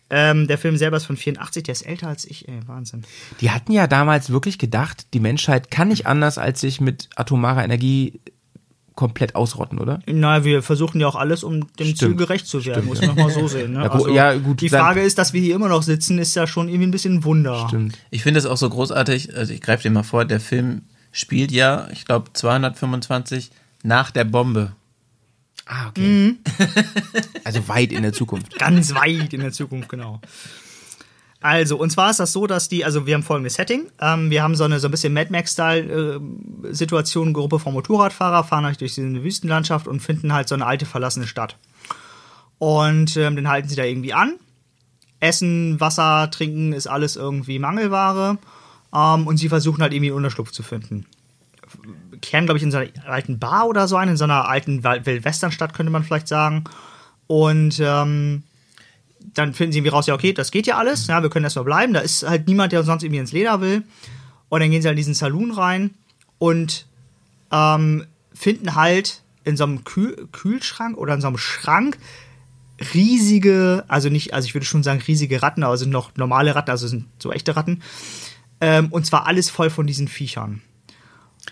Ähm, 0.09 0.47
der 0.47 0.57
Film 0.57 0.75
selber 0.77 0.97
ist 0.97 1.05
von 1.05 1.15
84, 1.15 1.63
der 1.63 1.73
ist 1.73 1.83
älter 1.83 2.07
als 2.07 2.25
ich, 2.25 2.47
ey, 2.47 2.59
Wahnsinn. 2.65 3.03
Die 3.39 3.51
hatten 3.51 3.71
ja 3.71 3.87
damals 3.87 4.29
wirklich 4.29 4.57
gedacht, 4.57 5.05
die 5.13 5.21
Menschheit 5.21 5.71
kann 5.71 5.87
nicht 5.87 6.05
anders, 6.05 6.37
als 6.37 6.59
sich 6.59 6.81
mit 6.81 7.09
atomarer 7.15 7.63
Energie 7.63 8.19
komplett 8.95 9.35
ausrotten, 9.35 9.79
oder? 9.79 9.99
Na, 10.05 10.43
wir 10.43 10.61
versuchen 10.61 10.99
ja 11.01 11.07
auch 11.07 11.15
alles, 11.15 11.43
um 11.43 11.61
dem 11.61 11.87
Ziel 11.87 11.95
Stimmt. 11.95 12.17
gerecht 12.17 12.45
zu 12.47 12.63
werden, 12.65 12.85
muss 12.85 13.01
man 13.01 13.15
mal 13.15 13.29
so 13.31 13.47
sehen. 13.47 13.73
Ne? 13.73 13.83
Ja, 13.83 13.87
gu- 13.87 14.09
ja, 14.13 14.33
gut, 14.35 14.61
die 14.61 14.69
Frage 14.69 15.01
ist, 15.01 15.17
dass 15.17 15.33
wir 15.33 15.41
hier 15.41 15.55
immer 15.55 15.69
noch 15.69 15.81
sitzen, 15.83 16.19
ist 16.19 16.35
ja 16.35 16.45
schon 16.47 16.67
irgendwie 16.67 16.87
ein 16.87 16.91
bisschen 16.91 17.15
ein 17.15 17.23
Wunder. 17.23 17.67
Stimmt. 17.67 17.97
Ich 18.09 18.23
finde 18.23 18.39
es 18.39 18.45
auch 18.45 18.57
so 18.57 18.69
großartig, 18.69 19.35
also 19.35 19.53
ich 19.53 19.61
greife 19.61 19.83
dir 19.83 19.91
mal 19.91 20.03
vor, 20.03 20.25
der 20.25 20.39
Film 20.39 20.81
spielt 21.11 21.51
ja, 21.51 21.87
ich 21.91 22.05
glaube, 22.05 22.31
225 22.33 23.51
nach 23.83 24.11
der 24.11 24.25
Bombe. 24.25 24.73
Ah, 25.65 25.87
okay. 25.89 26.01
Mhm. 26.01 26.37
Also 27.43 27.67
weit 27.67 27.91
in 27.91 28.03
der 28.03 28.13
Zukunft. 28.13 28.57
Ganz 28.59 28.93
weit 28.93 29.33
in 29.33 29.41
der 29.41 29.51
Zukunft, 29.51 29.89
genau. 29.89 30.21
Also, 31.41 31.75
und 31.75 31.89
zwar 31.89 32.11
ist 32.11 32.19
das 32.19 32.33
so, 32.33 32.45
dass 32.45 32.69
die, 32.69 32.85
also 32.85 33.07
wir 33.07 33.15
haben 33.15 33.23
folgendes 33.23 33.55
Setting. 33.55 33.87
Ähm, 33.99 34.29
wir 34.29 34.43
haben 34.43 34.55
so 34.55 34.63
eine 34.63 34.79
so 34.79 34.87
ein 34.87 34.91
bisschen 34.91 35.11
Mad 35.11 35.31
Max-Style-Situation, 35.31 37.33
Gruppe 37.33 37.57
von 37.57 37.73
Motorradfahrer, 37.73 38.43
fahren 38.43 38.65
halt 38.65 38.79
durch 38.79 38.93
diese 38.93 39.23
Wüstenlandschaft 39.23 39.87
und 39.87 40.01
finden 40.01 40.33
halt 40.33 40.47
so 40.47 40.53
eine 40.53 40.67
alte 40.67 40.85
verlassene 40.85 41.25
Stadt. 41.25 41.57
Und 42.59 43.17
ähm, 43.17 43.35
dann 43.35 43.49
halten 43.49 43.69
sie 43.69 43.75
da 43.75 43.83
irgendwie 43.83 44.13
an. 44.13 44.35
Essen, 45.19 45.79
Wasser, 45.79 46.29
Trinken 46.29 46.73
ist 46.73 46.85
alles 46.85 47.15
irgendwie 47.15 47.57
Mangelware. 47.57 48.37
Ähm, 48.93 49.25
und 49.25 49.37
sie 49.37 49.49
versuchen 49.49 49.81
halt 49.81 49.93
irgendwie 49.93 50.11
einen 50.11 50.17
Unterschlupf 50.17 50.51
zu 50.51 50.61
finden. 50.61 51.07
Kehren, 52.21 52.45
glaube 52.45 52.59
ich, 52.59 52.63
in 52.63 52.69
so 52.69 52.77
einer 52.77 52.91
alten 53.07 53.39
Bar 53.39 53.67
oder 53.67 53.87
so 53.87 53.95
ein, 53.95 54.09
in 54.09 54.17
so 54.17 54.25
einer 54.25 54.47
alten 54.47 54.83
Wildwesternstadt, 54.83 55.73
könnte 55.73 55.91
man 55.91 56.03
vielleicht 56.03 56.27
sagen. 56.27 56.65
Und 57.25 57.79
ähm, 57.79 58.43
dann 59.33 59.53
finden 59.53 59.71
sie 59.71 59.79
irgendwie 59.79 59.91
raus, 59.91 60.07
ja, 60.07 60.13
okay, 60.13 60.33
das 60.33 60.51
geht 60.51 60.67
ja 60.67 60.77
alles, 60.77 61.07
ja, 61.07 61.21
wir 61.21 61.29
können 61.29 61.45
erstmal 61.45 61.65
bleiben. 61.65 61.93
Da 61.93 61.99
ist 61.99 62.27
halt 62.27 62.47
niemand, 62.47 62.71
der 62.71 62.83
sonst 62.83 63.03
irgendwie 63.03 63.19
ins 63.19 63.31
Leder 63.31 63.61
will. 63.61 63.83
Und 64.49 64.59
dann 64.59 64.69
gehen 64.69 64.81
sie 64.81 64.87
halt 64.87 64.95
in 64.95 65.01
diesen 65.01 65.13
Saloon 65.13 65.51
rein 65.51 65.91
und 66.37 66.85
ähm, 67.51 68.05
finden 68.33 68.75
halt 68.75 69.21
in 69.43 69.57
so 69.57 69.63
einem 69.63 69.83
Kühl 69.83 70.27
Kühlschrank 70.31 70.97
oder 70.97 71.13
in 71.13 71.21
so 71.21 71.27
einem 71.27 71.37
Schrank 71.37 71.97
riesige, 72.93 73.85
also 73.87 74.09
nicht, 74.09 74.33
also 74.33 74.45
ich 74.45 74.53
würde 74.53 74.65
schon 74.65 74.83
sagen 74.83 75.01
riesige 75.01 75.41
Ratten, 75.41 75.63
aber 75.63 75.77
sind 75.77 75.91
noch 75.91 76.15
normale 76.15 76.55
Ratten, 76.55 76.71
also 76.71 76.87
sind 76.87 77.05
so 77.19 77.31
echte 77.31 77.55
Ratten. 77.55 77.81
Ähm, 78.59 78.87
und 78.91 79.05
zwar 79.05 79.27
alles 79.27 79.49
voll 79.49 79.69
von 79.69 79.87
diesen 79.87 80.07
Viechern. 80.07 80.61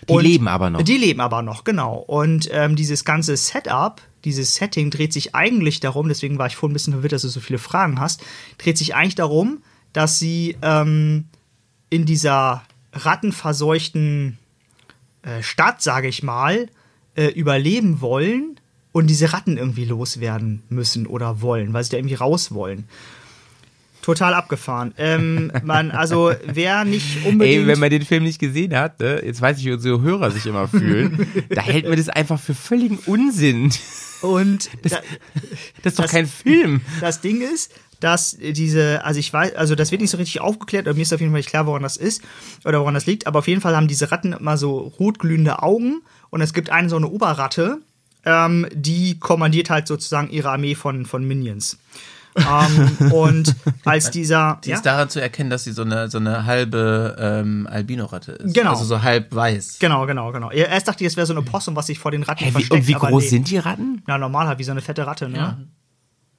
Die 0.08 0.12
Und- 0.14 0.22
leben 0.22 0.48
aber 0.48 0.70
noch. 0.70 0.82
Die 0.82 0.96
leben 0.96 1.20
aber 1.20 1.42
noch, 1.42 1.64
genau. 1.64 1.96
Und 1.96 2.48
ähm, 2.52 2.76
dieses 2.76 3.04
ganze 3.04 3.36
Setup, 3.36 4.00
dieses 4.24 4.54
Setting 4.54 4.90
dreht 4.90 5.12
sich 5.12 5.34
eigentlich 5.34 5.80
darum, 5.80 6.08
deswegen 6.08 6.38
war 6.38 6.46
ich 6.46 6.56
vorhin 6.56 6.72
ein 6.72 6.74
bisschen 6.74 6.92
verwirrt, 6.92 7.12
dass 7.12 7.22
du 7.22 7.28
so 7.28 7.40
viele 7.40 7.58
Fragen 7.58 8.00
hast, 8.00 8.22
dreht 8.58 8.78
sich 8.78 8.94
eigentlich 8.94 9.14
darum, 9.14 9.62
dass 9.92 10.18
sie 10.18 10.56
ähm, 10.62 11.24
in 11.90 12.06
dieser 12.06 12.62
rattenverseuchten 12.92 14.38
äh, 15.22 15.42
Stadt, 15.42 15.82
sage 15.82 16.08
ich 16.08 16.22
mal, 16.22 16.68
äh, 17.16 17.26
überleben 17.28 18.00
wollen 18.00 18.56
und 18.92 19.06
diese 19.08 19.32
Ratten 19.32 19.56
irgendwie 19.56 19.84
loswerden 19.84 20.62
müssen 20.68 21.06
oder 21.06 21.40
wollen, 21.42 21.72
weil 21.72 21.84
sie 21.84 21.90
da 21.90 21.96
irgendwie 21.98 22.14
raus 22.14 22.52
wollen. 22.52 22.84
Total 24.02 24.32
abgefahren. 24.34 24.94
Ähm, 24.96 25.52
man, 25.62 25.90
also 25.90 26.32
wer 26.46 26.84
nicht 26.84 27.24
unbedingt. 27.26 27.60
Ey, 27.62 27.66
wenn 27.66 27.78
man 27.78 27.90
den 27.90 28.02
Film 28.04 28.24
nicht 28.24 28.38
gesehen 28.38 28.74
hat, 28.74 28.98
ne, 29.00 29.22
jetzt 29.24 29.40
weiß 29.42 29.58
ich, 29.58 29.64
wie 29.66 29.72
unsere 29.72 30.00
Hörer 30.00 30.30
sich 30.30 30.46
immer 30.46 30.68
fühlen, 30.68 31.26
da 31.50 31.60
hält 31.60 31.86
man 31.86 31.96
das 31.96 32.08
einfach 32.08 32.40
für 32.40 32.54
völligen 32.54 32.98
Unsinn. 33.06 33.70
und 34.22 34.70
da, 34.82 34.98
Das 35.82 35.92
ist 35.92 35.98
doch 35.98 36.04
Das- 36.04 36.12
kein 36.12 36.26
Film. 36.26 36.80
das 37.00 37.20
Ding 37.20 37.42
ist, 37.42 37.72
dass 38.00 38.38
diese, 38.40 39.04
also 39.04 39.20
ich 39.20 39.30
weiß, 39.30 39.54
also 39.56 39.74
das 39.74 39.90
wird 39.90 40.00
nicht 40.00 40.10
so 40.10 40.16
richtig 40.16 40.40
aufgeklärt, 40.40 40.88
aber 40.88 40.96
mir 40.96 41.02
ist 41.02 41.12
auf 41.12 41.20
jeden 41.20 41.32
Fall 41.32 41.40
nicht 41.40 41.50
klar, 41.50 41.66
woran 41.66 41.82
das 41.82 41.98
ist 41.98 42.22
oder 42.64 42.80
woran 42.80 42.94
das 42.94 43.04
liegt, 43.04 43.26
aber 43.26 43.40
auf 43.40 43.48
jeden 43.48 43.60
Fall 43.60 43.76
haben 43.76 43.88
diese 43.88 44.10
Ratten 44.10 44.32
immer 44.32 44.56
so 44.56 44.78
rotglühende 44.98 45.62
Augen 45.62 46.00
und 46.30 46.40
es 46.40 46.54
gibt 46.54 46.70
eine 46.70 46.88
so 46.88 46.96
eine 46.96 47.08
Oberratte, 47.08 47.78
ähm, 48.24 48.66
die 48.72 49.18
kommandiert 49.18 49.68
halt 49.68 49.86
sozusagen 49.86 50.30
ihre 50.30 50.48
Armee 50.50 50.74
von, 50.74 51.04
von 51.04 51.24
Minions. 51.28 51.76
Ähm, 52.36 53.12
und 53.12 53.54
als 53.84 54.10
dieser. 54.10 54.60
Die 54.64 54.72
ist 54.72 54.86
daran 54.86 55.08
zu 55.08 55.20
erkennen, 55.20 55.50
dass 55.50 55.64
sie 55.64 55.72
so 55.72 55.82
eine, 55.82 56.08
so 56.08 56.18
eine 56.18 56.44
halbe 56.46 57.16
ähm, 57.18 57.66
Albino-Ratte 57.70 58.32
ist. 58.32 58.54
Genau. 58.54 58.70
Also 58.70 58.84
so 58.84 59.02
halb 59.02 59.34
weiß. 59.34 59.78
Genau, 59.78 60.06
genau, 60.06 60.32
genau. 60.32 60.50
Ja, 60.52 60.66
Erst 60.66 60.88
dachte 60.88 61.04
ich, 61.04 61.08
es 61.08 61.16
wäre 61.16 61.26
so 61.26 61.32
eine 61.34 61.42
Possum, 61.42 61.76
was 61.76 61.86
sich 61.86 61.98
vor 61.98 62.10
den 62.10 62.22
Ratten 62.22 62.44
Hä, 62.44 62.48
wie, 62.48 62.52
versteckt. 62.52 62.80
und 62.82 62.88
wie 62.88 62.94
aber 62.94 63.08
groß 63.08 63.24
nee. 63.24 63.28
sind 63.28 63.50
die 63.50 63.58
Ratten? 63.58 64.02
Ja, 64.06 64.18
normal 64.18 64.46
halt, 64.46 64.58
wie 64.58 64.64
so 64.64 64.70
eine 64.70 64.80
fette 64.80 65.06
Ratte, 65.06 65.28
ne? 65.28 65.38
Ja. 65.38 65.58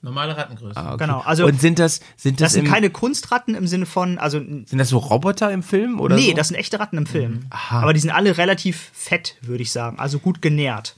Normale 0.03 0.35
Rattengröße. 0.35 0.75
Ah, 0.75 0.93
okay. 0.93 1.05
Genau, 1.05 1.19
also- 1.19 1.45
und 1.45 1.61
sind 1.61 1.77
das, 1.77 1.99
sind 2.17 2.41
das, 2.41 2.47
Das 2.47 2.53
sind 2.53 2.65
im, 2.65 2.71
keine 2.71 2.89
Kunstratten 2.89 3.53
im 3.53 3.67
Sinne 3.67 3.85
von, 3.85 4.17
also 4.17 4.39
sind 4.39 4.77
das 4.77 4.89
so 4.89 4.97
Roboter 4.97 5.51
im 5.51 5.61
Film 5.61 5.99
oder 5.99 6.15
nee, 6.15 6.29
so? 6.29 6.35
das 6.35 6.47
sind 6.47 6.57
echte 6.57 6.79
Ratten 6.79 6.97
im 6.97 7.05
Film. 7.05 7.41
Aha. 7.51 7.81
Aber 7.81 7.93
die 7.93 7.99
sind 7.99 8.09
alle 8.09 8.37
relativ 8.37 8.89
fett, 8.93 9.35
würde 9.41 9.61
ich 9.61 9.71
sagen. 9.71 9.99
Also 9.99 10.17
gut 10.17 10.41
genährt. 10.41 10.97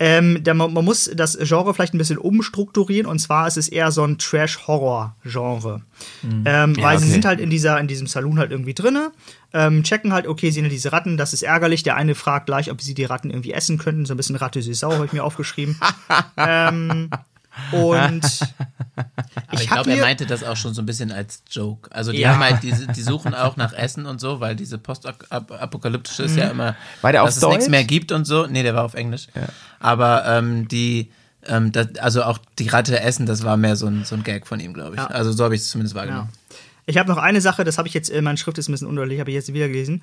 Ähm, 0.00 0.42
man, 0.44 0.72
man 0.72 0.84
muss 0.84 1.08
das 1.14 1.38
Genre 1.40 1.72
vielleicht 1.72 1.94
ein 1.94 1.98
bisschen 1.98 2.18
umstrukturieren 2.18 3.06
und 3.06 3.20
zwar 3.20 3.46
ist 3.46 3.56
es 3.56 3.68
eher 3.68 3.92
so 3.92 4.02
ein 4.02 4.18
Trash-Horror-Genre. 4.18 5.82
Ähm, 6.44 6.76
weil 6.76 6.98
sie 6.98 7.04
okay. 7.04 7.12
sind 7.12 7.24
halt 7.24 7.40
in, 7.40 7.48
dieser, 7.48 7.78
in 7.78 7.86
diesem 7.86 8.08
Saloon 8.08 8.38
halt 8.38 8.50
irgendwie 8.50 8.74
drinne, 8.74 9.12
ähm, 9.52 9.84
checken 9.84 10.12
halt, 10.12 10.26
okay, 10.26 10.50
sind 10.50 10.64
ja 10.64 10.70
diese 10.70 10.92
Ratten, 10.92 11.16
das 11.16 11.32
ist 11.32 11.42
ärgerlich. 11.42 11.84
Der 11.84 11.94
eine 11.96 12.16
fragt 12.16 12.46
gleich, 12.46 12.72
ob 12.72 12.82
sie 12.82 12.94
die 12.94 13.04
Ratten 13.04 13.30
irgendwie 13.30 13.52
essen 13.52 13.78
könnten. 13.78 14.04
So 14.04 14.14
ein 14.14 14.16
bisschen 14.16 14.36
Ratte 14.36 14.60
süß 14.60 14.80
sauer 14.80 14.94
habe 14.94 15.06
ich 15.06 15.12
mir 15.12 15.22
aufgeschrieben. 15.22 15.78
ähm, 16.36 17.08
und 17.72 18.24
Aber 19.48 19.60
ich, 19.62 19.70
hab 19.70 19.84
glaube, 19.84 19.92
er 19.92 20.04
meinte 20.04 20.26
das 20.26 20.42
auch 20.44 20.56
schon 20.56 20.74
so 20.74 20.82
ein 20.82 20.86
bisschen 20.86 21.12
als 21.12 21.42
Joke. 21.50 21.90
Also 21.92 22.12
die 22.12 22.18
Ja. 22.18 22.30
haben 22.34 22.40
halt, 22.42 22.62
diese, 22.62 22.86
die 22.86 23.02
suchen 23.02 23.34
auch 23.34 23.56
nach 23.56 23.72
Essen 23.72 24.06
und 24.06 24.20
so, 24.20 24.40
weil 24.40 24.56
diese 24.56 24.78
postapokalyptische 24.78 26.24
ist 26.24 26.36
ja 26.36 26.48
immer, 26.48 26.76
War 27.02 27.12
der 27.12 27.22
dass 27.22 27.36
auf 27.38 27.42
es 27.42 27.48
nichts 27.48 27.64
Deutsch? 27.66 27.70
mehr 27.70 27.84
gibt 27.84 28.12
und 28.12 28.24
so. 28.24 28.46
Nee, 28.46 28.62
der 28.62 28.74
war 28.74 28.84
auf 28.84 28.94
Englisch. 28.94 29.28
Aber 29.80 30.24
ähm, 30.26 30.68
die, 30.68 31.10
ähm, 31.46 31.72
das, 31.72 31.96
also 31.98 32.22
auch 32.24 32.38
die 32.58 32.68
Ratte 32.68 32.98
Essen, 33.00 33.26
das 33.26 33.42
war 33.44 33.56
mehr 33.56 33.76
so 33.76 33.86
ein, 33.86 34.04
so 34.04 34.14
ein 34.14 34.22
Gag 34.22 34.46
von 34.46 34.60
ihm, 34.60 34.72
glaube 34.74 34.96
ich. 34.96 35.02
Ja. 35.02 35.06
Also 35.08 35.32
so 35.32 35.44
habe 35.44 35.54
ich 35.54 35.60
es 35.62 35.68
zumindest 35.68 35.94
wahrgenommen. 35.94 36.28
Ich 36.86 36.98
habe 36.98 37.08
noch 37.08 37.18
eine 37.18 37.40
Sache, 37.40 37.64
das 37.64 37.78
habe 37.78 37.88
ich 37.88 37.94
jetzt, 37.94 38.10
äh, 38.10 38.20
meine 38.22 38.36
Schrift 38.38 38.58
ist 38.58 38.68
ein 38.68 38.72
bisschen 38.72 38.88
undeutlich, 38.88 39.18
habe 39.20 39.30
ich 39.30 39.34
jetzt 39.34 39.52
wieder 39.52 39.68
gelesen. 39.68 40.02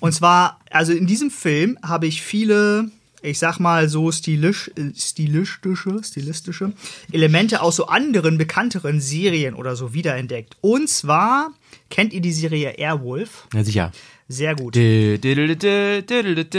Und 0.00 0.12
zwar, 0.12 0.58
also 0.70 0.92
in 0.92 1.06
diesem 1.06 1.30
Film 1.30 1.78
habe 1.82 2.06
ich 2.06 2.22
viele, 2.22 2.90
ich 3.22 3.38
sag 3.38 3.58
mal 3.58 3.88
so 3.88 4.10
stilisch, 4.12 4.70
äh, 4.76 4.92
stilistische, 4.96 6.02
stilistische 6.02 6.72
Elemente 7.12 7.62
aus 7.62 7.76
so 7.76 7.86
anderen 7.86 8.38
bekannteren 8.38 9.00
Serien 9.00 9.54
oder 9.54 9.76
so 9.76 9.94
wiederentdeckt. 9.94 10.56
Und 10.60 10.88
zwar 10.88 11.52
kennt 11.90 12.12
ihr 12.12 12.20
die 12.20 12.32
Serie 12.32 12.78
Airwolf? 12.78 13.46
Ja, 13.54 13.64
sicher. 13.64 13.92
Sehr 14.32 14.54
gut. 14.54 14.74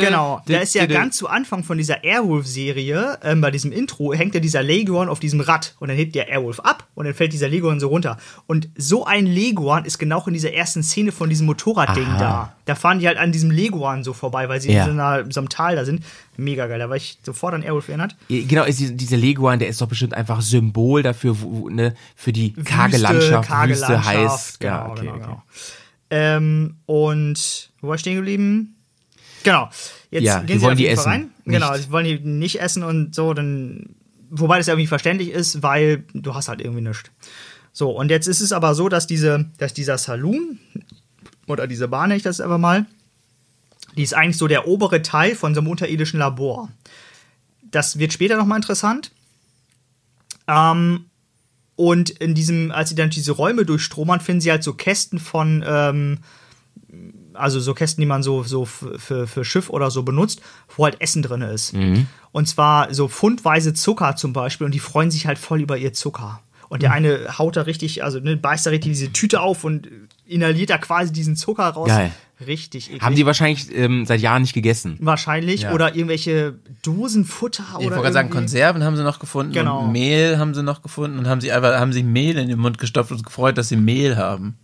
Genau, 0.01 0.41
da 0.45 0.57
ist 0.57 0.75
ja 0.75 0.85
ganz 0.87 1.15
zu 1.15 1.29
Anfang 1.29 1.63
von 1.63 1.77
dieser 1.77 2.03
Airwolf-Serie, 2.03 3.19
ähm, 3.23 3.39
bei 3.39 3.49
diesem 3.49 3.71
Intro, 3.71 4.13
hängt 4.13 4.33
ja 4.35 4.41
dieser 4.41 4.61
Leguan 4.61 5.07
auf 5.07 5.21
diesem 5.21 5.39
Rad 5.39 5.73
und 5.79 5.87
dann 5.87 5.95
hebt 5.95 6.13
der 6.15 6.27
Airwolf 6.27 6.59
ab 6.59 6.85
und 6.95 7.05
dann 7.05 7.13
fällt 7.13 7.31
dieser 7.31 7.47
Leguan 7.47 7.79
so 7.79 7.87
runter. 7.87 8.17
Und 8.45 8.67
so 8.75 9.05
ein 9.05 9.25
Leguan 9.25 9.85
ist 9.85 9.99
genau 9.99 10.21
in 10.27 10.33
dieser 10.33 10.51
ersten 10.53 10.83
Szene 10.83 11.13
von 11.13 11.29
diesem 11.29 11.45
Motorradding 11.45 12.03
Aha. 12.07 12.17
da. 12.19 12.55
Da 12.65 12.75
fahren 12.75 12.99
die 12.99 13.07
halt 13.07 13.17
an 13.17 13.31
diesem 13.31 13.51
Leguan 13.51 14.03
so 14.03 14.11
vorbei, 14.11 14.49
weil 14.49 14.59
sie 14.59 14.73
Ja. 14.73 14.81
in 14.81 14.85
so, 14.87 14.91
einer, 14.91 15.31
so 15.31 15.39
einem 15.39 15.47
Tal 15.47 15.77
da 15.77 15.85
sind. 15.85 16.03
Mega 16.35 16.67
geil, 16.67 16.79
da 16.79 16.89
war 16.89 16.97
ich 16.97 17.19
sofort 17.23 17.53
an 17.53 17.63
Airwolf 17.63 17.87
erinnert. 17.87 18.17
Genau, 18.27 18.65
ist 18.65 18.79
diese, 18.81 18.93
dieser 18.93 19.17
Leguan, 19.17 19.59
der 19.59 19.69
ist 19.69 19.79
doch 19.79 19.87
bestimmt 19.87 20.13
einfach 20.13 20.41
Symbol 20.41 21.03
dafür, 21.03 21.39
wo, 21.39 21.69
ne, 21.69 21.93
für 22.17 22.33
die 22.33 22.51
karge 22.51 22.97
Landschaft, 22.97 23.47
karge 23.47 23.71
Wüste, 23.73 23.93
Landschaft, 23.93 24.07
heiß. 24.09 24.59
Genau, 24.59 24.73
ja, 24.73 24.89
okay, 24.89 24.99
genau, 25.01 25.11
okay. 25.13 25.21
genau. 25.21 25.43
Ähm, 26.11 26.75
und 26.85 27.71
wo 27.79 27.87
war 27.87 27.95
ich 27.95 28.01
stehen 28.01 28.17
geblieben? 28.17 28.75
Genau. 29.43 29.69
Jetzt 30.11 30.23
Ja, 30.23 30.39
gehen 30.39 30.59
sie 30.59 30.61
wollen 30.61 30.73
auf 30.73 30.77
die 30.77 30.87
essen, 30.87 31.09
rein. 31.09 31.31
Genau, 31.45 31.75
sie 31.75 31.89
wollen 31.89 32.05
die 32.05 32.19
nicht 32.19 32.61
essen 32.61 32.83
und 32.83 33.15
so, 33.15 33.33
dann. 33.33 33.95
Wobei 34.29 34.57
das 34.57 34.67
irgendwie 34.67 34.87
verständlich 34.87 35.29
ist, 35.29 35.63
weil 35.63 36.03
du 36.13 36.35
hast 36.35 36.47
halt 36.47 36.61
irgendwie 36.61 36.81
nichts. 36.81 37.09
So, 37.73 37.91
und 37.91 38.09
jetzt 38.09 38.27
ist 38.27 38.41
es 38.41 38.51
aber 38.51 38.75
so, 38.75 38.87
dass 38.87 39.07
diese, 39.07 39.45
dass 39.57 39.73
dieser 39.73 39.97
Saloon 39.97 40.59
oder 41.47 41.67
diese 41.67 41.87
Bar, 41.87 42.07
nenne 42.07 42.17
ich 42.17 42.23
das 42.23 42.39
einfach 42.39 42.57
mal, 42.57 42.85
die 43.97 44.03
ist 44.03 44.13
eigentlich 44.13 44.37
so 44.37 44.47
der 44.47 44.67
obere 44.67 45.01
Teil 45.01 45.35
von 45.35 45.53
so 45.53 45.59
einem 45.59 45.69
unterirdischen 45.69 46.19
Labor. 46.19 46.69
Das 47.63 47.99
wird 47.99 48.13
später 48.13 48.37
nochmal 48.37 48.57
interessant. 48.57 49.11
Ähm, 50.47 51.05
und 51.81 52.11
in 52.11 52.35
diesem, 52.35 52.71
als 52.71 52.89
sie 52.89 52.95
dann 52.95 53.09
diese 53.09 53.31
Räume 53.31 53.65
durchstromern, 53.65 54.19
finden 54.19 54.39
sie 54.41 54.51
halt 54.51 54.63
so 54.63 54.73
Kästen 54.75 55.17
von, 55.17 55.63
ähm, 55.65 56.19
also 57.33 57.59
so 57.59 57.73
Kästen, 57.73 58.03
die 58.03 58.05
man 58.05 58.21
so, 58.21 58.43
so 58.43 58.65
für, 58.65 59.25
für 59.25 59.43
Schiff 59.43 59.67
oder 59.67 59.89
so 59.89 60.03
benutzt, 60.03 60.43
wo 60.77 60.83
halt 60.83 61.01
Essen 61.01 61.23
drin 61.23 61.41
ist. 61.41 61.73
Und 62.31 62.47
zwar 62.47 62.93
so 62.93 63.07
pfundweise 63.07 63.73
Zucker 63.73 64.15
zum 64.15 64.31
Beispiel 64.31 64.65
und 64.65 64.75
die 64.75 64.79
freuen 64.79 65.09
sich 65.09 65.25
halt 65.25 65.39
voll 65.39 65.59
über 65.59 65.75
ihr 65.75 65.91
Zucker. 65.91 66.41
Und 66.69 66.83
der 66.83 66.91
eine 66.91 67.39
haut 67.39 67.57
da 67.57 67.63
richtig, 67.63 68.03
also 68.03 68.19
ne, 68.19 68.37
beißt 68.37 68.67
da 68.67 68.69
richtig 68.69 68.91
diese 68.91 69.11
Tüte 69.11 69.41
auf 69.41 69.63
und 69.63 69.89
inhaliert 70.27 70.69
da 70.69 70.77
quasi 70.77 71.11
diesen 71.11 71.35
Zucker 71.35 71.67
raus. 71.67 71.87
Geil. 71.87 72.11
Richtig 72.47 72.87
eklig. 72.89 73.01
Haben 73.01 73.15
die 73.15 73.25
wahrscheinlich 73.25 73.67
ähm, 73.75 74.05
seit 74.05 74.21
Jahren 74.21 74.41
nicht 74.41 74.53
gegessen. 74.53 74.97
wahrscheinlich 74.99 75.61
Ja. 75.61 75.73
oder 75.73 75.95
irgendwelche 75.95 76.55
Dosenfutter 76.83 77.63
Ich 77.71 77.75
oder 77.75 77.85
wollte 77.97 78.01
gerade 78.01 78.13
sagen, 78.13 78.29
Konserven 78.29 78.83
haben 78.83 78.95
sie 78.97 79.03
noch 79.03 79.19
gefunden 79.19 79.53
Genau. 79.53 79.81
und 79.85 79.91
Mehl 79.91 80.37
haben 80.39 80.53
sie 80.53 80.63
noch 80.63 80.81
gefunden 80.81 81.19
und 81.19 81.27
haben 81.27 81.41
sich 81.41 81.53
einfach 81.53 81.79
haben 81.79 81.93
sich 81.93 82.03
Mehl 82.03 82.37
in 82.37 82.47
den 82.47 82.59
Mund 82.59 82.77
gestopft 82.77 83.11
und 83.11 83.23
gefreut, 83.25 83.57
dass 83.57 83.69
sie 83.69 83.77
Mehl 83.77 84.17
haben. 84.17 84.57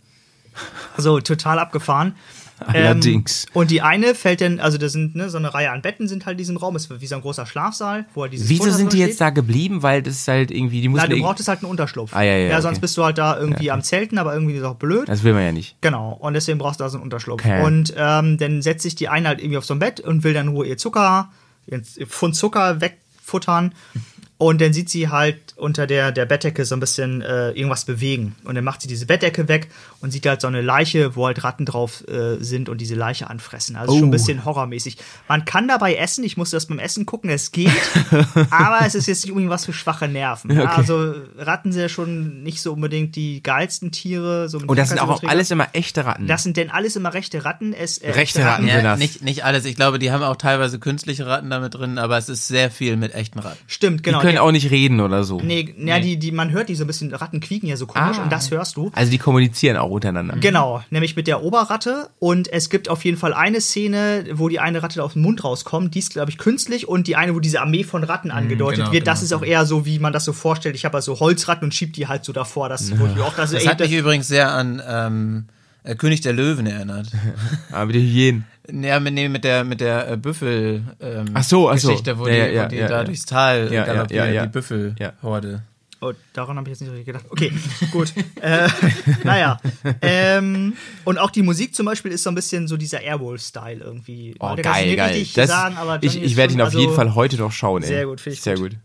So, 0.96 1.20
total 1.20 1.58
abgefahren. 1.60 2.16
Allerdings. 2.66 3.44
Ähm, 3.46 3.50
und 3.54 3.70
die 3.70 3.82
eine 3.82 4.14
fällt 4.14 4.40
dann, 4.40 4.60
also 4.60 4.78
das 4.78 4.92
sind 4.92 5.14
ne, 5.14 5.28
so 5.30 5.38
eine 5.38 5.52
Reihe 5.54 5.70
an 5.70 5.82
Betten 5.82 6.08
sind 6.08 6.26
halt 6.26 6.34
in 6.34 6.38
diesem 6.38 6.56
Raum, 6.56 6.76
ist 6.76 6.88
wie 7.00 7.06
so 7.06 7.14
ein 7.14 7.20
großer 7.20 7.46
Schlafsaal, 7.46 8.06
wo 8.14 8.22
halt 8.22 8.32
dieses 8.32 8.48
Wieso 8.48 8.64
Futter 8.64 8.76
sind 8.76 8.92
die 8.92 8.96
drin 8.98 9.06
jetzt 9.06 9.16
steht. 9.16 9.20
da 9.20 9.30
geblieben? 9.30 9.82
Weil 9.82 10.02
das 10.02 10.14
ist 10.16 10.28
halt 10.28 10.50
irgendwie, 10.50 10.80
die 10.80 10.88
mussten. 10.88 11.10
du 11.10 11.16
irg- 11.16 11.22
brauchtest 11.22 11.48
halt 11.48 11.62
einen 11.62 11.70
Unterschlupf. 11.70 12.14
Ah, 12.14 12.22
ja, 12.22 12.32
ja, 12.36 12.48
ja 12.48 12.60
sonst 12.60 12.76
okay. 12.76 12.80
bist 12.82 12.96
du 12.96 13.04
halt 13.04 13.18
da 13.18 13.38
irgendwie 13.38 13.70
am 13.70 13.82
Zelten, 13.82 14.18
aber 14.18 14.34
irgendwie 14.34 14.54
ist 14.54 14.62
das 14.62 14.70
auch 14.70 14.76
blöd. 14.76 15.08
das 15.08 15.22
will 15.24 15.32
man 15.34 15.42
ja 15.42 15.52
nicht. 15.52 15.76
Genau, 15.80 16.12
und 16.12 16.34
deswegen 16.34 16.58
brauchst 16.58 16.80
du 16.80 16.84
da 16.84 16.90
so 16.90 16.96
einen 16.98 17.04
Unterschlupf. 17.04 17.44
Okay. 17.44 17.62
Und 17.64 17.94
ähm, 17.96 18.38
dann 18.38 18.62
setzt 18.62 18.82
sich 18.82 18.94
die 18.94 19.08
eine 19.08 19.28
halt 19.28 19.40
irgendwie 19.40 19.58
auf 19.58 19.64
so 19.64 19.74
ein 19.74 19.78
Bett 19.78 20.00
und 20.00 20.24
will 20.24 20.34
dann 20.34 20.48
in 20.48 20.52
Ruhe 20.54 20.66
ihr 20.66 20.78
Zucker, 20.78 21.30
ihren 21.66 21.84
Pfund 21.84 22.34
Zucker 22.36 22.80
wegfuttern. 22.80 23.72
Und 24.38 24.60
dann 24.60 24.72
sieht 24.72 24.88
sie 24.88 25.08
halt 25.08 25.36
unter 25.56 25.88
der, 25.88 26.12
der 26.12 26.24
Bettdecke 26.24 26.64
so 26.64 26.76
ein 26.76 26.80
bisschen 26.80 27.22
äh, 27.22 27.50
irgendwas 27.50 27.84
bewegen. 27.84 28.36
Und 28.44 28.54
dann 28.54 28.62
macht 28.62 28.80
sie 28.82 28.86
diese 28.88 29.04
Bettdecke 29.06 29.48
weg 29.48 29.68
und 30.00 30.12
sieht 30.12 30.26
halt 30.26 30.40
so 30.40 30.46
eine 30.46 30.60
Leiche, 30.62 31.16
wo 31.16 31.26
halt 31.26 31.42
Ratten 31.42 31.66
drauf 31.66 32.04
äh, 32.06 32.36
sind 32.38 32.68
und 32.68 32.80
diese 32.80 32.94
Leiche 32.94 33.28
anfressen. 33.28 33.74
Also 33.74 33.94
schon 33.94 34.04
ein 34.04 34.08
Oh. 34.08 34.12
bisschen 34.12 34.44
horrormäßig. 34.44 34.96
Man 35.28 35.44
kann 35.44 35.66
dabei 35.66 35.96
essen, 35.96 36.22
ich 36.22 36.36
musste 36.36 36.54
das 36.54 36.66
beim 36.66 36.78
Essen 36.78 37.04
gucken, 37.04 37.30
es 37.30 37.50
geht, 37.50 37.72
aber 38.50 38.86
es 38.86 38.94
ist 38.94 39.06
jetzt 39.08 39.24
nicht 39.24 39.30
unbedingt 39.32 39.50
was 39.50 39.64
für 39.66 39.72
schwache 39.72 40.06
Nerven. 40.06 40.52
Ja, 40.56 40.66
also 40.66 41.14
Ratten 41.36 41.72
sind 41.72 41.82
ja 41.82 41.88
schon 41.88 42.42
nicht 42.44 42.62
so 42.62 42.72
unbedingt 42.74 43.16
die 43.16 43.42
geilsten 43.42 43.90
Tiere. 43.90 44.48
So 44.48 44.58
Und 44.58 44.78
das 44.78 44.90
sind 44.90 45.00
auch 45.00 45.22
alles 45.24 45.50
immer 45.50 45.66
echte 45.72 46.04
Ratten. 46.06 46.28
Das 46.28 46.44
sind 46.44 46.56
denn 46.56 46.70
alles 46.70 46.94
immer 46.96 47.12
rechte 47.12 47.44
Ratten. 47.44 47.72
Es, 47.72 47.98
äh, 47.98 48.10
Rechte 48.12 48.44
Ratten. 48.44 48.68
Ja, 48.68 48.74
sind 48.76 48.84
das. 48.84 48.98
nicht, 49.00 49.22
nicht 49.22 49.44
alles. 49.44 49.64
Ich 49.64 49.74
glaube, 49.74 49.98
die 49.98 50.12
haben 50.12 50.22
auch 50.22 50.36
teilweise 50.36 50.78
künstliche 50.78 51.26
Ratten 51.26 51.50
damit 51.50 51.74
drin, 51.74 51.98
aber 51.98 52.18
es 52.18 52.28
ist 52.28 52.46
sehr 52.46 52.70
viel 52.70 52.96
mit 52.96 53.14
echten 53.14 53.40
Ratten. 53.40 53.58
Stimmt, 53.66 54.02
genau. 54.04 54.27
Können 54.28 54.38
Nee, 54.38 54.40
auch 54.48 54.52
nicht 54.52 54.70
reden 54.70 55.00
oder 55.00 55.24
so. 55.24 55.40
nee, 55.40 55.74
ja, 55.78 55.98
die, 55.98 56.16
die, 56.18 56.30
man 56.32 56.50
hört 56.50 56.68
die 56.68 56.74
so 56.74 56.84
ein 56.84 56.86
bisschen, 56.86 57.12
Ratten 57.14 57.40
quieken 57.40 57.68
ja 57.68 57.76
so 57.76 57.86
komisch 57.86 58.18
Ah. 58.18 58.22
und 58.22 58.32
das 58.32 58.50
hörst 58.50 58.76
du. 58.76 58.90
Also 58.94 59.10
die 59.10 59.18
kommunizieren 59.18 59.76
auch 59.76 59.90
untereinander. 59.90 60.36
Genau, 60.36 60.82
nämlich 60.90 61.16
mit 61.16 61.26
der 61.26 61.42
Oberratte. 61.42 62.10
Und 62.18 62.52
es 62.52 62.70
gibt 62.70 62.88
auf 62.88 63.04
jeden 63.04 63.16
Fall 63.16 63.32
eine 63.34 63.60
Szene, 63.60 64.26
wo 64.34 64.48
die 64.48 64.60
eine 64.60 64.82
Ratte 64.82 65.02
aus 65.02 65.14
dem 65.14 65.22
Mund 65.22 65.42
rauskommt. 65.44 65.94
Die 65.94 65.98
ist, 65.98 66.12
glaube 66.12 66.30
ich, 66.30 66.38
künstlich. 66.38 66.86
Und 66.88 67.06
die 67.06 67.16
eine, 67.16 67.34
wo 67.34 67.40
diese 67.40 67.60
Armee 67.60 67.84
von 67.84 68.04
Ratten 68.04 68.30
angedeutet 68.30 68.78
genau, 68.80 68.92
wird. 68.92 69.06
Das 69.06 69.20
genau. 69.20 69.24
ist 69.26 69.32
auch 69.32 69.44
eher 69.44 69.66
so, 69.66 69.86
wie 69.86 69.98
man 69.98 70.12
das 70.12 70.24
so 70.24 70.32
vorstellt. 70.32 70.74
Ich 70.76 70.84
habe 70.84 70.96
also 70.96 71.18
Holzratten 71.20 71.64
und 71.64 71.74
schieb 71.74 71.92
die 71.94 72.06
halt 72.06 72.24
so 72.24 72.32
davor. 72.32 72.68
Das, 72.68 72.90
mir 72.90 73.24
auch 73.24 73.34
das, 73.34 73.50
Das 73.52 73.66
hat 73.66 73.80
das, 73.80 73.88
mich 73.88 73.98
übrigens 73.98 74.28
sehr 74.28 74.52
an 74.52 74.82
ähm, 74.86 75.44
äh, 75.84 75.94
König 75.94 76.20
der 76.20 76.32
Löwen 76.32 76.66
erinnert. 76.66 77.08
Aber 77.72 77.92
die 77.92 78.00
Hyänen. 78.00 78.44
Ja, 78.70 79.00
mit, 79.00 79.14
nee, 79.14 79.28
mit 79.28 79.44
der 79.44 79.64
mit 79.64 79.80
der 79.80 80.10
äh, 80.12 80.16
Büffel 80.16 80.82
ähm, 81.00 81.26
Ach 81.34 81.42
so, 81.42 81.70
ach 81.70 81.78
so. 81.78 81.88
Geschichte, 81.88 82.18
wo 82.18 82.26
Ja, 82.28 82.46
die, 82.48 82.52
ja, 82.54 82.64
wo 82.64 82.68
die 82.68 82.76
ja, 82.76 82.88
da 82.88 82.98
ja. 82.98 83.04
durchs 83.04 83.24
Tal 83.24 83.66
Ja, 83.66 83.72
ja, 83.72 83.84
galoppieren, 83.84 84.28
ja, 84.28 84.34
ja. 84.34 84.46
die 84.46 84.52
Büffelhorde. 84.52 85.62
Oh, 86.00 86.12
daran 86.32 86.56
habe 86.58 86.68
ich 86.68 86.72
jetzt 86.74 86.80
nicht 86.82 86.90
so 86.90 86.94
richtig 86.94 87.06
gedacht. 87.06 87.24
Okay, 87.30 87.50
gut. 87.90 88.12
äh, 88.40 88.68
naja. 89.24 89.58
Ähm, 90.00 90.74
und 91.04 91.18
auch 91.18 91.30
die 91.32 91.42
Musik 91.42 91.74
zum 91.74 91.86
Beispiel 91.86 92.12
ist 92.12 92.22
so 92.22 92.30
ein 92.30 92.36
bisschen 92.36 92.68
so 92.68 92.76
dieser 92.76 93.00
Airwolf-Style 93.00 93.80
irgendwie. 93.82 94.34
Oh, 94.38 94.54
geil, 94.54 94.86
nicht 94.86 94.96
geil. 94.96 95.26
Das, 95.34 95.48
sagen, 95.50 95.76
aber 95.76 95.98
ich 96.02 96.22
ich 96.22 96.36
werde 96.36 96.52
ihn 96.54 96.60
auf 96.60 96.72
jeden 96.72 96.90
also- 96.90 96.94
Fall 96.96 97.14
heute 97.16 97.36
noch 97.38 97.50
schauen. 97.50 97.82
Ey. 97.82 97.88
Sehr 97.88 98.06
gut, 98.06 98.20
finde 98.20 98.34
ich 98.34 98.42
Sehr 98.42 98.54
gut. 98.54 98.70
gut. 98.70 98.78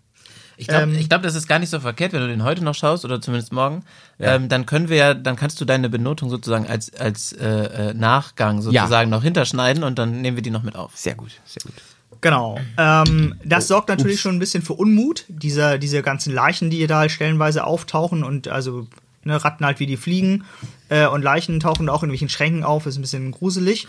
Ich 0.63 0.67
glaube, 0.69 0.83
Ähm, 0.91 0.95
ich 0.97 1.09
glaub, 1.09 1.21
das 1.21 1.35
ist 1.35 1.47
gar 1.47 1.59
nicht 1.59 1.69
so 1.69 1.79
verkehrt, 1.79 2.13
wenn 2.13 2.21
du 2.21 2.27
den 2.27 2.43
heute 2.43 2.63
noch 2.63 2.73
schaust 2.73 3.03
oder 3.05 3.21
zumindest 3.21 3.51
morgen. 3.51 3.83
Ähm, 4.19 4.47
dann 4.49 4.65
können 4.65 4.87
wir 4.89 4.97
ja, 4.97 5.13
dann 5.13 5.35
kannst 5.35 5.59
du 5.59 5.65
deine 5.65 5.89
Benotung 5.89 6.29
sozusagen 6.29 6.67
als 6.67 6.93
als 6.95 7.33
äh, 7.33 7.45
äh, 7.89 7.93
Nachgang 7.93 8.61
sozusagen 8.61 9.09
noch 9.09 9.23
hinterschneiden 9.23 9.83
und 9.83 9.99
dann 9.99 10.21
nehmen 10.21 10.37
wir 10.37 10.41
die 10.41 10.51
noch 10.51 10.63
mit 10.63 10.75
auf. 10.75 10.91
Sehr 10.95 11.15
gut, 11.15 11.31
sehr 11.45 11.61
gut. 11.63 11.73
Genau. 12.21 12.57
Ähm, 12.77 13.35
Oh, 13.37 13.41
das 13.43 13.67
sorgt 13.67 13.89
natürlich 13.89 14.21
schon 14.21 14.35
ein 14.35 14.39
bisschen 14.39 14.63
für 14.63 14.73
Unmut, 14.73 15.25
diese, 15.27 15.77
diese 15.77 16.01
ganzen 16.01 16.33
Leichen, 16.33 16.69
die 16.69 16.87
da 16.87 16.99
halt 16.99 17.11
stellenweise 17.11 17.65
auftauchen 17.65 18.23
und 18.23 18.47
also 18.47 18.87
ne, 19.25 19.43
Ratten 19.43 19.65
halt 19.65 19.81
wie 19.81 19.87
die 19.87 19.97
fliegen 19.97 20.45
äh, 20.87 21.05
und 21.05 21.21
Leichen 21.21 21.59
tauchen 21.59 21.89
auch 21.89 22.01
in 22.01 22.07
irgendwelchen 22.09 22.29
Schränken 22.29 22.63
auf, 22.63 22.85
ist 22.85 22.95
ein 22.97 23.01
bisschen 23.01 23.31
gruselig. 23.31 23.87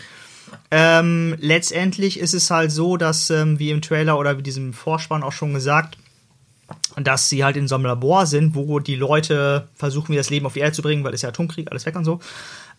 Ähm, 0.69 1.35
letztendlich 1.39 2.19
ist 2.19 2.33
es 2.33 2.51
halt 2.51 2.71
so, 2.71 2.97
dass, 2.97 3.29
ähm, 3.29 3.57
wie 3.59 3.71
im 3.71 3.81
Trailer 3.81 4.17
oder 4.19 4.37
wie 4.37 4.43
diesem 4.43 4.73
Vorspann 4.73 5.23
auch 5.23 5.31
schon 5.31 5.53
gesagt, 5.53 5.97
dass 6.97 7.29
sie 7.29 7.43
halt 7.43 7.57
in 7.57 7.67
so 7.67 7.75
einem 7.75 7.85
Labor 7.85 8.25
sind, 8.25 8.55
wo 8.55 8.79
die 8.79 8.95
Leute 8.95 9.67
versuchen, 9.75 10.15
das 10.15 10.29
Leben 10.29 10.45
auf 10.45 10.53
die 10.53 10.59
Erde 10.59 10.73
zu 10.73 10.81
bringen, 10.81 11.03
weil 11.03 11.13
es 11.13 11.21
ja 11.21 11.29
Atomkrieg, 11.29 11.69
alles 11.69 11.85
weg 11.85 11.95
und 11.95 12.05
so. 12.05 12.19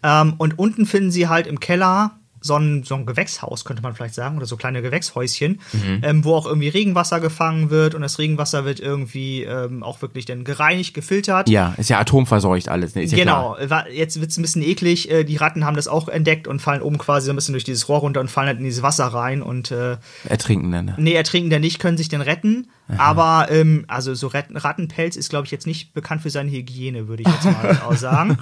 Ähm, 0.02 0.34
und 0.38 0.58
unten 0.58 0.86
finden 0.86 1.10
sie 1.10 1.28
halt 1.28 1.46
im 1.46 1.60
Keller 1.60 2.18
so 2.40 2.56
ein, 2.56 2.84
so 2.84 2.94
ein 2.94 3.06
Gewächshaus, 3.06 3.64
könnte 3.64 3.82
man 3.82 3.94
vielleicht 3.94 4.14
sagen, 4.14 4.36
oder 4.36 4.46
so 4.46 4.56
kleine 4.56 4.82
Gewächshäuschen, 4.82 5.60
ähm, 6.02 6.24
wo 6.24 6.34
auch 6.34 6.46
irgendwie 6.46 6.68
Regenwasser 6.68 7.18
gefangen 7.20 7.70
wird 7.70 7.94
und 7.94 8.02
das 8.02 8.18
Regenwasser 8.18 8.64
wird 8.64 8.78
irgendwie 8.78 9.42
ähm, 9.42 9.82
auch 9.82 10.02
wirklich 10.02 10.26
dann 10.26 10.44
gereinigt, 10.44 10.94
gefiltert. 10.94 11.48
Ja, 11.48 11.74
ist 11.78 11.90
ja 11.90 11.98
atomverseucht 11.98 12.68
alles. 12.68 12.94
Ne? 12.94 13.04
Ja 13.04 13.16
Genau, 13.16 13.54
Klar. 13.54 13.88
jetzt 13.90 14.20
wird 14.20 14.30
es 14.30 14.36
ein 14.36 14.42
bisschen 14.42 14.62
eklig. 14.62 15.10
Äh, 15.10 15.24
Die 15.24 15.36
Ratten 15.36 15.64
haben 15.64 15.76
das 15.76 15.88
auch 15.88 16.08
entdeckt 16.08 16.46
und 16.46 16.60
fallen 16.60 16.82
oben 16.82 16.98
quasi 16.98 17.26
so 17.26 17.32
ein 17.32 17.36
bisschen 17.36 17.52
durch 17.54 17.64
dieses 17.64 17.88
Rohr 17.88 17.98
runter 18.00 18.20
und 18.20 18.30
fallen 18.30 18.48
halt 18.48 18.58
in 18.58 18.64
dieses 18.64 18.82
Wasser 18.82 19.06
rein 19.06 19.42
und 19.42 19.70
äh, 19.70 19.96
Ertrinken 20.28 20.70
dann. 20.70 20.84
ne? 20.84 20.94
Nee, 20.98 21.14
ertrinken 21.14 21.50
der 21.50 21.58
nicht, 21.60 21.78
können 21.78 21.96
sich 21.96 22.08
denn 22.08 22.20
retten. 22.20 22.68
Aber, 22.98 23.48
ähm, 23.50 23.84
also 23.88 24.14
so 24.14 24.28
Ratten, 24.28 24.56
Rattenpelz 24.56 25.16
ist, 25.16 25.28
glaube 25.30 25.46
ich, 25.46 25.50
jetzt 25.50 25.66
nicht 25.66 25.92
bekannt 25.92 26.22
für 26.22 26.30
seine 26.30 26.50
Hygiene, 26.52 27.08
würde 27.08 27.24
ich 27.24 27.28
jetzt 27.28 27.44
mal 27.44 27.80
auch 27.88 27.96
sagen. 27.96 28.38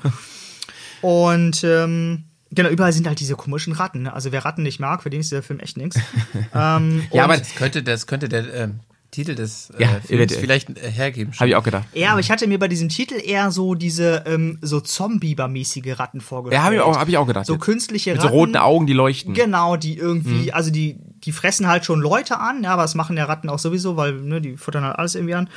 Und, 1.01 1.65
ähm, 1.65 2.25
genau, 2.55 2.69
überall 2.71 2.93
sind 2.93 3.07
halt 3.07 3.21
diese 3.21 3.35
komischen 3.37 3.73
Ratten. 3.73 4.03
ne? 4.03 4.13
Also 4.13 4.33
wer 4.33 4.45
Ratten 4.45 4.63
nicht 4.63 4.81
mag, 4.81 5.03
für 5.03 5.11
den 5.11 5.21
ist 5.21 5.31
dieser 5.31 5.43
Film 5.43 5.61
echt 5.61 5.77
nichts. 5.77 5.97
ähm, 6.55 7.03
Ja, 7.13 7.25
aber 7.25 7.37
Das 7.37 7.55
könnte, 7.55 7.83
das 7.83 8.07
könnte 8.07 8.29
der 8.29 8.53
ähm, 8.55 8.81
Titel 9.11 9.35
des 9.37 9.71
äh, 9.71 9.83
Ja, 9.83 9.89
Films 9.91 10.11
eventuell. 10.11 10.41
vielleicht 10.41 10.71
äh, 10.79 10.91
hergeben. 10.91 11.33
Habe 11.39 11.49
ich 11.49 11.55
auch 11.57 11.63
gedacht. 11.63 11.85
ja, 11.95 12.11
aber 12.11 12.21
ich 12.21 12.31
hatte 12.33 12.47
mir 12.49 12.59
bei 12.59 12.67
diesem 12.69 12.89
Titel 12.89 13.15
eher 13.15 13.51
so 13.53 13.75
diese 13.77 14.25
ähm, 14.27 14.59
so 14.61 14.81
Zombie-mäßige 14.81 15.99
Ratten 16.01 16.21
vorgestellt. 16.21 16.59
Ja, 16.59 16.65
habe 16.65 16.75
ich, 16.75 16.81
auch- 16.81 16.99
hab 16.99 17.09
ich 17.09 17.17
auch 17.17 17.27
gedacht. 17.27 17.47
So 17.47 17.57
künstliche 17.59 18.11
Mit 18.11 18.19
Ratten. 18.21 18.29
so 18.33 18.35
roten 18.37 18.57
Augen, 18.57 18.87
die 18.89 18.93
leuchten. 18.93 19.33
Genau, 19.35 19.77
die 19.77 19.97
irgendwie, 19.97 20.47
Mhm. 20.49 20.51
also 20.55 20.71
die, 20.73 20.99
die 21.25 21.31
fressen 21.33 21.69
halt 21.69 21.85
schon 21.85 22.01
Leute 22.01 22.39
an, 22.41 22.65
ja, 22.65 22.71
aber 22.73 22.83
das 22.83 22.95
machen 22.97 23.17
ja 23.17 23.25
Ratten 23.27 23.49
auch 23.49 23.59
sowieso, 23.61 23.97
weil 23.97 24.15
ne, 24.15 24.41
die 24.41 24.57
futtern 24.57 24.83
halt 24.85 24.99
alles 24.99 25.15
irgendwie 25.15 25.35
an. 25.35 25.49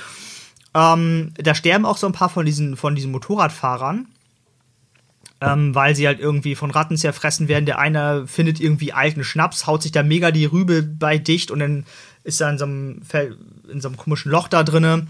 Ähm, 0.75 1.31
da 1.35 1.55
sterben 1.55 1.85
auch 1.85 1.97
so 1.97 2.05
ein 2.05 2.13
paar 2.13 2.29
von 2.29 2.45
diesen, 2.45 2.77
von 2.77 2.93
diesen 2.93 3.11
Motorradfahrern, 3.11 4.05
ähm, 5.41 5.75
weil 5.75 5.95
sie 5.95 6.07
halt 6.07 6.19
irgendwie 6.19 6.55
von 6.55 6.71
Ratten 6.71 6.97
zerfressen 6.97 7.47
werden. 7.47 7.65
Der 7.65 7.79
eine 7.79 8.25
findet 8.27 8.59
irgendwie 8.59 8.93
alten 8.93 9.23
Schnaps, 9.23 9.67
haut 9.67 9.83
sich 9.83 9.91
da 9.91 10.03
mega 10.03 10.31
die 10.31 10.45
Rübe 10.45 10.81
bei 10.83 11.17
dicht 11.17 11.51
und 11.51 11.59
dann 11.59 11.85
ist 12.23 12.41
er 12.41 12.49
in 12.49 12.57
so 12.57 12.65
einem, 12.65 13.01
in 13.71 13.81
so 13.81 13.87
einem 13.87 13.97
komischen 13.97 14.31
Loch 14.31 14.47
da 14.47 14.63
drinne. 14.63 15.07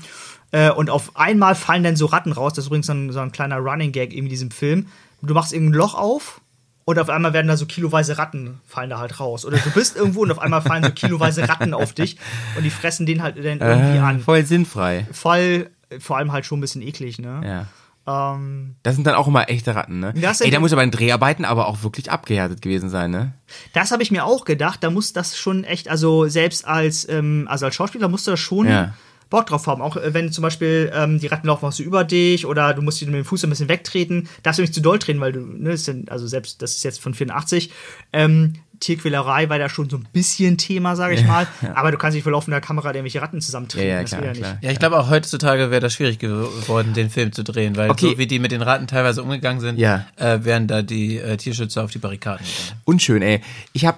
Äh, 0.51 0.69
und 0.71 0.89
auf 0.89 1.15
einmal 1.17 1.55
fallen 1.55 1.83
dann 1.83 1.95
so 1.95 2.05
Ratten 2.05 2.31
raus. 2.31 2.53
Das 2.53 2.63
ist 2.65 2.67
übrigens 2.67 2.87
so 2.87 2.93
ein, 2.93 3.11
so 3.11 3.19
ein 3.19 3.31
kleiner 3.31 3.57
Running 3.57 3.91
Gag 3.91 4.13
in 4.13 4.29
diesem 4.29 4.51
Film. 4.51 4.87
Du 5.21 5.33
machst 5.33 5.51
irgendein 5.51 5.77
Loch 5.79 5.95
auf 5.95 6.39
und 6.85 6.99
auf 6.99 7.09
einmal 7.09 7.33
werden 7.33 7.47
da 7.47 7.57
so 7.57 7.65
kiloweise 7.65 8.17
Ratten 8.17 8.61
fallen 8.65 8.89
da 8.89 8.99
halt 8.99 9.19
raus. 9.19 9.45
Oder 9.45 9.57
du 9.57 9.71
bist 9.71 9.97
irgendwo 9.97 10.21
und 10.21 10.31
auf 10.31 10.39
einmal 10.39 10.61
fallen 10.61 10.83
so 10.83 10.91
kiloweise 10.91 11.49
Ratten 11.49 11.73
auf 11.73 11.91
dich 11.93 12.17
und 12.55 12.63
die 12.63 12.69
fressen 12.69 13.05
den 13.05 13.23
halt 13.23 13.37
dann 13.37 13.43
irgendwie 13.59 13.97
Äh, 13.97 13.99
an. 13.99 14.19
voll 14.21 14.45
sinnfrei. 14.45 15.05
Voll, 15.11 15.69
vor 15.99 16.17
allem 16.17 16.31
halt 16.31 16.45
schon 16.45 16.59
ein 16.59 16.61
bisschen 16.61 16.81
eklig, 16.81 17.17
ne? 17.19 17.41
Ja. 17.43 17.65
Ähm, 18.07 18.75
Das 18.83 18.95
sind 18.95 19.05
dann 19.05 19.15
auch 19.15 19.27
immer 19.27 19.49
echte 19.49 19.75
Ratten, 19.75 19.99
ne? 19.99 20.13
Das 20.19 20.41
Ey, 20.41 20.49
da 20.49 20.59
muss 20.59 20.71
aber 20.73 20.83
in 20.83 20.91
Dreharbeiten 20.91 21.45
aber 21.45 21.67
auch 21.67 21.83
wirklich 21.83 22.09
abgehärtet 22.09 22.61
gewesen 22.61 22.89
sein, 22.89 23.11
ne? 23.11 23.33
das 23.73 23.91
habe 23.91 24.03
ich 24.03 24.11
mir 24.11 24.25
auch 24.25 24.45
gedacht. 24.45 24.83
Da 24.83 24.89
muss 24.89 25.13
das 25.13 25.37
schon 25.37 25.63
echt, 25.63 25.89
also 25.89 26.27
selbst 26.27 26.65
als, 26.67 27.07
ähm, 27.09 27.47
also 27.49 27.65
als 27.65 27.75
Schauspieler 27.75 28.07
musst 28.07 28.27
du 28.27 28.31
das 28.31 28.39
schon 28.39 28.67
Ja. 28.67 28.93
Bock 29.29 29.45
drauf 29.47 29.67
haben. 29.67 29.81
Auch 29.81 29.97
äh, 29.97 30.13
wenn 30.13 30.31
zum 30.31 30.41
Beispiel 30.41 30.89
ähm, 30.95 31.19
die 31.19 31.27
Ratten 31.27 31.47
laufen 31.47 31.65
auch 31.65 31.71
so 31.73 31.83
über 31.83 32.03
dich 32.05 32.45
oder 32.45 32.73
du 32.73 32.81
musst 32.81 33.01
die 33.01 33.05
mit 33.05 33.15
dem 33.15 33.25
Fuß 33.25 33.43
ein 33.43 33.49
bisschen 33.49 33.67
wegtreten, 33.67 34.29
darfst 34.43 34.59
du 34.59 34.61
nicht 34.63 34.73
zu 34.73 34.81
doll 34.81 34.99
treten, 34.99 35.19
weil 35.19 35.33
du, 35.33 35.41
ne, 35.41 35.71
das 35.71 35.83
sind, 35.83 36.09
also 36.11 36.27
selbst, 36.27 36.61
das 36.61 36.75
ist 36.77 36.83
jetzt 36.83 37.01
von 37.01 37.13
84, 37.13 37.71
ähm, 38.13 38.53
Tierquälerei 38.79 39.49
war 39.49 39.59
da 39.59 39.69
schon 39.69 39.89
so 39.89 39.97
ein 39.97 40.07
bisschen 40.13 40.57
Thema, 40.57 40.95
sage 40.95 41.15
ich 41.15 41.25
mal. 41.25 41.47
Aber 41.75 41.91
du 41.91 41.97
kannst 41.97 42.15
nicht 42.15 42.23
vor 42.23 42.31
laufender 42.31 42.61
Kamera 42.61 42.89
irgendwelche 42.89 43.21
Ratten 43.21 43.41
zusammentreten. 43.41 43.87
Ja, 43.87 43.95
ja, 43.95 44.01
das 44.01 44.11
klar, 44.11 44.23
ja 44.25 44.33
klar. 44.33 44.57
Ja, 44.61 44.71
ich 44.71 44.79
glaube 44.79 44.99
auch 44.99 45.09
heutzutage 45.09 45.71
wäre 45.71 45.81
das 45.81 45.93
schwierig 45.93 46.19
geworden, 46.19 46.93
den 46.93 47.09
Film 47.09 47.31
zu 47.31 47.43
drehen, 47.43 47.75
weil 47.75 47.89
Okay. 47.91 48.11
so 48.11 48.17
wie 48.17 48.27
die 48.27 48.39
mit 48.39 48.51
den 48.51 48.61
Ratten 48.61 48.87
teilweise 48.87 49.23
umgegangen 49.23 49.59
sind, 49.61 49.79
Ja. 49.79 50.05
äh, 50.15 50.39
wären 50.43 50.67
da 50.67 50.81
die 50.81 51.17
äh, 51.17 51.37
Tierschützer 51.37 51.83
auf 51.83 51.91
die 51.91 51.99
Barrikaden 51.99 52.45
gegangen. 52.45 52.81
Unschön, 52.85 53.21
ey. 53.21 53.41
Ich 53.73 53.85
habe 53.85 53.97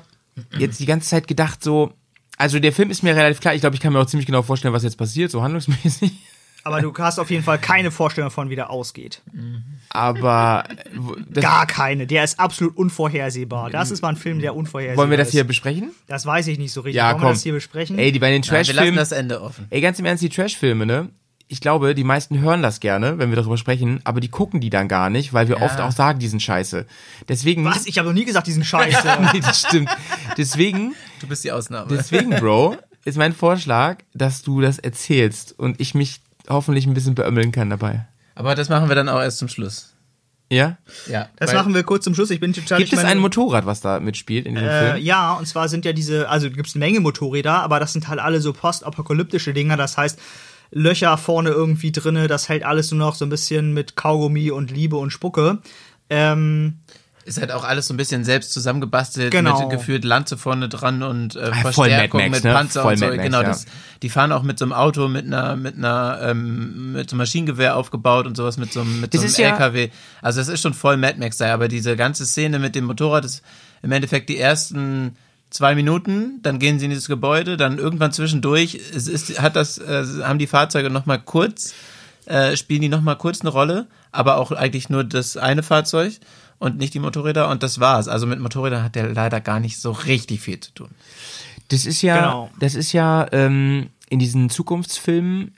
jetzt 0.57 0.79
die 0.79 0.85
ganze 0.85 1.09
Zeit 1.09 1.27
gedacht, 1.27 1.63
so, 1.63 1.93
also 2.37 2.59
der 2.59 2.71
Film 2.71 2.89
ist 2.91 3.03
mir 3.03 3.15
relativ 3.15 3.41
klar. 3.41 3.53
Ich 3.55 3.61
glaube, 3.61 3.75
ich 3.75 3.81
kann 3.81 3.91
mir 3.93 3.99
auch 3.99 4.05
ziemlich 4.05 4.25
genau 4.25 4.41
vorstellen, 4.41 4.73
was 4.73 4.83
jetzt 4.83 4.97
passiert, 4.97 5.31
so 5.31 5.41
handlungsmäßig. 5.43 6.11
Aber 6.63 6.81
du 6.81 6.93
hast 6.97 7.19
auf 7.19 7.29
jeden 7.31 7.43
Fall 7.43 7.57
keine 7.57 7.89
Vorstellung 7.91 8.29
davon, 8.29 8.49
wie 8.49 8.55
der 8.55 8.69
ausgeht. 8.69 9.21
Aber 9.89 10.65
Gar 11.33 11.65
keine. 11.67 12.05
Der 12.05 12.23
ist 12.23 12.39
absolut 12.39 12.75
unvorhersehbar. 12.77 13.69
Das 13.69 13.91
ist 13.91 14.01
mal 14.01 14.09
ein 14.09 14.15
Film, 14.17 14.39
der 14.39 14.55
unvorhersehbar 14.55 14.97
wollen 14.97 15.09
wir 15.09 15.17
das 15.17 15.29
ist. 15.29 15.33
hier 15.33 15.43
besprechen? 15.45 15.91
Das 16.07 16.25
weiß 16.25 16.47
ich 16.47 16.59
nicht 16.59 16.71
so 16.71 16.81
richtig. 16.81 16.97
Ja, 16.97 17.07
Wollen 17.11 17.17
komm. 17.19 17.27
wir 17.29 17.33
das 17.33 17.43
hier 17.43 17.53
besprechen? 17.53 17.97
Ey, 17.97 18.11
die 18.11 18.19
bei 18.19 18.29
den 18.31 18.41
Ja, 18.43 18.51
wir 18.51 18.57
lassen 18.59 18.67
Trash-Filmen. 18.73 18.95
das 18.97 19.11
Ende 19.11 19.41
offen. 19.41 19.67
Ey, 19.69 19.81
ganz 19.81 19.99
im 19.99 20.05
Ernst, 20.05 20.21
die 20.23 20.29
Trash-Filme, 20.29 20.85
ne? 20.85 21.09
Ich 21.51 21.61
glaube, 21.61 21.95
die 21.95 22.03
meisten 22.03 22.39
hören 22.41 22.61
das 22.61 22.79
gerne, 22.79 23.17
wenn 23.17 23.29
wir 23.31 23.35
darüber 23.35 23.57
sprechen, 23.57 24.01
aber 24.03 24.19
die 24.19 24.27
gucken 24.27 24.61
die 24.61 24.69
dann 24.69 24.87
gar 24.87 25.09
nicht, 25.09 25.33
weil 25.33 25.47
wir 25.47 25.61
oft 25.63 25.79
auch 25.79 25.91
sagen, 25.91 26.19
die 26.19 26.27
sind 26.27 26.41
scheiße. 26.43 26.85
Deswegen. 27.27 27.65
Was? 27.65 27.87
Ich 27.87 27.97
habe 27.97 28.07
noch 28.07 28.13
nie 28.13 28.25
gesagt, 28.25 28.45
diesen 28.45 28.63
Scheiße. 28.65 29.07
nee, 29.33 29.39
das 29.39 29.61
stimmt. 29.61 29.89
Deswegen, 30.37 30.93
Du 31.21 31.27
bist 31.27 31.43
die 31.43 31.51
Ausnahme. 31.51 31.87
deswegen, 31.89 32.29
Bro, 32.31 32.77
ist 33.03 33.17
mein 33.17 33.33
Vorschlag, 33.33 33.97
dass 34.13 34.43
du 34.43 34.61
das 34.61 34.77
erzählst 34.77 35.57
und 35.57 35.79
ich 35.81 35.95
mich 35.95 36.21
hoffentlich 36.49 36.85
ein 36.87 36.93
bisschen 36.93 37.15
beömmeln 37.15 37.51
kann 37.51 37.69
dabei. 37.69 38.07
Aber 38.35 38.55
das 38.55 38.69
machen 38.69 38.89
wir 38.89 38.95
dann 38.95 39.09
auch 39.09 39.21
erst 39.21 39.37
zum 39.37 39.47
Schluss. 39.47 39.95
Ja? 40.51 40.77
Ja. 41.07 41.29
Das 41.35 41.53
machen 41.53 41.75
wir 41.75 41.83
kurz 41.83 42.03
zum 42.03 42.15
Schluss. 42.15 42.31
Ich 42.31 42.39
bin 42.39 42.53
total 42.53 42.79
Gibt 42.79 42.91
ich 42.91 42.97
es 42.97 43.05
ein 43.05 43.19
Motorrad, 43.19 43.65
was 43.65 43.81
da 43.81 43.99
mitspielt 43.99 44.47
in 44.47 44.55
diesem 44.55 44.67
Äh, 44.67 44.91
Film? 44.93 45.03
ja, 45.03 45.33
und 45.33 45.45
zwar 45.47 45.69
sind 45.69 45.85
ja 45.85 45.93
diese, 45.93 46.27
also 46.27 46.49
gibt 46.49 46.67
es 46.67 46.75
eine 46.75 46.85
Menge 46.85 46.99
Motorräder, 47.01 47.61
aber 47.61 47.79
das 47.79 47.93
sind 47.93 48.07
halt 48.07 48.19
alle 48.19 48.41
so 48.41 48.51
postapokalyptische 48.53 49.53
Dinger. 49.53 49.77
Das 49.77 49.97
heißt, 49.97 50.19
Löcher 50.71 51.17
vorne 51.17 51.49
irgendwie 51.49 51.91
drinne, 51.91 52.27
das 52.27 52.49
hält 52.49 52.63
alles 52.63 52.91
nur 52.91 52.99
noch 52.99 53.15
so 53.15 53.25
ein 53.25 53.29
bisschen 53.29 53.73
mit 53.73 53.95
Kaugummi 53.95 54.51
und 54.51 54.71
Liebe 54.71 54.97
und 54.97 55.11
Spucke. 55.11 55.59
Ähm, 56.09 56.79
Ist 57.29 57.39
halt 57.39 57.51
auch 57.51 57.63
alles 57.63 57.85
so 57.87 57.93
ein 57.93 57.97
bisschen 57.97 58.23
selbst 58.23 58.51
zusammengebastelt, 58.51 59.29
Genau. 59.31 59.59
mit 59.61 59.69
gefühlt 59.69 60.03
Lanze 60.03 60.35
vorne 60.35 60.67
dran 60.67 61.03
und 61.03 61.35
äh, 61.35 61.51
Ah, 61.51 61.61
Verstärkung 61.71 62.21
Max, 62.21 62.31
mit 62.37 62.43
ne? 62.43 62.53
Panzer 62.53 62.81
Voll 62.81 62.93
und 62.93 62.97
so. 62.97 63.05
Max, 63.05 63.21
genau, 63.23 63.41
ja. 63.41 63.47
das, 63.49 63.65
die 64.01 64.09
fahren 64.09 64.31
auch 64.31 64.41
mit 64.41 64.57
so 64.57 64.65
einem 64.65 64.73
Auto, 64.73 65.07
mit 65.07 65.25
einer, 65.27 65.55
mit 65.55 65.77
einer, 65.77 66.19
ähm, 66.23 66.93
mit 66.93 67.07
so 67.07 67.13
einem 67.13 67.19
Maschinengewehr 67.19 67.75
aufgebaut 67.75 68.25
und 68.25 68.35
sowas, 68.35 68.57
mit 68.57 68.73
so 68.73 68.81
einem, 68.81 68.99
mit 69.01 69.13
Das 69.13 69.21
so 69.21 69.27
einem 69.27 69.35
ja- 69.51 69.55
LKW. 69.57 69.89
Also 70.23 70.41
es 70.41 70.47
ist 70.47 70.61
schon 70.61 70.73
voll 70.73 70.97
Mad 70.97 71.19
Max 71.19 71.37
da, 71.37 71.53
aber 71.53 71.67
diese 71.67 71.95
ganze 71.95 72.25
Szene 72.25 72.57
mit 72.57 72.73
dem 72.73 72.85
Motorrad 72.85 73.25
ist 73.25 73.43
im 73.83 73.91
Endeffekt 73.91 74.27
die 74.29 74.37
ersten 74.39 75.15
zwei 75.51 75.75
Minuten, 75.75 76.39
dann 76.41 76.57
gehen 76.57 76.79
sie 76.79 76.85
in 76.85 76.91
dieses 76.91 77.07
Gebäude, 77.07 77.57
dann 77.57 77.77
irgendwann 77.77 78.11
zwischendurch 78.11 78.79
es 78.95 79.07
ist, 79.07 79.39
hat 79.39 79.55
das, 79.55 79.77
äh, 79.77 80.03
haben 80.23 80.39
die 80.39 80.47
Fahrzeuge 80.47 80.89
noch 80.89 81.05
mal 81.05 81.19
kurz 81.19 81.73
äh, 82.25 82.55
spielen 82.55 82.81
die 82.81 82.89
noch 82.89 83.01
mal 83.01 83.15
kurz 83.15 83.41
eine 83.41 83.49
Rolle, 83.49 83.87
aber 84.11 84.37
auch 84.37 84.51
eigentlich 84.51 84.89
nur 84.89 85.03
das 85.03 85.35
eine 85.37 85.63
Fahrzeug 85.63 86.13
und 86.59 86.77
nicht 86.77 86.93
die 86.93 86.99
Motorräder 86.99 87.49
und 87.49 87.63
das 87.63 87.79
war's. 87.79 88.07
Also 88.07 88.27
mit 88.27 88.39
Motorrädern 88.39 88.83
hat 88.83 88.95
der 88.95 89.09
leider 89.13 89.41
gar 89.41 89.59
nicht 89.59 89.79
so 89.79 89.91
richtig 89.91 90.41
viel 90.41 90.59
zu 90.59 90.73
tun. 90.73 90.89
Das 91.69 91.85
ist 91.85 92.01
ja, 92.01 92.17
Genau. 92.17 92.49
das 92.59 92.75
ist 92.75 92.93
ja 92.93 93.27
ähm, 93.31 93.87
in 94.09 94.19
diesen 94.19 94.49
Zukunftsfilmen, 94.49 95.53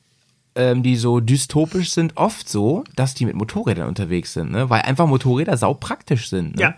ähm, 0.55 0.83
die 0.83 0.97
so 0.97 1.19
dystopisch 1.21 1.91
sind, 1.91 2.17
oft 2.17 2.49
so, 2.49 2.83
dass 2.95 3.13
die 3.13 3.25
mit 3.25 3.35
Motorrädern 3.35 3.87
unterwegs 3.87 4.33
sind, 4.33 4.51
ne? 4.51 4.69
Weil 4.69 4.81
einfach 4.81 5.07
Motorräder 5.07 5.55
saupraktisch 5.57 6.29
sind. 6.29 6.57
Ne? 6.57 6.61
Ja. 6.61 6.73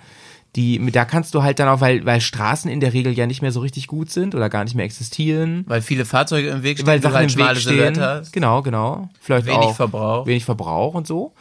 Die, 0.55 0.79
da 0.91 1.03
kannst 1.03 1.33
du 1.33 1.41
halt 1.41 1.57
dann 1.57 1.67
auch, 1.67 1.81
weil, 1.81 2.05
weil 2.05 2.21
Straßen 2.21 2.69
in 2.69 2.79
der 2.79 2.93
Regel 2.93 3.11
ja 3.13 3.25
nicht 3.25 3.41
mehr 3.41 3.51
so 3.51 3.61
richtig 3.61 3.87
gut 3.87 4.11
sind 4.11 4.35
oder 4.35 4.49
gar 4.49 4.63
nicht 4.63 4.75
mehr 4.75 4.85
existieren. 4.85 5.63
Weil 5.67 5.81
viele 5.81 6.05
Fahrzeuge 6.05 6.49
im 6.49 6.61
Weg 6.61 6.77
stehen, 6.77 6.85
Weil 6.85 6.99
du 6.99 7.03
Sachen 7.09 7.15
halt 7.15 7.23
im 7.23 7.29
Weg 7.29 7.43
schmale 7.43 7.59
stehen. 7.59 8.23
Genau, 8.31 8.61
genau. 8.61 9.09
Vielleicht 9.19 9.47
Wenig 9.47 9.57
auch 9.57 9.75
Verbrauch. 9.75 10.27
Wenig 10.27 10.45
Verbrauch 10.45 10.93
und 10.93 11.07
so. 11.07 11.33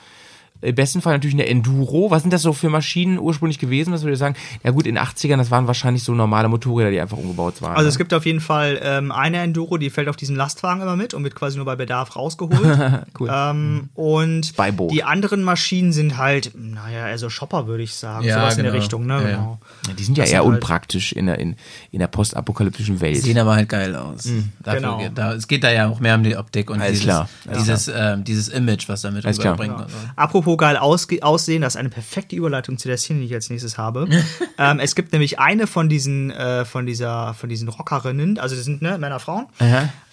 Im 0.62 0.74
besten 0.74 1.02
Fall 1.02 1.12
natürlich 1.14 1.34
eine 1.34 1.46
Enduro. 1.46 2.10
Was 2.10 2.22
sind 2.22 2.32
das 2.32 2.42
so 2.42 2.52
für 2.52 2.68
Maschinen 2.70 3.18
ursprünglich 3.18 3.58
gewesen? 3.58 3.92
Was 3.92 4.02
würde 4.02 4.12
ich 4.14 4.18
sagen? 4.18 4.36
Ja 4.64 4.70
gut, 4.70 4.86
in 4.86 4.94
den 4.94 5.04
80ern, 5.04 5.36
das 5.36 5.50
waren 5.50 5.66
wahrscheinlich 5.66 6.04
so 6.04 6.14
normale 6.14 6.48
Motorräder, 6.48 6.90
die 6.90 7.00
einfach 7.00 7.16
umgebaut 7.18 7.60
waren. 7.60 7.72
also 7.72 7.82
ne? 7.82 7.88
es 7.88 7.98
gibt 7.98 8.14
auf 8.14 8.24
jeden 8.24 8.40
Fall 8.40 8.78
ähm, 8.82 9.12
eine 9.12 9.38
Enduro, 9.38 9.76
die 9.76 9.90
fällt 9.90 10.08
auf 10.08 10.16
diesem 10.16 10.36
Lastwagen 10.36 10.80
immer 10.80 10.96
mit 10.96 11.14
und 11.14 11.24
wird 11.24 11.34
quasi 11.34 11.56
nur 11.56 11.66
bei 11.66 11.76
Bedarf 11.76 12.14
rausgeholt. 12.16 13.04
cool. 13.20 13.28
ähm, 13.32 13.88
und 13.94 14.56
Beiboot. 14.56 14.92
die 14.92 15.04
anderen 15.04 15.42
Maschinen 15.42 15.92
sind 15.92 16.16
halt, 16.16 16.52
naja, 16.54 17.08
eher 17.08 17.18
so 17.18 17.28
Shopper, 17.28 17.66
würde 17.66 17.82
ich 17.82 17.94
sagen. 17.94 18.24
Ja, 18.24 18.36
Sowas 18.40 18.56
in 18.56 18.62
der 18.62 18.70
genau. 18.72 18.80
Richtung, 18.82 19.06
ne? 19.06 19.14
Ja. 19.14 19.20
Genau. 19.28 19.58
Ja, 19.88 19.94
die 19.94 20.04
sind 20.04 20.16
ja 20.18 20.24
Das 20.24 20.30
eher 20.32 20.38
sind 20.42 20.46
halt- 20.52 20.54
unpraktisch 20.62 21.12
in 21.12 21.26
der, 21.26 21.38
in, 21.38 21.56
in 21.90 21.98
der 21.98 22.06
postapokalyptischen 22.06 23.00
Welt. 23.00 23.16
Sehen 23.22 23.38
aber 23.38 23.54
halt 23.56 23.68
geil 23.68 23.94
aus. 23.96 24.28
Dafür 24.62 24.80
Genau. 24.80 25.00
da, 25.14 25.32
es 25.34 25.48
geht 25.48 25.64
da 25.64 25.70
ja 25.70 25.88
auch 25.88 26.00
mehr 26.00 26.14
um 26.14 26.22
die 26.22 26.36
Optik 26.36 26.70
und 26.70 26.80
Alles 26.80 27.00
dieses, 27.00 27.04
klar. 27.04 27.28
dieses, 27.58 27.88
ähm, 27.94 28.24
dieses 28.24 28.48
Image, 28.48 28.88
was 28.88 29.02
damit 29.02 29.24
rüberbringt. 29.24 29.74
und. 29.76 29.86
Apropos 30.16 30.51
geil 30.56 30.76
ausge 30.76 31.22
aussehen, 31.22 31.62
das 31.62 31.74
ist 31.74 31.78
eine 31.78 31.88
perfekte 31.88 32.36
Überleitung 32.36 32.78
zu 32.78 32.88
der 32.88 32.96
Szene, 32.96 33.20
die 33.20 33.26
ich 33.26 33.34
als 33.34 33.50
nächstes 33.50 33.78
habe. 33.78 34.08
ähm, 34.58 34.78
es 34.78 34.94
gibt 34.94 35.12
nämlich 35.12 35.38
eine 35.38 35.66
von 35.66 35.88
diesen, 35.88 36.30
äh, 36.30 36.64
von 36.64 36.86
dieser, 36.86 37.34
von 37.34 37.48
diesen 37.48 37.68
Rockerinnen, 37.68 38.38
also 38.38 38.56
das 38.56 38.64
sind 38.64 38.82
ne, 38.82 38.98
Männer, 38.98 39.20
Frauen. 39.20 39.46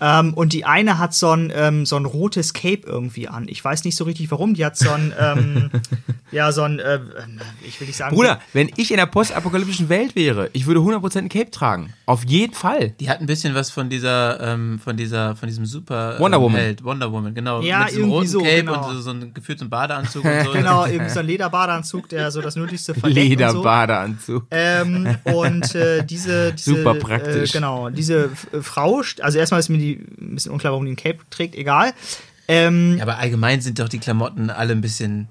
Ähm, 0.02 0.34
und 0.34 0.54
die 0.54 0.66
eine 0.66 0.98
hat 0.98 1.14
so 1.14 1.32
ein, 1.32 1.52
ähm, 1.54 1.86
so 1.86 1.98
ein 1.98 2.06
rotes 2.06 2.54
Cape 2.54 2.82
irgendwie 2.86 3.28
an. 3.28 3.48
Ich 3.50 3.64
weiß 3.64 3.84
nicht 3.84 3.96
so 3.96 4.06
richtig 4.06 4.32
warum. 4.32 4.54
Die 4.54 4.66
hat 4.66 4.78
so 4.78 4.90
ein, 4.92 5.14
ähm, 5.20 5.70
ja, 6.32 6.52
so 6.52 6.64
ein, 6.64 6.80
äh, 6.80 7.00
ich 7.68 7.80
will 7.80 7.88
nicht 7.88 7.98
sagen. 7.98 8.16
Bruder, 8.16 8.40
wenn 8.54 8.72
ich 8.78 8.92
in 8.92 8.98
der 8.98 9.08
postapokalyptischen 9.08 9.90
Welt 9.90 10.16
wäre, 10.16 10.50
ich 10.54 10.66
würde 10.66 10.80
100% 10.80 11.18
ein 11.18 11.30
Cape 11.30 11.52
tragen. 11.52 11.94
Auf 12.06 12.24
jeden 12.26 12.54
Fall. 12.54 12.92
Die 13.00 13.10
hat 13.10 13.20
ein 13.20 13.26
bisschen 13.26 13.56
was 13.56 13.72
von 13.72 13.90
dieser, 13.90 14.40
ähm, 14.40 14.80
von 14.80 14.96
dieser, 14.96 15.36
von 15.36 15.48
diesem 15.50 15.66
Super 15.66 16.16
ähm, 16.16 16.20
Wonder 16.22 16.42
Woman. 16.42 16.62
Held, 16.62 16.84
Wonder 16.84 17.12
Woman, 17.12 17.34
genau. 17.34 17.62
Ja, 17.62 17.80
mit 17.80 17.90
diesem 17.90 18.04
irgendwie 18.04 18.16
roten 18.16 18.28
so, 18.30 18.40
Cape 18.40 18.64
genau. 18.64 18.88
und 18.88 18.96
so, 18.96 19.02
so 19.02 19.12
ein 19.12 19.34
gefühlt 19.34 19.60
so 19.60 19.66
ein 19.66 19.70
Badeanzug 19.70 20.24
und 20.30 20.46
so. 20.46 20.52
Genau, 20.54 20.86
irgendwie 20.86 21.10
so 21.10 21.20
ein 21.20 21.26
Lederbadeanzug, 21.26 22.10
der 22.10 22.32
so 22.32 22.42
das 22.42 22.56
Nötigste 22.56 22.94
verdeckt 22.94 23.18
und 23.18 23.24
so. 23.24 23.30
Lederbadeanzug. 23.58 24.46
Ähm, 24.52 25.16
und 25.26 25.76
äh, 25.76 26.04
diese, 26.04 26.54
diese 26.54 26.76
Super 26.76 26.96
praktisch. 26.96 27.50
Äh, 27.52 27.54
genau, 27.54 27.90
diese 27.90 28.30
äh, 28.52 28.62
Frau, 28.62 29.02
also 29.22 29.38
erstmal 29.38 29.60
ist 29.60 29.70
mir 29.70 29.78
die 29.78 30.00
ein 30.22 30.36
bisschen 30.36 30.52
unklar, 30.52 30.72
warum 30.74 30.86
die 30.86 30.92
ein 30.92 30.96
Cape 30.96 31.20
trägt, 31.30 31.56
egal. 31.56 31.94
Ähm, 32.48 32.98
Ja, 32.98 33.04
aber 33.04 33.18
allgemein 33.18 33.62
sind 33.62 33.80
doch 33.80 33.90
die 33.90 34.00
Klamotten 34.00 34.50
alle 34.50 34.72
ein 34.74 34.82
bisschen 34.82 35.28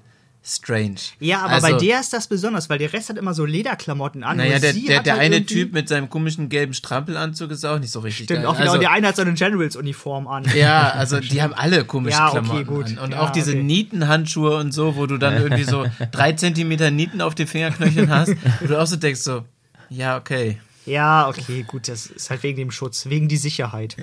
strange. 0.55 0.95
ja, 1.19 1.39
aber 1.41 1.53
also, 1.53 1.67
bei 1.67 1.73
der 1.73 1.99
ist 1.99 2.11
das 2.13 2.27
besonders, 2.27 2.69
weil 2.69 2.77
der 2.79 2.91
Rest 2.91 3.09
hat 3.09 3.17
immer 3.17 3.33
so 3.33 3.45
Lederklamotten 3.45 4.23
an. 4.23 4.37
Naja, 4.37 4.59
der, 4.59 4.73
der, 4.73 5.01
der 5.03 5.13
halt 5.13 5.21
eine 5.23 5.45
Typ 5.45 5.73
mit 5.73 5.87
seinem 5.89 6.09
komischen 6.09 6.49
gelben 6.49 6.73
Strampelanzug 6.73 7.51
ist 7.51 7.65
auch 7.65 7.79
nicht 7.79 7.91
so 7.91 7.99
richtig 7.99 8.25
Stimmt, 8.25 8.41
geil. 8.41 8.47
auch 8.47 8.57
genau, 8.57 8.71
also, 8.71 8.79
der 8.81 8.91
eine 8.91 9.07
hat 9.07 9.15
so 9.15 9.21
eine 9.21 9.33
Generals-Uniform 9.33 10.27
an. 10.27 10.45
Ja, 10.55 10.89
also 10.91 11.19
die 11.19 11.41
haben 11.41 11.53
alle 11.53 11.85
komische 11.85 12.17
Ja, 12.17 12.29
okay, 12.29 12.39
Klamotten 12.41 12.65
gut. 12.67 12.85
an. 12.87 12.97
Und 12.97 13.11
Ja, 13.11 13.19
auch 13.21 13.29
diese 13.29 13.51
okay. 13.51 13.63
Nietenhandschuhe 13.63 14.57
und 14.57 14.71
so, 14.73 14.95
wo 14.95 15.05
du 15.05 15.17
dann 15.17 15.35
irgendwie 15.41 15.63
so 15.63 15.85
drei 16.11 16.33
Zentimeter 16.33 16.91
Nieten 16.91 17.21
auf 17.21 17.35
den 17.35 17.47
Fingerknöcheln 17.47 18.09
hast, 18.09 18.33
wo 18.59 18.67
du 18.67 18.79
auch 18.81 18.87
so 18.87 18.95
denkst 18.95 19.21
so, 19.21 19.43
ja, 19.89 20.17
okay. 20.17 20.59
Ja, 20.85 21.27
okay, 21.27 21.63
gut, 21.67 21.87
das 21.87 22.07
ist 22.07 22.31
halt 22.31 22.41
wegen 22.41 22.57
dem 22.57 22.71
Schutz, 22.71 23.05
wegen 23.07 23.27
die 23.27 23.37
Sicherheit. 23.37 23.95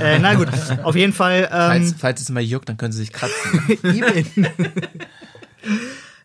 äh, 0.00 0.18
na 0.20 0.34
gut, 0.34 0.46
auf 0.84 0.94
jeden 0.94 1.12
Fall. 1.12 1.48
Falls, 1.50 1.90
Ähm, 1.90 1.94
falls 1.98 2.20
es 2.20 2.28
mal 2.28 2.40
juckt, 2.42 2.68
dann 2.68 2.76
können 2.76 2.92
sie 2.92 2.98
sich 3.00 3.12
kratzen. 3.12 3.60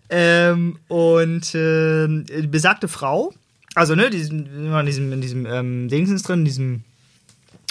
Ähm, 0.10 0.80
und 0.88 1.54
die 1.54 2.48
besagte 2.48 2.88
Frau, 2.88 3.34
also 3.78 3.94
ne, 3.94 4.10
diesen, 4.10 4.74
in 4.74 4.86
diesem, 4.88 5.14
in 5.14 5.22
diesem 5.22 5.46
ähm, 5.46 5.88
Dingsens 5.88 6.24
drin, 6.24 6.40
in 6.40 6.46
diesem, 6.46 6.84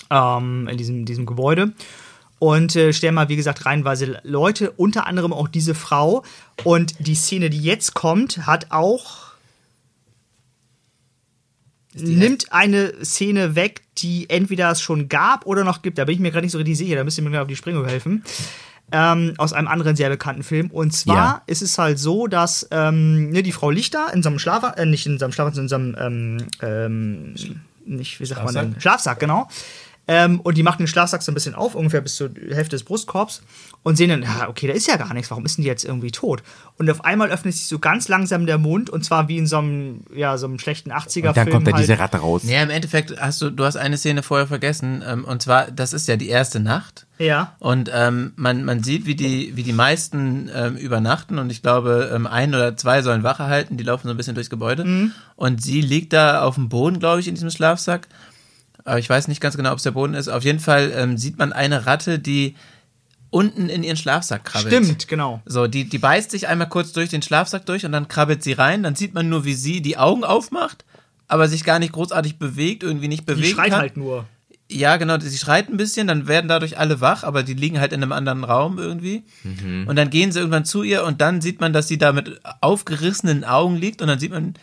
ähm, 0.09 0.68
in 0.70 0.76
diesem, 0.76 1.05
diesem 1.05 1.26
Gebäude. 1.26 1.72
Und 2.38 2.76
äh, 2.76 2.93
stellen 2.93 3.14
mal, 3.14 3.28
wie 3.28 3.36
gesagt, 3.36 3.66
reihenweise 3.66 4.20
Leute, 4.22 4.70
unter 4.72 5.06
anderem 5.06 5.32
auch 5.32 5.48
diese 5.48 5.74
Frau. 5.74 6.22
Und 6.62 6.94
die 6.98 7.14
Szene, 7.14 7.51
die 7.51 7.60
jetzt 7.60 7.94
kommt, 7.94 8.47
hat 8.47 8.70
auch. 8.70 9.32
nimmt 11.94 12.52
eine 12.52 13.05
Szene 13.05 13.56
weg, 13.56 13.80
die 13.98 14.28
entweder 14.28 14.70
es 14.70 14.82
schon 14.82 15.09
gab 15.09 15.47
oder 15.47 15.64
noch 15.64 15.82
gibt. 15.82 15.98
Da 15.98 16.05
bin 16.05 16.14
ich 16.14 16.20
mir 16.20 16.30
gerade 16.30 16.44
nicht 16.44 16.52
so 16.52 16.59
richtig 16.59 16.76
sicher, 16.76 16.94
da 16.94 17.05
müsst 17.05 17.18
ihr 17.18 17.24
mir 17.24 17.40
auf 17.40 17.48
die 17.48 17.56
Sprünge 17.56 17.84
helfen. 17.86 18.22
Ähm, 18.93 19.35
aus 19.39 19.53
einem 19.53 19.69
anderen 19.69 19.97
sehr 19.97 20.09
bekannten 20.09 20.43
Film. 20.43 20.71
Und 20.71 20.93
zwar 20.93 21.17
Ja. 21.17 21.43
ist 21.47 21.63
es 21.63 21.77
halt 21.79 21.99
so, 21.99 22.27
dass 22.29 22.67
ähm, 22.71 23.31
ne, 23.31 23.43
die 23.43 23.53
Frau 23.53 23.71
Lichter 23.71 24.13
in 24.15 24.23
so 24.23 24.29
einem 24.29 24.39
Schlaf, 24.39 24.77
äh, 24.77 24.87
nicht 24.87 25.07
in 25.07 25.19
so 25.19 25.25
einem 25.25 25.33
Schlaf, 25.33 25.55
sondern 25.55 25.65
in 25.83 25.95
so 25.95 26.01
einem, 26.03 26.39
ähm, 26.41 26.47
ähm, 26.63 27.35
nicht, 27.85 28.21
wie 28.21 28.27
sagt 28.27 28.45
man 28.45 28.55
denn? 28.55 28.81
Schlafsack, 28.81 29.19
genau. 29.21 29.49
Ähm, 30.09 30.41
und 30.41 30.57
die 30.57 30.62
machen 30.62 30.78
den 30.78 30.87
Schlafsack 30.87 31.23
so 31.23 31.33
ein 31.33 31.35
bisschen 31.35 31.57
auf, 31.57 31.74
ungefähr 31.74 32.01
bis 32.01 32.15
zur 32.15 32.31
Hälfte 32.51 32.77
des 32.77 32.85
Brustkorbs 32.85 33.43
und 33.83 33.97
sehen 33.97 34.09
dann, 34.11 34.23
ja, 34.23 34.49
okay, 34.49 34.69
da 34.69 34.73
ist 34.73 34.87
ja 34.87 34.97
gar 34.97 35.12
nichts, 35.15 35.31
warum 35.31 35.45
ist 35.45 35.59
denn 35.59 35.62
die 35.62 35.69
jetzt 35.69 35.85
irgendwie 35.85 36.12
tot? 36.12 36.45
Und 36.78 36.89
auf 36.89 37.05
einmal 37.05 37.31
öffnet 37.31 37.55
sich 37.55 37.66
so 37.66 37.81
ganz 37.81 38.07
langsam 38.07 38.47
der 38.47 38.59
Mund 38.59 38.89
und 38.89 39.05
zwar 39.05 39.27
wie 39.27 39.39
in 39.39 39.49
so 39.49 39.59
einem, 39.59 40.05
ja, 40.15 40.39
so 40.39 40.47
einem 40.47 40.61
schlechten 40.61 40.93
80er-Film. 40.93 41.28
Und 41.28 41.37
dann 41.37 41.51
kommt 41.51 41.66
da 41.66 41.73
halt. 41.73 41.83
diese 41.83 41.99
Ratte 41.99 42.19
raus. 42.19 42.43
Ja, 42.45 42.62
im 42.62 42.70
Endeffekt 42.70 43.20
hast 43.20 43.43
du, 43.43 43.51
du 43.51 43.65
hast 43.65 43.77
eine 43.77 43.99
Szene 43.99 44.23
vorher 44.23 44.47
vergessen, 44.47 45.03
ähm, 45.05 45.24
und 45.24 45.43
zwar, 45.43 45.73
das 45.73 45.93
ist 45.93 46.07
ja 46.07 46.16
die 46.16 46.28
erste 46.28 46.61
Nacht. 46.61 47.07
Ja. 47.19 47.57
Und 47.59 47.91
ähm, 47.93 48.33
man, 48.37 48.65
man 48.65 48.85
sieht, 48.85 49.07
wie 49.07 49.16
die, 49.16 49.57
wie 49.57 49.65
die 49.65 49.73
meisten 49.73 50.49
ähm, 50.55 50.77
übernachten 50.77 51.39
und 51.39 51.51
ich 51.51 51.62
glaube, 51.62 52.12
ähm, 52.15 52.28
ein 52.28 52.55
oder 52.55 52.77
zwei 52.77 53.03
sollen 53.03 53.24
Wache 53.24 53.47
halten, 53.47 53.77
die 53.77 53.85
laufen 53.85 54.07
so 54.07 54.15
ein 54.15 54.16
bisschen 54.16 54.35
durchs 54.35 54.51
Gebäude. 54.51 54.85
Mhm. 54.85 55.12
Und 55.35 55.62
sie 55.62 55.81
liegt 55.81 56.12
da 56.12 56.43
auf 56.43 56.55
dem 56.55 56.69
Boden, 56.69 57.01
glaube 57.01 57.20
ich, 57.20 57.27
in 57.27 57.35
diesem 57.35 57.51
Schlafsack. 57.51 58.07
Aber 58.87 58.99
ich 58.99 59.11
weiß 59.11 59.29
nicht 59.29 59.41
ganz 59.41 59.57
genau, 59.57 59.73
ob 59.73 59.79
es 59.79 59.83
der 59.83 59.91
Boden 59.91 60.15
ist. 60.15 60.29
Auf 60.29 60.45
jeden 60.45 60.61
Fall 60.61 60.93
ähm, 60.95 61.19
sieht 61.19 61.39
man 61.39 61.53
eine 61.53 61.87
Ratte, 61.87 62.19
die 62.19 62.55
unten 63.31 63.69
in 63.69 63.83
ihren 63.83 63.97
Schlafsack 63.97 64.45
krabbelt. 64.45 64.73
Stimmt, 64.73 65.09
genau. 65.09 65.43
So, 65.45 65.67
die, 65.67 65.89
die 65.89 65.99
beißt 65.99 66.31
sich 66.31 66.47
einmal 66.49 66.69
kurz 66.69 66.93
durch 66.93 67.11
den 67.11 67.21
Schlafsack 67.21 67.67
durch 67.67 67.85
und 67.85 67.93
dann 67.93 68.07
krabbelt 68.09 68.43
sie 68.45 68.53
rein. 68.53 68.83
Dann 68.85 68.95
sieht 68.95 69.13
man 69.13 69.29
nur, 69.29 69.45
wie 69.45 69.55
sie 69.55 69.83
die 69.83 69.99
Augen 69.99 70.25
aufmacht, 70.25 70.85
aber 71.27 71.49
sich 71.49 71.65
gar 71.65 71.81
nicht 71.81 71.93
großartig 71.93 72.39
bewegt, 72.39 72.85
irgendwie 72.85 73.09
nicht 73.09 73.29
Die 73.29 73.35
bewegt. 73.35 73.55
schreit 73.57 73.71
kann. 73.71 73.81
halt 73.81 73.97
nur. 73.97 74.25
Ja, 74.71 74.97
genau, 74.97 75.19
sie 75.21 75.37
schreit 75.37 75.69
ein 75.69 75.77
bisschen, 75.77 76.07
dann 76.09 76.27
werden 76.27 76.49
dadurch 76.49 76.79
alle 76.79 77.01
wach, 77.01 77.23
aber 77.25 77.43
die 77.43 77.55
liegen 77.55 77.79
halt 77.79 77.93
in 77.93 78.03
einem 78.03 78.13
anderen 78.13 78.43
Raum 78.43 78.79
irgendwie. 78.79 79.25
Mhm. 79.45 79.87
Und 79.87 79.97
dann 79.97 80.11
gehen 80.11 80.33
sie 80.33 80.39
irgendwann 80.41 80.65
zu 80.65 80.83
ihr 80.83 81.05
und 81.05 81.21
dann 81.21 81.41
sieht 81.41 81.61
man, 81.61 81.73
dass 81.73 81.87
sie 81.89 81.99
da 81.99 82.13
mit 82.13 82.41
aufgerissenen 82.61 83.45
Augen 83.45 83.77
liegt 83.77 84.01
und 84.03 84.09
dann 84.09 84.19
sieht 84.19 84.33
man, 84.33 84.55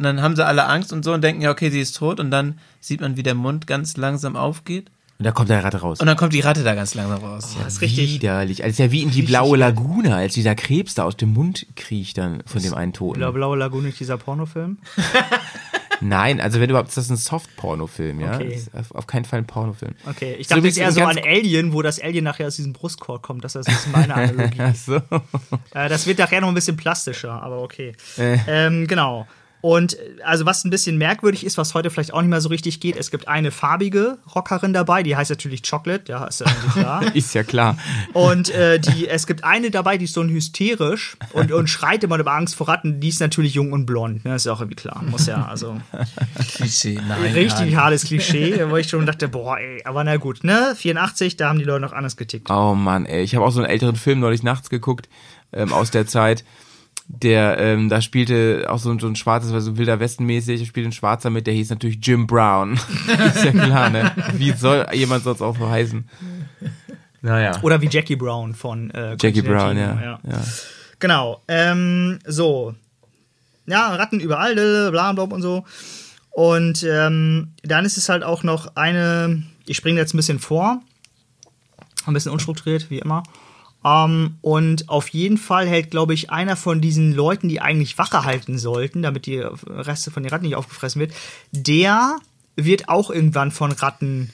und 0.00 0.04
dann 0.04 0.22
haben 0.22 0.34
sie 0.34 0.46
alle 0.46 0.64
Angst 0.64 0.94
und 0.94 1.04
so 1.04 1.12
und 1.12 1.22
denken, 1.22 1.42
ja, 1.42 1.50
okay, 1.50 1.68
sie 1.68 1.78
ist 1.78 1.94
tot 1.94 2.20
und 2.20 2.30
dann 2.30 2.58
sieht 2.80 3.02
man, 3.02 3.18
wie 3.18 3.22
der 3.22 3.34
Mund 3.34 3.66
ganz 3.66 3.98
langsam 3.98 4.34
aufgeht 4.34 4.90
Und 5.18 5.26
da 5.26 5.30
kommt 5.30 5.50
der 5.50 5.62
Ratte 5.62 5.82
raus. 5.82 6.00
und 6.00 6.06
dann 6.06 6.16
kommt 6.16 6.32
die 6.32 6.40
Ratte 6.40 6.64
da 6.64 6.74
ganz 6.74 6.94
langsam 6.94 7.22
raus. 7.22 7.54
Das 7.62 7.74
ist 7.74 7.80
richtig. 7.82 8.14
Widerlich. 8.14 8.64
Also 8.64 8.70
ist 8.70 8.78
ja 8.78 8.92
wie 8.92 9.02
in 9.02 9.10
die 9.10 9.20
blaue 9.20 9.58
Lagune, 9.58 10.16
als 10.16 10.32
dieser 10.32 10.54
Krebs 10.54 10.94
da 10.94 11.04
aus 11.04 11.18
dem 11.18 11.34
Mund 11.34 11.66
kriecht 11.76 12.16
dann 12.16 12.42
von 12.46 12.62
dem 12.62 12.72
einen 12.72 12.94
Toten. 12.94 13.18
Blau, 13.18 13.32
Blaue 13.32 13.58
Lagune, 13.58 13.90
dieser 13.90 14.16
Pornofilm. 14.16 14.78
Nein, 16.00 16.40
also 16.40 16.60
wenn 16.60 16.70
überhaupt, 16.70 16.88
ist 16.88 16.96
das 16.96 17.10
ein 17.10 17.18
Soft-Porno-Film, 17.18 18.20
ja? 18.20 18.36
Okay. 18.36 18.54
Ist 18.54 18.74
auf, 18.74 18.94
auf 18.94 19.06
keinen 19.06 19.26
Fall 19.26 19.40
ein 19.40 19.46
Pornofilm. 19.46 19.92
Okay, 20.08 20.34
ich 20.38 20.46
dachte 20.46 20.62
jetzt 20.64 20.78
es 20.78 20.78
eher 20.78 20.92
so 20.92 21.02
an 21.02 21.18
Alien, 21.18 21.74
wo 21.74 21.82
das 21.82 22.00
Alien 22.00 22.24
nachher 22.24 22.46
aus 22.46 22.56
diesem 22.56 22.72
Brustkorb 22.72 23.20
kommt. 23.20 23.44
Das 23.44 23.54
ist 23.54 23.68
meine 23.92 24.14
Analogie. 24.14 24.56
Ach 24.60 24.74
so. 24.74 24.96
äh, 25.74 25.90
das 25.90 26.06
wird 26.06 26.18
nachher 26.18 26.40
noch 26.40 26.48
ein 26.48 26.54
bisschen 26.54 26.78
plastischer, 26.78 27.42
aber 27.42 27.60
okay. 27.60 27.92
Äh. 28.16 28.38
Ähm, 28.48 28.86
genau. 28.86 29.26
Und 29.60 29.94
äh, 29.94 30.22
also 30.24 30.46
was 30.46 30.64
ein 30.64 30.70
bisschen 30.70 30.96
merkwürdig 30.98 31.44
ist, 31.44 31.58
was 31.58 31.74
heute 31.74 31.90
vielleicht 31.90 32.12
auch 32.12 32.20
nicht 32.20 32.30
mehr 32.30 32.40
so 32.40 32.48
richtig 32.48 32.80
geht, 32.80 32.96
es 32.96 33.10
gibt 33.10 33.28
eine 33.28 33.50
farbige 33.50 34.18
Rockerin 34.34 34.72
dabei, 34.72 35.02
die 35.02 35.16
heißt 35.16 35.30
natürlich 35.30 35.62
Chocolate, 35.68 36.10
ja, 36.10 36.24
ist 36.24 36.40
ja 36.40 36.46
klar. 36.72 37.14
Ist 37.14 37.34
ja 37.34 37.42
klar. 37.42 37.76
Und 38.12 38.50
äh, 38.50 38.78
die, 38.78 39.08
es 39.08 39.26
gibt 39.26 39.44
eine 39.44 39.70
dabei, 39.70 39.98
die 39.98 40.04
ist 40.04 40.14
so 40.14 40.20
ein 40.20 40.28
hysterisch 40.28 41.16
und, 41.32 41.52
und 41.52 41.68
schreit 41.68 42.04
immer 42.04 42.18
über 42.18 42.32
Angst 42.32 42.54
vor 42.54 42.68
Ratten. 42.68 43.00
Die 43.00 43.08
ist 43.08 43.20
natürlich 43.20 43.54
jung 43.54 43.72
und 43.72 43.84
blond. 43.86 44.24
Ne? 44.24 44.34
ist 44.34 44.46
ja 44.46 44.52
auch 44.52 44.60
irgendwie 44.60 44.76
klar. 44.76 45.02
Muss 45.02 45.26
ja, 45.26 45.46
also 45.46 45.80
Klischee, 46.54 46.98
nein. 47.06 47.32
richtig 47.32 47.72
nein. 47.72 47.76
hartes 47.76 48.04
Klischee, 48.04 48.64
wo 48.68 48.76
ich 48.76 48.88
schon 48.88 49.06
dachte, 49.06 49.28
boah, 49.28 49.58
ey, 49.58 49.82
aber 49.84 50.04
na 50.04 50.16
gut, 50.16 50.44
ne? 50.44 50.74
84, 50.76 51.36
da 51.36 51.48
haben 51.48 51.58
die 51.58 51.64
Leute 51.64 51.80
noch 51.80 51.92
anders 51.92 52.16
getickt. 52.16 52.50
Oh 52.50 52.74
Mann, 52.74 53.06
ey. 53.06 53.22
Ich 53.22 53.34
habe 53.34 53.44
auch 53.44 53.50
so 53.50 53.60
einen 53.60 53.70
älteren 53.70 53.96
Film 53.96 54.20
neulich 54.20 54.42
nachts 54.42 54.70
geguckt, 54.70 55.08
ähm, 55.52 55.72
aus 55.72 55.90
der 55.90 56.06
Zeit. 56.06 56.44
Der, 57.12 57.58
ähm, 57.58 57.88
da 57.88 58.00
spielte 58.00 58.66
auch 58.68 58.78
so, 58.78 58.90
ein- 58.90 59.00
so 59.00 59.08
ein 59.08 59.16
schwarzes, 59.16 59.52
war 59.52 59.60
so 59.60 59.76
wilder 59.76 59.98
Westenmäßig, 59.98 60.66
spielt 60.68 60.86
ein 60.86 60.92
Schwarzer 60.92 61.28
mit, 61.28 61.46
der 61.46 61.54
hieß 61.54 61.70
natürlich 61.70 61.98
Jim 62.00 62.26
Brown. 62.28 62.74
ist 63.34 63.44
ja 63.44 63.50
klar, 63.50 63.90
ne? 63.90 64.12
Wie 64.34 64.52
soll 64.52 64.86
jemand 64.92 65.24
sonst 65.24 65.42
auch 65.42 65.58
so 65.58 65.68
heißen? 65.68 66.08
Naja. 67.20 67.58
Oder 67.62 67.80
wie 67.82 67.88
Jackie 67.90 68.16
Brown 68.16 68.54
von 68.54 68.90
äh, 68.92 69.16
Jackie 69.20 69.42
Brown, 69.42 69.76
Tarantino, 69.76 70.00
ja. 70.02 70.20
ja. 70.30 70.44
Genau. 71.00 71.42
Ähm, 71.48 72.18
so. 72.26 72.74
Ja, 73.66 73.88
Ratten 73.96 74.20
überall, 74.20 74.54
bla 74.90 75.12
bla 75.12 75.22
und 75.24 75.42
so. 75.42 75.64
Und 76.30 76.82
ähm, 76.88 77.48
dann 77.62 77.84
ist 77.84 77.96
es 77.98 78.08
halt 78.08 78.22
auch 78.22 78.42
noch 78.44 78.76
eine, 78.76 79.42
ich 79.66 79.76
springe 79.76 79.98
jetzt 79.98 80.14
ein 80.14 80.16
bisschen 80.16 80.38
vor, 80.38 80.80
ein 82.06 82.14
bisschen 82.14 82.32
unstrukturiert, 82.32 82.88
wie 82.88 83.00
immer. 83.00 83.22
Ähm, 83.84 84.36
und 84.42 84.88
auf 84.88 85.08
jeden 85.08 85.38
Fall 85.38 85.66
hält, 85.66 85.90
glaube 85.90 86.14
ich, 86.14 86.30
einer 86.30 86.56
von 86.56 86.80
diesen 86.80 87.12
Leuten, 87.14 87.48
die 87.48 87.60
eigentlich 87.60 87.96
Wache 87.98 88.24
halten 88.24 88.58
sollten, 88.58 89.02
damit 89.02 89.26
die 89.26 89.38
Reste 89.38 90.10
von 90.10 90.22
den 90.22 90.30
Ratten 90.30 90.44
nicht 90.46 90.56
aufgefressen 90.56 91.00
wird, 91.00 91.12
der 91.52 92.16
wird 92.56 92.88
auch 92.88 93.10
irgendwann 93.10 93.50
von 93.52 93.72
Ratten 93.72 94.30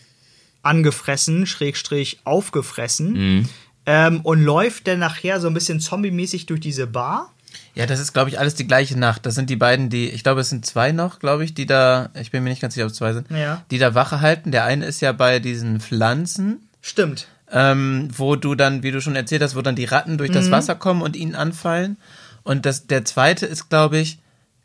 angefressen, 0.63 1.47
Schrägstrich 1.47 2.19
aufgefressen. 2.25 3.49
Ähm, 3.89 4.21
und 4.23 4.43
läuft 4.43 4.89
dann 4.89 4.99
nachher 4.99 5.41
so 5.41 5.47
ein 5.47 5.55
bisschen 5.55 5.79
zombie-mäßig 5.79 6.47
durch 6.47 6.59
diese 6.61 6.89
Bar. 6.89 7.33
Ja, 7.77 7.87
das 7.87 8.01
ist, 8.01 8.13
glaube 8.13 8.31
ich, 8.31 8.39
alles 8.41 8.57
die 8.57 8.67
gleiche 8.67 8.99
Nacht. 8.99 9.25
Das 9.27 9.37
sind 9.37 9.49
die 9.49 9.55
beiden, 9.57 9.91
die, 9.91 10.09
ich 10.09 10.25
glaube, 10.25 10.41
es 10.41 10.49
sind 10.49 10.67
zwei 10.67 10.91
noch, 10.91 11.21
glaube 11.21 11.45
ich, 11.45 11.55
die 11.55 11.67
da, 11.67 12.11
ich 12.21 12.33
bin 12.33 12.43
mir 12.43 12.51
nicht 12.51 12.61
ganz 12.61 12.75
sicher, 12.75 12.87
ob 12.87 12.91
es 12.91 12.97
zwei 12.99 13.13
sind, 13.13 13.31
Ja. 13.31 13.65
die 13.71 13.79
da 13.79 13.95
Wache 13.95 14.21
halten. 14.21 14.51
Der 14.51 14.65
eine 14.65 14.87
ist 14.87 15.01
ja 15.03 15.13
bei 15.13 15.39
diesen 15.39 15.81
Pflanzen, 15.81 16.69
Stimmt. 16.83 17.29
Ähm, 17.53 18.09
wo 18.17 18.37
du 18.37 18.55
dann, 18.55 18.83
wie 18.83 18.91
du 18.91 19.01
schon 19.01 19.17
erzählt 19.17 19.43
hast, 19.43 19.57
wo 19.57 19.63
dann 19.63 19.77
die 19.77 19.85
Ratten 19.85 20.19
durch 20.19 20.31
Mhm. 20.31 20.35
das 20.35 20.51
Wasser 20.51 20.75
kommen 20.75 21.03
und 21.03 21.17
ihn 21.17 21.35
anfallen. 21.35 21.97
Und 22.43 22.67
das, 22.67 22.87
der 22.87 23.05
zweite 23.05 23.47
ist, 23.47 23.69
glaube 23.71 23.99
ich, 23.99 24.19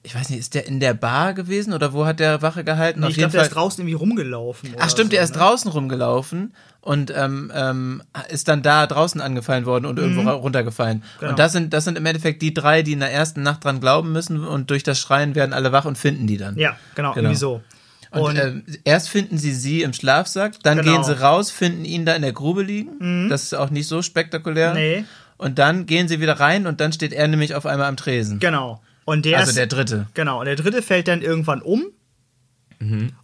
ich 0.04 0.16
weiß 0.16 0.32
nicht, 0.32 0.40
ist 0.40 0.56
der 0.56 0.66
in 0.66 0.80
der 0.80 0.96
Bar 0.96 1.36
gewesen 1.36 1.74
oder 1.74 1.94
wo 1.94 2.06
hat 2.08 2.20
der 2.20 2.42
Wache 2.42 2.64
gehalten? 2.64 3.04
ich 3.04 3.16
glaube, 3.18 3.34
der 3.34 3.44
ist 3.44 3.50
draußen 3.54 3.82
irgendwie 3.84 3.94
rumgelaufen. 3.96 4.74
Ach 4.80 4.90
stimmt, 4.90 5.10
oder 5.10 5.18
der 5.18 5.28
so, 5.28 5.32
ist 5.34 5.36
ne? 5.38 5.44
draußen 5.44 5.72
rumgelaufen 5.72 6.54
und 6.82 7.14
ähm, 7.16 7.52
ähm, 7.54 8.02
ist 8.30 8.48
dann 8.48 8.64
da 8.64 8.88
draußen 8.88 9.22
angefallen 9.22 9.68
worden 9.68 9.86
und 9.86 10.00
irgendwo 10.00 10.22
ra- 10.22 10.32
runtergefallen. 10.34 10.98
Mhm. 10.98 11.04
Genau. 11.20 11.30
Und 11.32 11.38
das 11.40 11.52
sind, 11.52 11.72
das 11.74 11.84
sind 11.84 12.00
im 12.00 12.06
Endeffekt 12.08 12.42
die 12.42 12.52
drei, 12.52 12.82
die 12.82 12.94
in 12.94 13.00
der 13.00 13.12
ersten 13.14 13.44
Nacht 13.44 13.64
dran 13.64 13.80
glauben 13.80 14.12
müssen 14.12 14.44
und 14.44 14.72
durch 14.72 14.82
das 14.82 15.00
Schreien 15.00 15.36
werden 15.36 15.54
alle 15.54 15.72
wach 15.72 15.86
und 15.86 16.00
finden 16.00 16.26
die 16.26 16.38
dann. 16.38 16.58
Ja, 16.58 16.76
genau, 16.96 17.14
Genau. 17.14 17.28
irgendwie 17.28 17.38
so. 17.40 17.62
Und, 18.12 18.38
ähm, 18.38 18.64
erst 18.84 19.10
finden 19.10 19.38
sie 19.38 19.54
sie 19.54 19.82
im 19.84 19.94
Schlafsack, 19.94 20.62
dann 20.64 20.78
Genau. 20.80 20.92
Mhm. 20.92 20.96
gehen 20.96 21.04
sie 21.06 21.20
raus, 21.22 21.50
finden 21.52 21.86
ihn 21.86 22.06
da 22.06 22.14
in 22.14 22.22
der 22.22 22.34
Grube 22.34 22.62
liegen. 22.64 23.30
Das 23.30 23.44
ist 23.44 23.54
auch 23.54 23.70
nicht 23.70 23.88
so 23.88 24.02
spektakulär. 24.02 24.74
Nee. 24.74 25.06
Und 25.38 25.58
dann 25.60 25.86
gehen 25.86 26.08
sie 26.08 26.20
wieder 26.20 26.40
rein 26.40 26.68
und 26.68 26.82
dann 26.82 26.92
steht 26.94 27.14
er 27.14 27.28
nämlich 27.28 27.56
auf 27.56 27.66
einmal 27.66 27.88
am 27.88 27.98
Tresen. 27.98 28.40
Genau. 28.40 28.82
Und 29.06 29.26
der 29.26 29.40
Also 29.40 29.50
ist, 29.52 29.58
der 29.58 29.68
dritte. 29.68 30.08
Genau, 30.14 30.40
und 30.40 30.46
der 30.46 30.56
dritte 30.56 30.82
fällt 30.82 31.08
dann 31.08 31.22
irgendwann 31.22 31.62
um 31.62 31.86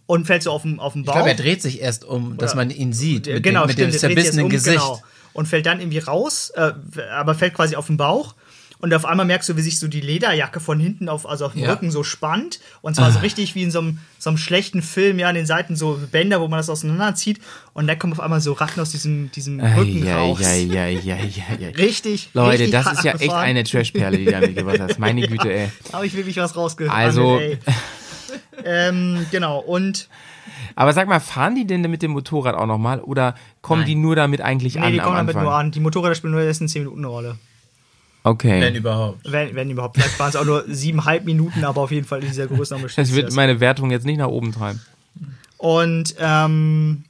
und 0.06 0.24
fällt 0.26 0.44
so 0.44 0.52
auf 0.52 0.62
den, 0.62 0.78
auf 0.78 0.92
den 0.92 1.00
Ich 1.02 1.06
Bauch. 1.06 1.14
glaube, 1.14 1.30
er 1.30 1.34
dreht 1.36 1.60
sich 1.62 1.80
erst 1.80 2.04
um, 2.04 2.36
dass 2.38 2.54
man 2.54 2.70
ihn 2.70 2.92
sieht. 2.92 3.26
Mit 3.26 3.42
genau, 3.42 3.62
dem, 3.62 3.66
mit 3.66 3.72
stimmt, 3.74 3.92
dem 3.94 3.98
zerbissenen 3.98 4.44
um, 4.44 4.50
Gesicht. 4.50 4.78
Genau. 4.78 5.02
Und 5.32 5.46
fällt 5.46 5.66
dann 5.66 5.80
irgendwie 5.80 5.98
raus, 5.98 6.50
äh, 6.54 6.72
aber 7.12 7.34
fällt 7.34 7.54
quasi 7.54 7.74
auf 7.76 7.88
den 7.88 7.96
Bauch. 7.96 8.34
Und 8.80 8.94
auf 8.94 9.04
einmal 9.04 9.26
merkst 9.26 9.48
du, 9.48 9.56
wie 9.56 9.60
sich 9.60 9.80
so 9.80 9.88
die 9.88 10.00
Lederjacke 10.00 10.60
von 10.60 10.78
hinten 10.78 11.08
auf, 11.08 11.28
also 11.28 11.46
auf 11.46 11.52
dem 11.52 11.62
Ja. 11.62 11.72
Rücken 11.72 11.90
so 11.90 12.04
spannt. 12.04 12.60
Und 12.80 12.94
zwar 12.94 13.10
so 13.10 13.18
richtig 13.18 13.56
wie 13.56 13.64
in 13.64 13.72
so 13.72 13.80
einem, 13.80 13.98
so 14.20 14.30
einem 14.30 14.36
schlechten 14.38 14.82
Film, 14.82 15.18
ja, 15.18 15.28
an 15.28 15.34
den 15.34 15.46
Seiten 15.46 15.74
so 15.74 15.98
Bänder, 16.12 16.40
wo 16.40 16.46
man 16.46 16.58
das 16.58 16.70
auseinanderzieht. 16.70 17.40
Und 17.72 17.88
dann 17.88 17.98
kommen 17.98 18.12
auf 18.12 18.20
einmal 18.20 18.40
so 18.40 18.52
Ratten 18.52 18.78
aus 18.80 18.90
diesem, 18.90 19.32
diesem 19.32 19.58
Rücken 19.58 20.06
Ei, 20.06 20.10
ei, 20.10 20.14
raus. 20.14 20.38
ei, 20.44 20.68
ei, 20.70 20.76
ei, 20.76 21.12
ei, 21.12 21.66
ei. 21.66 21.70
Richtig. 21.76 22.30
Leute, 22.34 22.50
richtig 22.64 22.70
das 22.70 22.92
ist 22.92 23.04
ja 23.04 23.14
echt 23.14 23.32
eine 23.32 23.64
Trashperle, 23.64 24.16
die 24.16 24.24
du 24.26 24.30
da 24.30 24.40
mitgebracht 24.40 24.78
hast. 24.80 24.98
Meine 25.00 25.22
Güte, 25.28 25.52
ey. 25.52 25.70
Habe 25.92 26.06
ich 26.06 26.14
wirklich 26.14 26.36
was 26.36 26.54
rausgehört. 26.54 26.94
Also- 26.94 27.38
ey. 27.40 27.58
ähm, 28.64 29.26
genau, 29.32 29.58
und 29.58 30.08
Aber 30.76 30.92
sag 30.92 31.08
mal, 31.08 31.18
fahren 31.20 31.54
die 31.56 31.66
denn 31.66 31.80
mit 31.82 32.02
dem 32.02 32.12
Motorrad 32.12 32.54
auch 32.54 32.66
nochmal 32.66 33.00
oder 33.00 33.34
kommen 33.60 33.84
die 33.84 33.94
nur 33.96 34.14
damit 34.16 34.40
eigentlich 34.40 34.74
nee, 34.76 34.80
an 34.82 34.92
die 34.92 35.00
am 35.00 35.06
kommen 35.06 35.16
damit 35.26 35.34
nur 35.36 35.52
an. 35.54 35.70
Die 35.72 35.80
Motorräder 35.80 36.14
spielen 36.14 36.32
nur 36.32 36.42
erst 36.42 36.60
in 36.60 36.68
10 36.68 36.82
Minuten 36.82 37.00
eine 37.00 37.08
Rolle. 37.08 37.38
Okay. 38.24 38.60
Wenn 38.60 38.74
überhaupt. 38.74 39.30
Wenn, 39.30 39.54
wenn 39.54 39.70
überhaupt. 39.70 39.96
Vielleicht 39.96 40.18
waren 40.18 40.28
es 40.28 40.36
auch 40.36 40.44
nur 40.44 40.64
siebeneinhalb 40.68 41.24
Minuten, 41.24 41.64
aber 41.64 41.80
auf 41.82 41.90
jeden 41.90 42.06
Fall 42.06 42.20
in 42.22 42.28
dieser 42.28 42.46
Größenordnung. 42.46 42.90
Das 42.96 43.14
wird 43.14 43.32
meine 43.32 43.60
Wertung 43.60 43.90
jetzt 43.90 44.04
nicht 44.04 44.18
nach 44.18 44.28
oben 44.28 44.52
treiben. 44.52 44.80
Und 45.56 46.14
ähm, 46.18 47.04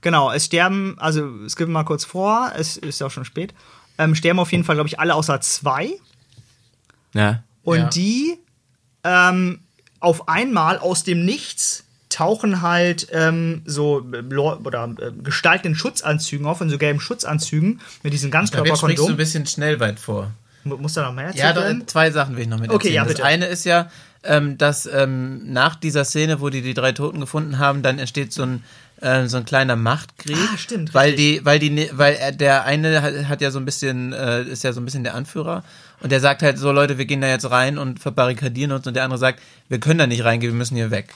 genau, 0.00 0.32
es 0.32 0.46
sterben, 0.46 0.96
also 0.98 1.28
es 1.44 1.56
gibt 1.56 1.70
mal 1.70 1.84
kurz 1.84 2.04
vor, 2.04 2.52
es 2.56 2.76
ist 2.76 3.00
ja 3.00 3.06
auch 3.06 3.10
schon 3.10 3.24
spät, 3.24 3.54
ähm, 3.98 4.14
sterben 4.14 4.38
auf 4.40 4.50
jeden 4.52 4.64
Fall, 4.64 4.76
glaube 4.76 4.88
ich, 4.88 4.98
alle 4.98 5.14
außer 5.14 5.40
zwei. 5.40 5.90
Ja. 7.12 7.42
Und 7.62 7.78
Ja. 7.78 7.88
die 7.88 8.38
ähm, 9.04 9.60
auf 10.00 10.28
einmal 10.28 10.78
aus 10.78 11.04
dem 11.04 11.24
Nichts 11.24 11.84
tauchen 12.10 12.60
halt 12.60 13.06
ähm, 13.12 13.62
so 13.64 14.06
äh, 14.12 14.34
oder 14.36 14.94
äh, 15.00 15.10
Gestalten 15.22 15.68
in 15.68 15.74
Schutzanzügen 15.74 16.46
auf, 16.46 16.60
in 16.60 16.68
so 16.68 16.76
gelben 16.76 17.00
Schutzanzügen 17.00 17.80
mit 18.02 18.12
diesen 18.12 18.30
Damit 18.30 18.48
sprichst 18.48 18.62
du 18.64 18.66
ein 18.68 18.74
Ganzkörperkondom. 18.74 19.16
bisschen 19.16 19.46
schnell 19.46 19.80
weit 19.80 19.98
vor. 19.98 20.30
Mu- 20.64 20.76
Muss 20.76 20.92
da 20.92 21.02
noch 21.04 21.14
mehr 21.14 21.24
Ja, 21.26 21.30
erzählt 21.30 21.56
doch, 21.56 21.62
werden? 21.62 21.88
zwei 21.88 22.10
Sachen 22.10 22.36
will 22.36 22.42
ich 22.42 22.48
noch 22.48 22.58
mit 22.60 22.68
Okay, 22.70 22.88
erzählen. 22.88 22.94
ja, 22.94 23.02
das 23.04 23.12
bitte. 23.14 23.24
eine 23.24 23.46
ist 23.46 23.64
ja, 23.64 23.90
ähm, 24.24 24.58
dass 24.58 24.84
ähm, 24.86 25.50
nach 25.52 25.76
dieser 25.76 26.04
Szene, 26.04 26.40
wo 26.42 26.50
die 26.50 26.60
die 26.60 26.74
drei 26.74 26.92
Toten 26.92 27.20
gefunden 27.20 27.58
haben, 27.58 27.82
dann 27.82 27.98
entsteht 27.98 28.32
so 28.34 28.42
ein 28.42 28.64
äh, 29.00 29.26
so 29.28 29.38
ein 29.38 29.46
kleiner 29.46 29.76
Machtkrieg. 29.76 30.36
Ah, 30.36 30.58
stimmt, 30.58 30.92
Weil 30.92 31.14
die, 31.14 31.40
weil 31.44 31.58
die, 31.58 31.70
ne- 31.70 31.88
weil 31.92 32.16
er, 32.16 32.32
der 32.32 32.64
eine 32.66 33.00
hat, 33.00 33.14
hat 33.30 33.40
ja 33.40 33.50
so 33.50 33.58
ein 33.58 33.64
bisschen, 33.64 34.12
äh, 34.12 34.42
ist 34.42 34.62
ja 34.62 34.74
so 34.74 34.80
ein 34.82 34.84
bisschen 34.84 35.04
der 35.04 35.14
Anführer. 35.14 35.64
Und 36.02 36.12
der 36.12 36.20
sagt 36.20 36.42
halt 36.42 36.58
so, 36.58 36.72
Leute, 36.72 36.98
wir 36.98 37.04
gehen 37.04 37.20
da 37.20 37.28
jetzt 37.28 37.50
rein 37.50 37.76
und 37.76 38.00
verbarrikadieren 38.00 38.72
uns. 38.72 38.86
Und 38.86 38.94
der 38.94 39.04
andere 39.04 39.18
sagt, 39.18 39.40
wir 39.68 39.80
können 39.80 39.98
da 39.98 40.06
nicht 40.06 40.24
reingehen, 40.24 40.52
wir 40.52 40.58
müssen 40.58 40.76
hier 40.76 40.90
weg. 40.90 41.14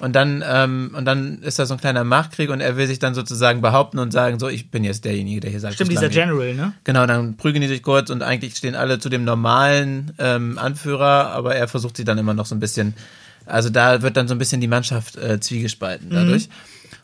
Und 0.00 0.14
dann, 0.14 0.44
ähm, 0.46 0.92
und 0.96 1.04
dann 1.04 1.42
ist 1.42 1.58
da 1.58 1.66
so 1.66 1.74
ein 1.74 1.80
kleiner 1.80 2.04
Machtkrieg 2.04 2.50
und 2.50 2.60
er 2.60 2.76
will 2.76 2.86
sich 2.86 3.00
dann 3.00 3.14
sozusagen 3.14 3.60
behaupten 3.60 3.98
und 3.98 4.12
sagen, 4.12 4.38
so, 4.38 4.48
ich 4.48 4.70
bin 4.70 4.84
jetzt 4.84 5.04
derjenige, 5.04 5.40
der 5.40 5.50
hier 5.50 5.58
sagt, 5.58 5.74
Stimmt, 5.74 5.90
dieser. 5.90 6.08
General, 6.08 6.54
ne? 6.54 6.72
Genau, 6.84 7.04
dann 7.06 7.36
prügeln 7.36 7.62
die 7.62 7.68
sich 7.68 7.82
kurz 7.82 8.10
und 8.10 8.22
eigentlich 8.22 8.54
stehen 8.54 8.76
alle 8.76 9.00
zu 9.00 9.08
dem 9.08 9.24
normalen 9.24 10.12
ähm, 10.18 10.56
Anführer, 10.56 11.30
aber 11.30 11.56
er 11.56 11.66
versucht 11.66 11.96
sie 11.96 12.04
dann 12.04 12.16
immer 12.16 12.32
noch 12.32 12.46
so 12.46 12.54
ein 12.54 12.60
bisschen, 12.60 12.94
also 13.44 13.70
da 13.70 14.02
wird 14.02 14.16
dann 14.16 14.28
so 14.28 14.36
ein 14.36 14.38
bisschen 14.38 14.60
die 14.60 14.68
Mannschaft 14.68 15.16
äh, 15.16 15.40
zwiegespalten 15.40 16.10
dadurch. 16.10 16.48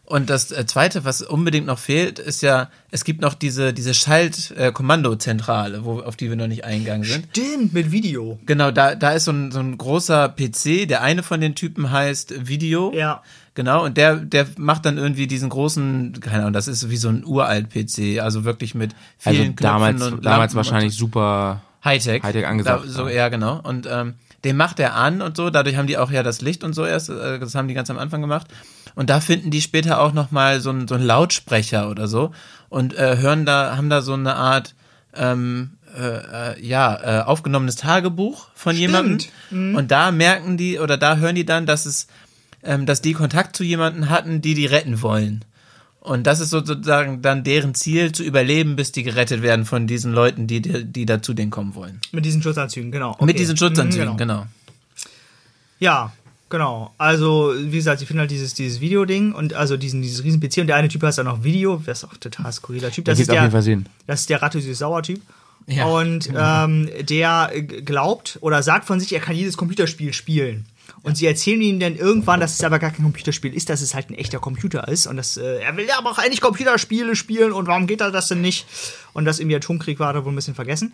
Und 0.07 0.29
das 0.29 0.53
äh, 0.53 0.67
Zweite, 0.67 1.07
was 1.07 1.23
unbedingt 1.23 1.67
noch 1.67 1.79
fehlt, 1.79 2.19
ist 2.19 2.43
ja, 2.43 2.69
es 2.91 3.05
gibt 3.05 3.23
noch 3.23 3.33
diese, 3.33 3.73
diese 3.73 3.95
Schalt-Kommandozentrale, 3.95 5.85
wo 5.85 6.01
auf 6.01 6.17
die 6.17 6.29
wir 6.29 6.37
noch 6.37 6.47
nicht 6.47 6.65
eingegangen 6.65 7.05
sind. 7.05 7.29
Stimmt, 7.31 7.73
mit 7.73 7.91
Video. 7.91 8.39
Genau, 8.45 8.71
da, 8.71 8.95
da 8.97 9.13
ist 9.13 9.25
so 9.25 9.33
ein, 9.33 9.51
so 9.51 9.61
ein 9.61 9.79
großer 9.79 10.29
PC, 10.29 10.87
der 10.87 11.01
eine 11.01 11.23
von 11.23 11.41
den 11.41 11.55
Typen 11.55 11.91
heißt 11.91 12.47
Video. 12.47 12.93
Ja. 12.95 13.23
Genau, 13.55 13.85
und 13.85 13.97
der, 13.97 14.17
der 14.17 14.47
macht 14.59 14.85
dann 14.85 14.99
irgendwie 14.99 15.27
diesen 15.27 15.49
großen, 15.49 16.21
keine 16.21 16.41
Ahnung, 16.41 16.53
das 16.53 16.69
ist 16.69 16.91
wie 16.91 16.97
so 16.97 17.09
ein 17.09 17.25
uralt 17.25 17.71
PC, 17.71 18.21
also 18.21 18.45
wirklich 18.45 18.75
mit 18.75 18.95
Also 19.25 19.39
vielen 19.39 19.57
damals, 19.57 19.97
Knöpfen 19.97 20.19
und 20.19 20.27
damals 20.27 20.53
Lampen 20.53 20.57
wahrscheinlich 20.57 20.95
super. 20.95 21.63
und 21.63 21.85
Hightech. 21.85 22.23
Hightech 22.23 22.47
angesagt, 22.47 22.85
Da, 22.85 22.89
so, 22.91 23.09
ja. 23.09 23.15
ja, 23.15 23.29
genau. 23.29 23.61
Und 23.63 23.87
ähm, 23.91 24.15
den 24.45 24.57
macht 24.57 24.81
er 24.81 24.95
an 24.95 25.23
und 25.23 25.37
so, 25.37 25.51
dadurch 25.51 25.77
haben 25.77 25.87
die 25.87 25.99
auch 25.99 26.11
ja 26.11 26.23
das 26.23 26.41
Licht 26.41 26.65
und 26.65 26.75
so 26.75 26.85
erst, 26.85 27.11
äh, 27.11 27.39
das 27.39 27.55
haben 27.55 27.69
die 27.69 27.75
ganz 27.75 27.91
am 27.91 27.99
Anfang 27.99 28.21
gemacht. 28.21 28.49
Und 28.95 29.11
da 29.11 29.21
finden 29.21 29.51
die 29.51 29.61
später 29.61 30.01
auch 30.01 30.13
nochmal 30.13 30.61
so 30.61 30.71
einen 30.71 30.87
so 30.89 30.95
einen 30.95 31.05
Lautsprecher 31.05 31.91
oder 31.91 32.07
so 32.07 32.33
und 32.69 32.95
äh, 32.97 33.17
hören 33.19 33.45
da, 33.45 33.77
haben 33.77 33.91
da 33.91 34.03
so 34.03 34.13
eine 34.15 34.37
Art 34.37 34.75
ähm, 35.15 35.73
äh, 35.97 36.53
äh, 36.53 36.65
ja, 36.67 37.21
äh, 37.21 37.23
aufgenommenes 37.25 37.77
Tagebuch 37.77 38.49
von 38.55 38.77
jemandem. 38.77 39.19
Mhm. 39.51 39.75
Und 39.77 39.91
da 39.91 40.11
merken 40.11 40.57
die 40.57 40.79
oder 40.79 40.97
da 40.97 41.17
hören 41.17 41.35
die 41.37 41.45
dann, 41.47 41.67
dass 41.67 41.87
es, 41.87 42.09
ähm, 42.63 42.85
dass 42.87 43.01
die 43.01 43.13
Kontakt 43.13 43.57
zu 43.57 43.63
jemanden 43.65 44.09
hatten, 44.11 44.41
die 44.41 44.55
die 44.55 44.67
retten 44.67 45.03
wollen. 45.03 45.45
Und 46.01 46.27
das 46.27 46.41
ist 46.41 46.51
sozusagen 46.51 47.23
dann 47.23 47.45
deren 47.45 47.75
Ziel, 47.75 48.13
zu 48.13 48.23
überleben, 48.25 48.77
bis 48.77 48.93
die 48.93 49.05
gerettet 49.05 49.41
werden 49.41 49.65
von 49.65 49.87
diesen 49.87 50.13
Leuten, 50.13 50.47
die, 50.47 50.61
die, 50.61 50.85
die 50.85 51.07
da 51.07 51.23
zu 51.23 51.33
denen 51.33 51.51
kommen 51.51 51.75
wollen. 51.75 52.01
Mit 52.13 52.27
diesen 52.27 52.43
Schutzanzügen, 52.43 52.91
genau. 52.93 53.13
Mit 53.13 53.21
Okay. 53.23 53.33
diesen 53.35 53.57
Schutzanzügen, 53.57 54.13
Mhm, 54.13 54.17
genau. 54.19 54.47
Ja, 55.79 56.13
genau. 56.49 56.93
Also, 56.99 57.55
wie 57.57 57.77
gesagt, 57.77 58.01
sie 58.01 58.07
finden 58.07 58.21
halt 58.21 58.31
dieses, 58.31 58.55
dieses 58.55 58.81
Video-Ding 58.81 59.33
und 59.33 59.55
also 59.55 59.77
diesen, 59.77 60.03
dieses 60.03 60.25
riesen 60.25 60.41
PC 60.41 60.59
und 60.59 60.67
der 60.69 60.77
eine 60.77 60.89
Typ 60.89 61.03
heißt 61.03 61.19
dann 61.19 61.27
noch 61.27 61.45
Video, 61.45 61.83
das 61.85 62.03
ist 62.03 62.05
auch 62.05 62.17
total 62.17 62.53
skurriler 62.53 62.91
Typ. 62.91 63.05
Da 63.05 63.13
Das 63.13 63.21
ist 63.21 63.31
auf 63.31 63.35
der, 63.35 63.43
jeden 63.43 63.53
Fall 63.53 63.63
Sinn. 63.63 63.87
das 64.07 64.21
ist 64.21 64.31
der 64.31 64.43
Ratte 64.43 64.61
süß 64.61 64.79
sauer 64.79 65.03
Typ. 65.03 65.21
Ja, 65.67 65.87
und 65.87 66.31
ähm, 66.37 66.91
der 67.09 67.51
äh, 67.55 67.63
glaubt 67.63 68.37
oder 68.43 68.63
sagt 68.63 68.87
von 68.87 69.01
sich, 69.01 69.13
er 69.15 69.21
kann 69.21 69.35
jedes 69.35 69.57
Computerspiel 69.57 70.13
spielen. 70.13 70.67
Und 71.03 71.17
sie 71.17 71.27
erzählen 71.27 71.61
ihm 71.63 71.81
dann 71.81 71.97
irgendwann, 71.97 72.41
dass 72.41 72.53
es 72.55 72.65
aber 72.65 72.79
gar 72.79 72.91
kein 72.91 73.03
Computerspiel 73.05 73.55
ist, 73.55 73.71
dass 73.71 73.81
es 73.81 73.95
halt 73.95 74.11
ein 74.11 74.15
echter 74.15 74.39
Computer 74.39 74.87
ist. 74.89 75.07
Und 75.07 75.17
das, 75.17 75.39
äh, 75.39 75.61
er 75.61 75.77
will 75.77 75.87
ja 75.87 75.97
aber 75.99 76.11
auch 76.11 76.19
eigentlich 76.19 76.43
Computerspiele 76.43 77.17
spielen 77.17 77.53
und 77.53 77.67
warum 77.67 77.87
geht 77.87 78.03
er 78.03 78.11
das 78.11 78.29
denn 78.29 78.43
nicht? 78.43 78.67
Und 79.15 79.25
das 79.25 79.39
irgendwie 79.39 79.57
Atomkrieg 79.57 79.99
war, 79.99 80.09
hat 80.09 80.17
er 80.17 80.25
wohl 80.27 80.33
ein 80.33 80.37
bisschen 80.37 80.55
vergessen. 80.55 80.93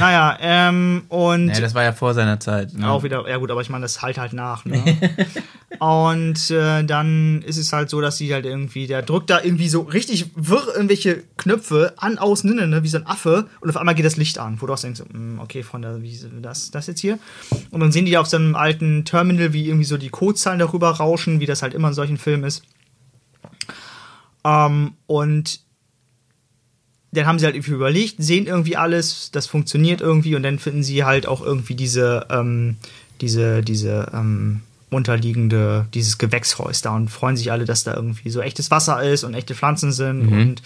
Naja, 0.00 0.36
ähm, 0.40 1.04
und 1.08 1.48
Ja, 1.48 1.60
das 1.60 1.74
war 1.74 1.84
ja 1.84 1.92
vor 1.92 2.14
seiner 2.14 2.40
Zeit. 2.40 2.74
Ne? 2.74 2.90
auch 2.90 3.02
wieder, 3.02 3.28
ja 3.28 3.36
gut, 3.36 3.50
aber 3.50 3.60
ich 3.60 3.70
meine, 3.70 3.82
das 3.82 4.02
halt 4.02 4.18
halt 4.18 4.32
nach. 4.32 4.64
Ne? 4.64 4.82
und 5.78 6.50
äh, 6.50 6.84
dann 6.84 7.42
ist 7.42 7.56
es 7.56 7.72
halt 7.72 7.88
so, 7.90 8.00
dass 8.00 8.18
sie 8.18 8.32
halt 8.34 8.46
irgendwie, 8.46 8.86
der 8.86 9.02
drückt 9.02 9.30
da 9.30 9.40
irgendwie 9.42 9.68
so 9.68 9.82
richtig 9.82 10.30
wirr 10.34 10.66
irgendwelche 10.74 11.22
Knöpfe 11.36 11.94
an, 11.96 12.18
aus, 12.18 12.44
ne, 12.44 12.66
ne, 12.66 12.82
wie 12.82 12.88
so 12.88 12.98
ein 12.98 13.06
Affe 13.06 13.46
und 13.60 13.70
auf 13.70 13.76
einmal 13.76 13.94
geht 13.94 14.04
das 14.04 14.16
Licht 14.16 14.38
an, 14.38 14.60
wo 14.60 14.66
du 14.66 14.72
auch 14.72 14.78
denkst, 14.78 15.02
hm, 15.10 15.38
okay, 15.40 15.62
Freunde, 15.62 16.02
wie 16.02 16.12
ist 16.12 16.26
das, 16.42 16.70
das 16.70 16.86
jetzt 16.86 17.00
hier? 17.00 17.18
Und 17.70 17.80
dann 17.80 17.92
sehen 17.92 18.06
die 18.06 18.18
auf 18.18 18.26
so 18.26 18.36
einem 18.36 18.54
alten 18.54 19.04
Terminal, 19.04 19.52
wie 19.52 19.66
irgendwie 19.66 19.84
so 19.84 19.96
die 19.96 20.10
Codezahlen 20.10 20.58
darüber 20.58 20.90
rauschen, 20.90 21.40
wie 21.40 21.46
das 21.46 21.62
halt 21.62 21.74
immer 21.74 21.88
in 21.88 21.94
solchen 21.94 22.16
Filmen 22.16 22.44
ist. 22.44 22.62
Ähm, 24.44 24.94
und 25.06 25.65
dann 27.16 27.26
haben 27.26 27.38
sie 27.38 27.46
halt 27.46 27.54
irgendwie 27.54 27.72
überlegt, 27.72 28.16
sehen 28.18 28.46
irgendwie 28.46 28.76
alles, 28.76 29.30
das 29.30 29.46
funktioniert 29.46 30.00
irgendwie 30.00 30.36
und 30.36 30.42
dann 30.42 30.58
finden 30.58 30.82
sie 30.82 31.04
halt 31.04 31.26
auch 31.26 31.42
irgendwie 31.42 31.74
diese, 31.74 32.26
ähm, 32.30 32.76
diese, 33.20 33.62
diese 33.62 34.10
ähm, 34.12 34.62
unterliegende, 34.90 35.86
dieses 35.94 36.18
Gewächshäus 36.18 36.82
da 36.82 36.94
und 36.94 37.08
freuen 37.08 37.36
sich 37.36 37.50
alle, 37.50 37.64
dass 37.64 37.84
da 37.84 37.94
irgendwie 37.94 38.30
so 38.30 38.40
echtes 38.40 38.70
Wasser 38.70 39.02
ist 39.02 39.24
und 39.24 39.34
echte 39.34 39.54
Pflanzen 39.54 39.92
sind 39.92 40.28
und 40.32 40.62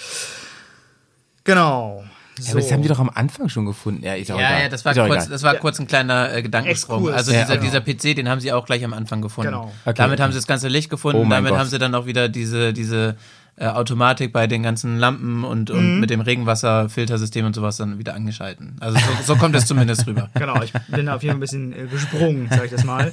genau. 1.45 2.05
Ja, 2.39 2.53
aber 2.53 2.61
das 2.61 2.73
haben 2.73 2.83
die 2.83 2.89
doch 2.89 2.99
am 2.99 3.11
Anfang 3.11 3.49
schon 3.49 3.67
gefunden. 3.67 4.03
Ja, 4.03 4.15
ist 4.15 4.31
auch 4.31 4.39
Ja, 4.39 4.61
ja, 4.61 4.69
das 4.69 4.85
war, 4.85 4.95
kurz, 4.95 5.29
das 5.29 5.43
war 5.43 5.55
kurz 5.57 5.79
ein 5.79 5.87
kleiner 5.87 6.33
äh, 6.35 6.43
Gedankensprung. 6.43 7.11
Also 7.11 7.33
Ja, 7.33 7.43
dieser, 7.43 7.59
genau. 7.59 7.83
dieser 7.83 8.13
PC, 8.13 8.17
den 8.17 8.29
haben 8.29 8.41
sie 8.41 8.53
auch 8.53 8.65
gleich 8.65 8.83
am 8.85 8.95
Anfang 8.95 9.21
gefunden. 9.21 9.51
Genau. 9.51 9.73
Okay, 9.85 9.95
Damit 9.97 10.21
haben 10.21 10.33
sie 10.33 10.39
das 10.39 10.47
ganze 10.47 10.69
Licht 10.69 10.89
gefunden. 10.89 11.21
Oh 11.27 11.29
Damit 11.29 11.51
Gott. 11.51 11.59
haben 11.59 11.69
sie 11.69 11.79
dann 11.79 11.95
auch 11.95 12.07
wieder 12.07 12.29
diese, 12.31 12.73
diese 12.73 13.17
äh, 13.61 13.67
Automatik 13.67 14.33
bei 14.33 14.47
den 14.47 14.63
ganzen 14.63 14.97
Lampen 14.99 15.45
und, 15.45 15.71
und 15.71 15.95
Mhm. 15.97 16.01
mit 16.01 16.09
dem 16.09 16.23
Regenwasserfiltersystem 16.23 17.45
und 17.45 17.55
sowas 17.55 17.77
dann 17.77 17.99
wieder 17.99 18.15
angeschalten. 18.15 18.77
Also 18.81 18.99
so, 18.99 19.35
so 19.35 19.37
kommt 19.37 19.55
es 19.55 19.67
zumindest 19.67 20.07
rüber. 20.07 20.31
Genau, 20.35 20.63
ich 20.63 20.73
bin 20.89 21.05
da 21.07 21.17
auf 21.17 21.23
jeden 21.23 21.33
Fall 21.33 21.37
ein 21.37 21.41
bisschen 21.41 21.73
äh, 21.75 21.87
gesprungen, 21.87 22.49
sag 22.51 22.65
ich 22.65 22.71
das 22.71 22.85
mal. 22.85 23.13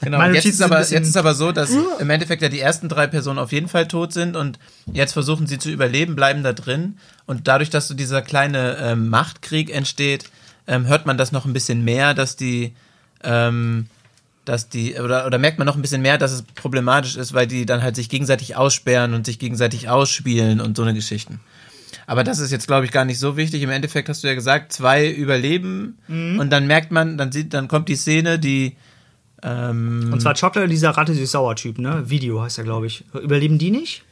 Genau, 0.00 0.18
Meine 0.18 0.34
jetzt 0.34 0.44
Notizen 0.44 0.62
ist, 0.62 0.70
aber, 0.70 0.78
jetzt 0.80 1.08
ist 1.08 1.16
aber 1.16 1.34
so, 1.34 1.50
dass 1.50 1.76
im 1.98 2.10
Endeffekt 2.10 2.42
ja 2.42 2.48
die 2.48 2.60
ersten 2.60 2.88
drei 2.88 3.08
Personen 3.08 3.40
auf 3.40 3.50
jeden 3.50 3.66
Fall 3.68 3.88
tot 3.88 4.12
sind 4.12 4.36
und 4.36 4.60
jetzt 4.92 5.12
versuchen 5.14 5.48
sie 5.48 5.58
zu 5.58 5.68
überleben, 5.70 6.14
bleiben 6.14 6.44
da 6.44 6.52
drin 6.52 6.96
und 7.26 7.48
dadurch, 7.48 7.68
dass 7.70 7.88
so 7.88 7.94
dieser 7.94 8.22
kleine 8.22 8.76
ähm, 8.80 9.08
Machtkrieg 9.08 9.74
entsteht, 9.74 10.30
ähm, 10.68 10.86
hört 10.86 11.06
man 11.06 11.18
das 11.18 11.32
noch 11.32 11.44
ein 11.44 11.52
bisschen 11.52 11.82
mehr, 11.84 12.14
dass 12.14 12.36
die, 12.36 12.72
ähm, 13.24 13.88
dass 14.48 14.68
die, 14.68 14.94
oder, 14.94 15.26
oder 15.26 15.38
merkt 15.38 15.58
man 15.58 15.66
noch 15.66 15.76
ein 15.76 15.82
bisschen 15.82 16.02
mehr, 16.02 16.18
dass 16.18 16.32
es 16.32 16.42
problematisch 16.42 17.16
ist, 17.16 17.34
weil 17.34 17.46
die 17.46 17.66
dann 17.66 17.82
halt 17.82 17.96
sich 17.96 18.08
gegenseitig 18.08 18.56
aussperren 18.56 19.14
und 19.14 19.26
sich 19.26 19.38
gegenseitig 19.38 19.88
ausspielen 19.88 20.60
und 20.60 20.76
so 20.76 20.82
eine 20.82 20.94
Geschichten. 20.94 21.40
Aber 22.06 22.24
das 22.24 22.38
ist 22.38 22.50
jetzt, 22.50 22.66
glaube 22.66 22.86
ich, 22.86 22.90
gar 22.92 23.04
nicht 23.04 23.18
so 23.18 23.36
wichtig. 23.36 23.62
Im 23.62 23.70
Endeffekt 23.70 24.08
hast 24.08 24.22
du 24.24 24.28
ja 24.28 24.34
gesagt, 24.34 24.72
zwei 24.72 25.10
überleben 25.10 25.98
und 26.08 26.50
dann 26.50 26.66
merkt 26.66 26.90
man, 26.90 27.18
dann 27.18 27.32
sieht, 27.32 27.52
dann 27.54 27.68
kommt 27.68 27.88
die 27.88 27.96
Szene, 27.96 28.38
die 28.38 28.76
ähm, 29.42 30.10
Und 30.12 30.20
zwar 30.20 30.34
Chocolate, 30.34 30.68
dieser 30.68 30.90
Ratte 30.90 31.14
süß 31.14 31.30
sauer 31.30 31.54
Typ, 31.54 31.78
ne? 31.78 32.08
Video 32.10 32.42
heißt 32.42 32.58
er, 32.58 32.64
glaube 32.64 32.86
ich. 32.86 33.04
Überleben 33.14 33.58
die 33.58 33.70
nicht? 33.70 34.02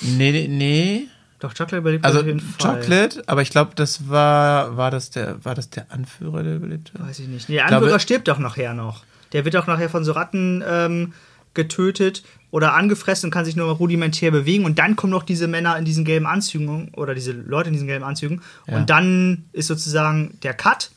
Nee, 0.00 0.32
nee, 0.32 0.48
nee. 0.48 1.06
Doch, 1.40 1.50
Chocolate 1.54 1.76
überlebt 1.78 2.04
Also 2.04 2.20
auf 2.20 2.26
jeden 2.26 2.40
Fall. 2.40 2.80
Chocolate, 2.80 3.22
aber 3.26 3.42
ich 3.42 3.50
glaube, 3.50 3.72
das 3.76 4.08
war, 4.08 4.76
war 4.76 4.90
das 4.90 5.10
der, 5.10 5.44
war 5.44 5.54
das 5.54 5.70
der 5.70 5.86
Anführer, 5.90 6.42
der 6.42 6.56
überlebt 6.56 6.92
hat? 6.94 7.08
Weiß 7.08 7.20
ich 7.20 7.28
nicht. 7.28 7.48
Nee, 7.48 7.56
der 7.56 7.66
Anführer 7.66 7.86
glaube- 7.86 8.00
stirbt 8.00 8.28
doch 8.28 8.38
nachher 8.38 8.74
noch. 8.74 9.04
Der 9.32 9.44
wird 9.44 9.54
doch 9.54 9.66
nachher 9.66 9.90
von 9.90 10.04
so 10.04 10.12
Ratten 10.12 10.62
ähm, 10.66 11.12
getötet 11.54 12.22
oder 12.50 12.74
angefressen 12.74 13.26
und 13.26 13.30
kann 13.30 13.44
sich 13.44 13.56
nur 13.56 13.70
rudimentär 13.70 14.30
bewegen. 14.30 14.64
Und 14.64 14.78
dann 14.78 14.96
kommen 14.96 15.10
noch 15.10 15.22
diese 15.22 15.48
Männer 15.48 15.76
in 15.76 15.84
diesen 15.84 16.04
gelben 16.04 16.26
Anzügen 16.26 16.90
oder 16.94 17.14
diese 17.14 17.32
Leute 17.32 17.68
in 17.68 17.74
diesen 17.74 17.88
gelben 17.88 18.04
Anzügen. 18.04 18.42
Ja. 18.66 18.76
Und 18.76 18.90
dann 18.90 19.44
ist 19.52 19.66
sozusagen 19.66 20.38
der 20.42 20.54
Cut. 20.54 20.90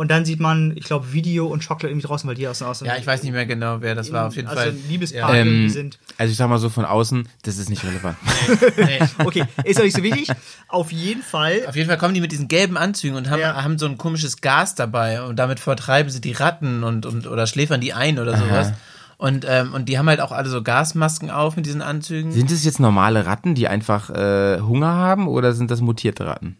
Und 0.00 0.10
dann 0.10 0.24
sieht 0.24 0.40
man, 0.40 0.72
ich 0.78 0.84
glaube, 0.84 1.12
Video 1.12 1.46
und 1.46 1.60
Chocolate 1.62 1.88
irgendwie 1.88 2.06
draußen, 2.06 2.26
weil 2.26 2.34
die 2.34 2.48
aus, 2.48 2.62
aus 2.62 2.80
Ja, 2.80 2.96
ich 2.96 3.06
weiß 3.06 3.22
nicht 3.22 3.32
mehr 3.32 3.44
genau, 3.44 3.82
wer 3.82 3.94
das 3.94 4.10
war. 4.12 4.28
Auf 4.28 4.34
jeden 4.34 4.48
also 4.48 4.58
Fall. 4.62 4.74
Liebespaar 4.88 5.34
Ja. 5.36 5.42
Ähm, 5.42 5.68
sind. 5.68 5.98
also 6.16 6.30
ich 6.30 6.38
sag 6.38 6.48
mal 6.48 6.56
so 6.56 6.70
von 6.70 6.86
außen, 6.86 7.28
das 7.42 7.58
ist 7.58 7.68
nicht 7.68 7.84
relevant. 7.84 8.16
Okay, 9.18 9.44
ist 9.64 9.78
doch 9.78 9.84
nicht 9.84 9.94
so 9.94 10.02
wichtig. 10.02 10.30
Auf 10.68 10.90
jeden 10.90 11.22
Fall. 11.22 11.66
Auf 11.68 11.76
jeden 11.76 11.86
Fall 11.86 11.98
kommen 11.98 12.14
die 12.14 12.22
mit 12.22 12.32
diesen 12.32 12.48
gelben 12.48 12.78
Anzügen 12.78 13.14
und 13.14 13.28
haben, 13.28 13.40
Ja. 13.40 13.62
haben 13.62 13.78
so 13.78 13.84
ein 13.84 13.98
komisches 13.98 14.40
Gas 14.40 14.74
dabei 14.74 15.20
und 15.22 15.36
damit 15.36 15.60
vertreiben 15.60 16.10
sie 16.10 16.22
die 16.22 16.32
Ratten 16.32 16.82
und, 16.82 17.04
und 17.04 17.26
oder 17.26 17.46
schläfern 17.46 17.82
die 17.82 17.92
ein 17.92 18.18
oder 18.18 18.38
sowas. 18.38 18.72
Und, 19.18 19.44
ähm, 19.46 19.74
und 19.74 19.90
die 19.90 19.98
haben 19.98 20.08
halt 20.08 20.22
auch 20.22 20.32
alle 20.32 20.48
so 20.48 20.62
Gasmasken 20.62 21.30
auf 21.30 21.56
mit 21.56 21.66
diesen 21.66 21.82
Anzügen. 21.82 22.32
Sind 22.32 22.50
es 22.50 22.64
jetzt 22.64 22.80
normale 22.80 23.26
Ratten, 23.26 23.54
die 23.54 23.68
einfach 23.68 24.08
äh, 24.08 24.60
Hunger 24.60 24.94
haben 24.94 25.28
oder 25.28 25.52
sind 25.52 25.70
das 25.70 25.82
mutierte 25.82 26.24
Ratten? 26.26 26.56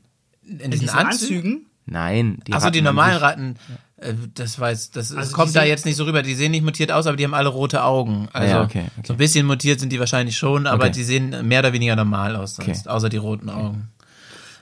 in 0.46 0.58
In 0.60 0.70
diesen 0.72 0.86
diesen 0.86 0.98
Anzügen? 0.98 1.36
Anzügen. 1.36 1.66
Nein, 1.90 2.38
die 2.46 2.52
Achso, 2.52 2.70
die 2.70 2.80
normalen 2.82 3.16
Ratten, 3.16 3.56
äh, 3.96 4.14
das 4.34 4.58
weiß, 4.58 4.92
das, 4.92 5.08
das 5.08 5.16
Also 5.16 5.32
kommt 5.36 5.54
da 5.54 5.64
jetzt 5.64 5.84
nicht 5.84 5.96
so 5.96 6.04
rüber. 6.04 6.22
Die 6.22 6.34
sehen 6.34 6.52
nicht 6.52 6.64
mutiert 6.64 6.90
aus, 6.92 7.06
aber 7.06 7.16
die 7.16 7.24
haben 7.24 7.34
alle 7.34 7.48
rote 7.48 7.82
Augen. 7.84 8.28
Also 8.32 8.48
ja, 8.54 8.62
okay, 8.62 8.84
okay. 8.96 9.06
so 9.06 9.14
ein 9.14 9.18
bisschen 9.18 9.44
mutiert 9.46 9.80
sind 9.80 9.90
die 9.90 9.98
wahrscheinlich 10.00 10.38
schon, 10.38 10.66
aber 10.66 10.84
Okay. 10.84 10.92
die 10.92 11.04
sehen 11.04 11.46
mehr 11.48 11.60
oder 11.60 11.72
weniger 11.72 11.96
normal 11.96 12.36
aus 12.36 12.54
sonst, 12.56 12.86
Okay. 12.86 12.88
außer 12.88 13.08
die 13.08 13.16
roten 13.18 13.50
Augen. 13.50 13.88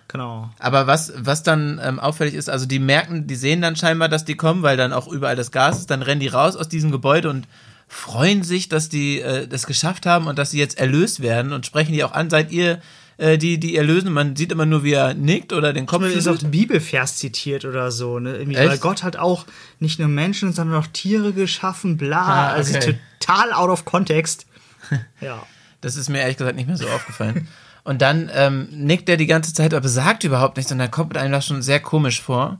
Genau. 0.08 0.48
Aber 0.58 0.86
was, 0.86 1.12
was 1.16 1.42
dann 1.42 1.78
ähm, 1.84 2.00
auffällig 2.00 2.32
ist, 2.32 2.48
also 2.48 2.64
die 2.64 2.78
merken, 2.78 3.26
die 3.26 3.34
sehen 3.34 3.60
dann 3.60 3.76
scheinbar, 3.76 4.08
dass 4.08 4.24
die 4.24 4.36
kommen, 4.36 4.62
weil 4.62 4.78
dann 4.78 4.94
auch 4.94 5.06
überall 5.06 5.36
das 5.36 5.50
Gas 5.50 5.80
ist, 5.80 5.90
dann 5.90 6.00
rennen 6.00 6.20
die 6.20 6.28
raus 6.28 6.56
aus 6.56 6.68
diesem 6.70 6.90
Gebäude 6.90 7.28
und 7.28 7.46
freuen 7.88 8.42
sich, 8.42 8.70
dass 8.70 8.88
die 8.88 9.20
äh, 9.20 9.46
das 9.46 9.66
geschafft 9.66 10.06
haben 10.06 10.26
und 10.26 10.38
dass 10.38 10.50
sie 10.50 10.58
jetzt 10.58 10.78
erlöst 10.78 11.20
werden 11.20 11.52
und 11.52 11.66
sprechen 11.66 11.92
die 11.92 12.04
auch 12.04 12.12
an, 12.12 12.30
seid 12.30 12.50
ihr 12.50 12.80
äh, 13.18 13.36
die, 13.36 13.58
die 13.60 13.76
erlösen? 13.76 14.12
Man 14.12 14.34
sieht 14.36 14.52
immer 14.52 14.64
nur, 14.64 14.84
wie 14.84 14.92
er 14.92 15.12
nickt 15.14 15.52
oder 15.52 15.72
den 15.72 15.86
Kopf 15.86 16.04
Ist 16.04 16.28
auch 16.28 16.40
ein 16.40 16.50
Bibelvers 16.50 17.16
zitiert 17.16 17.64
oder 17.64 17.90
so, 17.90 18.18
ne? 18.18 18.40
Weil 18.46 18.78
Gott 18.78 19.02
hat 19.02 19.16
auch 19.16 19.44
nicht 19.80 19.98
nur 19.98 20.08
Menschen, 20.08 20.52
sondern 20.52 20.76
auch 20.80 20.86
Tiere 20.86 21.32
geschaffen, 21.32 21.96
bla. 21.96 22.22
Ah, 22.22 22.48
Also 22.52 22.76
okay. 22.76 22.98
total 23.20 23.52
out 23.52 23.68
of 23.68 23.84
context. 23.84 24.46
ja. 25.20 25.44
Das 25.80 25.96
ist 25.96 26.08
mir 26.08 26.20
ehrlich 26.20 26.36
gesagt 26.38 26.56
nicht 26.56 26.66
mehr 26.66 26.76
so 26.76 26.88
aufgefallen. 26.88 27.46
Und 27.84 28.02
dann 28.02 28.30
ähm, 28.34 28.68
nickt 28.70 29.08
er 29.08 29.16
die 29.16 29.26
ganze 29.26 29.54
Zeit, 29.54 29.72
aber 29.74 29.88
sagt 29.88 30.24
überhaupt 30.24 30.56
nichts 30.56 30.72
und 30.72 30.78
dann 30.78 30.90
kommt 30.90 31.16
einem 31.16 31.32
das 31.32 31.46
schon 31.46 31.62
sehr 31.62 31.80
komisch 31.80 32.20
vor, 32.20 32.58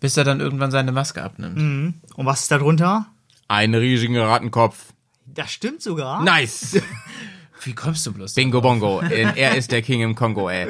bis 0.00 0.16
er 0.16 0.24
dann 0.24 0.40
irgendwann 0.40 0.70
seine 0.70 0.92
Maske 0.92 1.22
abnimmt. 1.22 1.94
Und 2.14 2.26
was 2.26 2.42
ist 2.42 2.50
da 2.50 2.58
drunter? 2.58 3.06
Ein 3.48 3.74
riesiger 3.74 4.26
Rattenkopf. 4.28 4.92
Das 5.26 5.50
stimmt 5.50 5.82
sogar. 5.82 6.22
Nice. 6.22 6.80
Wie 7.62 7.74
kommst 7.74 8.06
du 8.06 8.12
bloß? 8.12 8.34
Bingo 8.34 8.60
Bongo. 8.60 9.00
Er 9.00 9.56
ist 9.56 9.72
der 9.72 9.82
King 9.82 10.02
im 10.02 10.14
Kongo, 10.14 10.48
ey. 10.48 10.68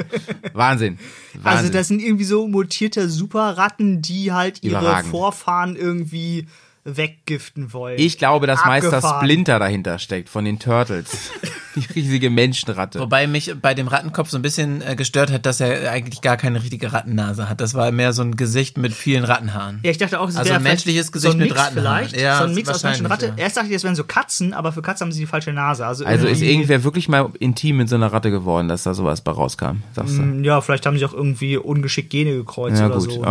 Wahnsinn. 0.53 0.99
Wahnsinn. 1.35 1.43
Also 1.45 1.73
das 1.73 1.89
sind 1.89 2.01
irgendwie 2.01 2.25
so 2.25 2.49
mutierte 2.49 3.09
Superratten, 3.09 4.01
die 4.03 4.33
halt 4.33 4.63
ihre 4.63 4.81
Überragend. 4.81 5.11
Vorfahren 5.11 5.77
irgendwie 5.77 6.47
weggiften 6.97 7.73
wollen. 7.73 7.99
ich 7.99 8.19
glaube, 8.19 8.47
dass 8.47 8.65
Meister. 8.65 9.01
Splinter 9.03 9.59
dahinter 9.59 9.99
steckt 9.99 10.29
von 10.29 10.45
den 10.45 10.59
Turtles. 10.59 11.31
Die 11.77 11.87
riesige 11.95 12.29
Menschenratte. 12.29 12.99
Wobei 12.99 13.29
mich 13.29 13.55
bei 13.63 13.73
dem 13.73 13.87
Rattenkopf 13.87 14.31
so 14.31 14.37
ein 14.39 14.43
bisschen 14.43 14.83
äh, 14.83 14.97
gestört 14.97 15.31
hat, 15.31 15.47
dass 15.47 15.61
er 15.61 15.93
eigentlich 15.93 16.23
gar 16.23 16.37
keine 16.37 16.61
richtige 16.61 16.93
Rattennase 16.93 17.49
hat. 17.49 17.61
Das 17.61 17.75
war 17.75 17.93
mehr 17.93 18.13
so 18.13 18.23
ein 18.23 18.35
Gesicht 18.37 18.79
mit 18.79 18.93
vielen 18.93 19.23
Rattenhaaren. 19.23 19.79
Ja, 19.85 19.93
ich 19.93 19.99
dachte 19.99 20.19
auch, 20.19 20.29
es 20.29 20.35
Also 20.37 20.49
wäre 20.49 20.57
ein 20.59 20.63
vielleicht 20.63 20.87
menschliches 20.87 21.13
Gesicht 21.13 21.33
so 21.33 21.37
ein 21.37 21.41
mit 21.41 21.51
Mix 21.51 21.61
Rattenhaaren. 21.61 22.09
vielleicht. 22.09 22.21
Ja, 22.21 22.39
so 22.39 22.45
ein 22.45 22.55
Mix 22.55 22.69
aus 22.69 22.83
Mensch 22.83 22.99
und 23.01 23.09
wahrscheinlich, 23.11 23.29
Ratte. 23.31 23.41
ja. 23.41 23.45
Erst 23.45 23.57
dachte 23.59 23.69
ich, 23.69 23.75
es 23.77 23.85
wären 23.85 23.95
so 23.95 24.03
Katzen, 24.03 24.55
aber 24.55 24.73
für 24.73 24.83
Katzen 24.83 25.05
haben 25.05 25.13
sie 25.13 25.21
die 25.21 25.27
falsche 25.27 25.53
Nase. 25.53 25.87
Also, 25.87 26.05
Also 26.05 26.27
ist 26.27 26.39
irgendwie- 26.41 26.51
irgendwer 26.53 26.83
wirklich 26.83 27.09
mal 27.09 27.31
intim 27.39 27.77
mit 27.77 27.89
so 27.89 27.95
einer 27.95 28.13
Ratte 28.13 28.33
geworden, 28.33 28.67
dass 28.67 28.83
da 28.83 28.95
sowas 28.95 29.21
bei 29.21 29.31
rauskam, 29.31 29.83
sagst 29.95 30.19
du? 30.19 30.23
Ja, 30.43 30.61
vielleicht 30.61 30.85
haben 30.85 30.99
sie 30.99 31.05
auch 31.05 31.15
irgendwie 31.15 31.59
ungeschickt 31.59 32.11
Gene 32.11 32.33
gekreuzt 32.33 32.81
Ja 32.81 32.87
oder 32.87 32.97
gut, 32.99 33.13
so. 33.13 33.21
ne? 33.21 33.27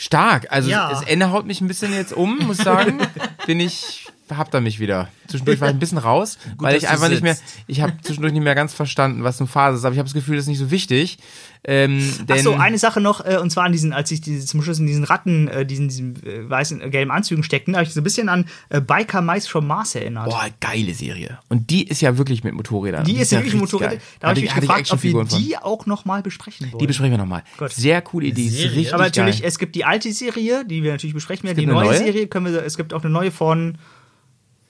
Stark. 0.00 0.46
Also 0.50 0.70
Ja. 0.70 0.88
das 0.88 1.02
Ende 1.02 1.30
haut 1.30 1.44
mich 1.44 1.60
ein 1.60 1.68
bisschen 1.68 1.92
jetzt 1.92 2.14
um, 2.14 2.38
muss 2.46 2.56
sagen. 2.56 3.00
Bin 3.46 3.60
ich, 3.60 4.06
habt 4.36 4.54
ihr 4.54 4.60
mich 4.60 4.80
wieder. 4.80 5.08
Zwischendurch 5.26 5.60
war 5.60 5.68
ich 5.68 5.74
ein 5.74 5.78
bisschen 5.80 5.98
raus, 5.98 6.38
weil 6.58 6.74
dass 6.74 6.82
ich 6.82 6.88
einfach 6.88 7.08
nicht 7.08 7.22
mehr, 7.22 7.36
ich 7.66 7.80
habe 7.80 7.92
zwischendurch 8.02 8.32
nicht 8.32 8.42
mehr 8.42 8.54
ganz 8.54 8.74
verstanden, 8.74 9.24
was 9.24 9.40
eine 9.40 9.48
Phase 9.48 9.78
ist. 9.78 9.84
Aber 9.84 9.92
ich 9.92 9.98
habe 9.98 10.08
das 10.08 10.14
Gefühl, 10.14 10.36
das 10.36 10.44
ist 10.44 10.48
nicht 10.48 10.58
so 10.58 10.70
wichtig. 10.70 11.18
Ähm, 11.62 12.10
denn 12.26 12.38
Ach 12.38 12.42
so, 12.42 12.54
eine 12.54 12.78
Sache 12.78 13.00
noch, 13.02 13.24
äh, 13.24 13.36
und 13.36 13.50
zwar 13.50 13.64
an 13.64 13.72
diesen, 13.72 13.92
als 13.92 14.08
sich 14.08 14.22
diese, 14.22 14.46
zum 14.46 14.62
Schluss 14.62 14.78
in 14.78 14.86
diesen 14.86 15.04
Ratten, 15.04 15.46
äh, 15.48 15.66
diesen, 15.66 15.88
diesen 15.88 16.16
äh, 16.24 16.48
weißen, 16.48 16.80
äh, 16.80 16.88
gelben 16.88 17.10
Anzügen 17.10 17.42
steckten, 17.42 17.76
habe 17.76 17.84
ich 17.84 17.92
so 17.92 18.00
ein 18.00 18.04
bisschen 18.04 18.30
an 18.30 18.46
äh, 18.70 18.80
Biker 18.80 19.20
Mice 19.20 19.46
from 19.46 19.66
Mars 19.66 19.94
erinnert. 19.94 20.30
Boah, 20.30 20.46
geile 20.60 20.94
Serie. 20.94 21.38
Und 21.50 21.68
die 21.68 21.86
ist 21.86 22.00
ja 22.00 22.16
wirklich 22.16 22.44
mit 22.44 22.54
Motorrädern. 22.54 23.04
die 23.04 23.16
ist 23.16 23.30
ja 23.30 23.38
wirklich 23.38 23.54
richtig 23.54 23.72
Motorrad. 23.72 23.90
geil. 23.90 24.00
Da 24.20 24.28
habe 24.28 24.38
ich 24.38 24.46
mich 24.46 24.54
gefragt, 24.54 24.90
ob 24.90 25.02
wir 25.02 25.12
von. 25.12 25.28
die 25.28 25.58
auch 25.58 25.84
noch 25.84 26.06
mal 26.06 26.22
besprechen 26.22 26.72
wollen. 26.72 26.78
Die 26.78 26.86
besprechen 26.86 27.10
wir 27.10 27.18
nochmal. 27.18 27.42
Gut. 27.58 27.72
Sehr 27.72 28.00
coole 28.00 28.28
Idee. 28.28 28.46
Ist 28.46 28.64
richtig 28.64 28.94
Aber 28.94 29.04
natürlich, 29.04 29.40
geil. 29.40 29.48
es 29.48 29.58
gibt 29.58 29.74
die 29.74 29.84
alte 29.84 30.10
Serie, 30.12 30.64
die 30.64 30.82
wir 30.82 30.92
natürlich 30.92 31.14
besprechen 31.14 31.44
werden. 31.44 31.58
Die 31.58 31.66
neue, 31.66 31.88
neue? 31.88 31.98
Serie 31.98 32.26
können 32.26 32.46
wir, 32.46 32.64
es 32.64 32.78
gibt 32.78 32.94
auch 32.94 33.02
eine 33.02 33.12
neue 33.12 33.30
von, 33.30 33.76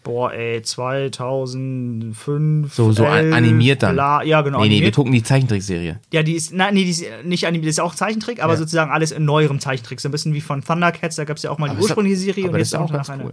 boah, 0.02 0.32
ey, 0.32 0.62
2005. 0.62 2.74
So, 2.74 2.92
so 2.92 3.04
11, 3.04 3.34
animiert 3.34 3.82
dann. 3.82 3.94
Bla, 3.94 4.22
ja, 4.22 4.40
genau. 4.42 4.58
Nee, 4.60 4.64
nee, 4.64 4.70
wir 4.70 4.76
animiert. 4.78 4.94
gucken 4.94 5.12
die 5.12 5.22
Zeichentrickserie. 5.22 5.98
Ja, 6.12 6.22
die 6.22 6.34
ist, 6.34 6.52
nein, 6.52 6.74
nee, 6.74 6.84
die 6.84 6.90
ist 6.90 7.04
nicht 7.24 7.46
animiert, 7.46 7.68
das 7.68 7.74
ist 7.74 7.80
auch 7.80 7.94
Zeichentrick, 7.94 8.42
aber 8.42 8.54
Ja. 8.54 8.58
sozusagen 8.58 8.90
alles 8.90 9.12
in 9.12 9.24
neuerem 9.24 9.60
Zeichentrick. 9.60 10.00
So 10.00 10.08
ein 10.08 10.12
bisschen 10.12 10.34
wie 10.34 10.40
von 10.40 10.62
Thundercats, 10.64 11.16
da 11.16 11.24
gab 11.24 11.36
es 11.36 11.42
ja 11.42 11.50
auch 11.50 11.58
mal 11.58 11.68
die 11.68 11.72
Aber 11.76 11.82
ursprüngliche 11.82 12.16
Serie 12.16 12.48
und 12.50 12.56
jetzt 12.56 12.68
ist 12.68 12.74
auch 12.74 12.84
auch 12.84 12.92
noch 12.92 13.08
eine. 13.08 13.24
cool. 13.24 13.32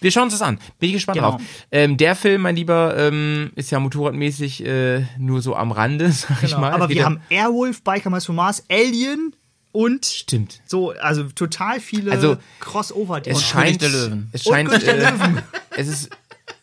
Wir 0.00 0.10
schauen 0.10 0.24
uns 0.24 0.32
das 0.32 0.42
an. 0.42 0.58
Bin 0.78 0.88
ich 0.88 0.94
gespannt 0.94 1.16
Genau. 1.16 1.30
drauf. 1.32 1.42
Ähm, 1.70 1.96
der 1.96 2.14
Film, 2.16 2.42
mein 2.42 2.56
Lieber, 2.56 2.96
ähm, 2.96 3.50
ist 3.54 3.70
ja 3.70 3.80
motorradmäßig 3.80 4.64
äh, 4.64 5.04
nur 5.18 5.40
so 5.42 5.54
am 5.56 5.72
Rande, 5.72 6.08
sag 6.12 6.42
ich 6.42 6.50
Genau. 6.50 6.60
mal. 6.62 6.72
Aber 6.72 6.88
wir 6.88 7.04
haben 7.04 7.20
Airwolf, 7.30 7.82
Biker 7.82 8.10
Mice 8.10 8.26
from 8.26 8.36
Mars, 8.36 8.64
Alien 8.70 9.34
und 9.76 10.06
Stimmt. 10.06 10.60
so, 10.66 10.92
also 10.92 11.24
total 11.24 11.80
viele 11.80 12.10
Also, 12.10 12.38
crossover 12.60 13.20
Es 13.26 13.36
Und 13.36 13.42
scheint, 13.44 13.82
der 13.82 13.90
Löwen. 13.90 14.30
es 14.32 14.42
scheint, 14.44 14.70
König 14.70 14.84
der 14.84 14.96
äh, 14.96 15.42
es 15.76 15.86
ist 15.88 16.10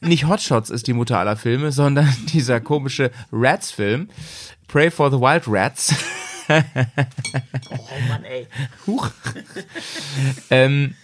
nicht 0.02 0.26
Hotshots 0.28 0.72
ist 0.72 0.88
die 0.88 0.94
Mutter 0.94 1.20
aller 1.20 1.38
Filme, 1.38 1.72
sondern 1.72 2.12
dieser 2.34 2.60
komische 2.60 3.12
Rats-Film, 3.32 4.10
Pray 4.68 4.90
for 4.90 5.12
the 5.12 5.18
Wild 5.18 5.44
Rats. 5.46 5.94
Oh 6.50 8.00
Mann, 8.10 8.24
ey. 8.24 8.48
Huch. 8.88 9.12
ähm, 10.50 10.96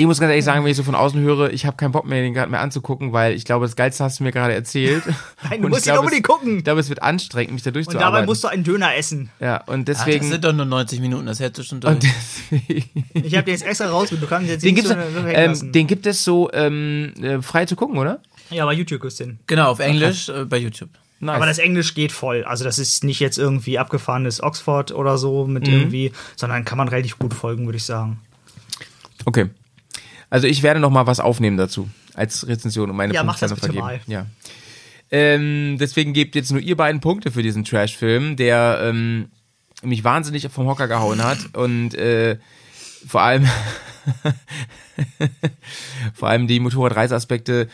ich 0.00 0.06
muss 0.06 0.20
ganz 0.20 0.30
ehrlich 0.30 0.44
sagen, 0.44 0.62
wenn 0.64 0.70
ich 0.70 0.76
so 0.76 0.84
von 0.84 0.94
außen 0.94 1.20
höre, 1.20 1.50
ich 1.52 1.66
habe 1.66 1.76
keinen 1.76 1.90
Bock 1.90 2.06
mehr, 2.06 2.22
den 2.22 2.32
gerade 2.32 2.50
mehr 2.50 2.60
anzugucken, 2.60 3.12
weil 3.12 3.34
ich 3.34 3.44
glaube, 3.44 3.66
das 3.66 3.74
Geilste 3.74 4.04
hast 4.04 4.20
du 4.20 4.24
mir 4.24 4.30
gerade 4.30 4.54
erzählt. 4.54 5.02
Nein, 5.50 5.60
du 5.60 5.66
Und 5.66 5.70
musst 5.72 5.86
ich 5.86 5.92
ihn 5.92 5.98
unbedingt 5.98 6.24
gucken. 6.24 6.58
Ich 6.58 6.64
glaube, 6.64 6.78
es 6.80 6.88
wird 6.88 7.02
anstrengend, 7.02 7.52
mich 7.52 7.64
da 7.64 7.70
Und 7.70 7.74
durchzuarbeiten. 7.74 8.12
dabei 8.14 8.24
musst 8.26 8.44
du 8.44 8.48
einen 8.48 8.62
Döner 8.64 8.94
essen. 8.94 9.28
ja, 9.40 9.56
und 9.64 9.80
Ach, 9.80 9.84
das 9.86 9.98
deswegen. 10.04 10.28
sind 10.28 10.44
doch 10.44 10.52
nur 10.52 10.66
90 10.66 11.00
Minuten, 11.00 11.26
das 11.26 11.40
hättest 11.40 11.58
du 11.58 11.62
schon 11.64 11.80
durch. 11.80 11.94
und 11.94 12.02
deswegen 12.04 13.04
Ich 13.12 13.34
habe 13.34 13.44
den 13.44 13.54
jetzt 13.54 13.66
extra 13.66 13.88
raus, 13.88 14.08
du 14.10 14.26
kannst 14.26 14.48
jetzt 14.48 14.64
den, 14.64 14.74
nicht 14.74 14.86
gibt's, 14.86 14.88
so, 15.14 15.26
ähm, 15.28 15.72
den 15.72 15.86
gibt 15.88 16.06
es 16.06 16.22
so 16.24 16.48
ähm, 16.52 17.12
äh, 17.20 17.42
frei 17.42 17.66
zu 17.66 17.74
gucken, 17.74 17.98
oder? 17.98 18.20
Ja, 18.50 18.64
bei 18.66 18.72
YouTube 18.74 19.02
ist 19.04 19.18
den. 19.20 19.40
genau, 19.48 19.70
auf 19.72 19.80
Englisch 19.80 20.28
äh, 20.28 20.44
bei 20.44 20.58
YouTube. 20.58 20.90
Nice. 21.20 21.34
Aber 21.34 21.46
das 21.46 21.58
Englisch 21.58 21.94
geht 21.94 22.12
voll. 22.12 22.44
Also 22.44 22.62
das 22.62 22.78
ist 22.78 23.02
nicht 23.02 23.18
jetzt 23.18 23.36
irgendwie 23.38 23.80
abgefahrenes 23.80 24.40
Oxford 24.40 24.92
oder 24.92 25.18
so 25.18 25.48
mit 25.48 25.66
Mhm. 25.66 25.72
irgendwie, 25.74 26.12
sondern 26.36 26.64
kann 26.64 26.78
man 26.78 26.86
relativ 26.86 27.18
gut 27.18 27.34
folgen, 27.34 27.66
würde 27.66 27.78
ich 27.78 27.82
sagen. 27.84 28.20
Okay. 29.24 29.46
Also 30.30 30.46
ich 30.46 30.62
werde 30.62 30.80
noch 30.80 30.90
mal 30.90 31.06
was 31.06 31.20
aufnehmen 31.20 31.56
dazu 31.56 31.88
als 32.14 32.46
Rezension 32.46 32.90
und 32.90 32.96
meine 32.96 33.14
Ja, 33.14 33.22
mach 33.22 33.38
Punkte 33.38 33.54
das 33.54 33.60
dann 33.60 33.70
bitte 33.70 33.82
vergeben. 33.82 34.12
Ja. 34.12 34.26
Ähm, 35.10 35.76
deswegen 35.80 36.12
gebt 36.12 36.34
jetzt 36.34 36.52
nur 36.52 36.60
ihr 36.60 36.76
beiden 36.76 37.00
Punkte 37.00 37.30
für 37.30 37.42
diesen 37.42 37.64
Trash-Film, 37.64 38.36
der 38.36 38.80
ähm, 38.82 39.30
mich 39.82 40.04
wahnsinnig 40.04 40.46
vom 40.50 40.66
Hocker 40.66 40.88
gehauen 40.88 41.22
hat 41.22 41.54
und 41.54 41.94
äh, 41.94 42.38
vor 43.06 43.22
allem 43.22 43.48
vor 46.14 46.28
allem 46.28 46.46
die 46.46 46.60
Motorradreiseaspekte 46.60 47.68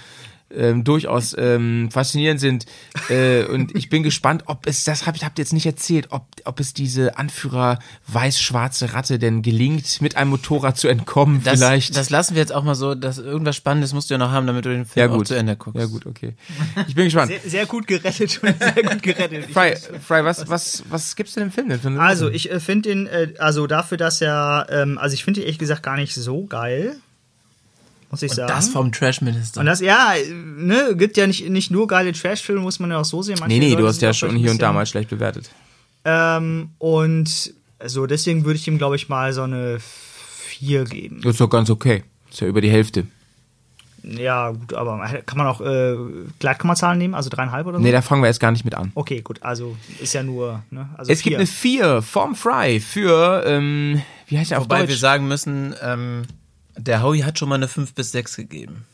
ähm, 0.56 0.84
durchaus 0.84 1.34
ähm, 1.38 1.88
faszinierend 1.90 2.40
sind 2.40 2.66
äh, 3.08 3.44
und 3.44 3.74
ich 3.76 3.88
bin 3.88 4.02
gespannt, 4.02 4.44
ob 4.46 4.66
es 4.66 4.84
das 4.84 5.06
hab, 5.06 5.20
habt 5.22 5.38
ihr 5.38 5.42
jetzt 5.42 5.52
nicht 5.52 5.66
erzählt, 5.66 6.08
ob 6.10 6.26
ob 6.44 6.60
es 6.60 6.74
diese 6.74 7.16
Anführer 7.16 7.78
weiß-schwarze 8.08 8.92
Ratte 8.92 9.18
denn 9.18 9.42
gelingt, 9.42 10.00
mit 10.00 10.16
einem 10.16 10.30
Motorrad 10.30 10.76
zu 10.76 10.88
entkommen 10.88 11.42
Das, 11.42 11.58
vielleicht. 11.58 11.96
das 11.96 12.10
lassen 12.10 12.34
wir 12.34 12.40
jetzt 12.40 12.52
auch 12.52 12.64
mal 12.64 12.74
so, 12.74 12.94
dass 12.94 13.18
irgendwas 13.18 13.56
Spannendes 13.56 13.92
musst 13.92 14.10
du 14.10 14.14
ja 14.14 14.18
noch 14.18 14.30
haben, 14.30 14.46
damit 14.46 14.64
du 14.64 14.70
den 14.70 14.84
Film 14.84 15.06
ja 15.06 15.12
auch 15.12 15.18
gut. 15.18 15.28
zu 15.28 15.34
Ende 15.34 15.56
guckst. 15.56 15.80
Ja 15.80 15.86
gut, 15.86 16.06
okay. 16.06 16.34
Ich 16.86 16.94
bin 16.94 17.04
gespannt. 17.04 17.30
Sehr, 17.30 17.50
sehr 17.50 17.66
gut 17.66 17.86
gerettet 17.86 18.40
sehr 18.74 18.82
gut 18.82 19.02
gerettet. 19.02 19.50
Fry, 19.50 19.76
Fry 19.76 20.24
was, 20.24 20.48
was, 20.48 20.84
was 20.88 21.16
gibt's 21.16 21.34
denn 21.34 21.44
im 21.44 21.50
Film 21.52 21.68
denn 21.68 21.98
Also, 21.98 22.28
ich 22.28 22.50
äh, 22.50 22.60
finde 22.60 22.88
den, 22.88 23.06
äh, 23.06 23.34
also 23.38 23.66
dafür, 23.66 23.98
dass 23.98 24.20
er, 24.20 24.66
ähm, 24.70 24.98
also 24.98 25.14
ich 25.14 25.24
finde 25.24 25.40
ihn 25.40 25.44
ehrlich 25.44 25.58
gesagt 25.58 25.82
gar 25.82 25.96
nicht 25.96 26.14
so 26.14 26.46
geil. 26.46 26.96
Muss 28.10 28.22
ich 28.22 28.32
sagen. 28.32 28.48
Das 28.48 28.68
vom 28.68 28.92
Trash-Minister. 28.92 29.60
und 29.60 29.66
das, 29.66 29.80
ja, 29.80 30.14
ne, 30.56 30.94
gibt 30.96 31.16
ja 31.16 31.26
nicht, 31.26 31.48
nicht 31.48 31.70
nur 31.70 31.86
geile 31.86 32.12
Trash-Filme, 32.12 32.60
muss 32.60 32.78
man 32.78 32.90
ja 32.90 32.98
auch 32.98 33.04
so 33.04 33.22
sehen. 33.22 33.36
Manche 33.40 33.54
Nee, 33.54 33.58
nee, 33.60 33.70
Leute 33.70 33.82
du 33.82 33.88
hast 33.88 34.02
ja 34.02 34.12
schon 34.12 34.36
hier 34.36 34.50
und 34.50 34.62
da 34.62 34.72
mal 34.72 34.86
schlecht 34.86 35.10
bewertet. 35.10 35.50
Ähm, 36.04 36.70
und 36.78 37.54
so, 37.84 38.06
deswegen 38.06 38.44
würde 38.44 38.56
ich 38.58 38.68
ihm, 38.68 38.78
glaube 38.78 38.96
ich, 38.96 39.08
mal 39.08 39.32
so 39.32 39.42
eine 39.42 39.78
4 39.80 40.84
geben. 40.84 41.20
Das 41.22 41.32
ist 41.32 41.40
doch 41.40 41.48
ganz 41.50 41.70
okay. 41.70 42.04
Ist 42.30 42.40
ja 42.40 42.46
über 42.46 42.60
die 42.60 42.70
Hälfte. 42.70 43.06
Ja, 44.02 44.50
gut, 44.50 44.74
aber 44.74 44.98
kann 45.24 45.38
man 45.38 45.46
auch 45.46 45.62
äh, 45.62 45.96
Gleitkommazahlen 46.38 46.98
nehmen, 46.98 47.14
also 47.14 47.30
dreieinhalb 47.30 47.66
oder 47.66 47.78
so? 47.78 47.82
Nee, 47.82 47.90
da 47.90 48.02
fangen 48.02 48.22
wir 48.22 48.26
jetzt 48.26 48.38
gar 48.40 48.50
nicht 48.50 48.64
mit 48.64 48.74
an. 48.74 48.92
Okay, 48.94 49.22
gut, 49.22 49.42
also 49.42 49.76
ist 49.98 50.12
ja 50.12 50.22
nur, 50.22 50.62
ne? 50.70 50.90
Also 50.98 51.10
Es 51.10 51.22
gibt 51.22 51.30
vier. 51.30 51.38
eine 51.38 51.46
4 51.46 52.02
vom 52.02 52.34
Fry 52.34 52.80
für, 52.80 53.42
ähm, 53.46 54.02
wie 54.26 54.38
heißt 54.38 54.50
der 54.50 54.58
auf 54.58 54.64
Wobei 54.64 54.86
wir 54.86 54.96
sagen 54.96 55.26
müssen, 55.26 55.74
ähm, 55.82 56.24
der 56.76 57.02
Howie 57.02 57.22
hat 57.24 57.38
schon 57.38 57.48
mal 57.48 57.56
eine 57.56 57.68
5 57.68 57.94
bis 57.94 58.12
6 58.12 58.36
gegeben. 58.36 58.84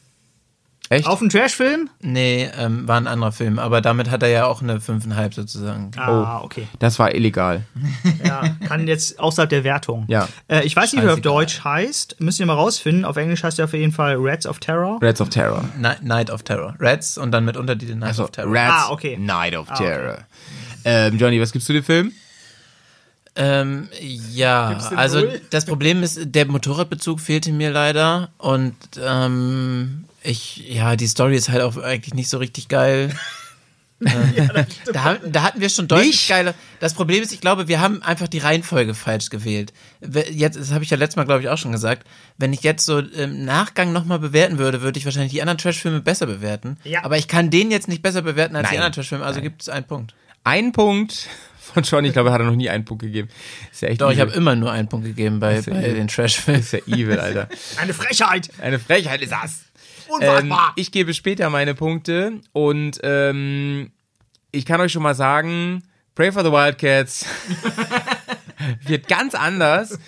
Echt? 0.88 1.06
Auf 1.06 1.20
einen 1.20 1.30
Trashfilm? 1.30 1.88
Nee, 2.00 2.50
ähm, 2.58 2.88
war 2.88 2.96
ein 2.96 3.06
anderer 3.06 3.30
Film, 3.30 3.60
aber 3.60 3.80
damit 3.80 4.10
hat 4.10 4.24
er 4.24 4.28
ja 4.28 4.46
auch 4.46 4.60
eine 4.60 4.78
5,5 4.80 5.34
sozusagen. 5.34 5.92
Ah, 5.96 6.40
okay. 6.42 6.66
Das 6.80 6.98
war 6.98 7.14
illegal. 7.14 7.62
Ja, 8.24 8.42
kann 8.66 8.86
jetzt 8.88 9.18
außerhalb 9.20 9.48
der 9.48 9.62
Wertung. 9.64 10.04
Ja. 10.08 10.28
Äh, 10.48 10.64
ich 10.64 10.74
weiß 10.74 10.92
nicht, 10.92 11.02
wie 11.02 11.06
er 11.06 11.14
auf. 11.14 11.20
Deutsch 11.20 11.62
heißt. 11.62 12.16
Müsst 12.20 12.40
ihr 12.40 12.46
mal 12.46 12.54
rausfinden. 12.54 13.04
Auf 13.04 13.16
Englisch 13.16 13.42
heißt 13.44 13.58
er 13.60 13.66
auf 13.66 13.72
jeden 13.72 13.92
Fall 13.92 14.16
Rats 14.18 14.46
of 14.46 14.58
Terror. 14.58 14.98
Rats 15.00 15.20
of 15.20 15.28
Terror. 15.30 15.64
Ni- 15.78 15.88
Night 16.06 16.28
of 16.30 16.42
Terror. 16.42 16.74
Reds 16.80 17.16
und 17.18 17.30
dann 17.30 17.44
mit 17.44 17.56
Untertitel 17.56 17.94
Night 17.94 18.08
Also 18.08 18.24
of 18.24 18.30
Terror. 18.32 18.52
Rats 18.52 18.86
Ah, 18.88 18.90
okay. 18.92 19.16
Night 19.16 19.54
of 19.56 19.68
Ah, 19.70 19.74
okay. 19.74 19.84
Terror. 19.84 20.18
Ähm, 20.84 21.18
Johnny, 21.18 21.40
was 21.40 21.52
gibst 21.52 21.68
du 21.68 21.72
dem 21.72 21.84
Film? 21.84 22.12
Ähm, 23.42 23.88
ja, 24.00 24.76
also 24.96 25.20
Null? 25.20 25.40
das 25.50 25.64
Problem 25.64 26.02
ist, 26.02 26.18
der 26.22 26.46
Motorradbezug 26.46 27.20
fehlte 27.20 27.52
mir 27.52 27.70
leider 27.70 28.30
und 28.38 28.74
ähm, 29.02 30.04
ich, 30.22 30.58
ja, 30.68 30.94
die 30.96 31.06
Story 31.06 31.36
ist 31.36 31.48
halt 31.48 31.62
auch 31.62 31.76
eigentlich 31.78 32.14
nicht 32.14 32.28
so 32.28 32.38
richtig 32.38 32.68
geil. 32.68 33.14
Äh, 34.02 34.64
da, 34.94 35.16
da 35.16 35.42
hatten 35.42 35.60
wir 35.60 35.68
schon 35.68 35.86
deutlich 35.86 36.06
Nicht? 36.12 36.28
geile. 36.30 36.54
Das 36.78 36.94
Problem 36.94 37.22
ist, 37.22 37.32
ich 37.32 37.42
glaube, 37.42 37.68
wir 37.68 37.80
haben 37.82 38.02
einfach 38.02 38.28
die 38.28 38.38
Reihenfolge 38.38 38.94
falsch 38.94 39.28
gewählt. 39.28 39.74
We- 40.00 40.24
Jetzt, 40.30 40.58
das 40.58 40.72
habe 40.72 40.82
ich 40.82 40.88
ja 40.88 40.96
letztes 40.96 41.16
Mal, 41.16 41.26
glaube 41.26 41.42
ich, 41.42 41.50
auch 41.50 41.58
schon 41.58 41.70
gesagt. 41.70 42.06
Wenn 42.38 42.54
ich 42.54 42.62
jetzt 42.62 42.86
so 42.86 43.00
im 43.00 43.44
Nachgang 43.44 43.92
nochmal 43.92 44.18
bewerten 44.18 44.56
würde, 44.56 44.80
würde 44.80 44.98
ich 44.98 45.04
wahrscheinlich 45.04 45.32
die 45.32 45.42
anderen 45.42 45.58
Trash-Filme 45.58 46.00
besser 46.00 46.24
bewerten. 46.24 46.78
Ja. 46.84 47.04
Aber 47.04 47.18
ich 47.18 47.28
kann 47.28 47.50
den 47.50 47.70
jetzt 47.70 47.88
nicht 47.88 48.00
besser 48.00 48.22
bewerten 48.22 48.56
als 48.56 48.70
die 48.70 48.76
Nein. 48.76 48.84
anderen 48.84 48.94
Trash-Filme, 48.94 49.22
also 49.22 49.42
gibt 49.42 49.60
es 49.60 49.68
einen 49.68 49.84
Punkt. 49.86 50.14
Ein 50.44 50.72
Punkt 50.72 51.26
von 51.60 51.82
Johnny. 51.82 52.08
Ich 52.08 52.14
glaube, 52.14 52.30
er 52.30 52.34
hat 52.34 52.40
noch 52.42 52.56
nie 52.56 52.70
einen 52.70 52.84
Punkt 52.84 53.02
gegeben. 53.02 53.28
Ist 53.70 53.82
ja 53.82 53.88
echt 53.88 54.00
Doch, 54.00 54.10
ich 54.10 54.18
evil. 54.18 54.28
habe 54.28 54.36
immer 54.36 54.56
nur 54.56 54.72
einen 54.72 54.88
Punkt 54.88 55.06
gegeben 55.06 55.40
bei, 55.40 55.60
bei 55.60 55.72
evil. 55.72 55.94
den 55.94 56.08
Trash-Filmen. 56.08 56.60
Ist 56.60 56.72
ja 56.72 56.78
evil, 56.86 57.18
Alter. 57.18 57.48
Eine 57.76 57.94
Frechheit. 57.94 58.50
Eine 58.60 58.78
Frechheit 58.78 59.22
ist 59.22 59.32
das. 59.32 59.64
Ähm, 60.20 60.52
ich 60.76 60.90
gebe 60.90 61.14
später 61.14 61.50
meine 61.50 61.74
Punkte 61.74 62.40
und 62.52 62.98
ähm, 63.04 63.92
ich 64.50 64.66
kann 64.66 64.80
euch 64.80 64.90
schon 64.90 65.02
mal 65.04 65.14
sagen, 65.14 65.84
Pray 66.16 66.32
for 66.32 66.42
the 66.42 66.50
Wildcats 66.50 67.24
wird 68.86 69.08
ganz 69.08 69.34
anders, 69.34 69.98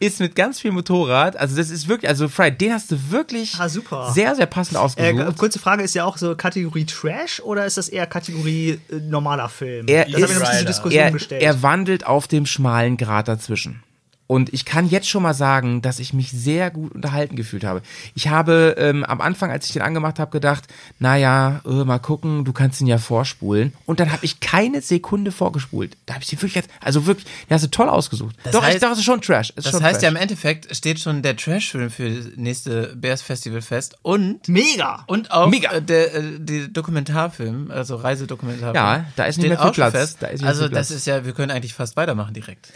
ist 0.00 0.20
mit 0.20 0.34
ganz 0.36 0.60
viel 0.60 0.72
Motorrad. 0.72 1.36
Also 1.36 1.56
das 1.56 1.70
ist 1.70 1.88
wirklich, 1.88 2.08
also 2.08 2.28
Fry, 2.28 2.50
den 2.50 2.72
hast 2.72 2.90
du 2.90 2.96
wirklich 3.10 3.54
Ah, 3.58 3.68
super. 3.68 4.10
sehr, 4.12 4.34
sehr 4.34 4.46
passend 4.46 4.76
Äh, 4.76 4.80
ausgesucht. 4.80 5.38
kurze 5.38 5.58
Frage, 5.58 5.82
ist 5.82 5.94
ja 5.94 6.04
auch 6.04 6.16
so 6.18 6.34
Kategorie 6.36 6.84
Trash 6.84 7.40
oder 7.40 7.66
ist 7.66 7.76
das 7.76 7.88
eher 7.88 8.06
Kategorie 8.06 8.78
äh, 8.90 8.96
normaler 9.08 9.48
Film? 9.48 9.86
Er 9.88 10.04
das 10.04 10.14
habe 10.14 10.24
ich 10.24 10.30
ist- 10.30 10.30
noch 10.30 10.36
ein 10.36 10.40
bisschen 10.40 10.58
zur 10.58 10.66
Diskussion 10.66 11.02
er, 11.02 11.10
gestellt. 11.12 11.42
er 11.42 11.62
wandelt 11.62 12.06
auf 12.06 12.28
dem 12.28 12.46
schmalen 12.46 12.96
Grat 12.96 13.28
dazwischen. 13.28 13.82
Und 14.28 14.52
ich 14.52 14.64
kann 14.64 14.88
jetzt 14.88 15.08
schon 15.08 15.22
mal 15.22 15.34
sagen, 15.34 15.82
dass 15.82 15.98
ich 16.00 16.12
mich 16.12 16.30
sehr 16.32 16.70
gut 16.70 16.92
unterhalten 16.94 17.36
gefühlt 17.36 17.62
habe. 17.64 17.80
Ich 18.14 18.28
habe 18.28 18.74
ähm, 18.78 19.04
am 19.04 19.20
Anfang, 19.20 19.50
als 19.50 19.66
ich 19.66 19.72
den 19.72 19.82
angemacht 19.82 20.18
habe, 20.18 20.30
gedacht, 20.32 20.64
naja, 20.98 21.60
äh, 21.64 21.84
mal 21.84 21.98
gucken, 21.98 22.44
du 22.44 22.52
kannst 22.52 22.80
ihn 22.80 22.86
ja 22.88 22.98
vorspulen. 22.98 23.72
Und 23.86 24.00
dann 24.00 24.10
habe 24.10 24.24
ich 24.24 24.40
keine 24.40 24.80
Sekunde 24.80 25.30
vorgespult. 25.32 25.96
Da 26.06 26.14
habe 26.14 26.24
ich 26.24 26.30
den 26.30 26.38
wirklich 26.42 26.54
jetzt, 26.56 26.70
also 26.80 27.06
wirklich, 27.06 27.26
den 27.48 27.54
hast 27.54 27.64
du 27.64 27.70
toll 27.70 27.88
ausgesucht. 27.88 28.34
doch, 28.50 28.62
ich 28.62 28.76
heißt- 28.76 28.78
dachte, 28.80 28.92
es 28.94 28.98
ist 28.98 29.04
schon 29.04 29.20
Trash. 29.20 29.50
Ist 29.50 29.66
Das 29.66 29.70
schon 29.72 29.82
heißt 29.82 30.02
ja 30.02 30.08
Trash. 30.10 30.16
im 30.16 30.22
Endeffekt 30.22 30.74
steht 30.76 30.98
schon 30.98 31.22
der 31.22 31.36
Trash-Film 31.36 31.90
für 31.90 32.10
das 32.10 32.26
nächste 32.36 32.96
Bears 32.96 33.22
Festival 33.22 33.62
fest 33.62 33.96
und 34.02 34.48
Mega! 34.48 35.04
und 35.06 35.30
auch 35.30 35.48
Mega. 35.48 35.70
äh, 35.72 35.82
der 35.82 36.14
äh, 36.14 36.22
die 36.40 36.72
Dokumentarfilm, 36.72 37.70
also 37.70 37.96
Reisedokumentarfilm. 37.96 38.74
Ja, 38.74 39.04
da 39.16 39.24
ist 39.24 39.38
nicht 39.38 39.48
mehr 39.48 39.58
viel 39.60 39.70
Platz. 39.70 39.92
Fest. 39.92 40.16
Da 40.20 40.26
ist 40.28 40.42
also 40.42 40.62
viel 40.62 40.70
Platz. 40.70 40.88
das 40.88 40.96
ist 40.96 41.06
ja, 41.06 41.24
wir 41.24 41.32
können 41.32 41.50
eigentlich 41.50 41.74
fast 41.74 41.96
weitermachen 41.96 42.34
direkt. 42.34 42.68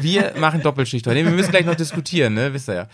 Wir 0.00 0.32
machen 0.40 0.62
Doppelschicht 0.88 1.06
heute. 1.06 1.24
Wir 1.24 1.32
müssen 1.32 1.50
gleich 1.50 1.66
noch 1.66 1.74
diskutieren, 1.76 2.34
ne? 2.34 2.52
Wisst 2.52 2.68
ihr 2.68 2.74
ja. 2.74 2.88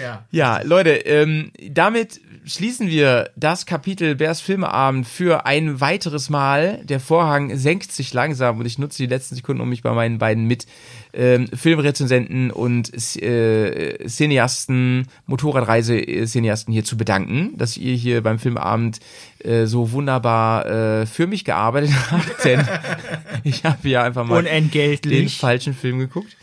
Ja. 0.00 0.24
Ja, 0.30 0.60
Leute, 0.62 0.90
ähm, 0.90 1.52
damit 1.70 2.20
schließen 2.44 2.88
wir 2.88 3.30
das 3.36 3.66
Kapitel 3.66 4.14
Bärs 4.14 4.40
Filmeabend 4.40 5.06
für 5.06 5.46
ein 5.46 5.80
weiteres 5.80 6.28
Mal. 6.28 6.80
Der 6.84 7.00
Vorhang 7.00 7.56
senkt 7.56 7.92
sich 7.92 8.12
langsam 8.12 8.58
und 8.58 8.66
ich 8.66 8.78
nutze 8.78 8.98
die 8.98 9.08
letzten 9.08 9.36
Sekunden, 9.36 9.62
um 9.62 9.68
mich 9.68 9.82
bei 9.82 9.92
meinen 9.92 10.18
beiden 10.18 10.46
mit 10.46 10.66
ähm, 11.12 11.48
Filmrezensenten 11.48 12.50
und 12.50 12.92
äh, 13.22 14.06
Cineasten, 14.06 15.06
Motorradreise-Cineasten 15.26 16.72
hier 16.72 16.84
zu 16.84 16.96
bedanken, 16.96 17.56
dass 17.56 17.76
ihr 17.76 17.94
hier 17.94 18.22
beim 18.22 18.38
Filmabend 18.38 19.00
äh, 19.42 19.66
so 19.66 19.92
wunderbar 19.92 20.66
äh, 20.66 21.06
für 21.06 21.26
mich 21.26 21.44
gearbeitet 21.44 21.90
habt, 22.10 22.44
denn 22.44 22.66
ich 23.44 23.64
habe 23.64 23.88
ja 23.88 24.02
einfach 24.02 24.26
mal 24.26 24.42
den 24.42 25.28
falschen 25.28 25.74
Film 25.74 25.98
geguckt. 25.98 26.36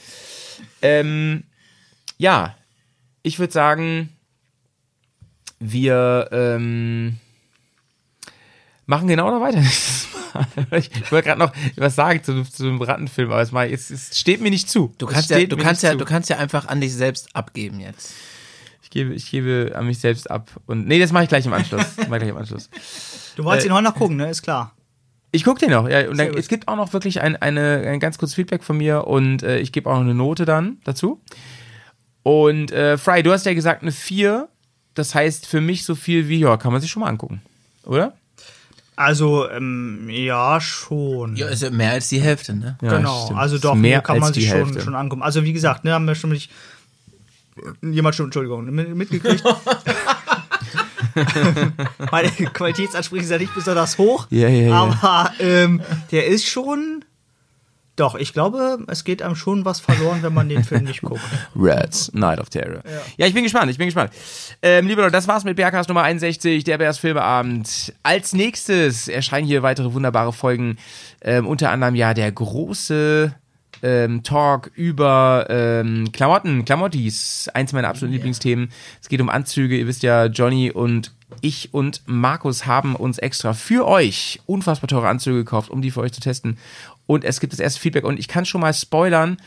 Ähm, 0.84 1.44
ja, 2.18 2.56
ich 3.24 3.40
würde 3.40 3.54
sagen, 3.54 4.10
wir 5.60 6.30
ähm, 6.32 7.18
machen 8.86 9.08
genau 9.08 9.32
noch 9.32 9.42
weiter. 9.42 9.62
nächstes 9.62 10.08
Mal. 10.34 10.80
ich 10.80 11.12
wollte 11.12 11.30
gerade 11.30 11.40
noch 11.40 11.54
was 11.78 11.96
sagen 11.96 12.24
zu, 12.24 12.44
zu 12.44 12.64
dem 12.64 12.82
Rattenfilm, 12.82 13.32
aber 13.32 13.42
es, 13.42 13.52
mal, 13.52 13.72
es, 13.72 13.90
es 13.90 14.20
steht 14.20 14.42
mir 14.42 14.50
nicht 14.50 14.70
zu. 14.70 14.94
Du 14.98 15.06
kannst 15.06 15.30
ja, 15.30 15.44
du 15.46 15.58
kannst 15.58 15.84
ja, 15.84 15.92
zu. 15.92 15.98
du 15.98 16.06
kannst 16.06 16.30
ja 16.30 16.38
einfach 16.38 16.68
an 16.68 16.82
dich 16.82 16.94
selbst 16.94 17.36
abgeben 17.36 17.80
jetzt. 17.80 18.14
ich 18.82 18.90
gebe, 18.90 19.14
ich 19.14 19.30
gebe 19.32 19.72
an 19.76 19.86
mich 19.88 20.00
selbst 20.00 20.30
ab. 20.30 20.50
Und 20.66 20.88
nee, 20.88 21.00
das 21.00 21.12
mache 21.12 21.24
ich 21.24 21.30
gleich 21.30 21.46
im 21.46 21.54
Anschluss. 21.54 21.86
Ich 21.98 22.08
gleich 22.08 22.24
im 22.24 22.38
Anschluss. 22.38 22.70
Du 23.36 23.44
wolltest 23.44 23.66
Äh, 23.68 23.70
ihn 23.70 23.74
heute 23.74 23.84
noch 23.86 23.96
gucken, 23.96 24.18
ne? 24.18 24.30
Ist 24.30 24.42
klar. 24.42 24.76
Ich 25.36 25.44
gucke 25.44 25.60
den 25.60 25.72
noch, 25.72 25.90
ja. 25.90 26.08
Und 26.08 26.18
dann, 26.20 26.36
es 26.38 26.48
gibt 26.48 26.68
auch 26.68 26.76
noch 26.76 26.94
wirklich 26.94 27.20
ein, 27.20 27.36
eine, 27.36 27.80
ein 27.88 28.00
ganz 28.00 28.20
kurzes 28.20 28.36
Feedback 28.36 28.64
von 28.64 28.78
mir 28.78 29.08
und 29.08 29.42
äh, 29.42 29.58
ich 29.58 29.72
gebe 29.72 29.90
auch 29.90 29.96
noch 29.96 30.02
eine 30.02 30.14
Note 30.14 30.46
dann 30.46 30.78
dazu. 30.84 31.20
Und 32.22 32.72
äh, 32.72 33.00
Fry, 33.00 33.24
du 33.24 33.32
hast 33.32 33.46
ja 33.48 33.54
gesagt 33.56 33.82
eine 33.82 33.92
4. 33.92 34.48
Das 34.94 35.16
heißt 35.16 35.48
für 35.48 35.60
mich 35.60 35.86
so 35.86 35.96
viel 35.96 36.30
wie, 36.30 36.40
ja, 36.40 36.56
kann 36.58 36.72
man 36.72 36.82
sich 36.82 36.92
schon 36.92 37.00
mal 37.02 37.10
angucken. 37.10 37.42
Oder? 37.84 38.14
Also, 38.96 39.50
ähm, 39.50 40.08
ja, 40.08 40.62
schon. 40.62 41.36
Ja, 41.36 41.50
ja 41.52 41.72
mehr 41.72 41.94
als 41.94 42.10
die 42.10 42.22
Hälfte, 42.22 42.56
ne? 42.56 42.78
Ja, 42.84 42.98
genau, 42.98 43.26
stimmt. 43.26 43.40
also 43.40 43.58
doch, 43.58 43.74
mehr 43.74 44.02
kann 44.02 44.20
man 44.20 44.32
sich 44.34 44.48
schon, 44.48 44.58
Hälfte. 44.66 44.82
schon 44.82 44.94
angucken. 44.94 45.24
Also, 45.24 45.44
wie 45.44 45.54
gesagt, 45.54 45.84
ne, 45.84 45.94
haben 45.94 46.06
wir 46.06 46.14
schon 46.14 46.30
nicht. 46.30 46.52
Jemand 47.82 48.16
schon, 48.16 48.26
Entschuldigung, 48.28 48.66
mit- 48.66 48.96
mitgekriegt. 48.96 49.44
Meine 52.12 52.30
Qualitätsansprüche 52.30 53.24
sind 53.26 53.34
ja 53.34 53.40
nicht 53.40 53.56
besonders 53.56 53.98
hoch. 53.98 54.28
Ja, 54.30 54.48
ja, 54.48 54.68
ja. 54.68 54.74
Aber 54.74 55.32
ähm, 55.40 55.82
der 56.12 56.28
ist 56.28 56.46
schon. 56.46 57.06
Doch, 57.96 58.16
ich 58.16 58.34
glaube, 58.34 58.80
es 58.88 59.04
geht 59.04 59.22
einem 59.22 59.36
schon 59.36 59.66
was 59.66 59.80
verloren, 59.80 60.24
wenn 60.24 60.34
man 60.34 60.50
den 60.50 60.64
Film 60.64 60.86
nicht 60.86 61.04
guckt. 61.04 61.22
Rats, 61.56 62.12
Night 62.14 62.40
of 62.40 62.50
Terror. 62.50 62.82
Ja, 63.18 63.28
ich 63.28 63.36
bin 63.36 63.44
gespannt, 63.44 63.70
ich 63.70 63.78
bin 63.78 63.86
gespannt. 63.86 64.12
Ähm, 64.64 64.88
liebe 64.88 65.02
Leute, 65.02 65.12
das 65.12 65.28
war's 65.28 65.44
mit 65.44 65.56
Bergcast 65.56 65.90
Nummer 65.90 66.02
61, 66.02 66.64
der 66.64 66.80
Bears 66.80 66.98
Filmeabend. 66.98 67.94
Als 68.02 68.34
nächstes 68.34 69.08
erscheinen 69.08 69.46
hier 69.46 69.62
weitere 69.62 69.94
wunderbare 69.94 70.34
Folgen, 70.34 70.78
ähm, 71.22 71.46
unter 71.46 71.70
anderem 71.70 71.94
ja 71.94 72.16
der 72.16 72.32
große 72.32 73.36
ähm, 73.84 74.24
Talk 74.24 74.72
über 74.74 75.46
ähm, 75.50 76.12
Klamotten, 76.12 76.66
Klamottis, 76.66 77.50
eins 77.54 77.74
meiner 77.74 77.90
absoluten 77.90 78.14
Lieblingsthemen. 78.14 78.72
Es 79.02 79.10
geht 79.10 79.22
um 79.22 79.30
Anzüge, 79.30 79.78
ihr 79.78 79.86
wisst 79.86 80.02
ja, 80.02 80.26
Johnny 80.26 80.72
und 80.72 81.12
ich 81.42 81.74
und 81.74 82.02
Markus 82.06 82.66
haben 82.66 82.96
uns 82.96 83.18
extra 83.18 83.54
für 83.54 83.86
euch 83.86 84.42
unfassbar 84.46 84.88
teure 84.88 85.10
Anzüge 85.10 85.38
gekauft, 85.38 85.70
um 85.70 85.82
die 85.82 85.92
für 85.92 86.02
euch 86.02 86.14
zu 86.14 86.22
testen. 86.22 86.58
Und 87.06 87.26
es 87.26 87.40
gibt 87.40 87.54
das 87.54 87.60
erste 87.60 87.82
Feedback 87.82 88.06
und 88.06 88.20
ich 88.20 88.28
kann 88.28 88.46
schon 88.46 88.62
mal 88.62 88.74
spoilern, 88.74 89.38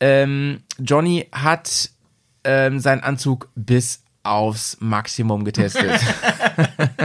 ähm, 0.00 0.62
Johnny 0.78 1.28
hat 1.32 1.90
ähm, 2.44 2.80
seinen 2.80 3.02
Anzug 3.02 3.48
bis 3.54 4.02
aufs 4.24 4.76
Maximum 4.80 5.44
getestet. 5.44 6.00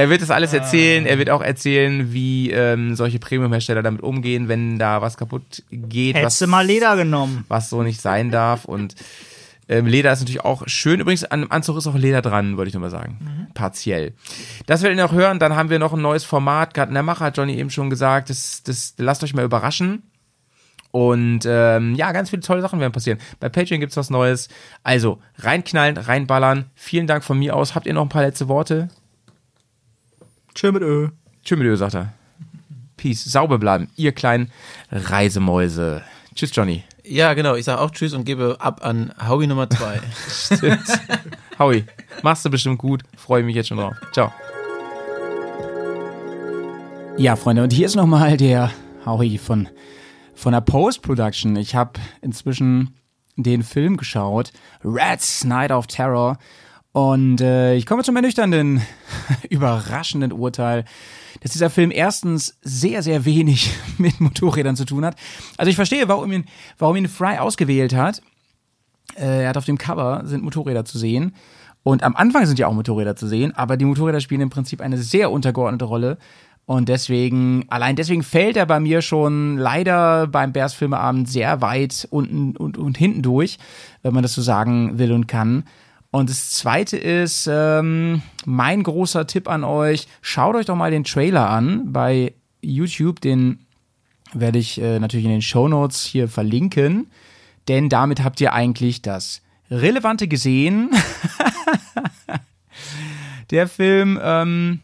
er 0.00 0.10
wird 0.10 0.22
das 0.22 0.30
alles 0.30 0.52
erzählen. 0.52 1.06
Er 1.06 1.18
wird 1.18 1.30
auch 1.30 1.42
erzählen, 1.42 2.12
wie 2.12 2.50
ähm, 2.50 2.94
solche 2.94 3.18
Premium-Hersteller 3.18 3.82
damit 3.82 4.02
umgehen, 4.02 4.48
wenn 4.48 4.78
da 4.78 5.02
was 5.02 5.16
kaputt 5.16 5.62
geht, 5.70 6.14
was, 6.16 6.22
Hättest 6.22 6.40
du 6.42 6.46
mal 6.46 6.66
Leder 6.66 6.96
genommen. 6.96 7.44
was 7.48 7.70
so 7.70 7.82
nicht 7.82 8.00
sein 8.00 8.30
darf. 8.30 8.64
Und 8.64 8.94
ähm, 9.68 9.86
Leder 9.86 10.12
ist 10.12 10.20
natürlich 10.20 10.44
auch 10.44 10.62
schön. 10.66 11.00
Übrigens, 11.00 11.24
an 11.24 11.40
dem 11.40 11.52
Anzug 11.52 11.76
ist 11.76 11.86
auch 11.86 11.94
Leder 11.94 12.22
dran, 12.22 12.56
wollte 12.56 12.68
ich 12.68 12.74
nur 12.74 12.80
mal 12.80 12.90
sagen. 12.90 13.48
Partiell. 13.54 14.14
Das 14.66 14.82
werdet 14.82 14.98
ihr 14.98 15.04
noch 15.04 15.12
hören. 15.12 15.38
Dann 15.38 15.54
haben 15.54 15.70
wir 15.70 15.78
noch 15.78 15.92
ein 15.92 16.02
neues 16.02 16.24
Format. 16.24 16.74
Gerade 16.74 16.88
in 16.88 16.94
der 16.94 17.02
Mache 17.02 17.24
hat 17.24 17.36
Johnny 17.36 17.56
eben 17.56 17.70
schon 17.70 17.90
gesagt. 17.90 18.30
Das, 18.30 18.62
das 18.64 18.94
lasst 18.96 19.22
euch 19.22 19.34
mal 19.34 19.44
überraschen. 19.44 20.02
Und 20.92 21.42
ähm, 21.46 21.94
ja, 21.94 22.10
ganz 22.10 22.30
viele 22.30 22.42
tolle 22.42 22.62
Sachen 22.62 22.80
werden 22.80 22.92
passieren. 22.92 23.20
Bei 23.38 23.48
Patreon 23.48 23.78
gibt's 23.78 23.96
was 23.96 24.10
Neues. 24.10 24.48
Also 24.82 25.20
reinknallen, 25.38 25.96
reinballern. 25.96 26.64
Vielen 26.74 27.06
Dank 27.06 27.22
von 27.22 27.38
mir 27.38 27.54
aus. 27.54 27.76
Habt 27.76 27.86
ihr 27.86 27.94
noch 27.94 28.02
ein 28.02 28.08
paar 28.08 28.22
letzte 28.22 28.48
Worte? 28.48 28.88
Tschö 30.54 30.72
mit 30.72 30.82
Ö. 30.82 31.08
Tschüss 31.44 31.58
mit 31.58 31.66
Ö, 31.66 31.76
sagt 31.76 31.94
er. 31.94 32.12
Peace. 32.96 33.24
Sauber 33.24 33.58
bleiben, 33.58 33.88
ihr 33.96 34.12
kleinen 34.12 34.50
Reisemäuse. 34.90 36.02
Tschüss, 36.34 36.50
Johnny. 36.54 36.84
Ja, 37.04 37.34
genau. 37.34 37.54
Ich 37.54 37.64
sage 37.64 37.80
auch 37.80 37.90
Tschüss 37.90 38.12
und 38.12 38.24
gebe 38.24 38.56
ab 38.60 38.84
an 38.84 39.12
Howie 39.26 39.46
Nummer 39.46 39.68
2. 39.68 40.00
Howie, 41.58 41.84
machst 42.22 42.44
du 42.44 42.50
bestimmt 42.50 42.78
gut. 42.78 43.02
Freue 43.16 43.42
mich 43.42 43.56
jetzt 43.56 43.68
schon 43.68 43.78
drauf. 43.78 43.96
Ciao. 44.12 44.32
Ja, 47.16 47.36
Freunde, 47.36 47.62
und 47.62 47.72
hier 47.72 47.86
ist 47.86 47.96
nochmal 47.96 48.36
der 48.36 48.70
Howie 49.04 49.38
von, 49.38 49.68
von 50.34 50.52
der 50.52 50.60
Post-Production. 50.60 51.56
Ich 51.56 51.74
habe 51.74 52.00
inzwischen 52.22 52.94
den 53.36 53.62
Film 53.62 53.96
geschaut, 53.96 54.52
Rats 54.84 55.44
Night 55.44 55.70
of 55.70 55.86
Terror. 55.86 56.38
Und 56.92 57.40
äh, 57.40 57.74
ich 57.74 57.86
komme 57.86 58.02
zum 58.02 58.16
ernüchternden, 58.16 58.82
überraschenden 59.50 60.32
Urteil, 60.32 60.84
dass 61.40 61.52
dieser 61.52 61.70
Film 61.70 61.90
erstens 61.92 62.58
sehr, 62.62 63.02
sehr 63.02 63.24
wenig 63.24 63.70
mit 63.98 64.20
Motorrädern 64.20 64.76
zu 64.76 64.84
tun 64.84 65.04
hat. 65.04 65.16
Also 65.56 65.70
ich 65.70 65.76
verstehe, 65.76 66.08
warum 66.08 66.32
ihn, 66.32 66.44
warum 66.78 66.96
ihn 66.96 67.08
Fry 67.08 67.38
ausgewählt 67.38 67.94
hat. 67.94 68.22
Äh, 69.16 69.44
er 69.44 69.50
hat 69.50 69.56
auf 69.56 69.64
dem 69.64 69.78
Cover 69.78 70.22
sind 70.24 70.42
Motorräder 70.42 70.84
zu 70.84 70.98
sehen. 70.98 71.34
Und 71.82 72.02
am 72.02 72.14
Anfang 72.14 72.44
sind 72.44 72.58
ja 72.58 72.66
auch 72.66 72.74
Motorräder 72.74 73.16
zu 73.16 73.26
sehen, 73.26 73.54
aber 73.56 73.76
die 73.76 73.86
Motorräder 73.86 74.20
spielen 74.20 74.42
im 74.42 74.50
Prinzip 74.50 74.80
eine 74.82 74.98
sehr 74.98 75.30
untergeordnete 75.30 75.86
Rolle. 75.86 76.18
Und 76.66 76.88
deswegen, 76.88 77.64
allein 77.68 77.96
deswegen 77.96 78.22
fällt 78.22 78.56
er 78.56 78.66
bei 78.66 78.78
mir 78.78 79.00
schon 79.00 79.56
leider 79.56 80.26
beim 80.26 80.52
Bears 80.52 80.74
Filmeabend 80.74 81.28
sehr 81.28 81.62
weit 81.62 82.06
unten 82.10 82.56
und, 82.56 82.76
und 82.76 82.98
hinten 82.98 83.22
durch, 83.22 83.58
wenn 84.02 84.12
man 84.12 84.22
das 84.22 84.34
so 84.34 84.42
sagen 84.42 84.98
will 84.98 85.12
und 85.12 85.26
kann. 85.26 85.64
Und 86.10 86.28
das 86.28 86.50
zweite 86.50 86.96
ist, 86.96 87.48
ähm, 87.50 88.22
mein 88.44 88.82
großer 88.82 89.26
Tipp 89.26 89.48
an 89.48 89.62
euch, 89.62 90.08
schaut 90.22 90.56
euch 90.56 90.66
doch 90.66 90.74
mal 90.74 90.90
den 90.90 91.04
Trailer 91.04 91.48
an 91.48 91.92
bei 91.92 92.34
YouTube, 92.60 93.20
den 93.20 93.66
werde 94.32 94.58
ich 94.58 94.80
äh, 94.80 94.98
natürlich 94.98 95.24
in 95.24 95.30
den 95.30 95.42
Show 95.42 95.68
Notes 95.68 96.04
hier 96.04 96.28
verlinken, 96.28 97.10
denn 97.68 97.88
damit 97.88 98.24
habt 98.24 98.40
ihr 98.40 98.52
eigentlich 98.52 99.02
das 99.02 99.42
Relevante 99.70 100.26
gesehen. 100.26 100.90
Der 103.50 103.68
Film 103.68 104.18
ähm, 104.22 104.80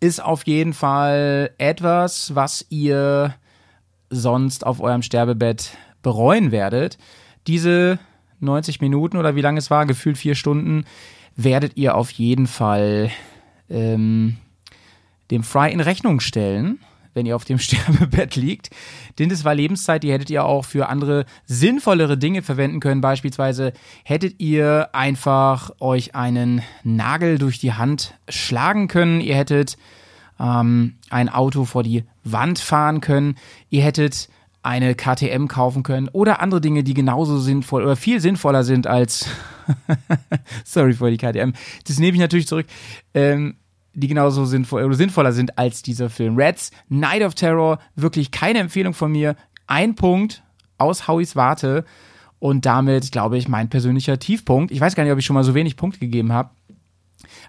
ist 0.00 0.22
auf 0.22 0.46
jeden 0.46 0.72
Fall 0.72 1.50
etwas, 1.58 2.34
was 2.34 2.66
ihr 2.68 3.34
sonst 4.10 4.66
auf 4.66 4.80
eurem 4.80 5.02
Sterbebett 5.02 5.76
bereuen 6.02 6.50
werdet. 6.52 6.98
Diese 7.46 7.98
90 8.42 8.80
Minuten 8.80 9.16
oder 9.16 9.36
wie 9.36 9.40
lange 9.40 9.58
es 9.58 9.70
war, 9.70 9.86
gefühlt 9.86 10.18
vier 10.18 10.34
Stunden, 10.34 10.84
werdet 11.36 11.76
ihr 11.76 11.94
auf 11.94 12.10
jeden 12.10 12.46
Fall 12.46 13.10
ähm, 13.70 14.36
dem 15.30 15.42
Fry 15.42 15.72
in 15.72 15.80
Rechnung 15.80 16.20
stellen, 16.20 16.78
wenn 17.14 17.26
ihr 17.26 17.36
auf 17.36 17.44
dem 17.44 17.58
Sterbebett 17.60 18.36
liegt. 18.36 18.70
Denn 19.18 19.28
das 19.28 19.44
war 19.44 19.54
Lebenszeit, 19.54 20.02
die 20.02 20.12
hättet 20.12 20.30
ihr 20.30 20.44
auch 20.44 20.64
für 20.64 20.88
andere 20.88 21.24
sinnvollere 21.46 22.18
Dinge 22.18 22.42
verwenden 22.42 22.80
können. 22.80 23.00
Beispielsweise 23.00 23.72
hättet 24.04 24.40
ihr 24.40 24.90
einfach 24.92 25.70
euch 25.80 26.14
einen 26.14 26.62
Nagel 26.84 27.38
durch 27.38 27.58
die 27.58 27.72
Hand 27.72 28.14
schlagen 28.28 28.88
können. 28.88 29.20
Ihr 29.20 29.36
hättet 29.36 29.76
ähm, 30.38 30.94
ein 31.10 31.28
Auto 31.28 31.64
vor 31.64 31.82
die 31.82 32.04
Wand 32.24 32.58
fahren 32.58 33.00
können. 33.00 33.36
Ihr 33.70 33.82
hättet 33.82 34.28
eine 34.62 34.94
KTM 34.94 35.46
kaufen 35.48 35.82
können 35.82 36.08
oder 36.08 36.40
andere 36.40 36.60
Dinge, 36.60 36.84
die 36.84 36.94
genauso 36.94 37.38
sinnvoll 37.38 37.82
oder 37.82 37.96
viel 37.96 38.20
sinnvoller 38.20 38.62
sind 38.62 38.86
als 38.86 39.26
sorry 40.64 40.92
für 40.92 41.10
die 41.10 41.16
KTM. 41.16 41.52
Das 41.86 41.98
nehme 41.98 42.14
ich 42.14 42.20
natürlich 42.20 42.46
zurück. 42.46 42.66
Ähm, 43.14 43.56
die 43.94 44.08
genauso 44.08 44.44
sinnvoll 44.44 44.84
oder 44.84 44.94
sinnvoller 44.94 45.32
sind 45.32 45.58
als 45.58 45.82
dieser 45.82 46.08
Film. 46.08 46.36
Reds 46.36 46.70
Night 46.88 47.22
of 47.22 47.34
Terror, 47.34 47.78
wirklich 47.94 48.30
keine 48.30 48.60
Empfehlung 48.60 48.94
von 48.94 49.12
mir. 49.12 49.36
Ein 49.66 49.94
Punkt 49.94 50.42
aus 50.78 51.08
Howies 51.08 51.36
Warte 51.36 51.84
und 52.38 52.66
damit, 52.66 53.12
glaube 53.12 53.38
ich, 53.38 53.48
mein 53.48 53.68
persönlicher 53.68 54.18
Tiefpunkt. 54.18 54.72
Ich 54.72 54.80
weiß 54.80 54.94
gar 54.94 55.04
nicht, 55.04 55.12
ob 55.12 55.18
ich 55.18 55.26
schon 55.26 55.34
mal 55.34 55.44
so 55.44 55.54
wenig 55.54 55.76
Punkte 55.76 56.00
gegeben 56.00 56.32
habe. 56.32 56.50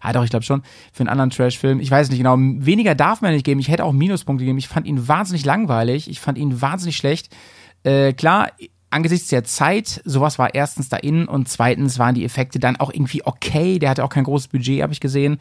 Ah, 0.02 0.14
doch, 0.14 0.24
ich 0.24 0.30
glaube 0.30 0.44
schon. 0.44 0.64
Für 0.92 1.02
einen 1.02 1.10
anderen 1.10 1.30
Trash-Film. 1.30 1.80
Ich 1.80 1.92
weiß 1.92 2.10
nicht 2.10 2.20
genau. 2.20 2.36
Weniger 2.38 2.96
darf 2.96 3.22
man 3.22 3.34
nicht 3.34 3.46
geben. 3.46 3.60
Ich 3.60 3.70
hätte 3.70 3.86
auch 3.86 3.94
Minuspunkte 3.94 4.44
gegeben. 4.44 4.58
Ich 4.58 4.68
fand 4.68 4.88
ihn 4.88 5.08
wahnsinnig 5.08 5.46
langweilig. 5.46 6.10
Ich 6.10 6.20
fand 6.20 6.38
ihn 6.38 6.62
wahnsinnig 6.62 6.98
schlecht. 6.98 7.36
Äh, 7.84 8.14
klar, 8.14 8.50
angesichts 8.90 9.30
der 9.30 9.44
Zeit, 9.44 10.02
sowas 10.06 10.40
war 10.40 10.54
erstens 10.54 10.90
da 10.90 10.98
innen 10.98 11.28
und 11.28 11.50
zweitens 11.50 12.00
waren 12.00 12.16
die 12.16 12.24
Effekte 12.24 12.60
dann 12.60 12.78
auch 12.78 12.94
irgendwie 12.94 13.26
okay. 13.26 13.80
Der 13.80 13.90
hatte 13.90 14.04
auch 14.04 14.10
kein 14.10 14.24
großes 14.24 14.48
Budget, 14.48 14.82
habe 14.82 14.94
ich 14.94 15.00
gesehen. 15.00 15.40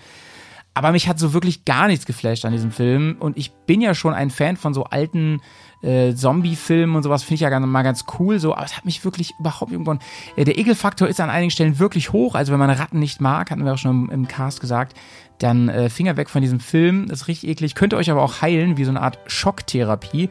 Aber 0.74 0.92
mich 0.92 1.06
hat 1.06 1.18
so 1.18 1.34
wirklich 1.34 1.64
gar 1.64 1.86
nichts 1.86 2.06
geflasht 2.06 2.44
an 2.44 2.52
diesem 2.52 2.70
Film. 2.72 3.16
Und 3.20 3.36
ich 3.36 3.52
bin 3.66 3.80
ja 3.80 3.94
schon 3.94 4.14
ein 4.14 4.30
Fan 4.30 4.56
von 4.56 4.72
so 4.72 4.84
alten 4.84 5.40
äh, 5.82 6.14
Zombie-Filmen 6.14 6.96
und 6.96 7.02
sowas, 7.02 7.22
finde 7.22 7.34
ich 7.34 7.40
ja 7.40 7.50
ganz, 7.50 7.66
mal 7.66 7.82
ganz 7.82 8.04
cool. 8.18 8.38
So, 8.38 8.54
aber 8.54 8.64
es 8.64 8.76
hat 8.76 8.84
mich 8.84 9.04
wirklich 9.04 9.34
überhaupt 9.38 9.72
irgendwann. 9.72 9.98
Äh, 10.36 10.44
der 10.44 10.58
Ekelfaktor 10.58 11.08
ist 11.08 11.20
an 11.20 11.30
einigen 11.30 11.50
Stellen 11.50 11.78
wirklich 11.78 12.12
hoch. 12.12 12.34
Also 12.34 12.52
wenn 12.52 12.58
man 12.58 12.70
Ratten 12.70 12.98
nicht 12.98 13.20
mag, 13.20 13.50
hatten 13.50 13.64
wir 13.64 13.74
auch 13.74 13.78
schon 13.78 14.04
im, 14.04 14.10
im 14.10 14.28
Cast 14.28 14.60
gesagt, 14.60 14.96
dann 15.38 15.68
äh, 15.68 15.90
Finger 15.90 16.16
weg 16.16 16.30
von 16.30 16.40
diesem 16.42 16.60
Film. 16.60 17.08
Das 17.08 17.22
ist 17.22 17.28
richtig 17.28 17.50
eklig. 17.50 17.74
Könnte 17.74 17.96
euch 17.96 18.10
aber 18.10 18.22
auch 18.22 18.42
heilen, 18.42 18.76
wie 18.76 18.84
so 18.84 18.90
eine 18.90 19.00
Art 19.00 19.18
Schocktherapie. 19.26 20.30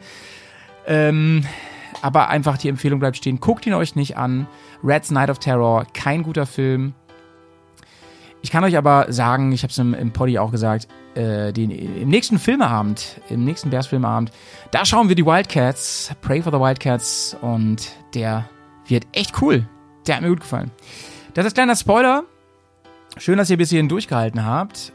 Ähm, 0.86 1.44
aber 2.00 2.28
einfach 2.28 2.58
die 2.58 2.68
Empfehlung 2.68 2.98
bleibt 2.98 3.16
stehen. 3.16 3.38
Guckt 3.38 3.66
ihn 3.66 3.74
euch 3.74 3.94
nicht 3.94 4.16
an. 4.16 4.46
Red's 4.82 5.10
Night 5.10 5.30
of 5.30 5.38
Terror, 5.38 5.86
kein 5.92 6.22
guter 6.22 6.46
Film. 6.46 6.94
Ich 8.42 8.50
kann 8.50 8.64
euch 8.64 8.76
aber 8.76 9.06
sagen, 9.12 9.52
ich 9.52 9.62
habe 9.62 9.70
es 9.70 9.78
im, 9.78 9.94
im 9.94 10.12
Poddy 10.12 10.38
auch 10.38 10.50
gesagt, 10.50 10.88
äh, 11.14 11.52
den, 11.52 11.70
im 11.70 12.08
nächsten 12.08 12.38
Filmeabend, 12.38 13.20
im 13.28 13.44
nächsten 13.44 13.70
Bears 13.70 13.86
Filmeabend, 13.86 14.32
da 14.72 14.84
schauen 14.84 15.08
wir 15.08 15.14
die 15.14 15.24
Wildcats, 15.24 16.10
Pray 16.20 16.42
for 16.42 16.52
the 16.52 16.58
Wildcats 16.58 17.36
und 17.40 17.92
der 18.14 18.48
wird 18.86 19.06
echt 19.12 19.40
cool. 19.40 19.68
Der 20.06 20.16
hat 20.16 20.22
mir 20.22 20.28
gut 20.28 20.40
gefallen. 20.40 20.72
Das 21.34 21.46
ist 21.46 21.54
kleiner 21.54 21.76
Spoiler. 21.76 22.24
Schön, 23.16 23.38
dass 23.38 23.48
ihr 23.48 23.56
bis 23.56 23.70
hierhin 23.70 23.88
durchgehalten 23.88 24.44
habt. 24.44 24.92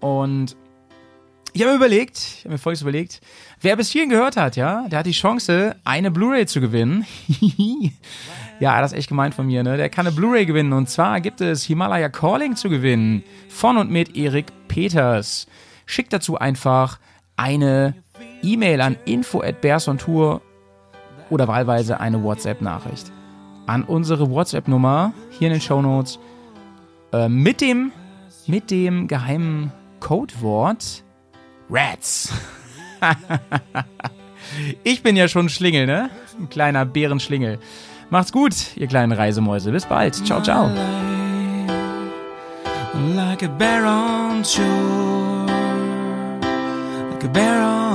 Und 0.00 0.56
ich 1.52 1.62
habe 1.62 1.72
mir 1.72 1.76
überlegt, 1.76 2.16
ich 2.16 2.44
habe 2.44 2.54
mir 2.54 2.58
folgendes 2.58 2.82
überlegt, 2.82 3.20
wer 3.60 3.76
bis 3.76 3.90
hierhin 3.90 4.08
gehört 4.08 4.36
hat, 4.36 4.56
ja, 4.56 4.86
der 4.88 5.00
hat 5.00 5.06
die 5.06 5.12
Chance, 5.12 5.76
eine 5.84 6.10
Blu-ray 6.10 6.46
zu 6.46 6.60
gewinnen. 6.60 7.04
ja, 8.60 8.80
das 8.82 8.92
ist 8.92 8.98
echt 8.98 9.08
gemeint 9.08 9.34
von 9.34 9.46
mir, 9.46 9.62
ne? 9.62 9.78
Der 9.78 9.88
kann 9.88 10.06
eine 10.06 10.14
Blu-ray 10.14 10.44
gewinnen. 10.44 10.74
Und 10.74 10.88
zwar 10.90 11.20
gibt 11.22 11.40
es 11.40 11.64
Himalaya 11.64 12.10
Calling 12.10 12.56
zu 12.56 12.68
gewinnen. 12.68 13.24
Von 13.48 13.78
und 13.78 13.90
mit 13.90 14.14
Erik 14.16 14.52
Peters. 14.68 15.46
Schickt 15.86 16.12
dazu 16.12 16.36
einfach 16.36 16.98
eine 17.36 17.94
E-Mail 18.42 18.82
an 18.82 18.96
info 19.06 19.42
at 19.42 19.62
Tour 19.98 20.42
oder 21.30 21.48
wahlweise 21.48 22.00
eine 22.00 22.22
WhatsApp-Nachricht. 22.22 23.10
An 23.66 23.82
unsere 23.82 24.30
WhatsApp-Nummer 24.30 25.14
hier 25.30 25.48
in 25.48 25.54
den 25.54 25.62
Show 25.62 25.80
Notes 25.80 26.18
äh, 27.12 27.30
mit 27.30 27.62
dem, 27.62 27.92
mit 28.46 28.70
dem 28.70 29.08
geheimen 29.08 29.72
Codewort 30.00 31.02
Rats. 31.70 32.30
ich 34.84 35.02
bin 35.02 35.16
ja 35.16 35.28
schon 35.28 35.46
ein 35.46 35.48
Schlingel, 35.48 35.86
ne? 35.86 36.10
Ein 36.38 36.50
kleiner 36.50 36.84
Bärenschlingel. 36.84 37.58
Macht's 38.10 38.32
gut, 38.32 38.76
ihr 38.76 38.88
kleinen 38.88 39.12
Reisemäuse. 39.12 39.70
Bis 39.70 39.86
bald. 39.86 40.14
Ciao, 40.26 40.42
ciao. 40.42 40.68
Like 43.16 43.44
a 43.44 43.48
bear 43.48 43.86
on 43.86 44.44
shore, 44.44 45.46
like 47.10 47.24
a 47.24 47.28
bear 47.28 47.62
on. 47.62 47.89